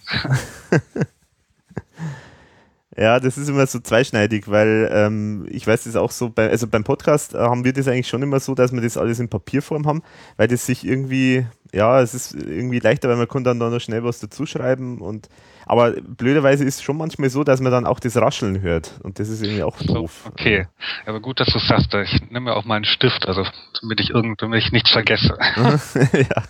Ja, 2.98 3.20
das 3.20 3.38
ist 3.38 3.48
immer 3.48 3.66
so 3.66 3.80
zweischneidig, 3.80 4.50
weil 4.50 4.90
ähm, 4.91 5.48
ich 5.50 5.66
weiß 5.66 5.86
das 5.86 5.96
auch 5.96 6.12
so, 6.12 6.30
bei, 6.30 6.50
also 6.50 6.68
beim 6.68 6.84
Podcast 6.84 7.34
äh, 7.34 7.38
haben 7.38 7.64
wir 7.64 7.72
das 7.72 7.88
eigentlich 7.88 8.10
schon 8.10 8.22
immer 8.24 8.40
so, 8.40 8.56
dass 8.56 8.74
wir 8.74 8.82
das 8.82 8.98
alles 8.98 9.20
in 9.20 9.30
Papierform 9.30 9.88
haben, 9.88 10.04
weil 10.38 10.48
das 10.48 10.66
sich 10.66 10.86
irgendwie, 10.86 11.48
ja, 11.74 12.02
es 12.02 12.14
ist 12.14 12.34
irgendwie 12.34 12.80
leichter, 12.80 13.10
weil 13.10 13.18
man 13.18 13.28
kann 13.28 13.44
dann 13.44 13.60
da 13.60 13.70
noch 13.70 13.80
schnell 13.80 14.04
was 14.04 14.20
dazuschreiben 14.20 15.00
und 15.00 15.30
aber 15.66 15.91
blöderweise 16.02 16.64
ist 16.64 16.78
es 16.78 16.82
schon 16.82 16.98
manchmal 16.98 17.30
so, 17.30 17.44
dass 17.44 17.62
man 17.62 17.72
dann 17.72 17.86
auch 17.86 18.00
das 18.00 18.18
Rascheln 18.18 18.62
hört 18.62 19.00
und 19.04 19.20
das 19.20 19.30
ist 19.30 19.44
irgendwie 19.44 19.62
auch 19.62 19.78
So, 19.78 19.94
doof. 19.94 20.24
okay. 20.28 20.66
Aber 21.06 21.20
gut, 21.20 21.40
dass 21.40 21.50
du 21.50 21.60
sagst. 21.60 21.94
Ich 21.94 22.22
nehme 22.32 22.41
mir 22.50 22.56
auch 22.56 22.66
mal 22.66 22.78
einen 22.78 22.86
Stift, 22.86 23.28
also 23.28 23.46
damit 23.82 24.02
ich 24.02 24.10
irgend, 24.10 24.41
damit 24.41 24.64
ich 24.64 24.72
nichts 24.72 24.90
vergesse. 24.90 25.38
ja. 26.14 26.44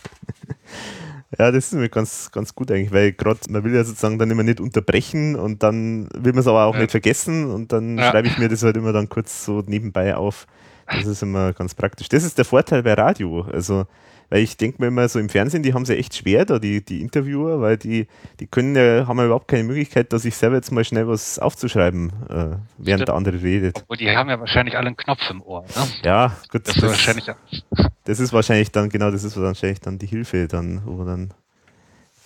Ja, 1.38 1.52
das 1.52 1.66
ist 1.66 1.74
mir 1.74 1.90
ganz, 1.90 2.32
ganz 2.32 2.56
gut 2.56 2.72
eigentlich, 2.72 2.92
weil 2.92 3.12
gerade 3.12 3.40
man 3.50 3.64
will 3.64 3.76
ja 3.76 3.84
sozusagen 3.84 4.18
dann 4.18 4.32
immer 4.32 4.44
nicht 4.44 4.60
unterbrechen 4.60 5.36
und 5.36 5.62
dann 5.64 6.10
will 6.14 6.34
man 6.34 6.40
es 6.40 6.48
aber 6.48 6.66
auch 6.66 6.74
Ja. 6.74 6.82
nicht 6.82 6.92
vergessen 6.92 7.52
und 7.52 7.72
dann 7.72 7.98
Ja. 8.00 8.10
schreibe 8.10 8.28
ich 8.28 8.38
mir 8.38 8.50
das 8.50 8.64
halt 8.64 8.78
immer 8.78 8.94
dann 8.94 9.10
kurz 9.10 9.46
so 9.46 9.64
nebenbei 9.66 10.16
auf. 10.16 10.48
Das 10.88 11.06
ist 11.06 11.22
immer 11.22 11.54
ganz 11.54 11.76
praktisch. 11.76 12.10
Das 12.10 12.24
ist 12.24 12.38
der 12.40 12.46
Vorteil 12.46 12.82
bei 12.82 12.94
Radio. 12.94 13.42
Also 13.52 13.86
Weil 14.30 14.44
ich 14.44 14.58
denke 14.58 14.82
mir 14.82 14.88
immer 14.88 15.08
so 15.10 15.18
im 15.20 15.30
Fernsehen, 15.30 15.64
die 15.64 15.74
haben 15.74 15.82
es 15.84 15.90
ja 15.90 15.96
echt 15.96 16.16
schwer, 16.16 16.46
da 16.46 16.60
die, 16.60 16.86
die 16.86 17.02
Interviewer, 17.02 17.62
weil 17.62 17.78
die, 17.78 18.08
die 18.40 18.46
können 18.48 18.76
ja, 18.76 19.08
haben 19.08 19.18
ja 19.18 19.26
überhaupt 19.26 19.48
keine 19.48 19.64
Möglichkeit, 19.64 20.14
da 20.14 20.20
sich 20.20 20.36
selber 20.36 20.56
jetzt 20.58 20.72
mal 20.72 20.84
schnell 20.84 21.08
was 21.08 21.40
aufzuschreiben, 21.40 22.10
äh, 22.30 22.34
während 22.34 22.60
Stimmt. 22.78 23.08
der 23.08 23.16
andere 23.16 23.42
redet. 23.42 23.84
Und 23.88 24.00
die 24.00 24.10
haben 24.10 24.30
ja 24.30 24.40
wahrscheinlich 24.40 24.78
alle 24.78 24.88
einen 24.88 24.98
Knopf 24.98 25.28
im 25.32 25.42
Ohr. 25.42 25.64
Ne? 25.64 25.88
Ja, 26.04 26.38
gut, 26.52 26.68
Das 26.68 26.76
ist 26.78 26.84
wahrscheinlich 26.84 27.26
das 28.06 28.20
ist 28.20 28.32
wahrscheinlich 28.32 28.72
dann, 28.72 28.90
genau, 28.90 29.10
das 29.10 29.24
ist 29.24 29.36
wahrscheinlich 29.40 29.80
dann 29.82 29.98
die 29.98 30.08
Hilfe 30.08 30.48
dann, 30.48 30.82
wo 30.86 31.04
dann 31.04 31.34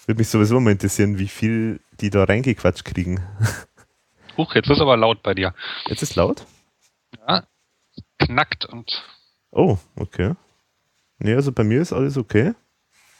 würde 0.05 0.19
mich 0.19 0.27
sowieso 0.27 0.59
mal 0.59 0.71
interessieren, 0.71 1.17
wie 1.19 1.29
viel 1.29 1.79
die 2.01 2.09
da 2.09 2.25
reingequatscht 2.25 2.83
kriegen. 2.83 3.21
Huch, 4.37 4.55
jetzt 4.55 4.69
ist 4.69 4.81
aber 4.81 4.97
laut 4.97 5.23
bei 5.23 5.33
dir. 5.33 5.53
Jetzt 5.87 6.01
ist 6.01 6.15
laut? 6.15 6.45
Ja, 7.27 7.43
knackt 8.17 8.65
und 8.65 9.03
Oh, 9.51 9.77
okay. 9.95 10.33
Nee, 11.23 11.35
also 11.35 11.53
bei 11.53 11.63
mir 11.63 11.81
ist 11.81 11.93
alles 11.93 12.17
okay. 12.17 12.53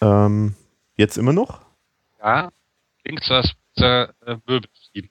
Ähm, 0.02 0.56
jetzt 0.98 1.18
immer 1.18 1.32
noch? 1.32 1.62
ja, 2.20 2.50
klingt 3.02 3.24
so, 3.24 3.34
als 3.34 3.54
äh, 3.78 4.08
fliegen. 4.92 5.10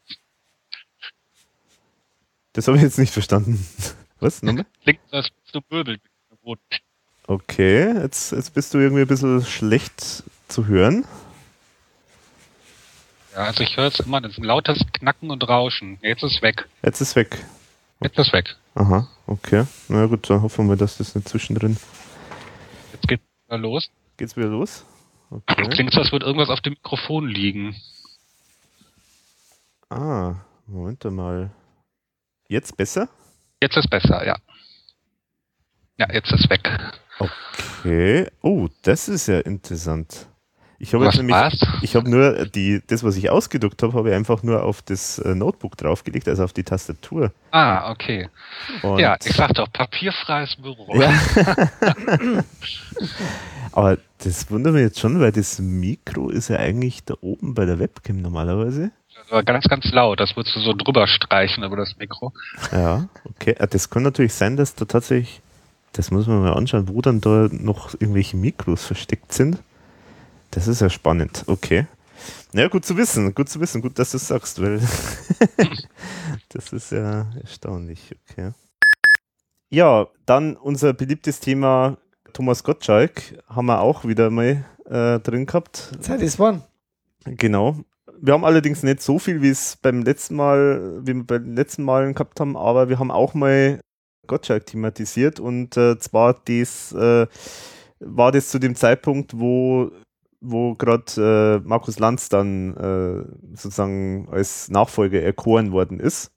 Das 2.53 2.69
habe 2.69 2.77
ich 2.77 2.83
jetzt 2.83 2.99
nicht 2.99 3.13
verstanden. 3.13 3.67
Was? 4.21 4.43
Nochmal? 4.43 4.67
Als 5.11 5.31
du 5.53 5.61
Möbel 5.71 5.99
Boden. 6.43 6.61
Okay, 7.27 7.95
jetzt, 7.95 8.33
jetzt 8.33 8.53
bist 8.53 8.75
du 8.75 8.79
irgendwie 8.79 9.03
ein 9.03 9.09
bisschen 9.09 9.43
schlecht 9.43 10.25
zu 10.49 10.67
hören. 10.67 11.07
Ja, 13.33 13.45
also 13.45 13.63
ich 13.63 13.75
höre 13.75 13.87
jetzt 13.87 14.01
immer 14.01 14.21
das 14.21 14.33
ist 14.33 14.39
ein 14.39 14.45
lautes 14.45 14.85
Knacken 14.93 15.31
und 15.31 15.49
Rauschen. 15.49 15.99
Jetzt 16.03 16.25
ist 16.25 16.43
weg. 16.43 16.69
Jetzt 16.83 17.01
ist 17.01 17.17
weg. 17.17 17.43
Jetzt 18.03 18.19
ist 18.19 18.35
weg. 18.35 18.55
Aha, 18.75 19.09
okay. 19.27 19.65
Na 19.89 20.05
gut, 20.07 20.29
dann 20.29 20.43
hoffen 20.43 20.69
wir, 20.69 20.77
dass 20.77 20.99
das 20.99 21.15
nicht 21.15 21.29
zwischendrin. 21.29 21.79
Jetzt 23.03 23.09
geht's 23.09 23.25
wieder 23.49 23.59
los. 23.59 23.91
Geht's 24.17 24.37
wieder 24.37 24.49
los? 24.49 24.87
Okay. 25.31 25.69
Klingt 25.71 25.93
so, 25.93 26.01
als 26.01 26.13
würde 26.13 26.27
irgendwas 26.27 26.51
auf 26.51 26.61
dem 26.61 26.75
Mikrofon 26.75 27.27
liegen. 27.27 27.75
Ah, 29.89 30.37
Moment 30.67 31.05
mal. 31.05 31.51
Jetzt 32.49 32.77
besser? 32.77 33.09
Jetzt 33.61 33.77
ist 33.77 33.91
besser, 33.91 34.25
ja. 34.25 34.37
Ja, 35.99 36.13
jetzt 36.13 36.31
ist 36.33 36.49
weg. 36.49 36.69
Okay. 37.19 38.31
Oh, 38.43 38.69
das 38.83 39.09
ist 39.09 39.27
ja 39.27 39.41
interessant. 39.41 40.29
Ich 40.83 40.93
habe 40.95 41.09
nämlich, 41.17 41.37
war's? 41.37 41.65
ich 41.81 41.95
habe 41.95 42.11
nur 42.11 42.45
die, 42.45 42.83
das, 42.85 43.05
was 43.05 43.17
ich 43.17 43.31
ausgedruckt 43.31 43.81
habe, 43.85 43.93
habe 43.93 44.09
ich 44.09 44.17
einfach 44.17 44.43
nur 44.43 44.65
auf 44.65 44.83
das 44.83 45.21
äh, 45.21 45.33
Notebook 45.33 45.77
draufgelegt, 45.77 46.27
also 46.27 46.43
auf 46.43 46.53
die 46.53 46.65
Tastatur. 46.65 47.31
Ah, 47.53 47.93
okay. 47.93 48.29
Und 48.83 48.99
ja, 48.99 49.17
ich 49.25 49.33
sag 49.37 49.55
doch, 49.55 49.73
papierfreies 49.73 50.57
Büro. 50.57 51.01
Ja. 51.01 51.13
Aber 53.71 53.97
das 54.25 54.51
wundert 54.51 54.73
mich 54.73 54.83
jetzt 54.83 54.99
schon, 54.99 55.21
weil 55.21 55.31
das 55.31 55.61
Mikro 55.61 56.31
ist 56.31 56.49
ja 56.49 56.57
eigentlich 56.57 57.05
da 57.05 57.15
oben 57.21 57.55
bei 57.55 57.65
der 57.65 57.79
Webcam 57.79 58.21
normalerweise. 58.21 58.91
Aber 59.31 59.45
ganz, 59.45 59.69
ganz 59.69 59.89
laut. 59.93 60.19
Das 60.19 60.35
würdest 60.35 60.57
du 60.57 60.61
so 60.61 60.73
drüber 60.73 61.07
streichen 61.07 61.63
über 61.63 61.77
das 61.77 61.95
Mikro. 61.97 62.33
Ja, 62.73 63.07
okay. 63.25 63.55
Ah, 63.61 63.69
Das 63.69 63.89
kann 63.89 64.03
natürlich 64.03 64.35
sein, 64.35 64.57
dass 64.57 64.75
da 64.75 64.85
tatsächlich, 64.85 65.43
das 65.93 66.11
muss 66.11 66.27
man 66.27 66.43
mal 66.43 66.55
anschauen, 66.55 66.89
wo 66.89 67.01
dann 67.01 67.21
da 67.21 67.49
noch 67.53 67.95
irgendwelche 67.95 68.37
Mikros 68.37 68.85
versteckt 68.85 69.33
sind. 69.33 69.59
Das 70.53 70.69
ist 70.69 70.83
ja 70.83 70.91
spannend. 70.91 71.45
Okay. 71.47 71.87
Ja, 72.53 72.69
gut 72.69 72.85
zu 72.85 72.97
wissen, 72.99 73.35
gut 73.35 73.49
zu 73.49 73.59
wissen, 73.59 73.81
gut, 73.81 73.99
dass 73.99 74.11
du 74.11 74.19
es 74.19 74.29
sagst, 74.29 74.61
weil 74.61 74.81
das 76.51 76.73
ist 76.73 76.93
ja 76.93 77.27
erstaunlich, 77.41 78.15
okay. 78.29 78.53
Ja, 79.71 80.07
dann 80.27 80.57
unser 80.57 80.93
beliebtes 80.93 81.41
Thema 81.41 81.97
Thomas 82.35 82.63
Gottschalk 82.63 83.43
haben 83.49 83.67
wir 83.67 83.81
auch 83.81 84.05
wieder 84.05 84.29
mal 84.29 84.65
äh, 84.85 85.19
drin 85.21 85.47
gehabt. 85.47 85.97
Zeit 86.01 86.21
ist 86.21 86.39
wann? 86.39 86.63
Genau. 87.25 87.79
Wir 88.21 88.35
haben 88.35 88.45
allerdings 88.45 88.83
nicht 88.83 89.01
so 89.01 89.19
viel, 89.19 89.41
wie 89.41 89.49
es 89.49 89.77
beim 89.77 90.03
letzten 90.03 90.37
Mal, 90.37 91.01
wie 91.01 91.15
wir 91.15 91.25
bei 91.25 91.39
den 91.39 91.57
letzten 91.57 91.83
Malen 91.83 92.13
gehabt 92.13 92.39
haben, 92.41 92.59
aber 92.59 92.91
wir 92.91 92.99
haben 92.99 93.11
auch 93.11 93.33
mal 93.33 93.81
Gottschalk 94.27 94.67
thematisiert 94.67 95.41
und 95.41 95.79
äh, 95.79 95.99
zwar 95.99 96.35
das 96.45 96.93
äh, 96.93 97.27
war 98.01 98.33
das 98.33 98.51
zu 98.51 98.59
dem 98.59 98.75
Zeitpunkt, 98.75 99.39
wo 99.39 99.91
wo 100.43 100.75
gerade 100.75 101.61
äh, 101.65 101.67
Markus 101.69 101.99
Lanz 101.99 102.29
dann 102.29 102.77
äh, 102.77 103.57
sozusagen 103.57 104.29
als 104.31 104.69
Nachfolger 104.69 105.23
erkoren 105.23 105.73
worden 105.73 106.01
ist. 106.01 106.33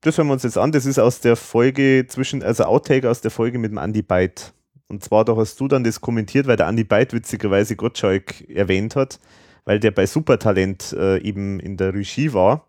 Das 0.00 0.16
hören 0.16 0.28
wir 0.28 0.34
uns 0.34 0.44
jetzt 0.44 0.56
an. 0.56 0.70
Das 0.72 0.86
ist 0.86 0.98
aus 0.98 1.20
der 1.20 1.34
Folge 1.34 2.06
zwischen, 2.08 2.42
also 2.42 2.64
Outtake 2.64 3.10
aus 3.10 3.20
der 3.20 3.32
Folge 3.32 3.58
mit 3.58 3.72
dem 3.72 3.78
Andy 3.78 4.02
Byte. 4.02 4.52
Und 4.86 5.02
zwar, 5.04 5.24
da 5.24 5.36
hast 5.36 5.58
du 5.60 5.68
dann 5.68 5.84
das 5.84 6.00
kommentiert, 6.00 6.46
weil 6.46 6.56
der 6.56 6.68
Andy 6.68 6.84
Byte 6.84 7.12
witzigerweise 7.12 7.76
Gottschalk 7.76 8.48
erwähnt 8.48 8.96
hat, 8.96 9.18
weil 9.64 9.80
der 9.80 9.90
bei 9.90 10.06
Supertalent 10.06 10.92
äh, 10.92 11.18
eben 11.18 11.60
in 11.60 11.76
der 11.76 11.92
Regie 11.92 12.32
war. 12.32 12.66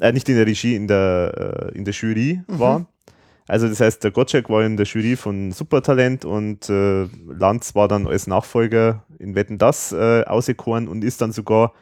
Äh, 0.00 0.12
nicht 0.12 0.28
in 0.28 0.36
der 0.36 0.46
Regie, 0.46 0.76
in 0.76 0.86
der, 0.86 1.70
äh, 1.72 1.76
in 1.76 1.84
der 1.84 1.94
Jury 1.94 2.42
Mhm. 2.46 2.58
war. 2.58 2.86
Also 3.52 3.68
das 3.68 3.80
heißt, 3.80 4.02
der 4.02 4.12
Gottschalk 4.12 4.48
war 4.48 4.64
in 4.64 4.78
der 4.78 4.86
Jury 4.86 5.14
von 5.14 5.52
Supertalent 5.52 6.24
und 6.24 6.70
äh, 6.70 7.02
Lanz 7.26 7.74
war 7.74 7.86
dann 7.86 8.06
als 8.06 8.26
Nachfolger 8.26 9.04
in 9.18 9.34
Wetten 9.34 9.58
das 9.58 9.92
äh, 9.92 10.24
auserkoren 10.24 10.88
und 10.88 11.04
ist 11.04 11.20
dann 11.20 11.32
sogar 11.32 11.74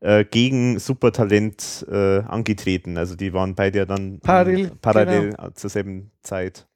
äh, 0.00 0.24
gegen 0.24 0.80
Supertalent 0.80 1.86
äh, 1.88 2.18
angetreten. 2.18 2.98
Also 2.98 3.14
die 3.14 3.32
waren 3.32 3.54
beide 3.54 3.78
ja 3.78 3.84
dann 3.84 4.18
Parallel, 4.18 4.72
parallel 4.82 5.36
zur 5.54 5.70
selben 5.70 6.10
Zeit. 6.24 6.66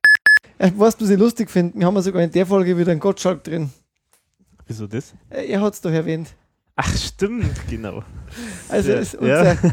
Äh, 0.59 0.70
weißt 0.73 1.01
du, 1.01 1.05
was 1.05 1.10
ich 1.10 1.19
lustig 1.19 1.51
finde? 1.51 1.77
Wir 1.77 1.86
haben 1.86 1.97
ja 1.97 2.02
sogar 2.02 2.23
in 2.23 2.31
der 2.31 2.47
Folge 2.47 2.78
wieder 2.78 2.93
einen 2.93 3.01
Gottschalk 3.01 3.43
drin. 3.43 3.70
Wieso 4.69 4.86
das? 4.86 5.15
Äh, 5.31 5.51
Er 5.51 5.62
hat 5.62 5.74
es 5.74 5.81
doch 5.81 5.90
erwähnt. 5.90 6.28
Ach 6.77 6.97
stimmt, 6.97 7.51
genau. 7.69 8.05
Also 8.69 8.93
Ja, 8.93 8.98
ist 8.98 9.19
ja. 9.20 9.56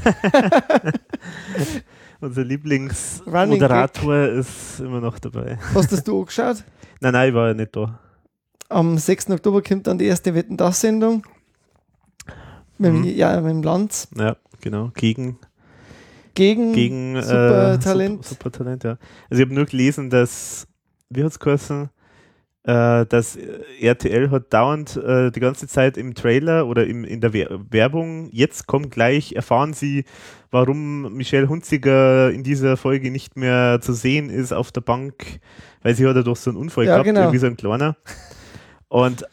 unser, 2.21 2.43
Lieblingsmoderator 2.43 4.27
ist 4.27 4.79
immer 4.79 5.01
noch 5.01 5.19
dabei. 5.19 5.57
hast 5.73 5.91
das 5.91 6.03
du 6.03 6.19
angeschaut? 6.19 6.63
Nein, 7.01 7.13
nein, 7.13 7.29
ich 7.29 7.35
war 7.35 7.47
ja 7.49 7.53
nicht 7.53 7.75
da. 7.75 7.99
Am 8.69 8.97
6. 8.97 9.29
Oktober 9.31 9.61
kommt 9.61 9.85
dann 9.87 9.97
die 9.97 10.05
erste 10.05 10.33
Wetten 10.33 10.57
das 10.57 10.81
Sendung. 10.81 11.23
Mit, 12.77 12.93
Mhm. 12.93 13.03
Ja, 13.03 13.39
mit 13.41 13.51
dem 13.51 13.63
Lanz. 13.63 14.07
Ja, 14.17 14.35
genau. 14.61 14.91
Gegen, 14.95 15.37
Gegen, 16.33 16.73
gegen 16.73 17.21
Supertalent. 17.21 18.19
Äh, 18.21 18.27
Super, 18.27 18.49
Supertalent, 18.49 18.83
ja. 18.83 18.97
Also 19.29 19.41
ich 19.41 19.45
habe 19.47 19.53
nur 19.53 19.65
gelesen, 19.65 20.09
dass, 20.09 20.67
wie 21.09 21.23
hat 21.23 21.31
es 21.31 21.39
geheißen, 21.39 21.89
äh, 22.63 23.05
dass 23.05 23.35
äh, 23.35 23.59
RTL 23.81 24.31
hat 24.31 24.51
dauernd 24.53 24.97
äh, 24.97 25.31
die 25.31 25.39
ganze 25.39 25.67
Zeit 25.67 25.97
im 25.97 26.13
Trailer 26.15 26.67
oder 26.67 26.85
im, 26.87 27.05
in 27.05 27.21
der 27.21 27.31
Wer 27.33 27.47
Werbung, 27.69 28.29
jetzt 28.31 28.67
kommt 28.67 28.91
gleich, 28.91 29.33
erfahren 29.33 29.73
Sie, 29.73 30.03
warum 30.55 31.13
Michelle 31.13 31.49
Hunziger 31.49 32.31
in 32.31 32.41
dieser 32.43 32.77
Folge 32.77 33.11
nicht 33.11 33.35
mehr 33.35 33.79
zu 33.81 33.91
sehen 33.93 34.29
ist 34.29 34.53
auf 34.53 34.71
der 34.71 34.81
Bank, 34.81 35.39
weil 35.83 35.95
sie 35.95 36.07
hat 36.07 36.15
ja 36.15 36.23
doch 36.23 36.37
so 36.37 36.49
einen 36.49 36.57
Unfall 36.57 36.85
Ja, 36.85 36.91
gehabt, 36.93 37.05
genau. 37.05 37.19
irgendwie 37.21 37.39
so 37.39 37.47
ein 37.47 37.57
kleiner. 37.57 37.97
Und 38.87 39.25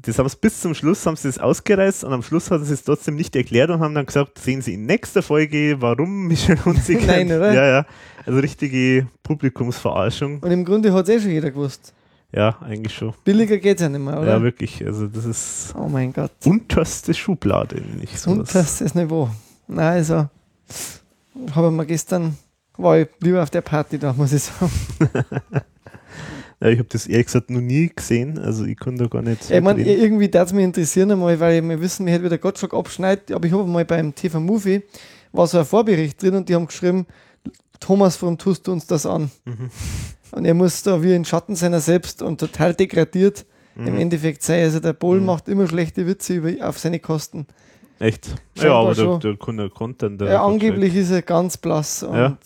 das 0.00 0.18
haben 0.18 0.28
sie 0.28 0.36
bis 0.40 0.60
zum 0.60 0.74
Schluss 0.74 1.04
haben 1.06 1.16
sie 1.16 1.28
das 1.28 1.38
ausgereißt 1.38 2.04
und 2.04 2.12
am 2.12 2.22
Schluss 2.22 2.50
hat 2.52 2.64
sie 2.64 2.72
es 2.72 2.84
trotzdem 2.84 3.16
nicht 3.16 3.34
erklärt 3.34 3.70
und 3.70 3.80
haben 3.80 3.94
dann 3.94 4.06
gesagt, 4.06 4.38
sehen 4.38 4.62
Sie 4.62 4.74
in 4.74 4.86
nächster 4.86 5.22
Folge, 5.22 5.76
warum 5.80 6.26
Michelle 6.28 6.64
Hunziker. 6.64 7.06
Nein, 7.06 7.26
oder? 7.26 7.52
Ja, 7.52 7.66
ja. 7.66 7.86
Also 8.24 8.38
richtige 8.38 9.06
Publikumsverarschung. 9.24 10.38
Und 10.40 10.50
im 10.50 10.64
Grunde 10.64 10.92
hat 10.92 11.08
es 11.08 11.16
eh 11.16 11.20
schon 11.20 11.30
jeder 11.30 11.50
gewusst. 11.50 11.92
Ja, 12.32 12.56
eigentlich 12.60 12.94
schon. 12.94 13.12
Billiger 13.24 13.58
geht 13.58 13.76
es 13.76 13.82
ja 13.82 13.88
nicht 13.88 14.00
mehr, 14.00 14.20
oder? 14.20 14.28
Ja, 14.36 14.42
wirklich. 14.42 14.84
Also 14.84 15.06
das 15.06 15.24
ist 15.24 15.74
oh 15.76 15.88
mein 15.88 16.12
Gott. 16.12 16.32
unterste 16.44 17.12
Schublade, 17.14 17.80
nicht 18.00 18.18
so. 18.18 18.40
Ist 18.40 18.94
Niveau. 18.94 19.30
Nein, 19.68 19.98
also 19.98 20.28
habe 21.54 21.68
ich 21.68 21.72
mir 21.72 21.86
gestern, 21.86 22.36
war 22.76 22.98
ich 22.98 23.08
lieber 23.20 23.42
auf 23.42 23.50
der 23.50 23.60
Party 23.62 23.98
da, 23.98 24.12
muss 24.12 24.32
ich 24.32 24.42
sagen. 24.44 24.70
Ich 26.60 26.78
habe 26.78 26.88
das 26.88 27.06
ehrlich 27.06 27.26
gesagt 27.26 27.50
noch 27.50 27.60
nie 27.60 27.90
gesehen, 27.94 28.38
also 28.38 28.64
ich 28.64 28.78
kann 28.78 28.96
da 28.96 29.06
gar 29.06 29.20
nicht. 29.20 29.50
Ich 29.50 29.60
meine, 29.60 29.82
irgendwie 29.82 30.28
darf 30.30 30.46
es 30.48 30.54
mich 30.54 30.64
interessieren 30.64 31.10
einmal, 31.10 31.38
weil 31.38 31.60
wir 31.68 31.80
wissen, 31.80 32.06
wir 32.06 32.12
hätten 32.14 32.24
wieder 32.24 32.38
Gottschalk 32.38 32.72
abschneidet, 32.72 33.32
aber 33.32 33.46
ich 33.46 33.52
habe 33.52 33.66
mal 33.66 33.84
beim 33.84 34.14
TV 34.14 34.40
Movie, 34.40 34.82
war 35.32 35.46
so 35.46 35.58
ein 35.58 35.66
Vorbericht 35.66 36.22
drin 36.22 36.36
und 36.36 36.48
die 36.48 36.54
haben 36.54 36.66
geschrieben, 36.66 37.06
Thomas, 37.80 38.22
warum 38.22 38.38
tust 38.38 38.66
du 38.66 38.72
uns 38.72 38.86
das 38.86 39.04
an? 39.04 39.30
Mhm. 39.44 39.68
Und 40.30 40.44
er 40.46 40.54
muss 40.54 40.82
da 40.82 41.02
wie 41.02 41.12
ein 41.12 41.26
Schatten 41.26 41.54
seiner 41.54 41.80
selbst 41.80 42.22
und 42.22 42.38
total 42.40 42.72
degradiert 42.72 43.44
Mhm. 43.74 43.86
im 43.88 43.98
Endeffekt 43.98 44.42
sein. 44.42 44.62
Also 44.62 44.78
der 44.80 44.92
Bohl 44.94 45.18
Mhm. 45.20 45.26
macht 45.26 45.48
immer 45.48 45.66
schlechte 45.66 46.06
Witze 46.06 46.34
über, 46.34 46.66
auf 46.66 46.78
seine 46.78 47.00
Kosten. 47.00 47.46
Echt? 48.04 48.28
Ja, 48.56 48.62
Scheinbar 48.62 48.80
aber 48.80 48.94
der, 48.94 49.34
der 49.34 49.54
der 49.56 49.70
Content. 49.70 50.20
Der 50.20 50.28
Ja, 50.28 50.44
angeblich 50.44 50.94
ist 50.94 51.10
er 51.10 51.22
ganz 51.22 51.56
blass 51.56 52.02
und 52.02 52.14
Ja. 52.16 52.36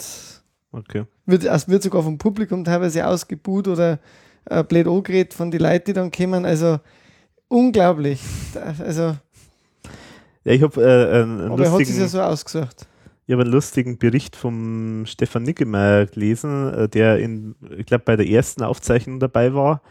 Okay. 0.70 1.04
wird, 1.26 1.44
es 1.44 1.68
wird 1.68 1.82
sogar 1.82 2.02
vom 2.02 2.16
Publikum 2.18 2.62
teilweise 2.62 3.04
ausgebuht 3.06 3.66
oder 3.66 3.98
äh, 4.44 4.62
blöd 4.62 4.86
angeredet 4.86 5.34
von 5.34 5.50
den 5.50 5.60
Leuten, 5.60 5.86
die 5.86 5.92
dann 5.94 6.10
kommen. 6.12 6.44
Also 6.44 6.78
unglaublich. 7.48 8.20
Also, 8.78 9.16
Ja, 10.44 10.52
ich 10.52 10.62
habe 10.62 10.80
äh, 10.80 11.22
einen, 11.22 11.40
einen 11.40 11.50
aber 11.52 11.64
er 11.64 11.72
hat 11.72 11.80
es 11.80 11.88
lustigen, 11.88 12.00
ja 12.00 12.08
so 12.08 12.20
ausgesucht. 12.20 12.86
ich 13.26 13.32
hab 13.34 13.40
einen 13.40 13.50
lustigen 13.50 13.98
Bericht 13.98 14.36
vom 14.36 15.04
Stefan 15.06 15.42
Nickemeyer 15.42 16.06
gelesen, 16.06 16.72
äh, 16.72 16.88
der 16.88 17.18
in, 17.18 17.56
ich 17.76 17.86
glaube, 17.86 18.04
bei 18.04 18.14
der 18.14 18.28
ersten 18.28 18.62
Aufzeichnung 18.62 19.18
dabei 19.18 19.54
war. 19.54 19.82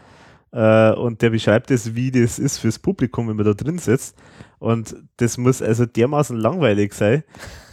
Äh, 0.52 0.92
und 0.92 1.22
der 1.22 1.30
beschreibt 1.30 1.70
es, 1.70 1.94
wie 1.94 2.10
das 2.10 2.38
ist 2.38 2.58
fürs 2.58 2.78
Publikum, 2.78 3.28
wenn 3.28 3.36
man 3.36 3.44
da 3.44 3.54
drin 3.54 3.78
sitzt. 3.78 4.16
Und 4.58 4.96
das 5.18 5.38
muss 5.38 5.62
also 5.62 5.86
dermaßen 5.86 6.36
langweilig 6.36 6.92
sein, 6.92 7.22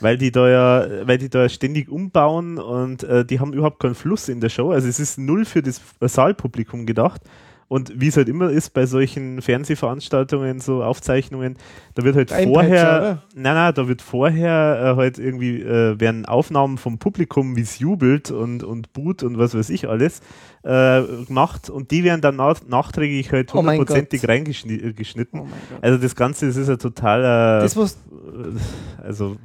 weil 0.02 0.18
die 0.18 0.32
da 0.32 0.50
ja, 0.50 1.08
weil 1.08 1.18
die 1.18 1.30
da 1.30 1.50
ständig 1.50 1.90
umbauen 1.90 2.60
und 2.60 3.04
äh, 3.04 3.26
die 3.26 3.40
haben 3.40 3.54
überhaupt 3.54 3.80
keinen 3.80 3.96
Fluss 3.96 4.30
in 4.30 4.40
der 4.40 4.50
Show. 4.50 4.72
Also 4.72 4.88
es 4.88 5.00
ist 5.00 5.18
null 5.18 5.46
für 5.46 5.64
das 5.64 5.82
Saalpublikum 6.00 6.86
gedacht. 6.86 7.22
Und 7.68 8.00
wie 8.00 8.10
es 8.10 8.18
halt 8.18 8.30
immer 8.30 8.52
ist 8.52 8.74
bei 8.74 8.86
solchen 8.86 9.42
Fernsehveranstaltungen, 9.42 10.60
so 10.60 10.84
Aufzeichnungen, 10.84 11.58
da 11.96 12.04
wird 12.04 12.16
halt 12.16 12.32
Einpeitscher, 12.32 12.54
vorher, 12.54 13.24
nein, 13.34 13.56
nein, 13.56 13.74
da 13.74 13.88
wird 13.88 14.04
vorher 14.04 14.94
äh, 14.94 14.96
halt 14.98 15.18
irgendwie, 15.18 15.62
äh, 15.62 16.00
werden 16.00 16.28
Aufnahmen 16.28 16.78
vom 16.78 17.00
Publikum, 17.00 17.56
wie 17.56 17.62
es 17.62 17.80
jubelt 17.80 18.30
und, 18.30 18.64
und 18.64 18.94
boot 18.94 19.24
und 19.24 19.40
was 19.40 19.56
weiß 19.56 19.72
ich 19.72 19.90
alles, 19.90 20.22
äh, 20.62 21.02
gemacht 21.26 21.72
und 21.72 21.90
die 21.90 22.04
werden 22.04 22.22
dann 22.22 22.36
nach, 22.36 22.60
nachträglich 22.68 23.32
halt 23.32 23.54
Oh 23.56 23.58
hundertprozentig 23.58 24.28
reingeschnitten. 24.28 25.40
Oh 25.40 25.44
mein 25.46 25.54
Gott. 25.72 25.84
Also 25.84 25.98
das 25.98 26.16
Ganze, 26.16 26.46
das 26.46 26.58
ist 26.58 26.68
ja 26.68 26.78
total, 26.78 27.62
Das, 27.62 27.76
was, 27.76 27.94
äh, 27.94 29.04
also, 29.04 29.38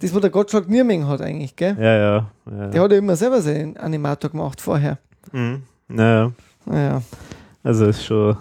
das, 0.00 0.12
was 0.12 0.20
der 0.20 0.30
Gottschalk 0.30 0.68
Nierming 0.68 1.06
hat 1.06 1.20
eigentlich, 1.20 1.54
gell? 1.54 1.76
ja, 1.78 1.96
ja. 1.96 2.30
ja. 2.50 2.66
Der 2.68 2.82
hat 2.82 2.90
ja 2.90 2.98
immer 2.98 3.14
selber 3.14 3.40
seinen 3.40 3.76
Animator 3.76 4.30
gemacht 4.30 4.60
vorher. 4.60 4.98
Mhm. 5.30 5.62
Naja, 5.86 6.32
Naja. 6.66 7.02
Also 7.68 7.84
ist 7.84 8.06
schon, 8.06 8.34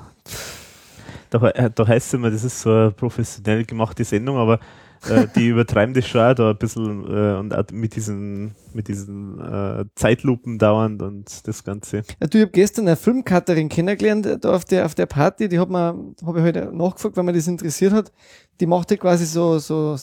da, 1.30 1.40
da 1.68 1.88
heißt 1.88 2.08
es 2.08 2.14
immer, 2.14 2.32
das 2.32 2.46
ist 2.46 2.62
so 2.62 2.72
eine 2.72 2.92
professionell 2.92 3.66
gemachte 3.66 4.06
Sendung, 4.06 4.38
aber 4.38 4.62
äh, 5.10 5.28
die 5.36 5.48
übertreiben 5.50 5.94
das 5.94 6.08
schon 6.08 6.22
auch 6.22 6.34
da 6.34 6.52
ein 6.52 6.58
bisschen 6.58 7.04
äh, 7.04 7.38
und 7.38 7.54
auch 7.54 7.66
mit 7.74 7.98
diesen, 7.98 8.56
mit 8.74 8.88
diesen 8.88 9.38
äh, 9.42 9.84
Zeitlupen 9.96 10.58
dauernd 10.58 11.02
und 11.02 11.46
das 11.46 11.66
Ganze. 11.66 12.04
Ja, 12.22 12.28
du, 12.28 12.38
ich 12.38 12.44
habe 12.44 12.54
gestern 12.54 12.88
eine 12.88 12.96
Filmcutterin 12.96 13.68
kennengelernt, 13.68 14.26
äh, 14.26 14.40
da 14.40 14.56
auf 14.56 14.64
der, 14.64 14.86
auf 14.86 14.96
der 14.96 15.08
Party, 15.08 15.50
die 15.50 15.60
hat 15.60 15.70
mir, 15.70 15.94
habe 16.26 16.40
ich 16.40 16.46
heute 16.46 16.72
nachgefragt, 16.74 17.18
weil 17.18 17.26
mir 17.26 17.34
das 17.34 17.48
interessiert 17.48 17.92
hat. 17.92 18.14
Die 18.62 18.66
macht 18.66 18.92
ja 18.92 18.98
quasi 18.98 19.26
so, 19.26 19.60
so 19.60 19.98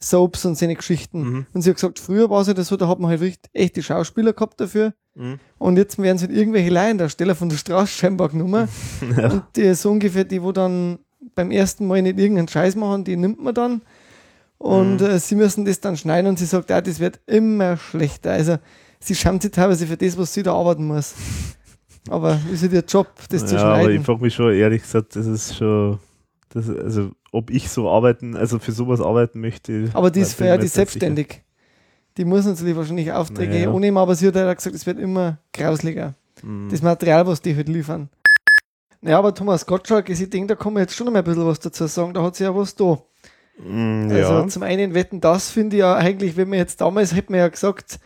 Ausreise-Soaps 0.00 0.44
und 0.46 0.56
seine 0.56 0.74
Geschichten. 0.74 1.22
Mhm. 1.22 1.46
Und 1.52 1.62
sie 1.62 1.70
hat 1.70 1.76
gesagt, 1.76 1.98
früher 1.98 2.30
war 2.30 2.40
es 2.42 2.48
halt 2.48 2.58
so, 2.64 2.76
da 2.76 2.88
hat 2.88 2.98
man 3.00 3.10
halt 3.10 3.20
wirklich 3.20 3.38
echte 3.52 3.82
Schauspieler 3.82 4.32
gehabt 4.32 4.60
dafür. 4.60 4.94
Mhm. 5.14 5.38
Und 5.58 5.76
jetzt 5.76 5.98
werden 6.00 6.18
halt 6.20 6.30
irgendwelche 6.30 6.70
Laiendarsteller 6.70 7.34
von 7.34 7.48
der 7.48 7.56
Straße 7.56 7.92
scheinbar 7.92 8.28
genommen. 8.28 8.68
Und 9.00 9.42
die 9.56 9.74
so 9.74 9.90
ungefähr, 9.90 10.24
die, 10.24 10.42
wo 10.42 10.52
dann 10.52 10.98
beim 11.34 11.50
ersten 11.50 11.86
Mal 11.86 12.02
nicht 12.02 12.18
irgendeinen 12.18 12.48
Scheiß 12.48 12.76
machen, 12.76 13.04
die 13.04 13.16
nimmt 13.16 13.42
man 13.42 13.54
dann. 13.54 13.82
Und 14.58 15.00
Mhm. 15.00 15.06
äh, 15.06 15.18
sie 15.20 15.36
müssen 15.36 15.64
das 15.64 15.80
dann 15.80 15.96
schneiden 15.96 16.28
und 16.30 16.38
sie 16.38 16.46
sagt, 16.46 16.70
ja, 16.70 16.80
das 16.80 16.98
wird 16.98 17.20
immer 17.26 17.76
schlechter. 17.76 18.32
Also 18.32 18.58
sie 18.98 19.14
schämt 19.14 19.42
sich 19.42 19.52
teilweise 19.52 19.86
für 19.86 19.96
das, 19.96 20.18
was 20.18 20.34
sie 20.34 20.42
da 20.42 20.52
arbeiten 20.54 20.84
muss. 20.86 21.14
Aber 22.10 22.40
ist 22.52 22.62
halt 22.62 22.72
ihr 22.72 22.84
Job, 22.84 23.08
das 23.30 23.46
zu 23.46 23.54
ja, 23.54 23.62
aber 23.62 23.80
ich 23.80 23.84
schneiden. 23.86 24.04
frage 24.04 24.22
mich 24.22 24.34
schon, 24.34 24.52
ehrlich 24.52 24.82
gesagt, 24.82 25.14
das 25.14 25.26
ist 25.26 25.56
schon, 25.56 25.98
das, 26.48 26.68
also 26.70 27.10
ob 27.32 27.50
ich 27.50 27.68
so 27.68 27.90
arbeiten, 27.90 28.36
also 28.36 28.58
für 28.58 28.72
sowas 28.72 29.00
arbeiten 29.00 29.40
möchte. 29.40 29.90
Aber 29.92 30.10
die 30.10 30.20
ist 30.20 30.34
für 30.34 30.46
ja, 30.46 30.56
die 30.56 30.68
selbstständig. 30.68 31.42
Die 32.16 32.24
muss 32.24 32.46
natürlich 32.46 32.74
wahrscheinlich 32.76 33.12
Aufträge 33.12 33.52
Naja. 33.52 33.72
annehmen, 33.72 33.96
aber 33.96 34.14
sie 34.14 34.26
hat 34.26 34.36
auch 34.36 34.54
gesagt, 34.54 34.74
es 34.74 34.86
wird 34.86 34.98
immer 34.98 35.38
grauslicher. 35.52 36.14
sicher. 36.36 36.46
Mhm. 36.48 36.68
Das 36.70 36.82
Material, 36.82 37.26
was 37.26 37.40
die 37.40 37.54
halt 37.54 37.68
liefern. 37.68 38.08
Naja, 39.00 39.18
aber 39.18 39.32
Thomas 39.34 39.64
Gottschalk, 39.64 40.08
ich 40.08 40.28
denke, 40.28 40.48
da 40.48 40.54
kann 40.56 40.72
man 40.72 40.82
jetzt 40.82 40.94
schon 40.96 41.04
noch 41.06 41.12
mal 41.12 41.20
ein 41.20 41.24
bisschen 41.24 41.46
was 41.46 41.60
dazu 41.60 41.86
sagen. 41.86 42.12
Da 42.14 42.22
hat 42.22 42.34
sie 42.34 42.44
ja 42.44 42.54
was 42.54 42.74
da. 42.74 42.98
Mm, 43.62 44.08
Also 44.10 44.32
ja. 44.34 44.48
zum 44.48 44.62
einen 44.64 44.94
wetten, 44.94 45.20
das 45.20 45.50
finde 45.50 45.76
ich 45.76 45.80
ja 45.80 45.94
eigentlich, 45.94 46.36
wenn 46.36 46.48
man 46.48 46.58
jetzt 46.58 46.80
damals 46.80 47.14
hätte 47.14 47.30
man 47.30 47.40
ja 47.40 47.48
gesagt, 47.48 48.00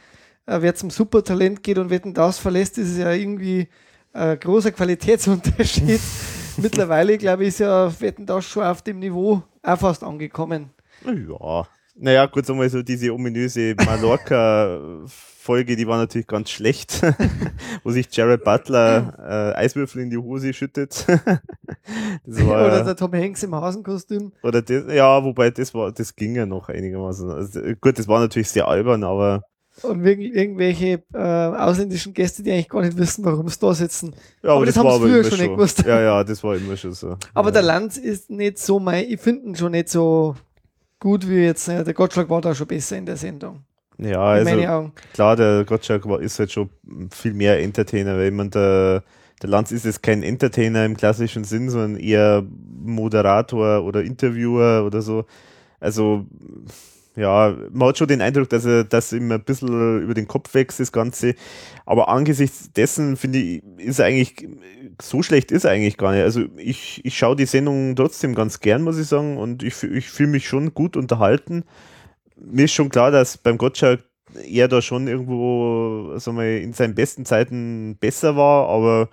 äh, 0.46 0.60
wer 0.60 0.74
zum 0.74 0.90
Supertalent 0.90 1.62
geht 1.62 1.78
und 1.78 1.88
wetten, 1.90 2.12
das 2.14 2.38
verlässt, 2.38 2.76
ist 2.78 2.98
ja 2.98 3.12
irgendwie 3.12 3.68
ein 4.12 4.38
großer 4.38 4.72
Qualitätsunterschied. 4.72 6.00
Mittlerweile, 6.56 7.18
glaube 7.18 7.42
ich, 7.42 7.48
ist 7.48 7.60
ja 7.60 7.92
wetten, 8.00 8.26
das 8.26 8.44
schon 8.44 8.64
auf 8.64 8.82
dem 8.82 8.98
Niveau 8.98 9.42
auch 9.62 9.78
fast 9.78 10.02
angekommen. 10.02 10.70
Ja. 11.04 11.66
Naja, 11.94 12.26
kurz 12.26 12.48
einmal 12.48 12.70
so 12.70 12.82
diese 12.82 13.12
ominöse 13.12 13.74
Mallorca-Folge, 13.84 15.76
die 15.76 15.86
war 15.86 15.98
natürlich 15.98 16.26
ganz 16.26 16.48
schlecht, 16.48 17.02
wo 17.84 17.90
sich 17.90 18.08
Jared 18.10 18.44
Butler 18.44 19.52
äh, 19.54 19.58
Eiswürfel 19.58 20.00
in 20.02 20.08
die 20.10 20.16
Hose 20.16 20.54
schüttet. 20.54 21.06
war, 22.24 22.66
Oder 22.66 22.84
der 22.84 22.96
Tom 22.96 23.12
Hanks 23.12 23.42
im 23.42 23.54
Hasenkostüm. 23.54 24.32
oder 24.42 24.62
das, 24.62 24.84
ja, 24.92 25.22
wobei 25.22 25.50
das 25.50 25.74
war, 25.74 25.92
das 25.92 26.16
ging 26.16 26.34
ja 26.34 26.46
noch 26.46 26.70
einigermaßen. 26.70 27.30
Also, 27.30 27.60
gut, 27.80 27.98
das 27.98 28.08
war 28.08 28.20
natürlich 28.20 28.48
sehr 28.48 28.66
albern, 28.68 29.04
aber 29.04 29.44
Und 29.82 30.04
irgendwelche 30.04 31.02
äh, 31.14 31.18
ausländischen 31.18 32.12
Gäste, 32.12 32.42
die 32.42 32.52
eigentlich 32.52 32.68
gar 32.68 32.82
nicht 32.82 32.96
wissen, 32.98 33.24
warum 33.24 33.48
sie 33.48 33.58
da 33.58 33.72
sitzen. 33.74 34.14
ja, 34.42 34.50
Aber 34.50 34.66
das 34.66 34.76
haben 34.76 34.86
war 34.86 34.98
sie 34.98 35.08
früher 35.08 35.24
schon 35.24 35.38
nicht 35.38 35.50
gewusst. 35.50 35.84
Ja, 35.84 36.00
ja, 36.00 36.24
das 36.24 36.44
war 36.44 36.56
immer 36.56 36.76
schon 36.76 36.92
so. 36.92 37.16
Aber 37.34 37.48
ja. 37.48 37.52
der 37.52 37.62
Lanz 37.62 37.96
ist 37.96 38.30
nicht 38.30 38.58
so 38.58 38.78
mein, 38.78 39.06
ich 39.08 39.20
finde 39.20 39.46
ihn 39.46 39.56
schon 39.56 39.72
nicht 39.72 39.88
so 39.88 40.36
gut 41.00 41.28
wie 41.28 41.44
jetzt. 41.44 41.68
äh, 41.68 41.82
Der 41.82 41.94
Gottschalk 41.94 42.28
war 42.28 42.40
da 42.40 42.54
schon 42.54 42.66
besser 42.66 42.96
in 42.98 43.06
der 43.06 43.16
Sendung. 43.16 43.64
Ja, 43.98 44.36
in 44.36 44.46
also 44.46 44.90
klar, 45.12 45.36
der 45.36 45.64
Gottschalk 45.64 46.06
war, 46.08 46.20
ist 46.20 46.38
halt 46.38 46.52
schon 46.52 46.70
viel 47.10 47.34
mehr 47.34 47.60
Entertainer, 47.60 48.16
weil 48.16 48.30
mein, 48.30 48.50
der, 48.50 49.02
der 49.42 49.48
Lanz 49.50 49.72
ist 49.72 49.84
jetzt 49.84 50.02
kein 50.02 50.22
Entertainer 50.22 50.84
im 50.84 50.96
klassischen 50.96 51.44
Sinn, 51.44 51.70
sondern 51.70 51.96
eher 51.96 52.44
Moderator 52.84 53.84
oder 53.84 54.02
Interviewer 54.02 54.84
oder 54.84 55.02
so. 55.02 55.24
Also, 55.80 56.26
ja, 57.16 57.54
man 57.72 57.88
hat 57.88 57.98
schon 57.98 58.08
den 58.08 58.22
Eindruck, 58.22 58.48
dass 58.48 58.64
er 58.64 58.84
das 58.84 59.12
ihm 59.12 59.30
ein 59.30 59.44
bisschen 59.44 60.02
über 60.02 60.14
den 60.14 60.28
Kopf 60.28 60.54
wächst, 60.54 60.80
das 60.80 60.92
Ganze. 60.92 61.34
Aber 61.84 62.08
angesichts 62.08 62.72
dessen, 62.72 63.16
finde 63.16 63.38
ich, 63.38 63.62
ist 63.78 63.98
er 63.98 64.06
eigentlich, 64.06 64.48
so 65.00 65.22
schlecht 65.22 65.52
ist 65.52 65.64
er 65.64 65.72
eigentlich 65.72 65.98
gar 65.98 66.12
nicht. 66.12 66.22
Also 66.22 66.44
ich, 66.56 67.04
ich 67.04 67.16
schaue 67.16 67.36
die 67.36 67.46
Sendung 67.46 67.94
trotzdem 67.96 68.34
ganz 68.34 68.60
gern, 68.60 68.82
muss 68.82 68.98
ich 68.98 69.06
sagen, 69.06 69.36
und 69.36 69.62
ich, 69.62 69.82
ich 69.82 70.08
fühle 70.08 70.30
mich 70.30 70.48
schon 70.48 70.74
gut 70.74 70.96
unterhalten 70.96 71.64
mir 72.44 72.64
ist 72.64 72.72
schon 72.72 72.88
klar, 72.88 73.10
dass 73.10 73.38
beim 73.38 73.58
Gottschalk 73.58 74.04
er 74.48 74.68
da 74.68 74.80
schon 74.80 75.08
irgendwo 75.08 76.16
sag 76.16 76.34
mal, 76.34 76.46
in 76.46 76.72
seinen 76.72 76.94
besten 76.94 77.24
Zeiten 77.24 77.96
besser 78.00 78.36
war, 78.36 78.68
aber 78.68 79.08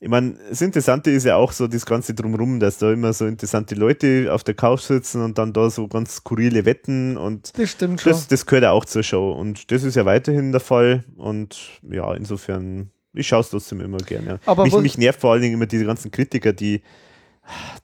ich 0.00 0.08
meine, 0.08 0.36
das 0.48 0.60
Interessante 0.60 1.10
ist 1.10 1.24
ja 1.24 1.36
auch 1.36 1.50
so 1.50 1.66
das 1.66 1.84
Ganze 1.84 2.14
drumrum, 2.14 2.60
dass 2.60 2.78
da 2.78 2.92
immer 2.92 3.12
so 3.12 3.26
interessante 3.26 3.74
Leute 3.74 4.32
auf 4.32 4.44
der 4.44 4.54
Couch 4.54 4.82
sitzen 4.82 5.22
und 5.22 5.38
dann 5.38 5.52
da 5.52 5.70
so 5.70 5.88
ganz 5.88 6.16
skurrile 6.16 6.64
Wetten 6.64 7.16
und 7.16 7.58
Das 7.58 7.70
stimmt 7.70 8.00
schon. 8.00 8.12
das, 8.12 8.28
das 8.28 8.46
gehört 8.46 8.62
ja 8.62 8.70
auch 8.70 8.84
zur 8.84 9.02
Show 9.02 9.32
und 9.32 9.72
das 9.72 9.82
ist 9.82 9.96
ja 9.96 10.04
weiterhin 10.04 10.52
der 10.52 10.60
Fall 10.60 11.04
und 11.16 11.58
ja, 11.90 12.14
insofern, 12.14 12.90
ich 13.12 13.26
schaue 13.26 13.40
es 13.40 13.50
trotzdem 13.50 13.80
immer 13.80 13.98
gerne. 13.98 14.38
Aber 14.46 14.64
mich, 14.64 14.76
mich 14.78 14.98
nervt 14.98 15.20
vor 15.20 15.32
allen 15.32 15.42
Dingen 15.42 15.54
immer 15.54 15.66
diese 15.66 15.84
ganzen 15.84 16.12
Kritiker, 16.12 16.52
die 16.52 16.82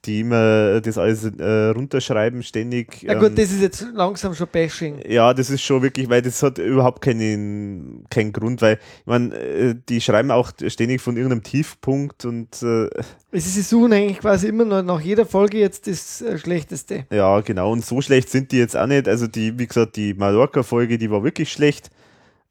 die 0.05 0.21
immer 0.21 0.81
das 0.81 0.97
alles 0.97 1.23
äh, 1.25 1.67
runterschreiben 1.69 2.43
ständig. 2.43 3.03
ja 3.03 3.15
gut, 3.15 3.29
ähm, 3.29 3.35
das 3.35 3.51
ist 3.51 3.61
jetzt 3.61 3.87
langsam 3.93 4.33
schon 4.33 4.47
Bashing. 4.51 4.99
ja, 5.07 5.33
das 5.33 5.49
ist 5.49 5.61
schon 5.61 5.81
wirklich, 5.81 6.09
weil 6.09 6.21
das 6.21 6.41
hat 6.43 6.57
überhaupt 6.57 7.01
keinen, 7.01 8.05
keinen 8.09 8.33
Grund, 8.33 8.61
weil, 8.61 8.75
ich 8.75 9.05
meine, 9.05 9.35
äh, 9.35 9.75
die 9.89 10.01
schreiben 10.01 10.31
auch 10.31 10.51
ständig 10.67 11.01
von 11.01 11.17
irgendeinem 11.17 11.43
Tiefpunkt 11.43 12.25
und 12.25 12.61
äh, 12.61 12.89
Also 13.31 13.49
sie 13.49 13.61
suchen 13.61 13.93
eigentlich 13.93 14.19
quasi 14.19 14.47
immer 14.47 14.65
noch 14.65 14.83
nach 14.83 15.01
jeder 15.01 15.25
Folge 15.25 15.57
jetzt 15.59 15.87
das 15.87 16.21
äh, 16.21 16.37
Schlechteste. 16.37 17.05
ja, 17.11 17.41
genau, 17.41 17.71
und 17.71 17.85
so 17.85 18.01
schlecht 18.01 18.29
sind 18.29 18.51
die 18.51 18.57
jetzt 18.57 18.77
auch 18.77 18.87
nicht. 18.87 19.07
Also 19.07 19.27
die, 19.27 19.57
wie 19.57 19.67
gesagt, 19.67 19.95
die 19.95 20.13
Mallorca-Folge, 20.13 20.97
die 20.97 21.09
war 21.11 21.23
wirklich 21.23 21.51
schlecht, 21.51 21.89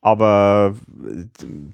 aber 0.05 0.75
äh, 1.03 1.25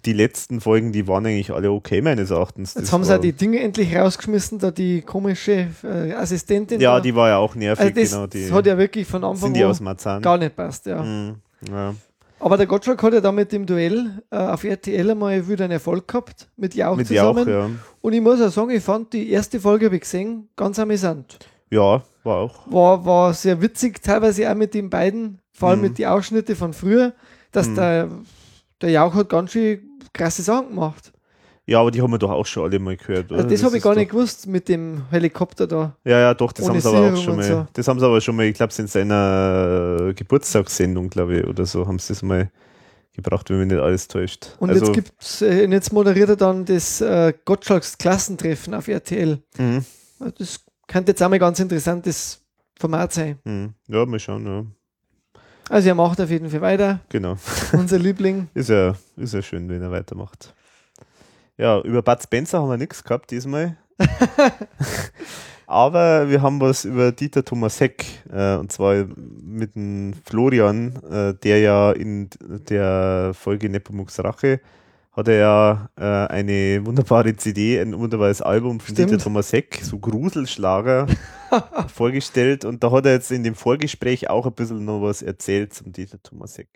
die 0.04 0.12
letzten 0.12 0.60
Folgen, 0.60 0.92
die 0.92 1.08
waren 1.08 1.26
eigentlich 1.26 1.50
alle 1.50 1.72
okay, 1.72 2.00
meines 2.00 2.30
Erachtens. 2.30 2.74
Jetzt 2.74 2.84
Das 2.84 2.92
haben 2.92 3.02
sie 3.02 3.10
war, 3.10 3.16
auch 3.16 3.20
die 3.20 3.32
Dinge 3.32 3.58
endlich 3.58 3.96
rausgeschmissen, 3.96 4.60
da 4.60 4.70
die 4.70 5.02
komische 5.02 5.66
äh, 5.82 6.12
Assistentin. 6.12 6.80
Ja, 6.80 6.94
da. 6.94 7.00
die 7.00 7.12
war 7.16 7.28
ja 7.28 7.38
auch 7.38 7.56
nervig, 7.56 7.86
also 7.86 8.00
das 8.00 8.10
genau. 8.10 8.26
Die, 8.28 8.52
hat 8.52 8.66
ja 8.66 8.78
wirklich 8.78 9.08
von 9.08 9.24
Anfang 9.24 9.52
an 9.52 10.22
gar 10.22 10.38
nicht 10.38 10.54
passt. 10.54 10.86
Ja. 10.86 11.02
Mhm, 11.02 11.34
ja. 11.68 11.92
Aber 12.38 12.56
der 12.56 12.66
Gottschalk 12.66 13.02
hat 13.02 13.14
ja 13.14 13.20
da 13.20 13.32
mit 13.32 13.50
dem 13.50 13.66
Duell 13.66 14.22
äh, 14.30 14.36
auf 14.36 14.62
RTL 14.62 15.10
einmal 15.10 15.48
wieder 15.48 15.64
einen 15.64 15.72
Erfolg 15.72 16.06
gehabt, 16.06 16.48
mit 16.56 16.76
Jauch 16.76 16.96
Mit 16.96 17.08
zusammen. 17.08 17.48
Jauch, 17.48 17.68
ja. 17.68 17.70
Und 18.00 18.12
ich 18.12 18.20
muss 18.20 18.40
auch 18.40 18.50
sagen, 18.50 18.70
ich 18.70 18.82
fand 18.84 19.12
die 19.12 19.28
erste 19.32 19.58
Folge, 19.58 19.86
habe 19.86 19.96
ich 19.96 20.02
gesehen, 20.02 20.48
ganz 20.54 20.78
amüsant. 20.78 21.40
Ja, 21.68 22.00
war 22.22 22.36
auch. 22.36 22.70
War, 22.70 23.04
war 23.04 23.34
sehr 23.34 23.60
witzig, 23.60 24.00
teilweise 24.00 24.48
auch 24.48 24.54
mit 24.54 24.72
den 24.72 24.88
beiden, 24.88 25.40
vor 25.52 25.70
allem 25.70 25.80
Mhm. 25.80 25.88
mit 25.88 25.98
den 25.98 26.06
Ausschnitte 26.06 26.54
von 26.54 26.72
früher, 26.72 27.12
dass 27.52 27.68
Mhm. 27.68 27.74
der, 27.76 28.08
der 28.80 28.90
Jauch 28.90 29.14
hat 29.14 29.28
ganz 29.28 29.52
schön 29.52 29.80
krasse 30.12 30.42
Sachen 30.42 30.68
gemacht. 30.70 31.12
Ja, 31.66 31.80
aber 31.80 31.90
die 31.92 32.02
haben 32.02 32.10
wir 32.10 32.18
doch 32.18 32.30
auch 32.30 32.46
schon 32.46 32.64
alle 32.64 32.78
mal 32.80 32.96
gehört. 32.96 33.30
Also 33.30 33.44
oder? 33.44 33.52
das 33.52 33.62
habe 33.62 33.76
ich 33.76 33.82
gar 33.82 33.94
nicht 33.94 34.10
gewusst 34.10 34.46
mit 34.48 34.68
dem 34.68 35.02
Helikopter 35.10 35.66
da. 35.68 35.94
Ja, 36.04 36.18
ja, 36.18 36.34
doch, 36.34 36.50
das 36.52 36.68
haben 36.68 36.80
sie 36.80 36.88
aber 36.88 37.12
auch 37.12 37.16
schon 37.16 37.36
mal. 37.36 37.44
so. 37.44 37.66
Das 37.74 37.86
haben 37.86 38.00
sie 38.00 38.06
aber 38.06 38.20
schon 38.20 38.34
mal, 38.34 38.46
ich 38.46 38.54
glaube, 38.54 38.72
in 38.76 38.86
seiner 38.88 40.12
Geburtstagssendung, 40.14 41.10
glaube 41.10 41.38
ich, 41.38 41.46
oder 41.46 41.66
so, 41.66 41.86
haben 41.86 41.98
sie 41.98 42.08
das 42.08 42.22
mal 42.22 42.50
gebracht, 43.12 43.50
wenn 43.50 43.58
mich 43.58 43.68
nicht 43.68 43.80
alles 43.80 44.08
täuscht. 44.08 44.56
Und 44.58 44.70
also, 44.70 44.84
jetzt 44.86 44.94
gibt's, 44.94 45.42
äh, 45.42 45.66
jetzt 45.66 45.92
moderiert 45.92 46.30
er 46.30 46.36
dann 46.36 46.64
das 46.64 47.00
äh, 47.00 47.32
Gottschalks 47.44 47.98
Klassentreffen 47.98 48.74
auf 48.74 48.88
RTL. 48.88 49.40
mhm, 49.58 49.84
Das 50.38 50.64
könnte 50.88 51.12
jetzt 51.12 51.22
auch 51.22 51.28
mal 51.28 51.36
ein 51.36 51.40
ganz 51.40 51.60
interessantes 51.60 52.40
Format 52.78 53.12
sein. 53.12 53.38
mhm. 53.44 53.74
ja, 53.88 54.04
mal 54.06 54.18
schauen, 54.18 54.46
ja. 54.46 54.64
Also 55.70 55.88
er 55.88 55.94
macht 55.94 56.20
auf 56.20 56.28
jeden 56.28 56.50
Fall 56.50 56.60
weiter. 56.62 56.98
Genau. 57.10 57.36
Unser 57.72 58.00
Liebling. 58.00 58.48
Ist 58.54 58.70
ja, 58.70 58.96
ist 59.16 59.34
ja 59.34 59.40
schön, 59.40 59.68
wenn 59.68 59.80
er 59.80 59.92
weitermacht. 59.92 60.52
Ja, 61.56 61.80
über 61.82 62.02
Bud 62.02 62.20
Spencer 62.20 62.58
haben 62.60 62.70
wir 62.70 62.76
nichts 62.76 63.04
gehabt 63.04 63.30
diesmal. 63.30 63.76
Aber 65.68 66.28
wir 66.28 66.42
haben 66.42 66.60
was 66.60 66.84
über 66.84 67.12
Dieter 67.12 67.44
Thomasek, 67.44 68.04
äh, 68.32 68.56
und 68.56 68.72
zwar 68.72 69.06
mit 69.16 69.76
dem 69.76 70.14
Florian, 70.24 70.96
äh, 71.08 71.34
der 71.34 71.60
ja 71.60 71.92
in 71.92 72.28
der 72.68 73.30
Folge 73.32 73.68
Nepomuk's 73.68 74.18
Rache 74.18 74.60
hat 75.20 75.28
er 75.28 75.36
ja 75.36 75.88
äh, 75.98 76.32
eine 76.32 76.84
wunderbare 76.84 77.36
CD, 77.36 77.78
ein 77.78 77.98
wunderbares 77.98 78.40
Album 78.42 78.80
von 78.80 78.94
Stimmt. 78.94 79.10
Dieter 79.10 79.22
Thomasek, 79.22 79.80
so 79.82 79.98
Gruselschlager, 79.98 81.06
vorgestellt. 81.94 82.64
Und 82.64 82.82
da 82.82 82.90
hat 82.90 83.06
er 83.06 83.12
jetzt 83.12 83.30
in 83.30 83.44
dem 83.44 83.54
Vorgespräch 83.54 84.30
auch 84.30 84.46
ein 84.46 84.52
bisschen 84.52 84.84
noch 84.84 85.02
was 85.02 85.22
erzählt 85.22 85.74
zum 85.74 85.92
Dieter 85.92 86.22
Thomasek. 86.22 86.68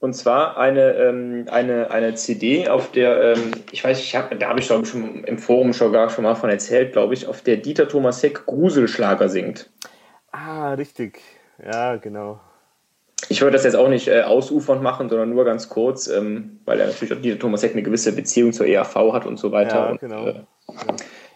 Und 0.00 0.14
zwar 0.14 0.56
eine, 0.56 0.92
ähm, 0.94 1.46
eine, 1.50 1.90
eine 1.90 2.14
CD, 2.14 2.68
auf 2.68 2.92
der, 2.92 3.34
ähm, 3.36 3.50
ich 3.72 3.82
weiß, 3.82 3.98
ich 3.98 4.16
hab, 4.16 4.38
da 4.38 4.48
habe 4.48 4.60
ich 4.60 4.66
glaube 4.66 4.84
ich 4.84 4.90
schon 4.90 5.24
im 5.24 5.38
Forum 5.38 5.72
schon 5.72 5.92
gar 5.92 6.08
schon 6.08 6.24
mal 6.24 6.36
von 6.36 6.50
erzählt, 6.50 6.92
glaube 6.92 7.14
ich, 7.14 7.26
auf 7.26 7.42
der 7.42 7.58
Dieter 7.58 7.88
Thomasek 7.88 8.46
Gruselschlager 8.46 9.28
singt. 9.28 9.70
Ah, 10.30 10.72
richtig. 10.74 11.20
Ja, 11.62 11.96
genau. 11.96 12.40
Ich 13.28 13.40
würde 13.40 13.52
das 13.52 13.64
jetzt 13.64 13.76
auch 13.76 13.88
nicht 13.88 14.08
äh, 14.08 14.22
ausufernd 14.22 14.82
machen, 14.82 15.08
sondern 15.08 15.30
nur 15.30 15.44
ganz 15.44 15.68
kurz, 15.68 16.06
ähm, 16.08 16.60
weil 16.64 16.80
er 16.80 16.86
natürlich 16.86 17.12
auch 17.12 17.20
Dieter 17.20 17.38
Thomasek 17.38 17.72
eine 17.72 17.82
gewisse 17.82 18.12
Beziehung 18.12 18.52
zur 18.52 18.66
ERV 18.66 18.94
hat 19.12 19.26
und 19.26 19.38
so 19.38 19.52
weiter. 19.52 19.76
Ja, 19.76 19.90
und, 19.90 20.00
genau. 20.00 20.26
Äh, 20.26 20.44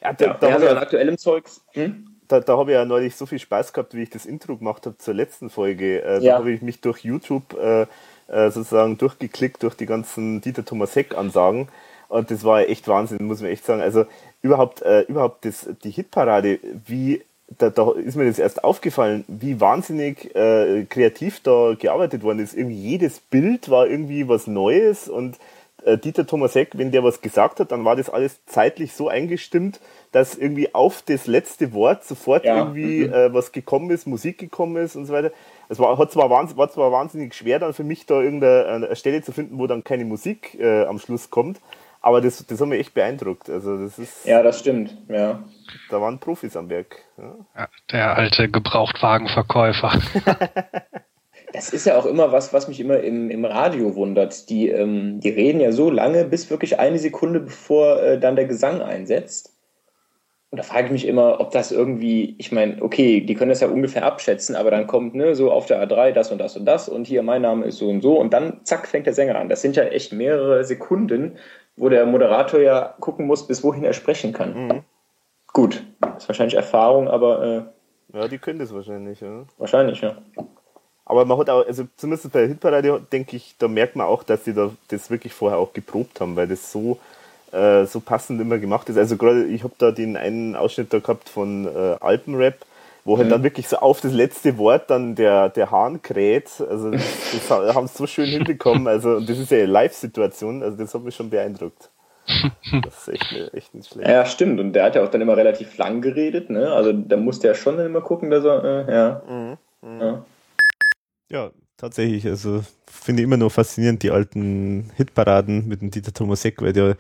Ja, 0.02 0.12
da, 0.12 0.24
ja, 0.24 0.35
da 0.40 0.47
er 0.47 0.52
habe 0.52 0.52
hat 0.52 0.62
ich, 0.62 0.70
an 0.70 0.78
aktuellem 0.78 1.19
Zeugs. 1.19 1.64
Hm? 1.73 2.12
da, 2.32 2.40
da 2.40 2.56
hab 2.56 2.69
ich 2.69 2.74
ja 2.74 2.85
neulich 2.85 3.14
so 3.14 3.27
viel 3.27 3.39
Spaß 3.39 3.73
gehabt, 3.73 3.94
wie 3.94 4.02
ich 4.02 4.10
das 4.10 4.27
Intro 4.27 4.56
gemacht 4.56 4.86
habe 4.86 4.97
zur 4.98 5.14
letzten 5.14 5.51
Folge. 5.51 6.02
Äh, 6.02 6.20
Ja. 6.20 6.32
Da 6.32 6.39
habe 6.39 6.52
ich 6.52 6.62
mich 6.62 6.81
durch 6.81 7.01
YouTube 7.01 7.55
äh, 7.60 7.82
äh, 8.28 8.51
sozusagen 8.51 8.97
durchgeklickt 8.98 9.62
durch 9.62 9.74
die 9.74 9.86
ganzen 9.86 10.40
Dieter 10.40 10.64
Thomasek-Ansagen. 10.64 11.69
Und 12.09 12.31
das 12.31 12.44
war 12.44 12.60
echt 12.60 12.89
Wahnsinn, 12.89 13.27
muss 13.27 13.40
man 13.43 13.51
echt 13.51 13.64
sagen. 13.64 13.82
Also 13.82 14.06
überhaupt, 14.40 14.82
äh, 14.82 15.02
überhaupt 15.02 15.44
das, 15.44 15.69
die 15.85 15.90
Hitparade, 15.90 16.59
wie 16.86 17.23
da, 17.59 17.70
da 17.70 17.93
ist 17.93 18.16
mir 18.16 18.27
das 18.27 18.39
erst 18.39 18.65
aufgefallen, 18.65 19.24
wie 19.29 19.61
wahnsinnig 19.61 20.35
äh, 20.35 20.85
kreativ 20.89 21.41
da 21.41 21.74
gearbeitet 21.79 22.23
worden 22.23 22.39
ist. 22.41 22.55
Irgendwie 22.55 22.77
jedes 22.77 23.20
Bild 23.20 23.70
war 23.70 23.87
irgendwie 23.87 24.29
was 24.29 24.47
Neues 24.47 25.09
und 25.09 25.39
äh, 25.85 25.99
Dieter 25.99 26.27
Thomasek, 26.27 26.79
wenn 26.79 26.93
der 26.93 27.03
was 27.03 27.20
gesagt 27.20 27.61
hat, 27.61 27.73
dann 27.73 27.85
war 27.85 27.97
das 27.97 28.09
alles 28.09 28.45
zeitlich 28.47 28.93
so 28.93 29.09
eingestimmt, 29.09 29.81
dass 30.12 30.37
irgendwie 30.37 30.74
auf 30.74 31.03
das 31.03 31.27
letzte 31.27 31.73
Wort 31.73 32.05
sofort 32.05 32.45
Ja, 32.45 32.59
irgendwie 32.59 33.07
mhm. 33.07 33.12
äh, 33.12 33.35
was 33.35 33.53
gekommen 33.53 33.91
ist, 33.91 34.07
Musik 34.07 34.39
gekommen 34.39 34.77
ist 34.77 34.95
und 34.95 35.07
so 35.07 35.12
weiter. 35.12 35.33
Es 35.69 35.79
war, 35.79 35.99
hat 35.99 36.12
zwar, 36.12 36.31
wahns- 36.31 36.57
war 36.57 36.70
zwar 36.70 36.93
wahnsinnig 36.93 37.35
schwer 37.35 37.59
dann 37.59 37.73
für 37.73 37.85
mich 37.85 38.07
da 38.07 38.20
irgendeine 38.20 38.66
eine 38.87 38.97
Stelle 38.97 39.23
zu 39.23 39.33
finden, 39.33 39.59
wo 39.59 39.66
dann 39.66 39.85
keine 39.85 40.05
Musik 40.05 40.57
äh, 40.61 40.85
am 40.85 40.99
Schluss 40.99 41.31
kommt, 41.31 41.59
aber 42.01 42.20
das, 42.20 42.45
das 42.47 42.61
hat 42.61 42.69
mich 42.69 42.81
echt 42.81 42.95
beeindruckt. 42.95 43.49
Also 43.51 43.79
das 43.79 43.99
ist, 43.99 44.24
Ja, 44.27 44.43
das 44.43 44.59
stimmt. 44.61 44.97
Ja. 45.09 45.43
Da 45.90 46.01
waren 46.01 46.19
Profis 46.19 46.57
am 46.57 46.69
Werk. 46.69 47.05
Ja. 47.19 47.35
Ja, 47.57 47.69
der 47.90 48.16
alte 48.16 48.49
Gebrauchtwagenverkäufer. 48.49 49.93
Das 51.53 51.69
ist 51.69 51.85
ja 51.86 51.99
auch 51.99 52.07
immer 52.07 52.32
was, 52.32 52.53
was 52.55 52.66
mich 52.69 52.81
immer 52.81 53.01
im, 53.01 53.31
im 53.31 53.44
Radio 53.44 53.94
wundert. 53.94 54.49
Die, 54.49 54.69
ähm, 54.69 55.20
die 55.20 55.28
reden 55.28 55.61
ja 55.61 55.70
so 55.70 55.90
lange, 55.90 56.24
bis 56.24 56.49
wirklich 56.51 56.78
eine 56.78 56.99
Sekunde 56.99 57.40
bevor 57.40 58.03
äh, 58.03 58.19
dann 58.19 58.36
der 58.36 58.47
Gesang 58.47 58.81
einsetzt. 58.81 59.53
Und 60.51 60.59
da 60.59 60.65
frage 60.65 60.86
ich 60.86 60.93
mich 60.93 61.07
immer, 61.07 61.40
ob 61.40 61.51
das 61.51 61.73
irgendwie, 61.73 62.35
ich 62.39 62.53
meine, 62.53 62.82
okay, 62.82 63.23
die 63.23 63.35
können 63.35 63.49
das 63.49 63.61
ja 63.61 63.69
ungefähr 63.69 64.05
abschätzen, 64.05 64.55
aber 64.55 64.70
dann 64.70 64.86
kommt 64.86 65.15
ne, 65.15 65.35
so 65.35 65.51
auf 65.51 65.65
der 65.65 65.82
A3 65.86 66.12
das 66.12 66.31
und 66.31 66.39
das 66.39 66.57
und 66.57 66.66
das 66.66 66.90
und 66.90 67.07
hier 67.07 67.23
mein 67.23 67.40
Name 67.40 67.65
ist 67.65 67.78
so 67.78 67.89
und 67.89 68.03
so 68.03 68.19
und 68.19 68.35
dann 68.35 68.61
zack 68.65 68.86
fängt 68.86 69.07
der 69.07 69.15
Sänger 69.15 69.36
an. 69.36 69.49
Das 69.49 69.62
sind 69.62 69.77
ja 69.77 69.85
echt 69.85 70.12
mehrere 70.12 70.65
Sekunden, 70.65 71.39
wo 71.77 71.89
der 71.89 72.05
Moderator 72.05 72.61
ja 72.61 72.94
gucken 73.01 73.27
muss, 73.27 73.47
bis 73.47 73.65
wohin 73.65 73.85
er 73.85 73.94
sprechen 73.94 74.35
kann. 74.35 74.66
Mhm. 74.66 74.85
Gut, 75.53 75.83
ist 76.16 76.29
wahrscheinlich 76.29 76.55
Erfahrung, 76.55 77.09
aber 77.09 77.43
äh, 78.12 78.19
ja, 78.19 78.29
die 78.29 78.39
können 78.39 78.59
das 78.59 78.73
wahrscheinlich. 78.73 79.20
Ja. 79.20 79.45
wahrscheinlich, 79.59 80.01
ja. 80.01 80.16
Aber 81.05 81.24
man 81.24 81.37
hat 81.39 81.51
auch, 81.51 81.66
also 81.66 81.85
zumindest 81.97 82.33
bei 82.33 82.41
der 82.41 82.49
Hitparade, 82.49 83.03
denke 83.12 83.37
ich, 83.37 83.55
da 83.59 83.69
merkt 83.69 83.97
man 83.97 84.07
auch, 84.07 84.23
dass 84.23 84.45
die 84.45 84.55
da 84.55 84.70
das 84.89 85.11
wirklich 85.11 85.35
vorher 85.35 85.59
auch 85.59 85.73
geprobt 85.73 86.20
haben, 86.20 86.37
weil 86.37 86.49
das 86.49 86.73
so, 86.73 86.99
äh, 87.53 87.85
so 87.85 88.01
passend 88.01 88.41
immer 88.41 88.59
gemacht 88.59 88.89
ist. 88.89 88.97
Also 88.97 89.16
gerade, 89.16 89.45
ich 89.47 89.62
habe 89.65 89.74
da 89.79 89.91
den 89.91 90.16
einen 90.16 90.57
Ausschnitt 90.57 90.93
da 90.93 91.01
gehabt 91.01 91.29
von 91.29 91.66
äh, 91.66 91.97
Alpenrap, 92.01 92.65
wo 93.05 93.19
halt 93.19 93.27
Mhm. 93.27 93.31
dann 93.33 93.43
wirklich 93.43 93.69
so 93.69 93.77
auf 93.79 94.01
das 94.01 94.12
letzte 94.12 94.57
Wort 94.59 94.89
dann 94.89 95.15
der, 95.16 95.49
der 95.51 95.70
Hahn 95.70 96.01
kräht. 96.01 96.49
Also 96.66 96.93
das, 96.93 97.03
das 97.33 97.51
ha- 97.51 97.74
haben 97.74 97.89
sie 97.89 97.99
so 97.99 98.07
schön 98.07 98.31
hinbekommen. 98.31 98.87
Also 98.87 99.16
und 99.16 99.29
das 99.29 99.39
ist 99.39 99.51
ja 99.51 99.59
eine 99.59 99.66
Live-Situation, 99.66 100.62
also 100.62 100.79
das 100.79 100.95
hat 100.95 101.03
mich 101.03 101.16
schon 101.16 101.29
beeindruckt. 101.29 101.91
Das 102.85 103.07
ist 103.07 103.09
echt, 103.09 103.32
ne- 103.32 103.51
echt 103.53 103.74
nicht 103.74 103.93
schlecht. 103.93 104.09
Ja, 104.09 104.24
stimmt. 104.24 104.59
Und 104.61 104.73
der 104.73 104.85
hat 104.85 104.94
ja 104.94 105.03
auch 105.03 105.09
dann 105.11 105.20
immer 105.20 105.36
relativ 105.36 105.77
lang 105.78 106.01
geredet, 106.01 106.51
ne? 106.51 106.73
Also 106.73 106.93
da 106.93 107.16
musste 107.16 107.49
er 107.49 107.55
schon 107.55 107.78
immer 107.78 108.01
gucken, 108.01 108.31
dass 108.31 108.44
er, 108.44 108.89
äh, 108.89 108.93
ja. 108.93 109.23
Mhm. 109.28 109.59
Mhm. 109.89 110.01
ja. 110.01 110.24
Ja, 111.31 111.51
tatsächlich. 111.77 112.27
Also 112.27 112.62
finde 112.86 113.23
ich 113.23 113.24
immer 113.24 113.36
noch 113.39 113.51
faszinierend, 113.51 114.03
die 114.03 114.11
alten 114.11 114.91
Hitparaden 114.97 115.67
mit 115.67 115.81
dem 115.81 115.91
Dieter 115.91 116.12
Thomasek, 116.12 116.60
weil 116.62 116.73
der, 116.75 116.97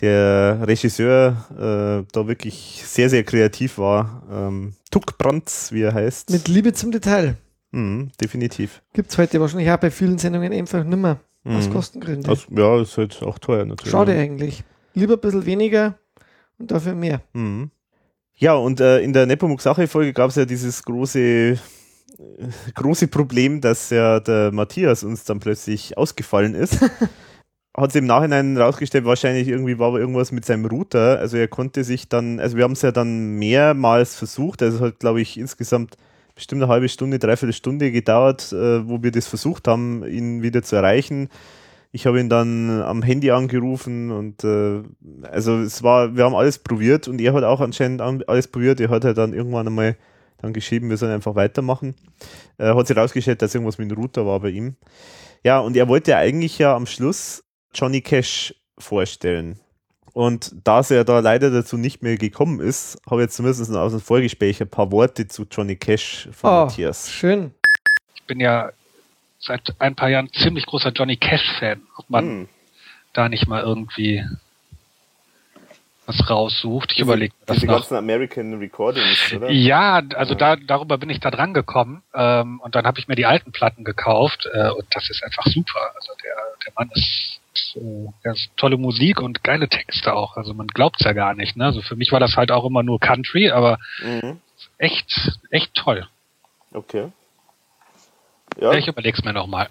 der 0.00 0.58
Regisseur 0.66 1.46
äh, 1.52 2.04
da 2.12 2.26
wirklich 2.28 2.82
sehr, 2.84 3.08
sehr 3.08 3.24
kreativ 3.24 3.78
war. 3.78 4.22
Ähm, 4.30 4.74
Tuck 4.90 5.16
Brands, 5.18 5.72
wie 5.72 5.82
er 5.82 5.94
heißt. 5.94 6.30
Mit 6.30 6.48
Liebe 6.48 6.72
zum 6.72 6.90
Detail. 6.90 7.36
Mhm, 7.70 8.10
definitiv. 8.20 8.82
Gibt 8.92 9.10
es 9.10 9.18
heute 9.18 9.40
wahrscheinlich 9.40 9.70
auch 9.70 9.78
bei 9.78 9.90
vielen 9.90 10.18
Sendungen 10.18 10.52
einfach 10.52 10.84
nimmer. 10.84 11.18
Aus 11.46 11.68
Mhm. 11.68 11.72
Kostengründen. 11.72 12.30
Aus, 12.30 12.46
ja, 12.50 12.80
ist 12.80 12.96
halt 12.98 13.22
auch 13.22 13.38
teuer 13.38 13.64
natürlich. 13.64 13.92
Schade 13.92 14.12
eigentlich. 14.12 14.64
Lieber 14.94 15.14
ein 15.14 15.20
bisschen 15.20 15.46
weniger 15.46 15.98
und 16.58 16.70
dafür 16.70 16.94
mehr. 16.94 17.20
Mhm. 17.32 17.70
Ja, 18.38 18.54
und 18.54 18.80
äh, 18.80 19.00
in 19.00 19.12
der 19.12 19.26
Nepomuk-Sache-Folge 19.26 20.12
gab 20.12 20.30
es 20.30 20.36
ja 20.36 20.44
dieses 20.44 20.82
große, 20.82 21.20
äh, 21.20 21.56
große 22.74 23.08
Problem, 23.08 23.60
dass 23.60 23.90
ja 23.90 24.20
der 24.20 24.52
Matthias 24.52 25.04
uns 25.04 25.24
dann 25.24 25.40
plötzlich 25.40 25.96
ausgefallen 25.96 26.54
ist. 26.54 26.78
Hat 27.76 27.92
sich 27.92 28.00
im 28.00 28.06
Nachhinein 28.06 28.56
rausgestellt, 28.56 29.04
wahrscheinlich 29.04 29.48
irgendwie 29.48 29.78
war 29.78 29.88
aber 29.88 30.00
irgendwas 30.00 30.32
mit 30.32 30.46
seinem 30.46 30.64
Router. 30.64 31.18
Also 31.18 31.36
er 31.36 31.46
konnte 31.46 31.84
sich 31.84 32.08
dann, 32.08 32.40
also 32.40 32.56
wir 32.56 32.64
haben 32.64 32.72
es 32.72 32.80
ja 32.80 32.90
dann 32.90 33.34
mehrmals 33.38 34.16
versucht, 34.16 34.62
also 34.62 34.78
es 34.78 34.82
hat, 34.82 34.98
glaube 34.98 35.20
ich, 35.20 35.38
insgesamt 35.38 35.96
bestimmt 36.36 36.62
eine 36.62 36.70
halbe 36.70 36.88
Stunde, 36.88 37.18
dreiviertel 37.18 37.52
Stunde 37.54 37.90
gedauert, 37.90 38.52
äh, 38.52 38.88
wo 38.88 39.02
wir 39.02 39.10
das 39.10 39.26
versucht 39.26 39.66
haben, 39.66 40.06
ihn 40.06 40.42
wieder 40.42 40.62
zu 40.62 40.76
erreichen. 40.76 41.28
Ich 41.92 42.06
habe 42.06 42.20
ihn 42.20 42.28
dann 42.28 42.82
am 42.82 43.02
Handy 43.02 43.30
angerufen 43.30 44.10
und 44.12 44.44
äh, 44.44 44.82
also 45.28 45.58
es 45.58 45.82
war, 45.82 46.14
wir 46.14 46.24
haben 46.24 46.34
alles 46.34 46.58
probiert 46.58 47.08
und 47.08 47.20
er 47.20 47.32
hat 47.32 47.42
auch 47.42 47.60
anscheinend 47.60 48.02
an- 48.02 48.22
alles 48.26 48.48
probiert. 48.48 48.80
Er 48.80 48.90
hat 48.90 49.04
halt 49.04 49.16
dann 49.16 49.32
irgendwann 49.32 49.66
einmal 49.66 49.96
dann 50.38 50.52
geschrieben, 50.52 50.90
wir 50.90 50.98
sollen 50.98 51.12
einfach 51.12 51.34
weitermachen. 51.34 51.94
Äh, 52.58 52.74
hat 52.74 52.86
sich 52.86 52.96
rausgestellt, 52.96 53.40
dass 53.40 53.54
irgendwas 53.54 53.78
mit 53.78 53.90
dem 53.90 53.96
Router 53.96 54.26
war 54.26 54.38
bei 54.40 54.50
ihm. 54.50 54.76
Ja, 55.42 55.58
und 55.60 55.74
er 55.74 55.88
wollte 55.88 56.16
eigentlich 56.16 56.58
ja 56.58 56.76
am 56.76 56.84
Schluss 56.86 57.44
Johnny 57.72 58.02
Cash 58.02 58.54
vorstellen. 58.78 59.58
Und 60.16 60.54
da 60.64 60.80
es 60.80 60.88
ja 60.88 61.04
da 61.04 61.18
leider 61.18 61.50
dazu 61.50 61.76
nicht 61.76 62.02
mehr 62.02 62.16
gekommen 62.16 62.58
ist, 62.60 62.96
habe 63.04 63.20
ich 63.20 63.26
jetzt 63.26 63.36
zumindest 63.36 63.70
aus 63.76 63.92
dem 63.92 64.00
Vorgespräch 64.00 64.62
ein 64.62 64.68
paar 64.70 64.90
Worte 64.90 65.28
zu 65.28 65.44
Johnny 65.50 65.76
Cash 65.76 66.30
von 66.32 66.48
Oh, 66.50 66.52
Matthias. 66.64 67.10
schön. 67.12 67.52
Ich 68.14 68.22
bin 68.22 68.40
ja 68.40 68.70
seit 69.38 69.60
ein 69.78 69.94
paar 69.94 70.08
Jahren 70.08 70.32
ziemlich 70.32 70.64
großer 70.64 70.88
Johnny 70.92 71.18
Cash-Fan. 71.18 71.82
Ob 71.98 72.08
man 72.08 72.24
Hm. 72.24 72.48
da 73.12 73.28
nicht 73.28 73.46
mal 73.46 73.62
irgendwie 73.62 74.24
was 76.06 76.30
raussucht. 76.30 76.92
Ich 76.92 77.00
überlege 77.00 77.34
das 77.44 77.56
Diese 77.56 77.66
noch. 77.66 77.74
ganzen 77.74 77.96
American 77.96 78.54
Recordings, 78.54 79.34
oder? 79.34 79.50
Ja, 79.50 80.00
also 80.14 80.34
da 80.34 80.56
darüber 80.56 80.96
bin 80.96 81.10
ich 81.10 81.20
da 81.20 81.30
dran 81.30 81.52
gekommen 81.52 82.02
ähm, 82.14 82.58
und 82.60 82.74
dann 82.74 82.86
habe 82.86 82.98
ich 83.00 83.06
mir 83.06 83.16
die 83.16 83.26
alten 83.26 83.52
Platten 83.52 83.84
gekauft 83.84 84.48
äh, 84.54 84.70
und 84.70 84.86
das 84.94 85.10
ist 85.10 85.22
einfach 85.22 85.44
super. 85.44 85.92
Also 85.94 86.12
der 86.24 86.34
der 86.64 86.72
Mann 86.74 86.90
ist, 86.94 87.38
äh, 87.76 88.30
ist 88.32 88.50
tolle 88.56 88.76
Musik 88.76 89.20
und 89.20 89.42
geile 89.44 89.68
Texte 89.68 90.14
auch. 90.14 90.36
Also 90.36 90.54
man 90.54 90.66
glaubt's 90.68 91.04
ja 91.04 91.12
gar 91.12 91.34
nicht. 91.34 91.56
Ne? 91.56 91.64
Also 91.66 91.82
für 91.82 91.96
mich 91.96 92.12
war 92.12 92.20
das 92.20 92.36
halt 92.36 92.50
auch 92.50 92.64
immer 92.64 92.82
nur 92.82 92.98
Country, 93.00 93.50
aber 93.50 93.78
Mhm. 94.02 94.40
echt 94.78 95.38
echt 95.50 95.74
toll. 95.74 96.06
Okay. 96.72 97.08
Ja, 98.60 98.72
Ich 98.74 98.88
überleg's 98.88 99.22
mir 99.24 99.32
noch 99.32 99.46
mal. 99.46 99.68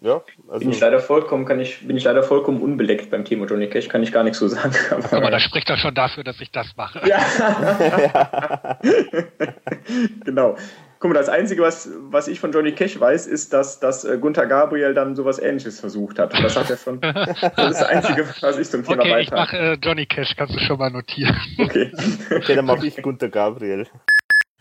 ja, 0.00 0.18
Bin 0.58 0.70
ich 0.70 0.76
also 0.76 0.84
leider 0.84 1.00
vollkommen, 1.00 1.46
kann 1.46 1.58
ich, 1.60 1.86
bin 1.86 1.96
ich 1.96 2.04
leider 2.04 2.22
vollkommen 2.22 2.60
unbeleckt 2.60 3.10
beim 3.10 3.24
Thema 3.24 3.46
Johnny 3.46 3.68
Cash, 3.68 3.88
kann 3.88 4.02
ich 4.02 4.12
gar 4.12 4.22
nichts 4.22 4.38
so 4.38 4.46
sagen. 4.48 4.74
Aber 5.10 5.30
das 5.30 5.42
spricht 5.42 5.68
doch 5.70 5.78
schon 5.78 5.94
dafür, 5.94 6.22
dass 6.24 6.40
ich 6.40 6.50
das 6.50 6.76
mache. 6.76 7.00
Ja. 7.08 8.78
genau. 10.24 10.56
Guck 11.04 11.12
mal, 11.12 11.18
das 11.18 11.28
Einzige, 11.28 11.60
was, 11.60 11.90
was 12.08 12.28
ich 12.28 12.40
von 12.40 12.50
Johnny 12.50 12.72
Cash 12.72 12.98
weiß, 12.98 13.26
ist, 13.26 13.52
dass, 13.52 13.78
dass 13.78 14.06
äh, 14.06 14.16
Gunther 14.16 14.46
Gabriel 14.46 14.94
dann 14.94 15.14
sowas 15.14 15.38
ähnliches 15.38 15.78
versucht 15.78 16.18
hat. 16.18 16.32
Das 16.32 16.56
hat 16.56 16.70
er 16.70 16.78
schon. 16.78 16.98
Das 17.02 17.28
ist 17.28 17.42
das 17.58 17.82
Einzige, 17.82 18.26
was 18.40 18.58
ich 18.58 18.70
zum 18.70 18.84
Thema 18.84 19.02
Okay, 19.02 19.20
ich 19.20 19.30
weiter. 19.30 19.36
mache 19.36 19.58
äh, 19.58 19.78
Johnny 19.82 20.06
Cash, 20.06 20.34
kannst 20.34 20.54
du 20.54 20.60
schon 20.60 20.78
mal 20.78 20.90
notieren. 20.90 21.36
Okay. 21.58 21.92
okay, 22.34 22.54
dann 22.54 22.64
mache 22.64 22.86
ich 22.86 23.02
Gunter 23.02 23.28
Gabriel. 23.28 23.86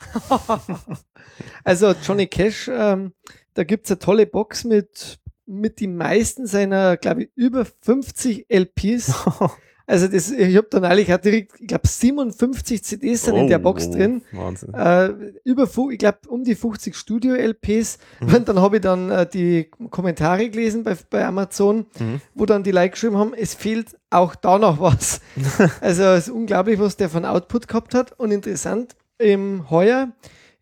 Also 1.64 1.96
Johnny 2.06 2.28
Cash, 2.28 2.68
ähm, 2.68 3.14
da 3.54 3.64
gibt 3.64 3.86
es 3.86 3.92
eine 3.92 4.00
tolle 4.00 4.26
Box 4.26 4.66
mit, 4.66 5.20
mit 5.46 5.80
die 5.80 5.88
meisten 5.88 6.46
seiner, 6.46 6.98
glaube 6.98 7.24
ich, 7.24 7.30
über 7.36 7.66
50 7.84 8.48
LPs. 8.50 9.14
Also 9.86 10.08
das, 10.08 10.32
ich 10.32 10.56
habe 10.56 10.68
dann 10.70 10.86
eigentlich 10.86 11.14
auch 11.14 11.18
direkt, 11.18 11.60
ich 11.60 11.68
glaube 11.68 11.88
57 11.88 12.84
CDs 12.84 13.24
sind 13.26 13.36
in 13.36 13.48
der 13.48 13.60
Box 13.60 13.88
Oh, 13.88 13.92
drin. 13.92 14.22
Wahnsinn. 14.32 14.74
Äh, 14.74 15.10
über, 15.44 15.68
ich 15.92 15.98
glaube, 15.98 16.20
um 16.30 16.46
die 16.46 16.56
50 16.56 16.96
Studio-LPs. 16.96 17.98
Mhm. 18.22 18.34
Und 18.34 18.48
dann 18.48 18.62
habe 18.62 18.78
ich 18.78 18.82
dann 18.82 19.10
äh, 19.12 19.28
die 19.28 19.70
Kommentare 19.90 20.50
gelesen 20.50 20.84
bei, 20.84 20.96
bei 21.10 21.26
Amazon, 21.26 21.86
Mhm. 22.00 22.22
wo 22.34 22.46
dann 22.46 22.64
die 22.64 22.72
Leute 22.72 22.92
geschrieben 22.92 23.18
haben, 23.18 23.34
es 23.34 23.56
fehlt 23.56 23.98
auch 24.10 24.36
da 24.36 24.58
noch 24.58 24.80
was. 24.80 25.20
also 25.82 26.04
es 26.04 26.28
ist 26.28 26.34
unglaublich, 26.34 26.80
was 26.80 26.96
der 26.96 27.10
von 27.10 27.26
Output 27.26 27.68
gehabt 27.68 27.94
hat. 27.94 28.18
Und 28.18 28.32
interessant, 28.32 28.96
im 29.18 29.70
Heuer 29.70 30.14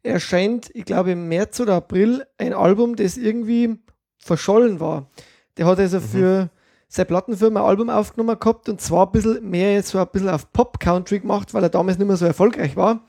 erscheint, 0.04 0.72
ich 0.74 0.86
glaube 0.86 1.12
im 1.12 1.28
März 1.28 1.60
oder 1.60 1.76
April, 1.76 2.26
ein 2.40 2.54
Album, 2.54 2.96
das 2.96 3.18
irgendwie 3.18 3.78
verschollen 4.18 4.80
war. 4.80 5.10
Der 5.58 5.68
hat 5.68 5.80
also 5.80 6.00
für 6.00 6.50
seine 6.94 7.06
Plattenfirma 7.06 7.62
ein 7.62 7.66
Album 7.66 7.90
aufgenommen 7.90 8.38
gehabt 8.38 8.68
und 8.68 8.82
zwar 8.82 9.06
ein 9.06 9.14
bisschen 9.14 9.50
mehr 9.50 9.82
so 9.82 9.98
ein 9.98 10.08
bisschen 10.12 10.30
auf 10.30 10.52
Pop-Country 10.52 11.20
gemacht, 11.20 11.54
weil 11.54 11.64
er 11.64 11.70
damals 11.70 11.98
nicht 11.98 12.06
mehr 12.06 12.18
so 12.18 12.26
erfolgreich 12.26 12.76
war. 12.76 13.00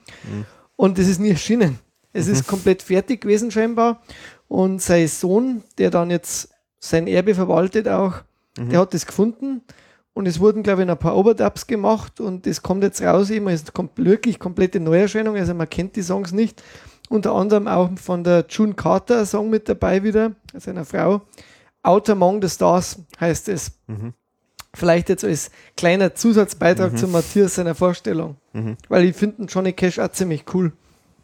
Und 0.77 0.97
das 0.97 1.09
ist 1.09 1.19
nie 1.19 1.31
erschienen. 1.31 1.79
Es 2.13 2.27
ist 2.27 2.47
komplett 2.47 2.81
fertig 2.81 3.21
gewesen 3.21 3.51
scheinbar. 3.51 4.01
Und 4.47 4.81
sein 4.81 5.07
Sohn, 5.09 5.63
der 5.77 5.89
dann 5.89 6.11
jetzt 6.11 6.49
sein 6.79 7.07
Erbe 7.07 7.35
verwaltet 7.35 7.89
auch, 7.89 8.13
der 8.57 8.79
hat 8.79 8.93
das 8.93 9.05
gefunden. 9.05 9.61
Und 10.13 10.27
es 10.27 10.39
wurden, 10.39 10.63
glaube 10.63 10.83
ich, 10.83 10.89
ein 10.89 10.97
paar 10.97 11.17
Overdubs 11.17 11.67
gemacht 11.67 12.21
und 12.21 12.45
das 12.45 12.61
kommt 12.61 12.83
jetzt 12.83 13.01
raus 13.01 13.31
eben. 13.31 13.49
Es 13.49 13.73
kommt 13.73 13.97
wirklich 13.97 14.39
komplette 14.39 14.79
Neuerscheinung, 14.79 15.35
also 15.35 15.53
man 15.53 15.69
kennt 15.69 15.97
die 15.97 16.03
Songs 16.03 16.31
nicht. 16.31 16.63
Unter 17.09 17.33
anderem 17.33 17.67
auch 17.67 17.89
von 17.97 18.23
der 18.23 18.45
June 18.47 18.75
Carter 18.75 19.25
Song 19.25 19.49
mit 19.49 19.67
dabei 19.67 20.03
wieder, 20.03 20.31
also 20.53 20.71
einer 20.71 20.85
Frau. 20.85 21.21
Out 21.83 22.09
Among 22.09 22.41
the 22.41 22.49
Stars 22.49 22.99
heißt 23.19 23.49
es. 23.49 23.71
Vielleicht 24.73 25.09
jetzt 25.09 25.23
als 25.23 25.51
kleiner 25.77 26.15
Zusatzbeitrag 26.15 26.97
zu 26.97 27.07
Matthias 27.07 27.55
seiner 27.55 27.75
Vorstellung. 27.75 28.37
Mhm. 28.53 28.77
Weil 28.89 29.05
ich 29.05 29.15
finde 29.15 29.43
Johnny 29.43 29.73
Cash 29.73 29.99
auch 29.99 30.09
ziemlich 30.09 30.45
cool. 30.53 30.71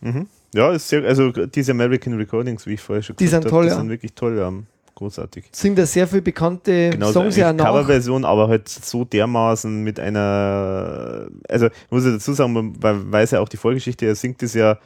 Mhm. 0.01 0.27
Ja, 0.53 0.71
ist 0.71 0.87
sehr, 0.87 1.03
also 1.03 1.31
diese 1.31 1.71
American 1.71 2.13
Recordings, 2.13 2.65
wie 2.65 2.73
ich 2.73 2.81
vorher 2.81 3.01
schon 3.03 3.15
Die 3.15 3.25
gesagt 3.25 3.43
sind 3.43 3.51
habe, 3.51 3.61
toll, 3.61 3.65
die 3.65 3.71
ja. 3.71 3.77
sind 3.77 3.89
wirklich 3.89 4.13
toll, 4.13 4.37
ja. 4.37 4.51
großartig. 4.95 5.45
Singt 5.51 5.77
da 5.77 5.85
sehr 5.85 6.07
viel 6.07 6.21
bekannte 6.21 6.89
Genau, 6.91 7.11
Songs 7.11 7.35
so 7.35 7.41
ja 7.41 7.53
nach. 7.53 7.65
Coverversion, 7.65 8.25
aber 8.25 8.47
halt 8.47 8.67
so 8.67 9.05
dermaßen 9.05 9.83
mit 9.83 9.99
einer, 9.99 11.27
also 11.47 11.69
muss 11.89 12.05
ich 12.05 12.13
dazu 12.13 12.33
sagen, 12.33 12.53
man 12.53 12.75
man 12.81 13.11
weiß 13.11 13.31
ja 13.31 13.39
auch 13.39 13.49
die 13.49 13.57
Vorgeschichte, 13.57 14.05
er 14.05 14.15
singt 14.15 14.43
es 14.43 14.53
ja 14.53 14.77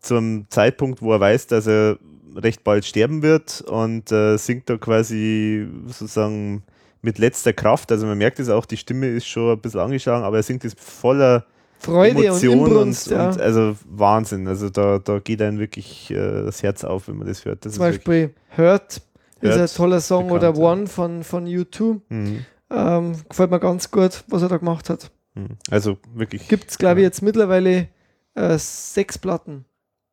zum 0.00 0.46
Zeitpunkt, 0.48 1.02
wo 1.02 1.12
er 1.12 1.20
weiß, 1.20 1.46
dass 1.48 1.66
er 1.66 1.98
recht 2.36 2.64
bald 2.64 2.84
sterben 2.84 3.22
wird 3.22 3.62
und 3.62 4.10
äh, 4.12 4.36
singt 4.36 4.68
da 4.68 4.76
quasi 4.76 5.66
sozusagen 5.86 6.62
mit 7.02 7.18
letzter 7.18 7.52
Kraft. 7.52 7.90
Also 7.92 8.06
man 8.06 8.18
merkt 8.18 8.40
es 8.40 8.48
auch, 8.48 8.66
die 8.66 8.76
Stimme 8.76 9.08
ist 9.08 9.26
schon 9.26 9.52
ein 9.52 9.60
bisschen 9.60 9.80
angeschlagen, 9.80 10.24
aber 10.24 10.36
er 10.36 10.42
singt 10.42 10.64
es 10.64 10.74
voller 10.74 11.46
Freude 11.78 12.26
Emotion 12.26 12.58
und 12.58 12.66
Inbrunst, 12.66 13.08
und, 13.08 13.16
ja. 13.16 13.28
und 13.30 13.40
also 13.40 13.76
Wahnsinn. 13.88 14.46
Also 14.46 14.68
da, 14.68 14.98
da 14.98 15.18
geht 15.18 15.40
einem 15.40 15.58
wirklich 15.58 16.10
äh, 16.10 16.44
das 16.44 16.62
Herz 16.62 16.84
auf, 16.84 17.08
wenn 17.08 17.16
man 17.16 17.26
das 17.26 17.44
hört. 17.44 17.64
Das 17.64 17.74
Zum 17.74 17.80
Beispiel 17.80 18.34
Hurt 18.56 19.00
ist 19.40 19.56
ein 19.56 19.66
toller 19.66 20.00
Song 20.00 20.28
bekannt, 20.28 20.58
oder. 20.58 20.72
One 20.72 20.86
von, 20.86 21.24
von 21.24 21.46
U2. 21.46 22.00
Mhm. 22.10 22.44
Ähm, 22.70 23.16
gefällt 23.28 23.50
mir 23.50 23.60
ganz 23.60 23.90
gut, 23.90 24.24
was 24.28 24.42
er 24.42 24.48
da 24.48 24.58
gemacht 24.58 24.90
hat. 24.90 25.10
Mhm. 25.34 25.56
Also 25.70 25.96
wirklich. 26.14 26.48
Gibt 26.48 26.70
es, 26.70 26.76
glaube 26.76 27.00
ich, 27.00 27.04
jetzt 27.04 27.22
mittlerweile 27.22 27.88
äh, 28.34 28.58
sechs 28.58 29.16
Platten. 29.16 29.64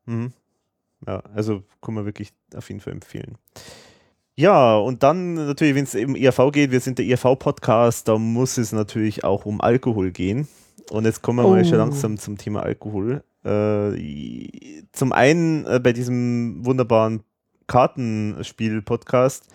Mhm. 0.05 0.31
Ja, 1.05 1.21
also 1.35 1.63
kann 1.81 1.93
man 1.93 2.05
wirklich 2.05 2.33
auf 2.55 2.69
jeden 2.69 2.79
Fall 2.81 2.93
empfehlen. 2.93 3.37
Ja, 4.35 4.77
und 4.77 5.03
dann 5.03 5.33
natürlich, 5.33 5.75
wenn 5.75 5.83
es 5.83 5.95
eben 5.95 6.15
ERV 6.15 6.51
geht, 6.51 6.71
wir 6.71 6.79
sind 6.79 6.99
der 6.99 7.05
ERV-Podcast, 7.07 8.07
da 8.07 8.17
muss 8.17 8.57
es 8.57 8.71
natürlich 8.71 9.23
auch 9.23 9.45
um 9.45 9.61
Alkohol 9.61 10.11
gehen. 10.11 10.47
Und 10.89 11.05
jetzt 11.05 11.21
kommen 11.21 11.43
wir 11.43 11.49
mal 11.49 11.61
Oh. 11.61 11.63
schon 11.67 11.77
langsam 11.77 12.17
zum 12.17 12.37
Thema 12.37 12.61
Alkohol. 12.63 13.23
Äh, 13.43 14.83
zum 14.91 15.11
einen 15.11 15.65
äh, 15.65 15.79
bei 15.81 15.91
diesem 15.93 16.65
wunderbaren 16.65 17.23
Kartenspiel-Podcast 17.67 19.47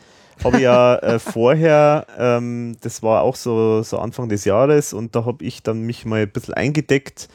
habe 0.44 0.56
ich 0.56 0.62
ja 0.62 0.96
äh, 1.02 1.18
vorher, 1.18 2.06
ähm, 2.18 2.76
das 2.80 3.02
war 3.02 3.22
auch 3.22 3.36
so, 3.36 3.82
so 3.82 3.98
Anfang 3.98 4.28
des 4.28 4.44
Jahres, 4.44 4.92
und 4.92 5.14
da 5.14 5.24
habe 5.24 5.44
ich 5.44 5.62
dann 5.62 5.82
mich 5.82 6.04
mal 6.04 6.22
ein 6.22 6.30
bisschen 6.30 6.54
eingedeckt 6.54 7.28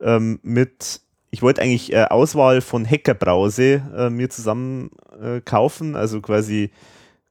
ähm, 0.00 0.38
mit, 0.42 1.00
ich 1.30 1.42
wollte 1.42 1.62
eigentlich 1.62 1.92
äh, 1.92 2.04
Auswahl 2.04 2.60
von 2.60 2.88
Hackerbrause 2.88 3.82
äh, 3.96 4.10
mir 4.10 4.30
zusammen 4.30 4.90
äh, 5.22 5.40
kaufen, 5.40 5.96
also 5.96 6.20
quasi 6.20 6.70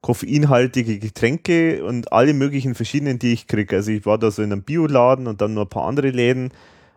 koffeinhaltige 0.01 0.97
Getränke 0.99 1.83
und 1.83 2.13
alle 2.13 2.33
möglichen 2.33 2.73
verschiedenen, 2.73 3.19
die 3.19 3.33
ich 3.33 3.47
kriege. 3.47 3.75
Also 3.75 3.91
ich 3.91 4.05
war 4.05 4.17
da 4.17 4.31
so 4.31 4.41
in 4.41 4.51
einem 4.53 4.63
Bioladen 4.63 5.27
und 5.27 5.41
dann 5.41 5.53
noch 5.53 5.63
ein 5.63 5.69
paar 5.69 5.85
andere 5.87 6.09
Läden 6.09 6.51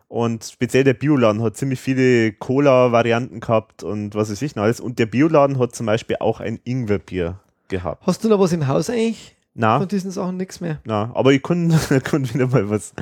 und 0.07 0.43
speziell 0.45 0.83
der 0.83 0.93
Bioladen 0.93 1.41
hat 1.41 1.57
ziemlich 1.57 1.79
viele 1.79 2.31
Cola-Varianten 2.33 3.39
gehabt 3.39 3.83
und 3.83 4.13
was 4.15 4.29
weiß 4.29 4.41
ich 4.43 4.55
noch 4.55 4.63
alles. 4.63 4.79
Und 4.79 4.99
der 4.99 5.07
Bioladen 5.07 5.57
hat 5.59 5.75
zum 5.75 5.87
Beispiel 5.87 6.17
auch 6.19 6.39
ein 6.39 6.59
Ingwerbier 6.63 7.39
gehabt. 7.67 8.05
Hast 8.05 8.23
du 8.23 8.29
noch 8.29 8.39
was 8.39 8.53
im 8.53 8.67
Haus 8.67 8.89
eigentlich? 8.89 9.35
Na, 9.55 9.79
Von 9.79 9.87
diesen 9.87 10.11
Sachen 10.11 10.37
nichts 10.37 10.61
mehr. 10.61 10.79
na, 10.83 11.11
aber 11.13 11.31
ich 11.33 11.41
konnte 11.41 11.99
konnt 12.09 12.33
wieder 12.33 12.47
mal 12.47 12.69
was, 12.69 12.93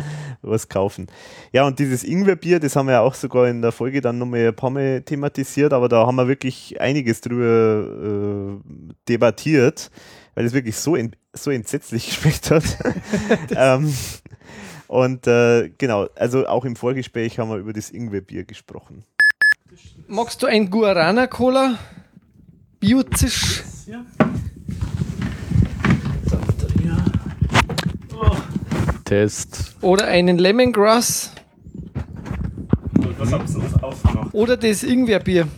was 0.42 0.70
kaufen. 0.70 1.08
Ja, 1.52 1.66
und 1.66 1.80
dieses 1.80 2.04
Ingwerbier, 2.04 2.60
das 2.60 2.76
haben 2.76 2.88
wir 2.88 2.94
ja 2.94 3.02
auch 3.02 3.14
sogar 3.14 3.48
in 3.48 3.62
der 3.62 3.72
Folge 3.72 4.02
dann 4.02 4.18
nochmal 4.18 4.48
ein 4.48 4.56
paar 4.56 4.70
Mal 4.70 5.02
thematisiert, 5.02 5.74
aber 5.74 5.90
da 5.90 6.06
haben 6.06 6.16
wir 6.16 6.28
wirklich 6.28 6.80
einiges 6.80 7.22
drüber 7.22 8.60
äh, 8.62 8.94
debattiert, 9.08 9.92
weil 10.36 10.46
es 10.46 10.54
wirklich 10.54 10.76
so, 10.76 10.96
ent 10.96 11.18
so 11.34 11.52
entsetzlich 11.52 12.06
geschmeckt 12.22 12.52
hat. 12.52 12.64
ähm, 13.56 13.94
und 14.88 15.28
äh, 15.28 15.70
genau, 15.78 16.08
also 16.16 16.48
auch 16.48 16.66
im 16.66 16.76
Vorgespräch 16.76 17.40
haben 17.40 17.50
wir 17.50 17.58
über 17.58 17.74
das 17.74 17.90
Ingwerbier 17.92 18.44
gesprochen. 18.44 19.06
Magst 20.08 20.44
du 20.44 20.48
ein 20.48 20.70
Guarana-Cola? 20.70 21.78
Biozisch? 22.80 23.64
Test. 29.12 29.76
Oder 29.82 30.08
einen 30.08 30.38
Lemongrass? 30.38 31.34
Was 33.18 33.34
habt 33.34 33.50
ihr 33.50 33.84
aufgemacht? 33.84 34.34
Oder 34.34 34.56
das 34.56 34.84
Ingwerbier? 34.84 35.50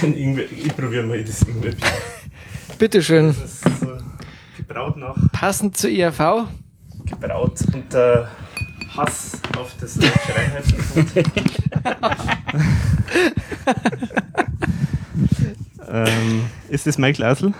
Ein 0.00 0.16
Ingwer, 0.16 0.50
ich 0.50 0.74
probiere 0.74 1.02
mal 1.02 1.22
das 1.22 1.42
Ingwerbier. 1.42 1.86
Bitteschön. 2.78 3.26
Das 3.26 3.36
ist 3.36 3.80
so 3.80 3.98
gebraut 4.56 4.96
nach 4.96 5.14
Passend 5.32 5.76
zur 5.76 5.90
E 5.90 6.00
ERV. 6.00 6.48
gebraut 7.04 7.60
unter 7.74 8.30
Hass 8.96 9.38
auf 9.58 9.74
das 9.78 9.96
deutsche 9.96 10.34
Reinheitsgebot. 10.34 11.26
ähm, 15.86 16.44
ist 16.70 16.86
das 16.86 16.96
mein 16.96 17.12
Glasl? 17.12 17.52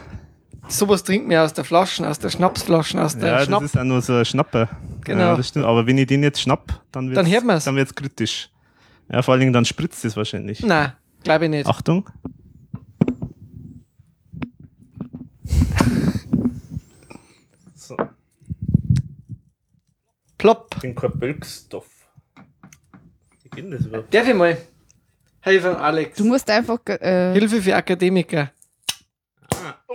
Sowas 0.73 1.05
trinkt 1.05 1.29
man 1.29 1.37
aus 1.39 1.53
der 1.53 1.65
Flaschen, 1.65 2.05
aus 2.07 2.19
der 2.19 2.31
Schnapsflaschen, 2.31 2.99
aus 2.99 3.17
der 3.19 3.29
Ja, 3.41 3.45
Schnapp. 3.45 3.61
das 3.61 3.75
ist 3.75 3.79
auch 3.79 3.85
nur 3.85 4.01
so 4.01 4.15
ein 4.15 4.25
Schnapper. 4.25 4.69
Genau. 5.05 5.21
Ja, 5.21 5.37
das 5.37 5.49
stimmt. 5.49 5.67
Aber 5.67 5.87
wenn 5.87 5.99
ich 5.99 6.07
den 6.07 6.23
jetzt 6.23 6.41
schnapp, 6.41 6.81
dann 6.93 7.09
wird 7.09 7.17
Dann 7.19 7.27
hört 7.31 7.45
man's. 7.45 7.65
dann 7.65 7.77
wird's 7.77 7.95
kritisch. 7.95 8.49
Ja, 9.11 9.21
vor 9.23 9.33
allen 9.33 9.41
Dingen 9.41 9.53
dann 9.53 9.65
spritzt 9.65 10.05
es 10.05 10.17
wahrscheinlich. 10.17 10.61
Nein, 10.63 10.93
glaube 11.25 11.45
ich 11.45 11.51
nicht. 11.51 11.67
Achtung. 11.67 12.09
So, 17.75 17.97
Plopp. 20.39 20.71
ich 20.77 20.83
bin 20.83 20.95
kein 20.95 21.11
Bölkstoff. 21.19 21.87
Wie 23.43 23.49
geht 23.51 23.65
denn 23.65 23.71
das 23.73 23.83
überhaupt? 23.87 24.13
Darf 24.15 24.29
ich 24.29 24.35
mal? 24.35 24.57
Helfen, 25.41 25.75
Alex. 25.77 26.17
Du 26.17 26.25
musst 26.25 26.49
einfach 26.49 26.79
äh, 26.87 27.33
Hilfe 27.33 27.61
für 27.61 27.75
Akademiker. 27.75 28.51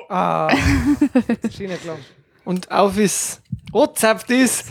Ah. 0.10 0.48
Klang. 1.50 2.00
Und 2.46 2.72
auf 2.72 2.98
ist. 2.98 3.42
Rotzapft 3.74 4.30
ist. 4.32 4.68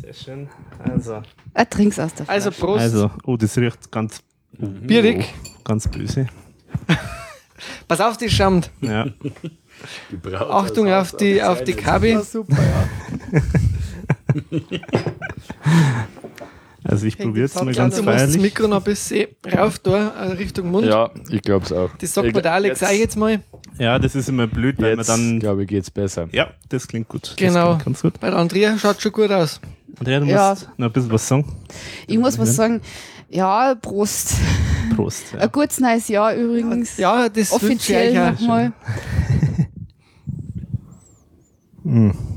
Sehr 0.00 0.12
schön. 0.12 0.48
Also, 0.78 1.22
äh, 1.54 1.66
trink's 1.66 1.98
aus 1.98 2.14
der 2.14 2.26
Flasche. 2.26 2.48
Also 2.48 2.50
Prost. 2.50 2.80
also 2.80 3.10
oh, 3.24 3.36
das 3.36 3.56
riecht 3.56 3.90
ganz, 3.90 4.22
Bierig. 4.52 5.32
ganz 5.64 5.88
böse. 5.88 6.26
Pass 7.88 8.00
auf, 8.00 8.16
die 8.16 8.28
Schamt. 8.28 8.70
Ja. 8.80 9.06
Gebraut 10.10 10.50
Achtung 10.50 10.92
auf 10.92 11.12
die, 11.12 11.42
auf 11.42 11.64
die 11.64 11.72
Kabi. 11.72 12.18
super, 12.22 12.56
ja. 12.62 12.88
Also 16.90 17.04
ich 17.06 17.18
probiere 17.18 17.44
jetzt 17.46 17.54
mal 17.54 17.70
Du 17.70 17.76
ganz 17.76 17.96
musst 17.96 18.08
das 18.08 18.14
feierlich. 18.16 18.40
Mikro 18.40 18.66
noch 18.66 18.78
ein 18.78 18.82
bisschen 18.84 19.26
rauf 19.54 19.78
da, 19.78 20.08
äh, 20.08 20.32
Richtung 20.32 20.70
Mund. 20.70 20.86
Ja, 20.86 21.10
ich 21.28 21.42
glaube 21.42 21.66
es 21.66 21.72
auch. 21.72 21.90
Das 21.98 22.14
sagt 22.14 22.32
mir 22.34 22.40
der 22.42 22.54
Alex 22.54 22.82
auch 22.82 22.90
jetzt 22.90 23.14
mal. 23.16 23.40
Ja, 23.78 23.98
das 23.98 24.14
ist 24.14 24.28
immer 24.30 24.46
blöd, 24.46 24.76
weil 24.78 24.92
man 24.96 24.98
Jetzt, 25.00 25.08
dann. 25.10 25.38
glaube 25.38 25.62
ich, 25.62 25.68
geht's 25.68 25.90
besser. 25.90 26.28
Ja, 26.32 26.48
das 26.70 26.88
klingt 26.88 27.08
gut. 27.08 27.34
Genau. 27.36 27.74
Das 27.74 27.82
klingt 27.82 27.84
ganz 27.84 28.02
gut. 28.02 28.20
Bei 28.20 28.30
der 28.30 28.38
Andrea 28.38 28.78
schaut 28.78 29.02
schon 29.02 29.12
gut 29.12 29.30
aus. 29.30 29.60
Andrea, 29.98 30.20
du 30.20 30.26
Ja. 30.26 30.50
musst 30.50 30.70
noch 30.78 30.86
ein 30.86 30.92
bisschen 30.92 31.12
was 31.12 31.28
sagen. 31.28 31.44
Ich 32.06 32.18
muss 32.18 32.38
was 32.38 32.56
sagen. 32.56 32.80
Ja, 33.28 33.74
Prost. 33.74 34.34
Prost. 34.96 35.34
Ja. 35.34 35.40
Ein 35.40 35.52
gutes 35.52 35.80
neues 35.80 36.08
Jahr 36.08 36.34
übrigens. 36.34 36.96
Ja, 36.96 37.28
das 37.28 37.52
Offiziell 37.52 38.12
ich 38.12 38.18
euch 38.18 38.24
auch. 38.26 38.40
nochmal. 38.40 38.72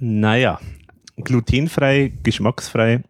Naja, 0.00 0.58
glutenfrei, 1.16 2.12
geschmacksfrei. 2.22 3.02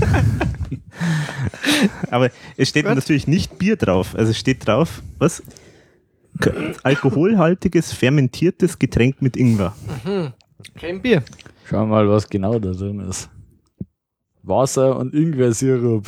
Aber 2.10 2.30
es 2.56 2.68
steht 2.68 2.86
Gut. 2.86 2.94
natürlich 2.94 3.26
nicht 3.26 3.58
Bier 3.58 3.76
drauf. 3.76 4.14
Also 4.16 4.30
es 4.30 4.38
steht 4.38 4.66
drauf, 4.66 5.02
was? 5.18 5.42
Alkoholhaltiges, 6.82 7.92
fermentiertes 7.92 8.78
Getränk 8.78 9.20
mit 9.22 9.36
Ingwer. 9.36 9.74
Kein 10.76 11.02
Bier. 11.02 11.22
Schauen 11.64 11.88
wir 11.90 11.96
mal, 11.96 12.08
was 12.08 12.28
genau 12.28 12.58
da 12.58 12.70
drin 12.70 13.00
ist. 13.00 13.28
Wasser 14.42 14.96
und 14.98 15.14
Ingwer-Sirup. 15.14 16.06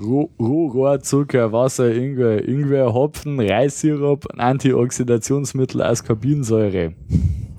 Roh- 0.00 0.30
Rohrohrzucker, 0.38 1.52
Wasser, 1.52 1.94
Ingwer, 1.94 2.46
Ingwer, 2.48 2.92
Hopfen, 2.94 3.38
Reissirup, 3.40 4.26
ein 4.32 4.40
Antioxidationsmittel 4.40 5.82
Ascorbinsäure. 5.82 6.94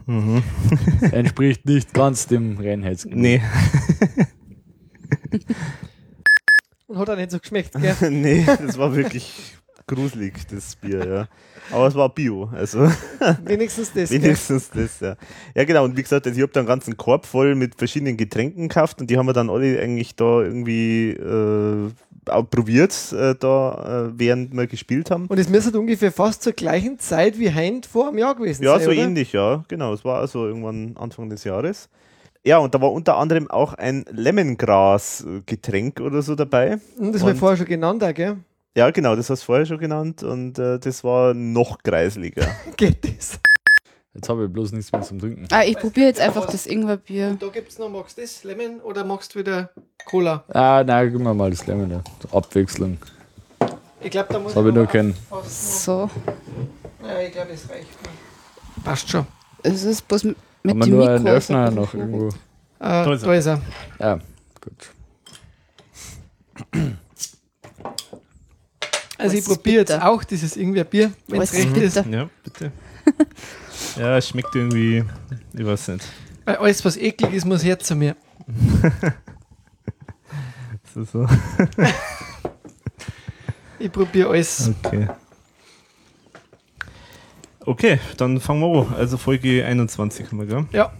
Mhm. 0.05 0.43
Entspricht 1.11 1.65
nicht 1.65 1.93
ganz 1.93 2.27
dem 2.27 2.57
Reinheitsgebot. 2.59 3.19
Nee, 3.19 3.41
Und 6.87 6.97
hat 6.97 7.09
auch 7.09 7.15
nicht 7.15 7.31
so 7.31 7.39
geschmeckt, 7.39 7.71
gell? 7.79 7.95
nee, 8.11 8.45
das 8.45 8.77
war 8.77 8.95
wirklich 8.95 9.55
gruselig, 9.87 10.33
das 10.49 10.75
Bier, 10.75 11.05
ja. 11.05 11.27
Aber 11.71 11.87
es 11.87 11.95
war 11.95 12.09
Bio, 12.09 12.49
also 12.53 12.89
Wenigstens 13.45 13.91
das, 13.93 14.09
gell? 14.09 14.21
wenigstens 14.21 14.69
das, 14.69 14.99
ja. 14.99 15.15
Ja, 15.55 15.63
genau, 15.63 15.85
und 15.85 15.97
wie 15.97 16.03
gesagt, 16.03 16.25
also 16.27 16.37
ich 16.37 16.41
habe 16.41 16.51
da 16.51 16.59
einen 16.59 16.67
ganzen 16.67 16.97
Korb 16.97 17.25
voll 17.25 17.55
mit 17.55 17.75
verschiedenen 17.75 18.17
Getränken 18.17 18.67
gekauft 18.67 19.01
und 19.01 19.09
die 19.09 19.17
haben 19.17 19.25
wir 19.25 19.33
dann 19.33 19.49
alle 19.49 19.79
eigentlich 19.79 20.15
da 20.15 20.41
irgendwie 20.41 21.11
äh, 21.11 21.89
auch 22.29 22.49
probiert, 22.49 22.93
äh, 23.13 23.35
da, 23.39 24.07
äh, 24.07 24.19
während 24.19 24.55
wir 24.55 24.67
gespielt 24.67 25.11
haben. 25.11 25.27
Und 25.27 25.37
es 25.37 25.49
müsste 25.49 25.77
ungefähr 25.77 26.11
fast 26.11 26.43
zur 26.43 26.53
gleichen 26.53 26.99
Zeit 26.99 27.39
wie 27.39 27.51
Heint 27.51 27.85
vor 27.85 28.09
einem 28.09 28.19
Jahr 28.19 28.35
gewesen 28.35 28.63
Ja, 28.63 28.75
sein, 28.75 28.85
so 28.85 28.91
oder? 28.91 28.99
ähnlich, 29.01 29.33
ja. 29.33 29.63
Genau, 29.67 29.93
es 29.93 30.05
war 30.05 30.19
also 30.19 30.45
irgendwann 30.45 30.95
Anfang 30.97 31.29
des 31.29 31.43
Jahres. 31.43 31.89
Ja, 32.45 32.57
und 32.57 32.75
da 32.75 32.81
war 32.81 32.91
unter 32.91 33.17
anderem 33.17 33.49
auch 33.49 33.73
ein 33.73 34.05
Lemongras-Getränk 34.11 35.99
oder 36.01 36.22
so 36.22 36.35
dabei. 36.35 36.77
Und 36.97 37.13
das 37.13 37.22
habe 37.22 37.31
ich 37.31 37.35
Und- 37.35 37.39
vorher 37.39 37.57
schon 37.57 37.67
genannt, 37.67 38.03
gell? 38.15 38.38
Ja, 38.75 38.89
genau, 38.89 39.15
das 39.15 39.30
hast 39.30 39.43
du 39.43 39.45
vorher 39.45 39.65
schon 39.67 39.77
genannt 39.77 40.23
und 40.23 40.57
äh, 40.57 40.80
das 40.80 41.03
war 41.03 41.33
noch 41.35 41.77
kreisliger. 41.83 42.47
Geht 42.77 43.03
das? 43.05 43.39
Jetzt 44.15 44.30
habe 44.30 44.45
ich 44.45 44.51
bloß 44.51 44.72
nichts 44.73 44.91
mehr 44.91 45.01
zum 45.03 45.19
Trinken. 45.19 45.47
Ah, 45.51 45.63
ich 45.63 45.77
probiere 45.77 46.07
jetzt 46.07 46.19
einfach 46.19 46.47
das 46.47 46.65
Ingwerbier. 46.65 47.30
Und 47.30 47.41
da 47.41 47.47
gibt 47.47 47.69
es 47.72 47.77
noch, 47.80 47.89
magst 47.89 48.17
du 48.17 48.22
das, 48.22 48.43
Lemon, 48.43 48.80
oder 48.81 49.03
magst 49.03 49.33
du 49.35 49.39
wieder 49.39 49.69
Cola? 50.05 50.43
Ah, 50.49 50.83
nein, 50.85 51.11
gib 51.11 51.22
mir 51.22 51.33
mal 51.35 51.49
das 51.51 51.65
Lemon 51.67 51.89
da. 51.89 52.03
Zur 52.19 52.35
Abwechslung. 52.35 52.97
Ich 54.01 54.11
glaube, 54.11 54.33
da 54.33 54.39
muss 54.39 54.53
Das 54.53 54.57
habe 54.57 54.69
ich 54.69 54.75
nur 54.75 54.83
noch 54.85 54.91
kennen. 54.91 55.15
So. 55.47 56.09
Ja, 57.07 57.19
ich 57.25 57.31
glaube, 57.31 57.51
es 57.53 57.69
reicht. 57.69 57.88
Passt 58.83 59.09
schon. 59.09 59.25
Es 59.63 59.83
ist 59.83 60.07
bloß 60.07 60.27
mit 60.64 60.72
Haben 60.72 60.80
wir 60.80 60.85
dem 60.85 60.92
nur 60.95 61.00
Mikro. 61.01 61.16
einen 61.16 61.27
Öffner 61.27 61.72
noch 61.72 61.93
irgendwo? 61.93 62.27
Äh, 62.27 62.32
Da 62.80 63.06
da, 63.06 63.14
ist 63.14 63.24
er. 63.24 63.33
ist 63.38 63.45
er. 63.48 63.61
Ja, 64.00 64.19
gut. 64.61 64.92
Also, 69.17 69.38
ich 69.38 69.45
probiere 69.45 69.77
jetzt 69.80 69.92
auch 69.93 70.24
dieses 70.24 70.58
Ingwerbier, 70.58 71.11
wenn 71.27 71.42
es 71.42 71.53
recht 71.53 71.75
ist. 71.77 71.95
bitter. 72.03 72.09
Ja, 72.09 72.30
bitte. 72.43 72.72
ja, 73.98 74.17
es 74.17 74.27
schmeckt 74.30 74.53
irgendwie, 74.56 75.03
ich 75.53 75.66
weiß 75.66 75.90
nicht. 75.90 76.06
Weil 76.45 76.58
alles, 76.58 76.83
was 76.83 76.98
eklig 76.98 77.33
ist, 77.33 77.45
muss 77.45 77.64
her 77.64 77.80
zu 77.80 77.95
mir. 77.95 78.16
So, 80.93 81.03
so. 81.06 81.27
Ich 83.80 83.92
probiere 83.92 84.30
alles. 84.30 84.69
Okay. 84.85 85.08
Okay, 87.66 88.00
dann 88.17 88.40
fangen 88.40 88.61
wir 88.61 88.82
an. 88.88 88.95
Also 88.95 89.17
Folge 89.17 89.66
21 89.66 90.27
haben 90.27 90.40
wir, 90.40 90.45
gell? 90.45 90.66
Ja, 90.72 90.92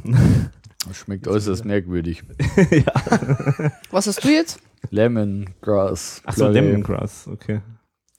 Das 0.88 0.98
schmeckt 0.98 1.28
äußerst 1.28 1.66
merkwürdig. 1.66 2.24
Was 3.92 4.08
hast 4.08 4.24
du 4.24 4.30
jetzt? 4.30 4.60
Lemongrass. 4.90 6.22
Achso. 6.26 6.48
Lemongrass, 6.50 7.28
okay. 7.28 7.62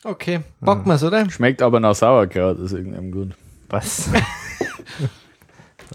okay. 0.02 0.40
Packen 0.60 0.86
wir 0.88 0.94
es, 0.94 1.02
oder? 1.02 1.28
Schmeckt 1.30 1.60
aber 1.62 1.80
nach 1.80 1.94
Sauerkraut 1.94 2.58
aus 2.58 2.72
irgendeinem 2.72 3.12
Grund. 3.12 3.36
Was? 3.68 4.08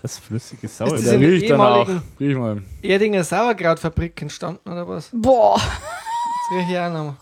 Was? 0.02 0.20
Flüssiges 0.20 0.72
Ist 0.72 0.78
Sauer? 0.78 0.92
das 0.92 1.06
in 1.08 1.22
der 1.22 1.30
riecht 1.30 1.50
danach. 1.50 1.88
Riech 2.20 2.36
mal. 2.38 2.62
Erdinger 2.82 3.24
Sauerkrautfabrik 3.24 4.22
entstanden, 4.22 4.70
oder 4.70 4.88
was? 4.88 5.10
Boah. 5.14 5.56
Das 5.58 6.58
rieche 6.58 6.72
ich 6.72 6.78
auch 6.80 6.94
noch. 6.94 7.16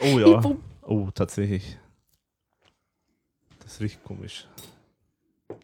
Oh 0.00 0.18
ja. 0.18 0.42
Oh, 0.82 1.08
tatsächlich. 1.14 1.78
Das 3.74 3.80
riecht 3.80 4.04
komisch. 4.04 4.46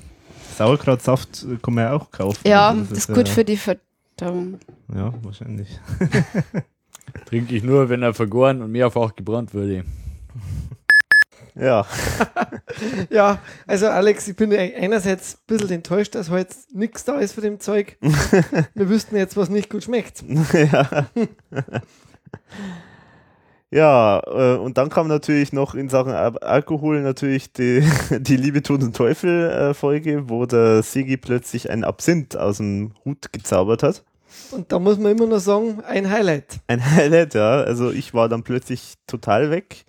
Sauerkrautsaft 0.59 1.45
äh, 1.45 1.59
kann 1.63 1.75
man 1.75 1.85
ja 1.85 1.93
auch 1.93 2.11
kaufen. 2.11 2.41
Ja, 2.45 2.71
Also 2.71 2.87
das 2.91 2.99
ist 2.99 3.15
gut 3.15 3.29
ja, 3.29 3.35
für 3.35 3.45
die 3.45 3.57
Verdauung. 3.57 4.59
Ja, 4.93 5.15
wahrscheinlich. 5.23 5.69
Trinke 7.27 7.55
ich 7.55 7.63
nur, 7.63 7.89
wenn 7.89 8.03
er 8.03 8.15
vergoren 8.15 8.63
und 8.63 8.73
mehrfach 8.73 9.15
gebrannt 9.15 9.55
wurde. 9.55 9.85
Ja. 11.61 11.87
Ja, 13.11 13.41
also 13.67 13.89
Alex, 13.89 14.29
ich 14.29 14.37
bin 14.37 14.53
ja 14.53 14.61
einerseits 14.61 15.35
ein 15.35 15.39
bisschen 15.47 15.71
enttäuscht, 15.71 16.15
dass 16.15 16.31
heute 16.31 16.55
nichts 16.73 17.05
da 17.05 17.19
ist 17.19 17.33
von 17.33 17.43
dem 17.43 17.59
Zeug. 17.59 17.97
Wir 18.75 18.89
wüssten 18.89 19.17
jetzt, 19.17 19.37
was 19.37 19.49
nicht 19.49 19.71
gut 19.71 19.85
schmeckt. 19.85 20.23
ja. 20.53 21.07
Ja, 23.71 24.23
äh, 24.27 24.57
und 24.57 24.79
dann 24.79 24.89
kam 24.89 25.09
natürlich 25.09 25.53
noch 25.53 25.75
in 25.75 25.89
Sachen 25.89 26.13
Al 26.13 26.39
Alkohol 26.39 27.03
natürlich 27.03 27.53
die, 27.53 27.85
die 28.11 28.37
Liebe, 28.37 28.63
Tod 28.63 28.83
und 28.83 28.97
Teufel 28.97 29.51
äh, 29.51 29.75
Folge, 29.75 30.29
wo 30.29 30.47
der 30.47 30.83
Sigi 30.83 31.17
plötzlich 31.17 31.71
einen 31.71 31.85
Absinth 31.85 32.37
aus 32.37 32.59
dem 32.59 32.93
Hut 33.05 33.33
gezaubert 33.33 33.83
hat. 33.83 34.05
Und 34.53 34.71
da 34.73 34.79
muss 34.79 34.99
man 34.99 35.13
immer 35.13 35.27
nur 35.27 35.41
sagen, 35.41 35.83
ein 35.87 36.09
Highlight. 36.09 36.61
Ein 36.69 36.85
Highlight, 36.85 37.35
ja. 37.35 37.63
Also 37.63 37.91
ich 37.91 38.15
war 38.15 38.29
dann 38.29 38.43
plötzlich 38.43 38.95
total 39.07 39.51
weg. 39.51 39.85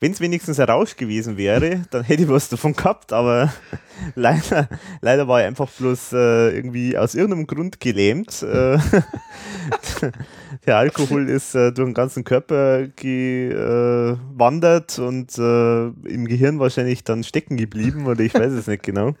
Wenn 0.00 0.12
es 0.12 0.20
wenigstens 0.20 0.60
ein 0.60 0.68
Rausch 0.68 0.96
gewesen 0.96 1.36
wäre, 1.36 1.84
dann 1.90 2.04
hätte 2.04 2.24
ich 2.24 2.28
was 2.28 2.48
davon 2.48 2.74
gehabt, 2.74 3.12
aber 3.12 3.52
leider, 4.14 4.68
leider 5.00 5.28
war 5.28 5.40
ich 5.40 5.46
einfach 5.46 5.70
bloß 5.70 6.12
äh, 6.12 6.56
irgendwie 6.56 6.98
aus 6.98 7.14
irgendeinem 7.14 7.46
Grund 7.46 7.80
gelähmt. 7.80 8.42
Äh, 8.42 8.78
der 10.66 10.76
Alkohol 10.76 11.28
ist 11.28 11.54
äh, 11.54 11.72
durch 11.72 11.88
den 11.88 11.94
ganzen 11.94 12.24
Körper 12.24 12.88
gewandert 12.96 14.98
und 14.98 15.38
äh, 15.38 15.86
im 15.86 16.26
Gehirn 16.26 16.58
wahrscheinlich 16.58 17.04
dann 17.04 17.24
stecken 17.24 17.56
geblieben 17.56 18.06
oder 18.06 18.20
ich 18.20 18.34
weiß 18.34 18.52
es 18.52 18.66
nicht 18.66 18.82
genau. 18.82 19.14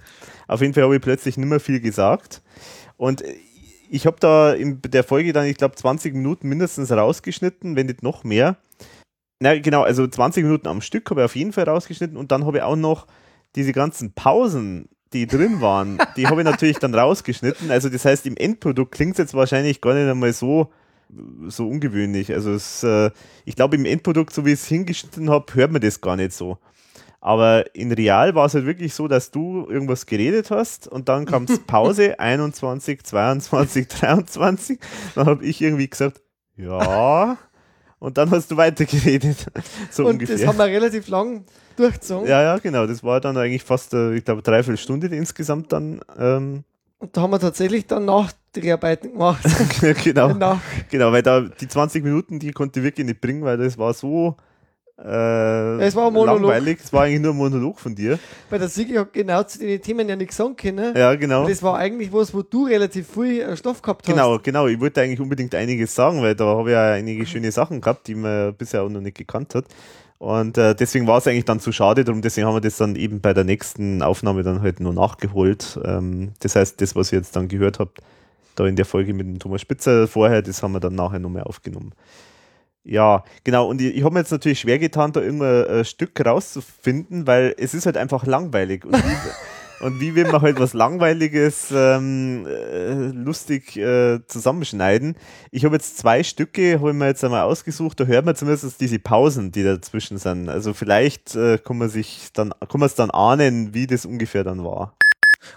Auf 0.48 0.60
jeden 0.60 0.74
Fall 0.74 0.82
habe 0.82 0.96
ich 0.96 1.02
plötzlich 1.02 1.36
nicht 1.36 1.48
mehr 1.48 1.60
viel 1.60 1.80
gesagt. 1.80 2.42
Und 2.96 3.22
ich 3.90 4.06
habe 4.06 4.16
da 4.18 4.52
in 4.52 4.80
der 4.82 5.04
Folge 5.04 5.32
dann, 5.32 5.46
ich 5.46 5.56
glaube, 5.56 5.76
20 5.76 6.14
Minuten 6.14 6.48
mindestens 6.48 6.90
rausgeschnitten, 6.90 7.76
wenn 7.76 7.86
nicht 7.86 8.02
noch 8.02 8.24
mehr. 8.24 8.56
Na 9.44 9.58
genau, 9.58 9.82
also 9.82 10.06
20 10.06 10.42
Minuten 10.42 10.66
am 10.68 10.80
Stück 10.80 11.10
habe 11.10 11.20
ich 11.20 11.24
auf 11.26 11.36
jeden 11.36 11.52
Fall 11.52 11.64
rausgeschnitten 11.64 12.16
und 12.16 12.32
dann 12.32 12.46
habe 12.46 12.56
ich 12.56 12.62
auch 12.62 12.76
noch 12.76 13.06
diese 13.56 13.74
ganzen 13.74 14.14
Pausen, 14.14 14.88
die 15.12 15.26
drin 15.26 15.60
waren, 15.60 15.98
die 16.16 16.28
habe 16.28 16.40
ich 16.40 16.46
natürlich 16.46 16.78
dann 16.78 16.94
rausgeschnitten. 16.94 17.70
Also 17.70 17.90
das 17.90 18.06
heißt, 18.06 18.24
im 18.24 18.38
Endprodukt 18.38 18.92
klingt 18.92 19.12
es 19.12 19.18
jetzt 19.18 19.34
wahrscheinlich 19.34 19.82
gar 19.82 19.92
nicht 19.92 20.08
einmal 20.08 20.32
so, 20.32 20.72
so 21.46 21.68
ungewöhnlich. 21.68 22.32
Also 22.32 22.54
es, 22.54 22.84
äh, 22.84 23.10
ich 23.44 23.54
glaube, 23.54 23.76
im 23.76 23.84
Endprodukt, 23.84 24.32
so 24.32 24.46
wie 24.46 24.52
ich 24.52 24.60
es 24.60 24.66
hingeschnitten 24.66 25.28
habe, 25.28 25.52
hört 25.52 25.72
man 25.72 25.82
das 25.82 26.00
gar 26.00 26.16
nicht 26.16 26.32
so. 26.32 26.56
Aber 27.20 27.66
in 27.76 27.92
real 27.92 28.34
war 28.34 28.46
es 28.46 28.54
halt 28.54 28.64
wirklich 28.64 28.94
so, 28.94 29.08
dass 29.08 29.30
du 29.30 29.66
irgendwas 29.68 30.06
geredet 30.06 30.50
hast 30.50 30.88
und 30.88 31.10
dann 31.10 31.26
kam 31.26 31.44
es 31.44 31.58
Pause 31.66 32.18
21, 32.18 33.04
22, 33.04 33.88
23. 33.88 34.78
Dann 35.14 35.26
habe 35.26 35.44
ich 35.44 35.60
irgendwie 35.60 35.90
gesagt, 35.90 36.22
ja. 36.56 37.36
Und 38.04 38.18
dann 38.18 38.30
hast 38.30 38.50
du 38.50 38.56
weitergeredet. 38.58 39.46
So 39.90 40.04
und 40.04 40.14
ungefähr. 40.14 40.36
das 40.36 40.46
haben 40.46 40.58
wir 40.58 40.66
relativ 40.66 41.08
lang 41.08 41.44
durchgezogen. 41.76 42.28
ja, 42.28 42.42
ja, 42.42 42.58
genau. 42.58 42.86
Das 42.86 43.02
war 43.02 43.20
dann 43.20 43.36
eigentlich 43.38 43.62
fast, 43.62 43.94
äh, 43.94 44.14
ich 44.14 44.24
glaube, 44.24 44.42
dreiviertel 44.42 44.76
Stunde 44.76 45.06
insgesamt 45.06 45.72
dann. 45.72 46.00
Ähm, 46.18 46.64
Und 46.98 47.16
da 47.16 47.22
haben 47.22 47.30
wir 47.30 47.40
tatsächlich 47.40 47.86
dann 47.86 48.04
Nachdreharbeiten 48.04 49.12
gemacht. 49.12 49.42
genau, 50.04 50.34
Nach, 50.34 50.60
genau, 50.90 51.12
weil 51.12 51.22
da 51.22 51.40
die 51.40 51.66
20 51.66 52.04
Minuten, 52.04 52.38
die 52.38 52.52
konnte 52.52 52.80
ich 52.80 52.84
wirklich 52.84 53.06
nicht 53.06 53.22
bringen, 53.22 53.42
weil 53.42 53.56
das 53.56 53.78
war 53.78 53.94
so 53.94 54.36
äh, 54.98 55.80
Es 55.84 55.94
war 55.96 56.06
ein 56.06 56.12
Monolog. 56.12 56.42
langweilig. 56.42 56.78
Es 56.84 56.92
war 56.92 57.02
eigentlich 57.02 57.20
nur 57.20 57.32
ein 57.32 57.36
Monolog 57.36 57.78
von 57.80 57.94
dir. 57.94 58.18
weil 58.50 58.58
der 58.58 58.68
Sigi 58.68 58.94
hat 58.94 59.12
genau 59.12 59.42
zu 59.42 59.58
den 59.58 59.80
Themen 59.82 60.08
ja 60.08 60.16
nichts 60.16 60.36
sagen 60.36 60.56
können. 60.56 60.96
Ja, 60.96 61.14
genau. 61.14 61.42
Und 61.42 61.50
das 61.50 61.62
war 61.62 61.76
eigentlich 61.76 62.12
was, 62.12 62.32
wo 62.32 62.42
du 62.42 62.66
relativ 62.66 63.08
viel 63.08 63.40
äh, 63.40 63.56
Stoff 63.56 63.82
gehabt 63.82 64.06
hast. 64.06 64.12
Genau, 64.14 64.38
genau. 64.38 64.66
Ich 64.66 64.80
wollte 64.80 65.00
eigentlich 65.02 65.20
unbedingt 65.20 65.54
einiges 65.54 65.94
sagen, 65.94 66.22
weil 66.22 66.34
da 66.34 66.44
habe 66.44 66.70
ich 66.70 66.74
ja 66.74 66.92
einige 66.92 67.26
schöne 67.26 67.50
Sachen 67.52 67.80
gehabt, 67.80 68.06
die 68.06 68.14
man 68.14 68.54
bisher 68.54 68.82
auch 68.82 68.88
noch 68.88 69.00
nicht 69.00 69.16
gekannt 69.16 69.54
hat. 69.54 69.64
Und 70.18 70.56
äh, 70.56 70.74
deswegen 70.74 71.06
war 71.06 71.18
es 71.18 71.26
eigentlich 71.26 71.44
dann 71.44 71.60
zu 71.60 71.70
schade, 71.72 72.02
darum 72.04 72.22
deswegen 72.22 72.46
haben 72.46 72.54
wir 72.54 72.60
das 72.60 72.76
dann 72.78 72.96
eben 72.96 73.20
bei 73.20 73.34
der 73.34 73.44
nächsten 73.44 74.00
Aufnahme 74.00 74.42
dann 74.42 74.62
halt 74.62 74.80
nur 74.80 74.94
nachgeholt. 74.94 75.78
Ähm, 75.84 76.32
das 76.40 76.56
heißt, 76.56 76.80
das, 76.80 76.94
was 76.96 77.12
ihr 77.12 77.18
jetzt 77.18 77.36
dann 77.36 77.48
gehört 77.48 77.78
habt, 77.78 77.98
da 78.54 78.64
in 78.64 78.76
der 78.76 78.86
Folge 78.86 79.12
mit 79.12 79.26
dem 79.26 79.38
Thomas 79.38 79.60
Spitzer 79.60 80.06
vorher, 80.06 80.40
das 80.40 80.62
haben 80.62 80.72
wir 80.72 80.80
dann 80.80 80.94
nachher 80.94 81.18
nochmal 81.18 81.42
aufgenommen. 81.42 81.92
Ja, 82.84 83.24
genau. 83.44 83.68
Und 83.68 83.80
ich, 83.80 83.96
ich 83.96 84.04
habe 84.04 84.12
mir 84.12 84.20
jetzt 84.20 84.30
natürlich 84.30 84.60
schwer 84.60 84.78
getan, 84.78 85.12
da 85.12 85.20
irgendein 85.20 85.64
äh, 85.64 85.84
Stück 85.84 86.20
rauszufinden, 86.24 87.26
weil 87.26 87.54
es 87.58 87.72
ist 87.72 87.86
halt 87.86 87.96
einfach 87.96 88.26
langweilig. 88.26 88.84
Und 88.84 88.94
wie, 88.94 89.16
und 89.84 90.00
wie 90.00 90.14
will 90.14 90.24
man 90.24 90.42
halt 90.42 90.60
was 90.60 90.74
Langweiliges 90.74 91.72
ähm, 91.74 92.46
äh, 92.46 92.92
lustig 93.08 93.78
äh, 93.78 94.20
zusammenschneiden? 94.26 95.16
Ich 95.50 95.64
habe 95.64 95.76
jetzt 95.76 95.96
zwei 95.96 96.22
Stücke, 96.22 96.78
habe 96.78 96.90
ich 96.90 96.96
mir 96.96 97.06
jetzt 97.06 97.24
einmal 97.24 97.42
ausgesucht, 97.44 98.00
da 98.00 98.04
hört 98.04 98.26
man 98.26 98.36
zumindest 98.36 98.78
diese 98.78 98.98
Pausen, 98.98 99.50
die 99.50 99.64
dazwischen 99.64 100.18
sind. 100.18 100.50
Also 100.50 100.74
vielleicht 100.74 101.34
äh, 101.34 101.56
kann 101.56 101.78
man 101.78 101.88
sich 101.88 102.28
dann, 102.34 102.52
kann 102.68 102.80
man 102.80 102.86
es 102.86 102.94
dann 102.94 103.10
ahnen, 103.10 103.72
wie 103.72 103.86
das 103.86 104.04
ungefähr 104.04 104.44
dann 104.44 104.62
war. 104.62 104.94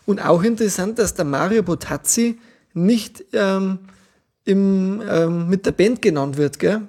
Und 0.06 0.26
auch 0.26 0.44
interessant, 0.44 0.98
dass 0.98 1.14
der 1.14 1.26
Mario 1.26 1.62
Botazzi 1.62 2.40
nicht 2.74 3.26
ähm, 3.34 3.80
im, 4.46 5.02
ähm, 5.10 5.50
mit 5.50 5.66
der 5.66 5.72
Band 5.72 6.02
genannt 6.02 6.38
wird, 6.38 6.60
gell? 6.60 6.88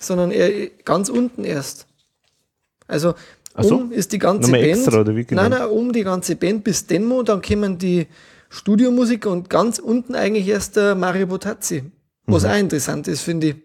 Sondern 0.00 0.32
er 0.32 0.68
ganz 0.84 1.08
unten 1.08 1.44
erst. 1.44 1.86
Also 2.88 3.14
so? 3.56 3.76
um 3.76 3.92
ist 3.92 4.12
die 4.12 4.18
ganze 4.18 4.50
Band. 4.50 4.64
extra, 4.64 5.00
oder 5.00 5.14
wie 5.14 5.24
genau? 5.24 5.42
Nein, 5.42 5.52
nein, 5.52 5.68
um 5.68 5.92
die 5.92 6.02
ganze 6.02 6.34
Band 6.34 6.64
bis 6.64 6.86
Denmo, 6.86 7.22
dann 7.22 7.40
kommen 7.42 7.78
die 7.78 8.08
Studiomusiker 8.48 9.30
und 9.30 9.48
ganz 9.48 9.78
unten 9.78 10.14
eigentlich 10.16 10.48
erst 10.48 10.74
der 10.76 10.94
Mario 10.96 11.26
Botazzi. 11.28 11.84
Was 12.26 12.42
Mhm. 12.44 12.48
auch 12.50 12.56
interessant 12.56 13.06
ist, 13.08 13.20
finde 13.20 13.48
ich. 13.48 13.56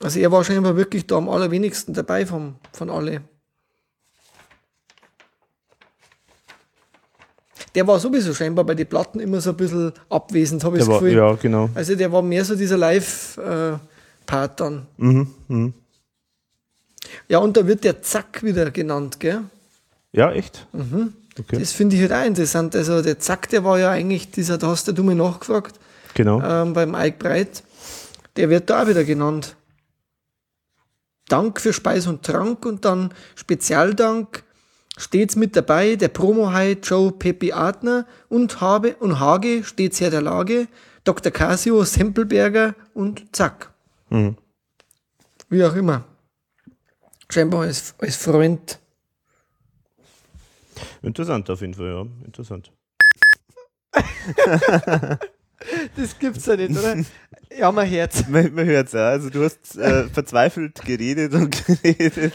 Also 0.00 0.20
er 0.20 0.30
war 0.32 0.42
scheinbar 0.44 0.76
wirklich 0.76 1.06
da 1.06 1.16
am 1.16 1.28
allerwenigsten 1.28 1.92
dabei 1.92 2.24
vom, 2.24 2.54
von 2.72 2.88
alle. 2.88 3.20
Der 7.74 7.86
war 7.86 7.98
sowieso 7.98 8.32
scheinbar 8.32 8.64
bei 8.64 8.74
den 8.74 8.86
Platten 8.86 9.20
immer 9.20 9.40
so 9.40 9.50
ein 9.50 9.56
bisschen 9.56 9.92
abwesend, 10.08 10.64
habe 10.64 10.76
ich 10.76 10.80
das 10.84 10.88
war, 10.88 11.00
Gefühl. 11.00 11.16
ja, 11.16 11.32
genau. 11.34 11.68
Also 11.74 11.94
der 11.94 12.10
war 12.10 12.22
mehr 12.22 12.44
so 12.44 12.54
dieser 12.56 12.76
Live-Part 12.78 13.80
dann. 14.30 14.86
Mhm, 14.96 15.28
mhm. 15.48 15.74
Ja, 17.28 17.38
und 17.38 17.56
da 17.56 17.66
wird 17.66 17.84
der 17.84 18.02
Zack 18.02 18.42
wieder 18.42 18.70
genannt, 18.70 19.18
gell? 19.20 19.42
Ja, 20.12 20.30
echt? 20.32 20.66
Mhm. 20.72 21.14
Okay. 21.38 21.58
Das 21.58 21.72
finde 21.72 21.96
ich 21.96 22.02
halt 22.02 22.12
auch 22.12 22.26
interessant. 22.26 22.74
Also 22.76 23.00
der 23.02 23.18
Zack, 23.18 23.48
der 23.50 23.64
war 23.64 23.78
ja 23.78 23.90
eigentlich 23.90 24.30
dieser, 24.30 24.58
da 24.58 24.68
hast 24.68 24.88
du 24.88 25.02
mir 25.02 25.14
nachgefragt, 25.14 25.78
Genau. 26.14 26.42
ähm, 26.42 26.72
beim 26.72 26.94
Ike 26.94 27.18
Breit. 27.18 27.62
Der 28.36 28.50
wird 28.50 28.68
da 28.70 28.82
auch 28.82 28.88
wieder 28.88 29.04
genannt. 29.04 29.56
Dank 31.28 31.60
für 31.60 31.72
Speis 31.72 32.06
und 32.06 32.22
Trank 32.24 32.64
und 32.66 32.84
dann 32.84 33.12
Spezialdank 33.36 34.42
stets 34.96 35.36
mit 35.36 35.54
dabei 35.54 35.94
der 35.96 36.08
Promo-High 36.08 36.78
Joe 36.82 37.12
Peppi 37.12 37.52
Adner 37.52 38.06
und 38.28 38.60
Habe 38.60 38.96
und 38.96 39.20
Hage 39.20 39.62
stets 39.64 40.00
her 40.00 40.10
der 40.10 40.22
Lage, 40.22 40.66
Dr. 41.04 41.30
Casio, 41.30 41.84
Sempelberger 41.84 42.74
und 42.94 43.24
Zack. 43.36 43.70
Mhm. 44.10 44.36
Wie 45.48 45.64
auch 45.64 45.74
immer. 45.74 46.04
Scheinbar 47.30 47.62
als, 47.62 47.94
als 47.98 48.16
Freund. 48.16 48.78
Interessant 51.02 51.48
auf 51.50 51.60
jeden 51.60 51.74
Fall, 51.74 51.86
ja. 51.86 52.06
Interessant. 52.24 52.72
Das 55.96 56.18
gibt's 56.18 56.46
ja 56.46 56.56
nicht, 56.56 56.70
oder? 56.70 56.96
Ja, 57.56 57.72
mein 57.72 57.88
Herz. 57.88 58.24
Man, 58.28 58.54
man 58.54 58.64
hört 58.64 58.86
es 58.86 58.92
ja. 58.92 59.08
Also 59.08 59.28
du 59.28 59.44
hast 59.44 59.76
äh, 59.76 60.04
verzweifelt 60.12 60.80
geredet 60.84 61.34
und 61.34 61.66
geredet. 61.66 62.34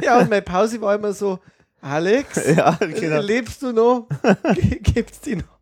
Ja, 0.00 0.18
und 0.20 0.30
meine 0.30 0.42
Pause 0.42 0.80
war 0.80 0.94
immer 0.94 1.12
so, 1.12 1.40
Alex, 1.80 2.46
Ja, 2.56 2.76
genau. 2.80 3.20
lebst 3.20 3.60
du 3.62 3.72
noch? 3.72 4.08
Gibt's 4.82 5.20
die 5.20 5.36
noch? 5.36 5.58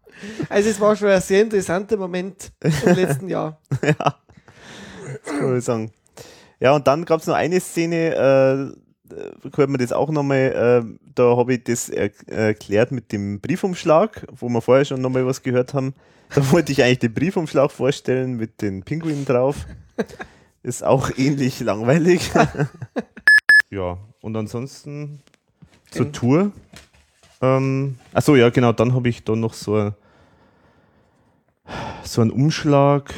Also 0.51 0.69
es 0.69 0.79
war 0.81 0.95
schon 0.95 1.09
ein 1.09 1.21
sehr 1.23 1.43
interessanter 1.43 1.97
Moment 1.97 2.53
im 2.61 2.95
letzten 2.95 3.29
Jahr. 3.29 3.59
ja. 3.83 4.22
Das 5.25 5.67
kann. 5.67 5.91
Ja, 6.61 6.75
und 6.75 6.87
dann 6.87 7.05
gab 7.05 7.21
es 7.21 7.27
noch 7.27 7.35
eine 7.35 7.61
Szene, 7.61 8.15
äh, 8.15 9.17
hört 9.57 9.69
man 9.71 9.79
das 9.79 9.93
auch 9.93 10.11
nochmal, 10.11 10.85
äh, 10.85 10.97
da 11.15 11.37
habe 11.37 11.55
ich 11.55 11.65
das 11.65 11.89
er 11.89 12.11
erklärt 12.27 12.93
mit 12.93 13.13
dem 13.13 13.41
Briefumschlag, 13.41 14.27
wo 14.33 14.49
wir 14.49 14.61
vorher 14.61 14.85
schon 14.85 15.01
nochmal 15.01 15.27
was 15.27 15.43
gehört 15.43 15.75
haben. 15.75 15.95
Da 16.35 16.51
wollte 16.53 16.73
ich 16.73 16.83
eigentlich 16.83 17.01
den 17.01 17.15
Briefumschlag 17.15 17.71
vorstellen 17.71 18.37
mit 18.37 18.63
den 18.63 18.83
Pinguinen 18.85 19.25
drauf. 19.25 19.67
Ist 20.63 20.85
auch 20.85 21.11
ähnlich 21.19 21.61
langweilig. 21.61 22.31
ja, 23.71 23.99
und 24.21 24.37
ansonsten 24.37 25.21
zur 25.91 26.07
Den- 26.07 26.13
Tour. 26.13 26.53
Ähm, 27.41 27.99
achso, 28.15 28.37
ja, 28.37 28.51
genau, 28.51 28.73
dann 28.73 28.95
habe 28.95 29.09
ich 29.09 29.25
da 29.25 29.35
noch 29.35 29.53
so, 29.55 29.93
so 32.05 32.21
einen 32.21 32.31
Umschlag. 32.31 33.13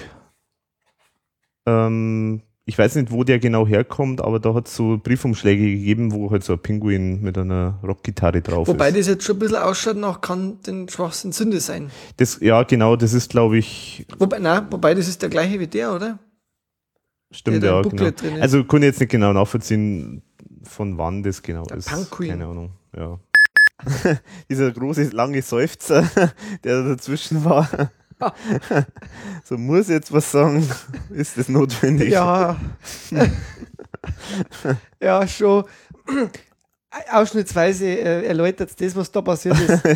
Ähm, 1.67 2.43
ich 2.67 2.79
weiß 2.79 2.95
nicht, 2.95 3.11
wo 3.11 3.25
der 3.25 3.39
genau 3.39 3.67
herkommt, 3.67 4.23
aber 4.23 4.41
da 4.41 4.55
hat 4.55 4.69
es 4.69 4.77
so 4.77 4.97
Briefumschläge 4.97 5.63
gegeben, 5.63 6.13
wo 6.13 6.31
halt 6.31 6.45
so 6.45 6.55
ein 6.55 6.59
Pinguin 6.59 7.21
mit 7.21 7.37
einer 7.37 7.79
Rockgitarre 7.83 8.41
drauf 8.41 8.69
Wobei 8.69 8.89
ist. 8.89 8.99
das 8.99 9.07
jetzt 9.07 9.25
schon 9.25 9.37
ein 9.37 9.41
bisschen 9.41 9.57
ausschaut 9.57 9.97
nach, 9.99 10.23
kann 10.23 10.61
den 10.63 10.89
Schwachsinn 10.89 11.33
Sünde 11.33 11.61
sein. 11.61 11.91
Das, 12.17 12.41
ja, 12.41 12.63
genau, 12.63 12.97
das 12.97 13.13
ist, 13.13 13.31
glaube 13.31 13.59
ich, 13.59 14.07
Wobei, 14.19 14.39
nein, 14.39 14.67
wobei 14.71 14.95
das 14.95 15.09
ist 15.09 15.21
der 15.21 15.29
gleiche 15.29 15.61
wie 15.61 15.67
der, 15.67 15.95
oder? 15.95 16.19
stimmt, 17.31 17.63
Der 17.63 17.71
ja, 17.71 17.83
genau. 17.83 17.91
Booklet 17.91 18.23
drin 18.23 18.37
ist. 18.37 18.43
Also 18.43 18.61
ich 18.61 18.73
jetzt 18.83 19.01
nicht 19.01 19.11
genau 19.11 19.33
nachvollziehen, 19.33 20.23
von 20.63 20.97
wann 20.97 21.23
das 21.23 21.43
genau 21.43 21.65
Der 21.65 21.77
ist. 21.77 21.89
Punk-Queen. 21.89 22.31
Keine 22.31 22.47
Ahnung, 22.47 22.73
ja. 22.97 23.19
Dieser 24.49 24.73
große, 24.73 25.11
lange 25.11 25.43
Seufzer, 25.43 26.09
der 26.65 26.83
da 26.83 26.89
dazwischen 26.91 27.45
war. 27.45 27.69
so, 29.45 29.59
muss 29.59 29.89
ich 29.89 29.95
jetzt 29.95 30.13
was 30.13 30.31
sagen? 30.31 30.69
Ist 31.11 31.37
das 31.37 31.49
notwendig? 31.49 32.11
Ja. 32.11 32.57
ja, 35.01 35.27
schon. 35.27 35.65
Ausschnittsweise 37.11 37.87
äh, 37.87 38.27
erläutert 38.27 38.81
das, 38.81 38.95
was 38.95 39.11
da 39.11 39.21
passiert 39.23 39.59
ist. 39.59 39.83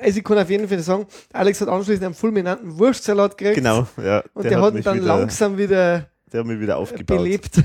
Also 0.00 0.18
ich 0.18 0.24
kann 0.24 0.38
auf 0.38 0.50
jeden 0.50 0.68
Fall 0.68 0.80
sagen, 0.80 1.06
Alex 1.32 1.60
hat 1.60 1.68
anschließend 1.68 2.04
einen 2.04 2.14
fulminanten 2.14 2.78
Wurstsalat 2.78 3.36
gekriegt. 3.36 3.56
Genau, 3.56 3.86
ja. 4.02 4.22
Und 4.34 4.44
der, 4.44 4.60
hat 4.60 4.70
ihn 4.70 4.74
mich 4.76 4.84
dann 4.84 4.96
wieder, 4.96 5.06
langsam 5.06 5.56
wieder 5.56 6.08
Der 6.32 6.40
hat 6.40 6.46
mich 6.46 6.60
wieder 6.60 6.76
aufgebaut. 6.76 7.18
belebt. 7.18 7.62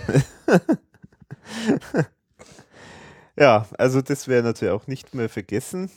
Ja, 3.39 3.67
also 3.77 4.01
das 4.01 4.27
wäre 4.27 4.41
natürlich 4.41 4.73
auch 4.73 4.87
nicht 4.87 5.13
mehr 5.13 5.29
vergessen. 5.29 5.91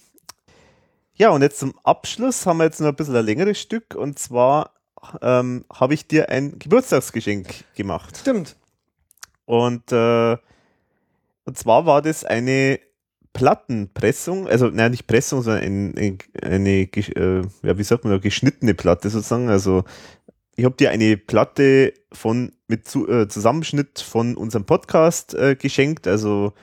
Ja, 1.20 1.28
und 1.28 1.42
jetzt 1.42 1.58
zum 1.58 1.74
Abschluss 1.84 2.46
haben 2.46 2.56
wir 2.56 2.64
jetzt 2.64 2.80
noch 2.80 2.88
ein 2.88 2.96
bisschen 2.96 3.14
ein 3.14 3.26
längeres 3.26 3.60
Stück 3.60 3.94
und 3.94 4.18
zwar 4.18 4.70
ähm, 5.20 5.66
habe 5.70 5.92
ich 5.92 6.06
dir 6.08 6.30
ein 6.30 6.58
Geburtstagsgeschenk 6.58 7.74
gemacht. 7.74 8.16
Stimmt. 8.16 8.56
Und, 9.44 9.92
äh, 9.92 10.38
und 11.44 11.58
zwar 11.58 11.84
war 11.84 12.00
das 12.00 12.24
eine 12.24 12.80
Plattenpressung, 13.34 14.48
also 14.48 14.68
nein, 14.68 14.92
nicht 14.92 15.06
Pressung, 15.08 15.42
sondern 15.42 15.62
ein, 15.62 15.98
ein, 15.98 16.18
eine, 16.42 16.84
gesch- 16.84 17.14
äh, 17.14 17.46
ja, 17.64 17.76
wie 17.76 17.82
sagt 17.82 18.04
man 18.04 18.14
da, 18.14 18.18
geschnittene 18.18 18.72
Platte 18.72 19.10
sozusagen. 19.10 19.50
Also 19.50 19.84
ich 20.56 20.64
habe 20.64 20.76
dir 20.76 20.88
eine 20.90 21.18
Platte 21.18 21.92
von 22.14 22.52
mit 22.66 22.88
zu, 22.88 23.06
äh, 23.06 23.28
Zusammenschnitt 23.28 24.00
von 24.00 24.38
unserem 24.38 24.64
Podcast 24.64 25.34
äh, 25.34 25.54
geschenkt, 25.54 26.06
also 26.06 26.54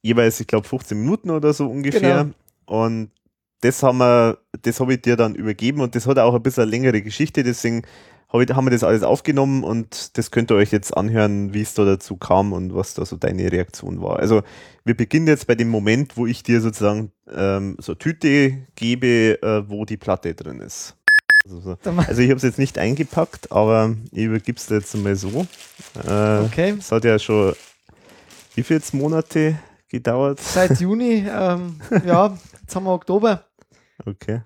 jeweils, 0.00 0.38
ich 0.38 0.46
glaube, 0.46 0.68
15 0.68 0.96
Minuten 0.96 1.30
oder 1.30 1.52
so 1.52 1.68
ungefähr. 1.68 2.22
Genau. 2.22 2.34
Und 2.66 3.10
das 3.60 3.82
haben 3.82 3.98
wir, 3.98 4.38
das 4.62 4.80
habe 4.80 4.94
ich 4.94 5.02
dir 5.02 5.16
dann 5.16 5.34
übergeben 5.34 5.80
und 5.80 5.94
das 5.94 6.06
hat 6.06 6.18
auch 6.18 6.34
ein 6.34 6.42
bisschen 6.42 6.62
eine 6.62 6.70
längere 6.70 7.02
Geschichte, 7.02 7.42
deswegen 7.42 7.82
hab 8.28 8.40
ich, 8.42 8.50
haben 8.50 8.66
wir 8.66 8.70
das 8.70 8.84
alles 8.84 9.02
aufgenommen 9.02 9.64
und 9.64 10.18
das 10.18 10.30
könnt 10.30 10.50
ihr 10.50 10.56
euch 10.56 10.70
jetzt 10.70 10.96
anhören, 10.96 11.54
wie 11.54 11.62
es 11.62 11.74
da 11.74 11.84
dazu 11.84 12.16
kam 12.16 12.52
und 12.52 12.74
was 12.74 12.94
da 12.94 13.06
so 13.06 13.16
deine 13.16 13.50
Reaktion 13.50 14.02
war. 14.02 14.18
Also 14.18 14.42
wir 14.84 14.96
beginnen 14.96 15.26
jetzt 15.26 15.46
bei 15.46 15.54
dem 15.54 15.68
Moment, 15.68 16.16
wo 16.16 16.26
ich 16.26 16.42
dir 16.42 16.60
sozusagen 16.60 17.10
ähm, 17.34 17.76
so 17.78 17.92
eine 17.92 17.98
Tüte 17.98 18.66
gebe, 18.76 19.42
äh, 19.42 19.68
wo 19.68 19.86
die 19.86 19.96
Platte 19.96 20.34
drin 20.34 20.60
ist. 20.60 20.94
Also, 21.44 21.60
so. 21.60 21.76
Also 21.96 22.20
ich 22.20 22.28
habe 22.28 22.36
es 22.36 22.42
jetzt 22.42 22.58
nicht 22.58 22.78
eingepackt, 22.78 23.50
aber 23.50 23.94
ich 24.12 24.24
übergib's 24.24 24.66
dir 24.66 24.76
jetzt 24.76 24.94
mal 24.96 25.16
so. 25.16 25.46
Äh, 26.06 26.44
Okay. 26.44 26.74
Es 26.78 26.92
hat 26.92 27.04
ja 27.04 27.18
schon 27.18 27.54
wie 28.54 28.62
viele 28.62 28.80
Monate 28.92 29.58
gedauert? 29.88 30.40
Seit 30.40 30.80
Juni, 30.80 31.24
ähm, 31.30 31.80
ja, 32.04 32.36
jetzt 32.60 32.74
haben 32.74 32.84
wir 32.84 32.92
Oktober. 32.92 33.44
Okay. 34.04 34.42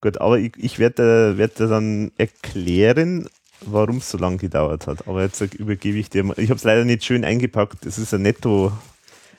Gut, 0.00 0.20
aber 0.20 0.38
ich, 0.38 0.52
ich 0.56 0.78
werde 0.78 1.36
werd 1.36 1.58
dir 1.58 1.66
dann 1.66 2.12
erklären, 2.16 3.28
warum 3.60 3.98
es 3.98 4.10
so 4.10 4.18
lange 4.18 4.38
gedauert 4.38 4.86
hat. 4.86 5.06
Aber 5.08 5.22
jetzt 5.22 5.40
übergebe 5.54 5.98
ich 5.98 6.10
dir 6.10 6.24
mal. 6.24 6.38
Ich 6.38 6.50
habe 6.50 6.58
es 6.58 6.64
leider 6.64 6.84
nicht 6.84 7.04
schön 7.04 7.24
eingepackt. 7.24 7.84
Es 7.86 7.98
ist 7.98 8.14
eine 8.14 8.22
Netto 8.24 8.72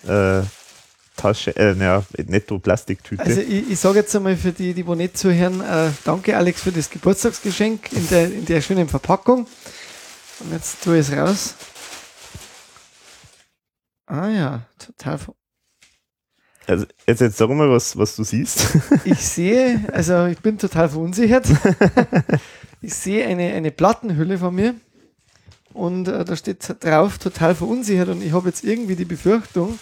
äh, 0.07 0.39
äh, 0.39 1.73
naja, 1.75 2.03
Netto-Plastiktüte. 2.17 3.23
Also 3.23 3.41
ich, 3.41 3.71
ich 3.71 3.79
sage 3.79 3.99
jetzt 3.99 4.15
einmal 4.15 4.37
für 4.37 4.51
die, 4.51 4.73
die 4.73 4.87
wo 4.87 4.95
nicht 4.95 5.17
zuhören, 5.17 5.61
äh, 5.61 5.89
danke 6.05 6.37
Alex 6.37 6.61
für 6.61 6.71
das 6.71 6.89
Geburtstagsgeschenk 6.89 7.91
in 7.91 8.07
der, 8.09 8.25
in 8.25 8.45
der 8.45 8.61
schönen 8.61 8.87
Verpackung. 8.87 9.47
Und 10.39 10.53
jetzt 10.53 10.81
tue 10.83 10.99
ich 10.99 11.09
es 11.09 11.15
raus. 11.15 11.55
Ah 14.05 14.29
ja, 14.29 14.61
total. 14.77 15.19
Also 16.69 16.85
jetzt, 17.07 17.19
jetzt 17.21 17.37
sag 17.37 17.49
mal, 17.49 17.69
was, 17.71 17.97
was 17.97 18.15
du 18.15 18.23
siehst. 18.23 18.77
Ich 19.03 19.17
sehe, 19.19 19.81
also 19.91 20.27
ich 20.27 20.37
bin 20.39 20.57
total 20.57 20.89
verunsichert. 20.89 21.47
Ich 22.81 22.93
sehe 22.93 23.27
eine, 23.27 23.51
eine 23.53 23.71
Plattenhülle 23.71 24.37
von 24.37 24.55
mir. 24.55 24.73
und 25.73 26.07
äh, 26.07 26.23
da 26.23 26.35
steht 26.37 26.65
drauf, 26.81 27.17
total 27.17 27.53
verunsichert 27.55 28.07
und 28.07 28.21
ich 28.23 28.31
habe 28.31 28.47
jetzt 28.47 28.63
irgendwie 28.63 28.95
die 28.95 29.03
Befürchtung, 29.03 29.77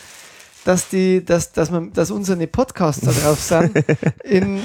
dass 0.66 0.90
die, 0.90 1.24
dass, 1.24 1.51
dass 1.51 1.69
man, 1.69 1.93
dass 1.93 2.09
unsere 2.09 2.48
Podcasts 2.48 3.06
da 3.06 3.11
drauf 3.11 3.40
sind, 3.40 3.85
in 4.24 4.57
äh, 4.57 4.61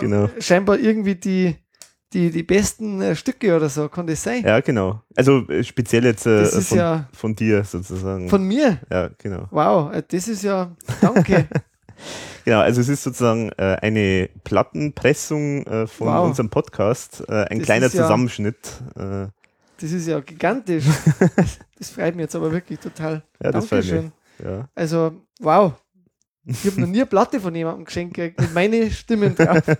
Genau. 0.00 0.28
scheinbar 0.40 0.78
irgendwie 0.78 1.14
die, 1.14 1.54
die, 2.12 2.30
die 2.30 2.42
besten 2.42 3.00
äh, 3.02 3.14
Stücke 3.16 3.54
oder 3.56 3.68
so, 3.68 3.88
kann 3.88 4.06
das 4.06 4.22
sein? 4.22 4.42
Ja, 4.44 4.60
genau. 4.60 5.02
Also 5.16 5.46
äh, 5.48 5.62
speziell 5.64 6.04
jetzt 6.04 6.26
äh, 6.26 6.40
Das 6.40 6.54
ist 6.54 6.68
von, 6.70 6.78
ja- 6.78 7.08
von 7.12 7.34
dir 7.34 7.64
sozusagen. 7.64 8.28
Von 8.28 8.44
mir? 8.44 8.78
ja, 8.90 9.10
genau. 9.18 9.46
Wow, 9.50 9.92
äh, 9.92 10.02
das 10.08 10.28
ist 10.28 10.42
ja, 10.42 10.74
danke. 11.00 11.46
Genau, 12.44 12.60
also 12.60 12.80
es 12.80 12.88
ist 12.88 13.02
sozusagen 13.02 13.50
äh, 13.58 13.76
eine 13.82 14.30
Plattenpressung 14.44 15.66
äh, 15.66 15.86
von 15.88 16.06
Wow. 16.06 16.26
unserem 16.28 16.48
Podcast, 16.48 17.28
ein 17.28 17.58
Das 17.58 17.66
kleiner 17.66 17.86
ja- 17.86 17.90
Zusammenschnitt. 17.90 18.56
Äh, 18.96 19.26
Das 19.80 19.92
ist 19.92 20.06
ja 20.06 20.20
gigantisch. 20.20 20.84
Das 21.78 21.90
freut 21.90 22.14
mich 22.16 22.22
jetzt 22.22 22.34
aber 22.36 22.50
wirklich 22.50 22.78
total. 22.80 23.22
ja, 23.42 23.52
das 23.52 23.66
freut 23.66 23.82
Dankeschön. 23.84 24.04
mich. 24.38 24.46
Ja. 24.46 24.68
Also, 24.74 25.12
wow. 25.40 25.74
Ich 26.44 26.64
habe 26.66 26.80
noch 26.80 26.88
nie 26.88 26.98
eine 26.98 27.06
Platte 27.06 27.40
von 27.40 27.54
jemandem 27.54 27.84
geschenkt 27.84 28.14
gekriegt 28.14 28.40
mit 28.40 28.54
meinen 28.54 28.90
Stimmen 28.90 29.34
drauf. 29.34 29.62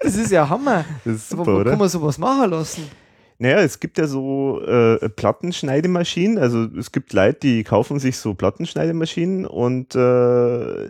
Das 0.00 0.14
ist 0.14 0.30
ja 0.30 0.48
Hammer. 0.48 0.84
Das 1.04 1.16
ist 1.16 1.32
Aber 1.32 1.44
super, 1.44 1.56
wo 1.56 1.60
oder? 1.60 1.70
kann 1.70 1.78
man 1.80 1.88
sowas 1.88 2.18
machen 2.18 2.50
lassen? 2.50 2.84
Naja, 3.38 3.58
es 3.60 3.80
gibt 3.80 3.98
ja 3.98 4.06
so 4.06 4.62
äh, 4.62 5.08
Plattenschneidemaschinen. 5.08 6.38
Also 6.38 6.64
es 6.78 6.92
gibt 6.92 7.12
Leute, 7.12 7.40
die 7.40 7.64
kaufen 7.64 7.98
sich 7.98 8.16
so 8.16 8.34
Plattenschneidemaschinen 8.34 9.44
und 9.44 9.94
äh, 9.94 10.88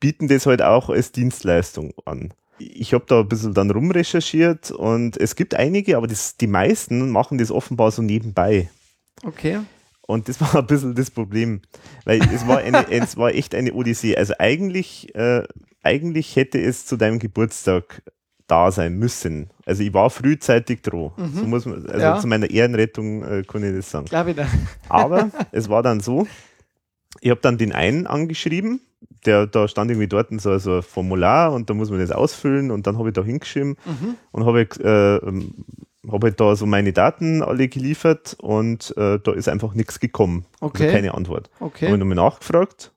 bieten 0.00 0.28
das 0.28 0.46
halt 0.46 0.62
auch 0.62 0.88
als 0.90 1.12
Dienstleistung 1.12 1.92
an. 2.04 2.32
Ich 2.58 2.94
habe 2.94 3.04
da 3.06 3.20
ein 3.20 3.28
bisschen 3.28 3.54
dann 3.54 3.70
rumrecherchiert 3.70 4.70
und 4.70 5.16
es 5.16 5.36
gibt 5.36 5.54
einige, 5.54 5.96
aber 5.96 6.06
das, 6.06 6.36
die 6.36 6.46
meisten 6.46 7.10
machen 7.10 7.38
das 7.38 7.50
offenbar 7.50 7.90
so 7.90 8.02
nebenbei. 8.02 8.70
Okay. 9.24 9.58
Und 10.08 10.26
das 10.28 10.40
war 10.40 10.56
ein 10.56 10.66
bisschen 10.66 10.94
das 10.94 11.10
Problem, 11.10 11.60
weil 12.06 12.20
es 12.34 12.46
war, 12.48 12.58
eine, 12.58 12.88
es 12.90 13.16
war 13.18 13.28
echt 13.34 13.54
eine 13.54 13.74
Odyssee. 13.74 14.16
Also 14.16 14.32
eigentlich, 14.38 15.14
äh, 15.14 15.42
eigentlich 15.82 16.34
hätte 16.34 16.58
es 16.60 16.86
zu 16.86 16.96
deinem 16.96 17.18
Geburtstag 17.18 18.02
da 18.46 18.72
sein 18.72 18.94
müssen. 18.98 19.50
Also 19.66 19.82
ich 19.82 19.92
war 19.92 20.08
frühzeitig 20.08 20.80
dran. 20.80 21.10
Mhm. 21.18 21.32
So 21.34 21.44
muss 21.46 21.66
man, 21.66 21.84
also 21.86 22.00
Ja. 22.00 22.18
zu 22.18 22.26
meiner 22.26 22.48
Ehrenrettung 22.48 23.22
äh, 23.22 23.42
kann 23.46 23.62
ich 23.62 23.76
das 23.76 23.90
sagen. 23.90 24.06
Glaube 24.06 24.30
ich 24.30 24.36
da. 24.36 24.46
Aber 24.88 25.30
es 25.52 25.68
war 25.68 25.82
dann 25.82 26.00
so, 26.00 26.26
ich 27.20 27.28
habe 27.30 27.42
dann 27.42 27.58
den 27.58 27.72
einen 27.72 28.06
angeschrieben, 28.06 28.80
der, 29.26 29.46
da 29.46 29.68
stand 29.68 29.90
irgendwie 29.90 30.08
dort 30.08 30.28
so, 30.40 30.56
so 30.58 30.76
ein 30.76 30.82
Formular 30.82 31.52
und 31.52 31.68
da 31.68 31.74
muss 31.74 31.90
man 31.90 32.00
das 32.00 32.10
ausfüllen 32.12 32.70
und 32.70 32.86
dann 32.86 32.96
habe 32.96 33.10
ich 33.10 33.14
da 33.14 33.22
hingeschrieben 33.22 33.76
Mhm. 33.84 34.14
und 34.32 34.46
habe 34.46 34.62
äh, 34.62 35.42
ähm, 36.04 36.12
hab 36.12 36.22
halt 36.24 36.40
da 36.40 36.54
so 36.56 36.66
meine 36.66 36.92
Daten 36.92 37.42
alle 37.42 37.68
geliefert 37.68 38.36
und 38.40 38.96
äh, 38.96 39.18
da 39.18 39.32
ist 39.32 39.48
einfach 39.48 39.74
nichts 39.74 40.00
gekommen. 40.00 40.46
Okay. 40.60 40.84
Also 40.84 40.94
keine 40.94 41.14
Antwort. 41.14 41.50
Habe 41.60 41.72
ich 41.76 41.82
Okay. 41.82 41.96
nochmal 41.96 42.16
nachgefragt, 42.16 42.92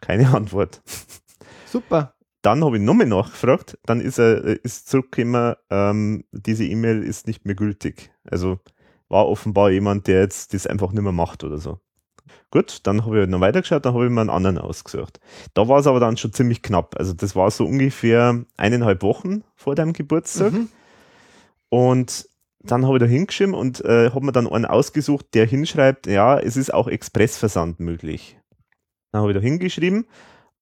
keine 0.00 0.28
Antwort. 0.34 0.80
Super. 1.66 2.14
Dann 2.42 2.62
habe 2.64 2.76
ich 2.76 2.82
nochmal 2.82 3.06
nachgefragt, 3.06 3.78
dann 3.86 4.00
ist 4.00 4.18
er 4.18 4.44
äh, 4.44 4.58
ist 4.62 4.88
zurückgekommen, 4.88 5.54
ähm, 5.70 6.24
diese 6.32 6.64
E-Mail 6.64 7.02
ist 7.02 7.26
nicht 7.26 7.46
mehr 7.46 7.54
gültig. 7.54 8.10
Also 8.24 8.58
war 9.08 9.26
offenbar 9.28 9.70
jemand, 9.70 10.06
der 10.06 10.20
jetzt 10.20 10.52
das 10.54 10.66
einfach 10.66 10.92
nicht 10.92 11.02
mehr 11.02 11.12
macht 11.12 11.42
oder 11.44 11.58
so. 11.58 11.78
Gut, 12.50 12.80
dann 12.84 13.04
habe 13.04 13.22
ich 13.22 13.28
noch 13.28 13.40
weitergeschaut, 13.40 13.84
dann 13.84 13.94
habe 13.94 14.04
ich 14.06 14.10
mir 14.10 14.20
einen 14.20 14.30
anderen 14.30 14.58
ausgesucht. 14.58 15.20
Da 15.54 15.68
war 15.68 15.80
es 15.80 15.86
aber 15.86 16.00
dann 16.00 16.16
schon 16.16 16.32
ziemlich 16.32 16.62
knapp. 16.62 16.94
Also 16.98 17.12
das 17.12 17.34
war 17.34 17.50
so 17.50 17.64
ungefähr 17.66 18.44
eineinhalb 18.56 19.02
Wochen 19.02 19.42
vor 19.56 19.74
deinem 19.74 19.92
Geburtstag. 19.92 20.52
Mhm. 20.52 20.68
Und 21.68 22.28
dann 22.66 22.86
habe 22.86 22.96
ich 22.96 23.00
da 23.02 23.06
hingeschrieben 23.06 23.54
und 23.54 23.84
äh, 23.84 24.10
habe 24.10 24.24
mir 24.24 24.32
dann 24.32 24.46
einen 24.46 24.64
ausgesucht, 24.66 25.26
der 25.34 25.46
hinschreibt, 25.46 26.06
ja, 26.06 26.38
es 26.38 26.56
ist 26.56 26.72
auch 26.72 26.88
Expressversand 26.88 27.80
möglich. 27.80 28.38
Dann 29.12 29.22
habe 29.22 29.32
ich 29.32 29.36
da 29.36 29.42
hingeschrieben 29.42 30.06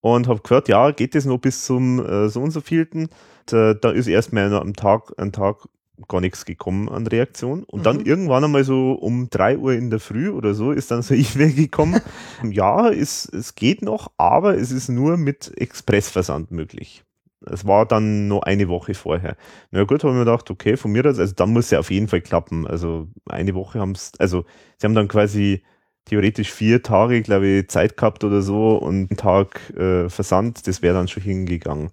und 0.01 0.29
habe 0.29 0.41
gefragt, 0.41 0.69
ja, 0.69 0.91
geht 0.91 1.15
das 1.15 1.25
noch 1.25 1.39
bis 1.39 1.65
zum 1.65 2.05
äh, 2.05 2.29
so 2.29 2.41
und 2.43 2.51
so 2.51 2.61
vielten? 2.61 3.09
Da, 3.47 3.75
da 3.75 3.91
ist 3.91 4.07
erstmal 4.09 4.53
am 4.55 4.75
Tag, 4.75 5.13
am 5.17 5.33
Tag 5.33 5.69
gar 6.09 6.21
nichts 6.21 6.45
gekommen 6.45 6.89
an 6.89 7.07
Reaktion. 7.07 7.65
Und 7.65 7.87
dann 7.87 7.99
Mhm. 7.99 8.07
irgendwann 8.07 8.45
einmal 8.45 8.65
so 8.65 8.93
um 8.93 9.29
drei 9.31 9.57
Uhr 9.57 9.73
in 9.75 9.91
der 9.91 10.01
Früh 10.01 10.31
oder 10.31 10.55
so 10.55 10.73
ist 10.73 10.91
dann 10.91 11.03
so 11.03 11.15
eine 11.15 11.23
E-Mail 11.35 11.53
gekommen. 11.55 12.01
ja, 12.51 12.91
es, 12.91 13.27
es 13.27 13.55
geht 13.55 13.83
noch, 13.83 14.11
aber 14.17 14.57
es 14.57 14.71
ist 14.73 14.89
nur 14.89 15.17
mit 15.17 15.53
Expressversand 15.57 16.51
möglich. 16.51 17.05
Es 17.51 17.67
war 17.67 17.87
dann 17.87 18.29
noch 18.29 18.43
eine 18.43 18.69
Woche 18.69 18.95
vorher. 18.95 19.37
Na 19.71 19.85
gut, 19.85 20.03
habe 20.03 20.13
ich 20.13 20.19
mir 20.19 20.25
gedacht, 20.25 20.51
okay, 20.51 20.77
von 20.77 20.93
mir 20.93 21.05
aus, 21.07 21.19
also 21.19 21.35
dann 21.35 21.53
muss 21.53 21.71
ja 21.71 21.79
auf 21.79 21.91
jeden 21.91 22.09
Fall 22.09 22.21
klappen. 22.21 22.67
Also 22.67 23.09
eine 23.27 23.55
Woche 23.55 23.81
haben 23.81 23.93
es, 23.93 24.13
also 24.19 24.45
sie 24.79 24.87
haben 24.87 24.95
dann 24.95 25.09
quasi 25.09 25.63
theoretisch 26.05 26.53
vier 26.53 26.83
Tage, 26.83 27.23
glaube 27.23 27.47
ich, 27.47 27.69
Zeit 27.69 27.97
gehabt 27.97 28.25
oder 28.25 28.43
so 28.43 28.77
und 28.77 29.11
einen 29.11 29.17
Tag 29.17 29.71
äh, 29.77 30.09
Versand, 30.09 30.67
das 30.67 30.83
wäre 30.83 30.95
dann 30.95 31.09
schon 31.09 31.23
hingegangen. 31.23 31.91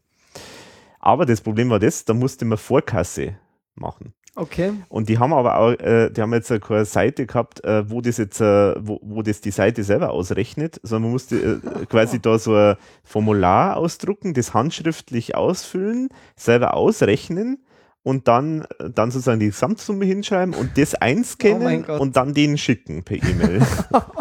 Aber 1.00 1.26
das 1.26 1.42
Problem 1.42 1.70
war 1.70 1.80
das, 1.80 2.06
da 2.06 2.14
musste 2.14 2.46
man 2.46 2.58
Vorkasse 2.58 3.38
machen. 3.76 4.14
Okay. 4.40 4.72
Und 4.88 5.10
die 5.10 5.20
haben 5.20 5.34
aber 5.34 5.58
auch, 5.58 5.72
äh, 5.72 6.10
die 6.10 6.22
haben 6.22 6.34
jetzt 6.34 6.50
äh, 6.50 6.60
keine 6.60 6.86
Seite 6.86 7.26
gehabt, 7.26 7.62
äh, 7.66 7.90
wo 7.90 8.00
das 8.00 8.16
jetzt, 8.16 8.40
äh, 8.40 8.74
wo, 8.80 9.02
wo 9.04 9.22
das 9.22 9.42
die 9.42 9.52
Seite 9.52 9.84
selber 9.84 10.12
ausrechnet, 10.12 10.80
sondern 10.82 11.04
man 11.04 11.12
musste 11.12 11.36
äh, 11.36 11.86
quasi 11.88 12.22
da 12.22 12.40
so 12.40 12.56
ein 12.56 12.78
Formular 13.04 13.76
ausdrucken, 13.76 14.34
das 14.34 14.54
handschriftlich 14.54 15.36
ausfüllen, 15.36 16.08
selber 16.38 16.74
ausrechnen 16.74 17.60
und 18.04 18.28
dann, 18.28 18.66
dann 18.94 19.12
sozusagen 19.12 19.40
die 19.40 19.48
Gesamtsumme 19.48 20.06
hinschreiben 20.06 20.54
und 20.54 20.78
das 20.78 20.94
Oh 20.96 20.98
einscannen 21.02 21.84
Gott. 21.84 22.00
und 22.00 22.16
dann 22.16 22.34
den 22.34 22.58
schicken 22.58 23.04
per 23.04 23.18
E-Mail. 23.18 23.62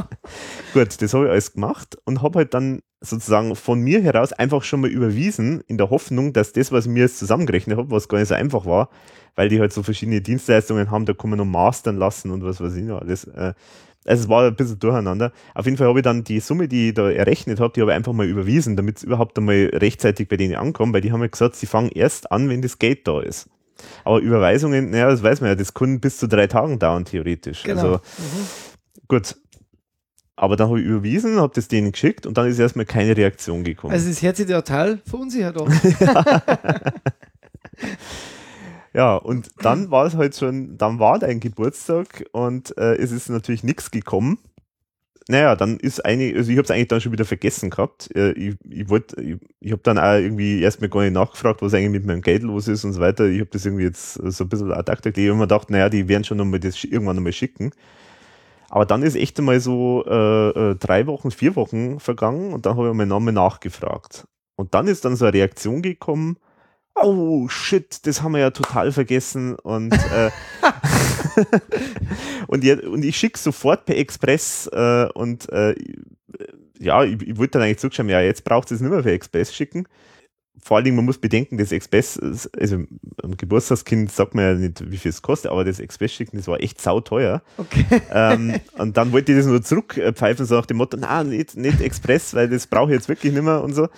Gut, 0.75 1.01
das 1.01 1.15
habe 1.15 1.27
ich 1.27 1.31
alles 1.31 1.53
gemacht 1.55 1.97
und 2.05 2.23
habe 2.23 2.41
halt 2.41 2.55
dann 2.55 2.81
sozusagen 3.01 3.55
von 3.55 3.81
mir 3.81 4.03
heraus 4.03 4.33
einfach 4.33 4.63
schon 4.65 4.81
mal 4.81 4.91
überwiesen, 4.91 5.63
in 5.69 5.79
der 5.79 5.91
Hoffnung, 5.91 6.33
dass 6.33 6.53
das, 6.53 6.73
was 6.73 6.87
ich 6.87 6.93
mir 6.93 7.01
jetzt 7.01 7.19
zusammengerechnet 7.19 7.79
habe, 7.79 7.91
was 7.91 8.09
gar 8.09 8.19
nicht 8.19 8.29
so 8.29 8.35
einfach 8.35 8.67
war, 8.67 8.91
weil 9.37 9.49
die 9.49 9.61
halt 9.61 9.73
so 9.73 9.83
verschiedene 9.85 10.21
Dienstleistungen 10.21 10.91
haben, 10.91 11.07
da 11.07 11.13
kann 11.13 11.31
man 11.31 11.39
noch 11.39 11.45
mastern 11.45 11.97
lassen 11.97 12.31
und 12.33 12.45
was 12.45 12.61
weiß 12.61 12.75
ich 12.75 12.85
noch 12.85 13.01
alles. 13.01 13.25
Äh, 13.25 13.55
also 14.05 14.25
es 14.25 14.29
war 14.29 14.45
ein 14.47 14.57
bisschen 14.57 14.79
durcheinander. 14.79 15.33
Auf 15.55 15.67
jeden 15.67 15.77
Fall 15.77 15.87
habe 15.87 16.01
ich 16.01 16.03
dann 16.03 16.25
die 16.25 16.41
Summe, 16.41 16.67
die 16.67 16.89
ich 16.89 16.95
da 16.95 17.11
errechnet 17.11 17.61
habe, 17.61 17.73
die 17.75 17.81
habe 17.83 17.93
ich 17.93 17.97
einfach 17.97 18.13
mal 18.13 18.27
überwiesen, 18.27 18.75
damit 18.75 18.97
es 18.99 19.05
überhaupt 19.05 19.39
einmal 19.39 19.71
rechtzeitig 19.75 20.29
bei 20.29 20.37
denen 20.37 20.57
ankommt, 20.57 20.93
weil 20.93 21.01
die 21.01 21.13
haben 21.13 21.21
ja 21.21 21.29
gesagt, 21.29 21.57
sie 21.57 21.67
fangen 21.67 21.91
erst 21.91 22.33
an, 22.33 22.49
wenn 22.49 22.63
das 22.63 22.79
Geld 22.79 23.07
da 23.07 23.21
ist. 23.21 23.49
Aber 24.05 24.19
Überweisungen, 24.21 24.91
naja, 24.91 25.11
das 25.11 25.23
weiß 25.23 25.41
man 25.41 25.51
ja, 25.51 25.55
das 25.55 25.75
können 25.75 26.01
bis 26.01 26.19
zu 26.19 26.29
drei 26.29 26.47
Tagen 26.47 26.79
dauern, 26.79 27.05
theoretisch. 27.05 27.63
Genau. 27.63 27.81
Also 27.81 27.95
Mhm. 27.97 28.47
gut. 29.09 29.37
Aber 30.37 30.55
dann 30.55 30.69
habe 30.69 30.81
ich 30.81 30.87
überwiesen, 30.87 31.41
habe 31.41 31.53
das 31.55 31.67
denen 31.67 31.91
geschickt 31.91 32.25
und 32.25 32.39
dann 32.39 32.47
ist 32.47 32.61
erstmal 32.61 32.85
keine 32.87 33.17
Reaktion 33.17 33.65
gekommen. 33.65 33.93
Also 33.93 34.09
es 34.09 34.23
hört 34.23 34.37
sich 34.37 34.47
total 34.47 34.99
verunsichert 35.05 35.57
an. 35.61 35.81
Ja, 38.95 39.17
und 39.17 39.51
dann 39.63 39.91
war 39.91 40.07
es 40.07 40.15
halt 40.17 40.35
schon, 40.35 40.77
dann 40.79 40.99
war 40.99 41.19
dein 41.19 41.41
Geburtstag 41.41 42.25
und 42.33 42.77
äh, 42.79 42.95
es 42.97 43.13
ist 43.13 43.29
natürlich 43.29 43.63
nichts 43.63 43.91
gekommen. 43.91 44.39
Naja, 45.31 45.57
dann 45.57 45.77
ist 45.79 46.03
eine, 46.07 46.33
also 46.37 46.51
ich 46.51 46.57
habe 46.57 46.65
es 46.65 46.71
eigentlich 46.71 46.89
dann 46.89 47.03
schon 47.03 47.13
wieder 47.13 47.27
vergessen 47.27 47.69
gehabt. 47.69 48.11
Äh, 48.17 48.33
ich 48.33 48.57
ich, 48.71 48.89
wollt- 48.89 49.13
ich, 49.19 49.37
ich 49.61 49.73
habe 49.73 49.83
dann 49.83 49.99
auch 49.99 50.15
irgendwie 50.15 50.63
erstmal 50.63 50.89
gar 50.89 51.03
nicht 51.03 51.13
nachgefragt, 51.13 51.61
was 51.61 51.75
eigentlich 51.75 51.91
mit 51.91 52.07
meinem 52.07 52.23
Geld 52.23 52.43
los 52.45 52.67
ist 52.67 52.85
und 52.85 52.95
so 52.95 53.01
weiter. 53.01 53.27
Ich 53.27 53.41
habe 53.41 53.51
das 53.53 53.67
irgendwie 53.67 53.85
jetzt 53.85 54.15
so 54.15 54.45
ein 54.45 54.49
bisschen 54.49 54.73
ad 54.73 54.91
acta. 54.91 55.11
Ich 55.11 55.17
habe 55.29 55.35
mir 55.35 55.41
gedacht, 55.43 55.69
naja, 55.69 55.91
die 55.91 56.09
werden 56.09 56.25
schon 56.25 56.39
nochmal 56.39 56.61
das 56.61 56.83
irgendwann 56.83 57.17
nochmal 57.17 57.33
schicken. 57.35 57.73
Aber 58.71 58.87
dann 58.87 59.03
ist 59.03 59.17
echt 59.17 59.39
einmal 59.39 59.61
so 59.61 60.05
äh, 60.07 60.73
äh, 60.73 60.75
drei 60.77 61.07
Wochen, 61.07 61.31
vier 61.31 61.57
Wochen 61.57 62.01
vergangen 62.01 62.53
und 62.53 62.67
dann 62.67 62.77
habe 62.77 62.89
ich 62.89 62.95
meinen 62.95 63.09
Namen 63.09 63.35
nachgefragt. 63.35 64.27
Und 64.57 64.75
dann 64.75 64.89
ist 64.89 65.05
dann 65.05 65.17
so 65.17 65.25
eine 65.25 65.35
Reaktion 65.35 65.83
gekommen, 65.83 66.37
oh 67.03 67.49
shit, 67.49 68.07
das 68.07 68.23
haben 68.23 68.33
wir 68.33 68.41
ja 68.41 68.51
total 68.51 68.93
vergessen 68.93 69.55
und 69.57 69.93
äh, 69.93 70.31
und, 72.47 72.65
jetzt, 72.65 72.85
und 72.85 73.05
ich 73.05 73.17
schicke 73.17 73.39
sofort 73.39 73.85
per 73.87 73.97
Express 73.97 74.69
äh, 74.73 75.09
und 75.15 75.49
äh, 75.51 75.75
ja, 76.79 77.05
ich, 77.05 77.21
ich 77.23 77.37
wollte 77.37 77.53
dann 77.53 77.63
eigentlich 77.63 77.79
zurückschreiben, 77.79 78.11
ja, 78.11 78.21
jetzt 78.21 78.45
braucht 78.45 78.71
es 78.71 78.81
nicht 78.81 78.91
mehr 78.91 79.03
per 79.03 79.13
Express 79.13 79.55
schicken. 79.55 79.87
Vor 80.63 80.77
allen 80.77 80.85
Dingen, 80.85 80.97
man 80.97 81.05
muss 81.05 81.19
bedenken, 81.19 81.59
das 81.59 81.73
Express, 81.73 82.19
also 82.19 82.77
am 83.23 83.37
Geburtstagskind 83.37 84.11
sagt 84.11 84.35
man 84.35 84.45
ja 84.45 84.55
nicht, 84.55 84.91
wie 84.91 84.97
viel 84.97 85.11
es 85.11 85.23
kostet, 85.23 85.51
aber 85.51 85.65
das 85.65 85.81
Express 85.81 86.13
schicken, 86.13 86.37
das 86.37 86.49
war 86.49 86.61
echt 86.61 86.81
sauteuer. 86.81 87.43
Okay. 87.57 87.85
ähm, 88.13 88.55
und 88.79 88.97
dann 88.97 89.13
wollte 89.13 89.33
ich 89.33 89.39
das 89.39 89.47
nur 89.47 89.63
zurückpfeifen, 89.63 90.47
so 90.47 90.57
nach 90.57 90.67
dem 90.67 90.79
Motto, 90.79 90.97
na, 91.01 91.25
nicht, 91.25 91.57
nicht 91.57 91.81
Express, 91.81 92.35
weil 92.35 92.49
das 92.49 92.67
brauche 92.67 92.91
ich 92.91 92.97
jetzt 92.97 93.09
wirklich 93.09 93.33
nicht 93.33 93.43
mehr 93.43 93.63
und 93.63 93.75
so. 93.75 93.85
Äh, 93.85 93.89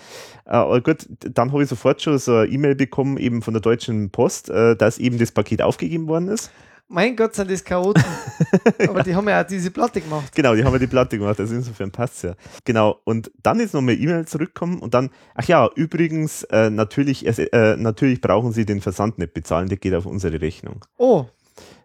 aber 0.45 0.81
gut, 0.81 1.07
dann 1.19 1.51
habe 1.51 1.63
ich 1.63 1.69
sofort 1.69 2.01
schon 2.01 2.17
so 2.17 2.35
eine 2.35 2.47
E-Mail 2.47 2.75
bekommen, 2.75 3.17
eben 3.17 3.41
von 3.41 3.53
der 3.53 3.61
Deutschen 3.61 4.09
Post, 4.09 4.49
äh, 4.49 4.75
dass 4.75 4.97
eben 4.97 5.17
das 5.17 5.31
Paket 5.31 5.61
aufgegeben 5.61 6.07
worden 6.07 6.27
ist. 6.27 6.51
Mein 6.93 7.15
Gott, 7.15 7.33
sind 7.35 7.49
das 7.49 7.63
Chaoten. 7.63 8.03
Aber 8.89 9.01
die 9.03 9.15
haben 9.15 9.27
ja 9.29 9.41
auch 9.41 9.47
diese 9.47 9.71
Platte 9.71 10.01
gemacht. 10.01 10.35
Genau, 10.35 10.53
die 10.55 10.63
haben 10.63 10.73
ja 10.73 10.79
die 10.79 10.87
Platte 10.87 11.17
gemacht, 11.17 11.39
also 11.39 11.55
insofern 11.55 11.89
passt 11.91 12.23
ja. 12.23 12.35
Genau, 12.65 12.99
und 13.05 13.31
dann 13.41 13.59
ist 13.61 13.73
nochmal 13.73 13.95
E-Mail 13.95 14.25
zurückgekommen 14.27 14.79
und 14.79 14.93
dann, 14.93 15.09
ach 15.35 15.45
ja, 15.47 15.69
übrigens, 15.75 16.43
äh, 16.43 16.69
natürlich, 16.69 17.25
es- 17.25 17.39
äh, 17.39 17.77
natürlich 17.77 18.19
brauchen 18.19 18.51
Sie 18.51 18.65
den 18.65 18.81
Versand 18.81 19.17
nicht 19.19 19.33
bezahlen, 19.33 19.69
der 19.69 19.77
geht 19.77 19.93
auf 19.93 20.05
unsere 20.05 20.41
Rechnung. 20.41 20.83
Oh, 20.97 21.25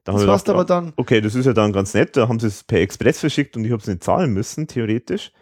Da 0.04 0.12
Das 0.12 0.26
war's 0.26 0.48
aber 0.48 0.64
dann. 0.64 0.92
okay, 0.96 1.20
das 1.20 1.34
ist 1.34 1.46
ja 1.46 1.52
dann 1.52 1.72
ganz 1.72 1.94
nett. 1.94 2.16
Da 2.16 2.28
haben 2.28 2.38
sie 2.40 2.46
es 2.48 2.64
per 2.64 2.80
Express 2.80 3.20
verschickt 3.20 3.56
und 3.56 3.64
ich 3.64 3.72
habe 3.72 3.80
es 3.82 3.88
nicht 3.88 4.02
zahlen 4.04 4.32
müssen, 4.32 4.66
theoretisch. 4.66 5.32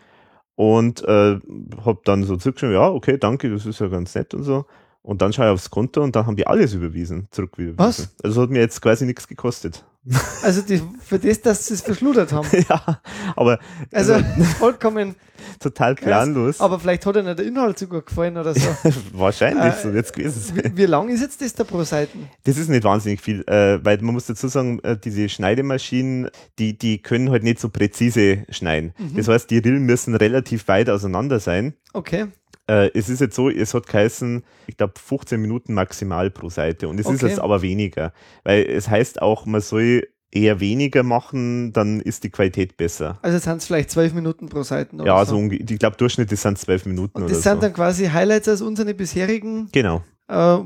Und 0.56 1.02
äh, 1.04 1.38
habe 1.84 1.98
dann 2.04 2.22
so 2.24 2.36
zurückgeschrieben, 2.36 2.74
ja, 2.76 2.88
okay, 2.88 3.18
danke, 3.18 3.50
das 3.50 3.66
ist 3.66 3.80
ja 3.80 3.88
ganz 3.88 4.14
nett 4.14 4.34
und 4.34 4.44
so. 4.44 4.66
Und 5.04 5.20
dann 5.20 5.34
schaue 5.34 5.44
ich 5.46 5.52
aufs 5.52 5.68
Konto 5.70 6.02
und 6.02 6.16
dann 6.16 6.26
haben 6.26 6.34
die 6.34 6.46
alles 6.46 6.72
überwiesen, 6.72 7.28
zurücküberwiesen. 7.30 7.78
Was? 7.78 8.08
Also 8.22 8.40
hat 8.40 8.48
mir 8.50 8.60
jetzt 8.60 8.80
quasi 8.80 9.04
nichts 9.04 9.28
gekostet. 9.28 9.84
Also 10.42 10.60
die, 10.60 10.82
für 11.02 11.18
das, 11.18 11.40
dass 11.40 11.66
sie 11.66 11.74
es 11.74 11.80
verschludert 11.80 12.30
haben. 12.32 12.46
ja, 12.68 13.00
aber 13.36 13.58
Also 13.90 14.18
vollkommen 14.58 15.14
total 15.60 15.94
planlos. 15.94 16.60
Aber 16.60 16.78
vielleicht 16.78 17.06
hat 17.06 17.16
ihnen 17.16 17.34
der 17.34 17.46
Inhalt 17.46 17.78
sogar 17.78 18.02
gefallen 18.02 18.36
oder 18.36 18.54
so. 18.54 18.68
Wahrscheinlich 19.12 19.74
Äh, 19.74 19.82
so 19.82 19.88
jetzt 19.90 20.12
gewesen 20.12 20.40
sein. 20.40 20.72
Wie, 20.74 20.76
wie 20.76 20.86
lang 20.86 21.08
ist 21.08 21.22
jetzt 21.22 21.40
das 21.40 21.54
da 21.54 21.64
pro 21.64 21.82
Seiten? 21.84 22.28
Das 22.44 22.58
ist 22.58 22.68
nicht 22.68 22.84
wahnsinnig 22.84 23.22
viel, 23.22 23.40
äh, 23.46 23.82
weil 23.82 23.96
man 24.02 24.12
muss 24.14 24.26
dazu 24.26 24.48
sagen, 24.48 24.78
äh, 24.80 24.98
diese 25.02 25.30
Schneidemaschinen, 25.30 26.28
die, 26.58 26.76
die 26.76 26.98
können 26.98 27.30
halt 27.30 27.42
nicht 27.42 27.58
so 27.58 27.70
präzise 27.70 28.44
schneiden. 28.50 28.92
Mhm. 28.98 29.16
Das 29.16 29.28
heißt, 29.28 29.50
die 29.50 29.58
Rillen 29.58 29.84
müssen 29.84 30.14
relativ 30.14 30.68
weit 30.68 30.90
auseinander 30.90 31.40
sein. 31.40 31.74
Okay. 31.94 32.26
Äh, 32.66 32.90
es 32.94 33.08
ist 33.08 33.20
jetzt 33.20 33.36
so, 33.36 33.50
es 33.50 33.74
hat 33.74 33.86
geheißen, 33.86 34.42
ich 34.66 34.76
glaube 34.76 34.94
15 34.96 35.40
Minuten 35.40 35.74
maximal 35.74 36.30
pro 36.30 36.48
Seite 36.48 36.88
und 36.88 36.98
es 36.98 37.06
ist 37.06 37.16
Okay. 37.22 37.28
jetzt 37.28 37.38
aber 37.40 37.60
weniger, 37.62 38.12
weil 38.44 38.64
es 38.64 38.88
heißt 38.88 39.20
auch, 39.20 39.44
man 39.46 39.60
soll 39.60 40.08
eher 40.32 40.58
weniger 40.60 41.02
machen, 41.02 41.72
dann 41.72 42.00
ist 42.00 42.24
die 42.24 42.30
Qualität 42.30 42.76
besser. 42.76 43.18
Also 43.22 43.38
sind 43.38 43.58
es 43.58 43.66
vielleicht 43.66 43.90
zwölf 43.90 44.14
Minuten 44.14 44.48
pro 44.48 44.62
Seiten 44.64 45.00
oder 45.00 45.06
Ja, 45.12 45.24
so. 45.24 45.36
so 45.36 45.50
ich 45.52 45.78
glaube 45.78 45.96
Durchschnitt 45.96 46.30
sind 46.36 46.58
zwölf 46.58 46.86
Minuten 46.86 47.22
Und 47.22 47.30
das 47.30 47.42
sind 47.42 47.56
so. 47.56 47.60
dann 47.60 47.72
quasi 47.72 48.06
Highlights 48.06 48.48
aus 48.48 48.60
unseren 48.62 48.96
bisherigen 48.96 49.68
Genau. 49.70 50.02
äh, 50.28 50.58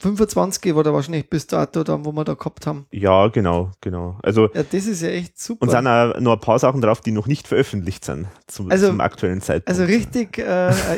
25 0.00 0.74
war 0.74 0.82
da 0.82 0.92
wahrscheinlich 0.94 1.28
bis 1.28 1.46
dato 1.46 1.84
dann, 1.84 2.04
wo 2.04 2.12
wir 2.12 2.24
da 2.24 2.34
gehabt 2.34 2.66
haben. 2.66 2.86
Ja, 2.90 3.28
genau, 3.28 3.70
genau. 3.80 4.16
Also 4.22 4.48
Ja, 4.54 4.62
das 4.62 4.86
ist 4.86 5.02
ja 5.02 5.08
echt 5.10 5.38
super. 5.38 5.62
und 5.62 5.70
sind 5.70 5.86
auch 5.86 6.18
noch 6.20 6.32
ein 6.32 6.40
paar 6.40 6.58
Sachen 6.58 6.80
drauf, 6.80 7.00
die 7.00 7.12
noch 7.12 7.26
nicht 7.26 7.46
veröffentlicht 7.46 8.04
sind 8.04 8.26
zum, 8.46 8.70
Also- 8.70 8.88
zum 8.88 9.00
aktuellen 9.00 9.40
Zeitpunkt. 9.40 9.68
also 9.68 9.84
richtig, 9.84 10.38
äh, 10.38 10.42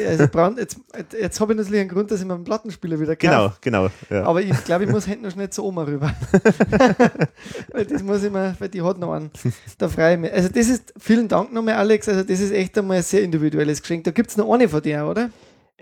also 0.09 0.29
Brand, 0.29 0.59
jetzt, 0.59 0.79
jetzt 1.21 1.41
habe 1.41 1.53
ich 1.53 1.59
natürlich 1.59 1.81
einen 1.81 1.91
Grund, 1.91 2.11
dass 2.11 2.21
ich 2.21 2.27
mir 2.27 2.35
einen 2.35 2.45
Plattenspieler 2.45 3.01
wieder 3.01 3.17
kaufe. 3.17 3.55
Genau, 3.61 3.89
genau. 3.89 3.89
Ja. 4.11 4.25
Aber 4.25 4.41
ich 4.41 4.65
glaube, 4.65 4.85
ich 4.85 4.91
muss 4.91 5.05
hinten 5.07 5.25
noch 5.25 5.33
schnell 5.33 5.51
zur 5.51 5.65
Oma 5.65 5.83
rüber. 5.83 6.15
weil 7.73 7.85
das 7.85 8.03
muss 8.03 8.23
ich 8.23 8.31
mir, 8.31 8.55
weil 8.59 8.69
die 8.69 8.83
hat 8.83 8.99
noch 8.99 9.13
einen. 9.13 9.31
Da 9.79 9.89
freue 9.89 10.15
ich 10.15 10.21
mich. 10.21 10.33
Also 10.33 10.49
das 10.49 10.69
ist, 10.69 10.93
vielen 10.99 11.29
Dank 11.29 11.53
nochmal, 11.53 11.75
Alex. 11.75 12.09
Also 12.09 12.23
das 12.23 12.41
ist 12.41 12.53
echt 12.53 12.77
einmal 12.79 12.99
ein 12.99 13.03
sehr 13.03 13.23
individuelles 13.23 13.81
Geschenk. 13.83 14.05
Da 14.05 14.11
gibt 14.11 14.31
es 14.31 14.37
noch 14.37 14.53
eine 14.53 14.69
von 14.69 14.83
dir, 14.83 15.07
oder? 15.07 15.31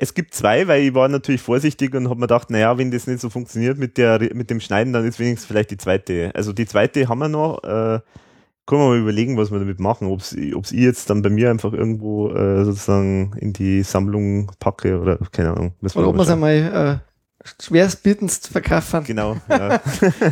Es 0.03 0.15
gibt 0.15 0.33
zwei, 0.35 0.67
weil 0.67 0.83
ich 0.83 0.95
war 0.95 1.09
natürlich 1.09 1.43
vorsichtig 1.43 1.95
und 1.95 2.05
habe 2.09 2.17
mir 2.19 2.27
gedacht, 2.27 2.49
naja, 2.51 2.79
wenn 2.79 2.91
das 2.91 3.07
nicht 3.07 3.21
so 3.21 3.29
funktioniert 3.29 3.77
mit, 3.79 3.99
der, 3.99 4.19
mit 4.35 4.49
dem 4.49 4.59
Schneiden, 4.61 4.93
dann 4.95 5.07
ist 5.07 5.19
wenigstens 5.19 5.47
vielleicht 5.47 5.71
die 5.71 5.77
zweite. 5.77 6.31
Also 6.35 6.53
die 6.55 6.65
zweite 6.67 7.07
haben 7.09 7.19
wir 7.19 7.29
noch. 7.29 7.63
Äh, 7.65 8.01
können 8.67 8.83
wir 8.83 8.89
mal 8.89 8.99
überlegen, 8.99 9.37
was 9.37 9.51
wir 9.51 9.59
damit 9.59 9.81
machen. 9.81 10.07
Ob 10.09 10.21
es 10.21 10.33
ich 10.33 10.55
jetzt 10.73 11.11
dann 11.11 11.23
bei 11.23 11.29
mir 11.29 11.51
einfach 11.51 11.73
irgendwo 11.73 12.31
äh, 12.31 12.65
sozusagen 12.65 13.33
in 13.39 13.53
die 13.53 13.83
Sammlung 13.83 14.51
packe 14.59 14.99
oder 15.01 15.19
keine 15.33 15.51
Ahnung. 15.51 15.75
Oder 15.95 16.09
ob 16.09 16.15
wir 16.17 16.23
es 16.23 16.31
einmal 16.31 17.01
äh, 17.03 17.45
schwerstbietendst 17.63 18.49
verkaufen. 18.49 19.05
Genau. 19.05 19.37
Ja. 19.49 19.81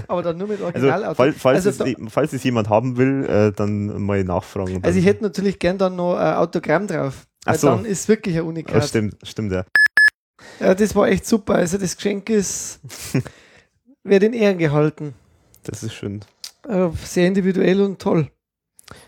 Aber 0.08 0.22
dann 0.22 0.38
nur 0.38 0.48
mit 0.48 0.58
Also, 0.62 0.66
Originalauto. 0.86 1.14
fall, 1.14 1.32
falls, 1.32 1.66
Also 1.66 1.84
es, 1.84 1.96
falls 2.08 2.32
es 2.32 2.42
jemand 2.44 2.68
haben 2.68 2.96
will, 2.96 3.24
äh, 3.26 3.52
dann 3.52 4.00
mal 4.02 4.22
nachfragen. 4.24 4.76
und 4.76 4.84
Also 4.86 4.98
ich 4.98 5.04
dann- 5.04 5.12
hätte 5.14 5.24
natürlich 5.24 5.58
gern 5.58 5.76
dann 5.78 5.96
noch 5.96 6.16
ein 6.16 6.34
Autogramm 6.36 6.86
drauf. 6.86 7.26
Ach 7.48 7.54
so. 7.56 7.66
dann 7.68 7.84
ist 7.84 8.08
wirklich 8.08 8.34
ein 8.36 8.42
Ja, 8.42 8.48
Unikat. 8.48 8.84
stimmt, 8.88 9.16
stimmt, 9.22 9.52
ja. 9.52 9.64
Ja, 10.60 10.74
das 10.74 10.94
war 10.94 11.08
echt 11.08 11.26
super. 11.26 11.54
Also 11.54 11.78
das 11.78 11.96
Geschenk 11.96 12.30
ist, 12.30 12.80
wird 14.04 14.22
in 14.22 14.32
Ehren 14.32 14.58
gehalten. 14.58 15.14
Das 15.64 15.82
ist 15.82 15.94
schön. 15.94 16.20
Äh, 16.68 16.88
sehr 17.04 17.26
individuell 17.26 17.80
und 17.82 17.98
toll. 18.00 18.30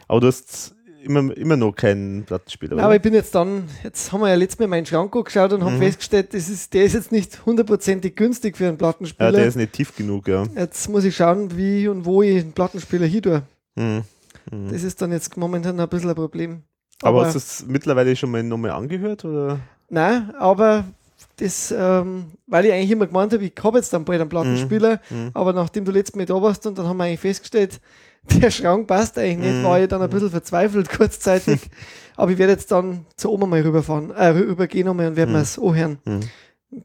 Aber 0.08 0.20
du 0.20 0.26
hast 0.26 0.74
immer, 1.02 1.34
immer 1.36 1.56
noch 1.56 1.72
keinen 1.72 2.24
Plattenspieler, 2.24 2.82
Aber 2.82 2.94
ich 2.94 3.00
bin 3.00 3.14
jetzt 3.14 3.34
dann, 3.34 3.68
jetzt 3.82 4.12
haben 4.12 4.20
wir 4.20 4.28
ja 4.28 4.34
letztes 4.34 4.58
Mal 4.58 4.68
meinen 4.68 4.84
Schrank 4.84 5.14
angeschaut 5.16 5.52
und 5.54 5.64
haben 5.64 5.76
Mhm. 5.76 5.82
festgestellt, 5.82 6.34
das 6.34 6.48
ist, 6.50 6.74
der 6.74 6.84
ist 6.84 6.92
jetzt 6.94 7.10
nicht 7.12 7.46
hundertprozentig 7.46 8.14
günstig 8.16 8.56
für 8.56 8.64
einen 8.64 8.74
Ja, 8.74 8.78
Plattenspieler. 8.78 9.32
der 9.32 9.46
ist 9.46 9.56
nicht 9.56 9.72
tief 9.72 9.96
genug, 9.96 10.28
ja. 10.28 10.44
jetzt 10.56 10.88
muss 10.90 11.04
ich 11.04 11.16
schauen, 11.16 11.56
wie 11.56 11.88
und 11.88 12.04
wo 12.04 12.22
ich 12.22 12.40
einen 12.40 12.52
Plattenspieler 12.52 13.06
hier 13.06 13.22
tue. 13.22 13.42
Mhm. 13.76 14.02
Mhm. 14.50 14.70
Das 14.72 14.82
ist 14.82 15.00
dann 15.00 15.12
jetzt 15.12 15.36
momentan 15.38 15.80
ein 15.80 15.88
bisschen 15.88 16.10
ein 16.10 16.14
Problem. 16.16 16.62
Aber, 17.02 17.24
hast 17.26 17.34
du 17.34 17.38
es 17.38 17.64
mittlerweile 17.66 18.14
schon 18.16 18.30
mal 18.30 18.42
nochmal 18.42 18.70
angehört? 18.72 19.24
Oder? 19.24 19.60
Nein, 19.88 20.34
aber 20.38 20.84
das, 21.36 21.72
ähm, 21.76 22.26
weil 22.46 22.66
ich 22.66 22.72
eigentlich 22.72 22.90
immer 22.90 23.06
gemeint 23.06 23.32
habe, 23.32 23.44
ich 23.44 23.52
habe 23.62 23.78
jetzt 23.78 23.92
dann 23.92 24.04
bald 24.04 24.20
einen 24.20 24.28
Plattenspieler, 24.28 25.00
Mhm. 25.10 25.30
aber 25.34 25.52
nachdem 25.52 25.84
du 25.84 25.92
letztes 25.92 26.14
Mal 26.16 26.26
da 26.26 26.40
warst 26.40 26.66
und 26.66 26.76
dann 26.78 26.86
haben 26.86 26.96
wir 26.98 27.04
eigentlich 27.04 27.20
festgestellt, 27.20 27.80
der 28.42 28.50
Schrank 28.50 28.86
passt 28.86 29.18
eigentlich 29.18 29.38
nicht, 29.52 29.60
Mhm. 29.62 29.64
war 29.64 29.80
ich 29.80 29.88
dann 29.88 30.02
ein 30.02 30.10
bisschen 30.10 30.30
verzweifelt 30.30 30.88
kurzzeitig. 30.98 31.70
aber 32.16 32.32
ich 32.32 32.38
werde 32.38 32.52
jetzt 32.52 32.70
dann 32.70 33.06
zur 33.16 33.32
Oma 33.32 33.46
mal 33.46 33.60
rüberfahren, 33.62 34.10
äh, 34.10 34.28
rü- 34.30 34.48
rübergehen 34.48 34.86
nochmal 34.86 35.06
und 35.08 35.16
werden 35.16 35.30
Mhm. 35.30 35.36
wir 35.36 35.42
es 35.42 35.58
anhören. 35.58 35.98
Mhm. 36.04 36.20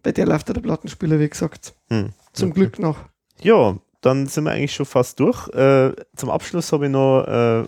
Bei 0.02 0.12
der 0.14 0.26
läuft 0.26 0.48
ja 0.48 0.54
der 0.54 0.62
Plattenspieler, 0.62 1.20
wie 1.20 1.30
gesagt. 1.30 1.74
Mhm. 1.90 2.10
Zum 2.34 2.54
Glück 2.54 2.80
noch. 2.80 2.98
Ja, 3.42 3.76
dann 4.02 4.28
sind 4.28 4.46
wir 4.46 4.52
eigentlich 4.52 4.74
schon 4.74 4.86
fast 4.86 5.20
durch. 5.20 5.48
Äh, 5.50 5.92
zum 6.16 6.30
Abschluss 6.30 6.72
habe 6.72 6.86
ich 6.86 6.92
noch 6.92 7.24
äh, 7.28 7.66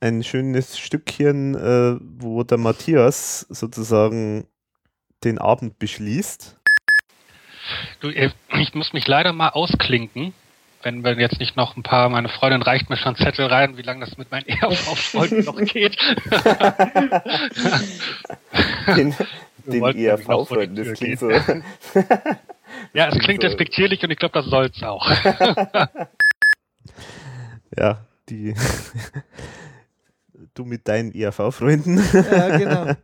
ein 0.00 0.22
schönes 0.22 0.78
Stückchen, 0.78 1.54
äh, 1.54 1.98
wo 2.00 2.42
der 2.44 2.58
Matthias 2.58 3.40
sozusagen 3.48 4.46
den 5.24 5.38
Abend 5.38 5.78
beschließt. 5.78 6.56
Du, 8.00 8.08
äh, 8.08 8.30
ich 8.58 8.74
muss 8.74 8.92
mich 8.92 9.06
leider 9.06 9.32
mal 9.32 9.50
ausklinken. 9.50 10.32
Wenn 10.82 11.02
wir 11.02 11.18
jetzt 11.18 11.40
nicht 11.40 11.56
noch 11.56 11.76
ein 11.76 11.82
paar, 11.82 12.08
meine 12.08 12.28
Freundin 12.28 12.62
reicht 12.62 12.88
mir 12.88 12.96
schon 12.96 13.16
Zettel 13.16 13.46
rein, 13.46 13.76
wie 13.76 13.82
lange 13.82 14.04
das 14.06 14.16
mit 14.16 14.30
meinen 14.30 14.46
ERV-Freunden 14.46 15.44
noch 15.44 15.60
geht. 15.60 15.98
Den, 18.96 19.14
den 19.66 19.80
wollten 19.80 19.98
nämlich 20.00 20.28
noch 20.28 20.46
vor 20.46 20.64
die 20.64 20.76
ERV-Freund, 20.76 20.78
das 20.78 20.92
klingt 20.98 21.18
so. 21.18 21.30
Ja, 22.92 23.08
es 23.08 23.18
klingt 23.18 23.42
respektierlich 23.42 24.02
und 24.02 24.10
ich 24.10 24.18
glaube, 24.18 24.34
das 24.34 24.46
soll's 24.46 24.82
auch. 24.82 25.10
Ja, 27.76 28.06
die. 28.28 28.54
Du 30.58 30.64
mit 30.64 30.88
deinen 30.88 31.12
ERV-Freunden. 31.12 32.02
Ja, 32.12 32.56
genau. 32.56 32.92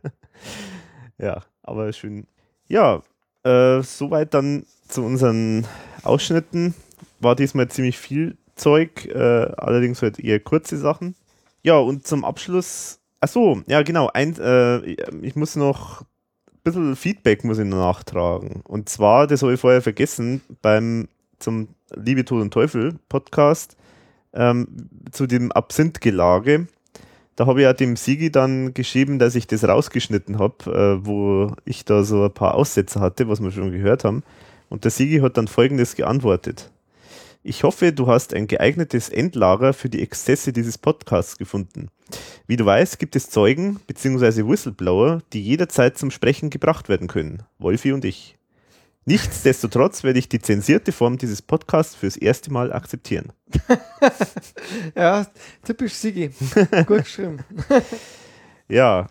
Ja, 1.17 1.43
aber 1.63 1.93
schön. 1.93 2.27
Ja, 2.67 3.01
äh, 3.43 3.81
soweit 3.81 4.33
dann 4.33 4.65
zu 4.89 5.01
unseren 5.01 5.65
Ausschnitten. 6.03 6.73
War 7.21 7.37
diesmal 7.37 7.69
ziemlich 7.69 7.97
viel 7.97 8.37
Zeug, 8.55 9.05
äh, 9.05 9.51
allerdings 9.57 10.01
halt 10.01 10.19
eher 10.19 10.41
kurze 10.41 10.77
Sachen. 10.77 11.15
Ja, 11.63 11.77
und 11.77 12.05
zum 12.05 12.25
Abschluss, 12.25 12.99
ach 13.21 13.29
so, 13.29 13.61
ja 13.67 13.81
genau, 13.81 14.09
ein, 14.13 14.35
äh, 14.37 14.79
ich 15.21 15.35
muss 15.35 15.55
noch 15.55 16.01
ein 16.01 16.59
bisschen 16.63 16.95
Feedback 16.95 17.43
muss 17.43 17.59
ich 17.59 17.65
noch 17.65 17.77
nachtragen. 17.77 18.61
Und 18.65 18.89
zwar, 18.89 19.25
das 19.25 19.41
habe 19.41 19.53
ich 19.53 19.59
vorher 19.59 19.81
vergessen, 19.81 20.41
beim 20.61 21.07
zum 21.39 21.69
Liebe, 21.95 22.25
Tod 22.25 22.41
und 22.41 22.53
Teufel 22.53 22.95
Podcast 23.09 23.77
ähm, 24.33 24.67
zu 25.11 25.27
dem 25.27 25.51
Absinthgelage. 25.51 26.67
Da 27.35 27.45
habe 27.47 27.59
ich 27.59 27.63
ja 27.63 27.73
dem 27.73 27.97
Sigi 27.97 28.31
dann 28.31 28.73
geschrieben, 28.73 29.19
dass 29.19 29.35
ich 29.35 29.45
das 29.45 29.65
rausgeschnitten 29.65 30.39
habe, 30.39 30.99
äh, 31.01 31.05
wo 31.05 31.53
ich 31.65 31.83
da 31.83 32.03
so 32.03 32.23
ein 32.23 32.31
paar 32.31 32.55
Aussätze 32.55 33.01
hatte, 33.01 33.27
was 33.27 33.41
wir 33.41 33.51
schon 33.51 33.71
gehört 33.71 34.05
haben. 34.05 34.23
Und 34.69 34.83
der 34.83 34.91
Sigi 34.91 35.19
hat 35.19 35.37
dann 35.37 35.47
folgendes 35.47 35.95
geantwortet. 35.95 36.71
Ich 37.43 37.63
hoffe, 37.63 37.93
du 37.93 38.07
hast 38.07 38.33
ein 38.33 38.47
geeignetes 38.47 39.09
Endlager 39.09 39.73
für 39.73 39.89
die 39.89 40.01
Exzesse 40.01 40.51
dieses 40.51 40.79
Podcasts 40.79 41.37
gefunden. 41.37 41.89
Wie 42.47 42.57
du 42.57 42.65
weißt, 42.65 42.97
gibt 42.97 43.15
es 43.15 43.29
Zeugen 43.29 43.79
bzw. 43.85 44.47
Whistleblower, 44.47 45.21
die 45.31 45.43
jederzeit 45.43 45.97
zum 45.97 46.09
Sprechen 46.11 46.49
gebracht 46.49 46.89
werden 46.89 47.07
können. 47.07 47.43
Wolfi 47.59 47.91
und 47.91 48.03
ich. 48.03 48.37
Nichtsdestotrotz 49.07 50.03
werde 50.03 50.17
ich 50.17 50.29
die 50.29 50.39
zensierte 50.39 50.91
Form 50.91 51.19
dieses 51.19 51.43
Podcasts 51.43 51.93
fürs 51.93 52.17
erste 52.17 52.51
Mal 52.51 52.73
akzeptieren. 52.73 53.31
Ja, 54.95 55.27
typisch 55.63 55.93
Sigi. 55.93 56.31
Gut 56.85 57.03
geschrieben. 57.03 57.39
Ja, 58.67 59.05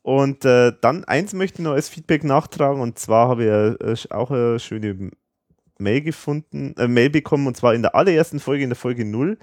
und 0.00 0.46
äh, 0.46 0.72
dann 0.80 1.04
eins 1.04 1.34
möchte 1.34 1.60
ich 1.60 1.64
noch 1.64 1.72
als 1.72 1.90
Feedback 1.90 2.24
nachtragen 2.24 2.80
und 2.80 2.98
zwar 2.98 3.28
habe 3.28 3.74
ich 3.84 4.08
äh, 4.10 4.14
auch 4.14 4.30
eine 4.30 4.58
schöne 4.58 5.10
Mail 5.78 6.00
gefunden, 6.00 6.74
äh, 6.78 6.88
Mail 6.88 7.10
bekommen 7.10 7.46
und 7.46 7.58
zwar 7.58 7.74
in 7.74 7.82
der 7.82 7.94
allerersten 7.94 8.40
Folge, 8.40 8.64
in 8.64 8.70
der 8.70 8.76
Folge 8.76 9.04
0, 9.04 9.36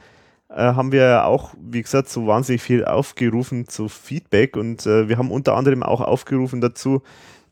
äh, 0.50 0.56
haben 0.56 0.92
wir 0.92 1.26
auch, 1.26 1.54
wie 1.62 1.84
gesagt, 1.84 2.10
so 2.10 2.26
wahnsinnig 2.26 2.64
viel 2.64 2.84
aufgerufen 2.84 3.68
zu 3.68 3.90
Feedback 3.90 4.58
und 4.58 4.88
äh, 4.88 5.08
wir 5.08 5.20
haben 5.20 5.30
unter 5.30 5.56
anderem 5.56 5.84
auch 5.84 6.02
aufgerufen 6.02 6.62
dazu, 6.62 7.04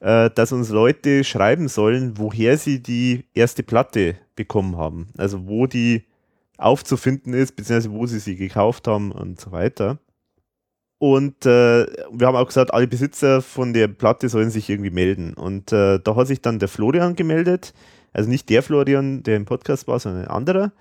äh, 0.01 0.29
dass 0.31 0.51
uns 0.51 0.69
Leute 0.69 1.23
schreiben 1.23 1.67
sollen, 1.67 2.17
woher 2.17 2.57
sie 2.57 2.81
die 2.81 3.25
erste 3.33 3.63
Platte 3.63 4.17
bekommen 4.35 4.75
haben. 4.75 5.09
Also 5.17 5.47
wo 5.47 5.67
die 5.67 6.03
aufzufinden 6.57 7.33
ist, 7.33 7.55
beziehungsweise 7.55 7.91
wo 7.91 8.05
sie 8.05 8.19
sie 8.19 8.35
gekauft 8.35 8.87
haben 8.87 9.11
und 9.11 9.39
so 9.39 9.51
weiter. 9.51 9.99
Und 10.97 11.45
äh, 11.45 11.85
wir 12.11 12.27
haben 12.27 12.35
auch 12.35 12.47
gesagt, 12.47 12.73
alle 12.73 12.87
Besitzer 12.87 13.41
von 13.41 13.73
der 13.73 13.87
Platte 13.87 14.29
sollen 14.29 14.51
sich 14.51 14.69
irgendwie 14.69 14.91
melden. 14.91 15.33
Und 15.33 15.71
äh, 15.71 15.99
da 15.99 16.15
hat 16.15 16.27
sich 16.27 16.41
dann 16.41 16.59
der 16.59 16.67
Florian 16.67 17.15
gemeldet, 17.15 17.73
also 18.13 18.29
nicht 18.29 18.49
der 18.49 18.61
Florian, 18.61 19.23
der 19.23 19.37
im 19.37 19.45
Podcast 19.45 19.87
war, 19.87 19.99
sondern 19.99 20.23
ein 20.23 20.29
anderer. 20.29 20.71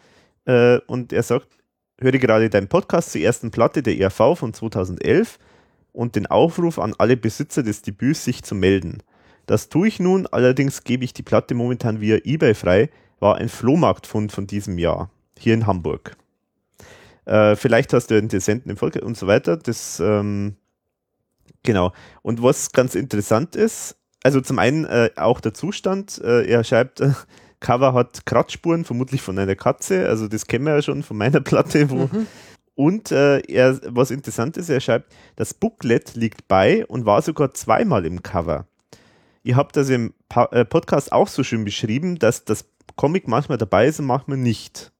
Äh, 0.45 0.79
und 0.87 1.13
er 1.13 1.23
sagt, 1.23 1.49
höre 2.01 2.13
gerade 2.13 2.51
deinen 2.51 2.69
Podcast 2.69 3.13
zur 3.13 3.21
ersten 3.21 3.51
Platte 3.51 3.83
der 3.83 3.99
ERV 3.99 4.39
von 4.39 4.53
2011 4.53 5.39
und 5.93 6.17
den 6.17 6.27
Aufruf 6.27 6.79
an 6.79 6.95
alle 6.99 7.17
Besitzer 7.17 7.63
des 7.63 7.83
Debüts, 7.83 8.25
sich 8.25 8.43
zu 8.43 8.55
melden. 8.55 9.03
Das 9.51 9.69
tue 9.69 9.89
ich 9.89 9.99
nun, 9.99 10.29
allerdings 10.29 10.85
gebe 10.85 11.05
ich 11.05 11.13
die 11.13 11.25
Platte 11.25 11.57
momentan 11.57 12.01
via 12.01 12.19
eBay 12.23 12.55
frei, 12.55 12.89
war 13.19 13.35
ein 13.35 13.49
Flohmarktfund 13.49 14.31
von 14.31 14.47
diesem 14.47 14.79
Jahr, 14.79 15.11
hier 15.37 15.55
in 15.55 15.67
Hamburg. 15.67 16.17
Äh, 17.25 17.57
vielleicht 17.57 17.93
hast 17.93 18.13
du 18.13 18.17
Interessenten 18.17 18.71
im 18.71 18.77
Volk 18.77 18.95
und 19.03 19.17
so 19.17 19.27
weiter. 19.27 19.57
Das, 19.57 19.99
ähm, 19.99 20.55
genau. 21.65 21.93
Und 22.23 22.45
was 22.45 22.71
ganz 22.71 22.95
interessant 22.95 23.57
ist, 23.57 23.97
also 24.23 24.41
zum 24.41 24.61
einen 24.61 24.85
äh, 24.85 25.11
auch 25.17 25.41
der 25.41 25.53
Zustand, 25.53 26.21
äh, 26.23 26.47
er 26.47 26.63
schreibt, 26.63 27.03
Cover 27.59 27.93
hat 27.93 28.25
Kratzspuren, 28.27 28.85
vermutlich 28.85 29.21
von 29.21 29.37
einer 29.37 29.57
Katze, 29.57 30.07
also 30.07 30.29
das 30.29 30.47
kennen 30.47 30.65
wir 30.65 30.77
ja 30.77 30.83
schon 30.83 31.03
von 31.03 31.17
meiner 31.17 31.41
Platte, 31.41 31.91
wo. 31.91 32.09
Und 32.77 33.11
äh, 33.11 33.41
er, 33.41 33.81
was 33.87 34.13
interessant 34.13 34.57
ist, 34.57 34.71
er 34.71 34.79
schreibt, 34.79 35.13
das 35.35 35.55
Booklet 35.55 36.15
liegt 36.15 36.47
bei 36.47 36.87
und 36.87 37.05
war 37.05 37.21
sogar 37.21 37.53
zweimal 37.53 38.07
im 38.07 38.23
Cover. 38.23 38.69
Ihr 39.43 39.57
habt 39.57 39.77
das 39.77 39.89
im 39.89 40.13
äh, 40.35 40.65
Podcast 40.65 41.13
auch 41.13 41.29
so 41.29 41.43
schön 41.43 41.65
beschrieben, 41.65 42.19
dass 42.19 42.45
das 42.45 42.67
Comic 42.97 43.29
manchmal 43.29 43.59
dabei 43.59 43.87
ist 43.87 44.01
und 44.01 44.07
manchmal 44.07 44.37
nicht. 44.37 44.93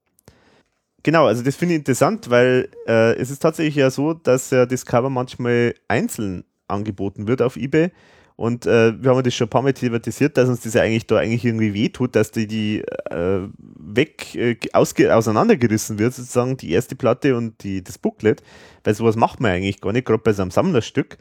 Genau, 1.03 1.25
also 1.25 1.43
das 1.43 1.55
finde 1.55 1.75
ich 1.75 1.79
interessant, 1.79 2.29
weil 2.29 2.69
äh, 2.87 3.15
es 3.15 3.31
ist 3.31 3.39
tatsächlich 3.39 3.75
ja 3.75 3.89
so, 3.89 4.13
dass 4.13 4.51
ja 4.51 4.65
das 4.65 4.85
Cover 4.85 5.09
manchmal 5.09 5.73
einzeln 5.87 6.43
angeboten 6.67 7.27
wird 7.27 7.41
auf 7.41 7.57
eBay. 7.57 7.91
Und 8.35 8.65
äh, 8.65 8.99
wir 9.01 9.11
haben 9.11 9.21
das 9.21 9.35
schon 9.35 9.45
ein 9.45 9.51
paar 9.51 9.61
Mal 9.61 9.73
thematisiert, 9.73 10.35
dass 10.35 10.49
uns 10.49 10.61
das 10.61 10.73
ja 10.73 10.81
eigentlich 10.81 11.05
da 11.05 11.17
eigentlich 11.17 11.45
irgendwie 11.45 11.75
wehtut, 11.75 12.15
dass 12.15 12.31
die, 12.31 12.47
die 12.47 12.79
äh, 13.11 13.41
weg 13.59 14.33
äh, 14.33 14.57
auseinandergerissen 14.73 15.99
wird, 15.99 16.15
sozusagen 16.15 16.57
die 16.57 16.71
erste 16.71 16.95
Platte 16.95 17.35
und 17.35 17.63
die, 17.63 17.83
das 17.83 17.99
Booklet, 17.99 18.41
weil 18.83 18.95
sowas 18.95 19.15
macht 19.15 19.41
man 19.41 19.51
eigentlich 19.51 19.79
gar 19.79 19.91
nicht, 19.91 20.05
gerade 20.07 20.23
bei 20.23 20.33
so 20.33 20.41
einem 20.41 20.49
Sammlerstück. 20.49 21.17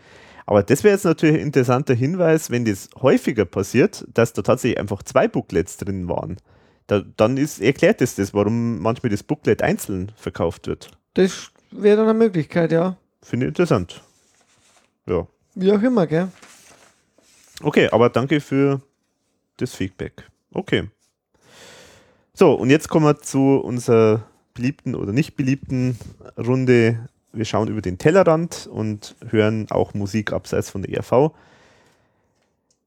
Aber 0.46 0.62
das 0.62 0.84
wäre 0.84 0.94
jetzt 0.94 1.04
natürlich 1.04 1.36
ein 1.36 1.42
interessanter 1.46 1.94
Hinweis, 1.94 2.50
wenn 2.50 2.64
das 2.64 2.88
häufiger 3.00 3.44
passiert, 3.44 4.06
dass 4.12 4.32
da 4.32 4.42
tatsächlich 4.42 4.78
einfach 4.78 5.02
zwei 5.02 5.28
Booklets 5.28 5.76
drin 5.76 6.08
waren. 6.08 6.36
Da, 6.86 7.02
dann 7.16 7.36
ist, 7.36 7.60
erklärt 7.60 8.00
es 8.00 8.16
das, 8.16 8.34
warum 8.34 8.80
manchmal 8.80 9.10
das 9.10 9.22
Booklet 9.22 9.62
einzeln 9.62 10.10
verkauft 10.16 10.66
wird. 10.66 10.90
Das 11.14 11.50
wäre 11.70 11.98
dann 11.98 12.08
eine 12.08 12.18
Möglichkeit, 12.18 12.72
ja. 12.72 12.96
Finde 13.22 13.46
ich 13.46 13.50
interessant. 13.50 14.02
Ja. 15.06 15.26
Wie 15.54 15.72
auch 15.72 15.82
immer, 15.82 16.06
gell? 16.06 16.28
Okay, 17.62 17.88
aber 17.92 18.08
danke 18.08 18.40
für 18.40 18.80
das 19.58 19.74
Feedback. 19.74 20.28
Okay. 20.52 20.88
So, 22.32 22.54
und 22.54 22.70
jetzt 22.70 22.88
kommen 22.88 23.04
wir 23.06 23.20
zu 23.20 23.56
unserer 23.58 24.24
beliebten 24.54 24.94
oder 24.94 25.12
nicht 25.12 25.36
beliebten 25.36 25.98
Runde. 26.38 27.08
Wir 27.32 27.44
schauen 27.44 27.68
über 27.68 27.80
den 27.80 27.98
Tellerrand 27.98 28.68
und 28.70 29.14
hören 29.28 29.66
auch 29.70 29.94
Musik 29.94 30.32
abseits 30.32 30.70
von 30.70 30.82
der 30.82 30.94
ERV. 30.94 31.32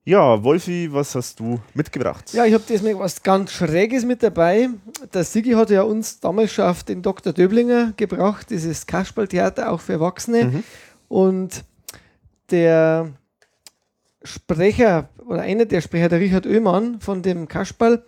Ja, 0.06 0.44
Wolfi, 0.44 0.92
was 0.92 1.16
hast 1.16 1.40
du 1.40 1.62
mitgebracht? 1.74 2.34
Ja, 2.34 2.46
ich 2.46 2.54
habe 2.54 2.64
diesmal 2.68 3.00
was 3.00 3.24
ganz 3.24 3.54
Schräges 3.54 4.04
mit 4.04 4.22
dabei. 4.22 4.68
Der 5.14 5.24
Sigi 5.24 5.52
hat 5.52 5.70
ja 5.70 5.84
uns 5.84 6.20
damals 6.20 6.52
schon 6.52 6.66
auf 6.66 6.84
den 6.84 7.02
Dr. 7.02 7.32
Döblinger 7.32 7.94
gebracht, 7.96 8.50
dieses 8.50 8.86
Kasperltheater 8.86 9.72
auch 9.72 9.80
für 9.80 9.94
Erwachsene. 9.94 10.46
Mhm. 10.46 10.64
Und 11.08 11.64
der 12.52 13.14
Sprecher 14.24 15.08
oder 15.26 15.42
einer 15.42 15.66
der 15.66 15.80
Sprecher, 15.80 16.10
der 16.10 16.20
Richard 16.20 16.46
Oehmann 16.46 17.00
von 17.00 17.22
dem 17.22 17.48
Kasperl, 17.48 18.04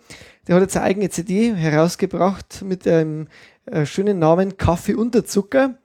der 0.46 0.56
hat 0.56 0.62
jetzt 0.62 0.76
eine 0.76 0.84
eigene 0.84 1.08
CD 1.08 1.54
herausgebracht 1.54 2.62
mit 2.62 2.84
dem 2.84 3.28
äh, 3.64 3.86
schönen 3.86 4.18
Namen 4.18 4.58
Kaffee 4.58 4.94
unter 4.94 5.24
Zucker. 5.24 5.78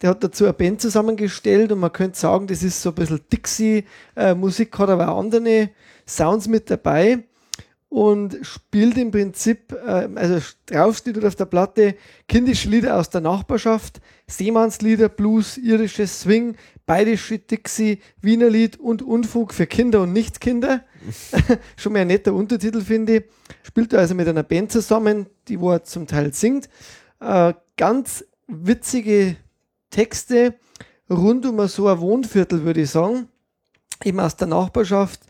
Der 0.00 0.10
hat 0.10 0.22
dazu 0.22 0.44
eine 0.44 0.52
Band 0.52 0.80
zusammengestellt 0.80 1.72
und 1.72 1.80
man 1.80 1.92
könnte 1.92 2.18
sagen, 2.18 2.46
das 2.46 2.62
ist 2.62 2.80
so 2.80 2.90
ein 2.90 2.94
bisschen 2.94 3.20
Dixie-Musik, 3.32 4.78
hat 4.78 4.90
aber 4.90 5.08
auch 5.08 5.18
andere 5.18 5.70
Sounds 6.06 6.46
mit 6.46 6.70
dabei 6.70 7.24
und 7.88 8.38
spielt 8.42 8.98
im 8.98 9.10
Prinzip, 9.10 9.72
äh, 9.72 10.08
also 10.14 10.40
drauf 10.66 10.98
steht 10.98 11.24
auf 11.24 11.36
der 11.36 11.46
Platte 11.46 11.94
kindische 12.26 12.68
Lieder 12.68 12.96
aus 12.96 13.08
der 13.08 13.22
Nachbarschaft, 13.22 14.00
Seemannslieder, 14.26 15.08
Blues, 15.08 15.56
irisches 15.56 16.20
Swing, 16.20 16.56
bayerische 16.84 17.38
Dixie, 17.38 18.00
Wiener 18.20 18.50
Lied 18.50 18.78
und 18.78 19.00
Unfug 19.00 19.54
für 19.54 19.66
Kinder 19.66 20.02
und 20.02 20.12
Nichtkinder. 20.12 20.84
Schon 21.76 21.94
mal 21.94 22.00
ein 22.00 22.08
netter 22.08 22.34
Untertitel, 22.34 22.82
finde 22.82 23.16
ich. 23.16 23.24
Spielt 23.62 23.92
er 23.94 24.00
also 24.00 24.14
mit 24.14 24.28
einer 24.28 24.42
Band 24.42 24.70
zusammen, 24.70 25.26
die 25.48 25.58
wo 25.58 25.70
er 25.70 25.84
zum 25.84 26.06
Teil 26.06 26.34
singt. 26.34 26.68
Äh, 27.20 27.54
ganz 27.76 28.24
witzige 28.46 29.36
Texte 29.90 30.54
rund 31.10 31.46
um 31.46 31.66
so 31.68 31.88
ein 31.88 32.00
Wohnviertel, 32.00 32.64
würde 32.64 32.82
ich 32.82 32.90
sagen. 32.90 33.28
Eben 34.04 34.20
aus 34.20 34.36
der 34.36 34.46
Nachbarschaft, 34.48 35.20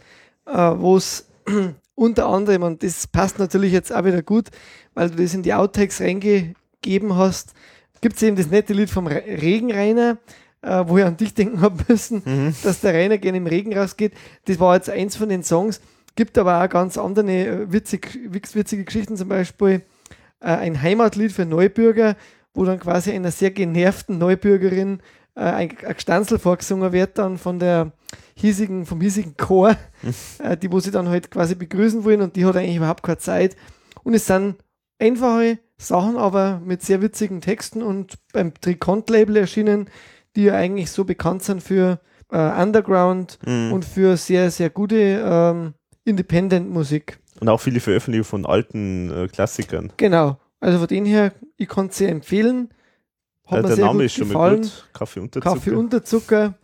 äh, 0.46 0.52
wo 0.76 0.96
es 0.96 1.26
unter 1.94 2.26
anderem, 2.26 2.62
und 2.62 2.82
das 2.82 3.06
passt 3.06 3.38
natürlich 3.38 3.72
jetzt 3.72 3.92
auch 3.92 4.04
wieder 4.04 4.22
gut, 4.22 4.48
weil 4.94 5.10
du 5.10 5.22
das 5.22 5.34
in 5.34 5.42
die 5.42 5.54
Outtakes 5.54 6.00
reingegeben 6.00 7.16
hast, 7.16 7.54
gibt 8.00 8.16
es 8.16 8.22
eben 8.22 8.36
das 8.36 8.48
nette 8.50 8.72
Lied 8.74 8.90
vom 8.90 9.06
Re 9.06 9.22
Regenrainer, 9.26 10.18
äh, 10.62 10.84
wo 10.86 10.98
ich 10.98 11.04
an 11.04 11.16
dich 11.16 11.34
denken 11.34 11.60
habe 11.60 11.82
müssen, 11.88 12.22
Mhm. 12.24 12.54
dass 12.62 12.80
der 12.80 12.92
Rainer 12.94 13.18
gerne 13.18 13.38
im 13.38 13.46
Regen 13.46 13.76
rausgeht. 13.76 14.12
Das 14.44 14.60
war 14.60 14.74
jetzt 14.74 14.90
eins 14.90 15.16
von 15.16 15.28
den 15.28 15.42
Songs. 15.42 15.80
Gibt 16.14 16.36
aber 16.36 16.62
auch 16.62 16.68
ganz 16.68 16.98
andere 16.98 17.30
äh, 17.30 17.72
witzig, 17.72 18.18
witz- 18.30 18.54
witzige 18.54 18.84
Geschichten, 18.84 19.16
zum 19.16 19.28
Beispiel 19.28 19.82
äh, 20.40 20.46
ein 20.48 20.82
Heimatlied 20.82 21.32
für 21.32 21.46
Neubürger, 21.46 22.16
wo 22.54 22.64
dann 22.64 22.80
quasi 22.80 23.12
einer 23.12 23.30
sehr 23.30 23.50
genervten 23.50 24.18
Neubürgerin 24.18 25.00
äh, 25.34 25.40
ein, 25.40 25.70
ein 25.86 25.94
Gestanzel 25.94 26.38
vorgesungen 26.38 26.92
wird 26.92 27.18
dann 27.18 27.38
von 27.38 27.58
der 27.58 27.92
hiesigen, 28.34 28.86
vom 28.86 29.00
hiesigen 29.00 29.36
Chor, 29.36 29.76
äh, 30.38 30.56
die 30.56 30.70
wo 30.72 30.80
sie 30.80 30.90
dann 30.90 31.08
halt 31.08 31.30
quasi 31.30 31.54
begrüßen 31.54 32.04
wollen 32.04 32.22
und 32.22 32.36
die 32.36 32.44
hat 32.44 32.56
eigentlich 32.56 32.76
überhaupt 32.76 33.02
keine 33.02 33.18
Zeit. 33.18 33.56
Und 34.04 34.14
es 34.14 34.26
sind 34.26 34.56
einfache 34.98 35.58
Sachen, 35.76 36.16
aber 36.16 36.60
mit 36.64 36.82
sehr 36.82 37.00
witzigen 37.02 37.40
Texten 37.40 37.82
und 37.82 38.14
beim 38.32 38.52
Trikont-Label 38.54 39.36
erschienen, 39.36 39.88
die 40.34 40.44
ja 40.44 40.54
eigentlich 40.54 40.90
so 40.90 41.04
bekannt 41.04 41.42
sind 41.44 41.62
für 41.62 42.00
äh, 42.32 42.36
Underground 42.62 43.38
Mhm. 43.46 43.72
und 43.72 43.84
für 43.84 44.16
sehr, 44.16 44.50
sehr 44.50 44.70
gute 44.70 44.96
ähm, 45.24 45.74
Independent-Musik. 46.04 47.18
Und 47.40 47.48
auch 47.48 47.60
viele 47.60 47.80
Veröffentlichungen 47.80 48.24
von 48.44 48.46
alten 48.46 49.10
äh, 49.10 49.28
Klassikern. 49.28 49.92
Genau. 49.96 50.36
Also 50.60 50.78
von 50.78 50.88
dem 50.88 51.04
her, 51.04 51.32
ich 51.56 51.68
kann 51.68 51.86
es 51.86 51.98
sehr 51.98 52.08
empfehlen. 52.10 52.70
Hat 53.46 53.58
Äh, 53.58 53.62
mir 53.62 53.66
der 53.68 53.76
sehr 53.76 53.84
Name 53.86 53.98
gut 53.98 54.04
ist 54.06 54.14
schon 54.14 54.28
mal 54.28 54.32
gefallen. 54.34 54.62
gut. 54.62 54.88
Kaffee 54.92 55.20
unter 55.20 55.40
Zucker. 55.40 55.54
Kaffee 55.54 55.70
unter 55.74 56.04
Zucker. 56.04 56.54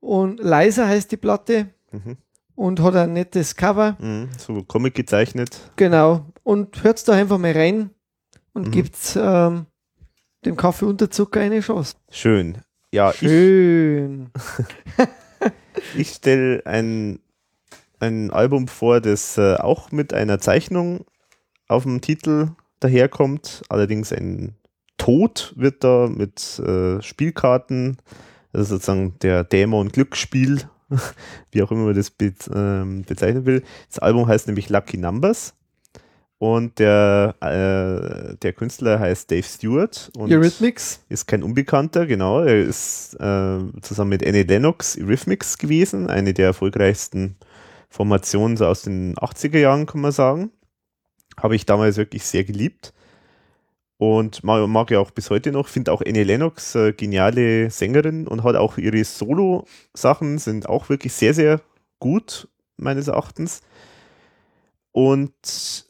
Und 0.00 0.40
Leiser 0.40 0.86
heißt 0.88 1.10
die 1.12 1.16
Platte 1.16 1.68
Mhm. 1.92 2.16
und 2.56 2.80
hat 2.80 2.96
ein 2.96 3.12
nettes 3.12 3.54
Cover. 3.56 3.96
Mhm. 4.00 4.28
So 4.38 4.62
Comic 4.64 4.94
gezeichnet. 4.94 5.70
Genau. 5.76 6.26
Und 6.42 6.82
hört 6.84 7.06
da 7.08 7.12
einfach 7.12 7.38
mal 7.38 7.52
rein 7.52 7.90
und 8.52 8.66
Mhm. 8.68 8.70
gibt 8.72 8.96
ähm, 9.16 9.66
dem 10.44 10.56
Kaffee 10.56 10.84
unter 10.86 11.10
Zucker 11.10 11.40
eine 11.40 11.60
Chance. 11.60 11.94
Schön. 12.10 12.58
Ja, 12.92 13.10
ich, 13.12 13.16
Schön. 13.18 14.30
ich 15.96 16.10
stelle 16.10 16.64
ein, 16.66 17.18
ein 18.00 18.30
Album 18.30 18.68
vor, 18.68 19.00
das 19.00 19.38
äh, 19.38 19.54
auch 19.56 19.90
mit 19.92 20.12
einer 20.12 20.38
Zeichnung 20.38 21.04
auf 21.68 21.84
dem 21.84 22.00
Titel 22.00 22.50
daherkommt. 22.84 23.62
Allerdings 23.68 24.12
ein 24.12 24.54
Tod 24.98 25.52
wird 25.56 25.82
da 25.82 26.08
mit 26.08 26.58
äh, 26.60 27.02
Spielkarten, 27.02 27.96
also 28.52 28.74
sozusagen 28.74 29.18
der 29.20 29.42
Dämon 29.42 29.88
Glücksspiel, 29.88 30.68
wie 31.50 31.62
auch 31.62 31.70
immer 31.72 31.86
man 31.86 31.94
das 31.94 32.10
be 32.10 32.32
ähm, 32.54 33.02
bezeichnen 33.02 33.46
will. 33.46 33.62
Das 33.88 33.98
Album 33.98 34.28
heißt 34.28 34.46
nämlich 34.46 34.68
Lucky 34.68 34.98
Numbers. 34.98 35.54
Und 36.38 36.78
der, 36.78 37.36
äh, 37.40 38.36
der 38.36 38.52
Künstler 38.52 38.98
heißt 39.00 39.30
Dave 39.30 39.44
Stewart. 39.44 40.10
Und 40.16 40.30
Eurythmics. 40.30 41.00
ist 41.08 41.26
kein 41.26 41.42
Unbekannter, 41.42 42.06
genau. 42.06 42.40
Er 42.40 42.60
ist 42.60 43.14
äh, 43.14 43.60
zusammen 43.80 44.10
mit 44.10 44.26
Annie 44.26 44.42
Lennox 44.42 44.98
Eurythmics 44.98 45.56
gewesen, 45.56 46.08
eine 46.08 46.34
der 46.34 46.46
erfolgreichsten 46.46 47.36
Formationen 47.88 48.56
so 48.56 48.66
aus 48.66 48.82
den 48.82 49.14
80er 49.14 49.58
Jahren, 49.58 49.86
kann 49.86 50.02
man 50.02 50.12
sagen. 50.12 50.50
Habe 51.40 51.56
ich 51.56 51.66
damals 51.66 51.96
wirklich 51.96 52.24
sehr 52.24 52.44
geliebt. 52.44 52.92
Und 53.96 54.42
mag, 54.42 54.90
ja 54.90 54.98
auch 54.98 55.12
bis 55.12 55.30
heute 55.30 55.52
noch. 55.52 55.68
Finde 55.68 55.92
auch 55.92 56.02
Annie 56.04 56.24
Lennox 56.24 56.74
äh, 56.74 56.92
geniale 56.92 57.70
Sängerin 57.70 58.26
und 58.26 58.42
hat 58.42 58.56
auch 58.56 58.76
ihre 58.76 59.04
Solo-Sachen 59.04 60.38
sind 60.38 60.68
auch 60.68 60.88
wirklich 60.88 61.12
sehr, 61.12 61.32
sehr 61.32 61.60
gut, 62.00 62.48
meines 62.76 63.08
Erachtens. 63.08 63.62
Und 64.92 65.86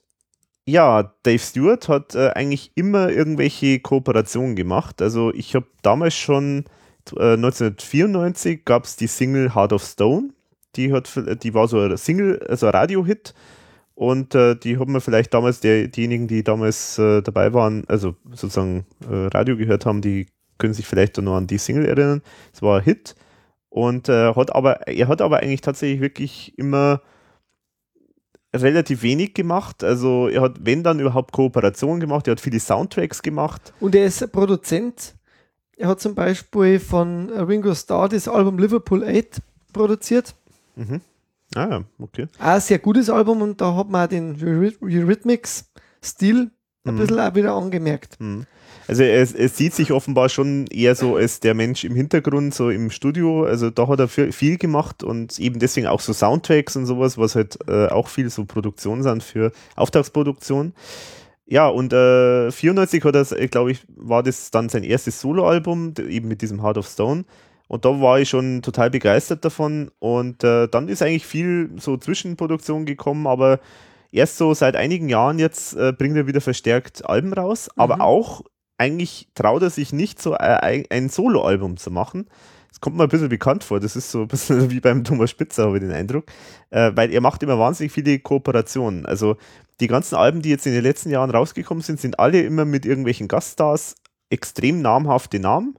ja, 0.66 1.14
Dave 1.22 1.38
Stewart 1.38 1.88
hat 1.88 2.14
äh, 2.14 2.30
eigentlich 2.30 2.72
immer 2.74 3.10
irgendwelche 3.10 3.80
Kooperationen 3.80 4.56
gemacht. 4.56 5.02
Also 5.02 5.32
ich 5.34 5.54
habe 5.54 5.66
damals 5.82 6.14
schon, 6.14 6.64
äh, 7.16 7.34
1994 7.34 8.64
gab 8.64 8.84
es 8.84 8.96
die 8.96 9.06
Single 9.06 9.54
Heart 9.54 9.74
of 9.74 9.82
Stone. 9.82 10.30
Die, 10.76 10.92
hat, 10.92 11.10
die 11.42 11.54
war 11.54 11.68
so 11.68 11.80
ein 11.80 11.96
Single, 11.96 12.44
also 12.48 12.66
ein 12.66 12.72
Radiohit. 12.72 13.34
Und 13.94 14.34
äh, 14.34 14.56
die 14.56 14.78
haben 14.78 14.92
wir 14.92 15.00
vielleicht 15.00 15.32
damals, 15.34 15.60
der, 15.60 15.88
diejenigen, 15.88 16.26
die 16.26 16.42
damals 16.42 16.98
äh, 16.98 17.22
dabei 17.22 17.52
waren, 17.54 17.84
also 17.86 18.16
sozusagen 18.30 18.86
äh, 19.08 19.26
Radio 19.26 19.56
gehört 19.56 19.86
haben, 19.86 20.00
die 20.00 20.26
können 20.58 20.74
sich 20.74 20.86
vielleicht 20.86 21.16
noch 21.18 21.36
an 21.36 21.46
die 21.46 21.58
Single 21.58 21.86
erinnern. 21.86 22.22
Es 22.52 22.62
war 22.62 22.78
ein 22.78 22.84
Hit. 22.84 23.14
Und 23.68 24.08
äh, 24.08 24.34
hat 24.34 24.54
aber, 24.54 24.86
er 24.86 25.08
hat 25.08 25.20
aber 25.20 25.40
eigentlich 25.40 25.60
tatsächlich 25.60 26.00
wirklich 26.00 26.58
immer 26.58 27.02
relativ 28.54 29.02
wenig 29.02 29.34
gemacht. 29.34 29.82
Also 29.82 30.28
er 30.28 30.42
hat, 30.42 30.64
wenn 30.64 30.82
dann 30.82 31.00
überhaupt 31.00 31.32
Kooperationen 31.32 32.00
gemacht, 32.00 32.28
er 32.28 32.32
hat 32.32 32.40
viele 32.40 32.60
Soundtracks 32.60 33.22
gemacht. 33.22 33.72
Und 33.80 33.94
er 33.94 34.06
ist 34.06 34.30
Produzent. 34.32 35.14
Er 35.76 35.88
hat 35.88 36.00
zum 36.00 36.14
Beispiel 36.14 36.78
von 36.78 37.30
Ringo 37.30 37.74
Starr 37.74 38.08
das 38.08 38.28
Album 38.28 38.58
Liverpool 38.58 39.02
8 39.04 39.40
produziert. 39.72 40.36
Mhm. 40.76 41.00
Ah 41.54 41.68
ja, 41.70 41.84
okay. 41.98 42.26
Auch 42.38 42.44
ein 42.44 42.60
sehr 42.60 42.78
gutes 42.78 43.08
Album 43.10 43.42
und 43.42 43.60
da 43.60 43.74
hat 43.76 43.88
man 43.88 44.04
auch 44.04 44.08
den 44.08 44.36
Eury- 44.36 44.76
Eurythmics-Stil 44.82 46.50
ein 46.86 46.94
Mhm. 46.94 46.98
bisschen 46.98 47.20
auch 47.20 47.34
wieder 47.34 47.54
angemerkt. 47.54 48.18
Hm. 48.18 48.44
Also 48.86 49.02
es, 49.02 49.32
es 49.32 49.56
sieht 49.56 49.72
sich 49.72 49.92
offenbar 49.92 50.28
schon 50.28 50.66
eher 50.66 50.94
so 50.94 51.16
als 51.16 51.40
der 51.40 51.54
Mensch 51.54 51.84
im 51.84 51.94
Hintergrund, 51.94 52.54
so 52.54 52.68
im 52.68 52.90
Studio. 52.90 53.44
Also 53.44 53.70
da 53.70 53.88
hat 53.88 53.98
er 54.00 54.08
viel, 54.08 54.58
gemacht 54.58 55.02
und 55.02 55.38
eben 55.38 55.58
deswegen 55.58 55.86
auch 55.86 56.00
so 56.00 56.12
Soundtracks 56.12 56.76
und 56.76 56.84
sowas, 56.84 57.16
was 57.16 57.34
halt 57.34 57.56
äh, 57.66 57.86
auch 57.86 58.08
viel 58.08 58.28
so 58.28 58.44
Produktion 58.44 59.02
sind 59.02 59.22
für 59.22 59.52
Auftragsproduktion. 59.76 60.74
Ja, 61.46 61.68
und 61.68 61.92
äh, 61.94 62.50
94 62.50 63.02
hat 63.04 63.14
er, 63.16 63.48
glaube 63.48 63.70
ich, 63.70 63.86
war 63.96 64.22
das 64.22 64.50
dann 64.50 64.68
sein 64.68 64.82
erstes 64.84 65.20
Soloalbum, 65.20 65.94
eben 66.08 66.28
mit 66.28 66.42
diesem 66.42 66.62
Heart 66.62 66.78
of 66.78 66.86
Stone. 66.88 67.24
Und 67.68 67.84
da 67.84 68.00
war 68.00 68.20
ich 68.20 68.28
schon 68.28 68.62
total 68.62 68.90
begeistert 68.90 69.44
davon. 69.44 69.90
Und 69.98 70.44
äh, 70.44 70.68
dann 70.68 70.88
ist 70.88 71.02
eigentlich 71.02 71.26
viel 71.26 71.70
so 71.76 71.96
Zwischenproduktion 71.96 72.84
gekommen, 72.84 73.26
aber 73.26 73.60
erst 74.12 74.38
so 74.38 74.54
seit 74.54 74.76
einigen 74.76 75.08
Jahren 75.08 75.38
jetzt 75.38 75.74
äh, 75.74 75.92
bringt 75.92 76.16
er 76.16 76.26
wieder 76.26 76.40
verstärkt 76.40 77.08
Alben 77.08 77.32
raus, 77.32 77.68
aber 77.76 78.00
auch 78.00 78.42
eigentlich 78.78 79.28
traut 79.34 79.62
er 79.62 79.70
sich 79.70 79.92
nicht 79.92 80.20
so 80.20 80.34
ein, 80.34 80.84
ein 80.90 81.08
Soloalbum 81.08 81.76
zu 81.76 81.90
machen. 81.90 82.26
Das 82.68 82.80
kommt 82.80 82.96
mir 82.96 83.04
ein 83.04 83.08
bisschen 83.08 83.28
bekannt 83.28 83.62
vor. 83.62 83.78
Das 83.78 83.94
ist 83.94 84.10
so 84.10 84.22
ein 84.22 84.28
bisschen 84.28 84.70
wie 84.72 84.80
beim 84.80 85.04
Thomas 85.04 85.30
Spitzer, 85.30 85.66
habe 85.66 85.76
ich 85.76 85.82
den 85.82 85.92
Eindruck. 85.92 86.24
Äh, 86.70 86.90
weil 86.94 87.12
er 87.12 87.20
macht 87.20 87.42
immer 87.42 87.58
wahnsinnig 87.58 87.92
viele 87.92 88.18
Kooperationen. 88.18 89.06
Also 89.06 89.36
die 89.80 89.86
ganzen 89.86 90.16
Alben, 90.16 90.42
die 90.42 90.50
jetzt 90.50 90.66
in 90.66 90.72
den 90.72 90.82
letzten 90.82 91.10
Jahren 91.10 91.30
rausgekommen 91.30 91.82
sind, 91.82 92.00
sind 92.00 92.18
alle 92.18 92.42
immer 92.42 92.64
mit 92.64 92.84
irgendwelchen 92.84 93.28
Gaststars, 93.28 93.94
extrem 94.28 94.82
namhafte 94.82 95.38
Namen. 95.38 95.76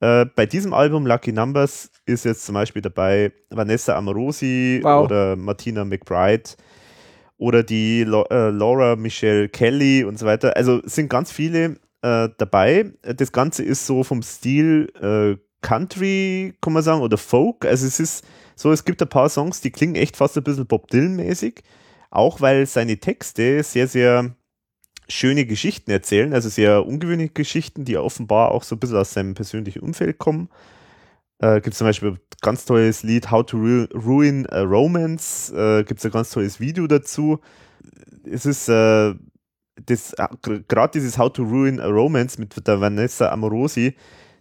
Äh, 0.00 0.26
bei 0.26 0.46
diesem 0.46 0.72
Album 0.72 1.06
Lucky 1.06 1.32
Numbers 1.32 1.90
ist 2.06 2.24
jetzt 2.24 2.44
zum 2.46 2.54
Beispiel 2.54 2.82
dabei 2.82 3.32
Vanessa 3.50 3.96
Amorosi 3.96 4.80
Wow. 4.82 5.04
oder 5.04 5.36
Martina 5.36 5.84
McBride 5.84 6.50
oder 7.36 7.62
die 7.62 8.04
Lo 8.04 8.24
äh, 8.30 8.50
Laura 8.50 8.96
Michelle 8.96 9.48
Kelly 9.48 10.04
und 10.04 10.18
so 10.18 10.26
weiter. 10.26 10.56
Also 10.56 10.80
sind 10.84 11.08
ganz 11.08 11.32
viele 11.32 11.76
äh, 12.02 12.28
dabei. 12.38 12.92
Das 13.02 13.32
Ganze 13.32 13.62
ist 13.64 13.86
so 13.86 14.04
vom 14.04 14.22
Stil 14.22 14.92
äh, 15.00 15.36
Country, 15.60 16.54
kann 16.60 16.72
man 16.72 16.82
sagen, 16.82 17.00
oder 17.00 17.18
Folk. 17.18 17.64
Also 17.64 17.86
es 17.86 17.98
ist 17.98 18.24
so, 18.54 18.70
es 18.70 18.84
gibt 18.84 19.02
ein 19.02 19.08
paar 19.08 19.28
Songs, 19.28 19.60
die 19.60 19.70
klingen 19.70 19.96
echt 19.96 20.16
fast 20.16 20.36
ein 20.36 20.44
bisschen 20.44 20.66
Bob 20.66 20.88
Dylan-mäßig. 20.90 21.62
Auch 22.10 22.40
weil 22.40 22.66
seine 22.66 22.98
Texte 22.98 23.62
sehr, 23.62 23.86
sehr 23.88 24.30
schöne 25.08 25.46
Geschichten 25.46 25.90
erzählen, 25.90 26.32
also 26.32 26.48
sehr 26.48 26.86
ungewöhnliche 26.86 27.32
Geschichten, 27.32 27.84
die 27.84 27.96
offenbar 27.96 28.50
auch 28.50 28.62
so 28.62 28.76
ein 28.76 28.78
bisschen 28.78 28.96
aus 28.96 29.12
seinem 29.12 29.34
persönlichen 29.34 29.80
Umfeld 29.80 30.18
kommen. 30.18 30.48
Äh, 31.38 31.60
gibt 31.60 31.74
es 31.74 31.78
zum 31.78 31.86
Beispiel 31.86 32.10
ein 32.10 32.18
ganz 32.40 32.64
tolles 32.64 33.02
Lied 33.02 33.30
How 33.30 33.44
to 33.46 33.56
Ru 33.56 33.84
Ruin 33.94 34.46
a 34.48 34.62
Romance, 34.62 35.52
äh, 35.52 35.84
gibt 35.84 36.00
es 36.00 36.06
ein 36.06 36.12
ganz 36.12 36.30
tolles 36.30 36.60
Video 36.60 36.86
dazu. 36.86 37.40
Es 38.24 38.44
ist 38.44 38.68
äh, 38.68 39.14
das 39.86 40.12
äh, 40.14 40.28
gerade 40.68 40.92
dieses 40.92 41.16
How 41.16 41.32
to 41.32 41.42
Ruin 41.42 41.80
a 41.80 41.86
Romance 41.86 42.38
mit 42.38 42.66
der 42.66 42.80
Vanessa 42.80 43.30
Amorosi, 43.30 43.94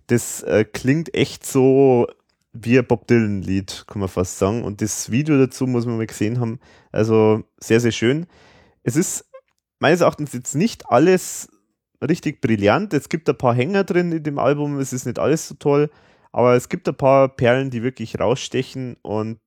das 0.08 0.44
äh, 0.44 0.66
klingt 0.66 1.14
echt 1.14 1.46
so 1.46 2.08
wie 2.54 2.80
ein 2.80 2.86
Bob 2.86 3.08
Dylan-Lied, 3.08 3.86
kann 3.88 4.00
man 4.00 4.10
fast 4.10 4.40
sagen. 4.40 4.64
Und 4.64 4.82
das 4.82 5.12
Video 5.12 5.38
dazu 5.38 5.68
muss 5.68 5.86
man 5.86 5.98
mal 5.98 6.08
gesehen 6.08 6.40
haben. 6.40 6.60
Also 6.92 7.44
sehr, 7.60 7.80
sehr 7.80 7.92
schön. 7.92 8.26
Es 8.84 8.96
ist 8.96 9.27
meines 9.80 10.02
Erachtens 10.02 10.34
jetzt 10.34 10.56
nicht 10.56 10.90
alles 10.90 11.50
richtig 12.02 12.42
brillant. 12.42 12.94
Es 12.94 13.10
gibt 13.10 13.30
ein 13.30 13.38
paar 13.38 13.56
Hänger 13.56 13.84
drin 13.84 14.12
in 14.12 14.24
dem 14.24 14.40
Album. 14.40 14.80
Es 14.80 14.94
ist 14.94 15.06
nicht 15.06 15.20
alles 15.20 15.48
so 15.48 15.56
toll. 15.56 15.90
Aber 16.32 16.56
es 16.56 16.70
gibt 16.70 16.88
ein 16.88 16.96
paar 16.96 17.30
Perlen, 17.30 17.70
die 17.70 17.84
wirklich 17.84 18.20
rausstechen. 18.20 18.98
Und 19.02 19.40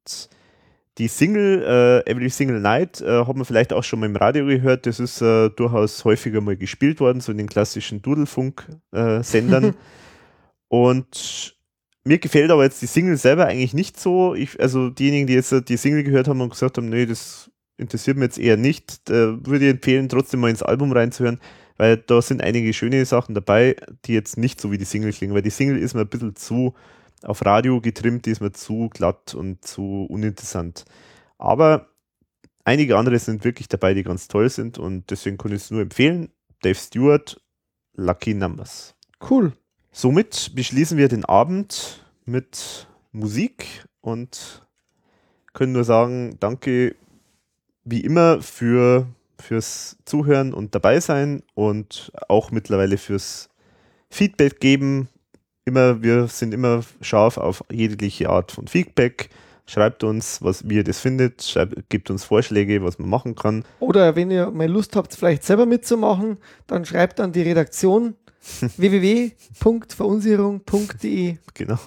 die 0.98 1.08
Single, 1.08 1.62
äh, 2.06 2.10
Every 2.10 2.30
Single 2.30 2.60
Night, 2.60 3.00
äh, 3.00 3.24
hat 3.24 3.36
man 3.36 3.44
vielleicht 3.44 3.72
auch 3.72 3.84
schon 3.84 4.00
mal 4.00 4.06
im 4.06 4.16
Radio 4.16 4.46
gehört. 4.46 4.86
Das 4.86 4.98
ist 5.00 5.20
äh, 5.22 5.50
durchaus 5.50 6.04
häufiger 6.04 6.40
mal 6.40 6.56
gespielt 6.56 7.00
worden, 7.00 7.20
so 7.20 7.32
in 7.32 7.38
den 7.38 7.48
klassischen 7.48 8.02
Dudelfunk-Sendern. 8.02 9.74
Und 10.68 11.56
mir 12.04 12.18
gefällt 12.18 12.50
aber 12.50 12.64
jetzt 12.64 12.80
die 12.82 12.86
Single 12.86 13.16
selber 13.16 13.46
eigentlich 13.46 13.74
nicht 13.74 13.98
so. 13.98 14.34
Ich, 14.34 14.60
also 14.60 14.90
diejenigen, 14.90 15.26
die 15.26 15.34
jetzt 15.34 15.52
äh, 15.52 15.62
die 15.62 15.76
Single 15.76 16.02
gehört 16.02 16.28
haben 16.28 16.40
und 16.40 16.50
gesagt 16.50 16.76
haben, 16.76 16.88
nee, 16.88 17.06
das 17.06 17.49
interessiert 17.80 18.16
mich 18.16 18.26
jetzt 18.26 18.38
eher 18.38 18.56
nicht, 18.56 19.10
äh, 19.10 19.44
würde 19.44 19.66
ich 19.66 19.70
empfehlen, 19.72 20.08
trotzdem 20.08 20.40
mal 20.40 20.50
ins 20.50 20.62
Album 20.62 20.92
reinzuhören, 20.92 21.40
weil 21.76 21.96
da 21.96 22.20
sind 22.20 22.42
einige 22.42 22.72
schöne 22.72 23.04
Sachen 23.04 23.34
dabei, 23.34 23.76
die 24.04 24.12
jetzt 24.12 24.36
nicht 24.36 24.60
so 24.60 24.70
wie 24.70 24.78
die 24.78 24.84
Single 24.84 25.12
klingen, 25.12 25.34
weil 25.34 25.42
die 25.42 25.50
Single 25.50 25.78
ist 25.78 25.94
mir 25.94 26.02
ein 26.02 26.08
bisschen 26.08 26.36
zu 26.36 26.74
auf 27.22 27.44
Radio 27.44 27.80
getrimmt, 27.80 28.26
die 28.26 28.30
ist 28.30 28.40
mir 28.40 28.52
zu 28.52 28.88
glatt 28.88 29.34
und 29.34 29.64
zu 29.64 30.06
uninteressant. 30.08 30.84
Aber 31.38 31.88
einige 32.64 32.96
andere 32.96 33.18
sind 33.18 33.44
wirklich 33.44 33.68
dabei, 33.68 33.94
die 33.94 34.02
ganz 34.02 34.28
toll 34.28 34.48
sind 34.48 34.78
und 34.78 35.10
deswegen 35.10 35.38
kann 35.38 35.52
ich 35.52 35.62
es 35.62 35.70
nur 35.70 35.82
empfehlen. 35.82 36.30
Dave 36.62 36.74
Stewart, 36.74 37.40
Lucky 37.94 38.34
Numbers. 38.34 38.94
Cool. 39.28 39.52
Somit 39.92 40.52
beschließen 40.54 40.96
wir 40.96 41.08
den 41.08 41.24
Abend 41.24 42.04
mit 42.24 42.86
Musik 43.12 43.84
und 44.00 44.66
können 45.52 45.72
nur 45.72 45.84
sagen, 45.84 46.36
danke 46.40 46.94
wie 47.84 48.00
immer 48.00 48.42
für, 48.42 49.06
fürs 49.40 49.96
Zuhören 50.04 50.52
und 50.52 50.74
dabei 50.74 51.00
sein 51.00 51.42
und 51.54 52.12
auch 52.28 52.50
mittlerweile 52.50 52.98
fürs 52.98 53.48
Feedback 54.10 54.60
geben. 54.60 55.08
Immer, 55.64 56.02
wir 56.02 56.28
sind 56.28 56.52
immer 56.54 56.82
scharf 57.00 57.36
auf 57.36 57.64
jegliche 57.70 58.30
Art 58.30 58.52
von 58.52 58.68
Feedback. 58.68 59.28
Schreibt 59.66 60.02
uns, 60.02 60.40
was, 60.42 60.66
wie 60.68 60.76
ihr 60.76 60.84
das 60.84 60.98
findet, 60.98 61.44
schreibt, 61.44 61.90
gebt 61.90 62.10
uns 62.10 62.24
Vorschläge, 62.24 62.82
was 62.82 62.98
man 62.98 63.08
machen 63.08 63.36
kann. 63.36 63.64
Oder 63.78 64.16
wenn 64.16 64.32
ihr 64.32 64.50
mal 64.50 64.68
Lust 64.68 64.96
habt, 64.96 65.14
vielleicht 65.14 65.44
selber 65.44 65.64
mitzumachen, 65.64 66.38
dann 66.66 66.84
schreibt 66.84 67.20
an 67.20 67.30
die 67.30 67.42
Redaktion 67.42 68.16
www.verunsicherung.de. 68.76 71.36
Genau. 71.54 71.78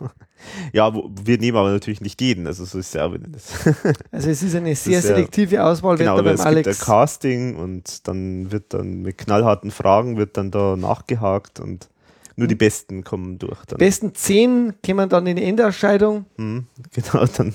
Ja, 0.71 0.93
wir 0.93 1.37
nehmen 1.37 1.57
aber 1.57 1.71
natürlich 1.71 2.01
nicht 2.01 2.21
jeden, 2.21 2.47
also 2.47 2.65
so 2.65 2.79
ist 2.79 2.93
ja. 2.93 3.05
Also 4.11 4.29
es 4.29 4.43
ist 4.43 4.55
eine 4.55 4.75
sehr 4.75 4.99
ist 4.99 5.09
ja- 5.09 5.15
selektive 5.15 5.63
Auswahl, 5.63 5.97
Genau, 5.97 6.13
aber 6.13 6.23
da 6.23 6.31
es 6.31 6.43
beim 6.43 6.55
gibt 6.55 6.67
ein 6.67 6.69
Alex. 6.69 6.85
Casting 6.85 7.55
und 7.55 8.07
dann 8.07 8.51
wird 8.51 8.73
dann 8.73 9.01
mit 9.01 9.17
knallharten 9.17 9.71
Fragen 9.71 10.17
wird 10.17 10.37
dann 10.37 10.51
da 10.51 10.75
nachgehakt 10.75 11.59
und 11.59 11.89
nur 12.35 12.47
die 12.47 12.55
Besten 12.55 13.03
kommen 13.03 13.37
durch. 13.37 13.63
Dann. 13.65 13.77
besten 13.77 14.15
zehn 14.15 14.73
kommen 14.85 15.07
dann 15.09 15.27
in 15.27 15.35
die 15.35 15.43
Endausscheidung. 15.43 16.25
Mhm, 16.37 16.65
genau, 16.93 17.25
dann, 17.37 17.53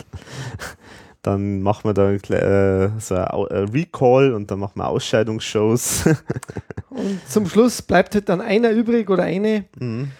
dann 1.22 1.62
machen 1.62 1.84
wir 1.84 1.94
da 1.94 2.12
äh, 2.12 2.90
so 3.00 3.14
ein 3.16 3.24
äh, 3.24 3.58
Recall 3.72 4.32
und 4.34 4.50
dann 4.50 4.60
machen 4.60 4.76
wir 4.76 4.86
Ausscheidungsshows. 4.88 6.04
Und 6.90 7.20
zum 7.28 7.46
Schluss 7.48 7.82
bleibt 7.82 8.14
halt 8.14 8.28
dann 8.28 8.40
einer 8.40 8.70
übrig 8.70 9.08
oder 9.10 9.24
eine. 9.24 9.66
mhm. 9.78 10.10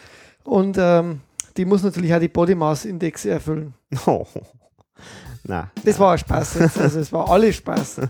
Und 0.45 0.77
ähm, 0.79 1.21
die 1.59 1.65
muss 1.65 1.83
natürlich 1.83 2.15
auch 2.15 2.21
die 2.21 2.29
Body 2.29 2.55
Mass 2.55 2.85
Indexe 2.85 3.31
erfüllen. 3.31 3.75
oh. 4.07 4.25
Na, 5.45 5.71
Das 5.85 5.99
war 5.99 6.17
Spaß 6.17 6.55
jetzt. 6.61 6.79
Also 6.79 7.01
es 7.01 7.13
war 7.13 7.29
alles 7.29 7.57
Spaß. 7.57 8.01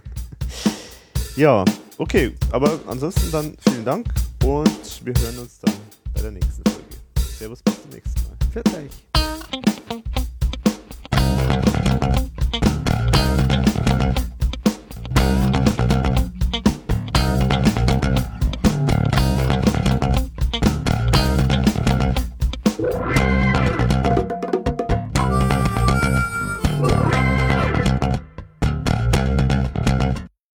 ja, 1.37 1.65
okay, 1.97 2.35
aber 2.53 2.79
ansonsten 2.87 3.31
dann 3.33 3.57
vielen 3.61 3.85
Dank 3.85 4.07
und 4.45 5.05
wir 5.05 5.15
hören 5.15 5.39
uns 5.39 5.59
dann 5.61 5.75
bei 6.15 6.21
der 6.23 6.33
nächsten 6.33 6.63
Folge. 6.69 6.85
Servus, 7.39 7.63
bis 7.63 7.83
zum 7.83 7.91
nächsten 7.91 8.21
Mal. 8.23 8.37
Für 8.53 8.63
euch. 8.77 10.28